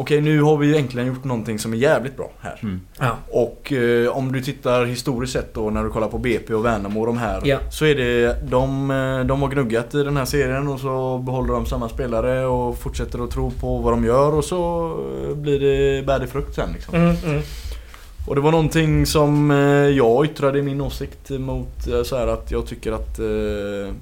Okej 0.00 0.20
nu 0.20 0.40
har 0.42 0.56
vi 0.56 0.66
ju 0.66 0.76
äntligen 0.76 1.08
gjort 1.08 1.24
någonting 1.24 1.58
som 1.58 1.72
är 1.72 1.76
jävligt 1.76 2.16
bra 2.16 2.30
här. 2.40 2.58
Mm. 2.62 2.80
Ja. 2.98 3.16
Och 3.30 3.72
eh, 3.72 4.16
om 4.16 4.32
du 4.32 4.42
tittar 4.42 4.84
historiskt 4.84 5.32
sett 5.32 5.54
då 5.54 5.70
när 5.70 5.84
du 5.84 5.90
kollar 5.90 6.08
på 6.08 6.18
BP 6.18 6.54
och 6.54 6.64
Värnamo 6.64 7.00
och 7.00 7.06
de 7.06 7.18
här. 7.18 7.40
Ja. 7.44 7.58
Så 7.70 7.84
är 7.84 7.94
det, 7.94 8.36
de, 8.50 8.90
eh, 8.90 9.20
de 9.26 9.42
har 9.42 9.48
gnuggat 9.48 9.94
i 9.94 10.02
den 10.02 10.16
här 10.16 10.24
serien 10.24 10.68
och 10.68 10.80
så 10.80 11.18
behåller 11.18 11.52
de 11.52 11.66
samma 11.66 11.88
spelare 11.88 12.46
och 12.46 12.78
fortsätter 12.78 13.24
att 13.24 13.30
tro 13.30 13.50
på 13.50 13.78
vad 13.78 13.92
de 13.92 14.04
gör 14.04 14.34
och 14.34 14.44
så 14.44 14.86
eh, 15.28 15.34
blir 15.36 15.60
det 15.60 16.06
bär 16.06 16.26
frukt 16.26 16.54
sen 16.54 16.72
liksom. 16.72 16.94
Mm, 16.94 17.16
mm. 17.24 17.42
Och 18.28 18.34
det 18.34 18.40
var 18.40 18.50
någonting 18.50 19.06
som 19.06 19.50
eh, 19.50 19.56
jag 19.96 20.24
yttrade 20.24 20.58
i 20.58 20.62
min 20.62 20.80
åsikt 20.80 21.30
mot 21.30 21.86
eh, 21.86 22.02
så 22.02 22.16
här 22.16 22.26
att 22.26 22.50
jag 22.50 22.66
tycker 22.66 22.92
att 22.92 23.18
eh, 23.18 23.94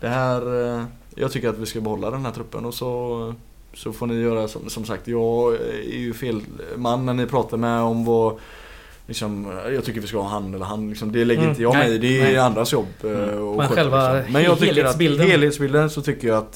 det 0.00 0.08
här 0.08 0.42
Jag 1.14 1.32
tycker 1.32 1.48
att 1.48 1.58
vi 1.58 1.66
ska 1.66 1.80
behålla 1.80 2.10
den 2.10 2.24
här 2.24 2.32
truppen 2.32 2.64
och 2.64 2.74
så 2.74 3.34
Så 3.74 3.92
får 3.92 4.06
ni 4.06 4.14
göra 4.14 4.48
som, 4.48 4.70
som 4.70 4.84
sagt 4.84 5.08
jag 5.08 5.54
är 5.94 5.98
ju 5.98 6.14
fel 6.14 6.40
man 6.76 7.06
när 7.06 7.14
ni 7.14 7.26
pratar 7.26 7.56
med 7.56 7.80
om 7.80 8.04
vad 8.04 8.38
Liksom, 9.06 9.52
jag 9.72 9.84
tycker 9.84 10.00
vi 10.00 10.06
ska 10.06 10.20
ha 10.20 10.28
han 10.28 10.54
eller 10.54 10.64
han 10.64 10.88
liksom, 10.88 11.12
Det 11.12 11.24
lägger 11.24 11.40
Mm, 11.40 11.50
inte 11.50 11.62
jag 11.62 11.74
nej, 11.74 11.88
mig 11.88 11.94
i. 11.94 11.98
Det 11.98 12.20
är 12.20 12.24
nej. 12.24 12.38
andras 12.38 12.72
jobb. 12.72 12.86
Mm. 13.04 13.42
och 13.42 13.56
Men 13.56 13.68
själva 13.68 14.14
liksom. 14.14 14.32
Men 14.32 14.42
jag 14.42 14.58
tycker 14.58 14.74
helhetsbilden. 14.74 15.20
att 15.26 15.30
helhetsbilden 15.30 15.90
så 15.90 16.02
tycker 16.02 16.28
jag 16.28 16.38
att 16.38 16.54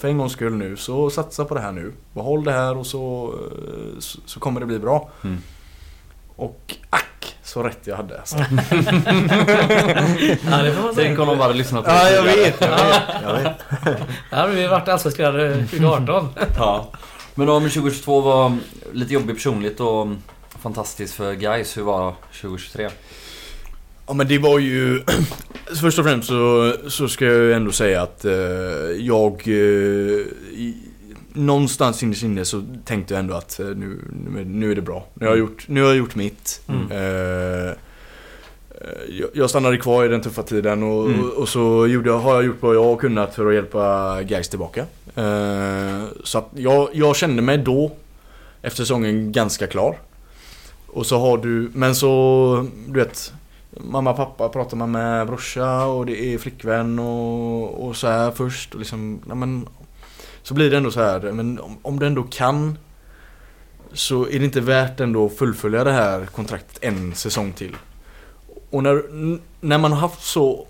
för 0.00 0.04
en 0.04 0.18
gångs 0.18 0.32
skull 0.32 0.54
nu 0.54 0.76
så 0.76 1.10
satsa 1.10 1.44
på 1.44 1.54
det 1.54 1.60
här 1.60 1.72
nu. 1.72 1.92
Behåll 2.14 2.44
det 2.44 2.52
här 2.52 2.76
och 2.76 2.86
så, 2.86 3.34
så, 3.98 4.18
så 4.26 4.40
kommer 4.40 4.60
det 4.60 4.66
bli 4.66 4.78
bra. 4.78 5.10
Mm. 5.24 5.38
Och 6.36 6.74
ack 6.90 7.36
så 7.42 7.62
rätt 7.62 7.78
jag 7.84 7.96
hade 7.96 8.18
alltså. 8.18 8.36
Ja 10.50 10.62
det 10.62 10.72
får 10.72 10.82
man 10.82 10.94
Tänk 10.94 11.16
säga. 11.16 11.20
om 11.22 11.28
de 11.28 11.38
bara 11.38 11.52
lyssnat 11.52 11.84
på 11.84 11.90
Ja 11.90 12.10
jag 12.10 12.22
vet, 12.22 12.60
jag 12.60 12.68
vet, 12.70 13.02
jag 13.22 13.34
vet. 13.34 14.56
Vi 14.56 14.66
varit 14.66 14.88
allsvenskspelare 14.88 15.54
2018. 15.54 16.28
Ja. 16.56 16.90
Men 17.34 17.48
om 17.48 17.62
2022 17.62 18.20
var 18.20 18.56
lite 18.92 19.14
jobbigt 19.14 19.36
personligt 19.36 19.80
och 19.80 20.08
fantastiskt 20.62 21.14
för 21.14 21.34
guys 21.34 21.76
hur 21.76 21.82
var 21.82 22.14
2023? 22.40 22.88
Ja 24.06 24.12
men 24.12 24.28
det 24.28 24.38
var 24.38 24.58
ju... 24.58 25.02
Först 25.80 25.98
och 25.98 26.04
främst 26.04 26.28
så, 26.28 26.74
så 26.88 27.08
ska 27.08 27.24
jag 27.24 27.34
ju 27.34 27.52
ändå 27.52 27.72
säga 27.72 28.02
att 28.02 28.24
eh, 28.24 28.32
jag... 28.98 29.32
Eh, 29.46 30.26
någonstans 31.34 32.02
inne 32.02 32.12
i 32.12 32.16
sinne 32.16 32.44
så 32.44 32.64
tänkte 32.84 33.14
jag 33.14 33.18
ändå 33.18 33.34
att 33.34 33.60
eh, 33.60 33.66
nu, 33.66 33.98
nu, 34.46 34.70
är 34.70 34.74
det 34.74 34.82
bra. 34.82 35.06
Nu 35.14 35.26
har 35.26 35.32
jag 35.32 35.38
gjort, 35.38 35.64
nu 35.68 35.80
har 35.80 35.88
jag 35.88 35.96
gjort 35.96 36.14
mitt. 36.14 36.60
Mm. 36.68 36.90
Eh, 36.90 37.70
eh, 37.70 37.76
jag, 39.32 39.50
stannade 39.50 39.76
kvar 39.76 40.04
i 40.04 40.08
den 40.08 40.20
tuffa 40.20 40.42
tiden 40.42 40.82
och, 40.82 41.06
Mm. 41.06 41.20
och, 41.20 41.32
och 41.32 41.48
så 41.48 41.86
gjorde 41.86 42.10
jag, 42.10 42.18
har 42.18 42.34
jag 42.34 42.44
gjort 42.44 42.62
vad 42.62 42.74
jag 42.74 42.84
har 42.84 42.96
kunnat 42.96 43.34
för 43.34 43.46
att 43.46 43.54
hjälpa 43.54 44.22
guys 44.22 44.48
tillbaka. 44.48 44.86
Så 46.24 46.38
att 46.38 46.48
jag, 46.56 46.88
jag 46.92 47.16
kände 47.16 47.42
mig 47.42 47.58
då, 47.58 47.92
efter 48.62 48.76
säsongen, 48.76 49.32
ganska 49.32 49.66
klar. 49.66 49.96
Och 50.86 51.06
så 51.06 51.18
har 51.18 51.38
du, 51.38 51.70
men 51.74 51.94
så, 51.94 52.66
du 52.86 53.00
vet 53.00 53.32
Mamma, 53.80 54.12
pappa 54.12 54.48
pratar 54.48 54.76
man 54.76 54.90
med 54.90 55.26
brorsa 55.26 55.86
och 55.86 56.06
det 56.06 56.24
är 56.24 56.38
flickvän 56.38 56.98
och, 56.98 57.86
och 57.86 57.96
så 57.96 58.06
här 58.06 58.30
först 58.30 58.74
och 58.74 58.78
liksom, 58.78 59.20
ja, 59.28 59.34
men 59.34 59.68
så 60.42 60.54
blir 60.54 60.70
det 60.70 60.76
ändå 60.76 60.90
så 60.90 61.00
här, 61.00 61.20
men 61.20 61.60
om, 61.60 61.78
om 61.82 61.98
du 61.98 62.06
ändå 62.06 62.22
kan 62.22 62.78
Så 63.92 64.28
är 64.28 64.38
det 64.38 64.44
inte 64.44 64.60
värt 64.60 65.00
ändå 65.00 65.26
att 65.26 65.36
fullfölja 65.36 65.84
det 65.84 65.92
här 65.92 66.26
kontraktet 66.26 66.78
en 66.80 67.14
säsong 67.14 67.52
till. 67.52 67.76
Och 68.70 68.82
när, 68.82 69.02
när 69.60 69.78
man 69.78 69.92
har 69.92 70.00
haft 70.00 70.22
så 70.22 70.66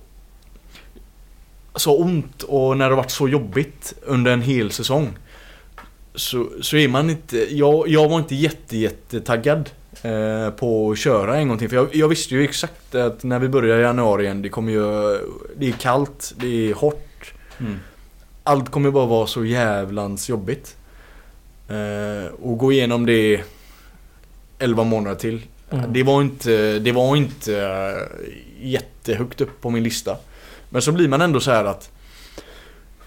Så 1.75 1.99
ont 1.99 2.43
och 2.43 2.77
när 2.77 2.85
det 2.85 2.95
har 2.95 3.03
varit 3.03 3.11
så 3.11 3.29
jobbigt 3.29 3.95
under 4.03 4.33
en 4.33 4.43
hel 4.43 4.71
säsong 4.71 5.09
Så, 6.15 6.49
så 6.61 6.77
är 6.77 6.89
man 6.89 7.11
inte, 7.11 7.57
jag, 7.57 7.89
jag 7.89 8.09
var 8.09 8.19
inte 8.19 8.35
jätte, 8.35 8.77
jättetaggad 8.77 9.71
eh, 10.03 10.51
på 10.51 10.91
att 10.91 10.99
köra 10.99 11.37
en 11.37 11.49
gång 11.49 11.59
till. 11.59 11.69
För 11.69 11.77
jag, 11.77 11.95
jag 11.95 12.09
visste 12.09 12.35
ju 12.35 12.45
exakt 12.45 12.95
att 12.95 13.23
när 13.25 13.39
vi 13.39 13.49
börjar 13.49 13.79
i 13.79 13.83
januari 13.83 14.25
igen, 14.25 14.43
det 14.43 14.49
kommer 14.49 14.73
ju... 14.73 15.19
Det 15.57 15.69
är 15.69 15.73
kallt, 15.73 16.35
det 16.37 16.71
är 16.71 16.75
hårt. 16.75 17.35
Mm. 17.61 17.79
Allt 18.45 18.71
kommer 18.71 18.91
bara 18.91 19.07
vara 19.07 19.27
så 19.27 19.45
jävlans 19.45 20.29
jobbigt. 20.29 20.77
Eh, 21.69 22.33
och 22.43 22.59
gå 22.59 22.73
igenom 22.73 23.07
det 23.07 23.43
11 24.59 24.85
månader 24.85 25.17
till. 25.17 25.43
Mm. 25.71 25.93
Det 25.93 26.03
var 26.03 26.23
inte, 26.23 26.79
det 26.79 26.93
var 26.93 27.17
inte 27.17 27.61
eh, 27.63 28.69
jättehögt 28.69 29.41
upp 29.41 29.61
på 29.61 29.71
min 29.71 29.83
lista. 29.83 30.17
Men 30.71 30.83
så 30.83 30.93
blir 30.93 31.09
man 31.09 31.21
ändå 31.21 31.41
så 31.41 31.51
här 31.51 31.65
att 31.65 31.91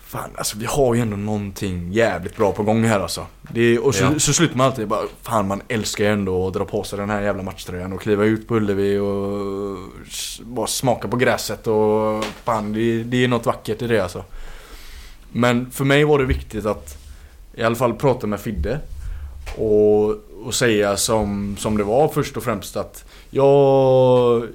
Fan 0.08 0.30
alltså 0.36 0.58
vi 0.58 0.66
har 0.66 0.96
ju 0.96 1.02
ändå 1.02 1.18
någonting 1.18 1.92
jävligt 1.94 2.38
bra 2.38 2.52
på 2.52 2.64
gång 2.64 2.84
här 2.84 3.00
alltså. 3.00 3.26
Det, 3.42 3.80
och 3.80 3.96
så, 3.96 4.04
Ja. 4.04 4.20
så 4.20 4.34
slutar 4.34 4.56
man 4.56 4.66
alltid 4.68 4.88
bara 4.88 5.02
Fan 5.22 5.48
man 5.48 5.62
älskar 5.68 6.04
ju 6.04 6.12
ändå 6.12 6.48
att 6.48 6.54
dra 6.54 6.66
på 6.66 6.84
sig 6.84 7.00
den 7.00 7.10
här 7.10 7.22
jävla 7.22 7.44
matchtröjan 7.44 7.94
och 7.94 8.02
kliva 8.02 8.24
ut 8.26 8.48
på 8.48 8.56
Ullevi 8.56 8.98
och 8.98 9.78
bara 10.42 10.68
smaka 10.68 11.08
på 11.08 11.18
gräset 11.18 11.68
och 11.68 12.26
fan 12.44 12.74
det, 12.74 13.04
det 13.04 13.24
är 13.24 13.28
något 13.28 13.46
vackert 13.46 13.82
i 13.82 13.88
det 13.88 14.00
alltså. 14.00 14.24
Men 15.36 15.72
för 15.72 15.86
mig 15.86 16.04
var 16.04 16.20
det 16.20 16.26
viktigt 16.26 16.66
att 16.66 16.98
i 17.54 17.64
alla 17.64 17.76
fall 17.76 17.94
prata 17.94 18.28
med 18.28 18.40
Fidde 18.40 18.80
och, 19.58 20.10
och 20.46 20.54
säga 20.54 20.98
som, 20.98 21.56
som 21.60 21.78
det 21.78 21.84
var 21.84 22.08
först 22.08 22.38
och 22.38 22.44
främst 22.44 22.78
att 22.78 23.06
jag, 23.30 24.48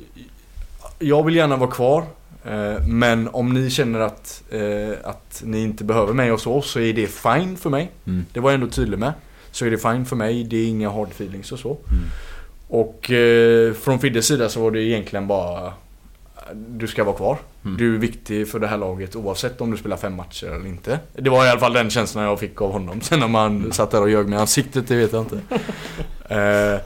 jag 0.98 1.24
vill 1.24 1.36
gärna 1.36 1.57
vara 1.57 1.70
kvar 1.70 2.05
eh, 2.44 2.86
men 2.86 3.28
om 3.28 3.55
ni 3.55 3.70
känner 3.70 4.01
att, 4.01 4.43
eh, 4.51 4.93
att 5.05 5.43
ni 5.44 5.62
inte 5.62 5.85
behöver 5.85 6.12
mig 6.12 6.32
och 6.32 6.40
så, 6.40 6.62
så 6.62 6.81
är 6.81 6.93
det 6.93 7.07
fine 7.07 7.57
för 7.57 7.70
mig. 7.70 7.90
Mm. 8.07 8.27
Det 8.32 8.40
var 8.40 8.51
jag 8.51 8.61
ändå 8.61 8.73
tydlig 8.73 8.98
med. 8.98 9.12
Så 9.51 9.66
är 9.66 9.70
det 9.70 9.78
fine 9.78 10.07
för 10.07 10.16
mig, 10.16 10.44
det 10.44 10.57
är 10.57 10.66
inga 10.66 10.90
hard 10.90 11.09
feelings 11.09 11.52
och 11.52 11.59
så. 11.59 11.69
Mm. 11.69 12.05
Och 12.69 13.11
eh, 13.11 13.73
från 13.73 13.98
Fiddes 13.98 14.27
sida 14.27 14.48
så 14.48 14.62
var 14.62 14.70
det 14.70 14.82
egentligen 14.82 15.27
bara 15.27 15.73
Du 16.55 16.87
ska 16.87 17.05
vara 17.05 17.17
kvar. 17.17 17.39
Mm. 17.65 17.77
Du 17.77 17.95
är 17.95 17.99
viktig 17.99 18.49
för 18.49 18.59
det 18.59 18.67
här 18.67 18.77
laget 18.77 19.17
oavsett 19.17 19.61
om 19.61 19.71
du 19.71 19.77
spelar 19.77 19.97
fem 19.97 20.17
matcher 20.17 20.47
eller 20.47 20.67
inte. 20.67 20.99
Det 21.13 21.31
var 21.31 21.47
i 21.47 21.49
alla 21.49 21.61
fall 21.61 21.73
den 21.73 21.91
känslan 21.91 22.25
jag 22.25 22.41
fick 22.41 22.63
av 22.63 22.73
honom. 22.73 23.01
Sen 23.03 23.23
om 23.23 23.35
han 23.35 23.73
satt 23.73 23.91
där 23.91 24.01
och 24.01 24.11
ljög 24.11 24.29
med 24.29 24.41
ansiktet, 24.41 24.89
det 24.89 24.97
vet 24.97 25.13
jag 25.13 25.23
inte. 25.23 25.41
eh, 26.35 26.81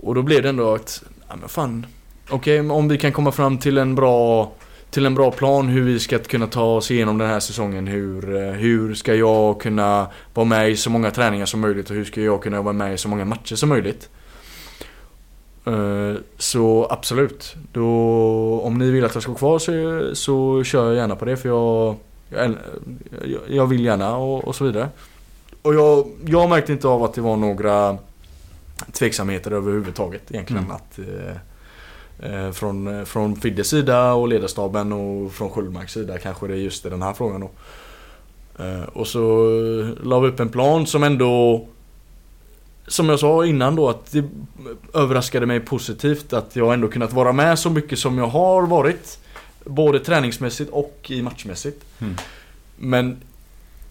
och 0.00 0.14
då 0.14 0.22
blev 0.22 0.42
det 0.42 0.48
ändå 0.48 0.74
att, 0.74 1.02
ja 1.28 1.36
men 1.36 1.48
fan. 1.48 1.86
Okej, 2.30 2.62
men 2.62 2.70
om 2.70 2.88
vi 2.88 2.98
kan 2.98 3.12
komma 3.12 3.32
fram 3.32 3.58
till 3.58 3.78
en 3.78 3.94
bra 3.94 4.52
till 4.92 5.06
en 5.06 5.14
bra 5.14 5.30
plan 5.30 5.68
hur 5.68 5.82
vi 5.82 5.98
ska 5.98 6.18
kunna 6.18 6.46
ta 6.46 6.64
oss 6.64 6.90
igenom 6.90 7.18
den 7.18 7.28
här 7.28 7.40
säsongen. 7.40 7.86
Hur, 7.86 8.36
eh, 8.36 8.52
hur 8.52 8.94
ska 8.94 9.14
jag 9.14 9.60
kunna 9.60 10.06
vara 10.34 10.46
med 10.46 10.70
i 10.70 10.76
så 10.76 10.90
många 10.90 11.10
träningar 11.10 11.46
som 11.46 11.60
möjligt 11.60 11.90
och 11.90 11.96
hur 11.96 12.04
ska 12.04 12.20
jag 12.20 12.42
kunna 12.42 12.62
vara 12.62 12.72
med 12.72 12.94
i 12.94 12.98
så 12.98 13.08
många 13.08 13.24
matcher 13.24 13.56
som 13.56 13.68
möjligt. 13.68 14.10
Eh, 15.64 16.14
Så 16.38 16.86
absolut. 16.90 17.54
Då, 17.72 17.86
om 18.64 18.78
ni 18.78 18.90
vill 18.90 19.04
att 19.04 19.14
jag 19.14 19.22
ska 19.22 19.32
vara 19.32 19.38
kvar 19.38 19.58
så, 19.58 20.14
så 20.14 20.64
kör 20.64 20.86
jag 20.86 20.94
gärna 20.96 21.16
på 21.16 21.24
det 21.24 21.36
för 21.36 21.48
jag, 21.48 21.96
jag, 22.30 22.54
jag- 23.24 23.40
jag 23.48 23.66
vill 23.66 23.84
gärna 23.84 24.16
och, 24.16 24.44
och 24.44 24.54
så 24.54 24.64
vidare. 24.64 24.88
Och 25.62 25.74
jag, 25.74 26.06
jag 26.26 26.48
märkte 26.48 26.72
inte 26.72 26.88
av 26.88 27.02
att 27.04 27.14
det 27.14 27.20
var 27.20 27.36
några 27.36 27.98
tveksamheter 28.92 29.50
överhuvudtaget 29.50 30.22
egentligen. 30.30 30.64
Mm. 30.64 30.76
Att, 30.76 30.98
eh, 30.98 32.44
eh, 32.46 32.52
från, 32.52 33.06
från 33.06 33.36
Fiddes 33.36 33.68
sida 33.68 34.12
och 34.12 34.28
ledarstaben 34.28 34.92
och 34.92 35.32
från 35.32 35.50
Sköldmarks 35.50 35.92
sida 35.92 36.18
kanske 36.18 36.46
det 36.46 36.54
är 36.54 36.58
just 36.58 36.86
i 36.86 36.90
den 36.90 37.02
här 37.02 37.12
frågan 37.12 37.40
då. 37.40 37.50
Eh, 38.64 38.82
och 38.82 39.06
så 39.06 39.46
la 40.02 40.20
vi 40.20 40.28
upp 40.28 40.40
en 40.40 40.48
plan 40.48 40.86
som 40.86 41.02
ändå 41.02 41.66
Som 42.86 43.08
jag 43.08 43.20
sa 43.20 43.46
innan 43.46 43.76
då 43.76 43.88
att 43.88 44.12
det 44.12 44.24
överraskade 44.94 45.46
mig 45.46 45.60
positivt 45.60 46.32
att 46.32 46.56
jag 46.56 46.74
ändå 46.74 46.88
kunnat 46.88 47.12
vara 47.12 47.32
med 47.32 47.58
så 47.58 47.70
mycket 47.70 47.98
som 47.98 48.18
jag 48.18 48.26
har 48.26 48.62
varit. 48.62 49.18
Både 49.64 50.00
träningsmässigt 50.00 50.70
och 50.70 51.06
i 51.08 51.22
matchmässigt. 51.22 51.84
Mm. 52.00 52.16
Men 52.76 53.16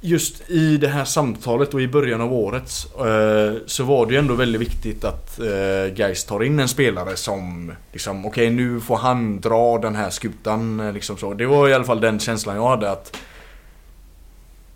just 0.02 0.50
i 0.50 0.78
det 0.78 0.88
här 0.88 1.06
samtalet 1.06 1.74
och 1.74 1.82
i 1.82 1.88
början 1.88 2.22
av 2.22 2.34
året 2.34 2.72
eh, 3.00 3.58
så 3.66 3.84
var 3.84 4.06
det 4.06 4.14
ju 4.14 4.20
ändå 4.20 4.34
väldigt 4.34 4.62
viktigt 4.62 5.04
att 5.04 5.40
eh, 5.40 6.00
Geist 6.00 6.28
tar 6.28 6.44
in 6.44 6.60
en 6.60 6.68
spelare 6.68 7.16
som 7.16 7.72
liksom 7.92 8.26
okej 8.26 8.50
nu 8.50 8.80
får 8.80 8.98
han 8.98 9.40
dra 9.40 9.78
den 9.78 9.96
här 9.96 10.10
skutan 10.10 10.80
eh, 10.80 10.94
liksom 10.94 11.18
så. 11.18 11.34
Det 11.34 11.46
var 11.46 11.70
i 11.70 11.74
alla 11.74 11.84
fall 11.84 12.02
den 12.02 12.20
känslan 12.20 12.56
jag 12.56 12.70
hade 12.70 12.92
att 12.92 13.18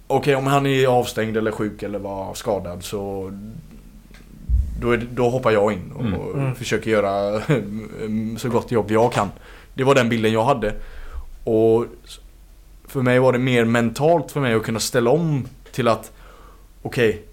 Okej 0.08 0.36
om 0.36 0.48
han 0.48 0.66
är 0.66 0.88
avstängd 0.88 1.38
eller 1.38 1.52
sjuk 1.52 1.84
eller 1.84 2.00
var 2.00 2.34
skadad 2.34 2.84
så 2.84 3.32
då, 4.80 4.92
är 4.92 4.98
det, 4.98 5.06
då 5.06 5.30
hoppar 5.30 5.52
jag 5.52 5.74
in 5.74 5.92
och 5.92 6.02
Mm. 6.02 6.22
Mm. 6.34 6.56
försöker 6.56 6.92
göra 6.92 7.42
så 8.38 8.50
gott 8.50 8.72
jobb 8.72 8.92
jag 8.92 9.14
kan. 9.14 9.30
Det 9.74 9.84
var 9.84 9.96
den 9.96 10.10
bilden 10.10 10.32
jag 10.32 10.44
hade. 10.44 10.74
Och 11.44 11.86
för 12.88 13.02
mig 13.02 13.20
var 13.20 13.34
det 13.34 13.40
mer 13.40 13.66
mentalt 13.66 14.32
för 14.32 14.40
mig 14.42 14.54
att 14.54 14.64
kunna 14.64 14.80
ställa 14.80 15.10
om 15.10 15.48
till 15.72 15.88
att 15.88 16.12
Okej 16.82 17.24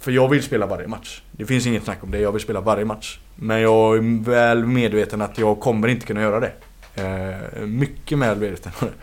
För 0.00 0.12
jag 0.12 0.28
vill 0.28 0.42
spela 0.42 0.66
varje 0.66 0.86
match. 0.88 1.22
Det 1.32 1.46
finns 1.46 1.66
inget 1.66 1.84
snack 1.84 1.98
om 2.04 2.10
det, 2.10 2.18
jag 2.20 2.32
vill 2.32 2.42
spela 2.42 2.60
varje 2.60 2.84
match. 2.84 3.18
Men 3.34 3.60
jag 3.60 3.96
är 3.96 4.24
väl 4.24 4.66
medveten 4.66 5.22
att 5.22 5.38
jag 5.38 5.60
kommer 5.60 5.88
inte 5.88 6.06
kunna 6.06 6.20
göra 6.20 6.40
det. 6.40 6.52
Eh, 6.94 7.66
mycket 7.66 8.18
väl 8.18 8.38
medveten 8.38 8.72
om 8.80 8.88
det. 8.88 8.94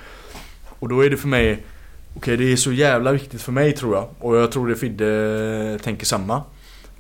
Och 0.80 0.90
då 0.90 1.06
är 1.06 1.10
det 1.10 1.18
för 1.18 1.28
mig 1.28 1.64
Okej 2.18 2.38
det 2.38 2.52
är 2.52 2.56
så 2.56 2.72
jävla 2.72 3.12
viktigt 3.12 3.42
för 3.42 3.52
mig 3.52 3.72
tror 3.72 3.96
jag. 3.96 4.10
Och 4.20 4.38
jag 4.38 4.52
tror 4.52 4.68
det 4.68 4.76
Fidde 4.76 5.80
tänker 5.84 6.06
samma. 6.06 6.44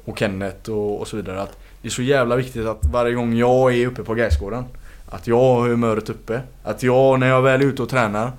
Och 0.05 0.19
Kenneth 0.19 0.69
och, 0.69 0.99
och 1.01 1.07
så 1.07 1.15
vidare. 1.15 1.41
Att 1.41 1.57
det 1.81 1.88
är 1.88 1.91
så 1.91 2.01
jävla 2.01 2.35
viktigt 2.35 2.65
att 2.65 2.85
varje 2.85 3.13
gång 3.13 3.35
jag 3.35 3.75
är 3.75 3.88
uppe 3.88 4.03
på 4.03 4.13
Gaisgården 4.13 4.65
Att 5.09 5.27
jag 5.27 5.39
har 5.39 5.69
humöret 5.69 6.09
uppe. 6.09 6.41
Att 6.63 6.84
jag 6.84 7.19
när 7.19 7.27
jag 7.27 7.41
väl 7.41 7.61
är 7.61 7.65
ute 7.65 7.81
och 7.81 7.89
tränar 7.89 8.31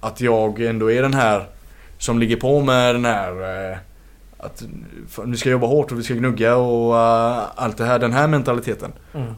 Att 0.00 0.20
jag 0.20 0.60
ändå 0.60 0.92
är 0.92 1.02
den 1.02 1.14
här 1.14 1.46
Som 1.98 2.18
ligger 2.18 2.36
på 2.36 2.60
med 2.60 2.94
den 2.94 3.04
här 3.04 3.30
eh, 3.72 3.78
Att 4.38 4.62
vi 5.24 5.36
ska 5.36 5.50
jobba 5.50 5.66
hårt 5.66 5.92
och 5.92 5.98
vi 5.98 6.02
ska 6.02 6.14
gnugga 6.14 6.56
och 6.56 6.96
eh, 6.96 7.42
allt 7.54 7.76
det 7.76 7.84
här. 7.84 7.98
Den 7.98 8.12
här 8.12 8.26
mentaliteten. 8.28 8.92
Mm. 9.14 9.32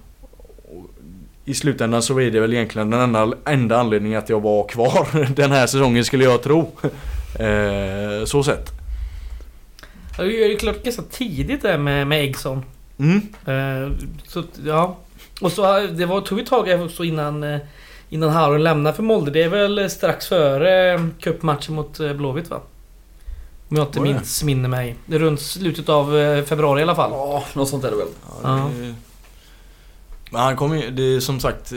I 1.45 1.55
slutändan 1.55 2.03
så 2.03 2.21
är 2.21 2.31
det 2.31 2.41
väl 2.41 2.55
egentligen 2.55 2.91
den 2.91 3.01
enda, 3.01 3.33
enda 3.45 3.79
anledningen 3.79 4.19
att 4.19 4.29
jag 4.29 4.41
var 4.41 4.69
kvar 4.69 5.35
den 5.35 5.51
här 5.51 5.67
säsongen 5.67 6.05
skulle 6.05 6.25
jag 6.25 6.43
tro. 6.43 6.71
Eh, 7.39 8.25
så 8.25 8.43
sett. 8.43 8.78
Ja, 10.19 10.25
Det 10.25 10.45
är 10.45 10.49
ju 10.49 10.57
klart 10.57 10.83
ganska 10.83 11.03
tidigt 11.03 11.63
där 11.63 11.79
med, 11.79 12.07
med 12.07 12.21
Eggson. 12.25 12.65
Mm. 12.99 13.21
Eh, 13.47 13.93
så 14.27 14.43
ja. 14.67 14.97
Och 15.41 15.53
så 15.53 15.81
det 15.87 16.07
var, 16.07 16.21
tog 16.21 16.41
ett 16.41 16.47
tag 16.47 16.83
också 16.85 17.05
innan 17.05 17.43
eh, 17.45 17.59
Innan 18.11 18.31
Harun 18.31 18.63
lämnade 18.63 18.97
för 18.97 19.03
Molde. 19.03 19.31
Det 19.31 19.43
är 19.43 19.49
väl 19.49 19.91
strax 19.91 20.27
före 20.27 20.93
eh, 20.95 21.01
cupmatchen 21.21 21.75
mot 21.75 22.01
eh, 22.01 22.13
Blåvitt 22.13 22.51
va? 22.51 22.61
Om 23.69 23.77
jag 23.77 23.87
inte 23.87 23.99
det? 23.99 24.03
minns 24.03 24.43
minner 24.45 24.69
mig. 24.69 24.97
Det 25.07 25.15
är 25.15 25.21
runt 25.21 25.41
slutet 25.41 25.89
av 25.89 26.05
februari 26.47 26.81
i 26.81 26.83
alla 26.83 26.95
fall. 26.95 27.11
Ja, 27.13 27.45
något 27.55 27.69
sånt 27.69 27.85
är 27.85 27.91
det 27.91 27.97
väl. 27.97 28.07
Ja. 28.43 28.71
det- 28.75 28.95
Men 30.31 30.41
han 30.41 30.57
kommer 30.57 30.77
ju, 30.77 30.91
det 30.91 31.03
är 31.17 31.21
som 31.21 31.41
sagt 31.41 31.73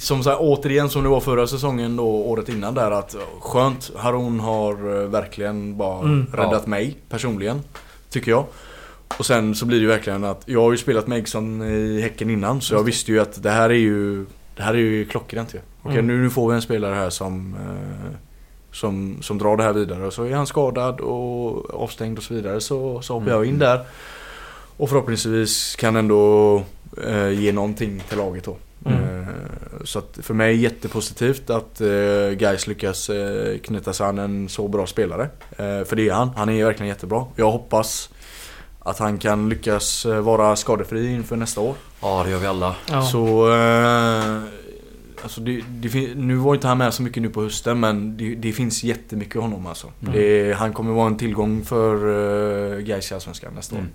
Som 0.00 0.22
sagt 0.24 0.40
återigen 0.40 0.90
som 0.90 1.02
det 1.02 1.08
var 1.08 1.20
förra 1.20 1.46
säsongen 1.46 1.96
då 1.96 2.04
året 2.06 2.48
innan 2.48 2.74
där 2.74 2.90
att 2.90 3.16
Skönt 3.40 3.92
Harun 3.96 4.40
har 4.40 4.72
eh, 5.02 5.08
verkligen 5.08 5.76
bara 5.76 5.98
Mm. 6.00 6.26
räddat 6.32 6.62
Ja. 6.64 6.70
mig 6.70 6.96
personligen 7.08 7.60
Tycker 8.10 8.30
jag 8.30 8.44
Och 9.18 9.26
sen 9.26 9.54
så 9.54 9.66
blir 9.66 9.78
det 9.78 9.82
ju 9.82 9.88
verkligen 9.88 10.24
att 10.24 10.42
jag 10.46 10.60
har 10.62 10.70
ju 10.72 10.78
spelat 10.78 11.06
med 11.06 11.18
Eggson 11.18 11.62
i 11.62 12.00
Häcken 12.00 12.30
innan 12.30 12.60
så 12.60 12.74
jag 12.74 12.82
visste 12.82 13.12
ju 13.12 13.20
att 13.20 13.42
det 13.42 13.50
här 13.50 13.70
är 13.70 13.74
ju 13.74 14.26
Det 14.56 14.62
här 14.62 14.74
är 14.74 14.78
ju 14.78 15.04
klockrent 15.04 15.54
ju. 15.54 15.58
Okej 15.82 15.98
Mm. 15.98 16.22
nu, 16.22 16.30
får 16.30 16.48
vi 16.48 16.54
en 16.54 16.62
spelare 16.62 16.94
här 16.94 17.10
som 17.10 17.54
eh, 17.54 18.10
som, 18.72 19.16
som 19.22 19.38
drar 19.38 19.56
det 19.56 19.62
här 19.62 19.72
vidare 19.72 20.06
och 20.06 20.12
så 20.12 20.24
är 20.24 20.32
han 20.34 20.46
skadad 20.46 21.00
och 21.00 21.74
avstängd 21.82 22.18
och 22.18 22.24
så 22.24 22.34
vidare 22.34 22.60
så, 22.60 23.02
så 23.02 23.14
hoppar 23.14 23.30
jag 23.30 23.44
in 23.44 23.48
Mm. 23.54 23.58
där. 23.58 23.80
Och 24.76 24.88
förhoppningsvis 24.88 25.76
kan 25.76 25.96
ändå 25.96 26.62
eh, 27.06 27.28
ge 27.30 27.52
någonting 27.52 28.02
till 28.08 28.18
laget 28.18 28.44
då. 28.44 28.56
Mm. 28.86 28.98
Eh, 29.20 29.28
så 29.84 29.98
att 29.98 30.18
för 30.22 30.34
mig 30.34 30.48
är 30.48 30.56
det 30.56 30.62
jättepositivt 30.62 31.50
att 31.50 31.80
eh, 31.80 31.88
Gais 32.38 32.66
lyckas 32.66 33.10
eh, 33.10 33.58
knyta 33.58 33.92
sig 33.92 34.06
an 34.06 34.18
en 34.18 34.48
så 34.48 34.68
bra 34.68 34.86
spelare. 34.86 35.22
Eh, 35.50 35.84
för 35.84 35.96
det 35.96 36.08
är 36.08 36.12
han. 36.12 36.30
Han 36.36 36.48
är 36.48 36.64
verkligen 36.64 36.88
jättebra. 36.88 37.24
Jag 37.36 37.50
hoppas 37.50 38.10
att 38.78 38.98
han 38.98 39.18
kan 39.18 39.48
lyckas 39.48 40.04
vara 40.06 40.56
skadefri 40.56 41.12
inför 41.14 41.36
nästa 41.36 41.60
år. 41.60 41.74
Ja, 42.02 42.22
det 42.24 42.30
gör 42.30 42.38
vi 42.38 42.46
alla. 42.46 42.74
Ja. 42.90 43.02
Så... 43.02 43.52
Eh, 43.54 44.42
alltså 45.22 45.40
det, 45.40 45.60
det, 45.68 46.14
nu 46.14 46.34
var 46.36 46.54
inte 46.54 46.66
han 46.68 46.78
med 46.78 46.94
så 46.94 47.02
mycket 47.02 47.22
nu 47.22 47.28
på 47.28 47.42
hösten 47.42 47.80
men 47.80 48.16
det, 48.16 48.34
det 48.34 48.52
finns 48.52 48.84
jättemycket 48.84 49.42
honom 49.42 49.66
alltså. 49.66 49.92
Mm. 50.02 50.14
Det, 50.14 50.52
han 50.52 50.72
kommer 50.72 50.92
vara 50.92 51.06
en 51.06 51.16
tillgång 51.16 51.64
för 51.64 52.06
uh, 52.06 52.78
Gais 52.80 53.10
i 53.10 53.14
Allsvenskan 53.14 53.54
nästa 53.54 53.76
Mm. 53.76 53.86
år. 53.86 53.92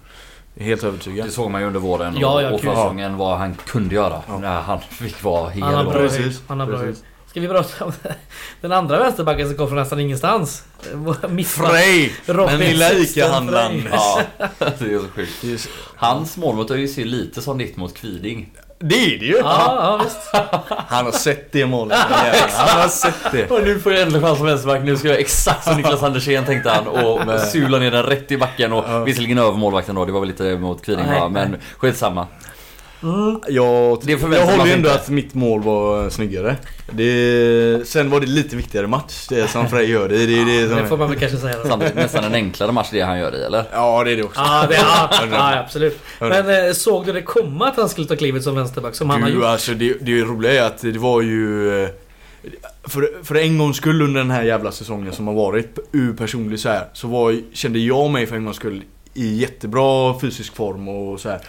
Helt 0.57 0.83
övertygad. 0.83 1.27
Det 1.27 1.31
såg 1.31 1.51
man 1.51 1.61
ju 1.61 1.67
under 1.67 1.79
våren 1.79 2.15
och, 2.15 2.21
Ja, 2.21 2.41
ja, 2.41 2.51
och 2.51 2.61
försäsongen 2.61 3.17
vad 3.17 3.37
han 3.37 3.55
kunde 3.55 3.95
göra. 3.95 4.21
Ja. 4.27 4.37
När 4.37 4.61
han 4.61 4.79
fick 4.89 5.23
vara 5.23 5.49
hel. 5.49 5.63
Han 5.63 5.73
har 5.73 5.83
bra 5.83 5.93
Precis. 5.93 6.41
Han 6.47 6.59
har 6.59 6.67
bra 6.67 6.79
precis. 6.79 7.03
Ska 7.27 7.39
vi 7.39 7.47
prata 7.47 7.85
om 7.85 7.91
den 8.61 8.71
andra 8.71 8.99
vänsterbacken 8.99 9.47
som 9.47 9.57
kom 9.57 9.67
från 9.67 9.77
nästan 9.77 9.99
ingenstans? 9.99 10.63
Frej! 11.45 12.13
Den 12.25 12.59
lilla 12.59 12.93
ICA-handlaren. 12.93 13.81
Frey. 13.81 13.91
Ja, 13.91 14.21
det 14.57 14.93
är 14.93 14.99
så 14.99 15.07
sjukt. 15.07 15.69
Hans 15.95 16.37
målmot 16.37 16.71
är 16.71 16.75
ju 16.75 16.87
ser 16.87 17.05
lite 17.05 17.41
som 17.41 17.57
ditt 17.57 17.77
mot 17.77 17.95
Kviding. 17.95 18.53
Det 18.81 19.15
är 19.15 19.19
det 19.19 19.25
ju! 19.25 19.37
Ja, 19.37 19.41
ja 19.43 20.01
visst. 20.03 20.17
Han 20.87 21.05
har 21.05 21.11
sett 21.11 21.51
det 21.51 21.65
målet. 21.65 21.97
Han 22.53 22.81
har 22.81 22.87
sett 22.87 23.31
det. 23.31 23.51
Och 23.51 23.63
nu 23.63 23.79
får 23.79 23.91
jag 23.93 24.01
äntligen 24.01 24.25
chans 24.25 24.37
som 24.37 24.47
vänsterback. 24.47 24.83
Nu 24.83 24.97
ska 24.97 25.07
jag 25.07 25.19
exakt 25.19 25.63
som 25.63 25.77
Niklas 25.77 26.03
Andersén 26.03 26.45
tänkte 26.45 26.69
han 26.69 26.87
och 26.87 27.39
sula 27.41 27.77
ner 27.79 27.91
den 27.91 28.03
rätt 28.03 28.31
i 28.31 28.37
backen 28.37 28.73
och 28.73 28.85
Ja. 28.87 28.99
visserligen 29.03 29.37
över 29.37 29.51
målvakten 29.51 29.95
då. 29.95 30.05
Det 30.05 30.11
var 30.11 30.19
väl 30.19 30.29
lite 30.29 30.43
mot 30.57 30.85
Kviding 30.85 31.05
va? 31.05 31.29
Men 31.29 31.51
nej. 31.51 31.59
Skitsamma. 33.01 33.39
Jag, 33.47 33.99
Det 34.03 34.11
jag 34.11 34.45
håller 34.45 34.73
ändå 34.73 34.89
inte. 34.89 34.93
att 34.93 35.09
mitt 35.09 35.33
mål 35.33 35.61
var 35.63 36.09
snyggare. 36.09 36.55
Det, 36.91 37.87
sen 37.87 38.09
var 38.09 38.19
det 38.19 38.25
lite 38.25 38.55
viktigare 38.55 38.87
match, 38.87 39.27
det 39.29 39.47
som 39.47 39.69
Frej 39.69 39.89
gör. 39.89 40.09
Det, 40.09 40.25
det, 40.25 40.43
det, 40.45 40.67
som 40.67 40.77
Det 40.77 40.87
får 40.87 40.97
man 40.97 41.09
väl 41.09 41.19
kanske 41.19 41.37
säga 41.37 41.55
då. 41.63 41.69
Sannolikt 41.69 41.95
nästan 41.95 42.23
en 42.23 42.33
enklare 42.33 42.71
match 42.71 42.87
det 42.91 43.01
han 43.01 43.19
gör 43.19 43.35
i 43.35 43.43
eller? 43.43 43.63
Ja, 43.71 44.03
det 44.03 44.11
är 44.11 44.17
det 44.17 44.23
också. 44.23 44.39
Ja, 44.41 44.65
det, 44.69 44.75
ja, 44.75 45.09
ja, 45.31 45.59
absolut. 45.59 45.99
Men 46.19 46.67
eh, 46.67 46.73
såg 46.73 47.05
du 47.05 47.13
det 47.13 47.21
komma 47.21 47.67
att 47.67 47.75
han 47.77 47.89
skulle 47.89 48.07
ta 48.07 48.15
klivet 48.15 48.43
som 48.43 48.55
vänsterback 48.55 48.95
som 48.95 49.09
han 49.09 49.21
har 49.21 49.29
Du, 49.29 49.35
gjort? 49.35 49.43
alltså 49.45 49.73
det, 49.73 49.93
det 50.01 50.21
roliga 50.21 50.63
är 50.63 50.67
att 50.67 50.81
det 50.81 50.97
var 50.97 51.21
ju... 51.21 51.83
eh, 51.83 51.89
För, 52.83 53.23
för 53.23 53.35
en 53.35 53.57
gångs 53.57 53.77
skull 53.77 54.01
under 54.01 54.19
den 54.21 54.31
här 54.31 54.43
jävla 54.43 54.71
säsongen 54.71 55.13
som 55.13 55.27
har 55.27 55.33
varit, 55.33 55.79
ur 55.91 56.13
personlig 56.13 56.59
så 56.59 56.69
här, 56.69 56.87
så 56.93 57.07
var, 57.07 57.37
kände 57.53 57.79
jag 57.79 58.09
mig 58.09 58.25
för 58.27 58.35
en 58.35 58.45
gångs 58.45 58.57
skull 58.57 58.81
i 59.13 59.35
jättebra 59.35 60.19
fysisk 60.19 60.55
form 60.55 60.87
och 60.87 61.19
så 61.19 61.29
här. 61.29 61.39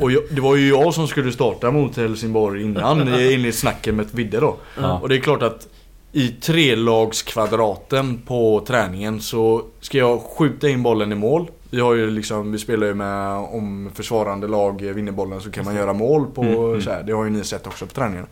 Och 0.00 0.12
jag, 0.12 0.22
det 0.30 0.40
var 0.40 0.56
ju 0.56 0.68
jag 0.68 0.94
som 0.94 1.08
skulle 1.08 1.32
starta 1.32 1.70
mot 1.70 1.96
Helsingborg 1.96 2.62
innan, 2.62 3.14
i 3.20 3.52
snacket 3.52 3.94
med 3.94 4.06
Vidde 4.12 4.40
då. 4.40 4.56
Ja. 4.80 4.98
Och 5.02 5.08
det 5.08 5.16
är 5.16 5.20
klart 5.20 5.42
att 5.42 5.68
i 6.12 6.28
trelagskvadraten 6.28 8.18
på 8.26 8.64
träningen 8.66 9.20
så 9.20 9.62
ska 9.80 9.98
jag 9.98 10.20
skjuta 10.22 10.68
in 10.68 10.82
bollen 10.82 11.12
i 11.12 11.14
mål. 11.14 11.50
Vi 11.70 11.80
har 11.80 11.94
ju 11.94 12.10
liksom, 12.10 12.52
vi 12.52 12.58
spelar 12.58 12.86
ju 12.86 12.94
med 12.94 13.36
om 13.36 13.90
försvarande 13.94 14.48
lag 14.48 14.82
vinner 14.82 15.12
bollen 15.12 15.40
så 15.40 15.50
kan 15.50 15.64
man 15.64 15.74
göra 15.74 15.92
mål 15.92 16.26
på 16.34 16.42
Mm, 16.42 16.64
mm. 16.64 16.82
så 16.82 16.90
här. 16.90 17.02
Det 17.02 17.12
har 17.12 17.24
ju 17.24 17.30
ni 17.30 17.44
sett 17.44 17.66
också 17.66 17.86
på 17.86 17.94
träningen. 17.94 18.26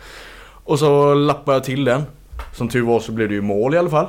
Och 0.64 0.78
så 0.78 1.14
lappar 1.14 1.52
jag 1.52 1.64
till 1.64 1.84
den. 1.84 2.02
Som 2.56 2.68
tur 2.68 2.82
var 2.82 3.00
så 3.00 3.12
blev 3.12 3.28
det 3.28 3.34
ju 3.34 3.40
mål 3.40 3.74
i 3.74 3.78
alla 3.78 3.90
fall. 3.90 4.06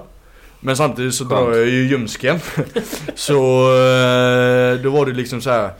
Men 0.59 0.77
samtidigt 0.77 1.13
så 1.13 1.25
Skönt. 1.25 1.45
drar 1.47 1.57
jag 1.57 1.67
ju 1.67 1.87
ljumsken. 1.87 2.39
så 3.15 3.35
eh, 3.63 4.81
då 4.83 4.89
var 4.89 5.05
det 5.05 5.11
liksom 5.11 5.41
så 5.41 5.49
här. 5.49 5.71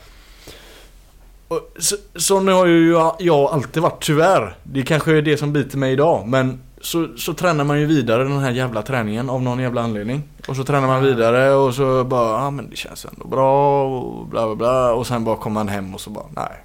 Och 1.52 1.82
så, 1.82 1.96
sån 2.16 2.48
har 2.48 2.66
ju 2.66 2.90
jag, 2.92 3.16
jag 3.18 3.50
alltid 3.50 3.82
varit 3.82 4.04
tyvärr. 4.04 4.56
Det 4.62 4.82
kanske 4.82 5.16
är 5.16 5.22
det 5.22 5.36
som 5.36 5.52
biter 5.52 5.78
mig 5.78 5.92
idag. 5.92 6.28
Men 6.28 6.60
så, 6.80 7.08
så 7.16 7.34
tränar 7.34 7.64
man 7.64 7.80
ju 7.80 7.86
vidare 7.86 8.22
den 8.24 8.38
här 8.38 8.50
jävla 8.50 8.82
träningen 8.82 9.30
av 9.30 9.42
någon 9.42 9.58
jävla 9.60 9.82
anledning. 9.82 10.22
Och 10.48 10.56
så 10.56 10.64
tränar 10.64 10.86
man 10.86 11.02
vidare 11.02 11.54
och 11.54 11.74
så 11.74 12.04
bara, 12.04 12.42
ja 12.44 12.50
men 12.50 12.70
det 12.70 12.76
känns 12.76 13.04
ändå 13.04 13.26
bra 13.26 13.84
och 13.84 14.26
bla 14.26 14.46
bla 14.46 14.54
bla. 14.54 14.92
Och 14.94 15.06
sen 15.06 15.24
bara 15.24 15.36
kommer 15.36 15.54
man 15.54 15.68
hem 15.68 15.94
och 15.94 16.00
så 16.00 16.10
bara, 16.10 16.26
nej. 16.36 16.64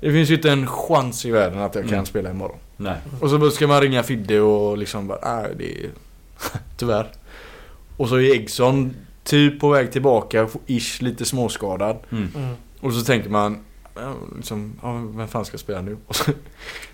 Det 0.00 0.12
finns 0.12 0.30
ju 0.30 0.34
inte 0.34 0.50
en 0.50 0.66
chans 0.66 1.24
i 1.26 1.30
världen 1.30 1.58
att 1.58 1.74
jag 1.74 1.84
kan 1.84 1.92
Mm. 1.92 2.06
spela 2.06 2.30
imorgon. 2.30 2.58
Nej. 2.76 2.96
Och 3.20 3.30
så 3.30 3.50
ska 3.50 3.66
man 3.66 3.80
ringa 3.80 4.02
Fidde 4.02 4.40
och 4.40 4.78
liksom 4.78 5.06
bara, 5.06 5.18
nej 5.40 5.54
det 5.58 5.84
är... 5.84 5.90
Tyvärr. 6.76 7.06
Och 7.96 8.08
så 8.08 8.16
är 8.16 8.34
Eggson 8.34 8.94
typ 9.24 9.60
på 9.60 9.68
väg 9.68 9.92
tillbaka, 9.92 10.48
ish 10.66 11.02
lite 11.02 11.24
småskadad. 11.24 11.96
Mm. 12.10 12.28
Mm. 12.36 12.54
Och 12.80 12.92
så 12.92 13.04
tänker 13.04 13.30
man, 13.30 13.58
liksom, 14.36 14.72
ja, 14.82 14.92
vem 15.14 15.28
fan 15.28 15.44
ska 15.44 15.58
spela 15.58 15.80
nu? 15.80 15.96
Och 16.06 16.16
så 16.16 16.30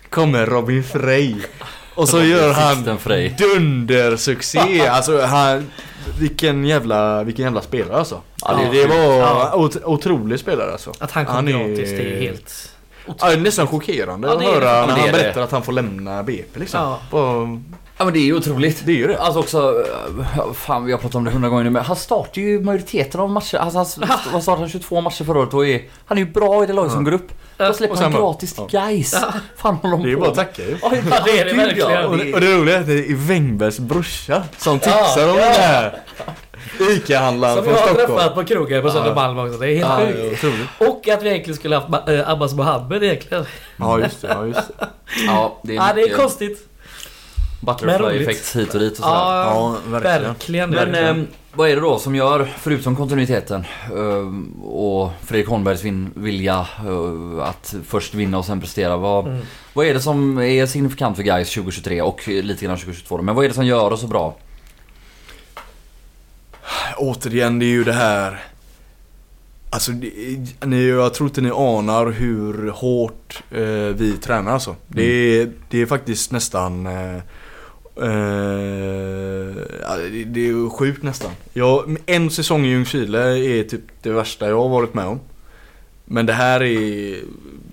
kommer 0.09 0.45
Robin 0.45 0.83
Frey. 0.83 1.35
Och 1.95 2.09
så 2.09 2.23
gör 2.23 2.53
han 2.53 2.83
dundersuccé. 3.37 4.87
Alltså 4.87 5.21
han, 5.21 5.65
vilken 6.19 6.65
jävla, 6.65 7.23
vilken 7.23 7.45
jävla 7.45 7.61
spelare 7.61 7.97
alltså. 7.97 8.21
Ja, 8.41 8.59
det, 8.71 8.81
är 8.83 8.87
var 8.87 8.95
Ja. 9.19 9.55
ot, 9.55 9.75
otrolig 9.83 10.39
spelare 10.39 10.71
alltså. 10.71 10.91
Att 10.99 11.11
han 11.11 11.25
kom 11.25 11.35
Han 11.35 11.47
är- 11.47 11.51
gratis, 11.67 11.89
det 11.89 12.15
är 12.15 12.21
helt... 12.21 12.71
Ja, 13.07 13.13
det 13.27 13.33
är 13.33 13.37
nästan 13.37 13.67
chockerande 13.67 14.27
Ja, 14.27 14.33
att 14.35 14.41
är 14.41 14.45
höra 14.45 14.85
när 14.85 14.87
han 14.93 14.99
är 14.99 15.05
det. 15.05 15.11
berättar 15.11 15.41
att 15.41 15.51
han 15.51 15.61
får 15.63 15.71
lämna 15.71 16.23
BP 16.23 16.59
liksom. 16.59 16.79
Ja. 16.81 16.99
På, 17.09 17.61
Ja 17.97 18.05
men 18.05 18.13
det 18.13 18.19
är 18.19 18.25
ju 18.25 18.35
otroligt. 18.35 18.85
det 18.85 18.91
är 18.91 18.95
ju 18.95 19.07
det. 19.07 19.19
Alltså 19.19 19.39
också, 19.39 19.85
eh, 20.37 20.53
fan 20.53 20.85
vi 20.85 20.91
har 20.91 20.99
pratat 20.99 21.15
om 21.15 21.23
det 21.23 21.31
hundra 21.31 21.49
gånger 21.49 21.63
nu 21.63 21.69
men 21.69 21.83
han 21.85 21.95
startar 21.95 22.41
ju 22.41 22.61
majoriteten 22.61 23.19
av 23.21 23.29
matcher. 23.29 23.57
Alltså 23.57 23.77
han 23.77 23.85
vad 24.33 24.41
startade 24.43 24.61
han 24.61 24.69
22 24.69 25.01
matcher 25.01 25.23
förra 25.23 25.39
året 25.39 25.53
och 25.53 25.67
är, 25.67 25.81
han 26.05 26.17
är 26.17 26.21
ju 26.21 26.31
bra 26.31 26.63
i 26.63 26.67
det 26.67 26.73
lag 26.73 26.91
som 26.91 27.03
går 27.03 27.11
upp. 27.11 27.31
Då 27.57 27.73
släpper 27.73 27.95
Och 27.95 28.01
han 28.01 28.11
gratis 28.11 28.53
till 28.53 28.63
guys. 28.69 29.15
Fan 29.57 29.75
håller 29.75 29.97
de 29.97 30.03
Det 30.03 30.07
är 30.07 30.09
ju 30.09 30.15
på 30.15 30.21
bara 30.21 30.29
att 30.29 30.35
tacka 30.35 30.61
ju. 30.61 30.77
Ja, 30.81 30.91
Ja, 31.09 31.17
det 31.25 31.39
är 31.39 31.45
det 31.45 31.51
ja. 31.51 31.57
verkligen. 31.57 32.05
Och 32.05 32.17
det, 32.17 32.33
och 32.33 32.41
det 32.41 32.55
roliga 32.57 32.75
är 32.75 32.79
att 32.79 32.87
det 32.87 32.93
är 33.11 33.15
Wängbergs 33.15 33.79
brorsa 33.79 34.43
som 34.57 34.79
Ja, 34.83 34.91
tipsar 34.91 35.29
om 35.29 35.37
ja. 35.37 35.45
den 35.45 35.53
här 35.53 35.99
ICA-handlaren 36.91 37.55
Som 37.55 37.63
från 37.63 37.73
jag 37.73 37.81
har 37.81 37.87
Stockholm. 37.87 38.17
träffat 38.17 38.35
på 38.35 38.43
krogen 38.43 38.81
på 38.81 38.89
Södermalm 38.91 39.39
också. 39.39 39.57
Det 39.57 39.71
är 39.71 39.75
helt 39.75 40.15
Ja, 40.15 40.29
sjukt. 40.39 40.41
det. 40.79 40.85
Och 40.85 41.07
att 41.07 41.23
vi 41.23 41.29
egentligen 41.29 41.57
skulle 41.57 41.75
haft 41.75 42.09
äh, 42.09 42.29
Abbas 42.29 42.53
Mohammed 42.53 43.03
egentligen. 43.03 43.45
Ja 43.77 43.99
just 43.99 44.21
det, 44.21 44.27
ja 44.27 44.45
just 44.45 44.67
det. 44.79 44.87
Ja, 45.27 45.59
det 45.63 45.71
är 45.71 45.75
Ja, 45.75 45.91
det 45.95 46.01
är 46.01 46.17
konstigt. 46.17 46.67
Men 47.65 47.75
butterfly 47.75 48.05
roligt. 48.05 48.21
effekt 48.27 48.55
hit 48.55 48.73
och 48.73 48.79
dit 48.79 48.91
och 48.91 48.97
sådär. 48.97 49.09
Ja, 49.09 49.75
Ja, 49.85 49.91
verkligen. 49.91 50.23
verkligen. 50.23 50.69
Men 50.69 50.91
verkligen. 50.91 51.19
eh, 51.19 51.25
vad 51.53 51.69
är 51.69 51.75
det 51.75 51.81
då 51.81 51.99
som 51.99 52.15
gör, 52.15 52.53
förutom 52.57 52.95
kontinuiteten 52.95 53.65
eh, 53.95 54.63
och 54.65 55.11
Fredrik 55.21 55.47
Holmbergs 55.47 55.83
vin, 55.83 56.11
vilja 56.15 56.67
eh, 56.85 57.43
att 57.47 57.75
först 57.87 58.13
vinna 58.13 58.37
och 58.37 58.45
sen 58.45 58.61
prestera. 58.61 58.97
Vad, 58.97 59.27
Mm. 59.27 59.41
vad 59.73 59.85
är 59.85 59.93
det 59.93 59.99
som 59.99 60.37
är 60.39 60.65
signifikant 60.65 61.15
för 61.15 61.23
guys 61.23 61.49
2023 61.53 62.01
och 62.01 62.27
lite 62.27 62.65
grann 62.65 62.77
2022 62.77 63.17
då? 63.17 63.23
Men 63.23 63.35
vad 63.35 63.45
är 63.45 63.49
det 63.49 63.55
som 63.55 63.65
gör 63.65 63.89
det 63.89 63.97
så 63.97 64.07
bra? 64.07 64.35
Återigen, 66.97 67.59
det 67.59 67.65
är 67.65 67.69
ju 67.69 67.83
det 67.83 67.93
här 67.93 68.43
Alltså, 69.69 69.91
ni, 70.65 70.87
jag 70.89 71.13
tror 71.13 71.29
inte 71.29 71.41
ni 71.41 71.49
anar 71.51 72.11
hur 72.11 72.69
hårt 72.71 73.43
eh, 73.51 73.95
vi 73.95 74.17
tränar 74.23 74.51
alltså. 74.51 74.75
Det, 74.87 75.03
är, 75.03 75.51
det 75.69 75.81
är 75.81 75.85
faktiskt 75.85 76.31
nästan 76.31 76.85
eh, 76.87 77.21
ja, 79.81 79.97
det, 80.25 80.47
är 80.47 80.69
sjukt 80.69 81.03
nästan. 81.03 81.31
Jag, 81.53 81.97
en 82.05 82.29
säsong 82.29 82.65
i 82.65 82.69
Ljungskile 82.69 83.19
är 83.37 83.63
typ 83.63 83.81
det 84.01 84.09
värsta 84.09 84.47
jag 84.47 84.61
har 84.61 84.69
varit 84.69 84.93
med 84.93 85.05
om. 85.05 85.19
Men 86.05 86.25
det 86.25 86.33
här 86.33 86.63
är 86.63 87.15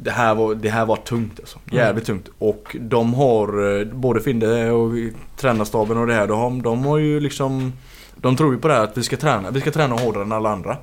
Det 0.02 0.10
här 0.10 0.34
var, 0.34 0.54
det 0.54 0.68
här 0.68 0.86
var 0.86 0.96
tungt 0.96 1.40
alltså. 1.40 1.58
Jävligt 1.72 2.04
tungt. 2.04 2.28
Och 2.38 2.76
de 2.80 3.14
har 3.14 3.78
eh, 3.80 3.84
både 3.84 4.20
Finde 4.20 4.70
och 4.70 4.92
tränarstaben 5.36 5.98
och 5.98 6.06
det 6.06 6.14
här. 6.14 6.26
De 6.26 6.38
har, 6.38 6.62
de 6.62 6.84
har 6.84 6.98
ju 6.98 7.20
liksom 7.20 7.72
De 8.16 8.36
tror 8.36 8.52
ju 8.52 8.58
på 8.58 8.68
det 8.68 8.74
här 8.74 8.84
att 8.84 8.98
vi 8.98 9.02
ska 9.02 9.16
träna. 9.16 9.50
Vi 9.50 9.60
ska 9.60 9.70
träna 9.70 9.96
hårdare 9.96 10.22
än 10.22 10.32
alla 10.32 10.50
andra. 10.50 10.76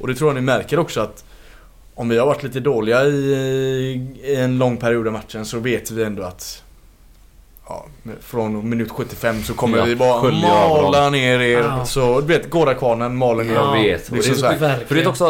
Och 0.00 0.08
det 0.08 0.14
tror 0.14 0.30
jag 0.30 0.34
ni 0.34 0.40
märker 0.40 0.78
också 0.78 1.00
att 1.00 1.24
Om 1.94 2.08
vi 2.08 2.18
har 2.18 2.26
varit 2.26 2.42
lite 2.42 2.60
dåliga 2.60 3.04
i, 3.04 3.32
i 4.22 4.36
en 4.36 4.58
lång 4.58 4.76
period 4.76 5.06
av 5.06 5.12
matchen 5.12 5.44
så 5.44 5.58
vet 5.58 5.90
vi 5.90 6.04
ändå 6.04 6.22
att 6.22 6.62
ja, 7.68 7.86
från 8.20 8.68
minut 8.68 8.90
75 8.90 9.42
så 9.42 9.54
kommer 9.54 9.78
Ja, 9.78 9.84
vi 9.84 9.96
bara 9.96 10.30
mala 10.32 11.10
ner 11.10 11.40
er. 11.40 11.58
Ja. 11.62 11.84
Så 11.84 12.20
du 12.20 12.26
vet, 12.26 12.50
Gårdakvarnen 12.50 13.16
maler 13.16 13.44
ner. 13.44 13.54
Ja, 13.54 13.76
Jag 13.76 13.82
vet. 13.82 14.10
Det 14.10 14.18
är 14.18 14.22
så 14.22 14.34
så. 14.34 14.48
För 14.86 14.94
det 14.94 15.02
är 15.02 15.08
också, 15.08 15.26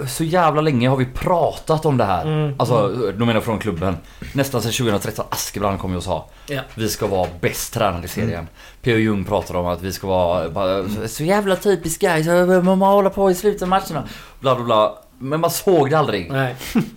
eh, 0.00 0.06
så 0.06 0.24
jävla 0.24 0.60
länge 0.60 0.88
har 0.88 0.96
vi 0.96 1.06
pratat 1.06 1.86
om 1.86 1.96
det 1.96 2.04
här. 2.04 2.22
Mm, 2.26 2.54
Alltså, 2.58 2.88
då 3.12 3.18
menar 3.18 3.34
jag 3.34 3.44
från 3.44 3.58
klubben. 3.58 3.96
Nästan 4.32 4.62
sedan 4.62 4.72
2013, 4.72 5.24
Askebrand 5.30 5.80
kom 5.80 5.90
ju 5.90 5.96
och 5.96 6.02
sa 6.02 6.28
Ja. 6.46 6.60
Vi 6.74 6.88
ska 6.88 7.06
vara 7.06 7.28
bäst 7.40 7.74
tränade 7.74 8.04
i 8.04 8.08
serien. 8.08 8.30
Mm. 8.32 8.46
P.O. 8.82 8.96
Jung 8.96 9.24
pratar 9.24 9.54
om 9.56 9.66
att 9.66 9.82
vi 9.82 9.92
ska 9.92 10.06
vara 10.06 10.48
bara, 10.48 10.84
så 11.08 11.24
jävla 11.24 11.56
typiskt 11.56 12.00
guys, 12.00 12.26
man 12.64 12.78
må 12.78 12.86
hålla 12.86 13.10
på 13.10 13.30
i 13.30 13.34
slutet 13.34 13.62
av 13.62 13.68
matcherna. 13.68 14.04
Bla 14.40 14.54
bla 14.54 14.64
bla. 14.64 14.98
Men 15.18 15.40
man 15.40 15.50
såg 15.50 15.90
det 15.90 15.98
aldrig. 15.98 16.30
Nej. 16.32 16.54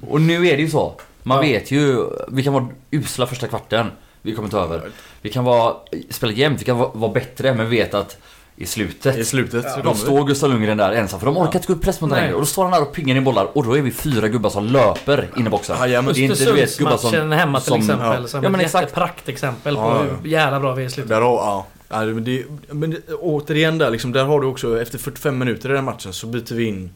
Och 0.09 0.21
nu 0.21 0.47
är 0.47 0.55
det 0.57 0.61
ju 0.63 0.69
så. 0.69 0.93
Man 1.23 1.37
Ja. 1.37 1.41
vet 1.41 1.71
ju, 1.71 1.97
vi 2.27 2.43
kan 2.43 2.53
vara 2.53 2.67
usla 2.91 3.25
första 3.27 3.47
kvarten. 3.47 3.91
Vi 4.25 4.35
kommer 4.35 4.49
ta 4.49 4.63
över. 4.63 4.81
Vi 5.21 5.29
kan 5.29 5.43
vara, 5.43 5.75
spela 6.09 6.31
jämnt, 6.31 6.61
vi 6.61 6.65
kan 6.65 6.77
vara, 6.77 6.89
vara 6.93 7.11
bättre 7.11 7.53
men 7.53 7.69
vet 7.69 7.93
att 7.93 8.17
i 8.55 8.65
slutet 8.65 9.17
I 9.17 9.25
slutet 9.25 9.71
så 9.71 9.81
då 9.81 9.93
står 9.93 10.23
Gustav 10.27 10.49
Lundgren 10.49 10.77
där 10.77 10.91
ensam 10.91 11.19
för 11.19 11.25
de 11.25 11.37
orkar 11.37 11.55
inte 11.59 11.67
gå 11.67 11.73
upp 11.73 11.81
press 11.81 12.01
mot 12.01 12.09
längre. 12.11 12.33
Och 12.33 12.39
då 12.39 12.45
står 12.45 12.63
han 12.63 12.71
där 12.71 12.81
och 12.81 12.93
pingar 12.93 13.15
in 13.15 13.23
bollar 13.23 13.57
och 13.57 13.63
då 13.63 13.77
är 13.77 13.81
vi 13.81 13.91
fyra 13.91 14.27
gubbar 14.27 14.49
som 14.49 14.65
löper 14.65 15.29
in 15.37 15.47
i 15.47 15.49
boxen. 15.49 15.77
Jajamän. 15.79 16.13
Det 16.13 16.19
är 16.19 16.23
inte, 16.23 16.45
du 16.45 16.53
vet, 16.53 16.77
gubbar 16.77 16.91
som- 16.91 16.95
Östersundsmatchen 17.07 17.31
hemma 17.39 17.59
till 17.59 17.67
som- 17.69 17.79
exempel. 17.79 18.21
ja. 18.21 18.27
Som 18.27 18.43
Ja, 18.43 18.49
men 18.49 18.59
ett 18.59 18.65
exakt. 18.65 18.83
jättepraktexempel 18.83 19.75
på 19.75 19.81
Ja, 19.81 20.03
hur 20.21 20.29
jävla 20.29 20.59
bra 20.59 20.73
vi 20.73 20.83
är 20.83 20.87
i 20.87 20.89
slutet. 20.91 21.09
Där 21.09 21.21
ja. 21.21 21.65
ja 21.89 22.05
men, 22.05 22.23
det, 22.23 22.43
men 22.71 22.89
det, 22.89 23.13
återigen 23.13 23.77
där 23.77 23.89
liksom, 23.89 24.11
där 24.11 24.25
har 24.25 24.41
du 24.41 24.47
också 24.47 24.81
efter 24.81 24.97
45 24.97 25.37
minuter 25.37 25.69
i 25.69 25.73
den 25.73 25.83
matchen 25.83 26.13
så 26.13 26.27
byter 26.27 26.53
vi 26.55 26.63
in 26.65 26.89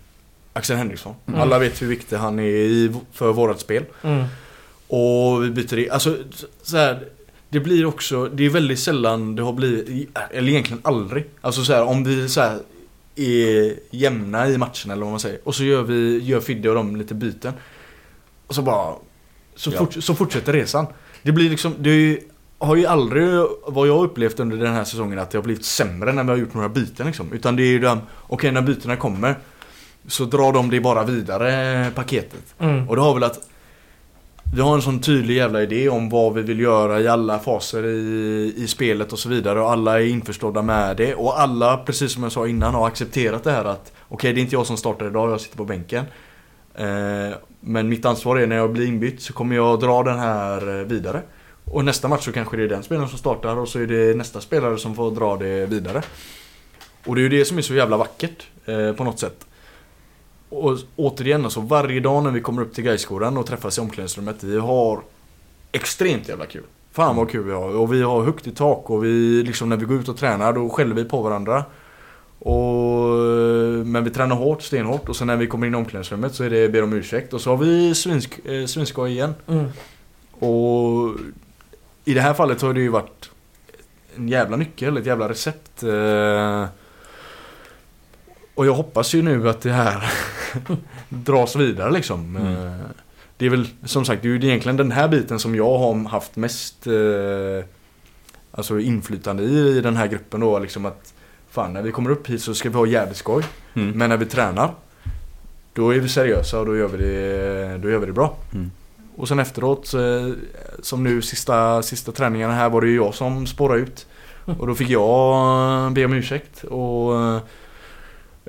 Axel 0.53 0.77
Henriksson. 0.77 1.15
Mm. 1.27 1.39
Alla 1.41 1.59
vet 1.59 1.81
hur 1.81 1.87
viktig 1.87 2.15
han 2.17 2.39
är 2.39 2.43
i, 2.43 2.93
för 3.13 3.31
vårat 3.33 3.59
spel. 3.59 3.83
Mm. 4.03 4.23
Och 4.87 5.43
vi 5.43 5.49
byter 5.49 5.77
in, 5.77 5.91
alltså 5.91 6.15
så 6.63 6.77
här, 6.77 7.03
Det 7.49 7.59
blir 7.59 7.85
också, 7.85 8.25
det 8.25 8.45
är 8.45 8.49
väldigt 8.49 8.79
sällan 8.79 9.35
det 9.35 9.43
har 9.43 9.53
blivit, 9.53 10.09
eller 10.31 10.49
egentligen 10.51 10.81
aldrig. 10.83 11.25
Alltså 11.41 11.63
så 11.63 11.73
här, 11.73 11.83
om 11.83 12.03
vi 12.03 12.29
så 12.29 12.41
här 12.41 12.59
är 13.15 13.75
jämna 13.91 14.49
i 14.49 14.57
matchen 14.57 14.91
eller 14.91 15.01
vad 15.01 15.11
man 15.11 15.19
säger. 15.19 15.39
Och 15.43 15.55
så 15.55 15.63
gör 15.63 15.83
vi, 15.83 16.19
gör 16.19 16.39
Fidde 16.39 16.69
och 16.69 16.75
dem 16.75 16.95
lite 16.95 17.13
byten. 17.13 17.53
Och 18.47 18.55
så 18.55 18.61
bara, 18.61 18.95
så, 19.55 19.71
Ja. 19.71 19.77
fort, 19.77 20.03
så 20.03 20.15
fortsätter 20.15 20.53
resan. 20.53 20.85
Det 21.23 21.31
blir 21.31 21.49
liksom, 21.49 21.73
det 21.79 21.89
ju, 21.89 22.19
har 22.57 22.75
ju 22.75 22.85
aldrig, 22.85 23.23
vad 23.67 23.87
jag 23.87 24.03
upplevt 24.03 24.39
under 24.39 24.57
den 24.57 24.73
här 24.73 24.83
säsongen, 24.83 25.19
att 25.19 25.31
det 25.31 25.37
har 25.37 25.43
blivit 25.43 25.65
sämre 25.65 26.13
när 26.13 26.23
vi 26.23 26.29
har 26.29 26.37
gjort 26.37 26.53
några 26.53 26.69
byten 26.69 27.07
liksom. 27.07 27.33
Utan 27.33 27.55
det 27.55 27.63
är 27.63 27.67
ju 27.67 27.79
den, 27.79 27.99
okej 28.27 28.51
när 28.51 28.61
bytena 28.61 28.95
kommer 28.95 29.35
så 30.07 30.25
drar 30.25 30.53
de 30.53 30.69
det 30.69 30.79
bara 30.79 31.03
vidare 31.03 31.91
paketet. 31.95 32.55
Mm. 32.59 32.89
Och 32.89 32.95
det 32.95 33.01
har 33.01 33.13
väl 33.13 33.23
att 33.23 33.39
vi 34.53 34.61
har 34.61 34.75
en 34.75 34.81
sån 34.81 34.99
tydlig 34.99 35.35
jävla 35.35 35.61
idé 35.61 35.89
om 35.89 36.09
vad 36.09 36.33
vi 36.33 36.41
vill 36.41 36.59
göra 36.59 37.01
i 37.01 37.07
alla 37.07 37.39
faser 37.39 37.85
i, 37.85 38.53
i 38.57 38.67
spelet 38.67 39.13
och 39.13 39.19
så 39.19 39.29
vidare 39.29 39.61
och 39.61 39.71
alla 39.71 40.01
är 40.01 40.05
införstådda 40.05 40.61
med 40.61 40.97
det 40.97 41.15
och 41.15 41.39
alla, 41.39 41.77
precis 41.77 42.11
som 42.11 42.23
jag 42.23 42.31
sa 42.31 42.47
innan, 42.47 42.73
har 42.73 42.87
accepterat 42.87 43.43
det 43.43 43.51
här 43.51 43.65
att 43.65 43.91
okej 44.07 44.33
det 44.33 44.39
är 44.39 44.41
inte 44.41 44.55
jag 44.55 44.65
som 44.65 44.77
startar 44.77 45.07
idag, 45.07 45.31
jag 45.31 45.41
sitter 45.41 45.57
på 45.57 45.65
bänken. 45.65 46.05
Eh, 46.75 47.37
men 47.59 47.89
mitt 47.89 48.05
ansvar 48.05 48.37
är 48.37 48.47
när 48.47 48.55
jag 48.55 48.73
blir 48.73 48.87
inbytt 48.87 49.21
så 49.21 49.33
kommer 49.33 49.55
jag 49.55 49.79
dra 49.79 50.03
den 50.03 50.19
här 50.19 50.79
eh, 50.79 50.85
vidare. 50.85 51.21
Och 51.63 51.85
nästa 51.85 52.07
match 52.07 52.25
så 52.25 52.31
kanske 52.31 52.57
det 52.57 52.63
är 52.63 52.67
den 52.67 52.83
spelaren 52.83 53.09
som 53.09 53.19
startar 53.19 53.57
och 53.57 53.69
så 53.69 53.79
är 53.79 53.87
det 53.87 54.17
nästa 54.17 54.41
spelare 54.41 54.77
som 54.77 54.95
får 54.95 55.11
dra 55.11 55.37
det 55.37 55.65
vidare. 55.65 56.01
Och 57.05 57.15
det 57.15 57.21
är 57.21 57.23
ju 57.23 57.29
det 57.29 57.45
som 57.45 57.57
är 57.57 57.61
så 57.61 57.73
jävla 57.73 57.97
vackert 57.97 58.47
eh, 58.65 58.93
på 58.93 59.03
något 59.03 59.19
sätt. 59.19 59.46
Och 60.49 60.77
återigen 60.95 61.43
alltså, 61.43 61.61
varje 61.61 61.99
dag 61.99 62.23
när 62.23 62.31
vi 62.31 62.41
kommer 62.41 62.61
upp 62.61 62.73
till 62.73 62.83
Gaiskolan 62.83 63.37
och 63.37 63.45
träffas 63.45 63.77
i 63.77 63.81
omklädningsrummet, 63.81 64.43
vi 64.43 64.59
har 64.59 65.01
extremt 65.71 66.29
jävla 66.29 66.45
kul. 66.45 66.63
Fan 66.91 67.15
vad 67.15 67.29
kul 67.29 67.43
vi 67.43 67.51
har. 67.53 67.75
Och 67.75 67.93
vi 67.93 68.01
har 68.01 68.23
högt 68.23 68.47
i 68.47 68.51
tak 68.51 68.89
och 68.89 69.05
vi 69.05 69.43
liksom 69.43 69.69
när 69.69 69.77
vi 69.77 69.85
går 69.85 69.97
ut 69.99 70.09
och 70.09 70.17
tränar 70.17 70.53
då 70.53 70.69
skäller 70.69 70.95
vi 70.95 71.05
på 71.05 71.21
varandra. 71.21 71.65
Och, 72.39 73.17
men 73.85 74.03
vi 74.03 74.09
tränar 74.09 74.35
hårt, 74.35 74.61
stenhårt 74.61 75.09
och 75.09 75.15
sen 75.15 75.27
när 75.27 75.35
vi 75.35 75.47
kommer 75.47 75.67
in 75.67 75.73
i 75.73 75.77
omklädningsrummet 75.77 76.35
så 76.35 76.43
är 76.43 76.49
det 76.49 76.69
ber 76.69 76.83
om 76.83 76.93
ursäkt 76.93 77.33
och 77.33 77.41
så 77.41 77.49
har 77.49 77.57
vi 77.57 77.95
svinsk, 77.95 78.39
eh, 78.45 78.65
svinskoj 78.65 79.11
igen. 79.11 79.33
Mm. 79.47 79.65
Och 80.39 81.15
i 82.05 82.13
det 82.13 82.21
här 82.21 82.33
fallet 82.33 82.61
har 82.61 82.73
det 82.73 82.79
ju 82.79 82.89
varit 82.89 83.29
en 84.15 84.27
jävla 84.27 84.57
nyckel, 84.57 84.97
ett 84.97 85.05
jävla 85.05 85.29
recept. 85.29 85.83
eh. 85.83 86.65
Och 88.57 88.65
jag 88.65 88.73
hoppas 88.73 89.13
ju 89.13 89.21
nu 89.21 89.49
att 89.49 89.61
det 89.61 89.71
här 89.71 90.13
dras 91.09 91.55
vidare 91.55 91.91
liksom. 91.91 92.35
Mm. 92.35 92.67
Eh, 92.67 92.73
Det 93.37 93.45
är 93.45 93.49
väl 93.49 93.67
som 93.85 94.05
sagt, 94.05 94.21
det 94.21 94.27
är 94.27 94.29
ju 94.29 94.47
egentligen 94.47 94.77
den 94.77 94.91
här 94.91 95.07
biten 95.07 95.39
som 95.39 95.55
jag 95.55 95.77
har 95.77 96.09
haft 96.09 96.35
mest 96.35 96.87
eh, 96.87 97.65
Alltså 98.51 98.79
inflytande 98.79 99.43
i, 99.43 99.77
i 99.77 99.81
den 99.81 99.97
här 99.97 100.07
gruppen 100.07 100.39
då 100.39 100.59
liksom 100.59 100.85
att 100.85 101.13
Fan 101.49 101.73
när 101.73 101.81
vi 101.81 101.91
kommer 101.91 102.09
upp 102.09 102.27
hit 102.27 102.41
så 102.41 102.53
ska 102.53 102.69
vi 102.69 102.75
ha 102.75 102.85
jävligt 102.85 103.17
skoj. 103.17 103.43
Mm. 103.73 103.91
Men 103.91 104.09
när 104.09 104.17
vi 104.17 104.25
tränar 104.25 104.71
Då 105.73 105.95
är 105.95 105.99
vi 105.99 106.09
seriösa 106.09 106.59
och 106.59 106.65
då 106.65 106.77
gör 106.77 106.87
vi 106.87 106.97
det, 106.97 107.77
då 107.77 107.89
gör 107.89 107.99
vi 107.99 108.05
det 108.05 108.13
bra. 108.13 108.37
Mm. 108.53 108.71
Och 109.15 109.27
sen 109.27 109.39
efteråt, 109.39 109.93
som 110.81 111.03
nu 111.03 111.21
sista, 111.21 111.83
sista 111.83 112.11
träningarna 112.11 112.53
här 112.53 112.69
var 112.69 112.81
det 112.81 112.87
ju 112.87 112.95
jag 112.95 113.13
som 113.13 113.47
spårade 113.47 113.79
ut. 113.79 114.07
Och 114.59 114.67
då 114.67 114.75
fick 114.75 114.89
jag 114.89 115.91
be 115.93 116.05
om 116.05 116.13
ursäkt. 116.13 116.63
Och 116.63 117.41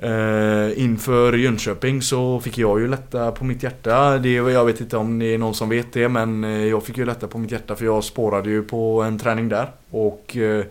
eh, 0.01 0.83
inför 0.83 1.33
Jönköping 1.33 2.01
så 2.01 2.39
fick 2.39 2.57
jag 2.57 2.79
ju 2.79 2.87
lätta 2.87 3.31
på 3.31 3.43
mitt 3.43 3.63
hjärta. 3.63 4.17
Det, 4.17 4.33
jag 4.33 4.65
vet 4.65 4.81
inte 4.81 4.97
om 4.97 5.19
det 5.19 5.33
är 5.33 5.37
någon 5.37 5.53
som 5.55 5.69
vet 5.69 5.93
det 5.93 6.09
men 6.09 6.43
eh, 6.43 6.65
jag 6.65 6.83
fick 6.83 6.97
ju 6.97 7.05
lätta 7.05 7.27
på 7.27 7.37
mitt 7.37 7.51
hjärta 7.51 7.75
för 7.75 7.85
jag 7.85 8.03
spårade 8.03 8.49
ju 8.49 8.63
på 8.63 9.01
en 9.01 9.19
träning 9.19 9.49
där. 9.49 9.71
Och 9.91 10.37
eh, 10.37 10.65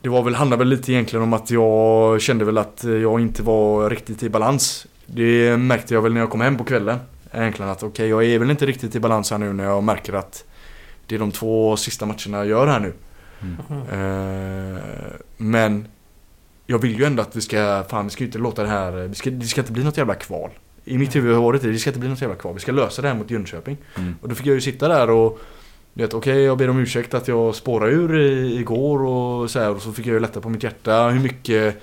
det 0.00 0.08
var 0.08 0.22
väl, 0.22 0.34
handlade 0.34 0.58
väl 0.58 0.68
lite 0.68 0.92
egentligen 0.92 1.22
om 1.22 1.32
att 1.32 1.50
jag 1.50 2.20
kände 2.20 2.44
väl 2.44 2.58
att 2.58 2.84
jag 2.84 3.20
inte 3.20 3.42
var 3.42 3.90
riktigt 3.90 4.22
i 4.22 4.28
balans. 4.28 4.86
Det 5.06 5.56
märkte 5.56 5.94
jag 5.94 6.02
väl 6.02 6.12
när 6.12 6.20
jag 6.20 6.30
kom 6.30 6.40
hem 6.40 6.56
på 6.56 6.64
kvällen. 6.64 6.98
Egentligen 7.32 7.70
att 7.70 7.82
okej, 7.82 8.08
jag 8.08 8.24
är 8.24 8.38
väl 8.38 8.50
inte 8.50 8.66
riktigt 8.66 8.94
i 8.94 9.00
balans 9.00 9.30
här 9.30 9.38
nu 9.38 9.52
när 9.52 9.64
jag 9.64 9.82
märker 9.82 10.12
att 10.12 10.44
det 11.06 11.14
är 11.14 11.18
de 11.18 11.30
två 11.30 11.76
sista 11.76 12.06
matcherna 12.06 12.38
jag 12.38 12.46
gör 12.46 12.66
här 12.66 12.80
nu. 12.80 12.92
Mm. 13.42 14.76
Eh, 14.76 14.80
men 15.36 15.86
jag 16.66 16.78
vill 16.78 16.98
ju 16.98 17.04
ändå 17.04 17.22
att 17.22 17.36
vi 17.36 17.40
ska, 17.40 17.84
fan 17.88 18.04
vi 18.04 18.10
ska 18.10 18.20
ju 18.20 18.26
inte 18.26 18.38
låta 18.38 18.62
det 18.62 18.68
här, 18.68 18.92
vi 18.92 19.14
ska, 19.14 19.30
det 19.30 19.46
ska 19.46 19.60
inte 19.60 19.72
bli 19.72 19.84
något 19.84 19.96
jävla 19.96 20.14
kval. 20.14 20.50
I 20.84 20.98
mitt 20.98 21.16
huvud 21.16 21.34
har 21.34 21.42
varit 21.42 21.62
det, 21.62 21.72
det 21.72 21.78
ska 21.78 21.90
inte 21.90 22.00
bli 22.00 22.08
något 22.08 22.20
jävla 22.20 22.36
kval. 22.36 22.54
Vi 22.54 22.60
ska 22.60 22.72
lösa 22.72 23.02
det 23.02 23.08
här 23.08 23.14
mot 23.14 23.30
Jönköping. 23.30 23.76
Mm. 23.96 24.14
Och 24.20 24.28
då 24.28 24.34
fick 24.34 24.46
jag 24.46 24.54
ju 24.54 24.60
sitta 24.60 24.88
där 24.88 25.10
och 25.10 25.40
du 25.94 26.02
vet, 26.02 26.14
okej 26.14 26.42
jag 26.42 26.58
ber 26.58 26.70
om 26.70 26.78
ursäkt 26.78 27.14
att 27.14 27.28
jag 27.28 27.54
spårade 27.54 27.92
ur 27.92 28.20
i, 28.20 28.56
igår 28.58 29.02
och 29.04 29.50
så 29.50 29.58
här, 29.58 29.70
och 29.70 29.82
så 29.82 29.92
fick 29.92 30.06
jag 30.06 30.14
ju 30.14 30.20
lätta 30.20 30.40
på 30.40 30.48
mitt 30.48 30.62
hjärta 30.62 31.08
hur 31.08 31.20
mycket 31.20 31.82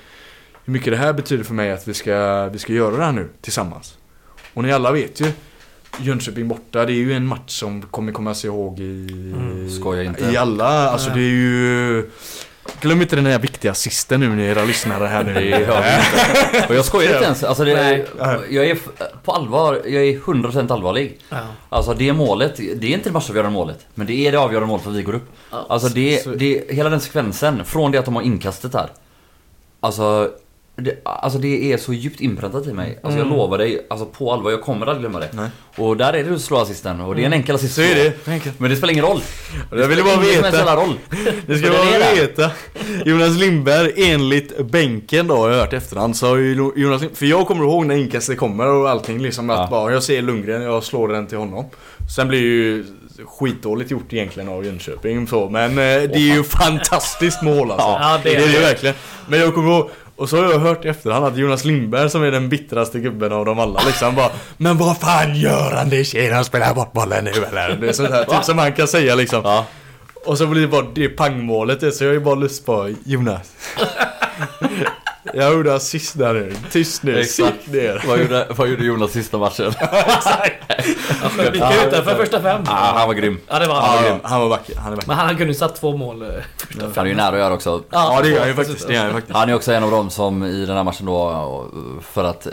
Hur 0.66 0.74
mycket 0.74 0.94
det 0.94 0.98
här 0.98 1.14
betyder 1.14 1.44
för 1.44 1.54
mig 1.54 1.72
att 1.72 1.88
vi 1.88 1.94
ska, 1.94 2.46
vi 2.50 2.60
ska 2.60 2.74
göra 2.74 2.98
det 2.98 3.04
här 3.04 3.12
nu 3.12 3.30
tillsammans. 3.42 3.98
Och 4.54 4.64
ni 4.64 4.72
alla 4.72 4.92
vet 4.92 5.22
ju 5.22 5.32
Jönköping 6.00 6.48
borta, 6.48 6.86
det 6.86 6.92
är 6.92 6.96
ju 6.96 7.14
en 7.14 7.26
match 7.26 7.60
som 7.60 7.82
kommer 7.82 8.12
komma 8.12 8.34
sig 8.34 8.48
ihåg 8.48 8.80
i... 8.80 9.08
Mm, 9.36 9.70
skoja 9.70 10.04
inte. 10.04 10.24
I 10.24 10.38
alla, 10.38 10.90
alltså 10.90 11.10
det 11.10 11.20
är 11.20 11.36
ju... 11.36 12.10
Glöm 12.82 13.02
inte 13.02 13.16
den 13.16 13.26
här 13.26 13.40
viktiga 13.40 13.72
assisten 13.72 14.20
nu 14.20 14.30
ni 14.36 14.44
era 14.44 14.64
lyssnare 14.64 15.08
här 15.08 15.24
nu. 15.24 15.68
Och 16.70 16.76
jag 16.76 16.86
skojar 16.86 17.14
inte 17.14 17.26
ens. 17.26 17.44
Alltså 17.44 17.64
det, 17.64 17.74
Nej. 17.76 18.06
jag 18.50 18.66
är 18.66 18.78
på 19.24 19.32
allvar, 19.32 19.82
jag 19.86 20.04
är 20.04 20.18
100% 20.20 20.74
allvarlig. 20.74 21.20
Ja. 21.30 21.38
Alltså 21.70 21.94
det 21.94 22.14
målet, 22.14 22.58
det 22.58 22.88
är 22.88 22.94
inte 22.94 23.10
det 23.10 23.14
matchavgörande 23.14 23.54
målet. 23.54 23.86
Men 23.96 24.08
det 24.08 24.28
är 24.28 24.32
det 24.32 24.40
avgörande 24.40 24.68
målet 24.68 24.84
för 24.84 24.92
att 24.92 24.98
vi 24.98 25.04
går 25.04 25.16
upp. 25.16 25.30
Alltså 25.50 25.88
det, 25.90 26.40
det, 26.40 26.64
hela 26.70 26.90
den 26.90 27.02
sekvensen, 27.02 27.66
från 27.66 27.92
det 27.92 27.98
att 27.98 28.06
de 28.06 28.16
har 28.16 28.22
inkastet 28.22 28.74
här. 28.74 28.90
Alltså 29.80 30.32
det, 30.82 30.96
alltså 31.04 31.40
det 31.40 31.74
är 31.74 31.78
så 31.78 31.94
djupt 31.94 32.22
inpräntat 32.22 32.68
i 32.68 32.74
mig. 32.74 33.00
Alltså 33.04 33.20
jag 33.20 33.26
Mm. 33.28 33.38
lovar 33.38 33.58
dig, 33.58 33.86
alltså 33.90 34.06
på 34.06 34.34
allvar, 34.34 34.52
jag 34.52 34.62
kommer 34.62 34.86
aldrig 34.88 35.00
glömma 35.02 35.20
det. 35.20 35.30
Nej. 35.34 35.50
Och 35.78 35.98
där 35.98 36.14
är 36.14 36.24
det 36.24 36.36
att 36.36 36.42
slå 36.42 36.58
assisten 36.58 37.02
och 37.02 37.16
det 37.16 37.22
är 37.22 37.26
en 37.26 37.34
enkel 37.34 37.56
assist. 37.56 37.76
Så 37.76 37.82
är 37.82 37.96
det. 37.96 38.14
Men 38.58 38.70
det 38.70 38.76
spelar 38.76 38.94
ingen 38.94 39.06
roll. 39.06 39.22
Jag 39.72 39.88
ville 39.88 40.04
bara 40.04 40.18
veta. 40.20 40.76
roll. 40.76 40.94
Det 41.48 41.58
ska 41.58 41.70
bara 41.70 42.14
veta. 42.16 42.52
Jonas 43.06 43.38
Lindberg, 43.38 43.94
enligt 44.12 44.66
bänken 44.66 45.28
då, 45.28 45.36
har 45.36 45.50
jag 45.50 45.58
hört 45.60 45.74
efterhand, 45.74 46.16
så 46.18 46.28
har 46.28 46.36
ju 46.38 46.54
Jonas 46.56 46.76
Lindberg, 47.02 47.16
För 47.16 47.26
jag 47.26 47.48
kommer 47.48 47.64
ihåg 47.64 47.86
när 47.86 47.96
inkastet 47.96 48.38
kommer 48.38 48.68
och 48.68 48.90
allting 48.90 49.20
liksom 49.22 49.50
att 49.50 49.58
Ja. 49.60 49.68
bara, 49.72 49.92
jag 49.94 50.04
ser 50.04 50.22
Lundgren, 50.22 50.62
jag 50.62 50.84
slår 50.84 51.08
den 51.08 51.28
till 51.28 51.38
honom. 51.38 51.66
Sen 52.16 52.28
blir 52.28 52.40
det 52.42 52.46
ju 52.48 52.86
skitdåligt 53.40 53.92
gjort 53.92 54.14
egentligen 54.14 54.50
av 54.50 54.66
Jönköping 54.66 55.28
så, 55.28 55.50
men 55.50 55.72
eh, 55.72 55.76
det 55.78 56.16
är 56.16 56.36
ju 56.36 56.44
fantastiskt 56.44 57.42
mål 57.44 57.72
alltså. 57.72 57.88
Ja, 57.88 58.20
det 58.24 58.30
det 58.30 58.36
är 58.36 58.42
är 58.44 58.48
det 58.48 58.54
det. 58.54 58.60
verkligen. 58.60 58.96
Men 59.28 59.40
jag 59.40 59.54
kommer 59.54 59.72
ihåg, 59.72 59.90
och 60.20 60.30
så 60.30 60.38
har 60.38 60.52
jag 60.52 60.60
hört 60.60 60.86
i 60.86 60.88
efterhand 60.88 61.26
att 61.26 61.38
Jonas 61.38 61.66
Lindberg 61.66 62.10
som 62.10 62.24
är 62.24 62.32
den 62.32 62.50
bittraste 62.50 63.00
gubben 63.00 63.32
av 63.32 63.46
dem 63.46 63.60
alla 63.60 63.82
liksom 63.86 64.16
bara 64.16 64.30
Men 64.58 64.78
vad 64.78 64.98
fan 64.98 65.36
gör 65.36 65.72
han? 65.76 65.90
Det 65.90 66.04
tjejen 66.04 66.34
han 66.34 66.46
spelar 66.46 66.74
bort 66.74 66.94
bollen 66.94 67.24
nu 67.24 67.32
eller? 67.32 67.78
Det 67.82 67.90
är 67.90 67.94
sånt 67.94 68.10
här 68.10 68.24
typ 68.24 68.44
som 68.44 68.58
han 68.58 68.74
kan 68.74 68.88
säga 68.88 69.16
liksom. 69.16 69.42
Ja. 69.44 69.66
Och 70.26 70.38
så 70.38 70.48
blir 70.48 70.62
det 70.62 70.68
bara 70.68 70.86
det 70.96 71.10
pangmålet 71.10 71.96
så 71.96 72.04
jag 72.04 72.10
har 72.10 72.14
ju 72.14 72.20
bara 72.20 72.36
lust 72.36 72.66
på 72.66 72.94
Jonas. 73.06 73.52
Jag 75.34 75.54
gjorde 75.54 75.76
assist 75.76 76.18
där 76.18 76.34
nu. 76.34 76.54
Tyst 76.72 77.04
nu. 77.04 77.20
Exakt. 77.20 77.64
Sitt 77.64 77.74
ner. 77.74 78.04
Vad 78.08 78.20
gjorde, 78.20 78.48
vad 78.50 78.68
gjorde 78.70 78.84
Jonas 78.86 79.12
sista 79.12 79.38
matchen? 79.38 79.74
Han 81.22 81.30
sköt 81.30 81.54
mycket 81.54 81.88
utanför 81.88 82.16
första 82.16 82.42
fem. 82.42 82.62
ah, 82.68 82.98
han 82.98 83.08
var 83.08 83.14
grym. 83.16 83.40
Ja 83.48 83.60
det 83.60 83.68
var 83.68 83.76
Ja, 83.76 84.00
han. 84.10 84.20
han 84.24 84.42
var 84.42 84.48
vacker. 84.50 84.76
Han 84.76 84.92
är 84.92 84.96
vacker. 84.96 85.08
Men 85.08 85.18
han 85.18 85.30
kunde 85.30 85.54
ju 85.54 85.60
satt 85.60 85.76
två 85.76 85.98
mål. 85.98 86.22
eh, 86.22 86.28
Han 86.96 87.06
är 87.06 87.10
ju 87.10 87.16
nära 87.16 87.28
att 87.28 87.38
göra 87.40 87.54
också. 87.54 87.84
Ja, 87.90 88.20
det 88.24 88.30
gör 88.30 88.40
han 88.40 88.48
ju 88.48 88.54
faktiskt. 88.56 88.88
Det 88.88 88.94
gör 88.94 89.00
han 89.00 89.10
ju 89.10 89.14
faktiskt. 89.14 89.38
Han 89.38 89.50
är 89.50 89.56
också 89.56 89.72
en 89.74 89.84
av 89.84 89.92
dem 89.92 90.10
som 90.10 90.44
i 90.44 90.66
den 90.66 90.76
här 90.78 90.84
matchen 90.84 91.06
då, 91.06 91.66
för 92.14 92.24
att, 92.24 92.48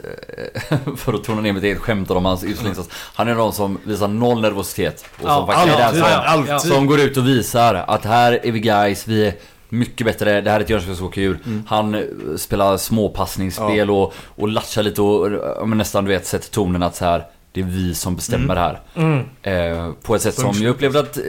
för 0.97 1.13
att 1.15 1.25
tona 1.25 1.41
ner 1.41 1.53
mitt 1.53 1.65
eget 1.65 1.79
skämt 1.79 2.11
om 2.11 2.25
hans 2.25 2.45
utslängningssats. 2.45 2.89
Han 3.15 3.29
är 3.29 3.33
en 3.33 3.39
av 3.39 3.45
dem 3.45 3.53
som 3.53 3.79
visar 3.85 4.09
noll 4.09 4.41
nervositet. 4.41 5.05
Och 5.17 5.21
som 5.21 5.29
Ja, 5.31 5.47
faktiskt 5.47 5.75
är 5.75 5.79
den 5.79 5.87
alltid, 5.87 6.03
som, 6.47 6.55
alltid. 6.57 6.73
som 6.73 6.87
går 6.87 7.01
ut 7.01 7.17
och 7.17 7.29
visar 7.29 7.75
att 7.75 8.05
här 8.05 8.41
är 8.47 8.53
vi 8.53 8.61
guys, 8.61 9.07
vi 9.09 9.27
är 9.27 9.35
mycket 9.69 10.07
bättre, 10.07 10.41
det 10.41 10.51
här 10.51 10.61
är 10.61 10.65
ett 10.65 10.71
Jönköping 10.71 10.97
som 10.97 11.07
åker 11.07 11.21
ur. 11.21 11.39
Han 11.67 11.95
eh, 11.95 12.03
spelar 12.37 12.77
småpassningsspel 12.77 13.91
och, 13.91 14.15
och 14.27 14.49
latchar 14.49 14.83
lite 14.83 15.03
och 15.03 15.33
ja, 15.33 15.65
men 15.65 15.79
nästan 15.79 16.05
du 16.05 16.11
vet 16.11 16.27
sätter 16.27 16.51
tonen 16.51 16.83
att 16.83 16.97
så 16.97 17.05
här 17.05 17.25
det 17.53 17.61
är 17.61 17.65
vi 17.65 17.95
som 17.95 18.17
bestämmer 18.17 18.57
här. 18.57 18.81
Mm. 18.95 19.25
Eh, 19.43 19.93
på 20.03 20.15
ett 20.15 20.23
sätt 20.23 20.35
som 20.35 20.53
jag 20.53 20.71
upplevde 20.71 21.01
att 21.01 21.17
eh, 21.17 21.23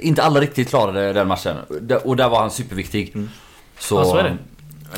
inte 0.00 0.22
alla 0.22 0.40
riktigt 0.40 0.68
klarade 0.68 1.12
den 1.12 1.28
matchen. 1.28 1.56
Och 2.04 2.16
där 2.16 2.28
var 2.28 2.40
han 2.40 2.50
superviktig. 2.50 3.16
Så, 3.78 3.94
Ja, 3.94 4.04
så 4.04 4.16
är 4.16 4.22
det. 4.22 4.36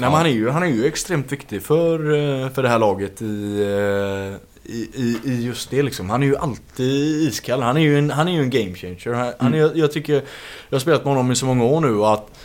Nej, 0.01 0.11
men 0.11 0.12
han, 0.12 0.27
är 0.27 0.31
ju, 0.31 0.48
han 0.48 0.62
är 0.62 0.66
ju 0.66 0.86
extremt 0.86 1.32
viktig 1.32 1.62
för, 1.62 1.98
eh, 1.98 2.51
för 2.51 2.62
det 2.62 2.69
här 2.69 2.78
laget 2.78 3.23
i, 3.23 3.62
eh, 3.62 4.73
i, 4.73 4.89
i, 4.94 5.20
i 5.24 5.44
just 5.44 5.70
det 5.70 5.82
liksom. 5.82 6.11
Han 6.11 6.23
är 6.23 6.27
ju 6.27 6.36
alltid 6.36 7.28
iskall. 7.28 7.62
Han 7.62 7.77
är 7.77 7.81
ju 7.81 7.98
en, 7.98 8.11
han 8.11 8.28
är 8.28 8.32
ju 8.32 8.40
en 8.40 8.51
game 8.51 8.74
changer. 8.74 9.12
Han, 9.12 9.32
han 9.39 9.55
är, 9.55 9.70
jag 9.74 9.93
tycker, 9.93 10.12
jag 10.69 10.74
har 10.74 10.78
spelat 10.78 11.05
med 11.05 11.15
honom 11.15 11.32
i 11.32 11.36
så 11.36 11.47
många 11.47 11.65
år 11.65 11.81
nu 11.81 11.94
och 11.97 12.12
att 12.12 12.39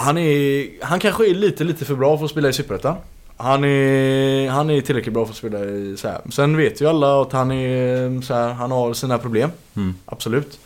han 0.00 0.18
är, 0.18 0.68
han 0.84 1.00
kanske 1.00 1.30
är 1.30 1.34
lite, 1.34 1.64
lite 1.64 1.84
för 1.84 1.94
bra 1.94 2.18
för 2.18 2.24
att 2.24 2.30
spela 2.30 2.48
i 2.48 2.52
Superettan. 2.52 2.96
Han 3.36 3.64
är, 3.64 4.48
han 4.48 4.70
är 4.70 4.80
tillräckligt 4.80 5.14
bra 5.14 5.24
för 5.24 5.32
att 5.32 5.36
spela 5.36 5.58
i 5.64 5.96
så 5.96 6.08
här. 6.08 6.20
Sen 6.30 6.56
vet 6.56 6.80
ju 6.80 6.88
alla 6.88 7.22
att 7.22 7.32
han 7.32 7.52
är 7.52 8.22
så 8.22 8.34
här, 8.34 8.52
han 8.52 8.70
har 8.70 8.94
sina 8.94 9.18
problem. 9.18 9.50
Mm. 9.76 9.94
Absolut. 10.06 10.58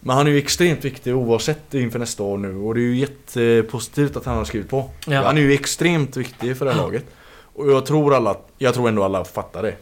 Men 0.00 0.16
han 0.16 0.26
är 0.26 0.30
ju 0.30 0.38
extremt 0.38 0.84
viktig 0.84 1.16
oavsett 1.16 1.74
inför 1.74 1.98
nästa 1.98 2.22
år 2.22 2.38
nu 2.38 2.56
och 2.56 2.74
det 2.74 2.80
är 2.80 2.82
ju 2.82 2.96
jättepositivt 2.96 4.16
att 4.16 4.24
han 4.24 4.36
har 4.36 4.44
skrivit 4.44 4.68
på. 4.70 4.90
Ja. 5.06 5.22
Han 5.22 5.36
är 5.36 5.42
ju 5.42 5.52
extremt 5.52 6.16
viktig 6.16 6.56
för 6.56 6.64
det 6.64 6.72
här 6.72 6.78
laget. 6.78 7.04
Och 7.54 7.70
jag 7.70 7.86
tror 7.86 8.14
alla, 8.14 8.36
jag 8.58 8.74
tror 8.74 8.88
ändå 8.88 9.04
alla 9.04 9.24
fattar 9.24 9.62
det. 9.62 9.74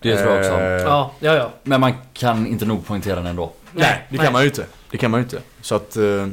Det 0.00 0.16
tror 0.16 0.32
jag 0.32 0.38
också. 0.38 0.52
Eh, 0.52 0.82
Ja, 0.82 1.12
ja, 1.20 1.34
ja. 1.34 1.50
Men 1.62 1.80
man 1.80 1.92
kan 2.12 2.46
inte 2.46 2.64
nog 2.64 2.86
poängtera 2.86 3.16
den 3.16 3.26
ändå. 3.26 3.52
Nej, 3.72 4.06
det 4.10 4.18
kan 4.18 4.32
man 4.32 4.42
ju 4.42 4.48
inte. 4.48 4.66
Det 4.90 4.98
kan 4.98 5.10
man 5.10 5.20
ju 5.20 5.24
inte. 5.24 5.38
Så 5.60 5.74
att... 5.74 5.96
eh, 5.96 6.26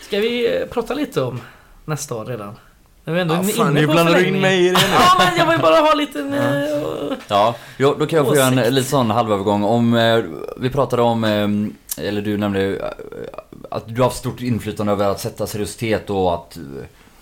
Ska 0.00 0.18
vi 0.20 0.60
eh, 0.60 0.66
prata 0.66 0.94
lite 0.94 1.22
om 1.22 1.40
nästa 1.84 2.14
år 2.14 2.24
redan? 2.24 2.56
När 3.04 3.14
vi 3.14 3.20
ändå 3.20 3.34
Ja, 3.34 3.38
är 3.40 3.44
fan, 3.44 3.70
inne 3.70 3.80
nu 3.80 3.86
på 3.86 3.92
blandar 3.92 4.14
du 4.14 4.26
in 4.26 4.40
mig 4.40 4.66
i 4.66 4.68
det 4.68 4.72
nu. 4.72 4.78
Ja, 4.94 5.14
men 5.18 5.38
jag 5.38 5.46
vill 5.46 5.60
bara 5.60 5.76
ha 5.76 5.92
en 5.92 5.98
liten... 5.98 6.34
eh, 6.34 7.16
Ja, 7.28 7.54
jo, 7.76 7.94
då 7.98 8.06
kan 8.06 8.16
jag 8.16 8.26
få 8.26 8.36
göra 8.36 8.46
en 8.62 8.74
lite 8.74 8.88
sån 8.90 9.10
halvövergång. 9.10 9.64
Om, 9.64 9.94
eh, 9.94 10.24
vi 10.56 10.70
pratade 10.70 11.02
om, 11.02 11.24
eh, 11.24 12.04
eller 12.08 12.22
du 12.22 12.36
nämnde 12.38 12.76
eh, 12.76 12.84
att 13.70 13.88
du 13.88 13.94
har 13.96 14.04
haft 14.04 14.16
stort 14.16 14.40
inflytande 14.40 14.92
över 14.92 15.08
att 15.08 15.20
sätta 15.20 15.46
seriositet 15.46 16.10
och 16.10 16.34
att, 16.34 16.58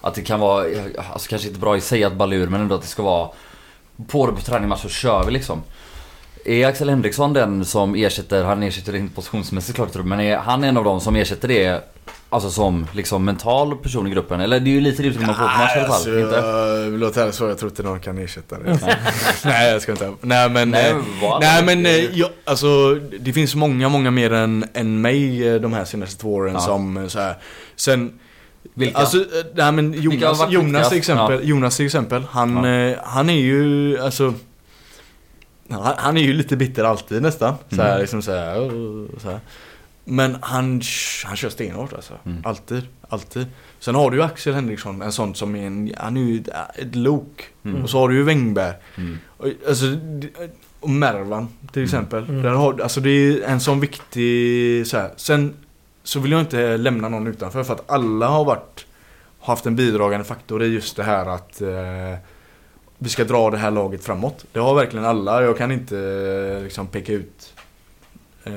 att 0.00 0.14
det 0.14 0.22
kan 0.22 0.40
vara, 0.40 0.64
alltså 1.12 1.28
kanske 1.28 1.48
inte 1.48 1.60
bra 1.60 1.76
i 1.76 1.80
sig 1.80 2.04
att 2.04 2.12
balla 2.12 2.34
ur 2.34 2.46
men 2.48 2.60
ändå 2.60 2.74
att 2.74 2.82
det 2.82 2.88
ska 2.88 3.02
vara 3.02 3.28
på 4.08 4.26
det 4.26 4.32
på 4.32 4.40
träning 4.40 4.76
så 4.76 4.88
kör 4.88 5.24
vi 5.24 5.30
liksom. 5.30 5.62
Är 6.46 6.66
Axel 6.66 6.88
Henriksson 6.88 7.32
den 7.32 7.64
som 7.64 7.94
ersätter, 7.94 8.44
han 8.44 8.62
ersätter 8.62 8.92
det 8.92 8.98
inte 8.98 9.14
positionsmässigt 9.14 9.76
klart 9.76 9.94
men 10.04 10.20
är 10.20 10.36
han 10.36 10.64
en 10.64 10.76
av 10.76 10.84
dem 10.84 11.00
som 11.00 11.16
ersätter 11.16 11.48
det 11.48 11.82
Alltså 12.28 12.50
som 12.50 12.86
liksom 12.92 13.24
mental 13.24 13.76
person 13.76 14.06
i 14.06 14.10
gruppen? 14.10 14.40
Eller 14.40 14.60
det 14.60 14.70
är 14.70 14.72
ju 14.72 14.80
lite 14.80 15.02
det 15.02 15.20
man 15.20 15.26
får 15.26 15.34
på 15.34 15.40
match 15.42 15.76
i 15.76 15.78
alla 15.78 15.88
fall, 15.88 15.94
alltså, 15.94 16.18
inte? 16.18 16.98
låta 16.98 17.22
ärligt 17.22 17.34
svara, 17.34 17.50
jag 17.50 17.58
tror 17.58 17.70
inte 17.70 17.82
någon 17.82 18.00
kan 18.00 18.18
ersätta 18.18 18.58
det. 18.58 18.78
Nej, 19.44 19.72
jag 19.72 19.82
ska 19.82 19.92
inte. 19.92 20.12
Nej 20.20 20.50
men... 20.50 20.70
Nej, 20.70 20.90
eh, 20.90 20.96
vad? 21.22 21.40
Nej 21.40 21.64
men 21.64 21.86
eh, 21.86 21.92
jag, 21.92 22.30
alltså 22.44 22.94
det 23.20 23.32
finns 23.32 23.54
många, 23.54 23.88
många 23.88 24.10
mer 24.10 24.32
än, 24.32 24.64
än 24.74 25.00
mig 25.00 25.48
eh, 25.48 25.60
de 25.60 25.72
här 25.72 25.84
senaste 25.84 26.20
två 26.20 26.34
åren 26.34 26.54
Ja. 26.54 26.60
som 26.60 27.10
så 27.10 27.18
här. 27.18 27.34
Sen... 27.76 28.18
Vilka? 28.74 28.98
Alltså, 28.98 29.24
nej 29.54 29.72
men 29.72 29.92
Jonas, 30.02 30.50
Jonas 30.50 30.88
till 30.88 30.98
exempel, 30.98 31.48
Jonas 31.48 31.76
till 31.76 31.86
exempel, 31.86 32.22
han, 32.30 32.64
Ja. 32.64 32.68
eh, 32.70 32.98
han 33.04 33.30
är 33.30 33.40
ju 33.40 33.98
alltså 34.00 34.34
han, 35.70 35.94
han 35.98 36.16
är 36.16 36.20
ju 36.22 36.32
lite 36.32 36.56
bitter 36.56 36.84
alltid 36.84 37.22
nästan. 37.22 37.54
Så 37.68 37.76
här, 37.82 37.88
Mm. 37.88 38.00
liksom 38.00 38.22
så 38.22 38.32
här, 38.32 38.56
så 39.20 39.30
här. 39.30 39.40
Men 40.04 40.36
han, 40.42 40.80
han 41.24 41.36
kör 41.36 41.48
stenhårt 41.48 41.92
alltså. 41.92 42.14
Mm. 42.26 42.42
Alltid, 42.44 42.82
alltid. 43.08 43.46
Sen 43.78 43.94
har 43.94 44.10
du 44.10 44.16
ju 44.16 44.22
Axel 44.22 44.54
Henriksson, 44.54 45.02
en 45.02 45.12
sån 45.12 45.34
som 45.34 45.56
är 45.56 45.66
en, 45.66 45.92
han 45.96 46.16
är 46.16 46.20
ju 46.20 46.44
ett, 46.74 46.94
lok. 46.96 47.44
Mm. 47.64 47.82
Och 47.82 47.90
så 47.90 47.98
har 47.98 48.08
du 48.08 48.14
ju 48.14 48.22
Wängberg. 48.22 48.74
Mm. 48.96 49.18
Och, 49.36 49.46
Alltså, 49.68 49.84
och 50.80 50.90
Mervan 50.90 51.48
till 51.72 51.84
exempel. 51.84 52.24
Mm. 52.24 52.42
Där 52.42 52.50
har, 52.50 52.80
alltså 52.80 53.00
det 53.00 53.10
är 53.10 53.42
en 53.42 53.60
sån 53.60 53.80
viktig 53.80 54.86
så 54.86 54.96
här. 54.96 55.10
Sen 55.16 55.54
så 56.02 56.20
vill 56.20 56.32
jag 56.32 56.40
inte 56.40 56.76
lämna 56.76 57.08
någon 57.08 57.26
utanför 57.26 57.64
för 57.64 57.74
att 57.74 57.90
alla 57.90 58.26
har 58.28 58.44
varit 58.44 58.86
haft 59.40 59.66
en 59.66 59.76
bidragande 59.76 60.24
faktor 60.24 60.62
i 60.62 60.66
just 60.66 60.96
det 60.96 61.02
här 61.02 61.26
att 61.26 61.60
eh, 61.62 62.18
vi 62.98 63.08
ska 63.08 63.24
dra 63.24 63.50
det 63.50 63.56
här 63.58 63.70
laget 63.70 64.04
framåt. 64.04 64.44
Det 64.52 64.58
har 64.58 64.74
verkligen 64.74 65.04
alla. 65.06 65.42
Jag 65.42 65.58
kan 65.58 65.72
inte 65.72 65.98
eh, 66.56 66.62
liksom 66.64 66.86
peka 66.86 67.12
ut 67.12 67.52
eh, 68.44 68.52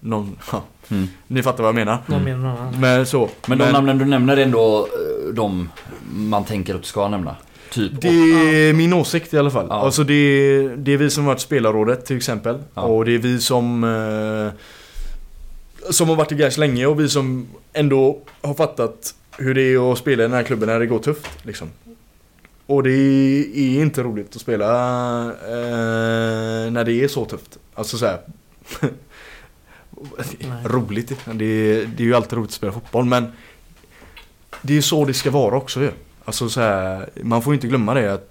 någon. 0.00 0.38
Ja, 0.52 0.62
Mm. 0.90 1.08
ni 1.26 1.42
fattar 1.42 1.62
vad 1.62 1.68
jag 1.68 1.74
menar. 1.74 1.98
Annan. 2.06 2.80
Men 2.80 3.06
så. 3.06 3.28
Men 3.46 3.58
de 3.58 3.72
namnen 3.72 3.98
du 3.98 4.04
nämner 4.04 4.36
är 4.36 4.42
ändå 4.42 4.78
eh, 5.26 5.34
de 5.34 5.68
man 6.14 6.44
tänker 6.44 6.74
att 6.74 6.82
du 6.82 6.86
ska 6.88 7.08
nämna? 7.08 7.36
Typ? 7.70 7.92
Det 8.00 8.08
är 8.08 8.72
min 8.72 8.92
åsikt 8.92 9.34
i 9.34 9.38
alla 9.38 9.50
fall. 9.50 9.66
Ja. 9.68 9.74
Alltså 9.74 10.04
det 10.04 10.14
är, 10.14 10.76
det 10.76 10.92
är 10.92 10.96
vi 10.96 11.10
som 11.10 11.24
har 11.24 11.32
varit 11.32 11.40
spelarrådet 11.40 12.06
till 12.06 12.16
exempel. 12.16 12.58
Ja. 12.74 12.82
Och 12.82 13.04
det 13.04 13.14
är 13.14 13.18
vi 13.18 13.40
som 13.40 13.84
eh, 13.84 14.52
Som 15.92 16.08
har 16.08 16.16
varit 16.16 16.32
i 16.32 16.34
Gais 16.34 16.58
länge 16.58 16.86
och 16.86 17.00
vi 17.00 17.08
som 17.08 17.46
ändå 17.72 18.18
har 18.42 18.54
fattat 18.54 19.14
hur 19.38 19.54
det 19.54 19.62
är 19.62 19.92
att 19.92 19.98
spela 19.98 20.22
i 20.22 20.26
den 20.26 20.34
här 20.36 20.42
klubben 20.42 20.68
när 20.68 20.78
det 20.80 20.86
går 20.86 20.98
tufft. 20.98 21.30
Liksom. 21.42 21.68
Och 22.66 22.82
det 22.82 22.90
är 22.90 23.82
inte 23.82 24.02
roligt 24.02 24.36
att 24.36 24.42
spela 24.42 24.66
eh, 25.30 26.70
när 26.70 26.84
det 26.84 27.04
är 27.04 27.08
så 27.08 27.24
tufft. 27.24 27.58
Alltså 27.74 27.98
så 27.98 28.06
här. 28.06 28.20
Nej. 30.38 30.64
roligt. 30.64 31.12
Det 31.32 31.44
är, 31.44 31.86
det 31.86 32.02
är 32.02 32.06
ju 32.06 32.14
alltid 32.14 32.32
roligt 32.32 32.50
att 32.50 32.54
spela 32.54 32.72
fotboll 32.72 33.04
men 33.04 33.32
Det 34.62 34.76
är 34.76 34.80
så 34.80 35.04
det 35.04 35.14
ska 35.14 35.30
vara 35.30 35.56
också 35.56 35.80
ju. 35.80 35.90
Alltså 36.24 36.48
så 36.48 36.60
här, 36.60 37.10
man 37.22 37.42
får 37.42 37.52
ju 37.52 37.54
inte 37.54 37.66
glömma 37.66 37.94
det 37.94 38.14
att 38.14 38.30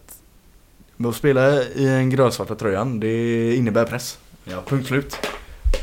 att 1.05 1.15
spela 1.15 1.63
i 1.63 1.87
en 1.87 2.09
grönsvarta 2.09 2.55
tröjan, 2.55 2.99
det 2.99 3.55
innebär 3.55 3.85
press. 3.85 4.17
Ja. 4.43 4.63
Punkt 4.67 4.87
slut. 4.87 5.17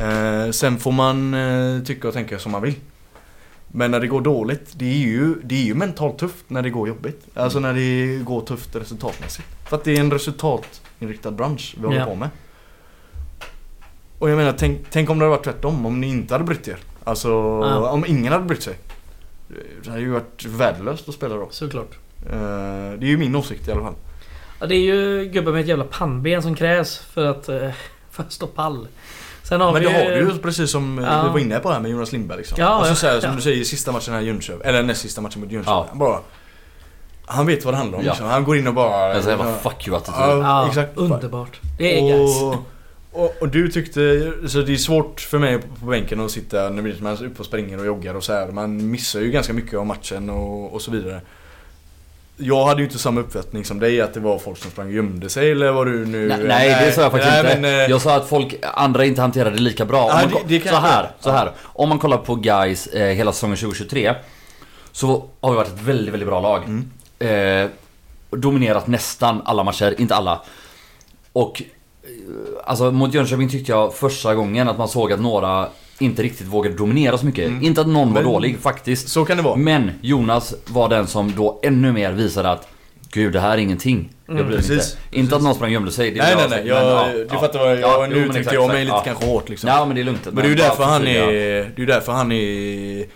Eh, 0.00 0.50
sen 0.50 0.78
får 0.78 0.92
man 0.92 1.34
eh, 1.34 1.82
tycka 1.82 2.08
och 2.08 2.14
tänka 2.14 2.38
som 2.38 2.52
man 2.52 2.62
vill. 2.62 2.74
Men 3.72 3.90
när 3.90 4.00
det 4.00 4.06
går 4.06 4.20
dåligt, 4.20 4.72
det 4.76 4.84
är 4.84 4.96
ju, 4.98 5.34
det 5.42 5.54
är 5.54 5.62
ju 5.64 5.74
mentalt 5.74 6.18
tufft 6.18 6.44
när 6.48 6.62
det 6.62 6.70
går 6.70 6.88
jobbigt. 6.88 7.26
Alltså 7.34 7.60
när 7.60 7.74
det 7.74 8.16
går 8.24 8.40
tufft 8.40 8.76
resultatmässigt. 8.76 9.48
För 9.68 9.76
att 9.76 9.84
det 9.84 9.96
är 9.96 10.00
en 10.00 10.10
resultatinriktad 10.10 11.30
bransch 11.30 11.74
vi 11.78 11.86
håller 11.86 11.98
Ja. 11.98 12.04
på 12.04 12.14
med. 12.14 12.28
Och 14.18 14.30
jag 14.30 14.36
menar, 14.36 14.52
tänk, 14.58 14.78
tänk 14.90 15.10
om 15.10 15.18
det 15.18 15.24
hade 15.24 15.36
varit 15.36 15.44
tvärtom. 15.44 15.86
Om 15.86 16.00
ni 16.00 16.06
inte 16.08 16.34
hade 16.34 16.44
brytt 16.44 16.68
er. 16.68 16.78
Alltså, 17.04 17.28
Ja. 17.28 17.90
om 17.90 18.04
ingen 18.06 18.32
hade 18.32 18.44
brytt 18.44 18.62
sig. 18.62 18.74
Det 19.84 19.90
hade 19.90 20.02
ju 20.02 20.10
varit 20.10 20.44
värdelöst 20.46 21.08
att 21.08 21.14
spela 21.14 21.34
då. 21.36 21.48
Såklart. 21.50 21.98
Eh, 22.26 22.30
det 22.98 23.06
är 23.06 23.08
ju 23.08 23.18
min 23.18 23.36
åsikt 23.36 23.68
i 23.68 23.72
alla 23.72 23.82
fall. 23.82 23.94
Ja, 24.60 24.66
det 24.66 24.74
är 24.74 24.80
ju 24.94 25.24
gubbar 25.24 25.52
med 25.52 25.60
ett 25.60 25.66
jävla 25.66 25.84
pannben 25.84 26.42
som 26.42 26.54
krävs 26.54 26.98
för 26.98 27.26
att, 27.26 27.48
eh, 27.48 27.70
för 28.10 28.22
att 28.22 28.32
stå 28.32 28.46
pall. 28.46 28.88
Sen 29.42 29.60
har 29.60 29.72
Men 29.72 29.82
vi 29.82 29.88
det 29.88 29.94
har 29.94 30.10
du 30.10 30.18
ju 30.18 30.38
precis 30.38 30.70
som 30.70 30.98
Ja. 31.04 31.22
vi 31.22 31.28
var 31.28 31.38
inne 31.38 31.58
på 31.58 31.70
här 31.70 31.80
med 31.80 31.90
Jonas 31.90 32.12
Lindberg 32.12 32.38
liksom. 32.38 32.56
Ja, 32.60 32.66
alltså 32.66 32.90
ja, 32.90 32.94
så 32.94 33.06
här, 33.06 33.20
som 33.20 33.30
ja. 33.30 33.36
du 33.36 33.42
säger, 33.42 33.64
sista 33.64 33.92
matchen 33.92 34.14
här 34.14 34.20
i 34.20 34.24
Jönköping. 34.24 34.62
Eller 34.68 34.82
näst 34.82 35.00
sista 35.00 35.20
matchen 35.20 35.40
mot 35.40 35.52
Jönköping. 35.52 35.74
Ja. 35.92 35.98
Bara... 35.98 36.18
Han 37.26 37.46
vet 37.46 37.64
vad 37.64 37.74
det 37.74 37.78
handlar 37.78 37.98
om 37.98 38.04
Ja. 38.04 38.10
liksom. 38.10 38.26
Han 38.26 38.44
går 38.44 38.56
in 38.56 38.66
och 38.68 38.74
bara... 38.74 39.14
En 39.14 39.22
sån 39.22 39.30
jävla 39.30 39.54
fuck 39.54 39.88
you-attityd. 39.88 40.14
Ja, 40.20 40.38
Ja, 40.38 40.68
exakt. 40.68 40.96
underbart. 40.96 41.60
Det 41.78 41.98
är 41.98 42.16
guys. 42.18 42.42
och, 42.42 42.54
och, 43.12 43.34
och 43.40 43.48
du 43.48 43.68
tyckte, 43.70 44.32
så 44.48 44.58
det 44.62 44.72
är 44.72 44.76
svårt 44.76 45.20
för 45.20 45.38
mig 45.38 45.58
på, 45.58 45.68
på 45.80 45.86
bänken 45.86 46.20
att 46.20 46.30
sitta 46.30 46.68
när 46.70 46.82
blir 46.82 46.96
man 47.00 47.12
är 47.12 47.24
uppe 47.24 47.38
och 47.38 47.46
springer 47.46 47.78
och 47.78 47.86
joggar 47.86 48.14
och 48.14 48.24
så 48.24 48.32
här. 48.32 48.48
Man 48.48 48.90
missar 48.90 49.20
ju 49.20 49.30
ganska 49.30 49.52
mycket 49.52 49.78
av 49.78 49.86
matchen 49.86 50.30
och, 50.30 50.74
och 50.74 50.82
så 50.82 50.90
vidare. 50.90 51.20
Jag 52.42 52.64
hade 52.66 52.80
ju 52.80 52.86
inte 52.86 52.98
samma 52.98 53.20
uppfattning 53.20 53.64
som 53.64 53.78
dig 53.78 54.00
att 54.00 54.14
det 54.14 54.20
var 54.20 54.38
folk 54.38 54.58
som 54.58 54.70
sprang 54.70 54.86
och 54.86 54.92
gömde 54.92 55.28
sig 55.28 55.50
eller 55.50 55.72
vad 55.72 55.86
du 55.86 56.06
nu... 56.06 56.28
Nej, 56.28 56.38
nej, 56.48 56.84
det 56.86 56.92
sa 56.92 57.02
jag 57.02 57.10
faktiskt 57.12 57.32
nej, 57.32 57.40
inte. 57.50 57.60
Men, 57.60 57.80
eh, 57.84 57.90
jag 57.90 58.00
sa 58.00 58.16
att 58.16 58.28
folk, 58.28 58.54
andra 58.74 59.04
inte 59.04 59.20
hanterade 59.20 59.56
det 59.56 59.62
lika 59.62 59.84
bra. 59.84 60.10
Nej, 60.14 60.28
man, 60.32 60.42
det- 60.46 60.58
det 60.58 60.68
så 60.68 60.74
jag- 60.74 60.80
här, 60.80 61.10
så 61.20 61.30
här. 61.30 61.52
Om 61.62 61.88
man 61.88 61.98
kollar 61.98 62.16
på 62.18 62.34
guys 62.34 62.86
eh, 62.86 63.06
hela 63.14 63.32
säsongen 63.32 63.56
2023 63.56 64.14
Så 64.92 65.24
har 65.40 65.50
vi 65.50 65.56
varit 65.56 65.68
ett 65.68 65.82
väldigt, 65.82 66.12
väldigt 66.14 66.28
bra 66.28 66.40
lag. 66.40 66.62
Mm. 66.64 66.90
Eh, 67.64 67.70
dominerat 68.38 68.86
nästan 68.86 69.42
alla 69.44 69.64
matcher, 69.64 69.94
inte 69.98 70.14
alla. 70.14 70.40
Och 71.32 71.62
eh, 72.02 72.08
Alltså 72.64 72.90
mot 72.90 73.14
Jönköping 73.14 73.48
tyckte 73.48 73.72
jag 73.72 73.94
första 73.94 74.34
gången 74.34 74.68
att 74.68 74.78
man 74.78 74.88
såg 74.88 75.12
att 75.12 75.20
några 75.20 75.68
inte 76.00 76.22
riktigt 76.22 76.46
vågade 76.46 76.76
dominera 76.76 77.18
så 77.18 77.26
mycket. 77.26 77.48
Mm. 77.48 77.62
Inte 77.62 77.80
att 77.80 77.86
någon 77.88 78.08
var 78.08 78.22
Men- 78.22 78.32
dålig 78.32 78.58
faktiskt. 78.58 79.08
Så 79.08 79.24
kan 79.24 79.36
det 79.36 79.42
vara. 79.42 79.56
Men 79.56 79.90
Jonas 80.00 80.54
var 80.66 80.88
den 80.88 81.06
som 81.06 81.32
då 81.36 81.60
ännu 81.62 81.92
mer 81.92 82.12
visade 82.12 82.50
att 82.50 82.68
Gud, 83.12 83.32
det 83.32 83.40
här 83.40 83.52
är 83.52 83.56
ingenting. 83.58 84.10
Jag 84.26 84.34
Mm. 84.34 84.46
mig 84.46 84.56
Precis. 84.56 84.96
inte. 85.10 85.18
Inte 85.18 85.36
att 85.36 85.42
någon 85.42 85.54
sprang 85.54 85.68
och 85.68 85.72
gömde 85.72 85.92
sig. 85.92 86.14
Nej 86.14 86.34
nej 86.36 86.46
nej, 86.50 86.66
jag, 86.66 86.74
men, 86.74 86.88
ja, 86.88 87.08
du 87.12 87.26
ja. 87.30 87.40
fattar 87.40 87.58
vad 87.58 87.70
jag... 87.70 87.80
Ja, 87.80 88.06
nu 88.10 88.24
jo, 88.26 88.38
exakt, 88.38 88.54
jag 88.54 88.68
mig 88.68 88.84
lite 88.84 88.96
ja. 88.96 89.02
kanske 89.04 89.26
hårt 89.26 89.48
liksom. 89.48 89.70
Ja 89.70 89.84
men 89.84 89.94
det 89.94 90.00
är 90.02 90.04
lugnt. 90.04 90.24
Men 90.24 90.34
det 90.34 90.42
är 90.42 90.48
ju 90.48 90.54
därför 90.54 90.84
han 90.84 91.06
är... 91.06 91.26
Det 91.26 91.60
är 91.60 91.72
ju 91.76 91.86
därför 91.86 92.12
han 92.12 92.32
är... 92.32 93.06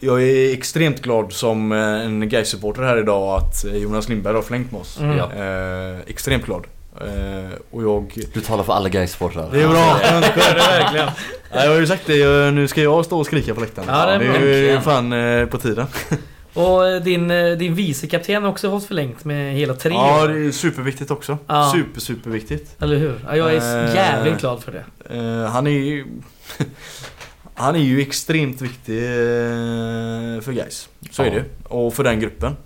Jag 0.00 0.22
är 0.22 0.52
extremt 0.52 1.02
glad 1.02 1.32
som 1.32 1.72
eh, 1.72 1.78
en 1.78 2.28
guys 2.28 2.48
supporter 2.48 2.82
här 2.82 2.98
idag 2.98 3.36
att 3.42 3.64
eh, 3.64 3.76
Jonas 3.76 4.08
Lindberg 4.08 4.34
har 4.34 4.42
förlängt 4.42 4.72
med 4.72 4.80
oss. 4.80 5.00
Mm. 5.00 5.18
Eh, 5.18 6.00
extremt 6.06 6.44
glad. 6.44 6.64
Eh, 7.00 7.50
och 7.70 7.82
jag... 7.82 8.12
Du 8.34 8.40
talar 8.40 8.64
för 8.64 8.72
alla 8.72 8.88
guys 8.88 9.12
supportrar 9.12 9.48
Det 9.52 9.62
är 9.62 9.68
bra! 9.68 9.96
Det 10.02 10.06
är 10.06 10.54
det 10.54 10.60
verkligen. 10.80 11.06
Nej, 11.54 11.64
jag 11.64 11.72
har 11.72 11.80
ju 11.80 11.86
sagt 11.86 12.02
det, 12.06 12.16
jag- 12.16 12.54
nu 12.54 12.68
ska 12.68 12.82
jag 12.82 13.04
stå 13.04 13.18
och 13.18 13.26
skrika 13.26 13.54
på 13.54 13.60
läktaren. 13.60 13.88
Ja, 13.90 14.06
det 14.06 14.12
är 14.12 14.18
det 14.18 14.24
bra. 14.28 14.36
är 14.38 14.74
ju 14.74 14.80
fan 14.80 15.12
eh, 15.12 15.46
på 15.46 15.58
tiden. 15.58 15.86
Och 16.54 16.88
eh, 16.88 17.02
din, 17.02 17.28
din 17.58 17.74
vicekapten 17.74 18.42
har 18.42 18.50
också 18.50 18.70
fått 18.70 18.84
förlängt 18.86 19.24
med 19.24 19.54
hela 19.54 19.74
tre 19.74 19.92
Ja, 19.92 20.26
det 20.26 20.46
är 20.46 20.50
superviktigt 20.50 21.10
också. 21.10 21.38
Ja. 21.46 21.72
Super, 21.74 22.00
superviktigt. 22.00 22.82
Eller 22.82 22.96
hur? 22.96 23.14
Ja, 23.28 23.36
jag 23.36 23.54
är 23.54 23.84
Eh. 23.88 23.94
jävligt 23.94 24.40
glad 24.40 24.62
för 24.62 24.72
det. 24.72 24.84
Eh, 25.16 25.50
han 25.50 25.66
är 25.66 25.70
ju... 25.70 26.06
han 27.54 27.74
är 27.74 27.80
ju 27.80 28.00
extremt 28.00 28.60
viktig 28.60 28.98
eh, 29.04 30.40
för 30.40 30.52
guys. 30.52 30.88
Så 31.10 31.22
Ja. 31.22 31.26
är 31.26 31.30
det 31.30 31.44
Och 31.68 31.94
för 31.94 32.04
den 32.04 32.20
gruppen. 32.20 32.56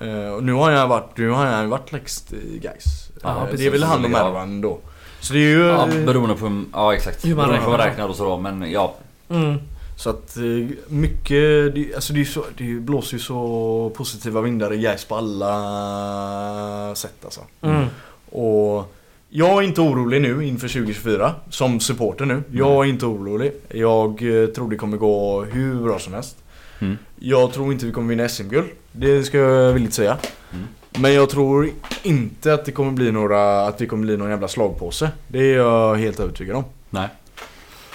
Eh, 0.00 0.28
och 0.28 0.44
nu 0.44 0.52
har 0.52 0.70
jag 0.70 0.88
varit, 0.88 1.16
nu 1.16 1.28
har 1.28 1.46
jag 1.46 1.66
varit 1.68 1.92
längst 1.92 2.32
i 2.32 2.58
guys. 2.62 3.09
Ja, 3.22 3.48
Eh, 3.48 3.56
det 3.56 3.66
är 3.66 3.70
väl 3.70 3.82
han 3.82 4.04
och 4.04 4.10
Mervan 4.10 4.60
då. 4.60 4.78
Så 5.20 5.32
det 5.32 5.38
är 5.38 5.48
ju... 5.48 5.66
Ja, 5.66 5.88
beroende 6.06 6.34
på... 6.34 6.64
Ja 6.72 6.94
exakt. 6.94 7.26
Hur 7.26 7.34
man 7.34 7.48
beroende 7.48 7.64
på 7.64 7.70
vad 7.70 7.78
man 7.78 7.86
räknar. 7.86 7.90
räknar 7.90 8.08
och 8.08 8.16
så 8.16 8.24
då, 8.24 8.36
men 8.36 8.70
ja. 8.70 8.94
Mm. 9.28 9.58
Så 9.96 10.10
att 10.10 10.36
eh, 10.36 10.42
mycket, 10.88 11.74
det, 11.74 11.94
alltså 11.94 12.12
det, 12.12 12.20
är 12.20 12.24
så, 12.24 12.44
det 12.56 12.74
blåser 12.74 13.16
ju 13.16 13.22
så 13.22 13.92
positiva 13.96 14.40
vindar 14.40 14.72
i 14.72 14.78
guys 14.78 15.04
på 15.04 15.16
alla 15.16 16.94
sätt 16.94 17.24
alltså. 17.24 17.40
Mm. 17.60 17.86
Och 18.30 18.94
jag 19.28 19.58
är 19.58 19.62
inte 19.62 19.80
orolig 19.80 20.22
nu 20.22 20.46
inför 20.46 20.68
2024 20.68 21.34
som 21.50 21.80
supporter 21.80 22.24
nu. 22.24 22.42
Jag 22.52 22.84
är 22.84 22.88
inte 22.88 23.06
orolig. 23.06 23.52
Jag 23.68 24.42
eh, 24.42 24.46
tror 24.46 24.70
det 24.70 24.76
kommer 24.76 24.96
gå 24.96 25.44
hur 25.44 25.74
bra 25.74 25.98
som 25.98 26.14
helst. 26.14 26.36
Mm. 26.78 26.98
Jag 27.18 27.52
tror 27.52 27.72
inte 27.72 27.86
vi 27.86 27.92
kommer 27.92 28.08
vinna 28.08 28.28
SM-guld. 28.28 28.68
Det 28.92 29.24
ska 29.24 29.38
jag 29.38 29.72
villigt 29.72 29.94
säga. 29.94 30.18
Mm. 30.52 30.66
Men 30.98 31.14
jag 31.14 31.30
tror 31.30 31.70
inte 32.02 32.54
att 32.54 32.64
det 32.64 32.72
kommer 32.72 32.92
bli 32.92 33.12
några, 33.12 33.60
att 33.66 33.78
det 33.78 33.86
kommer 33.86 34.04
bli 34.04 34.16
någon 34.16 34.30
jävla 34.30 34.48
slagpåse. 34.48 35.10
Det 35.28 35.38
är 35.38 35.56
jag 35.56 35.96
helt 35.96 36.20
övertygad 36.20 36.56
om. 36.56 36.64
Nej. 36.90 37.08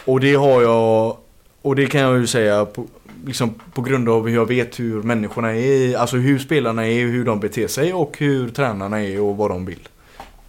Och 0.06 0.20
det 0.20 0.34
har 0.36 0.62
jag, 0.62 1.18
och 1.62 1.76
det 1.76 1.86
kan 1.86 2.02
jag 2.02 2.18
ju 2.18 2.28
säga 2.28 2.66
på, 2.66 2.86
liksom 3.26 3.54
på 3.74 3.82
grund 3.82 4.10
av 4.10 4.28
hur 4.28 4.36
jag 4.36 4.46
vet 4.48 4.80
hur 4.80 5.04
människorna 5.04 5.56
är, 5.56 5.98
alltså 5.98 6.18
hur 6.18 6.40
spelarna 6.40 6.88
är, 6.88 7.06
hur 7.06 7.26
de 7.26 7.40
beter 7.40 7.68
sig 7.68 7.94
och 7.94 8.18
hur 8.18 8.50
tränarna 8.50 9.02
är 9.04 9.22
och 9.22 9.38
vad 9.38 9.52
de 9.52 9.66
vill. 9.66 9.88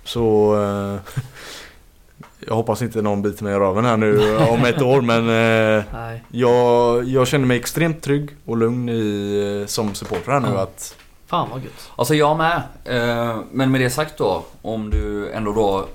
Så 0.05 0.55
eh, 0.63 1.23
jag 2.47 2.55
hoppas 2.55 2.83
inte 2.83 3.03
någon 3.03 3.23
biter 3.23 3.45
mig 3.45 3.53
i 3.55 3.59
röven 3.59 3.85
här 3.85 3.97
nu 3.97 4.37
om 4.51 4.65
ett 4.65 4.83
år 4.83 5.01
men 5.01 5.29
eh, 5.29 5.85
jag, 6.31 7.05
jag 7.05 7.27
känner 7.29 7.47
mig 7.47 7.57
extremt 7.59 8.03
trygg 8.03 8.29
och 8.45 8.57
lugn 8.57 8.89
i, 8.89 9.61
eh, 9.63 9.67
som 9.67 9.95
supporter 9.95 10.33
här 10.33 10.41
nu 10.41 10.49
Ja. 10.49 10.61
att 10.63 10.97
Fan 11.27 11.51
vad 11.51 11.65
gött. 11.65 11.91
Alltså 11.97 12.15
jag 12.15 12.37
med. 12.37 12.63
Eh, 12.85 13.41
men 13.53 13.71
med 13.71 13.81
det 13.81 13.91
sagt 13.91 14.19
då, 14.19 14.45
om 14.63 14.91
du 14.91 15.33
ändå 15.33 15.53
då 15.53 15.87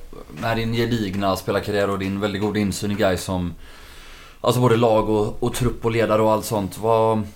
med 0.41 0.57
din 0.57 0.73
gedigna 0.73 1.35
spelarkarriär 1.35 1.89
och 1.89 1.99
din 1.99 2.19
väldigt 2.19 2.41
goda 2.41 2.59
insyn 2.59 2.91
i 2.91 2.95
guys 2.95 3.23
som 3.23 3.53
Alltså 4.41 4.61
både 4.61 4.77
lag 4.77 5.09
och, 5.09 5.43
och 5.43 5.53
trupp 5.53 5.85
och 5.85 5.91
ledare 5.91 6.21
och 6.21 6.31
allt 6.31 6.45
sånt. 6.45 6.77
Vad... 6.77 7.27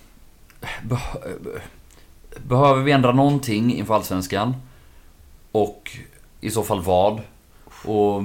Be, 0.84 1.00
behöver 2.38 2.84
vi 2.84 2.92
ändra 2.92 3.12
någonting 3.12 3.76
inför 3.76 3.94
Allsvenskan? 3.94 4.56
Och 5.52 5.98
i 6.42 6.52
så 6.52 6.64
fall 6.64 6.82
vad? 6.82 7.22
Och... 7.86 8.24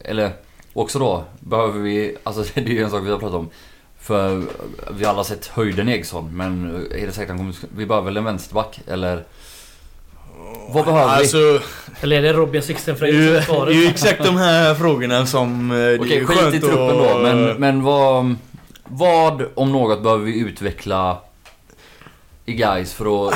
Eller 0.00 0.32
också 0.72 0.98
då, 0.98 1.24
behöver 1.40 1.80
vi... 1.80 2.16
Alltså 2.22 2.42
det 2.54 2.60
är 2.60 2.74
ju 2.74 2.82
en 2.82 2.90
sak 2.90 3.04
vi 3.04 3.10
har 3.10 3.18
pratat 3.18 3.38
om. 3.38 3.50
För 4.08 4.42
vi 4.90 5.04
har 5.04 5.12
alla 5.12 5.24
sett 5.24 5.46
höjden 5.46 5.88
Eriksson, 5.88 6.30
men 6.36 6.74
är 6.94 7.06
det 7.06 7.12
säkert 7.12 7.28
han 7.28 7.38
kommer... 7.38 7.54
Vi 7.76 7.86
behöver 7.86 8.04
väl 8.04 8.16
en 8.16 8.24
vänsterback, 8.24 8.80
eller? 8.86 9.24
Vad 10.68 10.84
behöver 10.84 11.14
vi? 11.14 11.20
Alltså, 11.20 11.60
Eller 12.00 12.16
är 12.16 12.22
det 12.22 12.32
Robin 12.32 12.62
Sixten 12.62 12.94
det 12.94 13.06
är 13.06 13.10
Frey 13.12 13.22
ju, 13.34 13.42
som 13.42 13.62
är 13.62 13.66
det 13.66 13.72
är 13.72 13.74
ju 13.82 13.86
exakt 13.86 14.24
de 14.24 14.36
här 14.36 14.74
frågorna 14.74 15.26
som... 15.26 15.70
eh, 15.70 15.76
det 15.76 15.82
är 15.84 16.00
Okej, 16.00 16.16
ju 16.18 16.26
skit 16.26 16.54
i 16.54 16.60
truppen 16.60 16.88
då. 16.98 17.04
att- 17.04 17.22
Men, 17.22 17.44
men 17.56 17.82
vad... 17.82 18.34
Vad 18.84 19.44
om 19.54 19.72
något 19.72 20.02
behöver 20.02 20.24
vi 20.24 20.38
utveckla 20.40 21.18
i 22.46 22.52
guys 22.54 22.92
för 22.94 23.28
att, 23.28 23.34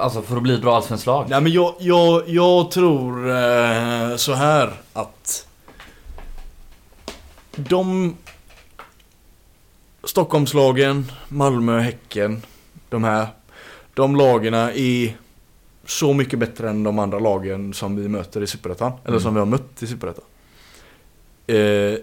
alltså 0.00 0.22
för 0.22 0.36
att 0.36 0.42
bli 0.42 0.54
ett 0.54 0.62
bra 0.62 0.76
allsvenskt 0.76 1.06
lag? 1.06 1.26
Nej 1.28 1.40
men 1.40 1.52
jag, 1.52 1.74
jag, 1.78 2.28
jag 2.28 2.70
tror 2.70 3.30
eh, 3.30 4.16
så 4.16 4.32
här 4.32 4.72
att 4.92 5.46
de 7.56 8.16
Stockholmslagen, 10.08 11.12
Malmö, 11.28 11.80
Häcken, 11.80 12.42
de 12.88 13.04
här. 13.04 13.26
De 13.94 14.16
lagen 14.16 14.54
är 14.54 15.16
så 15.86 16.12
mycket 16.12 16.38
bättre 16.38 16.70
än 16.70 16.82
de 16.82 16.98
andra 16.98 17.18
lagen 17.18 17.74
som 17.74 17.96
vi 17.96 18.08
möter 18.08 18.42
i 18.42 18.46
Superettan. 18.46 18.92
Eller 19.04 19.08
Mm. 19.08 19.20
som 19.20 19.34
vi 19.34 19.38
har 19.40 19.46
mött 19.46 19.82
i 19.82 19.86
Superettan. 19.86 20.24
Eh, 21.46 21.98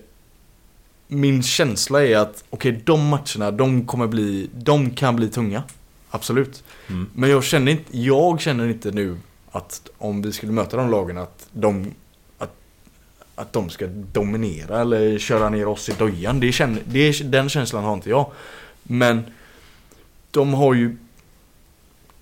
min 1.08 1.44
känsla 1.44 2.06
är 2.06 2.18
att 2.18 2.44
okej, 2.50 2.82
de 2.86 3.08
matcherna, 3.10 3.52
de 3.52 3.86
kommer 3.86 4.08
bli, 4.08 4.50
de 4.54 4.90
kan 4.92 5.16
bli 5.16 5.30
tunga. 5.30 5.64
Absolut. 6.10 6.64
Mm. 6.90 7.10
Men 7.14 7.30
jag 7.30 7.44
känner 7.44 7.72
inte, 7.72 7.98
jag 8.00 8.42
känner 8.42 8.68
inte 8.68 8.92
nu 8.92 9.18
att 9.52 9.90
om 9.98 10.22
vi 10.22 10.32
skulle 10.32 10.52
möta 10.52 10.78
de 10.78 10.90
lagen 10.92 11.18
att 11.18 11.48
de 11.52 11.92
att 13.36 13.54
de 13.54 13.70
ska 13.70 13.88
dominera 13.88 14.82
eller 14.82 15.20
köra 15.20 15.50
ner 15.50 15.68
oss 15.68 15.90
i 15.90 15.94
dojan. 15.98 16.40
Det 16.40 16.52
känner, 16.52 16.82
det, 16.86 17.32
den 17.32 17.50
känslan 17.50 17.84
har 17.84 17.94
inte 17.94 18.10
jag. 18.10 18.32
Men 18.84 19.24
de 20.32 20.54
har 20.54 20.74
ju 20.74 20.98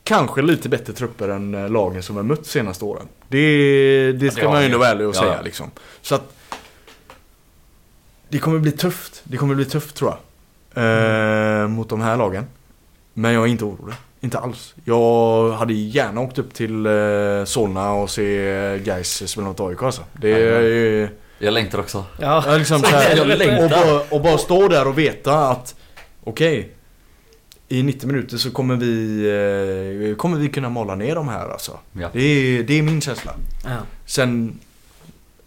kanske 0.03 0.41
lite 0.41 0.69
bättre 0.69 0.93
trupper 0.93 1.29
än 1.29 1.55
eh, 1.55 1.69
lagen 1.69 2.03
som 2.03 2.15
har 2.15 2.23
mött 2.23 2.45
senaste 2.45 2.85
åren. 2.85 3.07
Det, 3.27 4.11
det 4.11 4.31
ska 4.31 4.45
har 4.45 4.51
man 4.53 4.61
ju 4.61 4.65
ändå 4.65 4.77
vara 4.77 4.89
ärlig 4.89 5.07
och 5.07 5.15
Ja, 5.15 5.19
säga 5.19 5.33
ja. 5.33 5.41
liksom. 5.41 5.71
Så 6.01 6.15
att 6.15 6.33
det 8.29 8.39
kommer 8.39 8.59
bli 8.59 8.71
tufft. 8.71 9.21
Det 9.23 9.37
kommer 9.37 9.55
bli 9.55 9.65
tufft 9.65 9.95
tror 9.95 10.11
jag. 10.11 10.19
Eh, 11.63 11.67
mot 11.67 11.89
de 11.89 12.01
här 12.01 12.17
lagen. 12.17 12.45
Men 13.13 13.33
jag 13.33 13.43
är 13.43 13.47
inte 13.47 13.65
orolig. 13.65 13.95
Inte 14.23 14.39
alls. 14.39 14.75
Jag 14.85 15.51
hade 15.51 15.73
gärna 15.73 16.21
åkt 16.21 16.39
upp 16.39 16.53
till 16.53 16.85
eh, 16.85 16.91
Solna 17.45 17.91
och 17.93 18.09
se 18.09 18.79
Gais 18.79 19.29
spela 19.31 19.47
mot 19.47 19.59
AIK 19.59 19.83
alltså. 19.83 20.01
Det 20.21 20.31
är 20.31 20.61
ju... 20.61 21.09
Jag 21.39 21.53
längtar 21.53 21.79
också. 21.79 22.05
Ja. 22.19 22.43
Ja, 22.47 22.57
liksom 22.57 22.83
här, 22.83 23.01
helvete. 23.15 23.63
och, 23.63 23.69
bara, 23.69 24.01
och 24.09 24.21
bara 24.21 24.37
stå 24.37 24.67
där 24.67 24.87
och 24.87 24.97
veta 24.97 25.47
att 25.49 25.75
okej 26.23 26.69
I 27.67 27.83
90 27.83 28.07
minuter 28.07 28.37
så 28.37 28.51
kommer 28.51 28.75
vi 28.75 30.11
eh, 30.11 30.15
Kommer 30.17 30.37
vi 30.37 30.49
kunna 30.49 30.69
mala 30.69 30.95
ner 30.95 31.15
de 31.15 31.27
här 31.27 31.49
alltså. 31.49 31.79
Ja. 31.93 32.09
Det, 32.13 32.21
är, 32.21 32.63
det 32.63 32.79
är 32.79 32.81
min 32.83 33.01
känsla. 33.01 33.33
Ja. 33.65 33.77
Sen 34.05 34.59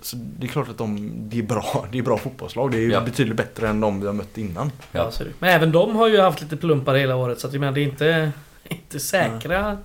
så 0.02 0.17
Det 0.39 0.47
är 0.47 0.49
klart 0.49 0.68
att 0.68 0.78
de 0.78 1.12
Det 1.28 1.39
är 1.39 1.42
bra, 1.42 1.86
det 1.92 1.99
är 1.99 2.02
bra 2.02 2.18
fotbollslag. 2.18 2.70
Det 2.73 2.78
är 2.78 2.91
Ja. 2.91 3.00
betydligt 3.00 3.36
bättre 3.36 3.68
än 3.68 3.81
de 3.81 4.00
vi 4.00 4.07
har 4.07 4.15
mött 4.15 4.39
innan. 4.39 4.73
Ja. 4.92 5.10
Men 5.39 5.50
även 5.50 5.73
de 5.73 5.97
har 5.97 6.09
ju 6.09 6.20
haft 6.20 6.41
lite 6.42 6.57
plumpar 6.57 6.94
hela 6.94 7.17
året 7.17 7.41
så 7.41 7.47
att 7.47 7.52
jag 7.52 7.60
menar 7.60 7.73
det 7.73 7.81
är 7.81 7.84
inte, 7.84 8.33
inte 8.70 9.01
säkra 9.01 9.78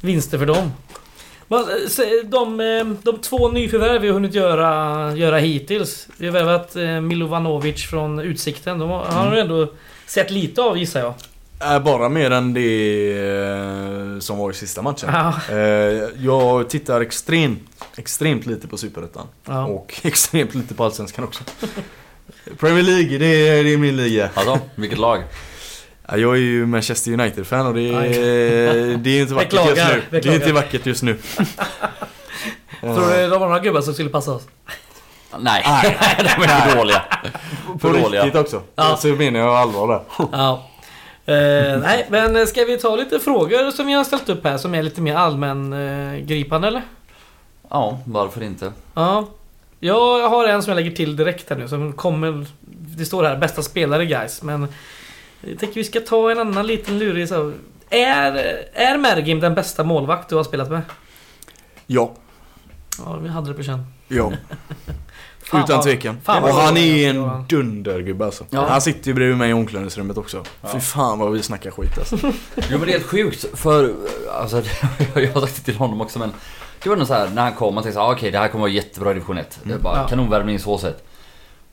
vinster 0.00 0.38
för 0.38 0.46
dem. 0.46 0.72
Se- 1.88 2.22
De, 2.24 2.60
eh, 2.60 2.84
de 3.02 3.18
två 3.18 3.48
nyförvärv 3.48 4.00
vi 4.00 4.06
har 4.08 4.14
hunnit 4.14 4.34
göra, 4.34 5.12
göra 5.16 5.38
hittills. 5.38 6.08
Vi 6.16 6.26
har 6.26 6.32
värvat 6.32 6.76
eh, 6.76 7.00
Milovanovic 7.00 7.82
från 7.90 8.18
Utsikten. 8.20 8.78
De 8.78 8.90
har, 8.90 9.04
har 9.04 9.30
du 9.30 9.40
ändå 9.40 9.72
sett 10.06 10.30
lite 10.30 10.62
av 10.62 10.78
gissar 10.78 11.00
jag. 11.00 11.14
Är 11.58 11.80
bara 11.80 12.08
mer 12.08 12.30
än 12.30 12.54
det 12.54 13.12
eh, 13.18 14.18
som 14.18 14.38
var 14.38 14.50
i 14.50 14.54
sista 14.54 14.82
matchen. 14.82 15.10
Ja. 15.12 15.34
Eh, 15.50 15.58
jag 16.18 16.68
tittar 16.70 17.00
extremt, 17.00 17.84
extremt 17.96 18.46
lite 18.46 18.68
på 18.68 18.76
Superettan. 18.76 19.26
Ja. 19.46 19.66
Och 19.66 20.00
extremt 20.04 20.54
lite 20.54 20.74
på 20.74 20.84
Allsvenskan 20.84 21.24
också. 21.24 21.44
Premier 22.58 22.82
League, 22.82 23.18
det 23.18 23.48
är, 23.48 23.64
det 23.64 23.72
är 23.72 23.76
min 23.76 23.96
liga. 23.96 24.30
Alltså, 24.34 24.58
vilket 24.74 24.98
lag? 24.98 25.22
Ja, 26.08 26.16
jag 26.16 26.32
är 26.34 26.40
ju 26.40 26.66
Manchester 26.66 27.12
United-fan 27.12 27.66
och 27.66 27.74
det 27.74 27.88
är, 27.92 28.96
det 28.96 29.10
är 29.10 29.22
inte 29.22 29.34
vackert 29.34 29.66
just 29.66 29.82
nu. 30.10 30.20
Det 30.20 30.26
är 30.26 30.34
inte 30.34 30.52
vackert 30.52 30.86
just 30.86 31.02
nu. 31.02 31.18
Tror 32.80 33.16
du 33.16 33.28
de 33.30 33.40
har 33.40 33.48
några 33.48 33.58
gubbar 33.58 33.80
som 33.80 33.94
skulle 33.94 34.10
passa 34.10 34.32
oss? 34.32 34.42
Nej, 35.38 35.62
de 36.18 36.42
är 36.44 36.68
för 36.70 36.76
dåliga. 36.76 37.02
På 37.72 37.78
För 37.78 38.02
dåliga. 38.02 38.24
riktigt 38.24 38.40
också. 38.40 38.62
Ja. 38.74 38.96
Så 38.96 39.08
menar 39.08 39.40
jag 39.40 39.48
allvar 39.56 39.88
där. 39.88 40.02
Ja. 40.32 40.68
Eh, 41.26 41.78
nej, 41.80 42.06
men 42.10 42.46
ska 42.46 42.64
vi 42.64 42.78
ta 42.78 42.96
lite 42.96 43.18
frågor 43.18 43.70
som 43.70 43.86
vi 43.86 43.92
har 43.92 44.04
ställt 44.04 44.28
upp 44.28 44.44
här 44.44 44.58
som 44.58 44.74
är 44.74 44.82
lite 44.82 45.00
mer 45.00 45.14
allmängripande 45.14 46.68
eller? 46.68 46.82
Ja, 47.70 47.98
varför 48.04 48.42
inte? 48.42 48.72
Ja. 48.94 49.26
Jag 49.80 50.28
har 50.28 50.48
en 50.48 50.62
som 50.62 50.70
jag 50.70 50.76
lägger 50.76 50.96
till 50.96 51.16
direkt 51.16 51.50
här 51.50 51.56
nu 51.56 51.68
som 51.68 51.92
kommer... 51.92 52.46
Det 52.96 53.04
står 53.04 53.24
här 53.24 53.36
bästa 53.36 53.62
spelare 53.62 54.06
guys 54.06 54.42
men... 54.42 54.68
Jag 55.50 55.58
tänker 55.58 55.74
vi 55.74 55.84
ska 55.84 56.00
ta 56.00 56.30
en 56.30 56.38
annan 56.38 56.66
liten 56.66 56.98
lurig 56.98 57.28
så, 57.28 57.52
Är, 57.90 58.32
är 58.74 58.98
Mergim 58.98 59.40
den 59.40 59.54
bästa 59.54 59.84
målvakt 59.84 60.28
du 60.28 60.34
har 60.36 60.44
spelat 60.44 60.70
med? 60.70 60.82
Ja, 61.86 62.12
Ja, 63.04 63.16
vi 63.16 63.28
hade 63.28 63.48
det 63.48 63.54
på 63.54 63.62
känn. 63.62 63.86
ja. 64.08 64.32
Fan 65.44 65.64
Utan 65.64 65.82
tvekan. 65.82 66.18
fan 66.24 66.42
och 66.42 66.48
han 66.50 66.76
är 66.76 67.10
en 67.10 67.44
dundergubbe 67.48 68.24
alltså. 68.24 68.44
Ja. 68.50 68.66
Han 68.68 68.80
sitter 68.80 69.08
ju 69.08 69.14
bredvid 69.14 69.36
mig 69.36 69.50
i 69.50 69.52
omklädningsrummet 69.52 70.16
också. 70.18 70.44
Ja. 70.62 70.68
Fy 70.72 70.80
fan 70.80 71.18
vad 71.18 71.32
vi 71.32 71.42
snackar 71.42 71.70
skit 71.70 71.98
alltså. 71.98 72.16
Jo 72.56 72.78
men 72.78 72.80
det 72.80 72.86
är 72.86 72.92
helt 72.92 73.06
sjukt 73.06 73.46
för, 73.58 73.94
alltså 74.32 74.56
jag 75.14 75.32
har 75.32 75.40
sagt 75.40 75.56
det 75.56 75.62
till 75.62 75.76
honom 75.76 76.00
också 76.00 76.18
men 76.18 76.32
Det 76.82 76.88
var 76.88 76.96
nog 76.96 77.06
så 77.06 77.14
här 77.14 77.28
när 77.34 77.42
han 77.42 77.52
kom, 77.52 77.74
man 77.74 77.82
tänkte 77.82 77.94
så 78.00 78.06
här, 78.06 78.14
okej 78.14 78.30
det 78.30 78.38
här 78.38 78.48
kommer 78.48 78.62
vara 78.62 78.70
jättebra 78.72 79.10
i 79.10 79.14
division 79.14 79.38
1. 79.38 79.60
Det 79.62 79.74
är 79.74 79.78
bara 79.78 79.96
Ja. 79.96 80.08
kanonvärvning 80.08 80.58
så 80.58 80.78
sett. 80.78 81.04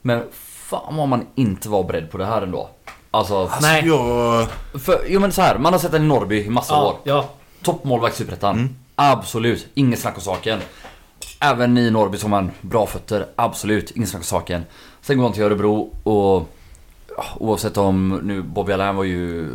Men 0.02 0.24
fan 0.32 0.96
vad 0.96 1.08
man 1.08 1.28
inte 1.36 1.70
var 1.70 1.84
beredd 1.84 2.12
på 2.12 2.18
det 2.18 2.26
här 2.26 2.42
ändå. 2.42 2.70
Alltså, 3.12 3.38
alltså 3.38 3.62
Nej. 3.62 3.88
Jag... 3.88 4.48
för, 4.82 5.02
jo 5.08 5.20
men 5.20 5.32
så 5.32 5.42
här, 5.42 5.58
man 5.58 5.74
har 5.74 5.80
sett 5.80 5.92
den 5.92 6.04
i 6.04 6.08
Norrby 6.08 6.44
i 6.46 6.50
massa 6.50 6.82
år. 6.84 6.96
Ja, 7.04 7.14
ja. 7.14 7.30
Toppmålvakt 7.62 8.16
i 8.16 8.18
Superettan. 8.18 8.56
Mm. 8.56 8.76
Absolut, 8.96 9.68
inget 9.74 10.00
snack 10.00 10.16
om 10.16 10.22
saken. 10.22 10.60
Även 11.40 11.78
i 11.78 11.92
Norrby 11.92 12.18
som 12.18 12.34
han 12.34 12.52
bra 12.62 12.88
fötter, 12.88 13.26
absolut, 13.36 13.92
inget 13.92 14.10
snack 14.10 14.20
om 14.20 14.26
saken. 14.26 14.66
Sen 15.02 15.18
går 15.18 15.24
han 15.24 15.34
till 15.34 15.44
Örebro 15.44 15.94
och 16.04 16.50
ja, 17.18 17.24
oavsett 17.38 17.78
om 17.78 18.20
nu 18.24 18.42
Bobby 18.42 18.74
Allain 18.74 18.96
var 18.96 19.04
ju, 19.04 19.50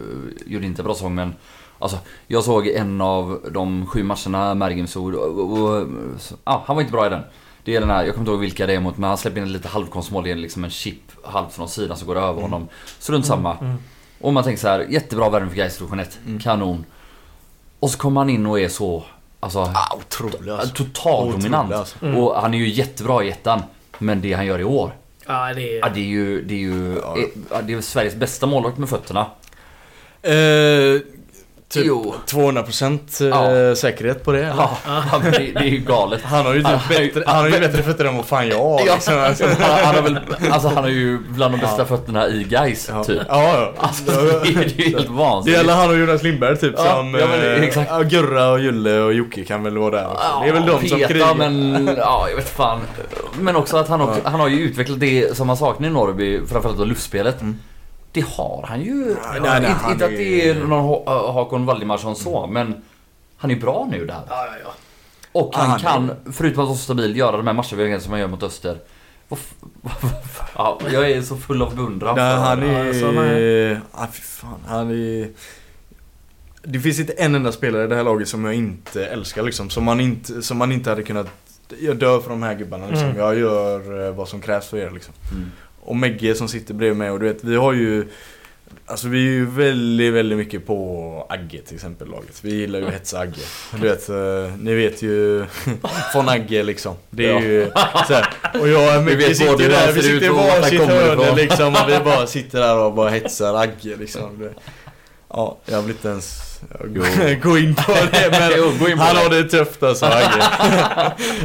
gjorde 0.46 0.66
inte 0.66 0.82
en 0.82 0.84
bra 0.84 0.94
säsong 0.94 1.14
men 1.14 1.34
Alltså, 1.78 1.98
jag 2.26 2.44
såg 2.44 2.66
en 2.66 3.00
av 3.00 3.40
de 3.50 3.86
sju 3.86 4.02
matcherna 4.02 4.54
Mergim 4.54 4.86
såg 4.86 5.14
och, 5.14 5.40
och, 5.40 5.60
och 5.60 5.86
så, 6.18 6.34
ja, 6.44 6.64
han 6.66 6.76
var 6.76 6.80
inte 6.80 6.92
bra 6.92 7.06
i 7.06 7.10
den. 7.10 7.22
Det 7.64 7.76
är 7.76 7.80
den 7.80 7.90
här, 7.90 8.04
jag 8.04 8.14
kommer 8.14 8.22
inte 8.22 8.30
ihåg 8.30 8.40
vilka 8.40 8.66
det 8.66 8.74
är 8.74 8.80
mot 8.80 8.98
men 8.98 9.08
han 9.08 9.18
släpper 9.18 9.40
in 9.40 9.52
lite 9.52 9.68
halvkonstmål, 9.68 10.24
det 10.24 10.30
är 10.30 10.34
liksom 10.34 10.64
en 10.64 10.70
chip 10.70 11.00
halvt 11.24 11.52
från 11.54 11.68
sidan 11.68 11.96
som 11.96 12.06
går 12.06 12.16
över 12.16 12.42
honom. 12.42 12.68
Så 12.98 13.12
runt 13.12 13.26
samma. 13.26 13.56
Mm. 13.58 13.76
Och 14.20 14.32
man 14.32 14.44
tänker 14.44 14.60
så 14.60 14.68
här, 14.68 14.80
jättebra 14.90 15.28
värvning 15.30 15.50
för 15.50 15.56
Gais 15.56 15.78
division 15.78 16.00
1, 16.00 16.18
Mm. 16.26 16.38
kanon. 16.40 16.84
Och 17.80 17.90
så 17.90 17.98
kommer 17.98 18.20
han 18.20 18.30
in 18.30 18.46
och 18.46 18.60
är 18.60 18.68
så, 18.68 19.04
alltså 19.40 19.58
Ah, 19.58 19.96
otrolig 19.96 20.50
alltså. 20.52 20.68
total 20.74 21.24
Otrolig, 21.28 21.40
dominant. 21.42 21.72
alltså. 21.72 22.04
Mm. 22.04 22.16
Och 22.16 22.40
han 22.40 22.54
är 22.54 22.58
ju 22.58 22.68
jättebra 22.68 23.24
i 23.24 23.30
ettan. 23.30 23.62
Men 23.98 24.20
det 24.20 24.32
han 24.32 24.46
gör 24.46 24.58
i 24.58 24.64
år, 24.64 24.92
ja 25.26 25.54
det 25.54 25.60
ja, 25.62 25.86
är... 25.86 25.90
det 25.94 26.00
är 26.00 26.04
ju, 26.04 26.42
det 26.42 26.54
är 26.54 26.58
ju, 26.58 26.98
Ja. 27.02 27.16
ja, 27.50 27.62
det 27.62 27.72
är 27.72 27.80
Sveriges 27.80 28.14
bästa 28.14 28.46
målvakt 28.46 28.78
med 28.78 28.88
fötterna. 28.88 29.26
Eh, 30.22 31.00
typ 31.74 31.86
Jo. 31.86 32.14
200% 32.26 33.22
eh, 33.22 33.28
Ja. 33.68 33.74
säkerhet 33.76 34.24
på 34.24 34.32
det. 34.32 34.54
Ja, 34.56 34.70
det, 35.22 35.30
det 35.30 35.60
är 35.60 35.64
ju 35.64 35.78
galet. 35.78 36.20
Han 36.24 36.46
har 36.46 36.54
ju 36.54 36.62
typ 36.62 36.88
bättre, 36.88 37.22
han 37.26 37.36
har 37.36 37.48
ju 37.48 37.60
bättre 37.60 37.82
fötter 37.82 38.04
än 38.04 38.16
vad 38.16 38.24
fan 38.26 38.48
jag 38.48 38.58
har. 38.58 38.80
Ja, 38.86 38.94
Liksom, 38.94 39.18
alltså. 39.18 39.44
han, 39.60 39.70
han, 39.84 39.94
har 39.94 40.02
väl, 40.02 40.18
alltså 40.50 40.68
han 40.68 40.76
har 40.84 40.90
ju 40.90 41.18
bland 41.18 41.54
de 41.54 41.58
bästa 41.60 41.78
Ja. 41.78 41.84
fötterna 41.84 42.28
i 42.28 42.46
Ja. 42.50 43.04
typ. 43.04 43.22
Ja, 43.28 43.42
ja. 43.58 43.72
Alltså 43.78 44.04
det 44.42 44.48
är 44.48 44.52
ju 44.78 44.84
helt 44.92 45.06
Det 45.06 45.12
vansinnigt. 45.12 45.58
gäller 45.58 45.74
han 45.74 45.90
och 45.90 45.96
Jonas 45.98 46.22
Lindberg 46.22 46.56
typ 46.56 46.74
Ja, 46.76 46.84
som... 46.84 47.14
ja, 47.14 47.26
men 47.30 47.40
det- 47.40 47.76
eh, 47.90 48.00
Gurra 48.00 48.48
och 48.50 48.60
Julle 48.60 48.98
och 49.00 49.14
Jocke 49.14 49.44
kan 49.44 49.62
väl 49.64 49.78
vara 49.78 49.90
där 49.90 50.06
också. 50.12 50.26
Det 50.42 50.48
är 50.48 50.52
väl 50.52 50.66
de 50.66 50.88
som 50.88 50.98
Peta, 50.98 51.12
krigar. 51.12 51.34
men 51.34 51.90
ja, 51.96 52.26
jag 52.28 52.36
vet 52.36 52.48
fan. 52.48 52.80
Men 53.40 53.56
också 53.56 53.76
att 53.76 53.88
han, 53.88 54.00
också, 54.00 54.20
han 54.24 54.40
har 54.40 54.48
ju 54.48 54.60
utvecklat 54.60 55.00
det 55.00 55.36
som 55.36 55.48
han 55.48 55.56
saknar 55.56 55.88
i 55.88 55.90
Norrby, 55.90 56.40
framförallt 56.46 56.78
då 56.78 56.84
luftspelet. 56.84 57.40
Mm. 57.40 57.58
Det 58.14 58.24
har 58.26 58.64
han 58.68 58.80
ju. 58.82 58.94
Nej, 58.94 59.16
nej, 59.32 59.40
nej, 59.42 59.56
inte 59.56 59.68
han 59.72 59.92
inte 59.92 60.04
att 60.04 60.10
är- 60.10 60.16
det 60.16 60.48
är 60.48 60.54
någon 60.54 60.84
Ha- 60.84 61.32
Hakon 61.32 61.66
Valdimarsson 61.66 62.16
så, 62.16 62.46
men 62.46 62.74
han 63.36 63.50
är 63.50 63.56
bra 63.56 63.88
nu 63.90 64.06
där. 64.06 64.20
Ja, 64.28 64.46
ja, 64.46 64.52
ja. 64.64 64.70
Och 65.32 65.54
han 65.56 65.66
Han 65.70 65.78
är- 65.78 65.82
kan, 65.82 66.32
förutom 66.32 66.62
att 66.62 66.66
vara 66.68 66.76
så 66.76 66.82
stabil, 66.84 67.16
göra 67.16 67.36
de 67.36 67.46
här 67.46 67.54
matchavvägningarna 67.54 68.00
som 68.02 68.12
han 68.12 68.20
gör 68.20 68.28
mot 68.28 68.42
Öster. 68.42 68.78
Ja, 70.56 70.78
jag 70.92 71.10
är 71.10 71.22
så 71.22 71.36
full 71.36 71.62
av 71.62 71.76
beundran 71.76 72.16
Nej, 72.16 72.36
han 72.36 72.62
är... 72.62 72.84
Ja, 72.84 72.94
så 73.00 73.06
han 73.06 73.18
är- 73.18 73.80
Ah, 73.92 74.06
fy 74.12 74.22
fan. 74.22 74.60
Han 74.66 74.90
är... 74.90 75.28
Det 76.62 76.78
finns 76.80 77.00
inte 77.00 77.12
en 77.12 77.34
enda 77.34 77.52
spelare 77.52 77.84
i 77.84 77.86
det 77.86 77.96
här 77.96 78.04
laget 78.04 78.28
som 78.28 78.44
jag 78.44 78.54
inte 78.54 79.06
älskar 79.06 79.42
liksom. 79.42 79.70
Som 79.70 79.84
man 79.84 80.00
inte, 80.00 80.42
som 80.42 80.56
man 80.58 80.72
inte 80.72 80.90
hade 80.90 81.02
kunnat... 81.02 81.26
Jag 81.80 81.96
dör 81.96 82.20
för 82.20 82.30
de 82.30 82.42
här 82.42 82.54
gubbarna 82.54 82.86
liksom. 82.86 83.06
Mm. 83.06 83.18
Jag 83.18 83.38
gör 83.38 84.06
eh, 84.08 84.14
vad 84.14 84.28
som 84.28 84.40
krävs 84.40 84.66
för 84.68 84.76
er 84.76 84.90
liksom. 84.90 85.14
Mm. 85.32 85.50
Och 85.84 85.96
Megge 85.96 86.34
som 86.34 86.48
sitter 86.48 86.74
bredvid 86.74 86.96
mig 86.98 87.10
och 87.10 87.20
du 87.20 87.26
vet, 87.26 87.44
vi 87.44 87.56
har 87.56 87.72
ju... 87.72 88.06
Alltså 88.86 89.08
vi 89.08 89.18
är 89.26 89.30
ju 89.32 89.46
väldigt, 89.46 90.12
väldigt 90.12 90.38
mycket 90.38 90.66
på 90.66 91.26
Agge 91.28 91.58
till 91.66 91.74
exempel 91.74 92.08
laget. 92.08 92.38
Vi 92.42 92.54
gillar 92.54 92.78
ju 92.78 92.86
att 92.86 92.92
hetsa 92.92 93.18
Agge. 93.18 93.40
Du 93.80 93.88
vet, 93.88 94.08
eh, 94.08 94.56
ni 94.58 94.74
vet 94.74 95.02
ju 95.02 95.44
från 96.12 96.28
Agge 96.28 96.62
liksom. 96.62 96.94
Det 97.10 97.26
är 97.26 97.30
Ja. 97.32 97.40
ju 97.40 97.70
så 98.08 98.14
här. 98.14 98.26
Och 98.60 98.68
jag 98.68 98.98
och 99.00 99.08
vet 99.08 99.36
sitter 99.36 99.50
både 99.52 99.68
där, 99.68 99.92
vi 99.92 100.02
sitter 100.02 100.26
i 100.26 100.28
varsitt 100.28 100.80
kommer 100.80 100.92
hörn 100.94 101.20
ifrån. 101.20 101.36
liksom. 101.36 101.68
Och 101.74 101.88
vi 101.88 101.98
bara 102.04 102.26
sitter 102.26 102.60
där 102.60 102.76
och 102.78 102.92
bara 102.94 103.10
hetsar 103.18 103.54
Agge 103.54 103.96
liksom. 103.98 104.48
Ja, 105.28 105.58
jag 105.66 105.82
vill 105.82 105.90
inte 105.90 106.08
ens 106.08 106.53
gå 107.42 107.58
in 107.58 107.74
på 107.74 107.92
det 107.92 108.28
men 108.30 108.52
Jo, 108.56 108.88
in 108.88 108.96
på 108.98 109.02
han 109.02 109.14
det. 109.14 109.22
har 109.22 109.30
det 109.30 109.44
tufft 109.44 109.82
alltså 109.82 110.06
Agge. 110.06 110.44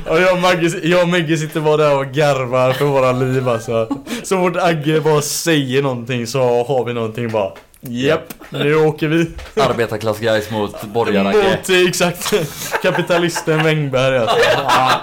och 0.10 0.22
jag 0.22 0.34
och, 0.34 0.40
Magge, 0.40 0.72
jag 0.84 1.02
och 1.02 1.10
Megge 1.10 1.38
sitter 1.38 1.60
bara 1.60 1.78
där 1.78 1.98
och 1.98 2.06
garvar 2.06 2.74
för 2.74 2.86
våra 2.86 3.12
liv 3.12 3.50
alltså. 3.50 3.88
Så 4.24 4.38
fort 4.38 4.56
Agge 4.58 5.02
bara 5.02 5.22
säger 5.22 5.82
någonting 5.82 6.28
så 6.28 6.40
har 6.64 6.86
vi 6.86 6.94
någonting 6.94 7.32
bara 7.32 7.52
Japp, 7.82 8.34
nu 8.50 8.76
åker 8.76 9.08
vi. 9.08 9.32
Arbetarklass 9.62 10.20
guys 10.20 10.52
mot 10.52 10.84
borgarragge. 10.84 11.38
Mot, 11.38 11.70
eh, 11.70 11.88
exakt, 11.88 12.34
kapitalisten 12.82 13.64
Wängberg 13.64 14.18
alltså. 14.18 14.38
Ja. 14.54 15.02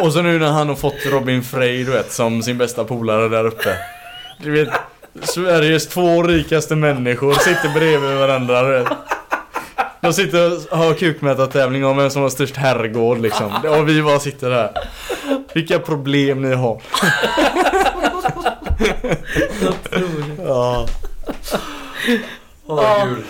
Och 0.00 0.12
så 0.12 0.22
nu 0.22 0.38
när 0.38 0.50
han 0.50 0.68
har 0.68 0.76
fått 0.76 1.06
Robin 1.06 1.42
Frey 1.42 1.84
du 1.84 1.90
vet 1.90 2.12
som 2.12 2.42
sin 2.42 2.58
bästa 2.58 2.84
polare 2.84 3.28
där 3.28 3.46
uppe. 3.46 3.76
Du 4.42 4.50
vet, 4.50 4.68
Sveriges 5.22 5.88
två 5.88 6.22
rikaste 6.22 6.76
människor 6.76 7.32
sitter 7.34 7.68
bredvid 7.74 8.16
varandra 8.18 8.62
du 8.62 8.68
vet. 8.78 8.88
De 10.00 10.12
sitter 10.12 10.72
och 10.72 10.78
har 10.78 10.94
kukmätartävling 10.94 11.84
om 11.84 11.96
vem 11.96 12.10
som 12.10 12.22
har 12.22 12.28
störst 12.28 12.56
herrgård 12.56 13.18
liksom. 13.18 13.52
Och 13.64 13.88
vi 13.88 14.02
bara 14.02 14.20
sitter 14.20 14.50
där. 14.50 14.70
Vilka 15.52 15.78
problem 15.78 16.42
ni 16.42 16.54
har. 16.54 16.82
Ja. 20.46 20.86
Åh 22.66 23.04
gud. 23.04 23.24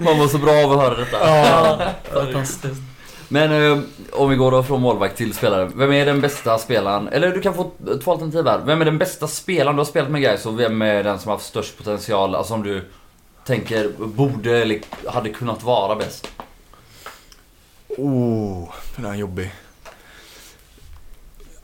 Man 0.00 0.18
var 0.18 0.28
så 0.28 0.38
bra 0.38 0.64
av 0.64 0.72
att 0.72 0.80
höra 0.80 0.94
detta. 0.94 1.18
Ja. 1.20 1.78
Fantastiskt. 2.12 2.91
Men 3.32 3.52
eh, 3.52 3.78
om 4.12 4.30
vi 4.30 4.36
går 4.36 4.50
då 4.50 4.62
från 4.62 4.80
målvakt 4.80 5.16
till 5.16 5.34
spelare. 5.34 5.70
Vem 5.74 5.92
är 5.92 6.06
den 6.06 6.20
bästa 6.20 6.58
spelaren? 6.58 7.08
Eller 7.08 7.30
du 7.30 7.40
kan 7.40 7.54
få 7.54 7.70
två 8.04 8.12
alternativ 8.12 8.46
här. 8.46 8.58
Vem 8.58 8.80
är 8.80 8.84
den 8.84 8.98
bästa 8.98 9.28
spelaren 9.28 9.76
du 9.76 9.80
har 9.80 9.84
spelat 9.84 10.10
med 10.10 10.20
guys 10.20 10.46
och 10.46 10.60
vem 10.60 10.82
är 10.82 11.04
den 11.04 11.18
som 11.18 11.28
har 11.28 11.36
haft 11.36 11.46
störst 11.46 11.78
potential? 11.78 12.34
Alltså 12.34 12.54
om 12.54 12.62
du 12.62 12.84
tänker 13.44 13.90
borde 13.98 14.62
eller 14.62 14.80
hade 15.06 15.28
kunnat 15.28 15.62
vara 15.62 15.96
bäst. 15.96 16.28
Oh, 17.88 18.70
den 18.96 19.04
här 19.04 19.12
är 19.12 19.16
jobbig. 19.16 19.52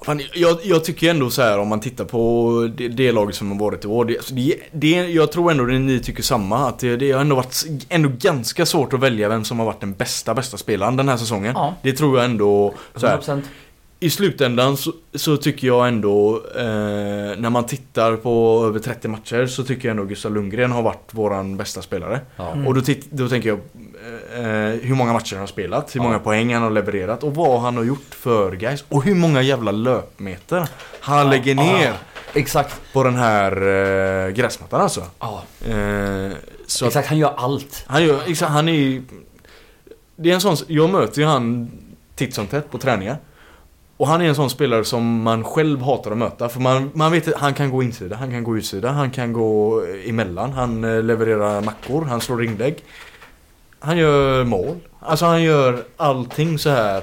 Fan, 0.08 0.20
jag, 0.34 0.58
jag 0.62 0.84
tycker 0.84 1.10
ändå 1.10 1.30
så 1.30 1.42
här 1.42 1.58
om 1.58 1.68
man 1.68 1.80
tittar 1.80 2.04
på 2.04 2.70
det, 2.76 2.88
det 2.88 3.12
laget 3.12 3.34
som 3.34 3.50
har 3.50 3.58
varit 3.58 3.84
i 3.84 3.88
år. 3.88 4.04
Det, 4.04 4.16
alltså 4.16 4.34
det, 4.34 4.56
det, 4.72 4.88
jag 4.90 5.32
tror 5.32 5.50
ändå 5.50 5.64
att 5.64 5.80
ni 5.80 6.00
tycker 6.00 6.22
samma. 6.22 6.68
Att 6.68 6.78
det, 6.78 6.96
det 6.96 7.12
har 7.12 7.20
ändå 7.20 7.36
varit 7.36 7.64
ändå 7.88 8.10
ganska 8.18 8.66
svårt 8.66 8.92
att 8.92 9.00
välja 9.00 9.28
vem 9.28 9.44
som 9.44 9.58
har 9.58 9.66
varit 9.66 9.80
den 9.80 9.94
bästa, 9.94 10.34
bästa 10.34 10.56
spelaren 10.56 10.96
den 10.96 11.08
här 11.08 11.16
säsongen. 11.16 11.52
Ja. 11.56 11.74
Det 11.82 11.92
tror 11.92 12.16
jag 12.16 12.24
ändå. 12.24 12.74
Så 12.94 13.06
här, 13.06 13.18
100%. 13.18 13.42
I 14.00 14.10
slutändan 14.10 14.76
så, 14.76 14.92
så 15.14 15.36
tycker 15.36 15.66
jag 15.66 15.88
ändå 15.88 16.42
eh, 16.56 16.62
när 17.38 17.50
man 17.50 17.66
tittar 17.66 18.16
på 18.16 18.64
över 18.66 18.78
30 18.78 19.08
matcher 19.08 19.46
så 19.46 19.64
tycker 19.64 19.88
jag 19.88 19.90
ändå 19.90 20.04
Gustav 20.04 20.34
Lundgren 20.34 20.72
har 20.72 20.82
varit 20.82 21.14
våran 21.14 21.56
bästa 21.56 21.82
spelare. 21.82 22.20
Ja. 22.36 22.52
Mm. 22.52 22.66
Och 22.66 22.74
då, 22.74 22.80
titt, 22.80 23.10
då 23.10 23.28
tänker 23.28 23.48
jag 23.48 23.60
hur 24.82 24.94
många 24.94 25.12
matcher 25.12 25.32
han 25.34 25.40
har 25.40 25.46
spelat, 25.46 25.94
hur 25.94 26.00
Ja. 26.00 26.04
många 26.04 26.18
poäng 26.18 26.54
han 26.54 26.62
har 26.62 26.70
levererat 26.70 27.22
och 27.24 27.34
vad 27.34 27.60
han 27.60 27.76
har 27.76 27.84
gjort 27.84 28.14
för 28.14 28.52
guys 28.52 28.84
och 28.88 29.02
hur 29.04 29.14
många 29.14 29.42
jävla 29.42 29.70
löpmeter 29.72 30.68
han 31.00 31.30
lägger 31.30 31.54
ner 31.54 31.92
Exakt. 32.34 32.80
på 32.92 33.04
den 33.04 33.14
här 33.16 33.52
eh, 34.26 34.30
gräsmattan 34.30 34.80
alltså. 34.80 35.02
Ja. 35.20 35.42
Eh, 35.68 36.30
så 36.66 36.84
att 36.84 36.88
Exakt, 36.88 37.08
han 37.08 37.18
gör 37.18 37.34
allt. 37.36 37.84
han, 37.86 38.04
gör, 38.04 38.20
exakt, 38.26 38.52
han 38.52 38.68
är 38.68 38.72
ju- 38.72 39.02
Det 40.16 40.30
är 40.30 40.34
en 40.34 40.40
sån, 40.40 40.56
jag 40.66 40.90
möter 40.90 41.20
ju 41.20 41.26
han 41.26 41.70
titt 42.14 42.34
som 42.34 42.46
tätt 42.46 42.70
på 42.70 42.78
träningar. 42.78 43.16
Och 43.96 44.06
han 44.06 44.20
är 44.22 44.28
en 44.28 44.34
sån 44.34 44.50
spelare 44.50 44.84
som 44.84 45.22
man 45.22 45.44
själv 45.44 45.82
hatar 45.82 46.10
att 46.10 46.18
möta. 46.18 46.48
För 46.48 46.60
man, 46.60 46.90
man 46.94 47.12
vet 47.12 47.28
att 47.28 47.40
han 47.40 47.54
kan 47.54 47.70
gå 47.70 47.82
insida, 47.82 48.16
han 48.16 48.30
kan 48.30 48.44
gå 48.44 48.56
utsida, 48.56 48.90
han 48.90 49.10
kan 49.10 49.32
gå 49.32 49.82
emellan. 50.06 50.52
Han 50.52 50.84
eh, 50.84 51.02
levererar 51.02 51.60
mackor, 51.60 52.04
han 52.04 52.20
slår 52.20 52.44
inlägg. 52.44 52.76
Han 53.80 53.98
gör 53.98 54.44
mål. 54.44 54.76
Alltså 55.00 55.26
han 55.26 55.42
gör 55.42 55.84
allting 55.96 56.58
så 56.58 56.70
här. 56.70 57.02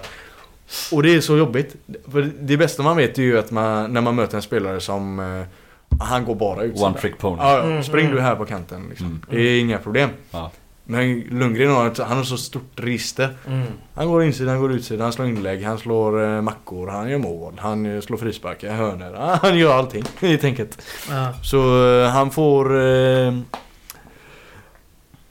Och 0.91 1.03
det 1.03 1.15
är 1.15 1.21
så 1.21 1.37
jobbigt. 1.37 1.75
För 2.11 2.31
det 2.39 2.57
bästa 2.57 2.83
man 2.83 2.97
vet 2.97 3.17
är 3.17 3.23
ju 3.23 3.39
att 3.39 3.51
man, 3.51 3.93
när 3.93 4.01
man 4.01 4.15
möter 4.15 4.35
en 4.35 4.41
spelare 4.41 4.79
som 4.79 5.19
eh, 5.19 6.03
han 6.03 6.25
går 6.25 6.35
bara 6.35 6.63
utsida. 6.63 6.85
One 6.87 6.97
trick 6.97 7.17
pony. 7.17 7.37
Ja, 7.39 7.57
ja. 7.57 7.63
Mm, 7.63 7.83
spring 7.83 8.05
mm. 8.05 8.15
du 8.15 8.21
här 8.21 8.35
på 8.35 8.45
kanten 8.45 8.85
liksom. 8.89 9.07
Mm. 9.07 9.21
Det 9.29 9.41
är 9.41 9.59
inga 9.59 9.77
problem. 9.77 10.09
Ja. 10.31 10.51
Men 10.87 11.19
Lundgren 11.19 11.71
har, 11.71 11.87
ett- 11.87 11.97
han 11.97 12.17
har 12.17 12.23
så 12.23 12.37
stort 12.37 12.71
register. 12.75 13.29
Mm. 13.47 13.67
Han 13.93 14.07
går 14.07 14.23
insida, 14.23 14.51
han 14.51 14.59
går 14.59 14.71
utsida, 14.73 15.03
han 15.03 15.13
slår 15.13 15.27
inlägg, 15.27 15.63
han 15.63 15.77
slår 15.77 16.23
eh, 16.23 16.41
mackor, 16.41 16.87
han 16.87 17.09
gör 17.09 17.17
mål, 17.17 17.53
han 17.57 17.85
eh, 17.85 18.01
slår 18.01 18.17
frisparkar, 18.17 18.73
hörnor. 18.73 19.37
Han 19.41 19.57
gör 19.57 19.73
allting 19.73 20.03
helt 20.19 20.43
enkelt. 20.43 20.81
Ja. 21.09 21.33
Så 21.43 21.87
eh, 21.87 22.09
han 22.09 22.31
får... 22.31 22.79
Eh, 22.79 23.33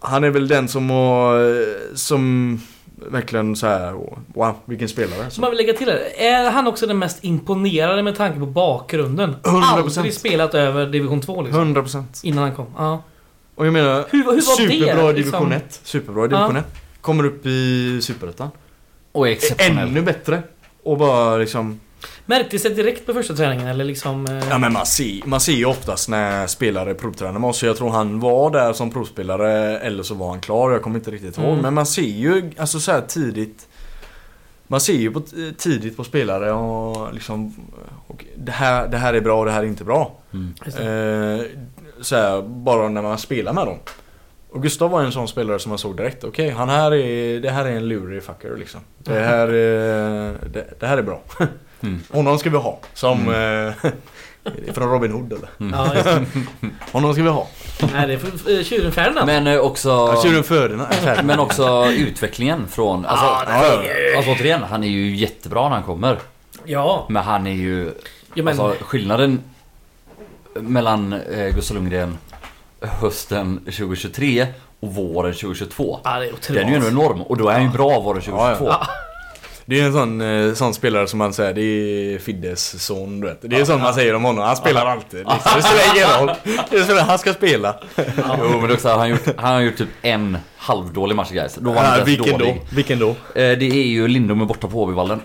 han 0.04 0.24
är 0.24 0.30
väl 0.30 0.48
den 0.48 0.68
som 0.68 0.90
har, 0.90 1.96
som 1.96 2.60
verkligen 2.96 3.56
så 3.56 3.66
här, 3.66 3.92
wow 4.34 4.54
vilken 4.64 4.88
spelare. 4.88 5.30
Så 5.30 5.40
man 5.40 5.50
vill 5.50 5.58
lägga 5.58 5.72
till 5.72 5.86
det. 5.86 6.26
Är 6.26 6.50
han 6.50 6.66
också 6.66 6.86
den 6.86 6.98
mest 6.98 7.24
imponerande 7.24 8.02
med 8.02 8.16
tanke 8.16 8.38
på 8.38 8.46
bakgrunden? 8.46 9.36
100%. 9.42 9.62
Aldrig 9.62 10.14
spelat 10.14 10.54
över 10.54 10.86
division 10.86 11.20
2 11.20 11.42
liksom. 11.42 11.76
100%. 11.76 12.04
Innan 12.22 12.44
han 12.44 12.54
kom. 12.54 12.66
Ja. 12.76 13.02
Och 13.54 13.66
jag 13.66 13.72
menar, 13.72 14.04
Hur, 14.10 14.18
hur 14.18 14.24
var 14.24 14.40
superbra 14.40 15.02
det? 15.02 15.10
i 15.10 15.22
division 15.22 15.48
liksom? 15.50 15.52
1. 15.52 15.80
Superbra 15.82 16.24
i 16.24 16.28
division 16.28 16.56
1. 16.56 16.64
Kommer 17.00 17.26
upp 17.26 17.46
i 17.46 17.98
superettan. 18.02 18.50
Och 19.12 19.28
är 19.28 19.32
exceptionell. 19.32 19.88
Ännu 19.88 20.02
bättre. 20.02 20.42
Och 20.82 20.98
bara 20.98 21.36
liksom... 21.36 21.80
Märktes 22.26 22.62
det 22.62 22.68
direkt 22.68 23.06
på 23.06 23.12
första 23.14 23.34
träningen 23.34 23.66
eller 23.66 23.84
liksom... 23.84 24.26
eh, 24.26 24.48
Ja 24.50 24.58
men 24.58 24.72
man 24.72 24.86
ser, 24.86 25.20
man 25.26 25.40
ser 25.40 25.52
ju 25.52 25.64
oftast 25.64 26.08
när 26.08 26.46
spelare 26.46 26.94
provtränar 26.94 27.38
med 27.38 27.50
oss. 27.50 27.62
Jag 27.62 27.76
tror 27.76 27.90
han 27.90 28.20
var 28.20 28.50
där 28.50 28.72
som 28.72 28.90
provspelare 28.90 29.78
eller 29.78 30.02
så 30.02 30.14
var 30.14 30.28
han 30.28 30.40
klar. 30.40 30.70
Jag 30.70 30.82
kommer 30.82 30.96
inte 30.98 31.10
riktigt 31.10 31.38
ihåg. 31.38 31.48
Mm. 31.48 31.60
Men 31.62 31.74
man 31.74 31.86
ser 31.86 32.02
ju 32.02 32.50
alltså 32.58 32.80
så 32.80 32.92
här 32.92 33.00
tidigt. 33.00 33.68
Man 34.66 34.80
ser 34.80 34.92
ju 34.96 35.10
på, 35.10 35.22
tidigt 35.58 35.96
på 35.96 36.04
spelare 36.04 36.52
och 36.52 37.14
liksom... 37.14 37.54
Och 38.06 38.24
det, 38.36 38.52
här, 38.52 38.88
det 38.88 38.96
här 38.98 39.14
är 39.14 39.20
bra 39.20 39.38
och 39.38 39.44
det 39.44 39.50
här 39.52 39.62
är 39.62 39.66
inte 39.66 39.84
bra. 39.84 40.12
Mm. 40.32 40.54
Eh, 40.66 41.44
så 42.00 42.16
här, 42.16 42.42
bara 42.42 42.88
när 42.88 43.02
man 43.02 43.18
spelar 43.18 43.52
med 43.52 43.66
dem. 43.66 43.78
Och 44.50 44.62
Gustav 44.62 44.90
var 44.90 45.02
en 45.02 45.12
sån 45.12 45.28
spelare 45.28 45.58
som 45.58 45.68
man 45.70 45.78
såg 45.78 45.96
direkt. 45.96 46.24
Okej, 46.24 46.50
han 46.50 46.68
här 46.68 46.94
är, 46.94 47.40
det 47.40 47.50
här 47.50 47.64
är 47.64 47.70
en 47.70 47.88
lurig 47.88 48.22
fucker 48.22 48.56
liksom. 48.56 48.80
Det 48.98 49.20
här, 49.20 49.48
är, 49.48 50.38
det, 50.52 50.80
det 50.80 50.86
här 50.86 50.98
är 50.98 51.02
bra. 51.02 51.20
Mm. 51.82 52.00
Honom 52.12 52.38
ska 52.38 52.50
vi 52.50 52.56
ha. 52.56 52.78
Som... 52.94 53.28
Eh, 53.34 53.90
från 54.74 54.90
Robin 54.90 55.12
Hood 55.12 55.32
eller? 55.32 55.48
Ja, 55.76 55.94
just 55.94 56.04
det. 56.04 56.24
Honom 56.92 57.12
ska 57.14 57.22
vi 57.22 57.28
ha. 57.28 57.46
Nej, 57.92 58.06
det 58.06 58.14
är 58.52 58.58
eh, 58.58 58.64
tjuren 58.64 58.92
Ferdinand. 58.92 59.26
Men 59.26 59.46
eh, 59.46 59.58
också... 59.58 59.88
Ja, 59.88 60.22
Tjuren 60.22 60.44
Ferdinand. 60.44 60.88
Men 61.24 61.40
också 61.40 61.86
utvecklingen 61.86 62.68
från... 62.68 63.04
Alltså, 63.06 63.26
Ja, 63.26 63.44
Ja, 63.48 63.84
ja. 63.84 64.16
alltså 64.16 64.32
återigen, 64.32 64.62
han 64.62 64.84
är 64.84 64.88
ju 64.88 65.16
jättebra 65.16 65.62
när 65.62 65.74
han 65.76 65.82
kommer. 65.84 66.18
Ja. 66.64 67.06
Men 67.08 67.22
han 67.22 67.46
är 67.46 67.52
ju... 67.52 67.92
ja 68.34 68.42
men, 68.42 68.60
Alltså 68.60 68.84
skillnaden 68.84 69.40
mellan 70.54 71.12
eh, 71.12 71.54
Gustav 71.54 71.74
Lundgren 71.76 72.18
hösten 72.80 73.58
2023 73.58 74.46
och 74.80 74.94
våren 74.94 75.32
2022. 75.32 76.00
ja, 76.04 76.18
det 76.18 76.26
är 76.26 76.32
otroligt. 76.32 76.62
Den 76.62 76.74
är 76.74 76.80
ju 76.80 76.88
enorm 76.88 77.22
och 77.22 77.36
då 77.36 77.48
är 77.48 77.52
han 77.52 77.62
ju 77.62 77.68
bra 77.68 78.00
våren 78.00 78.22
2022. 78.22 78.64
Ja, 78.66 78.86
Det 79.66 79.80
är 79.80 79.84
en 79.84 79.92
sån, 79.92 80.20
eh, 80.20 80.54
sån 80.54 80.74
spelare 80.74 81.06
som 81.06 81.18
man 81.18 81.32
säger, 81.32 81.54
det 81.54 81.62
är 81.62 82.18
Fiddes 82.18 82.84
son 82.86 83.20
du 83.20 83.26
vet. 83.26 83.38
Det 83.42 83.56
är 83.60 83.64
sånt 83.64 83.82
man 83.82 83.94
säger 83.94 84.14
om 84.14 84.24
honom, 84.24 84.44
han 84.44 84.56
spelar 84.56 84.86
alltid. 84.86 85.18
Liksom. 85.18 85.52
Det 85.56 85.62
spelar 85.62 85.96
ingen 85.96 86.26
roll. 86.26 86.36
Det 86.70 86.84
spelar, 86.84 87.02
han 87.02 87.18
ska 87.18 87.32
spela. 87.34 87.76
Jo 87.96 88.04
men 88.50 88.60
det 88.62 88.66
är 88.68 88.72
också, 88.72 88.88
han, 88.88 88.98
har 88.98 89.06
gjort, 89.06 89.26
han 89.36 89.54
har 89.54 89.60
gjort 89.60 89.76
typ 89.76 89.88
en 90.02 90.38
halvdålig 90.56 91.16
match 91.16 91.30
guys. 91.30 91.54
Då 91.54 91.72
var 91.72 91.82
han 91.82 91.98
Ja, 91.98 92.04
vilken 92.04 92.32
då? 92.32 92.38
dålig. 92.38 92.60
Vilken 92.72 92.98
då? 92.98 93.08
Eh, 93.08 93.14
det 93.34 93.64
är 93.64 93.86
ju 93.86 94.08
Lindom 94.08 94.40
är 94.40 94.44
borta 94.44 94.68
på 94.68 94.82
Åbyvallen. 94.82 95.20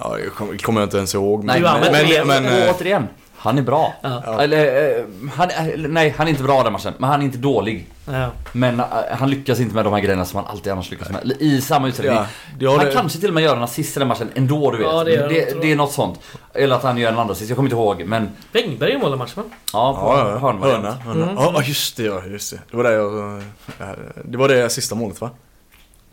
Ja, 0.00 0.16
jag 0.24 0.32
kommer, 0.62 0.80
jag 0.80 0.86
inte 0.86 0.96
ens 0.96 1.14
ihåg. 1.14 1.44
Nej, 1.44 1.60
Du 1.60 1.66
använder 1.66 2.04
det. 2.04 2.24
men, 2.24 2.42
men, 2.42 2.52
Och 2.52 2.58
eh, 2.60 2.74
återigen, 2.74 3.08
han 3.44 3.58
är 3.58 3.62
bra. 3.62 3.94
Ja. 4.02 4.42
Eller, 4.42 4.96
eh, 4.98 5.04
han, 5.34 5.50
eller, 5.50 5.88
nej 5.88 6.14
han 6.18 6.26
är 6.26 6.30
inte 6.30 6.42
bra 6.42 6.62
den 6.62 6.72
matchen, 6.72 6.92
men 6.98 7.10
han 7.10 7.20
är 7.20 7.24
inte 7.24 7.38
dålig. 7.38 7.86
Ja. 8.06 8.30
Men 8.52 8.80
eh, 8.80 8.86
han 9.10 9.30
lyckas 9.30 9.60
inte 9.60 9.74
med 9.74 9.84
de 9.84 9.92
här 9.92 10.00
grejerna 10.00 10.24
som 10.24 10.36
han 10.40 10.46
alltid 10.50 10.72
annars 10.72 10.90
lyckas 10.90 11.10
med. 11.10 11.32
I 11.40 11.60
samma 11.60 11.88
utsträckning. 11.88 12.16
ja, 12.16 12.26
det 12.58 12.66
har 12.66 12.76
Han 12.76 12.86
det- 12.86 12.92
kanske 12.92 13.18
till 13.18 13.28
och 13.28 13.34
med 13.34 13.42
gör 13.44 13.56
en 13.56 13.62
assist 13.62 13.96
i 13.96 13.98
den 13.98 14.08
matchen 14.08 14.28
ändå 14.34 14.70
du 14.70 14.78
vet. 14.78 14.86
Ja, 14.86 15.04
det 15.04 15.10
gör 15.12 15.20
han, 15.22 15.28
det, 15.34 15.44
tror 15.44 15.60
det 15.60 15.66
är 15.66 15.70
jag. 15.70 15.76
något 15.76 15.92
sånt. 15.92 16.20
Eller 16.54 16.76
att 16.76 16.82
han 16.82 16.98
gör 16.98 17.12
en 17.12 17.18
andra 17.18 17.32
assist, 17.32 17.48
jag 17.50 17.56
kommer 17.56 17.66
inte 17.68 17.76
ihåg 17.76 18.04
men... 18.06 18.28
Wängberg 18.52 18.92
är 18.92 18.98
mål 18.98 19.12
i 19.14 19.16
matchen 19.16 19.42
va? 19.42 19.42
Ja, 19.72 19.94
på 20.00 20.06
Ja, 20.18 20.30
ja, 20.30 20.38
hörnvariant. 20.38 20.84
hörna. 20.84 20.96
hörna. 21.04 21.22
Mm. 21.42 21.54
Ja, 21.54 21.62
just 21.62 21.96
det, 21.96 22.02
ja, 22.02 22.22
just 22.26 22.50
det. 22.50 22.58
Det 22.70 22.76
var 22.76 22.84
det 22.84 22.92
jag... 22.92 23.36
eh, 23.38 23.86
Det 24.24 24.38
var 24.38 24.48
det 24.48 24.70
sista 24.70 24.94
målet 24.94 25.20
va? 25.20 25.30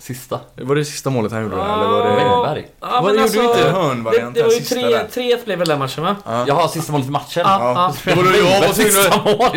Sista. 0.02 0.40
Det 0.56 0.64
var 0.64 0.76
det 0.76 0.86
sista 0.86 1.10
målet 1.10 1.32
han 1.32 1.42
gjorde 1.44 1.56
där, 1.56 1.64
eller 1.64 2.30
var 2.30 2.56
det... 2.56 2.62
Ja, 2.82 2.86
Vad 3.02 3.04
men 3.04 3.12
gjorde 3.12 3.24
alltså, 3.24 3.40
du 3.40 3.46
inte 3.46 3.64
det, 3.64 3.70
hörnvarianten 3.72 4.34
det 4.34 4.44
var 4.44 4.50
ju 4.52 4.58
sista 4.60 4.76
tre, 4.76 4.90
där? 4.90 5.08
tre 5.14 5.38
blev 5.46 5.60
väl 5.60 5.68
den 5.68 5.80
matchen 5.80 6.04
va? 6.04 6.16
Ja. 6.26 6.46
Jaha, 6.48 6.68
sista 6.68 6.92
målet 6.92 7.08
i 7.08 7.12
matchen. 7.12 7.44
Ja, 7.46 7.58
Ja. 7.60 7.94
ja. 8.06 8.12
Det 8.12 8.16
var 8.16 8.24
då 8.24 8.30
jag 8.30 8.62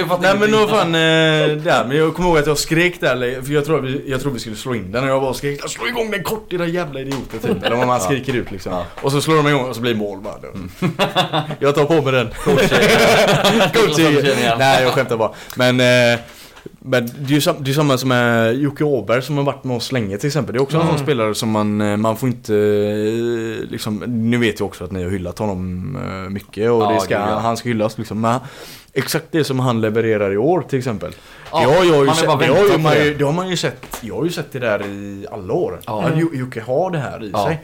var 0.07 0.17
tvungen 0.17 0.21
Nej 0.21 0.37
men 0.39 0.51
då 0.53 0.69
fan, 0.69 0.95
eh, 0.95 1.57
där. 1.65 1.85
Men 1.89 1.97
jag 1.97 2.15
kommer 2.15 2.29
ihåg 2.29 2.39
att 2.39 2.47
jag 2.47 2.59
skrek 2.59 3.01
där, 3.01 3.43
för 3.43 3.53
jag 3.53 3.65
tror, 3.65 3.81
vi, 3.81 4.03
jag 4.07 4.21
tror 4.21 4.33
vi 4.33 4.39
skulle 4.41 4.57
slå 4.57 4.75
in 4.75 4.93
den 4.93 5.05
och 5.05 5.11
jag 5.11 5.23
bara 5.23 5.35
skrek 5.35 5.69
Slå 5.69 5.87
igång 5.87 6.11
den 6.11 6.23
kort 6.23 6.53
era 6.53 6.67
jävla 6.67 7.01
idioter 7.01 7.39
typ. 7.39 7.63
Eller 7.65 7.77
vad 7.77 7.87
man 7.87 8.01
skriker 8.01 8.35
ut 8.35 8.51
liksom. 8.51 8.83
Och 9.03 9.13
så 9.13 9.21
slår 9.21 9.37
de 9.37 9.49
igång 9.49 9.69
och 9.69 9.75
så 9.75 9.81
blir 9.81 9.93
det 9.95 9.99
mål 9.99 10.19
bara. 10.21 10.35
Jag 11.59 11.75
tar 11.75 11.85
på 11.85 12.03
mig 12.03 12.13
den. 12.13 12.31
Coaching. 12.45 12.69
Nej 14.59 14.83
jag 14.83 14.93
skämtar 14.93 15.17
bara. 15.17 15.31
Men, 15.57 15.81
eh, 15.81 16.19
men 16.87 17.07
det 17.07 17.33
är 17.33 17.35
ju 17.35 17.41
sam, 17.41 17.57
det 17.61 17.71
är 17.71 17.75
samma 17.75 17.99
som 17.99 18.09
med 18.09 18.55
Jocke 18.59 18.85
Åberg 18.85 19.23
som 19.23 19.37
har 19.37 19.45
varit 19.45 19.65
med 19.65 19.77
oss 19.77 19.93
länge 19.93 20.19
till 20.19 20.27
exempel. 20.27 20.53
Det 20.53 20.59
är 20.59 20.63
också 20.63 20.77
en 20.77 20.83
Mm. 20.83 20.95
sån 20.97 21.05
spelare 21.07 21.35
som 21.35 21.51
man, 21.51 21.81
eh, 21.81 21.97
man 21.97 22.17
får 22.17 22.29
inte 22.29 22.55
eh, 22.55 23.71
liksom, 23.71 23.97
Nu 24.07 24.37
vet 24.39 24.61
jag 24.61 24.67
också 24.67 24.85
att 24.85 24.93
ni 24.93 25.03
har 25.05 25.11
hyllat 25.11 25.39
honom 25.39 25.97
eh, 26.05 26.31
mycket 26.31 26.71
och 26.71 26.83
Ja, 26.83 26.93
det 26.95 27.01
ska, 27.01 27.19
han 27.19 27.57
ska 27.57 27.69
hyllas 27.69 27.99
liksom. 27.99 28.21
Men 28.21 28.41
exakt 28.93 29.25
det 29.31 29.45
som 29.45 29.61
han 29.61 29.81
levererar 29.81 30.33
i 30.33 30.37
år 30.37 30.61
till 30.69 30.79
exempel. 30.79 31.13
Ja, 31.53 31.59
det, 31.61 31.67
har 31.67 31.85
jag 31.85 32.07
ju 32.07 32.13
sett, 32.13 32.27
det, 32.41 32.47
har 32.47 32.65
ju 32.73 32.79
man 32.79 32.93
det. 32.93 33.05
ju, 33.05 33.15
det 33.15 33.25
har 33.25 33.33
man 33.33 33.49
ju 33.49 33.57
sett. 33.57 33.99
Jag 34.01 34.15
har 34.17 34.25
ju 34.25 34.31
sett 34.31 34.53
det 34.53 34.59
där 34.59 34.87
i 34.87 35.27
alla 35.33 35.53
år. 35.53 35.81
Ja. 35.87 36.11
Jo- 36.15 36.31
Jocke 36.35 36.61
har 36.61 36.91
det 36.91 36.99
här 36.99 37.25
i 37.25 37.31
Ja. 37.33 37.47
sig. 37.47 37.61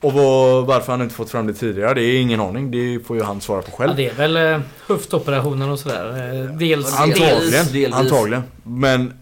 Och 0.00 0.12
vad, 0.12 0.66
varför 0.66 0.92
han 0.92 1.02
inte 1.02 1.14
fått 1.14 1.30
fram 1.30 1.46
det 1.46 1.54
tidigare, 1.54 1.94
det 1.94 2.02
är 2.02 2.20
ingen 2.20 2.40
aning. 2.40 2.70
Det 2.70 3.00
får 3.06 3.16
ju 3.16 3.22
han 3.22 3.40
svara 3.40 3.62
på 3.62 3.70
själv. 3.70 3.90
Ja, 3.90 3.96
det 3.96 4.08
är 4.08 4.14
väl 4.14 4.36
eh, 4.36 4.60
höftoperationer 4.86 5.70
och 5.70 5.78
sådär. 5.78 6.34
Eh, 6.34 6.56
Dels... 6.56 6.98
Antagligen. 6.98 7.50
dels 7.50 7.72
delvis. 7.72 7.94
Antagligen. 7.94 8.42
Men 8.62 9.12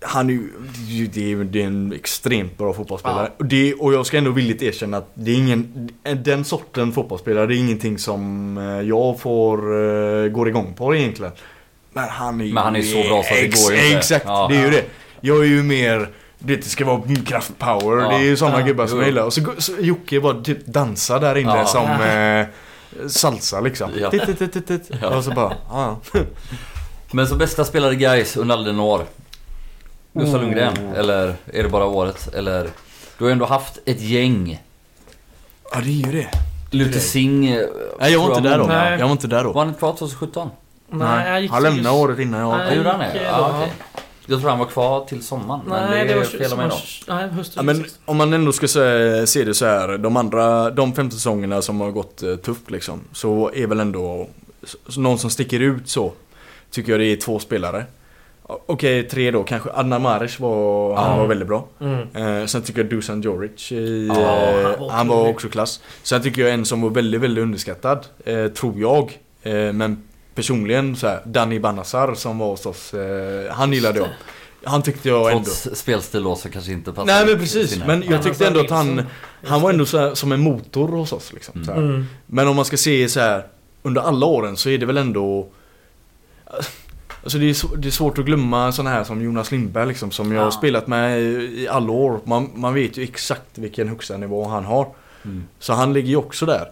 han 0.00 0.30
är 0.30 0.34
ju, 0.88 1.06
det 1.06 1.32
är, 1.32 1.36
det 1.36 1.62
är 1.62 1.66
en 1.66 1.92
extremt 1.92 2.58
bra 2.58 2.72
fotbollsspelare. 2.72 3.30
Och, 3.38 3.44
det, 3.44 3.74
och 3.74 3.94
jag 3.94 4.06
ska 4.06 4.18
ändå 4.18 4.30
villigt 4.30 4.62
erkänna 4.62 4.96
att 4.96 5.10
det 5.14 5.30
är 5.30 5.36
ingen, 5.36 5.90
den 6.24 6.44
sorten 6.44 6.92
fotbollsspelare, 6.92 7.46
det 7.46 7.54
är 7.54 7.58
ingenting 7.58 7.98
som 7.98 8.58
eh, 8.58 8.88
jag 8.88 9.20
får, 9.20 9.74
uh, 9.74 10.28
går 10.28 10.48
igång 10.48 10.74
på 10.76 10.94
egentligen. 10.94 11.32
Men 11.92 12.08
han 12.08 12.40
är 12.40 12.44
ju... 12.44 12.52
Men 12.52 12.62
han 12.62 12.76
är 12.76 12.82
så 12.82 13.08
bra 13.08 13.22
så 13.22 13.34
att 13.34 13.40
det 13.40 13.62
går 13.62 13.72
ju 13.72 13.84
inte. 13.84 13.98
Exakt, 13.98 14.24
Ja. 14.28 14.48
det 14.50 14.56
är 14.56 14.64
ju 14.64 14.70
det. 14.70 14.84
Jag 15.20 15.38
är 15.40 15.44
ju 15.48 15.62
mer... 15.62 16.08
Det 16.46 16.64
ska 16.64 16.84
vara 16.84 17.02
kraftpower, 17.26 18.02
Ja. 18.02 18.08
det 18.08 18.14
är 18.14 18.18
ju 18.20 18.36
sådana 18.36 18.60
Ja. 18.60 18.66
gubbar 18.66 18.86
som 18.86 18.98
jag 18.98 19.06
gillar. 19.06 19.22
Och 19.22 19.32
så, 19.32 19.40
så 19.58 19.72
Jocke 19.80 20.20
bara 20.20 20.42
typ 20.42 20.66
dansar 20.66 21.20
där 21.20 21.36
inne 21.36 21.56
Ja. 21.56 21.66
som 21.66 21.90
eh, 21.90 22.46
salsa 23.08 23.60
liksom. 23.60 23.90
Ja. 24.00 24.10
Titt, 24.10 24.38
titt, 24.38 24.52
titt, 24.52 24.66
titt. 24.66 24.90
Ja. 25.02 25.16
Och 25.16 25.24
så 25.24 25.30
bara, 25.30 25.52
ja. 25.70 25.96
Men 27.10 27.26
så 27.26 27.34
bästa 27.36 27.64
spelare 27.64 27.94
guys 27.94 28.36
under 28.36 28.54
alla 28.54 28.64
dina 28.64 28.82
år? 28.82 29.04
Gustav 30.12 30.34
Oh. 30.34 30.40
Lundgren? 30.42 30.76
Eller 30.96 31.34
är 31.52 31.62
det 31.62 31.68
bara 31.68 31.84
året? 31.84 32.34
Eller? 32.34 32.62
Du 33.18 33.24
har 33.24 33.26
ju 33.28 33.32
ändå 33.32 33.44
haft 33.46 33.78
ett 33.84 34.00
gäng. 34.00 34.62
Ja 35.72 35.80
det 35.80 35.88
är 36.02 36.06
ju 36.06 36.12
det. 36.12 36.28
Luther 36.70 37.00
Singh 37.00 37.52
eh, 37.56 37.66
Nej 38.00 38.12
jag 38.12 38.20
var 38.28 38.36
inte 38.36 38.48
där 38.48 38.58
då. 38.58 38.64
Nej. 38.66 38.98
Jag 38.98 39.06
var 39.06 39.12
inte 39.12 39.26
där 39.26 39.44
då. 39.44 39.52
Var 39.52 39.60
han 39.60 39.68
inte 39.68 39.78
kvar 39.78 39.92
2017? 39.92 40.50
Nej, 40.90 41.28
jag 41.30 41.40
gick 41.42 41.50
han 41.50 41.62
lämnade 41.62 41.96
året 41.96 42.18
innan 42.18 42.40
jag... 42.40 42.58
Nej. 42.58 42.76
Gjorde 42.76 42.90
han 42.90 42.98
det? 43.00 43.20
Ja, 43.24 43.60
ja. 43.60 43.66
Jag 44.26 44.40
tror 44.40 44.50
han 44.50 44.58
var 44.58 44.66
kvar 44.66 45.04
till 45.04 45.22
sommaren. 45.22 45.60
men 45.66 45.90
Nej, 45.90 46.08
det 46.08 46.14
var 46.14 46.22
fel 46.24 46.56
med 46.56 46.68
dem. 46.68 46.78
Nej, 47.08 47.28
hösten 47.28 47.52
Ja, 47.56 47.62
men 47.62 47.76
26. 47.76 47.98
om 48.04 48.16
man 48.16 48.32
ändå 48.32 48.52
ska 48.52 48.68
se, 48.68 49.26
se 49.26 49.44
det 49.44 49.54
så 49.54 49.66
här, 49.66 49.98
de 49.98 50.16
andra, 50.16 50.70
de 50.70 50.94
fem 50.94 51.10
säsongerna 51.10 51.62
som 51.62 51.80
har 51.80 51.90
gått 51.90 52.22
eh, 52.22 52.36
tufft 52.36 52.70
liksom. 52.70 53.00
Så 53.12 53.50
är 53.54 53.66
väl 53.66 53.80
ändå, 53.80 54.28
någon 54.96 55.18
som 55.18 55.30
sticker 55.30 55.60
ut 55.60 55.88
så. 55.88 56.12
Tycker 56.70 56.92
jag 56.92 57.00
det 57.00 57.06
är 57.06 57.16
två 57.16 57.38
spelare. 57.38 57.84
Okej, 58.46 59.08
tre 59.08 59.30
då 59.30 59.42
kanske. 59.44 59.70
Adnan 59.74 60.02
Mares 60.02 60.40
var, 60.40 60.94
han 60.96 61.10
Ja. 61.10 61.16
var 61.18 61.26
väldigt 61.26 61.48
bra. 61.48 61.66
Mm. 61.80 62.40
Eh, 62.40 62.46
sen 62.46 62.62
tycker 62.62 62.80
jag 62.80 62.90
Dusan 62.90 63.22
Djoric, 63.22 63.72
i, 63.72 64.06
Ja, 64.06 64.14
eh, 64.14 64.62
han 64.64 64.78
var 64.80 64.90
han 64.90 65.08
var 65.08 65.28
också 65.28 65.48
klass. 65.48 65.80
Sen 66.02 66.22
tycker 66.22 66.42
jag 66.42 66.50
en 66.54 66.64
som 66.64 66.80
var 66.82 66.90
väldigt, 66.90 67.20
väldigt 67.20 67.42
underskattad, 67.42 68.06
eh, 68.24 68.46
tror 68.46 68.80
jag. 68.80 69.18
Eh, 69.42 69.72
men 69.72 70.02
personligen 70.34 70.96
så 70.96 71.06
här, 71.06 71.22
Danny 71.24 71.58
Banasar 71.58 72.14
som 72.14 72.38
var 72.38 72.46
hos 72.46 72.66
oss, 72.66 72.94
eh, 72.94 73.52
han 73.52 73.72
gillade 73.72 73.98
jag. 73.98 74.08
Han 74.66 74.82
tyckte 74.82 75.08
jag 75.08 75.30
ändå. 75.32 75.44
Trots 75.44 75.68
spelstil 75.80 76.22
då 76.22 76.36
så 76.36 76.48
kanske 76.50 76.72
inte 76.72 76.92
passar 76.92 77.06
Nej 77.06 77.26
men 77.26 77.38
precis, 77.38 77.70
sina- 77.70 77.86
men 77.86 78.02
jag 78.02 78.22
tyckte 78.22 78.46
ändå 78.46 78.60
att 78.60 78.70
han, 78.70 79.02
han 79.46 79.60
var 79.62 79.70
ändå 79.70 79.86
så 79.86 79.98
här, 79.98 80.14
som 80.14 80.32
en 80.32 80.40
motor 80.40 80.88
hos 80.88 81.12
oss 81.12 81.32
liksom. 81.32 81.64
Så 81.64 81.72
här. 81.72 81.78
Mm. 81.78 82.06
Men 82.26 82.48
om 82.48 82.56
man 82.56 82.64
ska 82.64 82.76
se 82.76 83.08
så 83.08 83.20
här 83.20 83.46
under 83.82 84.00
alla 84.02 84.26
åren 84.26 84.56
så 84.56 84.68
är 84.70 84.78
det 84.78 84.86
väl 84.86 84.96
ändå 84.96 85.48
Alltså 87.22 87.38
det 87.38 87.50
är, 87.50 87.54
så, 87.54 87.74
det 87.74 87.88
är 87.88 87.92
svårt 87.92 88.18
att 88.18 88.24
glömma 88.24 88.72
sådana 88.72 88.90
här 88.90 89.04
som 89.04 89.22
Jonas 89.24 89.50
Lindberg 89.50 89.86
liksom 89.88 90.10
som 90.10 90.32
jag 90.32 90.38
har 90.40 90.46
Ja. 90.46 90.50
spelat 90.50 90.86
med 90.86 91.20
i, 91.20 91.62
i 91.62 91.68
alla 91.68 91.92
år. 91.92 92.20
Man, 92.24 92.50
man 92.54 92.74
vet 92.74 92.96
ju 92.96 93.02
exakt 93.02 93.58
vilken 93.58 93.88
högsta 93.88 94.16
nivå 94.16 94.44
han 94.48 94.64
har. 94.64 94.88
Mm. 95.24 95.44
Så 95.58 95.72
han 95.72 95.92
ligger 95.92 96.08
ju 96.08 96.16
också 96.16 96.46
där. 96.46 96.68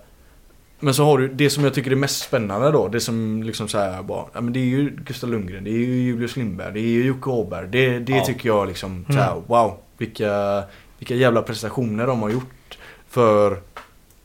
Men 0.85 0.94
så 0.94 1.05
har 1.05 1.19
du 1.19 1.28
det 1.28 1.51
som 1.51 1.65
jag 1.65 1.75
tycker 1.75 1.91
är 1.91 1.97
mest 1.97 2.23
spännande 2.23 2.70
då. 2.70 2.89
Det 2.89 3.01
som 3.01 3.43
liksom 3.43 3.69
så 3.69 3.78
här 3.78 4.02
bara, 4.02 4.25
ja, 4.33 4.41
men 4.41 4.52
det 4.52 4.59
är 4.61 4.65
ju 4.65 4.91
Gustav 5.05 5.31
Lundgren, 5.31 5.65
det 5.65 5.70
är 5.70 5.78
ju 5.78 6.02
Julius 6.02 6.36
Lindberg, 6.36 6.73
det 6.73 6.81
är 6.81 6.89
ju 6.91 7.05
Jocke 7.07 7.31
Åberg. 7.31 7.69
Det, 7.70 7.99
det 7.99 8.12
Ja. 8.12 8.25
tycker 8.25 8.49
jag 8.49 8.69
liksom, 8.69 9.05
så 9.07 9.12
Mm. 9.12 9.25
här, 9.25 9.43
wow. 9.47 9.77
Vilka, 9.99 10.62
vilka 10.99 11.15
jävla 11.15 11.43
prestationer 11.43 12.07
de 12.07 12.23
har 12.23 12.31
gjort 12.31 12.78
för 13.09 13.59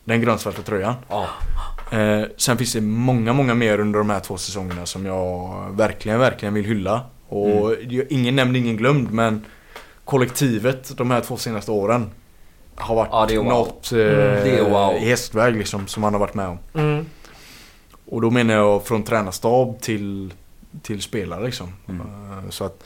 den 0.06 0.22
grönsvarta 0.22 0.62
tröjan. 0.62 0.94
Ja. 1.10 1.28
Eh, 1.98 2.24
sen 2.38 2.58
finns 2.58 2.74
det 2.74 2.82
många, 2.82 3.34
många 3.34 3.54
mer 3.54 3.80
under 3.80 4.00
de 4.00 4.10
här 4.10 4.20
två 4.20 4.38
säsongerna 4.38 4.86
som 4.86 5.06
jag 5.06 5.66
verkligen, 5.78 6.20
verkligen 6.20 6.54
vill 6.54 6.66
hylla. 6.66 7.02
Och 7.30 7.74
ingen 8.10 8.36
nämnd, 8.36 8.58
ingen 8.58 8.78
glömd 8.78 9.12
men 9.12 9.46
kollektivet 10.06 10.98
de 10.98 11.12
här 11.12 11.22
två 11.22 11.38
senaste 11.38 11.72
åren 11.72 12.10
har 12.78 12.96
varit 12.96 13.10
Ja, 13.12 13.26
det 13.28 13.34
är 13.34 13.38
wow. 13.38 13.46
något 13.48 13.92
eh, 13.92 13.98
Det 13.98 14.58
är 14.60 14.70
wow. 14.70 14.96
i 14.96 15.00
hästväg 15.10 15.56
liksom 15.56 15.88
som 15.88 16.02
man 16.02 16.14
har 16.14 16.20
varit 16.20 16.34
med 16.34 16.48
om. 16.48 16.58
Mm. 16.74 17.06
Och 18.10 18.22
då 18.22 18.30
menar 18.30 18.54
jag 18.54 18.86
från 18.86 19.04
tränarstab 19.04 19.82
till, 19.82 20.34
till 20.82 21.02
spelare 21.02 21.46
liksom. 21.46 21.74
Mm. 21.90 22.02
Eh, 22.02 22.50
Så 22.50 22.64
att 22.64 22.84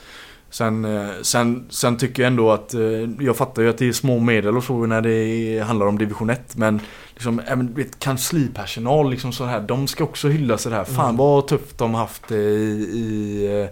Sen, 0.50 0.84
eh, 0.84 1.08
sen, 1.22 1.66
sen 1.70 1.96
tycker 1.98 2.22
jag 2.22 2.26
ändå 2.30 2.50
att 2.52 2.74
eh, 2.74 2.80
jag 3.20 3.36
fattar 3.36 3.62
ju 3.62 3.70
att 3.70 3.78
det 3.78 3.88
är 3.88 3.92
små 3.92 4.18
medel 4.18 4.56
och 4.56 4.64
så 4.64 4.86
när 4.86 5.00
det 5.00 5.60
handlar 5.66 5.86
om 5.86 5.98
division 5.98 6.30
1 6.30 6.56
men 6.56 6.80
liksom 7.14 7.40
även 7.46 7.74
vet, 7.74 7.98
kanslipersonal 7.98 9.10
liksom 9.10 9.32
så 9.32 9.44
här, 9.44 9.60
de 9.60 9.86
ska 9.86 10.04
också 10.04 10.28
hylla 10.28 10.58
sig 10.58 10.70
det 10.70 10.76
här. 10.76 10.84
Fan 10.84 11.04
Mm. 11.04 11.16
vad 11.16 11.46
tufft 11.48 11.78
de 11.78 11.94
har 11.94 12.00
haft 12.00 12.30
i, 12.30 12.34
i, 12.34 13.68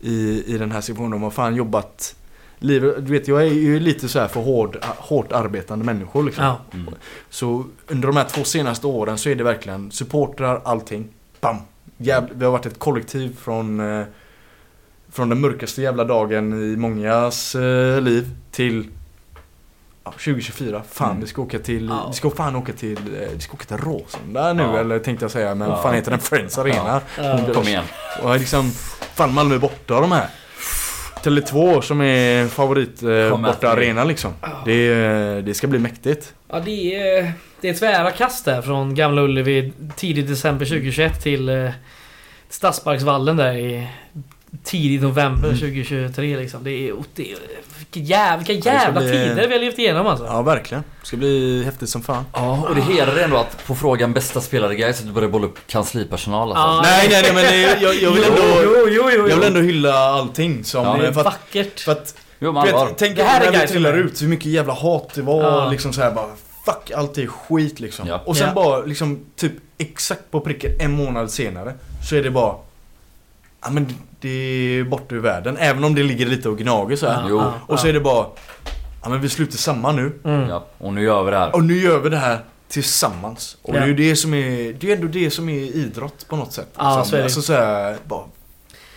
i, 0.00 0.44
i 0.54 0.58
den 0.58 0.72
här 0.72 0.80
situationen. 0.80 1.10
De 1.10 1.22
har 1.22 1.30
fan 1.30 1.54
jobbat 1.56 2.14
livet, 2.58 3.06
du 3.06 3.12
vet 3.12 3.28
jag 3.28 3.42
är 3.42 3.46
ju 3.52 3.80
lite 3.80 4.08
så 4.08 4.18
här 4.20 4.28
för 4.28 4.40
hård, 4.40 4.78
hårt 4.82 5.32
arbetande 5.32 5.84
människor 5.84 6.22
liksom. 6.24 6.44
Ja. 6.44 6.58
Mm. 6.74 6.94
Så 7.30 7.64
under 7.86 8.06
de 8.06 8.16
här 8.16 8.24
två 8.24 8.44
senaste 8.44 8.86
åren 8.86 9.18
så 9.18 9.28
är 9.28 9.34
det 9.34 9.44
verkligen 9.44 9.90
supportrar, 9.90 10.60
allting. 10.64 11.08
Bam! 11.40 11.56
Jävla, 11.98 12.28
vi 12.34 12.44
har 12.44 12.52
varit 12.52 12.66
ett 12.66 12.78
kollektiv 12.78 13.36
från 13.36 13.80
eh, 14.00 14.04
Från 15.12 15.28
den 15.28 15.40
mörkaste 15.40 15.82
jävla 15.82 16.04
dagen 16.04 16.72
i 16.72 16.76
mångas 16.76 17.54
eh, 17.54 18.00
liv 18.00 18.30
till 18.50 18.88
ja, 20.04 20.10
2024. 20.10 20.82
Fan 20.90 21.10
Mm. 21.10 21.20
vi 21.20 21.26
ska 21.26 21.42
åka 21.42 21.58
till, 21.58 21.86
Ja. 21.88 22.06
vi 22.08 22.14
ska 22.16 22.30
fan 22.30 22.56
åka 22.56 22.72
till, 22.72 22.98
eh, 23.22 23.28
vi 23.34 23.40
ska 23.40 23.52
åka 23.54 23.64
till 23.64 23.76
Råsunda 23.76 24.52
nu 24.52 24.62
Ja. 24.62 24.78
eller 24.78 24.98
tänkte 24.98 25.24
jag 25.24 25.30
säga 25.32 25.54
men 25.54 25.68
Ja. 25.70 25.82
fan 25.82 25.94
heter 25.94 26.10
den? 26.10 26.20
Friends 26.20 26.58
Arena. 26.58 27.00
Ja. 27.18 27.40
Kom 27.54 27.62
igen. 27.68 27.84
Och 28.22 28.38
liksom, 28.38 28.70
fan 29.14 29.34
Malmö 29.34 29.54
är 29.54 29.58
borta 29.58 30.00
de 30.00 30.12
här. 30.12 30.28
Tele2 31.26 31.80
som 31.80 32.00
är 32.00 32.48
favorit 32.48 33.02
eh, 33.02 33.40
borta 33.42 33.68
arena 33.68 34.04
liksom. 34.04 34.32
Det, 34.64 34.88
eh, 34.92 35.44
det 35.44 35.54
ska 35.54 35.66
bli 35.66 35.78
mäktigt. 35.78 36.34
Ja, 36.48 36.60
det 36.60 36.94
är, 36.94 37.32
det 37.60 37.68
är 37.68 37.74
tvära 37.74 38.10
kast 38.10 38.44
där 38.44 38.62
från 38.62 38.94
Gamla 38.94 39.22
Ullevi 39.22 39.72
tidigt 39.96 40.28
december 40.28 40.66
2021 40.66 41.22
till 41.22 41.48
eh, 41.48 41.70
Stadsparksvallen 42.48 43.36
där 43.36 43.54
i 43.54 43.88
tidig 44.64 45.02
november 45.02 45.48
2023 45.48 46.36
liksom. 46.36 46.64
Det 46.64 46.70
är, 46.70 46.94
det 47.14 47.32
är 47.32 47.36
vilka 47.78 48.00
jävla, 48.14 48.36
vilka 48.46 48.52
jävla 48.72 49.00
bli- 49.00 49.10
tider 49.10 49.46
vi 49.48 49.52
har 49.54 49.60
levt 49.60 49.78
igenom 49.78 50.06
alltså. 50.06 50.24
Ja 50.26 50.42
verkligen. 50.42 50.84
Det 51.00 51.06
ska 51.06 51.16
bli 51.16 51.62
häftigt 51.64 51.88
som 51.88 52.02
fan. 52.02 52.24
Ja, 52.32 52.66
och 52.68 52.74
det 52.74 52.80
hedrar 52.80 53.16
ändå 53.16 53.36
att 53.36 53.66
på 53.66 53.74
frågan 53.74 54.12
bästa 54.12 54.40
spelare 54.40 54.74
guys 54.74 55.00
att 55.00 55.06
du 55.06 55.12
börjar 55.12 55.28
bolla 55.28 55.46
upp 55.46 55.58
kanslipersonal 55.66 56.52
alltså. 56.52 56.90
Ja. 56.90 56.96
Nej 56.96 57.08
nej 57.10 57.22
nej 57.22 57.34
men 57.34 57.42
det, 57.44 57.80
jag, 57.82 57.94
jag 57.94 58.10
vill 58.10 58.24
ändå 58.24 58.42
jo, 58.64 58.86
jo, 58.90 59.10
jo, 59.16 59.28
Jag 59.28 59.36
vill 59.36 59.44
ändå 59.46 59.60
hylla 59.60 59.94
allting 59.94 60.64
som... 60.64 60.84
Ja, 60.84 60.96
Det 60.96 61.06
är 61.06 61.12
för, 61.12 61.20
att, 61.20 61.26
vackert. 61.26 61.80
för 61.80 61.92
att 61.92 62.14
Jo 62.38 62.48
allvar. 62.58 62.86
vet, 62.86 62.98
tänk 62.98 63.16
Det 63.16 63.22
här 63.24 63.40
är 63.46 63.52
när 63.52 63.60
vi 63.60 63.66
trillar 63.66 63.92
ut 63.92 64.22
hur 64.22 64.28
mycket 64.28 64.46
jävla 64.46 64.72
hat 64.72 65.10
det 65.14 65.22
var 65.22 65.42
Ja. 65.42 65.70
liksom 65.70 65.92
så 65.92 66.00
här 66.02 66.10
bara 66.12 66.26
Fuck 66.64 66.90
allt 66.96 67.18
är 67.18 67.26
skit 67.26 67.80
liksom. 67.80 68.08
Ja. 68.08 68.22
Och 68.24 68.36
sen 68.36 68.46
Ja. 68.48 68.54
bara 68.54 68.78
liksom 68.80 69.20
typ 69.36 69.52
exakt 69.78 70.30
på 70.30 70.40
pricken 70.40 70.70
en 70.80 70.90
månad 70.92 71.30
senare 71.30 71.74
så 72.08 72.16
är 72.16 72.22
det 72.22 72.30
bara 72.30 72.54
Ja 73.66 73.70
men 73.72 73.86
det 74.20 74.28
är 74.28 74.84
borta 74.84 75.14
ur 75.14 75.20
världen. 75.20 75.56
Även 75.56 75.84
om 75.84 75.94
det 75.94 76.02
ligger 76.02 76.26
lite 76.26 76.48
och 76.48 76.58
gnager 76.58 76.96
så 76.96 77.08
här. 77.08 77.26
Jo. 77.28 77.52
Och 77.66 77.80
så 77.80 77.86
är 77.88 77.92
det 77.92 78.00
bara 78.00 78.26
Ja 79.02 79.08
men 79.08 79.20
vi 79.20 79.28
slutar 79.28 79.56
samman 79.56 79.96
nu. 79.96 80.12
Mm. 80.24 80.48
Ja, 80.48 80.66
och 80.78 80.92
nu 80.94 81.02
gör 81.02 81.24
vi 81.24 81.30
det 81.30 81.36
här. 81.38 81.54
Och 81.54 81.64
nu 81.64 81.76
gör 81.78 81.98
vi 82.00 82.08
det 82.08 82.16
här 82.16 82.38
tillsammans. 82.68 83.56
Och 83.62 83.74
Ja. 83.74 83.78
det 83.78 83.84
är 83.84 83.88
ju 83.88 83.94
det 83.94 84.16
som 84.16 84.34
är, 84.34 84.72
det 84.72 84.90
är 84.92 84.96
ändå 84.96 85.06
det 85.06 85.30
som 85.30 85.48
är 85.48 85.58
idrott 85.60 86.28
på 86.28 86.36
något 86.36 86.52
sätt. 86.52 86.68
Ja, 86.76 87.04
så 87.04 87.14
är 87.14 87.18
det. 87.18 87.24
Alltså 87.24 87.42
så 87.42 87.52
här, 87.52 87.96
bara 88.04 88.24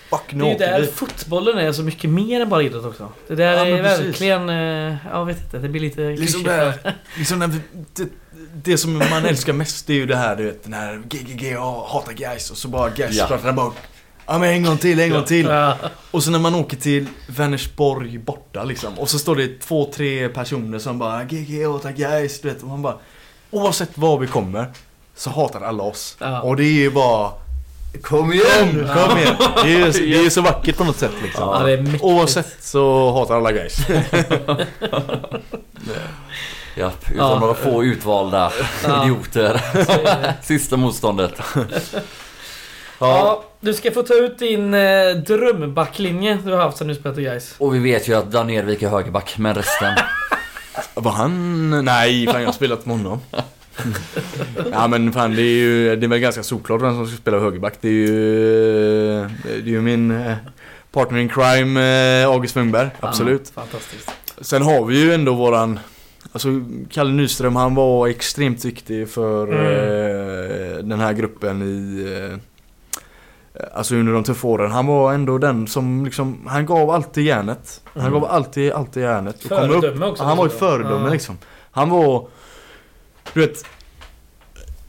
Fuck 0.09 0.21
Det 0.29 0.35
nu 0.35 0.45
är 0.45 0.49
ju 0.51 0.57
där 0.57 0.83
fotbollen 0.95 1.57
är 1.57 1.71
så 1.71 1.83
mycket 1.83 2.09
mer 2.09 2.41
än 2.41 2.49
bara 2.49 2.61
idrott 2.63 2.85
också. 2.85 3.09
Det 3.27 3.35
där 3.35 3.53
Ja, 3.53 3.77
är 3.77 3.83
precis. 3.83 4.05
verkligen... 4.05 4.49
eh, 4.49 4.95
Jag 5.11 5.25
vet 5.25 5.43
inte, 5.43 5.57
det 5.57 5.69
blir 5.69 5.81
lite 5.81 6.01
Liksom 6.01 6.43
det, 6.43 6.51
här, 6.51 6.73
liksom 7.17 7.39
vi, 7.51 7.81
det, 7.93 8.09
det 8.63 8.77
som 8.77 8.97
man 8.97 9.25
älskar 9.25 9.53
mest 9.53 9.87
det 9.87 9.93
är 9.93 9.97
ju 9.97 10.05
det 10.05 10.15
här 10.15 10.35
du 10.35 10.43
vet, 10.45 10.63
den 10.63 10.73
här 10.73 11.01
GGG, 11.09 11.51
jag 11.51 11.81
hatar 11.83 12.13
guys 12.13 12.51
och 12.51 12.57
så 12.57 12.67
bara 12.67 12.89
guys 12.89 13.17
Ja. 13.17 13.53
bara 13.55 13.71
Ja 14.31 14.37
men 14.37 14.49
en 14.49 14.63
gång 14.63 14.77
till, 14.77 14.99
en 14.99 15.09
gång 15.09 15.23
till. 15.23 15.49
Och 16.11 16.23
så 16.23 16.31
när 16.31 16.39
man 16.39 16.55
åker 16.55 16.77
till 16.77 17.05
Vänersborg 17.27 18.17
borta 18.17 18.63
liksom 18.63 18.99
och 18.99 19.09
så 19.09 19.19
står 19.19 19.35
det 19.35 19.59
två, 19.61 19.91
tre 19.95 20.29
personer 20.29 20.79
som 20.79 20.99
bara 20.99 21.23
GG, 21.23 21.65
hatar 21.67 21.91
guys, 21.91 22.41
du 22.41 22.49
vet 22.49 22.61
och 22.61 22.67
man 22.69 22.81
bara 22.81 22.95
Oavsett 23.51 23.97
var 23.97 24.17
vi 24.19 24.27
kommer 24.27 24.65
så 25.15 25.29
hatar 25.29 25.61
alla 25.61 25.83
oss. 25.83 26.17
Ja. 26.19 26.41
Och 26.41 26.55
det 26.55 26.63
är 26.63 26.71
ju 26.73 26.91
bara 26.91 27.31
Kom 28.03 28.33
igen! 28.33 28.69
Kom 28.95 29.17
igen! 29.17 29.35
Det 29.63 29.73
är, 29.73 29.85
ju- 29.85 29.91
det 29.91 30.17
är 30.19 30.23
ju 30.23 30.29
så 30.29 30.41
vackert 30.41 30.77
på 30.77 30.83
något 30.83 30.97
sätt 30.97 31.11
liksom. 31.23 31.49
Ja, 31.49 31.63
det 31.65 31.71
är 31.73 31.77
mäktigt. 31.81 32.03
Oavsett 32.03 32.57
så 32.63 33.11
hatar 33.13 33.35
alla 33.37 33.51
guys. 33.51 33.77
Ja, 36.75 36.91
utan 37.11 37.17
Ja. 37.17 37.39
några 37.39 37.53
få 37.53 37.83
utvalda 37.83 38.51
Ja. 38.83 39.03
idioter. 39.03 39.61
Sista 40.43 40.77
motståndet. 40.77 41.33
Ja, 42.99 43.43
du 43.59 43.73
ska 43.73 43.91
få 43.91 44.03
ta 44.03 44.13
ut 44.13 44.39
din 44.39 44.73
eh, 44.73 45.15
drömbacklinje 45.27 46.37
du 46.45 46.51
har 46.51 46.59
haft 46.61 46.77
sen 46.77 46.87
du 46.87 46.95
spelade 46.95 47.21
Gais. 47.21 47.55
Och 47.57 47.75
vi 47.75 47.79
vet 47.79 48.07
ju 48.07 48.13
att 48.13 48.31
Dan 48.31 48.49
Ervik 48.49 48.81
är 48.83 48.89
högerback, 48.89 49.37
men 49.37 49.55
resten. 49.55 49.93
Var 50.93 51.11
han... 51.11 51.85
Nej, 51.85 52.25
fan 52.25 52.41
jag 52.41 52.47
har 52.47 52.53
spelat 52.53 52.85
med 52.85 52.97
honom. 52.97 53.19
ja 54.71 54.87
men 54.87 55.13
fan 55.13 55.35
det 55.35 55.41
är 55.41 55.57
ju, 55.57 55.95
det 55.95 56.05
är 56.05 56.07
väl 56.07 56.19
ganska 56.19 56.43
solklart 56.43 56.81
vem 56.81 56.95
som 56.95 57.07
ska 57.07 57.17
spela 57.17 57.39
högerback. 57.39 57.73
Det 57.81 57.87
är 57.87 57.91
ju, 57.91 58.07
det 59.43 59.49
är 59.53 59.67
ju 59.67 59.81
min 59.81 60.11
eh, 60.11 60.33
partner 60.91 61.19
in 61.19 61.29
crime 61.29 61.81
eh, 62.21 62.29
August 62.29 62.57
Wengberg, 62.57 62.89
absolut. 62.99 63.51
Ja, 63.55 63.61
fantastiskt. 63.61 64.11
Sen 64.41 64.61
har 64.61 64.85
vi 64.85 65.01
ju 65.01 65.13
ändå 65.13 65.33
våran 65.33 65.79
Alltså 66.31 66.49
Kalle 66.91 67.11
Nyström 67.11 67.55
han 67.55 67.75
var 67.75 68.07
extremt 68.07 68.65
viktig 68.65 69.09
för 69.09 69.47
Mm. 69.47 69.65
eh, 69.65 70.77
den 70.83 70.99
här 70.99 71.13
gruppen 71.13 71.61
i 71.61 72.05
eh, 72.31 72.37
Alltså 73.73 73.95
under 73.95 74.13
de 74.13 74.23
tuffa 74.23 74.47
åren. 74.47 74.71
Han 74.71 74.87
var 74.87 75.13
ändå 75.13 75.37
den 75.37 75.67
som 75.67 76.05
liksom 76.05 76.47
Han 76.47 76.65
gav 76.65 76.89
alltid 76.89 77.25
järnet. 77.25 77.81
Han 77.93 78.01
Mm. 78.05 78.13
gav 78.13 78.25
alltid, 78.31 78.71
alltid 78.71 79.03
järnet. 79.03 79.43
Och 79.43 79.49
kom 79.49 79.57
Föredöme 79.57 80.05
också, 80.05 80.23
Han 80.23 80.37
var 80.37 80.45
ju 80.45 80.49
dessutom. 80.49 80.67
föredöme 80.69 81.05
Ja. 81.07 81.13
liksom. 81.13 81.37
Han 81.71 81.89
var 81.89 82.27
Du 83.33 83.39
vet 83.39 83.65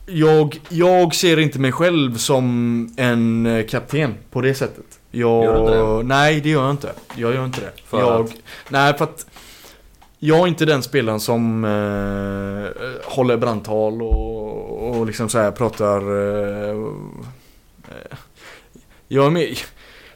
jag, 0.07 0.60
jag 0.68 1.15
ser 1.15 1.39
inte 1.39 1.58
mig 1.58 1.73
själv 1.73 2.16
som 2.16 2.89
en 2.97 3.47
eh, 3.47 3.66
kapten 3.66 4.15
på 4.31 4.40
det 4.40 4.55
sättet. 4.55 4.84
Jag, 5.10 5.44
Gör 5.44 5.55
du 5.55 5.60
inte 5.60 5.73
det? 5.76 6.02
Nej, 6.02 6.40
det 6.40 6.49
gör 6.49 6.62
jag 6.62 6.70
inte. 6.70 6.92
Jag 7.16 7.34
gör 7.34 7.44
inte 7.44 7.60
det. 7.60 7.73
För 7.86 8.00
jag, 8.00 8.20
att? 8.24 8.32
Nej, 8.68 8.94
för 8.99 9.05
att 9.05 9.26
jag 10.18 10.39
är 10.39 10.47
inte 10.47 10.65
den 10.65 10.82
spelaren 10.82 11.20
som 11.20 11.65
eh, 11.65 13.10
håller 13.15 13.36
brandtal 13.36 14.02
och, 14.02 14.90
och 14.99 15.07
liksom 15.07 15.28
så 15.28 15.39
här 15.39 15.50
pratar... 15.50 16.00
Eh, 16.00 16.70
eh, 17.89 18.16
jag 19.12 19.26
är 19.26 19.30
mer... 19.30 19.58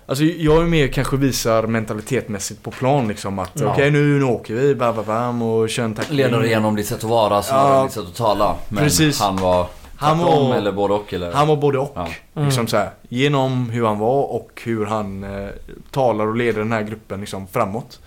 Alltså 0.07 0.25
jag 0.25 0.63
är 0.63 0.67
mer 0.67 0.89
kanske 0.89 1.17
visar 1.17 1.63
mentalitetmässigt 1.67 2.63
på 2.63 2.71
plan 2.71 3.09
liksom 3.09 3.39
att 3.39 3.51
Ja. 3.55 3.73
okej 3.73 3.91
nu, 3.91 4.19
nu 4.19 4.25
åker 4.25 4.55
vi, 4.55 4.75
bam, 4.75 4.97
bam, 4.97 5.05
bam 5.05 5.43
och 5.43 5.71
kör 5.71 5.85
en 5.85 5.95
tackling. 5.95 6.17
Leder 6.17 6.45
igenom 6.45 6.77
ditt 6.77 6.87
sätt 6.87 6.97
att 6.99 7.05
vara 7.05 7.43
snarare 7.43 7.79
än 7.81 7.85
ditt 7.85 7.93
sätt 7.95 8.05
att 8.09 8.15
tala. 8.15 8.57
Men 8.69 8.85
Precis. 8.85 9.21
han 9.21 9.37
var 9.37 9.67
Han 9.97 10.19
var- 10.19 10.55
eller 10.55 10.73
både 10.73 10.95
och 10.95 11.15
eller? 11.15 11.33
Han 11.33 11.49
var 11.49 11.57
både 11.57 11.79
och. 11.79 11.93
Ja. 11.95 12.09
Mm. 12.35 12.47
Liksom 12.49 12.67
så 12.67 12.77
här, 12.77 12.91
genom 13.09 13.71
hur 13.71 13.87
han 13.87 13.99
var 13.99 14.23
och 14.23 14.63
hur 14.65 14.87
han 14.87 15.25
eh, 15.25 15.49
talar 15.91 16.27
och 16.27 16.37
leder 16.37 16.59
den 16.59 16.73
här 16.73 16.83
gruppen 16.83 17.21
liksom 17.21 17.47
framåt. 17.47 18.01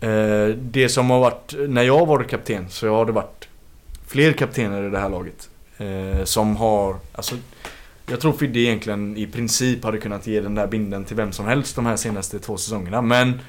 Eh, 0.00 0.46
det 0.56 0.88
som 0.88 1.10
har 1.10 1.20
varit, 1.20 1.54
när 1.68 1.82
jag 1.82 2.06
varit 2.06 2.30
kapten 2.30 2.66
så 2.70 2.88
har 2.94 3.04
det 3.06 3.12
varit 3.12 3.48
fler 4.06 4.32
kaptener 4.32 4.86
i 4.86 4.90
det 4.90 4.98
här 4.98 5.08
laget. 5.08 5.48
Eh, 5.78 6.24
som 6.24 6.56
har, 6.56 6.96
alltså 7.12 7.34
jag 8.10 8.20
tror 8.20 8.32
Fidde 8.32 8.60
egentligen 8.60 9.16
i 9.16 9.26
princip 9.26 9.84
hade 9.84 9.98
kunnat 9.98 10.26
ge 10.26 10.40
den 10.40 10.54
där 10.54 10.66
binden 10.66 11.04
till 11.04 11.16
vem 11.16 11.32
som 11.32 11.46
helst 11.46 11.76
de 11.76 11.86
här 11.86 11.96
senaste 11.96 12.38
två 12.38 12.56
säsongerna. 12.56 13.02
Men 13.02 13.40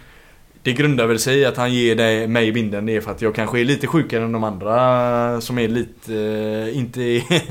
det 0.64 0.74
grundar 0.74 1.06
väl 1.06 1.20
sig 1.20 1.38
i 1.40 1.46
att 1.46 1.58
han 1.58 1.74
ger 1.74 1.96
dig, 1.96 2.28
mig 2.28 2.52
binden 2.52 2.86
det 2.86 2.96
är 2.96 3.02
för 3.02 3.12
att 3.12 3.22
jag 3.22 3.36
kanske 3.36 3.60
är 3.60 3.66
lite 3.66 3.88
sjukare 3.88 4.24
än 4.24 4.32
de 4.32 4.44
andra 4.44 5.42
som 5.42 5.60
är 5.60 5.68
lite, 5.68 6.16
eh, 6.16 6.78
inte 6.78 7.02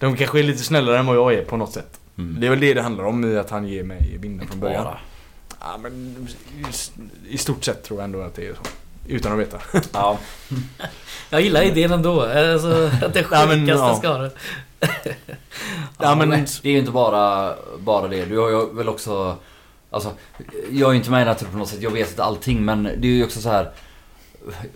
De 0.00 0.16
kanske 0.16 0.38
är 0.38 0.42
lite 0.42 0.62
snällare 0.62 0.98
än 0.98 1.06
vad 1.06 1.16
jag 1.16 1.34
är 1.34 1.44
på 1.44 1.56
något 1.56 1.72
sätt. 1.72 2.00
Mm. 2.18 2.40
Det 2.40 2.46
är 2.46 2.50
väl 2.50 2.60
det 2.60 2.74
det 2.74 2.82
handlar 2.82 3.04
om 3.04 3.24
i 3.32 3.36
att 3.36 3.50
han 3.50 3.68
ger 3.68 3.82
mig 3.82 4.18
binden 4.20 4.48
från 4.48 4.60
början. 4.60 4.84
Bara. 4.84 4.98
Ja 5.60 5.78
men 5.82 6.26
i- 7.30 7.38
stort 7.38 7.64
sett 7.64 7.82
tror 7.84 7.98
jag 8.00 8.04
ändå 8.04 8.20
att 8.20 8.34
det 8.34 8.46
är 8.46 8.54
så. 8.54 8.60
Utan 9.08 9.32
att 9.32 9.38
veta. 9.38 9.58
Ja. 9.92 10.18
Jag 11.30 11.40
gillar 11.40 11.62
idén 11.62 11.92
ändå. 11.92 12.22
Alltså, 12.22 12.90
att 13.02 13.14
det 13.14 13.26
Ja, 13.30 13.46
men, 13.46 13.60
sjukaste 13.60 13.84
ja. 13.86 13.96
ska 13.96 14.18
det. 14.18 14.30
Ja 15.98 16.14
men, 16.14 16.30
Det 16.30 16.68
är 16.68 16.72
ju 16.72 16.78
inte 16.78 16.90
bara, 16.90 17.54
bara 17.78 18.08
det. 18.08 18.24
Du 18.24 18.38
har 18.38 18.50
ju 18.50 18.74
väl 18.74 18.88
också... 18.88 19.36
Alltså, 19.90 20.12
jag 20.70 20.88
är 20.88 20.92
ju 20.92 20.98
inte 20.98 21.10
med 21.10 21.18
i 21.18 21.24
den 21.24 21.28
här 21.28 21.34
truppen 21.34 21.52
på 21.52 21.58
något 21.58 21.68
sätt. 21.68 21.82
Jag 21.82 21.90
vet 21.90 22.10
inte 22.10 22.24
allting 22.24 22.64
men 22.64 22.82
det 22.82 23.08
är 23.08 23.12
ju 23.12 23.24
också 23.24 23.40
så 23.40 23.48
här. 23.48 23.70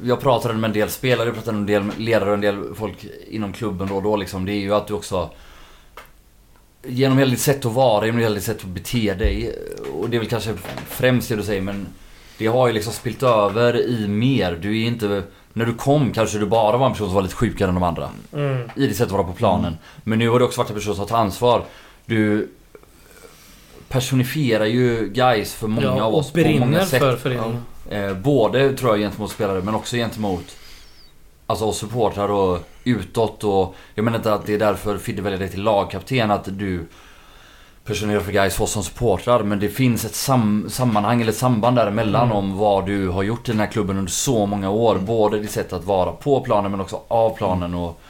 Jag 0.03 0.21
pratade 0.21 0.55
med 0.55 0.69
en 0.69 0.75
del 0.75 0.91
spelare, 0.91 1.29
jag 1.29 1.35
pratade 1.35 1.59
med 1.59 1.71
en 1.71 1.89
del 1.89 1.99
ledare 1.99 2.29
och 2.31 2.35
en 2.35 2.41
del 2.41 2.75
folk 2.75 3.07
inom 3.29 3.53
klubben 3.53 3.89
då 3.89 3.97
och 3.97 4.03
då 4.03 4.17
liksom. 4.17 4.45
Det 4.45 4.53
är 4.53 4.61
ju 4.61 4.75
att 4.75 4.87
du 4.87 4.95
också... 4.95 5.31
Genom 6.87 7.19
hela 7.19 7.31
ditt 7.31 7.41
sätt 7.41 7.65
att 7.65 7.73
vara, 7.73 8.07
genom 8.07 8.21
hela 8.21 8.35
ditt 8.35 8.45
sätt 8.45 8.61
att 8.61 8.67
bete 8.67 9.15
dig. 9.15 9.59
Och 9.93 10.11
det 10.11 10.17
är 10.17 10.19
väl 10.19 10.29
kanske 10.29 10.55
främst 10.89 11.29
det 11.29 11.37
du 11.37 11.43
säger 11.43 11.63
men 11.63 11.87
det 12.39 12.47
har 12.47 12.67
ju 12.67 12.73
liksom 12.73 12.93
spilt 12.93 13.23
över 13.23 13.81
i 13.81 14.09
mer. 14.09 14.59
Du 14.63 14.81
är 14.83 14.87
inte... 14.87 15.23
När 15.53 15.67
du 15.67 15.75
kom 15.75 16.13
kanske 16.13 16.39
du 16.39 16.47
bara 16.47 16.77
var 16.77 16.87
en 16.87 16.93
person 16.93 17.07
som 17.07 17.15
var 17.15 17.23
lite 17.23 17.35
sjukare 17.35 17.69
än 17.69 17.75
de 17.75 17.83
andra. 17.83 18.09
Mm. 18.33 18.71
I 18.77 18.87
ditt 18.87 18.97
sätt 18.97 19.07
att 19.07 19.13
vara 19.13 19.25
på 19.25 19.33
planen. 19.33 19.79
Men 20.05 20.19
nu 20.19 20.29
har 20.29 20.39
du 20.39 20.45
också 20.45 20.61
varit 20.61 20.71
en 20.71 20.77
person 20.77 20.97
som 20.97 21.07
tar 21.07 21.19
ansvar. 21.19 21.65
Du 22.07 22.49
personifierar 23.89 24.65
ju 24.65 25.09
guys 25.09 25.55
för 25.55 25.69
många 25.69 25.87
ja, 25.87 26.03
av 26.03 26.15
oss 26.15 26.33
på 26.33 26.41
många 26.41 26.87
sätt. 26.87 27.01
för 27.01 27.17
föreningen. 27.17 27.65
Eh, 27.91 28.15
både 28.15 28.77
tror 28.77 28.91
jag 28.91 29.01
gentemot 29.01 29.31
spelare 29.31 29.63
men 29.63 29.75
också 29.75 29.97
gentemot 29.97 30.57
Alltså 31.47 31.65
oss 31.65 31.79
supportrar 31.79 32.29
och 32.29 32.59
utåt 32.85 33.45
och 33.45 33.75
Jag 33.95 34.05
menar 34.05 34.19
inte 34.19 34.35
att 34.35 34.47
det 34.47 34.55
är 34.55 34.59
därför 34.59 34.99
Fidde 34.99 35.23
väljer 35.23 35.39
dig 35.39 35.49
till 35.49 35.63
lagkapten 35.63 36.31
att 36.31 36.59
du 36.59 36.87
Personerar 37.85 38.21
för 38.51 38.65
oss 38.65 38.71
som 38.73 38.83
supportrar 38.83 39.43
men 39.43 39.59
det 39.61 39.69
finns 39.69 40.05
ett 40.05 40.15
sam 40.15 40.67
sammanhang 40.71 41.21
eller 41.23 41.33
ett 41.33 41.39
samband 41.39 41.77
däremellan 41.77 42.25
Mm. 42.25 42.37
om 42.37 42.59
vad 42.59 42.87
du 42.87 43.09
har 43.09 43.23
gjort 43.23 43.49
i 43.49 43.53
den 43.53 43.61
här 43.61 43.67
klubben 43.67 43.99
under 43.99 44.11
så 44.13 44.47
många 44.47 44.71
år. 44.71 44.97
Både 44.99 45.39
ditt 45.39 45.51
sätt 45.51 45.73
att 45.73 45.85
vara 45.85 46.13
på 46.13 46.41
planen 46.41 46.71
men 46.71 46.81
också 46.81 47.01
av 47.09 47.37
planen 47.37 47.75
och 47.75 48.01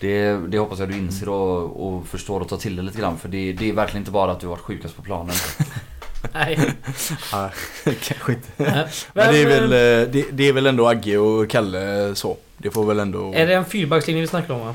det, 0.00 0.32
det 0.32 0.58
hoppas 0.58 0.78
jag 0.78 0.88
du 0.88 0.96
inser 0.96 1.28
och, 1.28 1.86
och 1.94 2.06
förstår 2.06 2.40
och 2.40 2.48
tar 2.48 2.56
till 2.56 2.76
det 2.76 2.82
lite 2.82 2.98
grann 3.00 3.18
för 3.18 3.28
det, 3.28 3.52
det 3.52 3.68
är 3.68 3.72
verkligen 3.72 4.00
inte 4.02 4.10
bara 4.10 4.32
att 4.32 4.40
du 4.40 4.46
har 4.46 4.50
varit 4.50 4.60
sjukast 4.64 4.96
på 4.96 5.02
planen. 5.02 5.34
Nej. 6.34 6.58
Nej, 7.32 7.50
kanske 8.02 8.32
inte. 8.32 8.48
Men, 8.56 8.86
Men 9.12 9.32
det 9.32 9.42
är 9.42 9.46
väl, 9.46 9.72
eh, 9.72 10.12
det, 10.12 10.24
det 10.32 10.48
är 10.48 10.52
väl 10.52 10.66
ändå 10.66 10.88
Agge 10.88 11.18
och 11.18 11.50
Kalle 11.50 12.14
så. 12.14 12.36
Det 12.56 12.70
får 12.70 12.84
väl 12.84 12.98
ändå... 13.00 13.32
Är 13.34 13.46
det 13.46 13.54
en 13.54 13.64
fyrbackslinje 13.64 14.20
vi 14.20 14.26
snackar 14.28 14.54
om 14.54 14.60
va? 14.60 14.74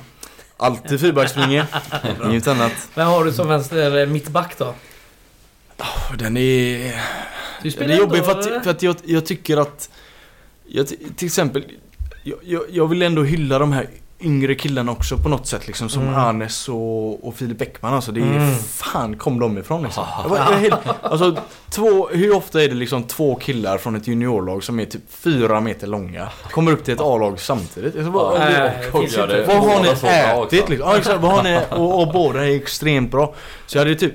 Alltid 0.58 1.00
fyrbackslinje. 1.00 1.68
Inget 2.26 2.48
annat. 2.48 2.90
Vem 2.96 3.08
har 3.08 3.26
du 3.26 3.34
som 3.34 3.48
vänster 3.48 4.06
mittback 4.06 4.58
då? 4.58 4.74
Den 6.18 6.38
är... 6.38 6.96
Du 7.62 7.70
Den 7.70 7.92
är 7.92 7.98
jobbig 7.98 8.26
för 8.26 8.40
att, 8.40 8.64
för 8.64 8.72
att 8.72 8.84
jag, 8.84 8.96
jag 9.04 9.26
tycker 9.26 9.58
att... 9.58 9.90
Jag, 10.68 10.88
till 10.88 11.26
exempel... 11.26 11.64
Jag, 12.24 12.40
jag, 12.44 12.62
jag 12.72 12.88
vill 12.88 13.02
ändå 13.02 13.24
hylla 13.24 13.60
de 13.60 13.72
här 13.72 13.90
yngre 14.22 14.56
killarna 14.56 14.92
också 14.92 15.18
på 15.18 15.30
något 15.30 15.48
sätt 15.48 15.68
liksom. 15.68 15.90
Som 15.90 16.02
Mm. 16.02 16.16
Arnes 16.16 16.70
och, 16.70 17.28
och 17.28 17.36
Filip 17.36 17.58
Bäckman 17.58 17.94
alltså. 17.94 18.12
Det 18.12 18.22
är 18.22 18.26
Mm. 18.26 18.56
fan 18.56 19.18
kom 19.18 19.40
de 19.40 19.58
ifrån 19.58 19.84
liksom. 19.84 20.04
Jag 20.24 20.30
var, 20.30 20.38
jag 20.38 20.46
helt, 20.46 20.76
alltså, 21.02 21.36
två, 21.70 22.08
hur 22.08 22.36
ofta 22.36 22.64
är 22.64 22.68
det 22.70 22.76
liksom 22.76 23.04
två 23.04 23.36
killar 23.36 23.78
från 23.78 23.96
ett 23.96 24.08
juniorlag 24.08 24.64
som 24.64 24.80
är 24.80 24.86
typ 24.86 25.02
fyra 25.10 25.62
meter 25.62 25.88
långa. 25.88 26.28
Kommer 26.52 26.72
upp 26.72 26.84
till 26.84 26.94
ett 26.94 27.02
A-lag 27.02 27.40
samtidigt. 27.40 27.96
Alltså, 27.96 28.12
vad, 28.12 28.42
det 28.42 28.46
det- 28.46 28.90
har 29.62 29.82
ni 29.82 30.46
ätit 30.46 30.70
liksom? 30.70 30.90
Ja 30.90 30.98
exakt, 30.98 31.22
vad 31.22 31.32
har 31.32 31.44
ni? 31.44 31.60
Och, 31.72 32.02
och 32.02 32.14
båda 32.14 32.46
är 32.48 32.56
extremt 32.56 33.12
bra. 33.12 33.34
Så 33.68 33.78
jag 33.78 33.84
hade 33.84 33.96
typ 33.96 34.14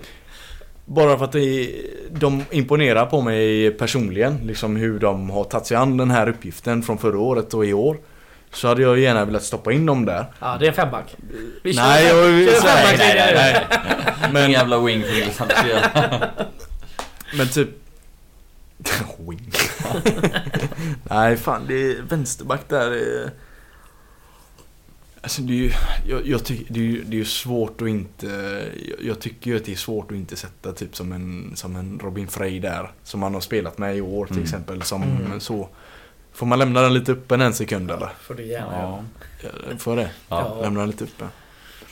bara 0.85 1.19
för 1.19 1.25
att 1.25 1.33
det, 1.33 1.71
de 2.11 2.45
imponerar 2.51 3.07
på 3.07 3.21
mig 3.21 3.71
personligen, 3.71 4.39
liksom 4.43 4.77
hur 4.77 4.99
de 4.99 5.31
har 5.31 5.45
tagit 5.45 5.67
sig 5.67 5.77
an 5.77 5.97
den 5.97 6.11
här 6.11 6.29
uppgiften 6.29 6.83
från 6.83 6.99
förra 6.99 7.19
året 7.19 7.55
och 7.55 7.65
i 7.67 7.73
år. 7.73 7.97
Så 8.53 8.69
hade 8.69 8.83
jag 8.83 8.99
gärna 8.99 9.25
velat 9.25 9.43
stoppa 9.43 9.73
in 9.73 9.87
dem 9.87 10.05
där. 10.05 10.27
Ja, 10.41 10.57
det 10.61 10.65
är 10.67 10.69
en 10.69 10.75
femback. 10.75 11.17
Vi 11.63 11.75
kör 11.75 11.83
Nej, 11.83 12.07
jag 12.07 12.27
vill 12.27 12.47
kör 12.49 12.55
fembackslinje 12.55 13.15
nej, 13.15 13.33
nu. 13.33 13.39
nej, 13.39 13.67
Men 14.23 14.33
Men, 14.33 14.51
jävla 14.51 14.79
wing 14.79 15.01
men 17.37 17.49
typ... 17.49 17.69
Wing. 19.29 19.53
Nej, 21.11 21.37
fan 21.37 21.65
det 21.69 21.75
är 21.75 22.03
vänsterback 22.03 22.61
där. 22.69 22.91
är- 22.91 23.31
Alltså 25.23 25.43
det 25.43 25.53
är 25.53 25.57
ju, 25.57 25.71
jag, 26.09 26.27
jag 26.27 26.45
tycker, 26.45 26.75
det 26.75 26.81
är 26.81 26.85
ju 26.85 27.03
det 27.05 27.17
är 27.17 27.19
ju 27.19 27.25
svårt 27.25 27.83
att 27.83 27.89
inte, 27.89 28.27
jag, 28.89 29.07
jag 29.09 29.21
tycker 29.21 29.51
ju 29.51 29.57
att 29.57 29.65
det 29.65 29.73
är 29.73 29.77
svårt 29.77 30.11
att 30.11 30.17
inte 30.17 30.37
sätta 30.37 30.73
typ 30.73 30.97
som 30.97 31.13
en, 31.13 31.53
som 31.55 31.77
en 31.77 31.99
Robin 32.03 32.29
Frey 32.29 32.59
där. 32.61 32.91
Som 33.05 33.23
han 33.23 33.35
har 33.35 33.41
spelat 33.41 33.79
med 33.79 33.97
i 33.97 34.01
år 34.01 34.27
till 34.27 34.33
Mm. 34.35 34.45
exempel. 34.45 34.83
Som 34.83 35.03
Mm. 35.03 35.41
så. 35.41 35.69
Får 36.33 36.47
man 36.47 36.59
lämna 36.59 36.81
den 36.83 36.95
lite 36.95 37.13
öppen 37.13 37.41
en 37.41 37.55
sekund 37.55 37.91
eller? 37.91 38.09
Får 38.27 38.35
du 38.35 38.47
gärna 38.47 38.67
Ja. 38.73 39.03
Ja, 39.43 39.49
Får 39.79 39.97
jag 39.99 40.07
det? 40.07 40.11
Ja. 40.29 40.59
Lämna 40.63 40.81
den 40.81 40.89
lite 40.91 41.05
öppen. 41.05 41.29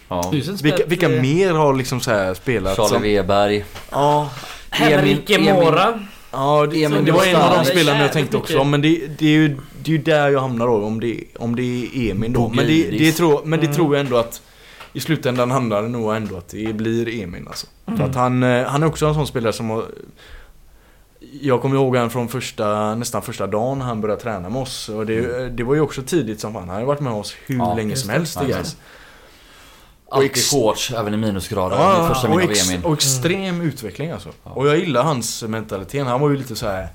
ja. 0.09 0.33
Vilka, 0.63 0.87
vilka 0.87 1.15
eh, 1.15 1.23
mer 1.23 1.53
har 1.53 1.75
liksom 1.75 2.01
så 2.01 2.11
här 2.11 2.35
spelat? 2.35 2.77
Charlie 2.77 2.89
som, 2.89 3.03
Weberg. 3.03 3.65
ja, 3.91 4.31
Henrike 4.71 5.35
Emil- 5.39 5.55
Mora. 5.55 6.01
Ja, 6.33 6.67
det, 6.71 6.85
Emil 6.85 7.05
det 7.05 7.13
var 7.13 7.25
en 7.25 7.37
av 7.37 7.57
de 7.59 7.65
spelarna 7.65 8.01
jag 8.03 8.13
tänkte 8.13 8.37
också 8.37 8.59
om, 8.59 8.71
men 8.71 8.83
det, 8.83 9.07
det, 9.19 9.27
är 9.27 9.31
ju, 9.31 9.49
det 9.83 9.91
är 9.91 9.97
ju 9.97 9.99
där 10.03 10.29
jag 10.29 10.41
hamnar 10.41 10.67
då 10.67 10.85
om 10.85 11.01
det, 11.01 11.25
om 11.37 11.57
det 11.57 11.63
är 11.63 12.11
Emin 12.11 12.33
då. 12.33 12.49
Men 12.49 12.67
det, 12.67 12.91
det, 12.91 13.13
tror, 13.13 13.45
men 13.45 13.61
det 13.61 13.67
Mm. 13.67 13.77
tror 13.77 13.97
jag 13.97 14.05
ändå 14.07 14.17
att 14.17 14.43
i 14.93 15.01
slutändan 15.01 15.51
handlar 15.51 15.83
det 15.83 15.89
nog 15.89 16.17
ändå 16.17 16.37
att 16.37 16.49
det 16.49 16.73
blir 16.75 17.23
Emin 17.23 17.47
alltså. 17.49 17.67
Mm. 17.87 17.99
För 17.99 18.07
att 18.07 18.15
han, 18.15 18.43
eh, 18.43 18.65
han 18.67 18.83
är 18.83 18.87
också 18.87 19.07
en 19.07 19.15
sån 19.15 19.27
spelare 19.27 19.53
som 19.53 19.71
har 19.71 19.85
jag 21.41 21.63
kommer 21.63 21.77
ihåg 21.77 21.97
han 21.97 22.11
från 22.11 22.29
första, 22.29 22.95
nästan 22.95 23.23
första 23.23 23.47
dagen 23.47 23.81
han 23.81 24.01
började 24.01 24.21
träna 24.23 24.49
med 24.49 24.63
oss. 24.63 24.89
Och 24.89 25.07
det, 25.07 25.49
det 25.49 25.63
var 25.65 25.75
ju 25.75 25.81
också 25.81 26.03
tidigt 26.03 26.41
som 26.41 26.53
fan. 26.53 26.63
Han 26.63 26.71
har 26.71 26.81
ju 26.81 26.87
varit 26.87 27.01
med 27.01 27.13
oss 27.13 27.35
hur 27.47 27.57
Ja, 27.59 27.75
länge 27.75 27.97
som 27.97 28.07
det. 28.09 28.13
helst 28.15 28.39
Ja, 28.41 28.47
guys. 28.47 28.77
Alltid 30.11 30.31
ex- 30.31 30.51
shorts, 30.51 30.93
även 30.93 31.15
i 31.15 31.17
minusgrader. 31.17 31.77
Ja, 31.77 32.09
första 32.09 32.29
och, 32.29 32.43
ex, 32.43 32.71
och 32.85 32.93
extrem 32.95 33.61
utveckling 33.61 34.11
alltså. 34.11 34.29
Ja. 34.45 34.51
Och 34.51 34.69
jag 34.69 34.79
gillar 34.79 35.03
hans 35.03 35.43
mentalitet. 35.43 36.07
Han 36.07 36.21
var 36.21 36.31
ju 36.31 36.37
lite 36.37 36.57
så 36.57 36.67
här. 36.67 36.89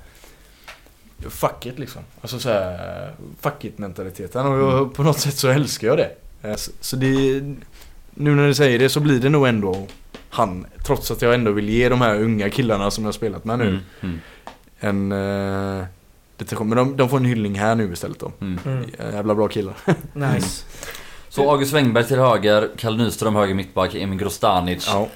Fuck 1.28 1.66
it 1.66 1.78
liksom. 1.78 2.02
Alltså 2.20 2.38
så 2.38 2.48
här, 2.48 3.12
Fuck 3.40 3.64
it 3.64 3.78
mentaliteten. 3.78 4.46
Och 4.46 4.58
jag, 4.58 4.94
på 4.94 5.02
något 5.02 5.18
sätt 5.20 5.38
så 5.38 5.48
älskar 5.48 5.88
jag 5.88 5.96
det. 5.98 6.10
Eh, 6.42 6.56
Så, 6.56 6.70
så 6.80 6.96
det... 6.96 7.06
Nu 8.16 8.34
när 8.34 8.46
du 8.46 8.54
säger 8.54 8.78
det 8.78 8.88
så 8.88 9.00
blir 9.00 9.20
det 9.20 9.28
nog 9.28 9.46
ändå 9.46 9.86
han. 10.30 10.66
Trots 10.86 11.10
att 11.10 11.22
jag 11.22 11.34
ändå 11.34 11.52
vill 11.52 11.68
ge 11.68 11.88
de 11.88 12.00
här 12.00 12.20
unga 12.20 12.50
killarna 12.50 12.90
som 12.90 13.04
jag 13.04 13.08
har 13.08 13.12
spelat 13.12 13.44
med 13.44 13.58
nu 13.58 13.68
Mm, 13.68 13.80
mm, 14.00 14.20
en... 14.80 15.12
Uh, 15.12 15.84
lite, 16.38 16.64
men 16.64 16.76
de, 16.78 16.96
de 16.96 17.08
får 17.08 17.16
en 17.16 17.24
hyllning 17.24 17.54
här 17.54 17.74
nu 17.74 17.92
istället 17.92 18.18
då. 18.18 18.32
mm. 18.40 18.58
Mm. 18.66 18.84
Jävla 19.12 19.34
bra 19.34 19.48
killar. 19.48 19.74
Nice. 20.12 20.64
Så 21.34 21.50
August 21.50 21.72
Wengberg 21.72 22.04
till 22.04 22.18
höger, 22.18 22.68
Kalle 22.78 22.96
Nyström 23.04 23.34
höger 23.36 23.54
mittback, 23.54 23.94
Emin 23.94 24.18
Grostanic. 24.18 24.88
Ja. 24.92 25.06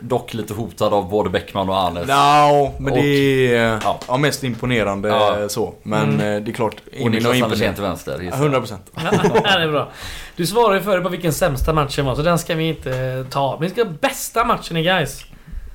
Dock 0.00 0.34
lite 0.34 0.54
hotad 0.54 0.92
av 0.94 1.08
både 1.10 1.30
Bäckman 1.30 1.68
och 1.68 1.76
Arnes. 1.78 2.06
No, 2.08 2.74
men 2.82 2.92
Och- 2.92 2.98
det 2.98 3.54
är 3.56 3.78
ja. 3.84 4.00
ja. 4.08 4.16
mest 4.16 4.44
imponerande 4.44 5.08
Ja. 5.08 5.48
så. 5.48 5.74
Men 5.82 6.02
Mm. 6.14 6.20
eh, 6.36 6.42
det 6.44 6.50
är 6.50 6.54
klart, 6.54 6.74
Och 6.74 6.96
Emin 6.96 7.24
har 7.24 7.32
Niklas 7.32 7.42
Andersén 7.42 7.74
till 7.74 7.82
vänster. 7.82 8.12
gissar 8.20 8.36
jag. 8.36 8.42
100 8.42 8.60
procent. 8.60 8.90
Ja, 8.94 9.10
det 9.42 9.62
är 9.62 9.68
bra. 9.72 9.90
Du 10.36 10.46
svarade 10.46 10.76
ju 10.78 10.82
förut 10.84 11.02
på 11.02 11.08
vilken 11.08 11.32
sämsta 11.32 11.72
matchen 11.72 12.06
var, 12.06 12.14
så 12.14 12.22
den 12.22 12.38
ska 12.38 12.54
vi 12.54 12.68
inte 12.68 13.24
ta. 13.30 13.56
Men 13.60 13.68
vi 13.68 13.74
ska 13.74 13.84
ha 13.84 13.90
bästa 14.00 14.44
matchen 14.44 14.76
i 14.76 14.82
guys. 14.82 15.24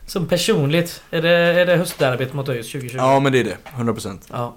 Som 0.08 0.28
personligt. 0.28 1.02
Är 1.12 1.22
det, 1.22 1.30
är 1.30 1.66
det 1.66 1.76
höstderbyt 1.76 2.34
mot 2.34 2.50
ÖIS 2.50 2.72
2020? 2.72 2.98
Ja, 2.98 3.20
men 3.20 3.32
det 3.32 3.40
är 3.40 3.44
det. 3.44 3.58
100 3.76 3.94
procent. 3.94 4.28
Ja. 4.32 4.54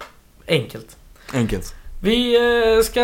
Enkelt. 0.48 0.96
Enkelt. 1.34 1.74
Vi 2.02 2.36
eh, 2.76 2.82
ska... 2.82 3.00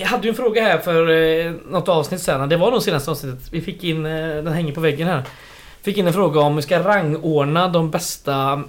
Jag 0.00 0.06
hade 0.06 0.22
ju 0.24 0.28
en 0.30 0.36
fråga 0.36 0.62
här 0.62 0.78
för 0.78 1.10
eh, 1.10 1.52
något 1.68 1.88
avsnitt 1.88 2.20
sen. 2.20 2.48
Det 2.48 2.56
var 2.56 2.70
nog 2.70 2.82
senaste 2.82 3.10
avsnittet. 3.10 3.48
Vi 3.52 3.60
fick 3.60 3.84
in... 3.84 4.06
eh, 4.06 4.12
Den 4.12 4.52
hänger 4.52 4.72
på 4.72 4.80
väggen 4.80 5.08
här. 5.08 5.22
Fick 5.82 5.96
in 5.98 6.06
en 6.06 6.12
fråga 6.12 6.40
om 6.40 6.56
vi 6.56 6.62
ska 6.62 6.78
rangordna 6.78 7.68
de 7.68 7.90
bästa 7.90 8.62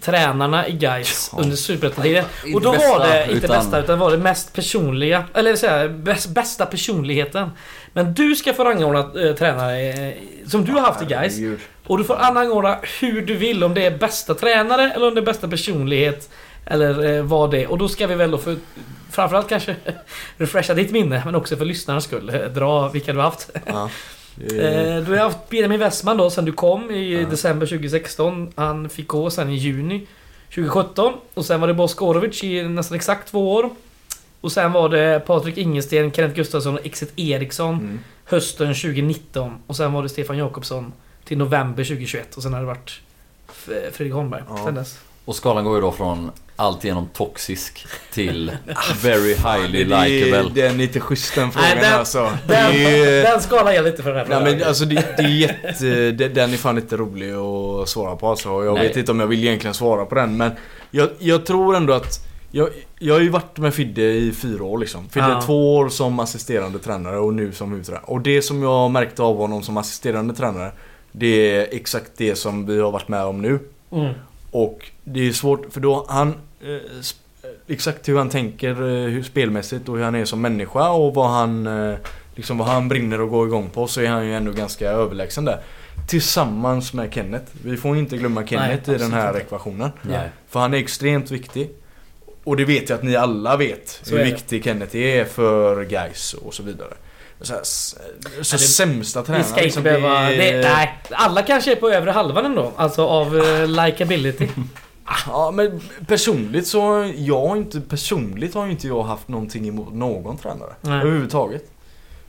tränarna 0.00 0.68
i 0.68 0.72
Gais 0.72 1.30
Ja. 1.32 1.42
under 1.42 1.56
Superettan-tiden. 1.56 2.24
Inte 2.44 2.56
Och 2.56 2.62
då 2.62 2.72
bästa, 2.72 2.88
var 2.98 3.06
det 3.06 3.22
inte 3.32 3.46
utan- 3.46 3.58
bästa 3.58 3.78
utan 3.80 3.98
var 3.98 4.10
det 4.10 4.18
mest 4.18 4.52
personliga. 4.52 5.24
Eller 5.34 5.88
bäst, 5.88 6.28
bästa 6.28 6.66
personligheten. 6.66 7.50
Men 7.92 8.14
du 8.14 8.36
ska 8.36 8.52
få 8.54 8.64
rangordna 8.64 8.98
eh, 9.28 9.34
tränare 9.34 9.80
eh, 9.88 10.14
som 10.46 10.64
du 10.64 10.72
har 10.72 10.80
haft 10.80 11.02
i. 11.10 11.14
Herregud. 11.14 11.58
Och 11.86 11.98
du 11.98 12.04
får 12.04 12.14
rangordna 12.14 12.78
hur 13.00 13.22
du 13.22 13.34
vill. 13.34 13.64
Om 13.64 13.74
det 13.74 13.86
är 13.86 13.98
bästa 13.98 14.34
tränare 14.34 14.92
eller 14.94 15.08
om 15.08 15.14
det 15.14 15.20
är 15.20 15.26
bästa 15.26 15.48
personlighet. 15.48 16.30
Eller 16.66 17.16
eh, 17.16 17.22
vad 17.22 17.50
det 17.50 17.62
är. 17.62 17.70
Och 17.70 17.78
då 17.78 17.88
ska 17.88 18.06
vi 18.06 18.14
väl 18.14 18.30
då 18.30 18.38
för 18.38 18.56
framförallt 19.10 19.48
kanske 19.48 19.76
refresha 20.36 20.74
ditt 20.74 20.90
minne. 20.90 21.22
Men 21.24 21.34
också 21.34 21.56
för 21.56 21.64
lyssnarnas 21.64 22.04
skull. 22.04 22.28
eh, 22.34 22.40
Dra 22.40 22.88
vilka 22.88 23.12
du 23.12 23.18
har 23.18 23.24
haft. 23.24 23.50
Ja. 23.66 23.90
Eh, 24.38 24.96
du 24.96 25.10
har 25.12 25.16
haft 25.16 25.48
Benjamin 25.50 25.78
Westman 25.80 26.16
då 26.16 26.30
sen 26.30 26.44
du 26.44 26.52
kom 26.52 26.90
i 26.90 27.20
Ja. 27.22 27.28
december 27.28 27.66
2016. 27.66 28.52
Han 28.56 28.88
fick 28.88 29.06
gå 29.08 29.30
sen 29.30 29.50
i 29.50 29.54
juni 29.54 30.06
2017. 30.54 31.12
Och 31.34 31.44
sen 31.44 31.60
var 31.60 31.68
det 31.68 31.74
Bosko 31.74 32.06
Orovic 32.06 32.44
i 32.44 32.62
nästan 32.62 32.96
exakt 32.96 33.30
två 33.30 33.52
år. 33.54 33.70
Och 34.40 34.52
sen 34.52 34.72
var 34.72 34.88
det 34.88 35.22
Patrik 35.26 35.58
Ingesten, 35.58 36.12
Kenneth 36.12 36.34
Gustafsson 36.34 36.74
och 36.78 36.86
Exet 36.86 37.12
Eriksson 37.16 37.74
Mm. 37.74 38.00
hösten 38.24 38.66
2019. 38.74 39.58
Och 39.66 39.76
sen 39.76 39.92
var 39.92 40.02
det 40.02 40.08
Stefan 40.08 40.38
Jakobsson 40.38 40.92
till 41.24 41.38
november 41.38 41.84
2021. 41.84 42.36
Och 42.36 42.42
sen 42.42 42.52
har 42.52 42.60
det 42.60 42.66
varit 42.66 43.00
Fredrik 43.92 44.12
Holmberg 44.14 44.42
Ja. 44.48 44.60
sen 44.64 44.74
dess. 44.74 44.98
Och 45.24 45.36
skalan 45.36 45.64
går 45.64 45.74
ju 45.76 45.80
då 45.80 45.92
från 45.92 46.30
allt 46.56 46.84
genom 46.84 47.08
toxisk 47.08 47.86
till 48.12 48.52
very 49.02 49.34
highly 49.34 49.84
det 49.84 49.94
är, 49.94 50.08
likeable. 50.08 50.62
Den 50.62 50.80
är 50.80 50.84
inte 50.84 51.00
schysst 51.00 51.34
den 51.34 51.50
frågan 51.52 51.68
Nej, 51.74 51.84
den- 51.84 51.98
alltså. 51.98 52.32
Den, 52.46 52.72
Det 52.72 53.22
den 53.22 53.40
skalan 53.40 53.74
gäller 53.74 53.90
inte 53.90 54.02
för 54.02 54.10
den 54.14 54.18
här 54.18 54.26
nej, 54.28 54.38
frågan. 54.38 54.58
men 54.58 54.68
alltså 54.68 54.84
det, 54.84 54.94
det 55.16 55.22
är 55.22 55.28
jätte... 55.28 56.10
det- 56.10 56.28
Den 56.28 56.52
är 56.52 56.56
fan 56.56 56.78
inte 56.78 56.96
rolig 56.96 57.32
att 57.34 57.88
svara 57.88 58.16
på 58.16 58.28
alltså. 58.28 58.48
Jag 58.64 58.74
Nej. 58.74 58.88
vet 58.88 58.96
inte 58.96 59.10
om 59.10 59.20
jag 59.20 59.26
vill 59.26 59.44
egentligen 59.46 59.74
svara 59.74 60.04
på 60.04 60.14
den 60.14 60.36
men 60.36 60.50
jag, 60.90 61.08
jag 61.18 61.46
tror 61.46 61.76
ändå 61.76 61.92
att 61.92 62.26
jag, 62.50 62.68
jag 62.98 63.14
har 63.14 63.20
ju 63.20 63.28
varit 63.28 63.58
med 63.58 63.74
Fidde 63.74 64.02
i 64.02 64.32
fyra 64.32 64.64
år 64.64 64.78
liksom. 64.78 65.08
Fidde 65.08 65.26
Ja. 65.28 65.42
två 65.42 65.76
år 65.76 65.88
som 65.88 66.20
assisterande 66.20 66.78
tränare 66.78 67.18
och 67.18 67.34
nu 67.34 67.52
som 67.52 67.70
huvudtränare. 67.70 68.04
Och 68.06 68.20
det 68.20 68.42
som 68.42 68.62
jag 68.62 68.90
märkte 68.90 69.22
av 69.22 69.36
honom 69.36 69.62
som 69.62 69.76
assisterande 69.76 70.34
tränare 70.34 70.72
Det 71.12 71.56
är 71.56 71.68
exakt 71.76 72.10
det 72.16 72.36
som 72.36 72.66
vi 72.66 72.80
har 72.80 72.90
varit 72.90 73.08
med 73.08 73.24
om 73.24 73.42
nu. 73.42 73.58
Mm. 73.92 74.12
Och 74.50 74.90
det 75.04 75.28
är 75.28 75.32
svårt 75.32 75.72
för 75.72 75.80
då 75.80 76.06
han 76.08 76.28
eh, 76.62 76.66
sp- 77.00 77.14
Exakt 77.68 78.08
hur 78.08 78.18
han 78.18 78.30
tänker 78.30 78.70
eh, 78.70 79.08
hur 79.10 79.22
spelmässigt 79.22 79.88
och 79.88 79.96
hur 79.96 80.04
han 80.04 80.14
är 80.14 80.24
som 80.24 80.40
människa 80.40 80.90
och 80.90 81.14
vad 81.14 81.30
han 81.30 81.66
eh, 81.66 81.96
Liksom 82.36 82.58
vad 82.58 82.68
han 82.68 82.88
brinner 82.88 83.20
och 83.20 83.30
går 83.30 83.46
igång 83.46 83.70
på 83.70 83.86
så 83.86 84.00
är 84.00 84.08
han 84.08 84.26
ju 84.26 84.34
ändå 84.34 84.52
ganska 84.52 84.90
överlägsen 84.90 85.44
där. 85.44 85.60
Tillsammans 86.08 86.92
med 86.92 87.14
Kenneth. 87.14 87.44
Vi 87.64 87.76
får 87.76 87.96
inte 87.96 88.16
glömma 88.16 88.46
Kenneth 88.46 88.90
i 88.90 88.96
den 88.98 89.12
här 89.12 89.28
inte. 89.28 89.40
ekvationen. 89.40 89.90
Nej. 90.02 90.28
För 90.48 90.60
han 90.60 90.74
är 90.74 90.78
extremt 90.78 91.30
viktig. 91.30 91.70
Och 92.44 92.56
det 92.56 92.64
vet 92.64 92.88
jag 92.88 92.96
att 92.96 93.02
ni 93.02 93.16
alla 93.16 93.56
vet. 93.56 94.00
Så 94.02 94.16
hur 94.16 94.24
viktig 94.24 94.64
Kenneth 94.64 94.96
är 94.96 95.24
för 95.24 95.84
guys 95.84 96.34
och 96.34 96.54
så 96.54 96.62
vidare. 96.62 96.94
Så, 97.40 97.52
här, 97.52 97.60
så 98.42 98.56
det- 98.56 98.58
sämsta 98.62 99.20
Vi 99.20 99.26
tränaren. 99.26 99.44
ska 99.44 99.54
inte 99.54 99.64
liksom, 99.64 99.82
behöva... 99.82 100.20
det- 100.30 100.36
Det, 100.36 100.68
nej, 100.68 100.98
alla 101.10 101.42
kanske 101.42 101.72
är 101.72 101.76
på 101.76 101.90
övre 101.90 102.10
halvan 102.10 102.44
ändå. 102.44 102.72
Alltså 102.76 103.06
av 103.06 103.34
uh, 103.36 103.66
likability. 103.66 104.48
Ja 105.26 105.50
men 105.50 105.80
personligt 106.06 106.66
så, 106.66 107.12
jag 107.16 107.48
har 107.48 107.56
inte, 107.56 107.80
personligt 107.80 108.54
har 108.54 108.66
inte 108.66 108.88
jag 108.88 109.02
haft 109.02 109.28
någonting 109.28 109.68
emot 109.68 109.94
någon 109.94 110.36
tränare. 110.36 110.72
Nej. 110.80 111.00
Överhuvudtaget. 111.00 111.70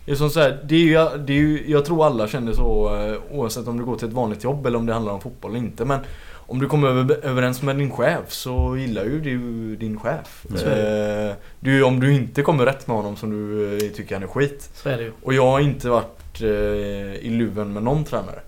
Det 0.06 0.12
är 0.12 0.16
som 0.16 0.30
så 0.30 0.40
här, 0.40 0.60
det 0.64 0.76
är 0.76 0.80
ju, 0.80 1.18
det 1.26 1.34
är 1.34 1.38
ju, 1.38 1.64
jag 1.68 1.86
tror 1.86 2.06
alla 2.06 2.28
känner 2.28 2.54
så 2.54 2.96
eh, 2.96 3.38
oavsett 3.38 3.68
om 3.68 3.78
du 3.78 3.86
går 3.86 3.96
till 3.96 4.08
ett 4.08 4.14
vanligt 4.14 4.44
jobb 4.44 4.66
eller 4.66 4.78
om 4.78 4.86
det 4.86 4.94
handlar 4.94 5.14
om 5.14 5.22
fotboll 5.22 5.52
eller 5.52 5.60
inte. 5.60 5.86
Men 5.86 6.00
om 6.48 6.60
du 6.60 6.68
kommer 6.68 6.88
över, 6.88 7.26
överens 7.26 7.62
med 7.62 7.78
din 7.78 7.92
chef 7.92 8.32
så 8.32 8.78
gillar 8.78 9.04
ju 9.04 9.22
du 9.22 9.76
din 9.76 10.00
chef. 10.00 10.46
Eh, 10.66 11.34
du, 11.60 11.84
om 11.84 12.00
du 12.00 12.14
inte 12.14 12.42
kommer 12.42 12.66
rätt 12.66 12.88
med 12.88 12.98
honom 12.98 13.16
som 13.16 13.30
du 13.30 13.74
eh, 13.78 13.92
tycker 13.92 14.16
han 14.16 14.24
är 14.24 14.28
skit. 14.28 14.70
Så 14.74 14.90
är 14.90 14.98
det 14.98 15.04
ju. 15.04 15.12
Och 15.24 15.34
jag 15.34 15.52
har 15.52 15.60
inte 15.60 15.90
varit 15.90 16.42
eh, 16.42 16.48
i 17.16 17.30
luven 17.30 17.74
med 17.74 17.84
någon 17.84 18.04
tränare. 18.04 18.40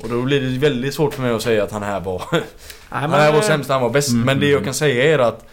Och 0.00 0.08
då 0.08 0.22
blir 0.22 0.40
det 0.40 0.58
väldigt 0.58 0.94
svårt 0.94 1.14
för 1.14 1.22
mig 1.22 1.32
att 1.32 1.42
säga 1.42 1.64
att 1.64 1.72
han 1.72 1.82
här 1.82 2.00
var 2.00 2.22
Nej, 2.32 2.42
han 2.88 3.10
här 3.10 3.32
var 3.32 3.38
eh, 3.38 3.44
sämst, 3.44 3.70
han 3.70 3.82
var 3.82 3.90
bäst. 3.90 4.10
Mm, 4.12 4.26
men 4.26 4.40
det 4.40 4.46
mm, 4.46 4.50
jag 4.50 4.58
mm. 4.58 4.64
kan 4.64 4.74
säga 4.74 5.14
är 5.14 5.18
att 5.18 5.44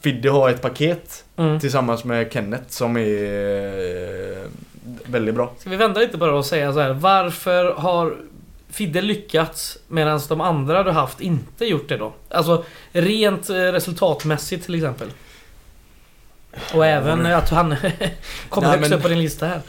Fidde 0.00 0.30
har 0.30 0.50
ett 0.50 0.62
paket 0.62 1.24
Mm. 1.38 1.60
tillsammans 1.60 2.04
med 2.04 2.32
Kenneth 2.32 2.68
som 2.68 2.96
är 2.96 4.42
eh, 4.42 4.48
väldigt 5.06 5.34
bra. 5.34 5.52
Ska 5.58 5.70
vi 5.70 5.76
vända 5.76 6.00
lite 6.00 6.16
bara 6.16 6.34
och 6.34 6.46
säga 6.46 6.72
så 6.72 6.80
här. 6.80 6.92
Varför 6.92 7.72
har 7.72 8.16
Fidde 8.70 9.00
lyckats 9.00 9.78
medan 9.88 10.20
de 10.28 10.40
andra 10.40 10.82
du 10.82 10.90
haft 10.90 11.20
inte 11.20 11.66
gjort 11.66 11.88
det 11.88 11.96
då? 11.96 12.12
Alltså 12.30 12.64
rent 12.92 13.50
eh, 13.50 13.54
resultatmässigt 13.54 14.64
till 14.64 14.74
exempel. 14.74 15.08
Och 16.74 16.86
även 16.86 17.26
att 17.26 17.50
han 17.50 17.76
kommer 18.48 18.68
högst 18.68 18.92
upp 18.92 19.02
på 19.02 19.08
din 19.08 19.18
lista 19.18 19.46
här. 19.46 19.60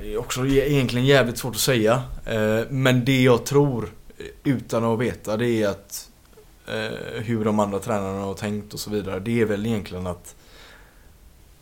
Det 0.00 0.14
är 0.14 0.18
också 0.18 0.46
egentligen 0.46 1.06
jävligt 1.06 1.38
svårt 1.38 1.54
att 1.54 1.60
säga. 1.60 2.02
Eh, 2.26 2.60
Men 2.70 3.04
det 3.04 3.22
jag 3.22 3.46
tror, 3.46 3.92
eh, 4.18 4.24
utan 4.44 4.84
att 4.84 4.98
veta, 4.98 5.36
det 5.36 5.62
är 5.62 5.68
att 5.68 6.08
eh, 6.68 7.22
hur 7.22 7.44
de 7.44 7.60
andra 7.60 7.78
tränarna 7.78 8.20
har 8.24 8.34
tänkt 8.34 8.74
och 8.74 8.80
så 8.80 8.90
vidare. 8.90 9.20
Det 9.20 9.40
är 9.40 9.44
väl 9.44 9.66
egentligen 9.66 10.06
att 10.06 10.34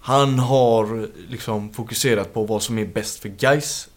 han 0.00 0.39
har 0.39 1.08
liksom 1.28 1.73
fokuserat 1.73 2.34
på 2.34 2.44
vad 2.44 2.62
som 2.62 2.78
är 2.78 2.86
bäst 2.86 3.18
för 3.18 3.28
guys 3.28 3.89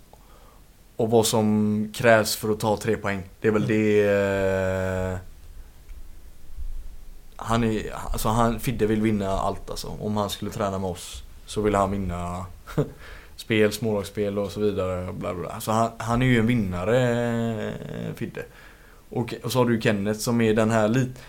och 0.95 1.09
vad 1.09 1.25
som 1.25 1.87
krävs 1.95 2.35
för 2.35 2.49
att 2.51 2.59
ta 2.59 2.77
tre 2.77 2.97
poäng. 2.97 3.23
Det 3.41 3.47
är 3.47 3.51
väl 3.51 3.67
det... 3.67 4.03
eh, 5.13 5.17
Han 7.35 7.63
är... 7.63 7.93
Alltså 8.11 8.29
han, 8.29 8.59
Fidde 8.59 8.85
vill 8.85 9.01
vinna 9.01 9.29
allt 9.29 9.69
alltså. 9.69 9.87
Om 9.99 10.17
han 10.17 10.29
skulle 10.29 10.51
träna 10.51 10.79
med 10.79 10.89
oss 10.89 11.23
så 11.45 11.61
vill 11.61 11.75
han 11.75 11.91
vinna 11.91 12.45
spel, 13.41 13.71
smålagsspel 13.71 14.39
och 14.39 14.51
så 14.51 14.59
vidare. 14.59 15.13
Bla 15.13 15.33
bla. 15.33 15.41
bla. 15.41 15.59
Så 15.61 15.71
han, 15.71 15.89
han 15.97 16.21
är 16.21 16.25
ju 16.25 16.39
en 16.39 16.47
vinnare, 16.47 16.99
eh, 17.67 18.13
Fidde. 18.15 18.41
Och, 19.09 19.33
och 19.43 19.51
så 19.51 19.59
har 19.59 19.65
du 19.65 19.81
Kenneth 19.81 20.19
som 20.19 20.41
är 20.41 20.53
den 20.53 20.71
här 20.71 20.87
lite... 20.87 21.21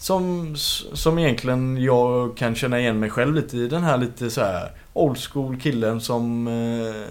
Som, 0.00 0.54
som 0.92 1.18
egentligen 1.18 1.82
jag 1.82 2.36
kan 2.36 2.54
känna 2.54 2.80
igen 2.80 3.00
mig 3.00 3.10
själv 3.10 3.34
lite 3.34 3.56
i 3.56 3.68
den 3.68 3.82
här 3.82 3.98
lite 3.98 4.30
så 4.30 4.40
här 4.40 4.70
old 4.92 5.18
school 5.18 5.60
killen 5.60 6.00
som 6.00 6.48
eh, 6.48 7.02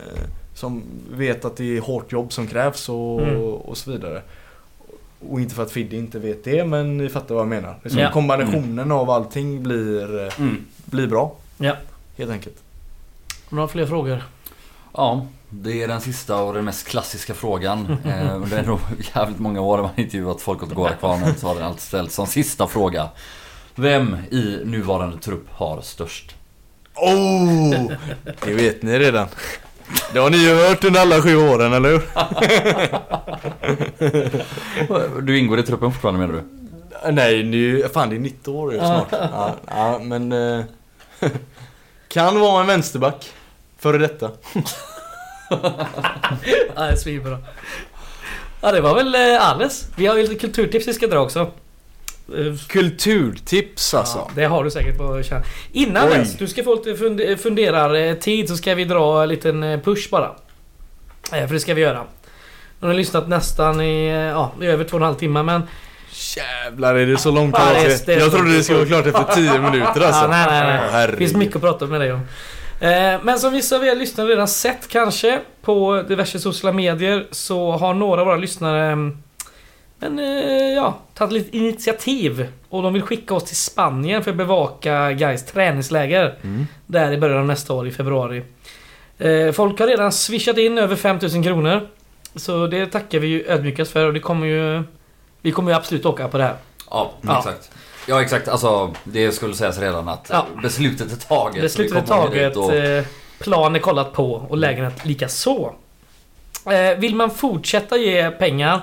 Som 0.56 0.84
vet 1.12 1.46
att 1.46 1.58
det 1.58 1.78
är 1.78 1.82
hårt 1.82 2.12
jobb 2.12 2.34
som 2.34 2.48
krävs 2.48 2.90
och, 2.90 3.22
Mm. 3.22 3.42
och 3.42 3.78
så 3.78 3.92
vidare. 3.92 4.22
Och 5.30 5.40
inte 5.42 5.56
för 5.56 5.64
att 5.64 5.72
Fidde 5.72 5.96
inte 5.96 6.20
vet 6.20 6.44
det 6.44 6.66
men 6.66 6.98
ni 6.98 7.10
fattar 7.10 7.36
vad 7.36 7.42
jag 7.42 7.48
menar. 7.50 7.76
Liksom 7.84 8.02
Ja. 8.02 8.12
Kombinationen 8.12 8.92
av 8.92 9.10
allting 9.10 9.64
blir, 9.64 10.26
eh, 10.26 10.40
Mm. 10.40 10.66
blir 10.86 11.08
bra. 11.08 11.36
Ja. 11.58 11.76
Helt 12.18 12.32
enkelt. 12.32 12.56
Några 13.50 13.68
fler 13.68 13.86
frågor? 13.86 14.24
Ja, 14.98 15.26
det 15.50 15.84
är 15.84 15.88
den 15.88 16.02
sista 16.02 16.42
och 16.42 16.54
den 16.54 16.66
mest 16.66 16.88
klassiska 16.88 17.34
frågan. 17.34 17.98
Eh, 18.06 18.40
det 18.40 18.58
är 18.58 18.64
nog 18.64 18.80
jävligt 19.16 19.40
många 19.40 19.62
år 19.62 19.78
man 19.78 19.92
intervjuat 19.96 20.42
folk 20.42 20.64
åt 20.64 20.74
Gårdakvarnen 20.74 21.36
så 21.38 21.48
har 21.48 21.56
den 21.56 21.64
alltid 21.64 21.82
ställts 21.82 22.16
som 22.16 22.28
sista 22.28 22.68
fråga. 22.68 23.10
Vem 23.76 24.18
i 24.32 24.62
nuvarande 24.66 25.18
trupp 25.18 25.46
har 25.52 25.82
störst? 25.82 26.36
Oh! 26.96 27.92
Det 28.46 28.54
vet 28.54 28.82
ni 28.82 29.00
redan. 29.00 29.28
Det 30.14 30.20
har 30.20 30.30
ni 30.30 30.38
ju 30.38 30.56
hört 30.56 30.84
under 30.84 31.02
alla 31.02 31.22
sju 31.22 31.38
åren, 31.38 31.74
eller 31.74 31.90
hur? 31.90 32.02
Du 35.22 35.40
ingår 35.40 35.60
i 35.60 35.64
truppen 35.64 35.92
fortfarande 35.92 36.20
menar 36.20 36.34
du? 36.34 36.44
Nej, 37.12 37.44
nu, 37.44 37.90
fan 37.94 38.10
det 38.10 38.16
är 38.16 38.20
19 38.20 38.56
år 38.56 38.74
ju 38.74 38.80
snart. 38.80 39.08
Ja, 39.12 39.56
ja 39.68 40.00
men... 40.00 40.32
Eh, 40.32 40.66
kan 42.08 42.40
vara 42.40 42.62
en 42.62 42.68
vänsterback. 42.68 43.34
Före 43.80 43.98
detta. 43.98 44.32
Ja, 46.76 46.82
det 46.84 46.92
är 46.92 46.96
svinbra. 46.96 47.38
Ja, 48.62 48.72
det 48.72 48.82
var 48.82 48.96
väl 48.96 49.16
eh, 49.16 49.50
alles. 49.50 49.88
Vi 49.96 50.06
har 50.08 50.16
ju 50.16 50.22
lite 50.22 50.36
kulturtips 50.36 50.88
vi 50.88 50.94
ska 50.94 51.08
dra 51.08 51.20
också. 51.20 51.40
Eh, 51.40 52.58
Kulturtips 52.68 53.94
alltså. 53.94 54.18
Ja, 54.18 54.32
det 54.36 54.44
har 54.46 54.64
du 54.64 54.72
säkert 54.72 54.98
på 54.98 55.24
känn. 55.24 55.44
Innan 55.72 56.08
Oj. 56.08 56.18
dess, 56.18 56.38
du 56.38 56.48
ska 56.48 56.64
få 56.64 56.76
lite 56.76 56.96
fund- 57.04 57.38
funderar-tid 57.40 58.50
så 58.50 58.58
ska 58.58 58.76
vi 58.76 58.86
dra 58.86 59.24
en 59.24 59.30
liten 59.30 59.64
eh, 59.64 59.80
push 59.80 60.10
bara. 60.12 60.32
Eh, 61.34 61.48
För 61.48 61.54
det 61.54 61.60
ska 61.60 61.74
vi 61.74 61.82
göra. 61.82 62.04
Nu 62.80 62.88
har 62.88 62.94
ni 62.94 62.98
lyssnat 63.00 63.28
nästan 63.28 63.82
i, 63.82 64.08
eh, 64.08 64.14
ja, 64.14 64.52
i 64.62 64.66
över 64.66 64.84
två 64.84 64.98
och 64.98 65.02
en 65.02 65.06
halv 65.06 65.16
timme 65.16 65.44
men... 65.44 65.62
Jävlar 66.38 66.96
är 66.96 67.06
det 67.06 67.18
så 67.18 67.32
långt 67.32 67.56
kvar? 67.56 67.74
Jag 68.08 68.32
trodde 68.32 68.54
det 68.58 68.64
skulle 68.64 68.80
vara 68.80 68.88
klart 68.88 69.06
efter 69.06 69.36
10 69.36 69.60
minuter 69.60 69.86
alltså. 69.88 70.22
Ja, 70.22 70.28
nej, 70.28 70.46
nej, 70.50 70.80
nej. 70.92 71.08
Det 71.12 71.18
finns 71.18 71.34
mycket 71.34 71.56
att 71.56 71.62
prata 71.62 71.86
med 71.86 72.02
dig 72.02 72.14
om. 72.14 72.20
Eh, 72.80 73.20
Men 73.24 73.40
som 73.40 73.54
vissa 73.54 73.76
av 73.76 73.86
er 73.86 73.96
lyssnare 73.96 74.28
redan 74.28 74.48
sett 74.48 74.88
kanske 74.88 75.40
på 75.62 76.02
diverse 76.08 76.40
sociala 76.40 76.74
medier 76.76 77.26
så 77.32 77.72
har 77.72 77.94
några 77.94 78.22
av 78.22 78.28
våra 78.28 78.38
lyssnare 78.38 78.86
mm, 78.92 79.18
men, 80.00 80.20
eh, 80.20 80.74
ja, 80.76 80.98
tagit 81.14 81.34
lite 81.34 81.58
initiativ 81.58 82.48
och 82.70 82.84
de 82.84 82.94
vill 82.94 83.02
skicka 83.02 83.34
oss 83.34 83.44
till 83.44 83.56
Spanien 83.56 84.24
för 84.24 84.32
att 84.32 84.38
bevaka 84.38 85.12
Gais 85.12 85.46
träningsläger. 85.46 86.36
Mm. 86.44 86.68
Där 86.86 87.12
i 87.12 87.18
början 87.18 87.38
av 87.40 87.46
nästa 87.46 87.74
år 87.74 87.88
i 87.88 87.92
februari. 87.92 88.44
Eh, 89.18 89.52
Folk 89.52 89.80
har 89.80 89.88
redan 89.88 90.12
swishat 90.12 90.58
in 90.58 90.78
över 90.78 90.96
5000 90.96 91.44
kronor. 91.44 91.88
Så 92.36 92.68
det 92.68 92.86
tackar 92.86 93.20
vi 93.20 93.28
ju 93.28 93.46
ödmjukast 93.48 93.92
för 93.92 94.06
och 94.08 94.14
det 94.14 94.20
kommer 94.20 94.48
ju... 94.48 94.84
Vi 95.42 95.52
kommer 95.52 95.72
ju 95.72 95.78
absolut 95.78 96.06
åka 96.06 96.28
på 96.28 96.38
det 96.38 96.44
här. 96.44 96.56
Ja, 96.90 97.12
Ja. 97.22 97.38
exakt. 97.38 97.72
Ja 98.10 98.22
exakt, 98.22 98.48
alltså 98.48 98.94
det 99.04 99.32
skulle 99.32 99.54
sägas 99.54 99.80
redan 99.80 100.10
att 100.10 100.28
Ja. 100.32 100.46
beslutet 100.64 101.12
är 101.12 101.16
taget. 101.28 101.62
Beslutet 101.62 101.98
är 101.98 102.02
taget, 102.02 102.58
och- 102.58 102.74
eh, 102.76 103.04
plan 103.40 103.76
är 103.76 103.80
kollat 103.80 104.14
på 104.14 104.32
och 104.34 104.58
lägenhet 104.58 105.06
lika 105.06 105.30
så. 105.30 105.76
Eh, 106.66 106.98
vill 107.00 107.16
man 107.16 107.32
fortsätta 107.32 107.98
ge 107.98 108.32
pengar 108.32 108.82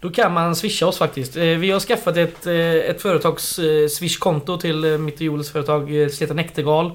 då 0.00 0.10
kan 0.10 0.32
man 0.32 0.56
swisha 0.56 0.86
oss 0.86 0.98
faktiskt. 0.98 1.36
Eh, 1.36 1.42
vi 1.44 1.70
har 1.70 1.80
skaffat 1.80 2.16
ett, 2.16 2.46
ett 2.46 3.02
företags 3.02 3.60
swishkonto 3.98 4.58
till 4.58 4.98
mitt 4.98 5.14
och 5.14 5.20
Joels 5.22 5.52
företag 5.52 5.90
heter 5.90 6.34
Näktergal. 6.34 6.90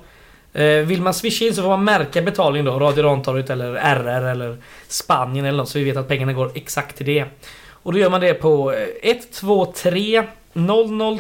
Vill 0.86 1.02
man 1.02 1.14
swisha 1.14 1.46
in 1.46 1.54
så 1.56 1.62
får 1.62 1.70
man 1.70 1.84
märka 1.84 2.22
betalning 2.22 2.66
då. 2.66 2.80
Radio 2.80 3.04
Rantorget 3.04 3.50
eller 3.50 3.74
RR 3.76 4.24
eller 4.32 4.58
Spanien 4.88 5.46
eller 5.46 5.58
något 5.58 5.70
så 5.70 5.80
vi 5.80 5.86
vet 5.86 5.98
att 5.98 6.08
pengarna 6.08 6.34
går 6.34 6.52
exakt 6.56 6.98
till 6.98 7.06
det. 7.06 7.26
Och 7.70 7.94
då 7.94 8.00
gör 8.00 8.10
man 8.10 8.22
det 8.22 8.34
på 8.34 8.74
eh, 8.74 8.88
123 9.02 10.24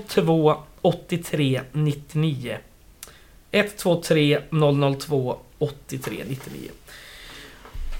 002 0.07 0.55
83 0.81 1.61
99. 1.71 2.57
123 3.51 4.39
002 4.99 5.37
83 5.59 6.23
99. 6.27 6.69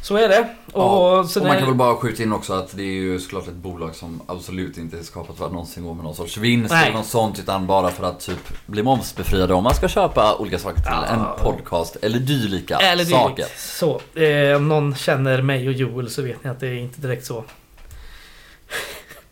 Så 0.04 0.18
är 0.18 0.30
det. 0.30 0.40
Och, 0.72 0.82
Ja, 0.82 1.20
och 1.20 1.42
man 1.42 1.58
kan 1.58 1.66
väl 1.66 1.76
bara 1.76 1.96
skjuta 1.96 2.24
in 2.24 2.34
också 2.34 2.54
att 2.54 2.78
det 2.78 2.84
är 2.84 2.86
ju 2.86 3.20
såklart 3.20 3.48
ett 3.48 3.54
bolag 3.54 3.96
som 3.96 4.22
absolut 4.28 4.78
inte 4.78 4.98
är 4.98 5.04
skapat 5.04 5.38
för 5.38 5.46
att 5.46 5.52
någonsin 5.52 5.84
gå 5.84 5.94
med 5.94 6.04
någon 6.04 6.16
sorts 6.16 6.38
vinst 6.38 6.72
Nej. 6.72 6.86
eller 6.88 6.98
något 6.98 7.06
sånt 7.08 7.40
utan 7.40 7.68
bara 7.68 7.92
för 7.92 8.04
att 8.04 8.20
typ 8.20 8.68
bli 8.68 8.84
momsbefriade 8.84 9.54
om 9.54 9.64
man 9.64 9.76
ska 9.76 9.88
köpa 9.88 10.36
olika 10.36 10.60
saker 10.60 10.76
till 10.82 10.86
Ja. 10.92 11.06
en 11.06 11.44
podcast 11.44 11.96
eller 12.02 12.20
dylika 12.20 12.78
Eller 12.78 13.06
saker. 13.06 13.46
Så. 13.58 14.02
Eh, 14.22 14.56
om 14.58 14.68
någon 14.68 14.96
känner 14.96 15.42
mig 15.42 15.68
och 15.68 15.74
Joel 15.74 16.10
så 16.10 16.22
vet 16.22 16.44
ni 16.44 16.50
att 16.50 16.60
det 16.60 16.68
är 16.68 16.74
inte 16.78 17.02
direkt 17.02 17.26
så. 17.26 17.44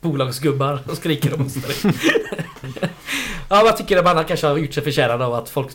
Bolagsgubbar 0.06 0.80
och 0.88 0.98
skriker 0.98 1.34
om 1.34 1.45
oss. 1.45 1.56
Ja, 3.50 3.64
man 3.64 3.75
tycker 3.75 3.98
att 3.98 4.06
man 4.16 4.25
kanske 4.25 4.48
har 4.48 4.58
gjort 4.58 4.74
sig 4.74 4.84
förtjänad 4.84 5.22
av 5.22 5.34
att 5.34 5.50
folk 5.50 5.67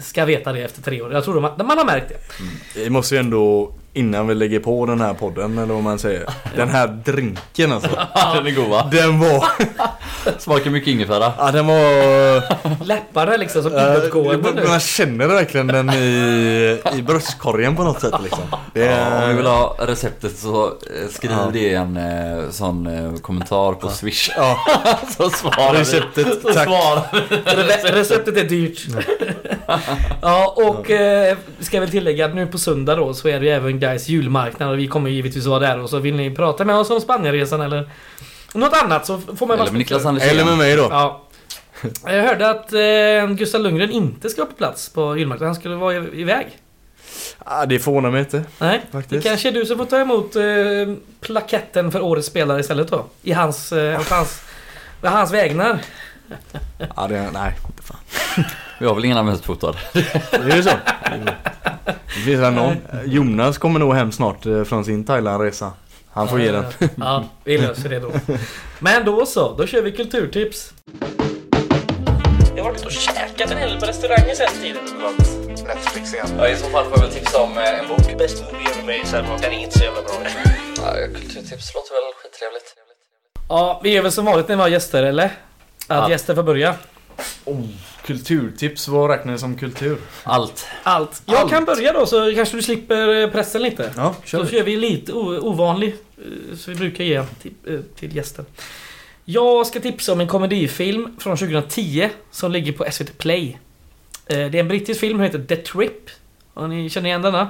ska 0.00 0.24
veta 0.24 0.52
det 0.52 0.62
efter 0.62 0.82
tre 0.82 1.02
år. 1.02 1.12
Jag 1.12 1.24
tror 1.24 1.46
att 1.46 1.66
man 1.66 1.78
har 1.78 1.84
märkt 1.84 2.08
det. 2.08 2.42
Mm. 2.42 2.52
Det 2.74 2.90
måste 2.90 3.14
ju 3.14 3.18
ändå 3.18 3.72
innan 3.96 4.26
vi 4.26 4.34
lägger 4.34 4.58
på 4.60 4.86
den 4.86 5.00
här 5.00 5.14
podden 5.14 5.58
eller 5.58 5.74
vad 5.74 5.82
man 5.82 5.98
säger. 5.98 6.24
Den 6.56 6.68
här 6.68 6.86
drinken 7.04 7.72
alltså. 7.72 7.88
Den 8.34 8.46
är 8.46 8.50
god 8.50 8.68
va? 8.68 8.88
Den 8.92 9.18
var, 9.20 9.44
Smakar 10.38 10.70
mycket 10.70 10.88
ingefära. 10.88 11.32
ja 11.38 11.50
den 11.52 11.66
var... 11.66 12.84
Läpparna 12.84 13.36
liksom 13.36 13.62
som 13.62 13.72
inåtgående 13.72 14.52
nu. 14.52 14.64
man 14.68 14.80
känner 14.80 15.26
verkligen 15.26 15.66
den 15.66 15.90
i, 15.90 16.78
i 16.98 17.02
bröstkorgen 17.02 17.76
på 17.76 17.82
något 17.84 18.00
sätt 18.00 18.14
liksom. 18.22 18.44
Det 18.74 18.84
Ja, 18.84 19.06
om 19.06 19.20
ni 19.20 19.30
är, 19.32 19.34
vill 19.34 19.46
ha 19.46 19.76
receptet 19.80 20.38
så 20.38 20.66
eh, 20.66 20.72
skriv 21.10 21.30
Ja. 21.30 21.50
det 21.52 21.58
i 21.58 21.74
en 21.74 21.96
eh, 21.96 22.50
sån 22.50 22.86
eh, 22.86 23.20
kommentar 23.20 23.72
på 23.72 23.88
swish. 23.88 24.30
ja, 24.36 24.56
så 25.16 25.30
svarar 25.30 25.72
vi. 25.72 25.78
receptet. 25.80 26.42
Så 26.42 26.52
Tack. 26.52 26.64
svarar 26.68 27.92
Receptet 27.92 28.36
är 28.36 28.44
dyrt. 28.44 28.86
ja, 30.22 30.54
och 30.56 30.90
ska 31.60 31.80
väl 31.80 31.90
tillägga 31.90 32.26
att 32.26 32.34
nu 32.34 32.46
på 32.46 32.58
söndag 32.58 32.94
då 32.96 33.14
så 33.14 33.28
är 33.28 33.40
det 33.40 33.46
ju 33.46 33.52
även 33.52 33.78
Guys 33.86 34.08
julmarknad 34.08 34.70
och 34.70 34.78
vi 34.78 34.86
kommer 34.86 35.10
givetvis 35.10 35.46
vara 35.46 35.58
där 35.58 35.78
och 35.78 35.90
så 35.90 35.98
vill 35.98 36.14
ni 36.14 36.34
prata 36.34 36.64
med 36.64 36.76
oss 36.76 36.90
om 36.90 37.00
Spanienresan 37.00 37.60
eller 37.60 37.90
något 38.54 38.82
annat 38.84 39.06
så 39.06 39.20
får 39.20 39.46
man 39.46 39.60
Eller 39.60 39.70
med 39.70 39.78
Niklas 39.78 40.06
Andersén. 40.06 40.30
Eller 40.30 40.44
med 40.44 40.58
mig 40.58 40.76
då. 40.76 40.86
Ja. 40.90 41.22
Jag 42.04 42.22
hörde 42.22 42.50
att 42.50 42.72
eh, 42.72 43.36
Gustav 43.36 43.60
Lundgren 43.60 43.90
inte 43.90 44.28
ska 44.28 44.40
vara 44.42 44.50
på 44.50 44.56
plats 44.56 44.88
på 44.88 45.16
julmarknaden. 45.18 45.46
Han 45.46 45.54
skulle 45.54 45.74
vara 45.74 45.94
iväg. 45.96 46.46
Ah, 47.38 47.66
det 47.66 47.78
förvånar 47.78 48.10
mig 48.10 48.20
inte. 48.20 48.44
Nej, 48.58 48.80
det 48.86 48.92
Faktiskt. 48.92 49.26
kanske 49.26 49.48
är 49.48 49.52
du 49.52 49.66
som 49.66 49.78
får 49.78 49.84
ta 49.84 50.00
emot 50.00 50.36
eh, 50.36 50.42
plaketten 51.20 51.92
för 51.92 52.00
årets 52.00 52.26
spelare 52.28 52.60
istället 52.60 52.88
då. 52.88 53.04
I 53.22 53.32
hans, 53.32 53.72
eh, 53.72 54.00
hans, 54.10 54.42
hans 55.02 55.32
vägnar. 55.32 55.78
Ja, 56.96 57.06
det, 57.08 57.30
nej, 57.32 57.54
inte 57.66 57.82
fan. 57.82 57.98
Vi 58.80 58.86
har 58.86 58.94
väl 58.94 59.04
ingen 59.04 59.18
användningsfotad. 59.18 59.76
Det 59.92 60.52
är 60.52 60.62
så. 60.62 60.70
Det 61.84 62.20
finns 62.22 62.40
väl 62.40 62.52
någon. 62.52 62.76
Jonas 63.04 63.58
kommer 63.58 63.80
nog 63.80 63.94
hem 63.94 64.12
snart 64.12 64.46
eh, 64.46 64.64
från 64.64 64.84
sin 64.84 65.04
Thailandresa. 65.04 65.72
Han 66.10 66.28
får 66.28 66.40
ge 66.40 66.52
den. 66.52 66.64
Ja, 66.96 67.24
vi 67.44 67.58
löser 67.58 67.88
det 67.88 67.98
då. 68.00 68.12
Men 68.78 69.04
då 69.04 69.26
så, 69.26 69.56
då 69.56 69.66
kör 69.66 69.82
vi 69.82 69.92
kulturtips. 69.92 70.72
Jag 72.56 72.64
har 72.64 72.70
varit 72.70 72.84
och 72.84 72.90
käkat 72.92 73.50
en 73.50 73.58
hel 73.58 73.70
del 73.70 73.80
på 73.80 73.86
restauranger 73.86 74.34
sen 74.34 74.62
tiden. 74.62 74.82
Netflix 75.66 76.14
igen. 76.14 76.26
Ja, 76.38 76.48
I 76.48 76.56
så 76.56 76.66
fall 76.70 76.84
får 76.84 76.92
jag 76.98 77.00
väl 77.06 77.10
tipsa 77.12 77.42
om 77.42 77.58
eh, 77.58 77.78
en 77.80 77.88
bok. 77.88 78.18
Best 78.18 78.44
movie 78.52 78.68
ever 78.70 78.82
made 78.82 79.06
sen 79.06 79.24
den 79.42 79.52
är 79.52 79.58
inte 79.58 79.78
så 79.78 79.84
jävla 79.84 80.02
bra. 80.02 80.12
Ja, 80.76 80.92
kulturtips 81.14 81.74
låter 81.74 81.94
väl 81.94 82.12
skittrevligt. 82.22 82.74
Ja, 83.48 83.80
vi 83.82 83.90
gör 83.94 84.02
väl 84.02 84.12
som 84.12 84.24
vanligt 84.24 84.48
när 84.48 84.56
vi 84.56 84.62
har 84.62 84.68
gäster, 84.68 85.02
eller? 85.02 85.24
Att 85.24 85.32
Ja. 85.88 86.10
gäster 86.10 86.34
får 86.34 86.42
börja. 86.42 86.74
Oh, 87.44 87.60
kulturtips, 88.06 88.88
vad 88.88 89.10
räknar 89.10 89.32
ni 89.32 89.38
som 89.38 89.56
kultur? 89.56 89.98
Allt. 90.24 90.66
Allt. 90.82 91.22
Jag 91.26 91.36
Allt. 91.36 91.50
kan 91.50 91.64
börja 91.64 91.92
då 91.92 92.06
så 92.06 92.32
kanske 92.34 92.56
du 92.56 92.62
slipper 92.62 93.22
eh, 93.22 93.30
pressen 93.30 93.62
lite. 93.62 93.92
Ja, 93.96 94.14
kör 94.24 94.38
Så 94.38 94.44
vi. 94.44 94.50
kör 94.58 94.62
vi 94.64 94.76
lite 94.76 95.12
ovanlig, 95.12 95.94
eh, 96.18 96.56
så 96.56 96.70
vi 96.70 96.76
brukar 96.76 97.04
ge 97.04 97.22
till, 97.42 97.52
eh, 97.66 97.80
till 97.98 98.16
gäster. 98.16 98.44
Jag 99.24 99.66
ska 99.66 99.80
tipsa 99.80 100.12
om 100.12 100.20
en 100.20 100.28
komedifilm 100.28 101.16
från 101.20 101.36
2010 101.36 102.08
som 102.30 102.52
ligger 102.52 102.72
på 102.72 102.84
SVT 102.90 103.18
Play. 103.18 103.58
Det 104.26 104.34
är 104.34 104.54
en 104.54 104.68
brittisk 104.68 105.00
film 105.00 105.12
som 105.18 105.20
heter 105.20 105.38
The 105.48 105.56
Trip. 105.56 106.10
Har 106.54 106.68
ni 106.68 106.90
känner 106.90 107.08
igen 107.08 107.22
denna? 107.22 107.48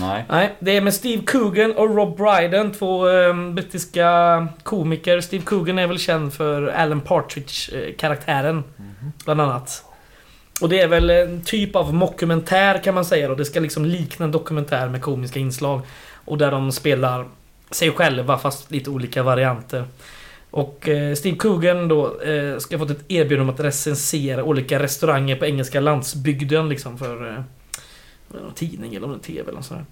Nej. 0.00 0.24
Nej, 0.28 0.56
det 0.58 0.76
är 0.76 0.80
med 0.80 0.94
Steve 0.94 1.22
Coogan 1.26 1.72
och 1.72 1.96
Rob 1.96 2.16
Brydon, 2.16 2.72
två 2.72 3.08
eh, 3.08 3.50
brittiska 3.52 4.48
komiker. 4.62 5.20
Steve 5.20 5.44
Coogan 5.44 5.78
är 5.78 5.86
väl 5.86 5.98
känd 5.98 6.32
för 6.32 6.66
Alan 6.66 7.00
Partridge-karaktären, 7.00 8.64
bland 9.24 9.40
annat. 9.40 9.84
Och 10.60 10.68
det 10.68 10.80
är 10.80 10.88
väl 10.88 11.10
en 11.10 11.44
typ 11.44 11.76
av 11.76 11.94
mockumentär 11.94 12.82
kan 12.84 12.94
man 12.94 13.04
säga 13.04 13.28
då. 13.28 13.34
Det 13.34 13.44
ska 13.44 13.60
liksom 13.60 13.84
likna 13.84 14.24
en 14.24 14.32
dokumentär 14.32 14.88
med 14.88 15.02
komiska 15.02 15.38
inslag. 15.38 15.80
Och 16.24 16.38
där 16.38 16.50
de 16.50 16.72
spelar 16.72 17.26
sig 17.70 17.90
själva 17.90 18.38
fast 18.38 18.70
lite 18.70 18.90
olika 18.90 19.22
varianter. 19.22 19.84
Och 20.50 20.88
eh, 20.88 21.14
Steve 21.14 21.36
Coogan 21.36 21.88
då 21.88 22.20
eh, 22.20 22.58
ska 22.58 22.76
ha 22.76 22.86
fått 22.86 22.96
ett 22.96 23.04
erbjudande 23.10 23.42
om 23.42 23.54
att 23.54 23.60
recensera 23.60 24.44
olika 24.44 24.78
restauranger 24.78 25.36
på 25.36 25.46
engelska 25.46 25.80
landsbygden 25.80 26.68
liksom 26.68 26.98
för 26.98 27.28
eh, 27.28 27.42
någon 28.38 28.54
tidning 28.54 28.94
eller 28.94 29.06
någon 29.06 29.20
TV 29.20 29.42
eller 29.42 29.52
något 29.52 29.64
sånt 29.64 29.80
där. 29.80 29.86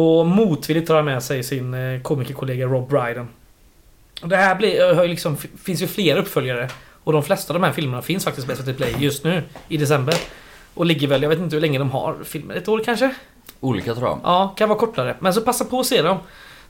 Och 0.00 0.26
motvilligt 0.26 0.88
tar 0.88 0.96
han 0.96 1.04
med 1.04 1.22
sig 1.22 1.42
sin 1.42 1.74
eh, 1.74 2.00
komikerkollega 2.00 2.66
Rob 2.66 2.88
Brydon. 2.88 3.28
Och 4.22 4.28
det 4.28 4.36
här 4.36 4.54
blir, 4.54 5.02
ju 5.02 5.08
liksom, 5.08 5.36
finns 5.36 5.82
ju 5.82 5.86
fler 5.86 6.16
uppföljare. 6.16 6.68
Och 7.04 7.12
de 7.12 7.22
flesta 7.22 7.54
av 7.54 7.60
de 7.60 7.66
här 7.66 7.72
filmerna 7.72 8.02
finns 8.02 8.24
faktiskt 8.24 8.48
på 8.48 8.54
SVT 8.56 8.76
Play 8.76 8.94
just 8.98 9.24
nu 9.24 9.42
i 9.68 9.76
december. 9.76 10.14
Och 10.74 10.86
ligger 10.86 11.08
väl, 11.08 11.22
jag 11.22 11.28
vet 11.28 11.38
inte 11.38 11.56
hur 11.56 11.60
länge 11.60 11.78
de 11.78 11.90
har 11.90 12.16
filmer, 12.24 12.54
ett 12.54 12.68
år 12.68 12.82
kanske? 12.84 13.14
Olika 13.60 13.94
tror 13.94 14.08
jag. 14.08 14.20
Ja, 14.22 14.54
kan 14.56 14.68
vara 14.68 14.78
kortare. 14.78 15.16
Men 15.20 15.34
så 15.34 15.40
passa 15.40 15.64
på 15.64 15.80
att 15.80 15.86
se 15.86 16.02
dem. 16.02 16.18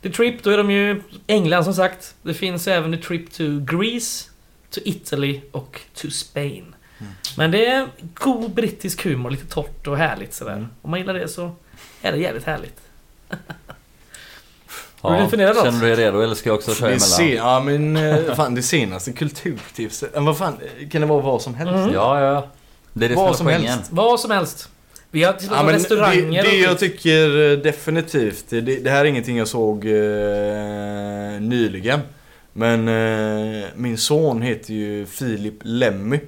The 0.03 0.11
Trip, 0.11 0.43
då 0.43 0.51
är 0.51 0.57
de 0.57 0.71
ju 0.71 1.03
England 1.27 1.65
som 1.65 1.75
sagt. 1.75 2.15
Det 2.23 2.35
finns 2.35 2.69
även 2.69 2.93
The 2.93 2.99
Trip 2.99 3.33
to 3.33 3.45
Greece, 3.61 4.31
to 4.71 4.81
Italy 4.85 5.41
och 5.53 5.81
to 5.95 6.11
Spain. 6.11 6.75
Men 7.37 7.51
det 7.51 7.67
är 7.67 7.89
god 8.15 8.51
brittisk 8.51 9.05
humor, 9.05 9.31
lite 9.31 9.47
torrt 9.47 9.87
och 9.87 9.97
härligt 9.97 10.35
sådär. 10.35 10.69
Om 10.83 10.91
man 10.91 11.01
gillar 11.01 11.15
det 11.15 11.29
så 11.29 11.53
är 12.03 12.13
det 12.13 12.19
jävligt 12.19 12.45
härligt. 12.45 12.81
Något? 15.03 15.31
Känner 15.31 15.81
du 15.81 15.87
dig 15.87 15.97
redo 15.97 16.21
eller 16.21 16.35
ska 16.35 16.49
jag 16.49 16.57
också 16.57 16.75
köra 16.75 16.89
Det, 16.89 16.95
emellan? 16.95 17.09
se, 17.09 17.35
ja, 17.35 17.61
men, 17.61 17.97
eh, 17.97 18.35
fan, 18.35 18.55
det 18.55 18.63
senaste 18.63 19.13
kulturtipset. 19.13 20.15
Men 20.15 20.25
vad 20.25 20.39
fan, 20.39 20.57
kan 20.91 21.01
det 21.01 21.07
vara 21.07 21.23
vad 21.23 21.43
som 21.43 21.55
helst? 21.55 21.75
Mm. 21.75 21.95
Ja, 21.95 22.21
ja, 22.21 22.27
ja. 22.27 22.47
Det 22.93 23.05
är 23.05 23.09
det 23.09 23.15
Vad 23.15 23.37
som 23.37 23.47
helst. 23.47 23.83
Vad 23.91 24.21
som 24.21 24.31
helst. 24.31 24.69
Vi 25.11 25.25
har 25.25 25.33
till 25.33 25.49
Ja, 25.51 25.63
men 25.63 25.75
restauranger 25.75 26.43
det, 26.43 26.51
det 26.51 26.57
jag 26.57 26.79
tycker 26.79 27.51
eh, 27.53 27.59
definitivt, 27.59 28.45
det, 28.49 28.61
det 28.61 28.91
här 28.91 29.01
är 29.01 29.05
ingenting 29.05 29.37
jag 29.39 29.49
såg 29.49 29.85
eh, 29.87 31.41
nyligen. 31.41 32.01
Men 32.53 32.89
eh, 32.89 33.65
min 33.75 33.99
son 33.99 34.43
heter 34.43 34.75
ju 34.75 35.07
Filip 35.07 35.55
Lemmy. 35.63 36.21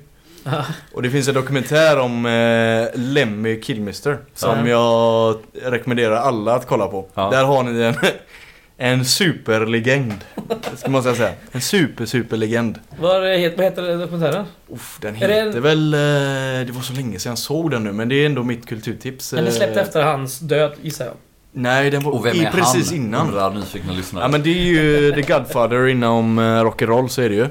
Och 0.92 1.02
det 1.02 1.10
finns 1.10 1.28
en 1.28 1.34
dokumentär 1.34 1.98
om 1.98 2.26
eh, 2.26 2.88
Lemmy 3.00 3.60
Killmister. 3.60 4.18
Som 4.34 4.66
jag 4.66 5.36
rekommenderar 5.62 6.16
alla 6.16 6.54
att 6.54 6.66
kolla 6.66 6.86
på. 6.86 7.08
Ja. 7.14 7.30
Där 7.30 7.44
har 7.44 7.62
ni 7.62 7.82
en, 7.82 7.94
en 8.98 9.04
superlegend. 9.04 10.14
Ska 10.76 10.90
man 10.90 11.02
säga. 11.02 11.30
En 11.52 11.60
super 11.60 12.06
superlegend. 12.06 12.78
Vad 13.00 13.26
heter, 13.38 13.62
heter 13.62 13.98
dokumentären? 13.98 14.44
Uff, 14.72 14.98
den 15.00 15.16
Är 15.16 15.28
det 15.28 15.34
heter 15.34 15.56
en- 15.56 15.62
väl... 15.62 15.94
eh, 15.94 16.66
Det 16.66 16.72
var 16.72 16.82
så 16.82 16.92
länge 16.92 17.18
sedan 17.18 17.30
jag 17.30 17.38
såg 17.38 17.70
den 17.70 17.84
nu 17.84 17.92
men 17.92 18.08
det 18.08 18.14
är 18.14 18.26
ändå 18.26 18.42
mitt 18.42 18.66
kulturtips. 18.66 19.30
Den 19.30 19.46
är 19.46 19.50
släppt 19.50 19.76
Eh, 19.76 19.82
efter 19.82 20.02
hans 20.02 20.38
död 20.38 20.72
gissar 20.82 21.04
jag. 21.04 21.14
Nej, 21.52 21.90
den 21.90 22.02
var 22.02 22.12
Och 22.12 22.26
vem 22.26 22.36
i, 22.36 22.44
är 22.44 22.50
precis 22.50 22.90
han? 22.90 22.98
innan. 23.00 23.26
Undrar 23.28 23.50
nyfikna 23.50 23.92
lyssnare. 23.92 24.24
Ja 24.24 24.28
men 24.28 24.42
det 24.42 24.50
är 24.50 24.62
ju 24.64 25.12
The 25.12 25.22
Godfather 25.32 25.86
inom 25.86 26.38
uh, 26.38 26.64
rock'n'roll 26.64 27.08
så 27.08 27.22
är 27.22 27.28
det 27.28 27.34
ju. 27.34 27.46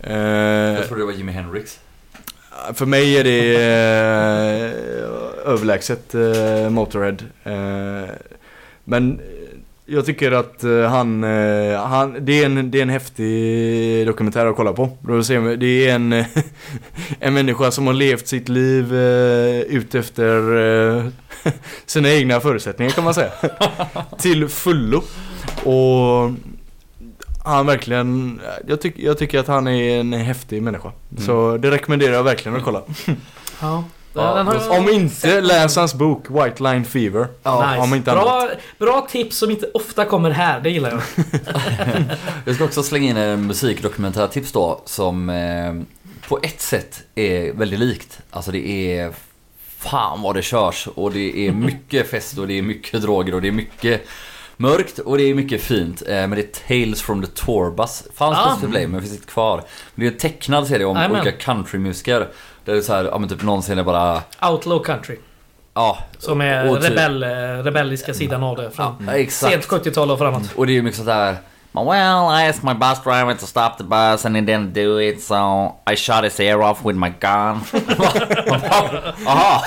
Eh, 0.00 0.14
Jag 0.76 0.86
trodde 0.86 1.02
det 1.02 1.06
var 1.06 1.12
Jimi 1.12 1.32
Hendrix. 1.32 1.78
För 2.74 2.86
mig 2.86 3.16
är 3.16 3.24
det 3.24 3.54
uh, 3.54 5.52
överlägset 5.52 6.14
uh, 6.14 6.70
Motorhead. 6.70 7.16
Eh, 7.44 8.10
men 8.84 9.20
eh, 9.20 9.24
jag 9.86 10.06
tycker 10.06 10.32
att 10.32 10.64
eh, 10.64 10.82
han, 10.82 11.24
eh, 11.24 11.82
han 11.82 12.16
det, 12.20 12.42
är 12.42 12.46
en, 12.46 12.70
det 12.70 12.78
är 12.78 12.82
en 12.82 12.88
häftig 12.88 14.06
dokumentär 14.06 14.46
att 14.46 14.56
kolla 14.56 14.72
på. 14.72 14.90
Det 15.58 15.88
är 15.88 15.94
en, 15.94 16.12
en 17.20 17.34
människa 17.34 17.70
som 17.70 17.86
har 17.86 17.94
levt 17.94 18.26
sitt 18.28 18.48
liv 18.48 18.94
eh, 18.94 19.64
sina 21.86 22.10
egna 22.10 22.40
förutsättningar 22.40 22.92
kan 22.92 23.04
man 23.04 23.14
säga. 23.14 23.30
Till 24.18 24.48
fullo. 24.48 25.02
Och 25.64 26.30
han 27.44 27.66
verkligen, 27.66 28.40
jag, 28.66 28.80
tyck, 28.80 28.94
jag 28.98 29.18
tycker 29.18 29.38
att 29.38 29.46
han 29.46 29.68
är 29.68 30.00
en 30.00 30.12
häftig 30.12 30.62
människa. 30.62 30.92
Så 31.26 31.56
det 31.56 31.70
rekommenderar 31.70 32.12
jag 32.12 32.24
verkligen 32.24 32.56
att 32.58 32.64
kolla. 32.64 32.82
Ja. 33.60 33.84
Ja, 34.12 34.42
har 34.42 34.78
Om 34.78 34.88
inte, 34.88 35.40
läs 35.40 35.76
hans 35.76 35.94
bok 35.94 36.24
White 36.30 36.62
Line 36.62 36.84
Fever. 36.84 37.20
nice. 37.20 37.78
om 37.78 37.94
inte 37.94 38.10
bra, 38.10 38.50
bra 38.78 39.06
tips 39.10 39.36
som 39.36 39.50
inte 39.50 39.70
ofta 39.74 40.04
kommer 40.04 40.30
här, 40.30 40.60
det 40.60 40.70
gillar 40.70 40.90
jag. 40.90 41.24
Jag 42.44 42.54
ska 42.54 42.64
också 42.64 42.82
slänga 42.82 43.10
in 43.10 43.16
en 43.16 43.46
musikdokumentärtips 43.46 44.52
då 44.52 44.82
som 44.84 45.30
eh, 45.30 45.74
på 46.28 46.38
ett 46.42 46.60
sätt 46.60 47.02
är 47.14 47.52
väldigt 47.52 47.78
likt. 47.78 48.18
Alltså 48.30 48.50
det 48.50 48.98
är 48.98 49.12
fan 49.78 50.22
vad 50.22 50.34
det 50.34 50.42
körs 50.42 50.88
och 50.94 51.12
det 51.12 51.46
är 51.48 51.52
mycket 51.52 52.10
fest 52.10 52.38
och 52.38 52.46
det 52.46 52.58
är 52.58 52.62
mycket 52.62 53.02
droger 53.02 53.34
och 53.34 53.42
det 53.42 53.48
är 53.48 53.52
mycket 53.52 54.06
mörkt 54.60 54.98
och 54.98 55.18
det 55.18 55.22
är 55.30 55.34
mycket 55.34 55.62
fint. 55.62 56.02
Eh, 56.06 56.14
men 56.14 56.30
det 56.30 56.40
är 56.68 56.84
Tales 56.84 57.02
from 57.02 57.22
the 57.22 57.28
Tourbus. 57.34 58.02
Fanns 58.14 58.38
Ah. 58.38 58.56
på 58.60 58.66
Play 58.68 58.86
men 58.86 59.00
finns 59.00 59.14
inte 59.14 59.26
kvar. 59.26 59.56
Men 59.94 60.00
det 60.04 60.06
är 60.06 60.12
en 60.12 60.18
tecknad 60.18 60.66
serie 60.66 60.86
om 60.86 60.96
Jajamän. 60.96 61.20
olika 61.20 61.36
countrymusiker. 61.36 62.18
Där 62.64 62.72
det 62.72 62.78
är 62.78 62.80
så 62.82 62.92
här, 62.92 63.04
ja 63.04 63.18
men 63.18 63.28
typ 63.28 63.42
någon 63.42 63.62
scen 63.62 63.78
är 63.78 63.82
bara, 63.84 64.22
Outlaw 64.50 64.84
Country. 64.84 65.16
ja. 65.74 65.98
Som 66.18 66.40
är 66.40 66.74
typ- 66.76 66.90
rebell, 66.90 67.22
eh, 67.22 67.28
rebelliska 67.64 68.14
sidan 68.14 68.42
av 68.42 68.56
det. 68.56 68.70
Från 68.70 68.94
Ja, 69.06 69.12
exakt. 69.12 69.52
sent 69.52 69.66
70-tal 69.84 70.10
och 70.10 70.18
framåt. 70.18 70.42
Och 70.56 70.66
det 70.66 70.76
är 70.78 70.82
mycket 70.82 70.96
sånt 70.96 71.08
där 71.08 71.36
Well, 71.72 72.26
I 72.28 72.48
asked 72.48 72.64
my 72.64 72.74
bus 72.74 73.02
driver 73.04 73.34
to 73.34 73.46
stop 73.46 73.78
the 73.78 73.84
bus 73.84 74.24
and 74.24 74.36
he 74.36 74.42
didn't 74.42 74.72
do 74.72 74.98
it 75.00 75.22
so 75.22 75.36
I 75.86 75.94
shot 75.96 76.24
his 76.24 76.40
ear 76.40 76.60
off 76.62 76.84
with 76.84 76.96
my 76.98 77.10
gun. 77.20 77.60
Jaha. 79.24 79.60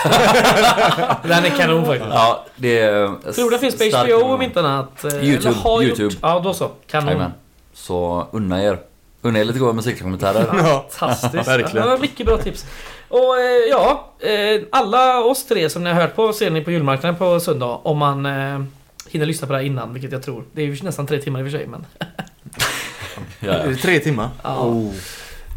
Den 1.27 1.45
är 1.45 1.49
kanon 1.57 1.85
faktiskt. 1.85 2.09
Ja, 2.14 2.45
det 2.56 2.80
är... 2.80 3.15
Jag 3.25 3.35
tror 3.35 3.51
det 3.51 3.59
finns 3.59 3.77
på 3.77 3.83
stark- 3.83 4.11
HBO 4.14 4.33
om 4.33 4.41
inte 4.41 4.59
annat. 4.59 5.03
eh, 5.03 5.23
YouTube, 5.30 5.56
har 5.56 5.82
YouTube. 5.82 6.03
Gjort. 6.03 6.17
Ja, 6.22 6.40
då 6.43 6.53
så. 6.53 6.69
Kanon. 6.88 7.07
Jajamän. 7.07 7.33
Så 7.73 8.27
unna 8.32 8.64
er. 8.64 8.77
Unna 9.22 9.40
er 9.40 9.43
lite 9.43 9.59
goda 9.59 9.73
musikkommentarer. 9.73 10.45
Fantastiskt. 10.90 11.48
Verkligen. 11.48 11.88
Ja, 11.88 11.98
mycket 11.98 12.25
bra 12.25 12.38
tips. 12.38 12.65
Och 13.09 13.38
eh, 13.40 13.69
ja, 13.69 14.07
eh, 14.19 14.61
alla 14.72 15.19
oss 15.23 15.45
tre 15.45 15.69
som 15.69 15.83
ni 15.83 15.90
har 15.93 16.01
hört 16.01 16.15
på 16.15 16.33
ser 16.33 16.49
ni 16.51 16.61
på 16.61 16.72
julmarknaden 16.72 17.15
på 17.19 17.40
söndag. 17.40 17.80
Om 17.83 17.98
man 17.98 18.25
hinner 19.14 19.25
lyssna 19.25 19.48
på 19.48 19.53
det 19.53 19.59
här 19.59 19.66
innan, 19.66 19.93
vilket 19.93 20.11
jag 20.11 20.24
tror. 20.24 20.43
Det 20.53 20.61
är 20.61 20.66
ju 20.66 20.83
nästan 20.83 21.08
tre 21.08 21.17
timmar 21.22 21.40
i 21.40 21.43
och 21.43 21.51
för 21.51 21.58
sig. 21.58 21.67
Men, 21.67 21.85
Ja, 23.40 23.51
Är 23.53 23.67
det 23.69 23.75
Tre 23.82 24.00
timmar? 24.00 24.30
ja. 24.43 24.74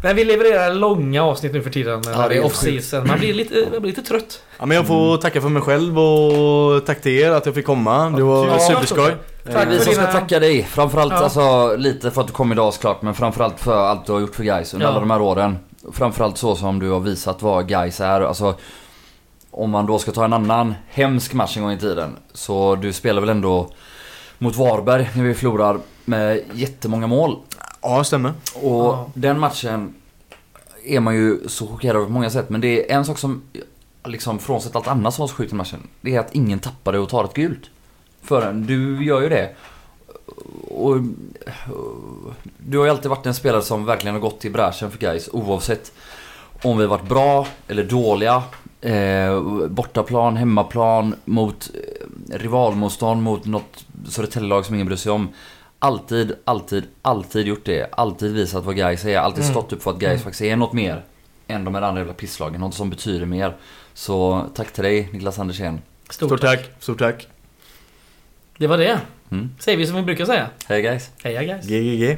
men 0.03 0.15
vi 0.15 0.23
levererar 0.25 0.73
långa 0.73 1.23
avsnitt 1.23 1.53
nu 1.53 1.61
för 1.61 1.69
tiden 1.69 2.01
Ja, 2.05 2.11
det 2.11 2.17
det 2.17 2.23
är 2.23 2.29
är 2.29 2.33
helt 2.33 2.45
off-season. 2.45 3.07
Man 3.07 3.19
blir 3.19 3.33
lite, 3.33 3.67
man 3.71 3.81
blir 3.81 3.91
lite 3.91 4.01
trött. 4.01 4.41
Ja, 4.59 4.65
men 4.65 4.77
jag 4.77 4.87
får 4.87 5.17
tacka 5.17 5.41
för 5.41 5.49
mig 5.49 5.61
själv 5.61 5.99
och 5.99 6.85
tack 6.85 7.01
till 7.01 7.11
er 7.11 7.31
att 7.31 7.45
jag 7.45 7.55
fick 7.55 7.65
komma. 7.65 8.09
Det 8.09 8.23
var 8.23 8.47
Ja, 8.47 8.59
superskoj. 8.59 9.15
Tack 9.53 9.67
vi 9.69 9.79
som 9.79 9.93
ska 9.93 10.05
tacka 10.11 10.39
dig. 10.39 10.63
Framförallt 10.63 11.13
Ja. 11.13 11.17
alltså 11.19 11.75
lite 11.75 12.11
för 12.11 12.21
att 12.21 12.27
du 12.27 12.33
kom 12.33 12.51
idag 12.51 12.73
såklart 12.73 13.01
men 13.01 13.13
framförallt 13.13 13.59
för 13.59 13.85
allt 13.87 14.05
du 14.05 14.11
har 14.11 14.19
gjort 14.19 14.35
för 14.35 14.43
guys 14.43 14.73
under 14.73 14.85
Ja. 14.87 14.91
alla 14.91 14.99
de 14.99 15.11
här 15.11 15.21
åren. 15.21 15.57
Framförallt 15.93 16.37
så 16.37 16.55
som 16.55 16.79
du 16.79 16.89
har 16.89 16.99
visat 16.99 17.41
vad 17.41 17.67
guys 17.67 18.01
är. 18.01 18.21
Alltså, 18.21 18.55
om 19.57 19.69
man 19.69 19.85
då 19.85 19.99
ska 19.99 20.11
ta 20.11 20.25
en 20.25 20.33
annan 20.33 20.75
hemsk 20.89 21.33
match 21.33 21.57
en 21.57 21.63
gång 21.63 21.71
i 21.71 21.77
tiden. 21.79 22.15
Så 22.33 22.75
du 22.75 22.93
spelar 22.93 23.19
väl 23.21 23.29
ändå 23.29 23.69
mot 24.37 24.55
Varberg 24.55 25.09
när 25.15 25.23
vi 25.23 25.33
förlorar 25.33 25.79
med 26.05 26.41
jättemånga 26.53 27.07
mål. 27.07 27.37
Ja, 27.81 28.03
stämmer. 28.03 28.33
Och 28.55 28.71
Ja. 28.85 29.09
den 29.13 29.39
matchen 29.39 29.93
är 30.85 30.99
man 30.99 31.15
ju 31.15 31.47
så 31.47 31.67
chockerad 31.67 31.95
över 31.95 32.05
på 32.05 32.11
många 32.11 32.29
sätt. 32.29 32.49
Men 32.49 32.61
det 32.61 32.91
är 32.91 32.95
en 32.97 33.05
sak 33.05 33.17
som, 33.17 33.41
liksom 34.05 34.39
frånsett 34.39 34.75
allt 34.75 34.87
annat 34.87 35.13
som 35.13 35.21
var 35.23 35.27
så 35.27 35.33
sjukt 35.35 35.51
i 35.51 35.55
matchen. 35.55 35.87
Det 36.01 36.15
är 36.15 36.19
att 36.19 36.35
ingen 36.35 36.59
tappade 36.59 36.99
och 36.99 37.09
tar 37.09 37.23
ett 37.23 37.33
gult. 37.33 37.69
Förrän 38.21 38.65
du 38.65 39.05
gör 39.05 39.21
ju 39.21 39.29
det. 39.29 39.55
Och, 40.69 40.85
och 40.85 40.97
du 42.57 42.77
har 42.77 42.85
ju 42.85 42.91
alltid 42.91 43.09
varit 43.09 43.25
en 43.25 43.33
spelare 43.33 43.61
som 43.61 43.85
verkligen 43.85 44.15
har 44.15 44.21
gått 44.21 44.45
i 44.45 44.49
bräschen 44.49 44.91
för 44.91 44.97
guys 44.99 45.29
oavsett 45.33 45.91
om 46.63 46.77
vi 46.77 46.83
har 46.83 46.89
varit 46.89 47.09
bra 47.09 47.47
eller 47.67 47.83
dåliga. 47.83 48.43
Eh, 48.81 49.41
bortaplan, 49.69 50.37
hemmaplan, 50.37 51.15
mot 51.25 51.69
eh, 51.73 52.37
rivalmotstånd, 52.37 53.23
mot 53.23 53.45
något 53.45 53.85
Södertäljelag 54.09 54.65
som 54.65 54.75
ingen 54.75 54.87
bryr 54.87 54.97
sig 54.97 55.11
om. 55.11 55.29
Alltid, 55.79 56.35
alltid, 56.45 56.83
alltid 57.01 57.47
gjort 57.47 57.65
det. 57.65 57.87
Alltid 57.91 58.33
visat 58.33 58.63
vad 58.65 58.75
guys 58.75 59.05
är. 59.05 59.17
Alltid 59.17 59.43
Mm. 59.43 59.53
stått 59.53 59.73
upp 59.73 59.83
för 59.83 59.91
att 59.91 59.99
guys 59.99 60.23
faktiskt 60.23 60.41
är 60.41 60.55
något 60.55 60.73
mer 60.73 61.03
än 61.47 61.63
de 61.65 61.75
här 61.75 61.81
andra 61.81 62.01
jävla 62.01 62.13
pisslagen. 62.13 62.61
Något 62.61 62.73
som 62.73 62.89
betyder 62.89 63.25
mer. 63.25 63.55
Så 63.93 64.45
tack 64.55 64.73
till 64.73 64.83
dig 64.83 65.09
Niklas 65.13 65.39
Andersén. 65.39 65.81
Stort, 66.09 66.29
Stort 66.29 66.41
tack. 66.41 66.69
Stort 66.79 66.99
tack. 66.99 67.27
Det 68.57 68.67
var 68.67 68.77
det. 68.77 68.99
Mm. 69.31 69.49
Säger 69.59 69.77
vi 69.77 69.87
som 69.87 69.95
vi 69.95 70.01
brukar 70.01 70.25
säga. 70.25 70.47
Hej 70.67 70.81
guys. 70.81 71.09
Heja 71.23 71.43
guys. 71.43 71.65
GGG. 71.65 72.17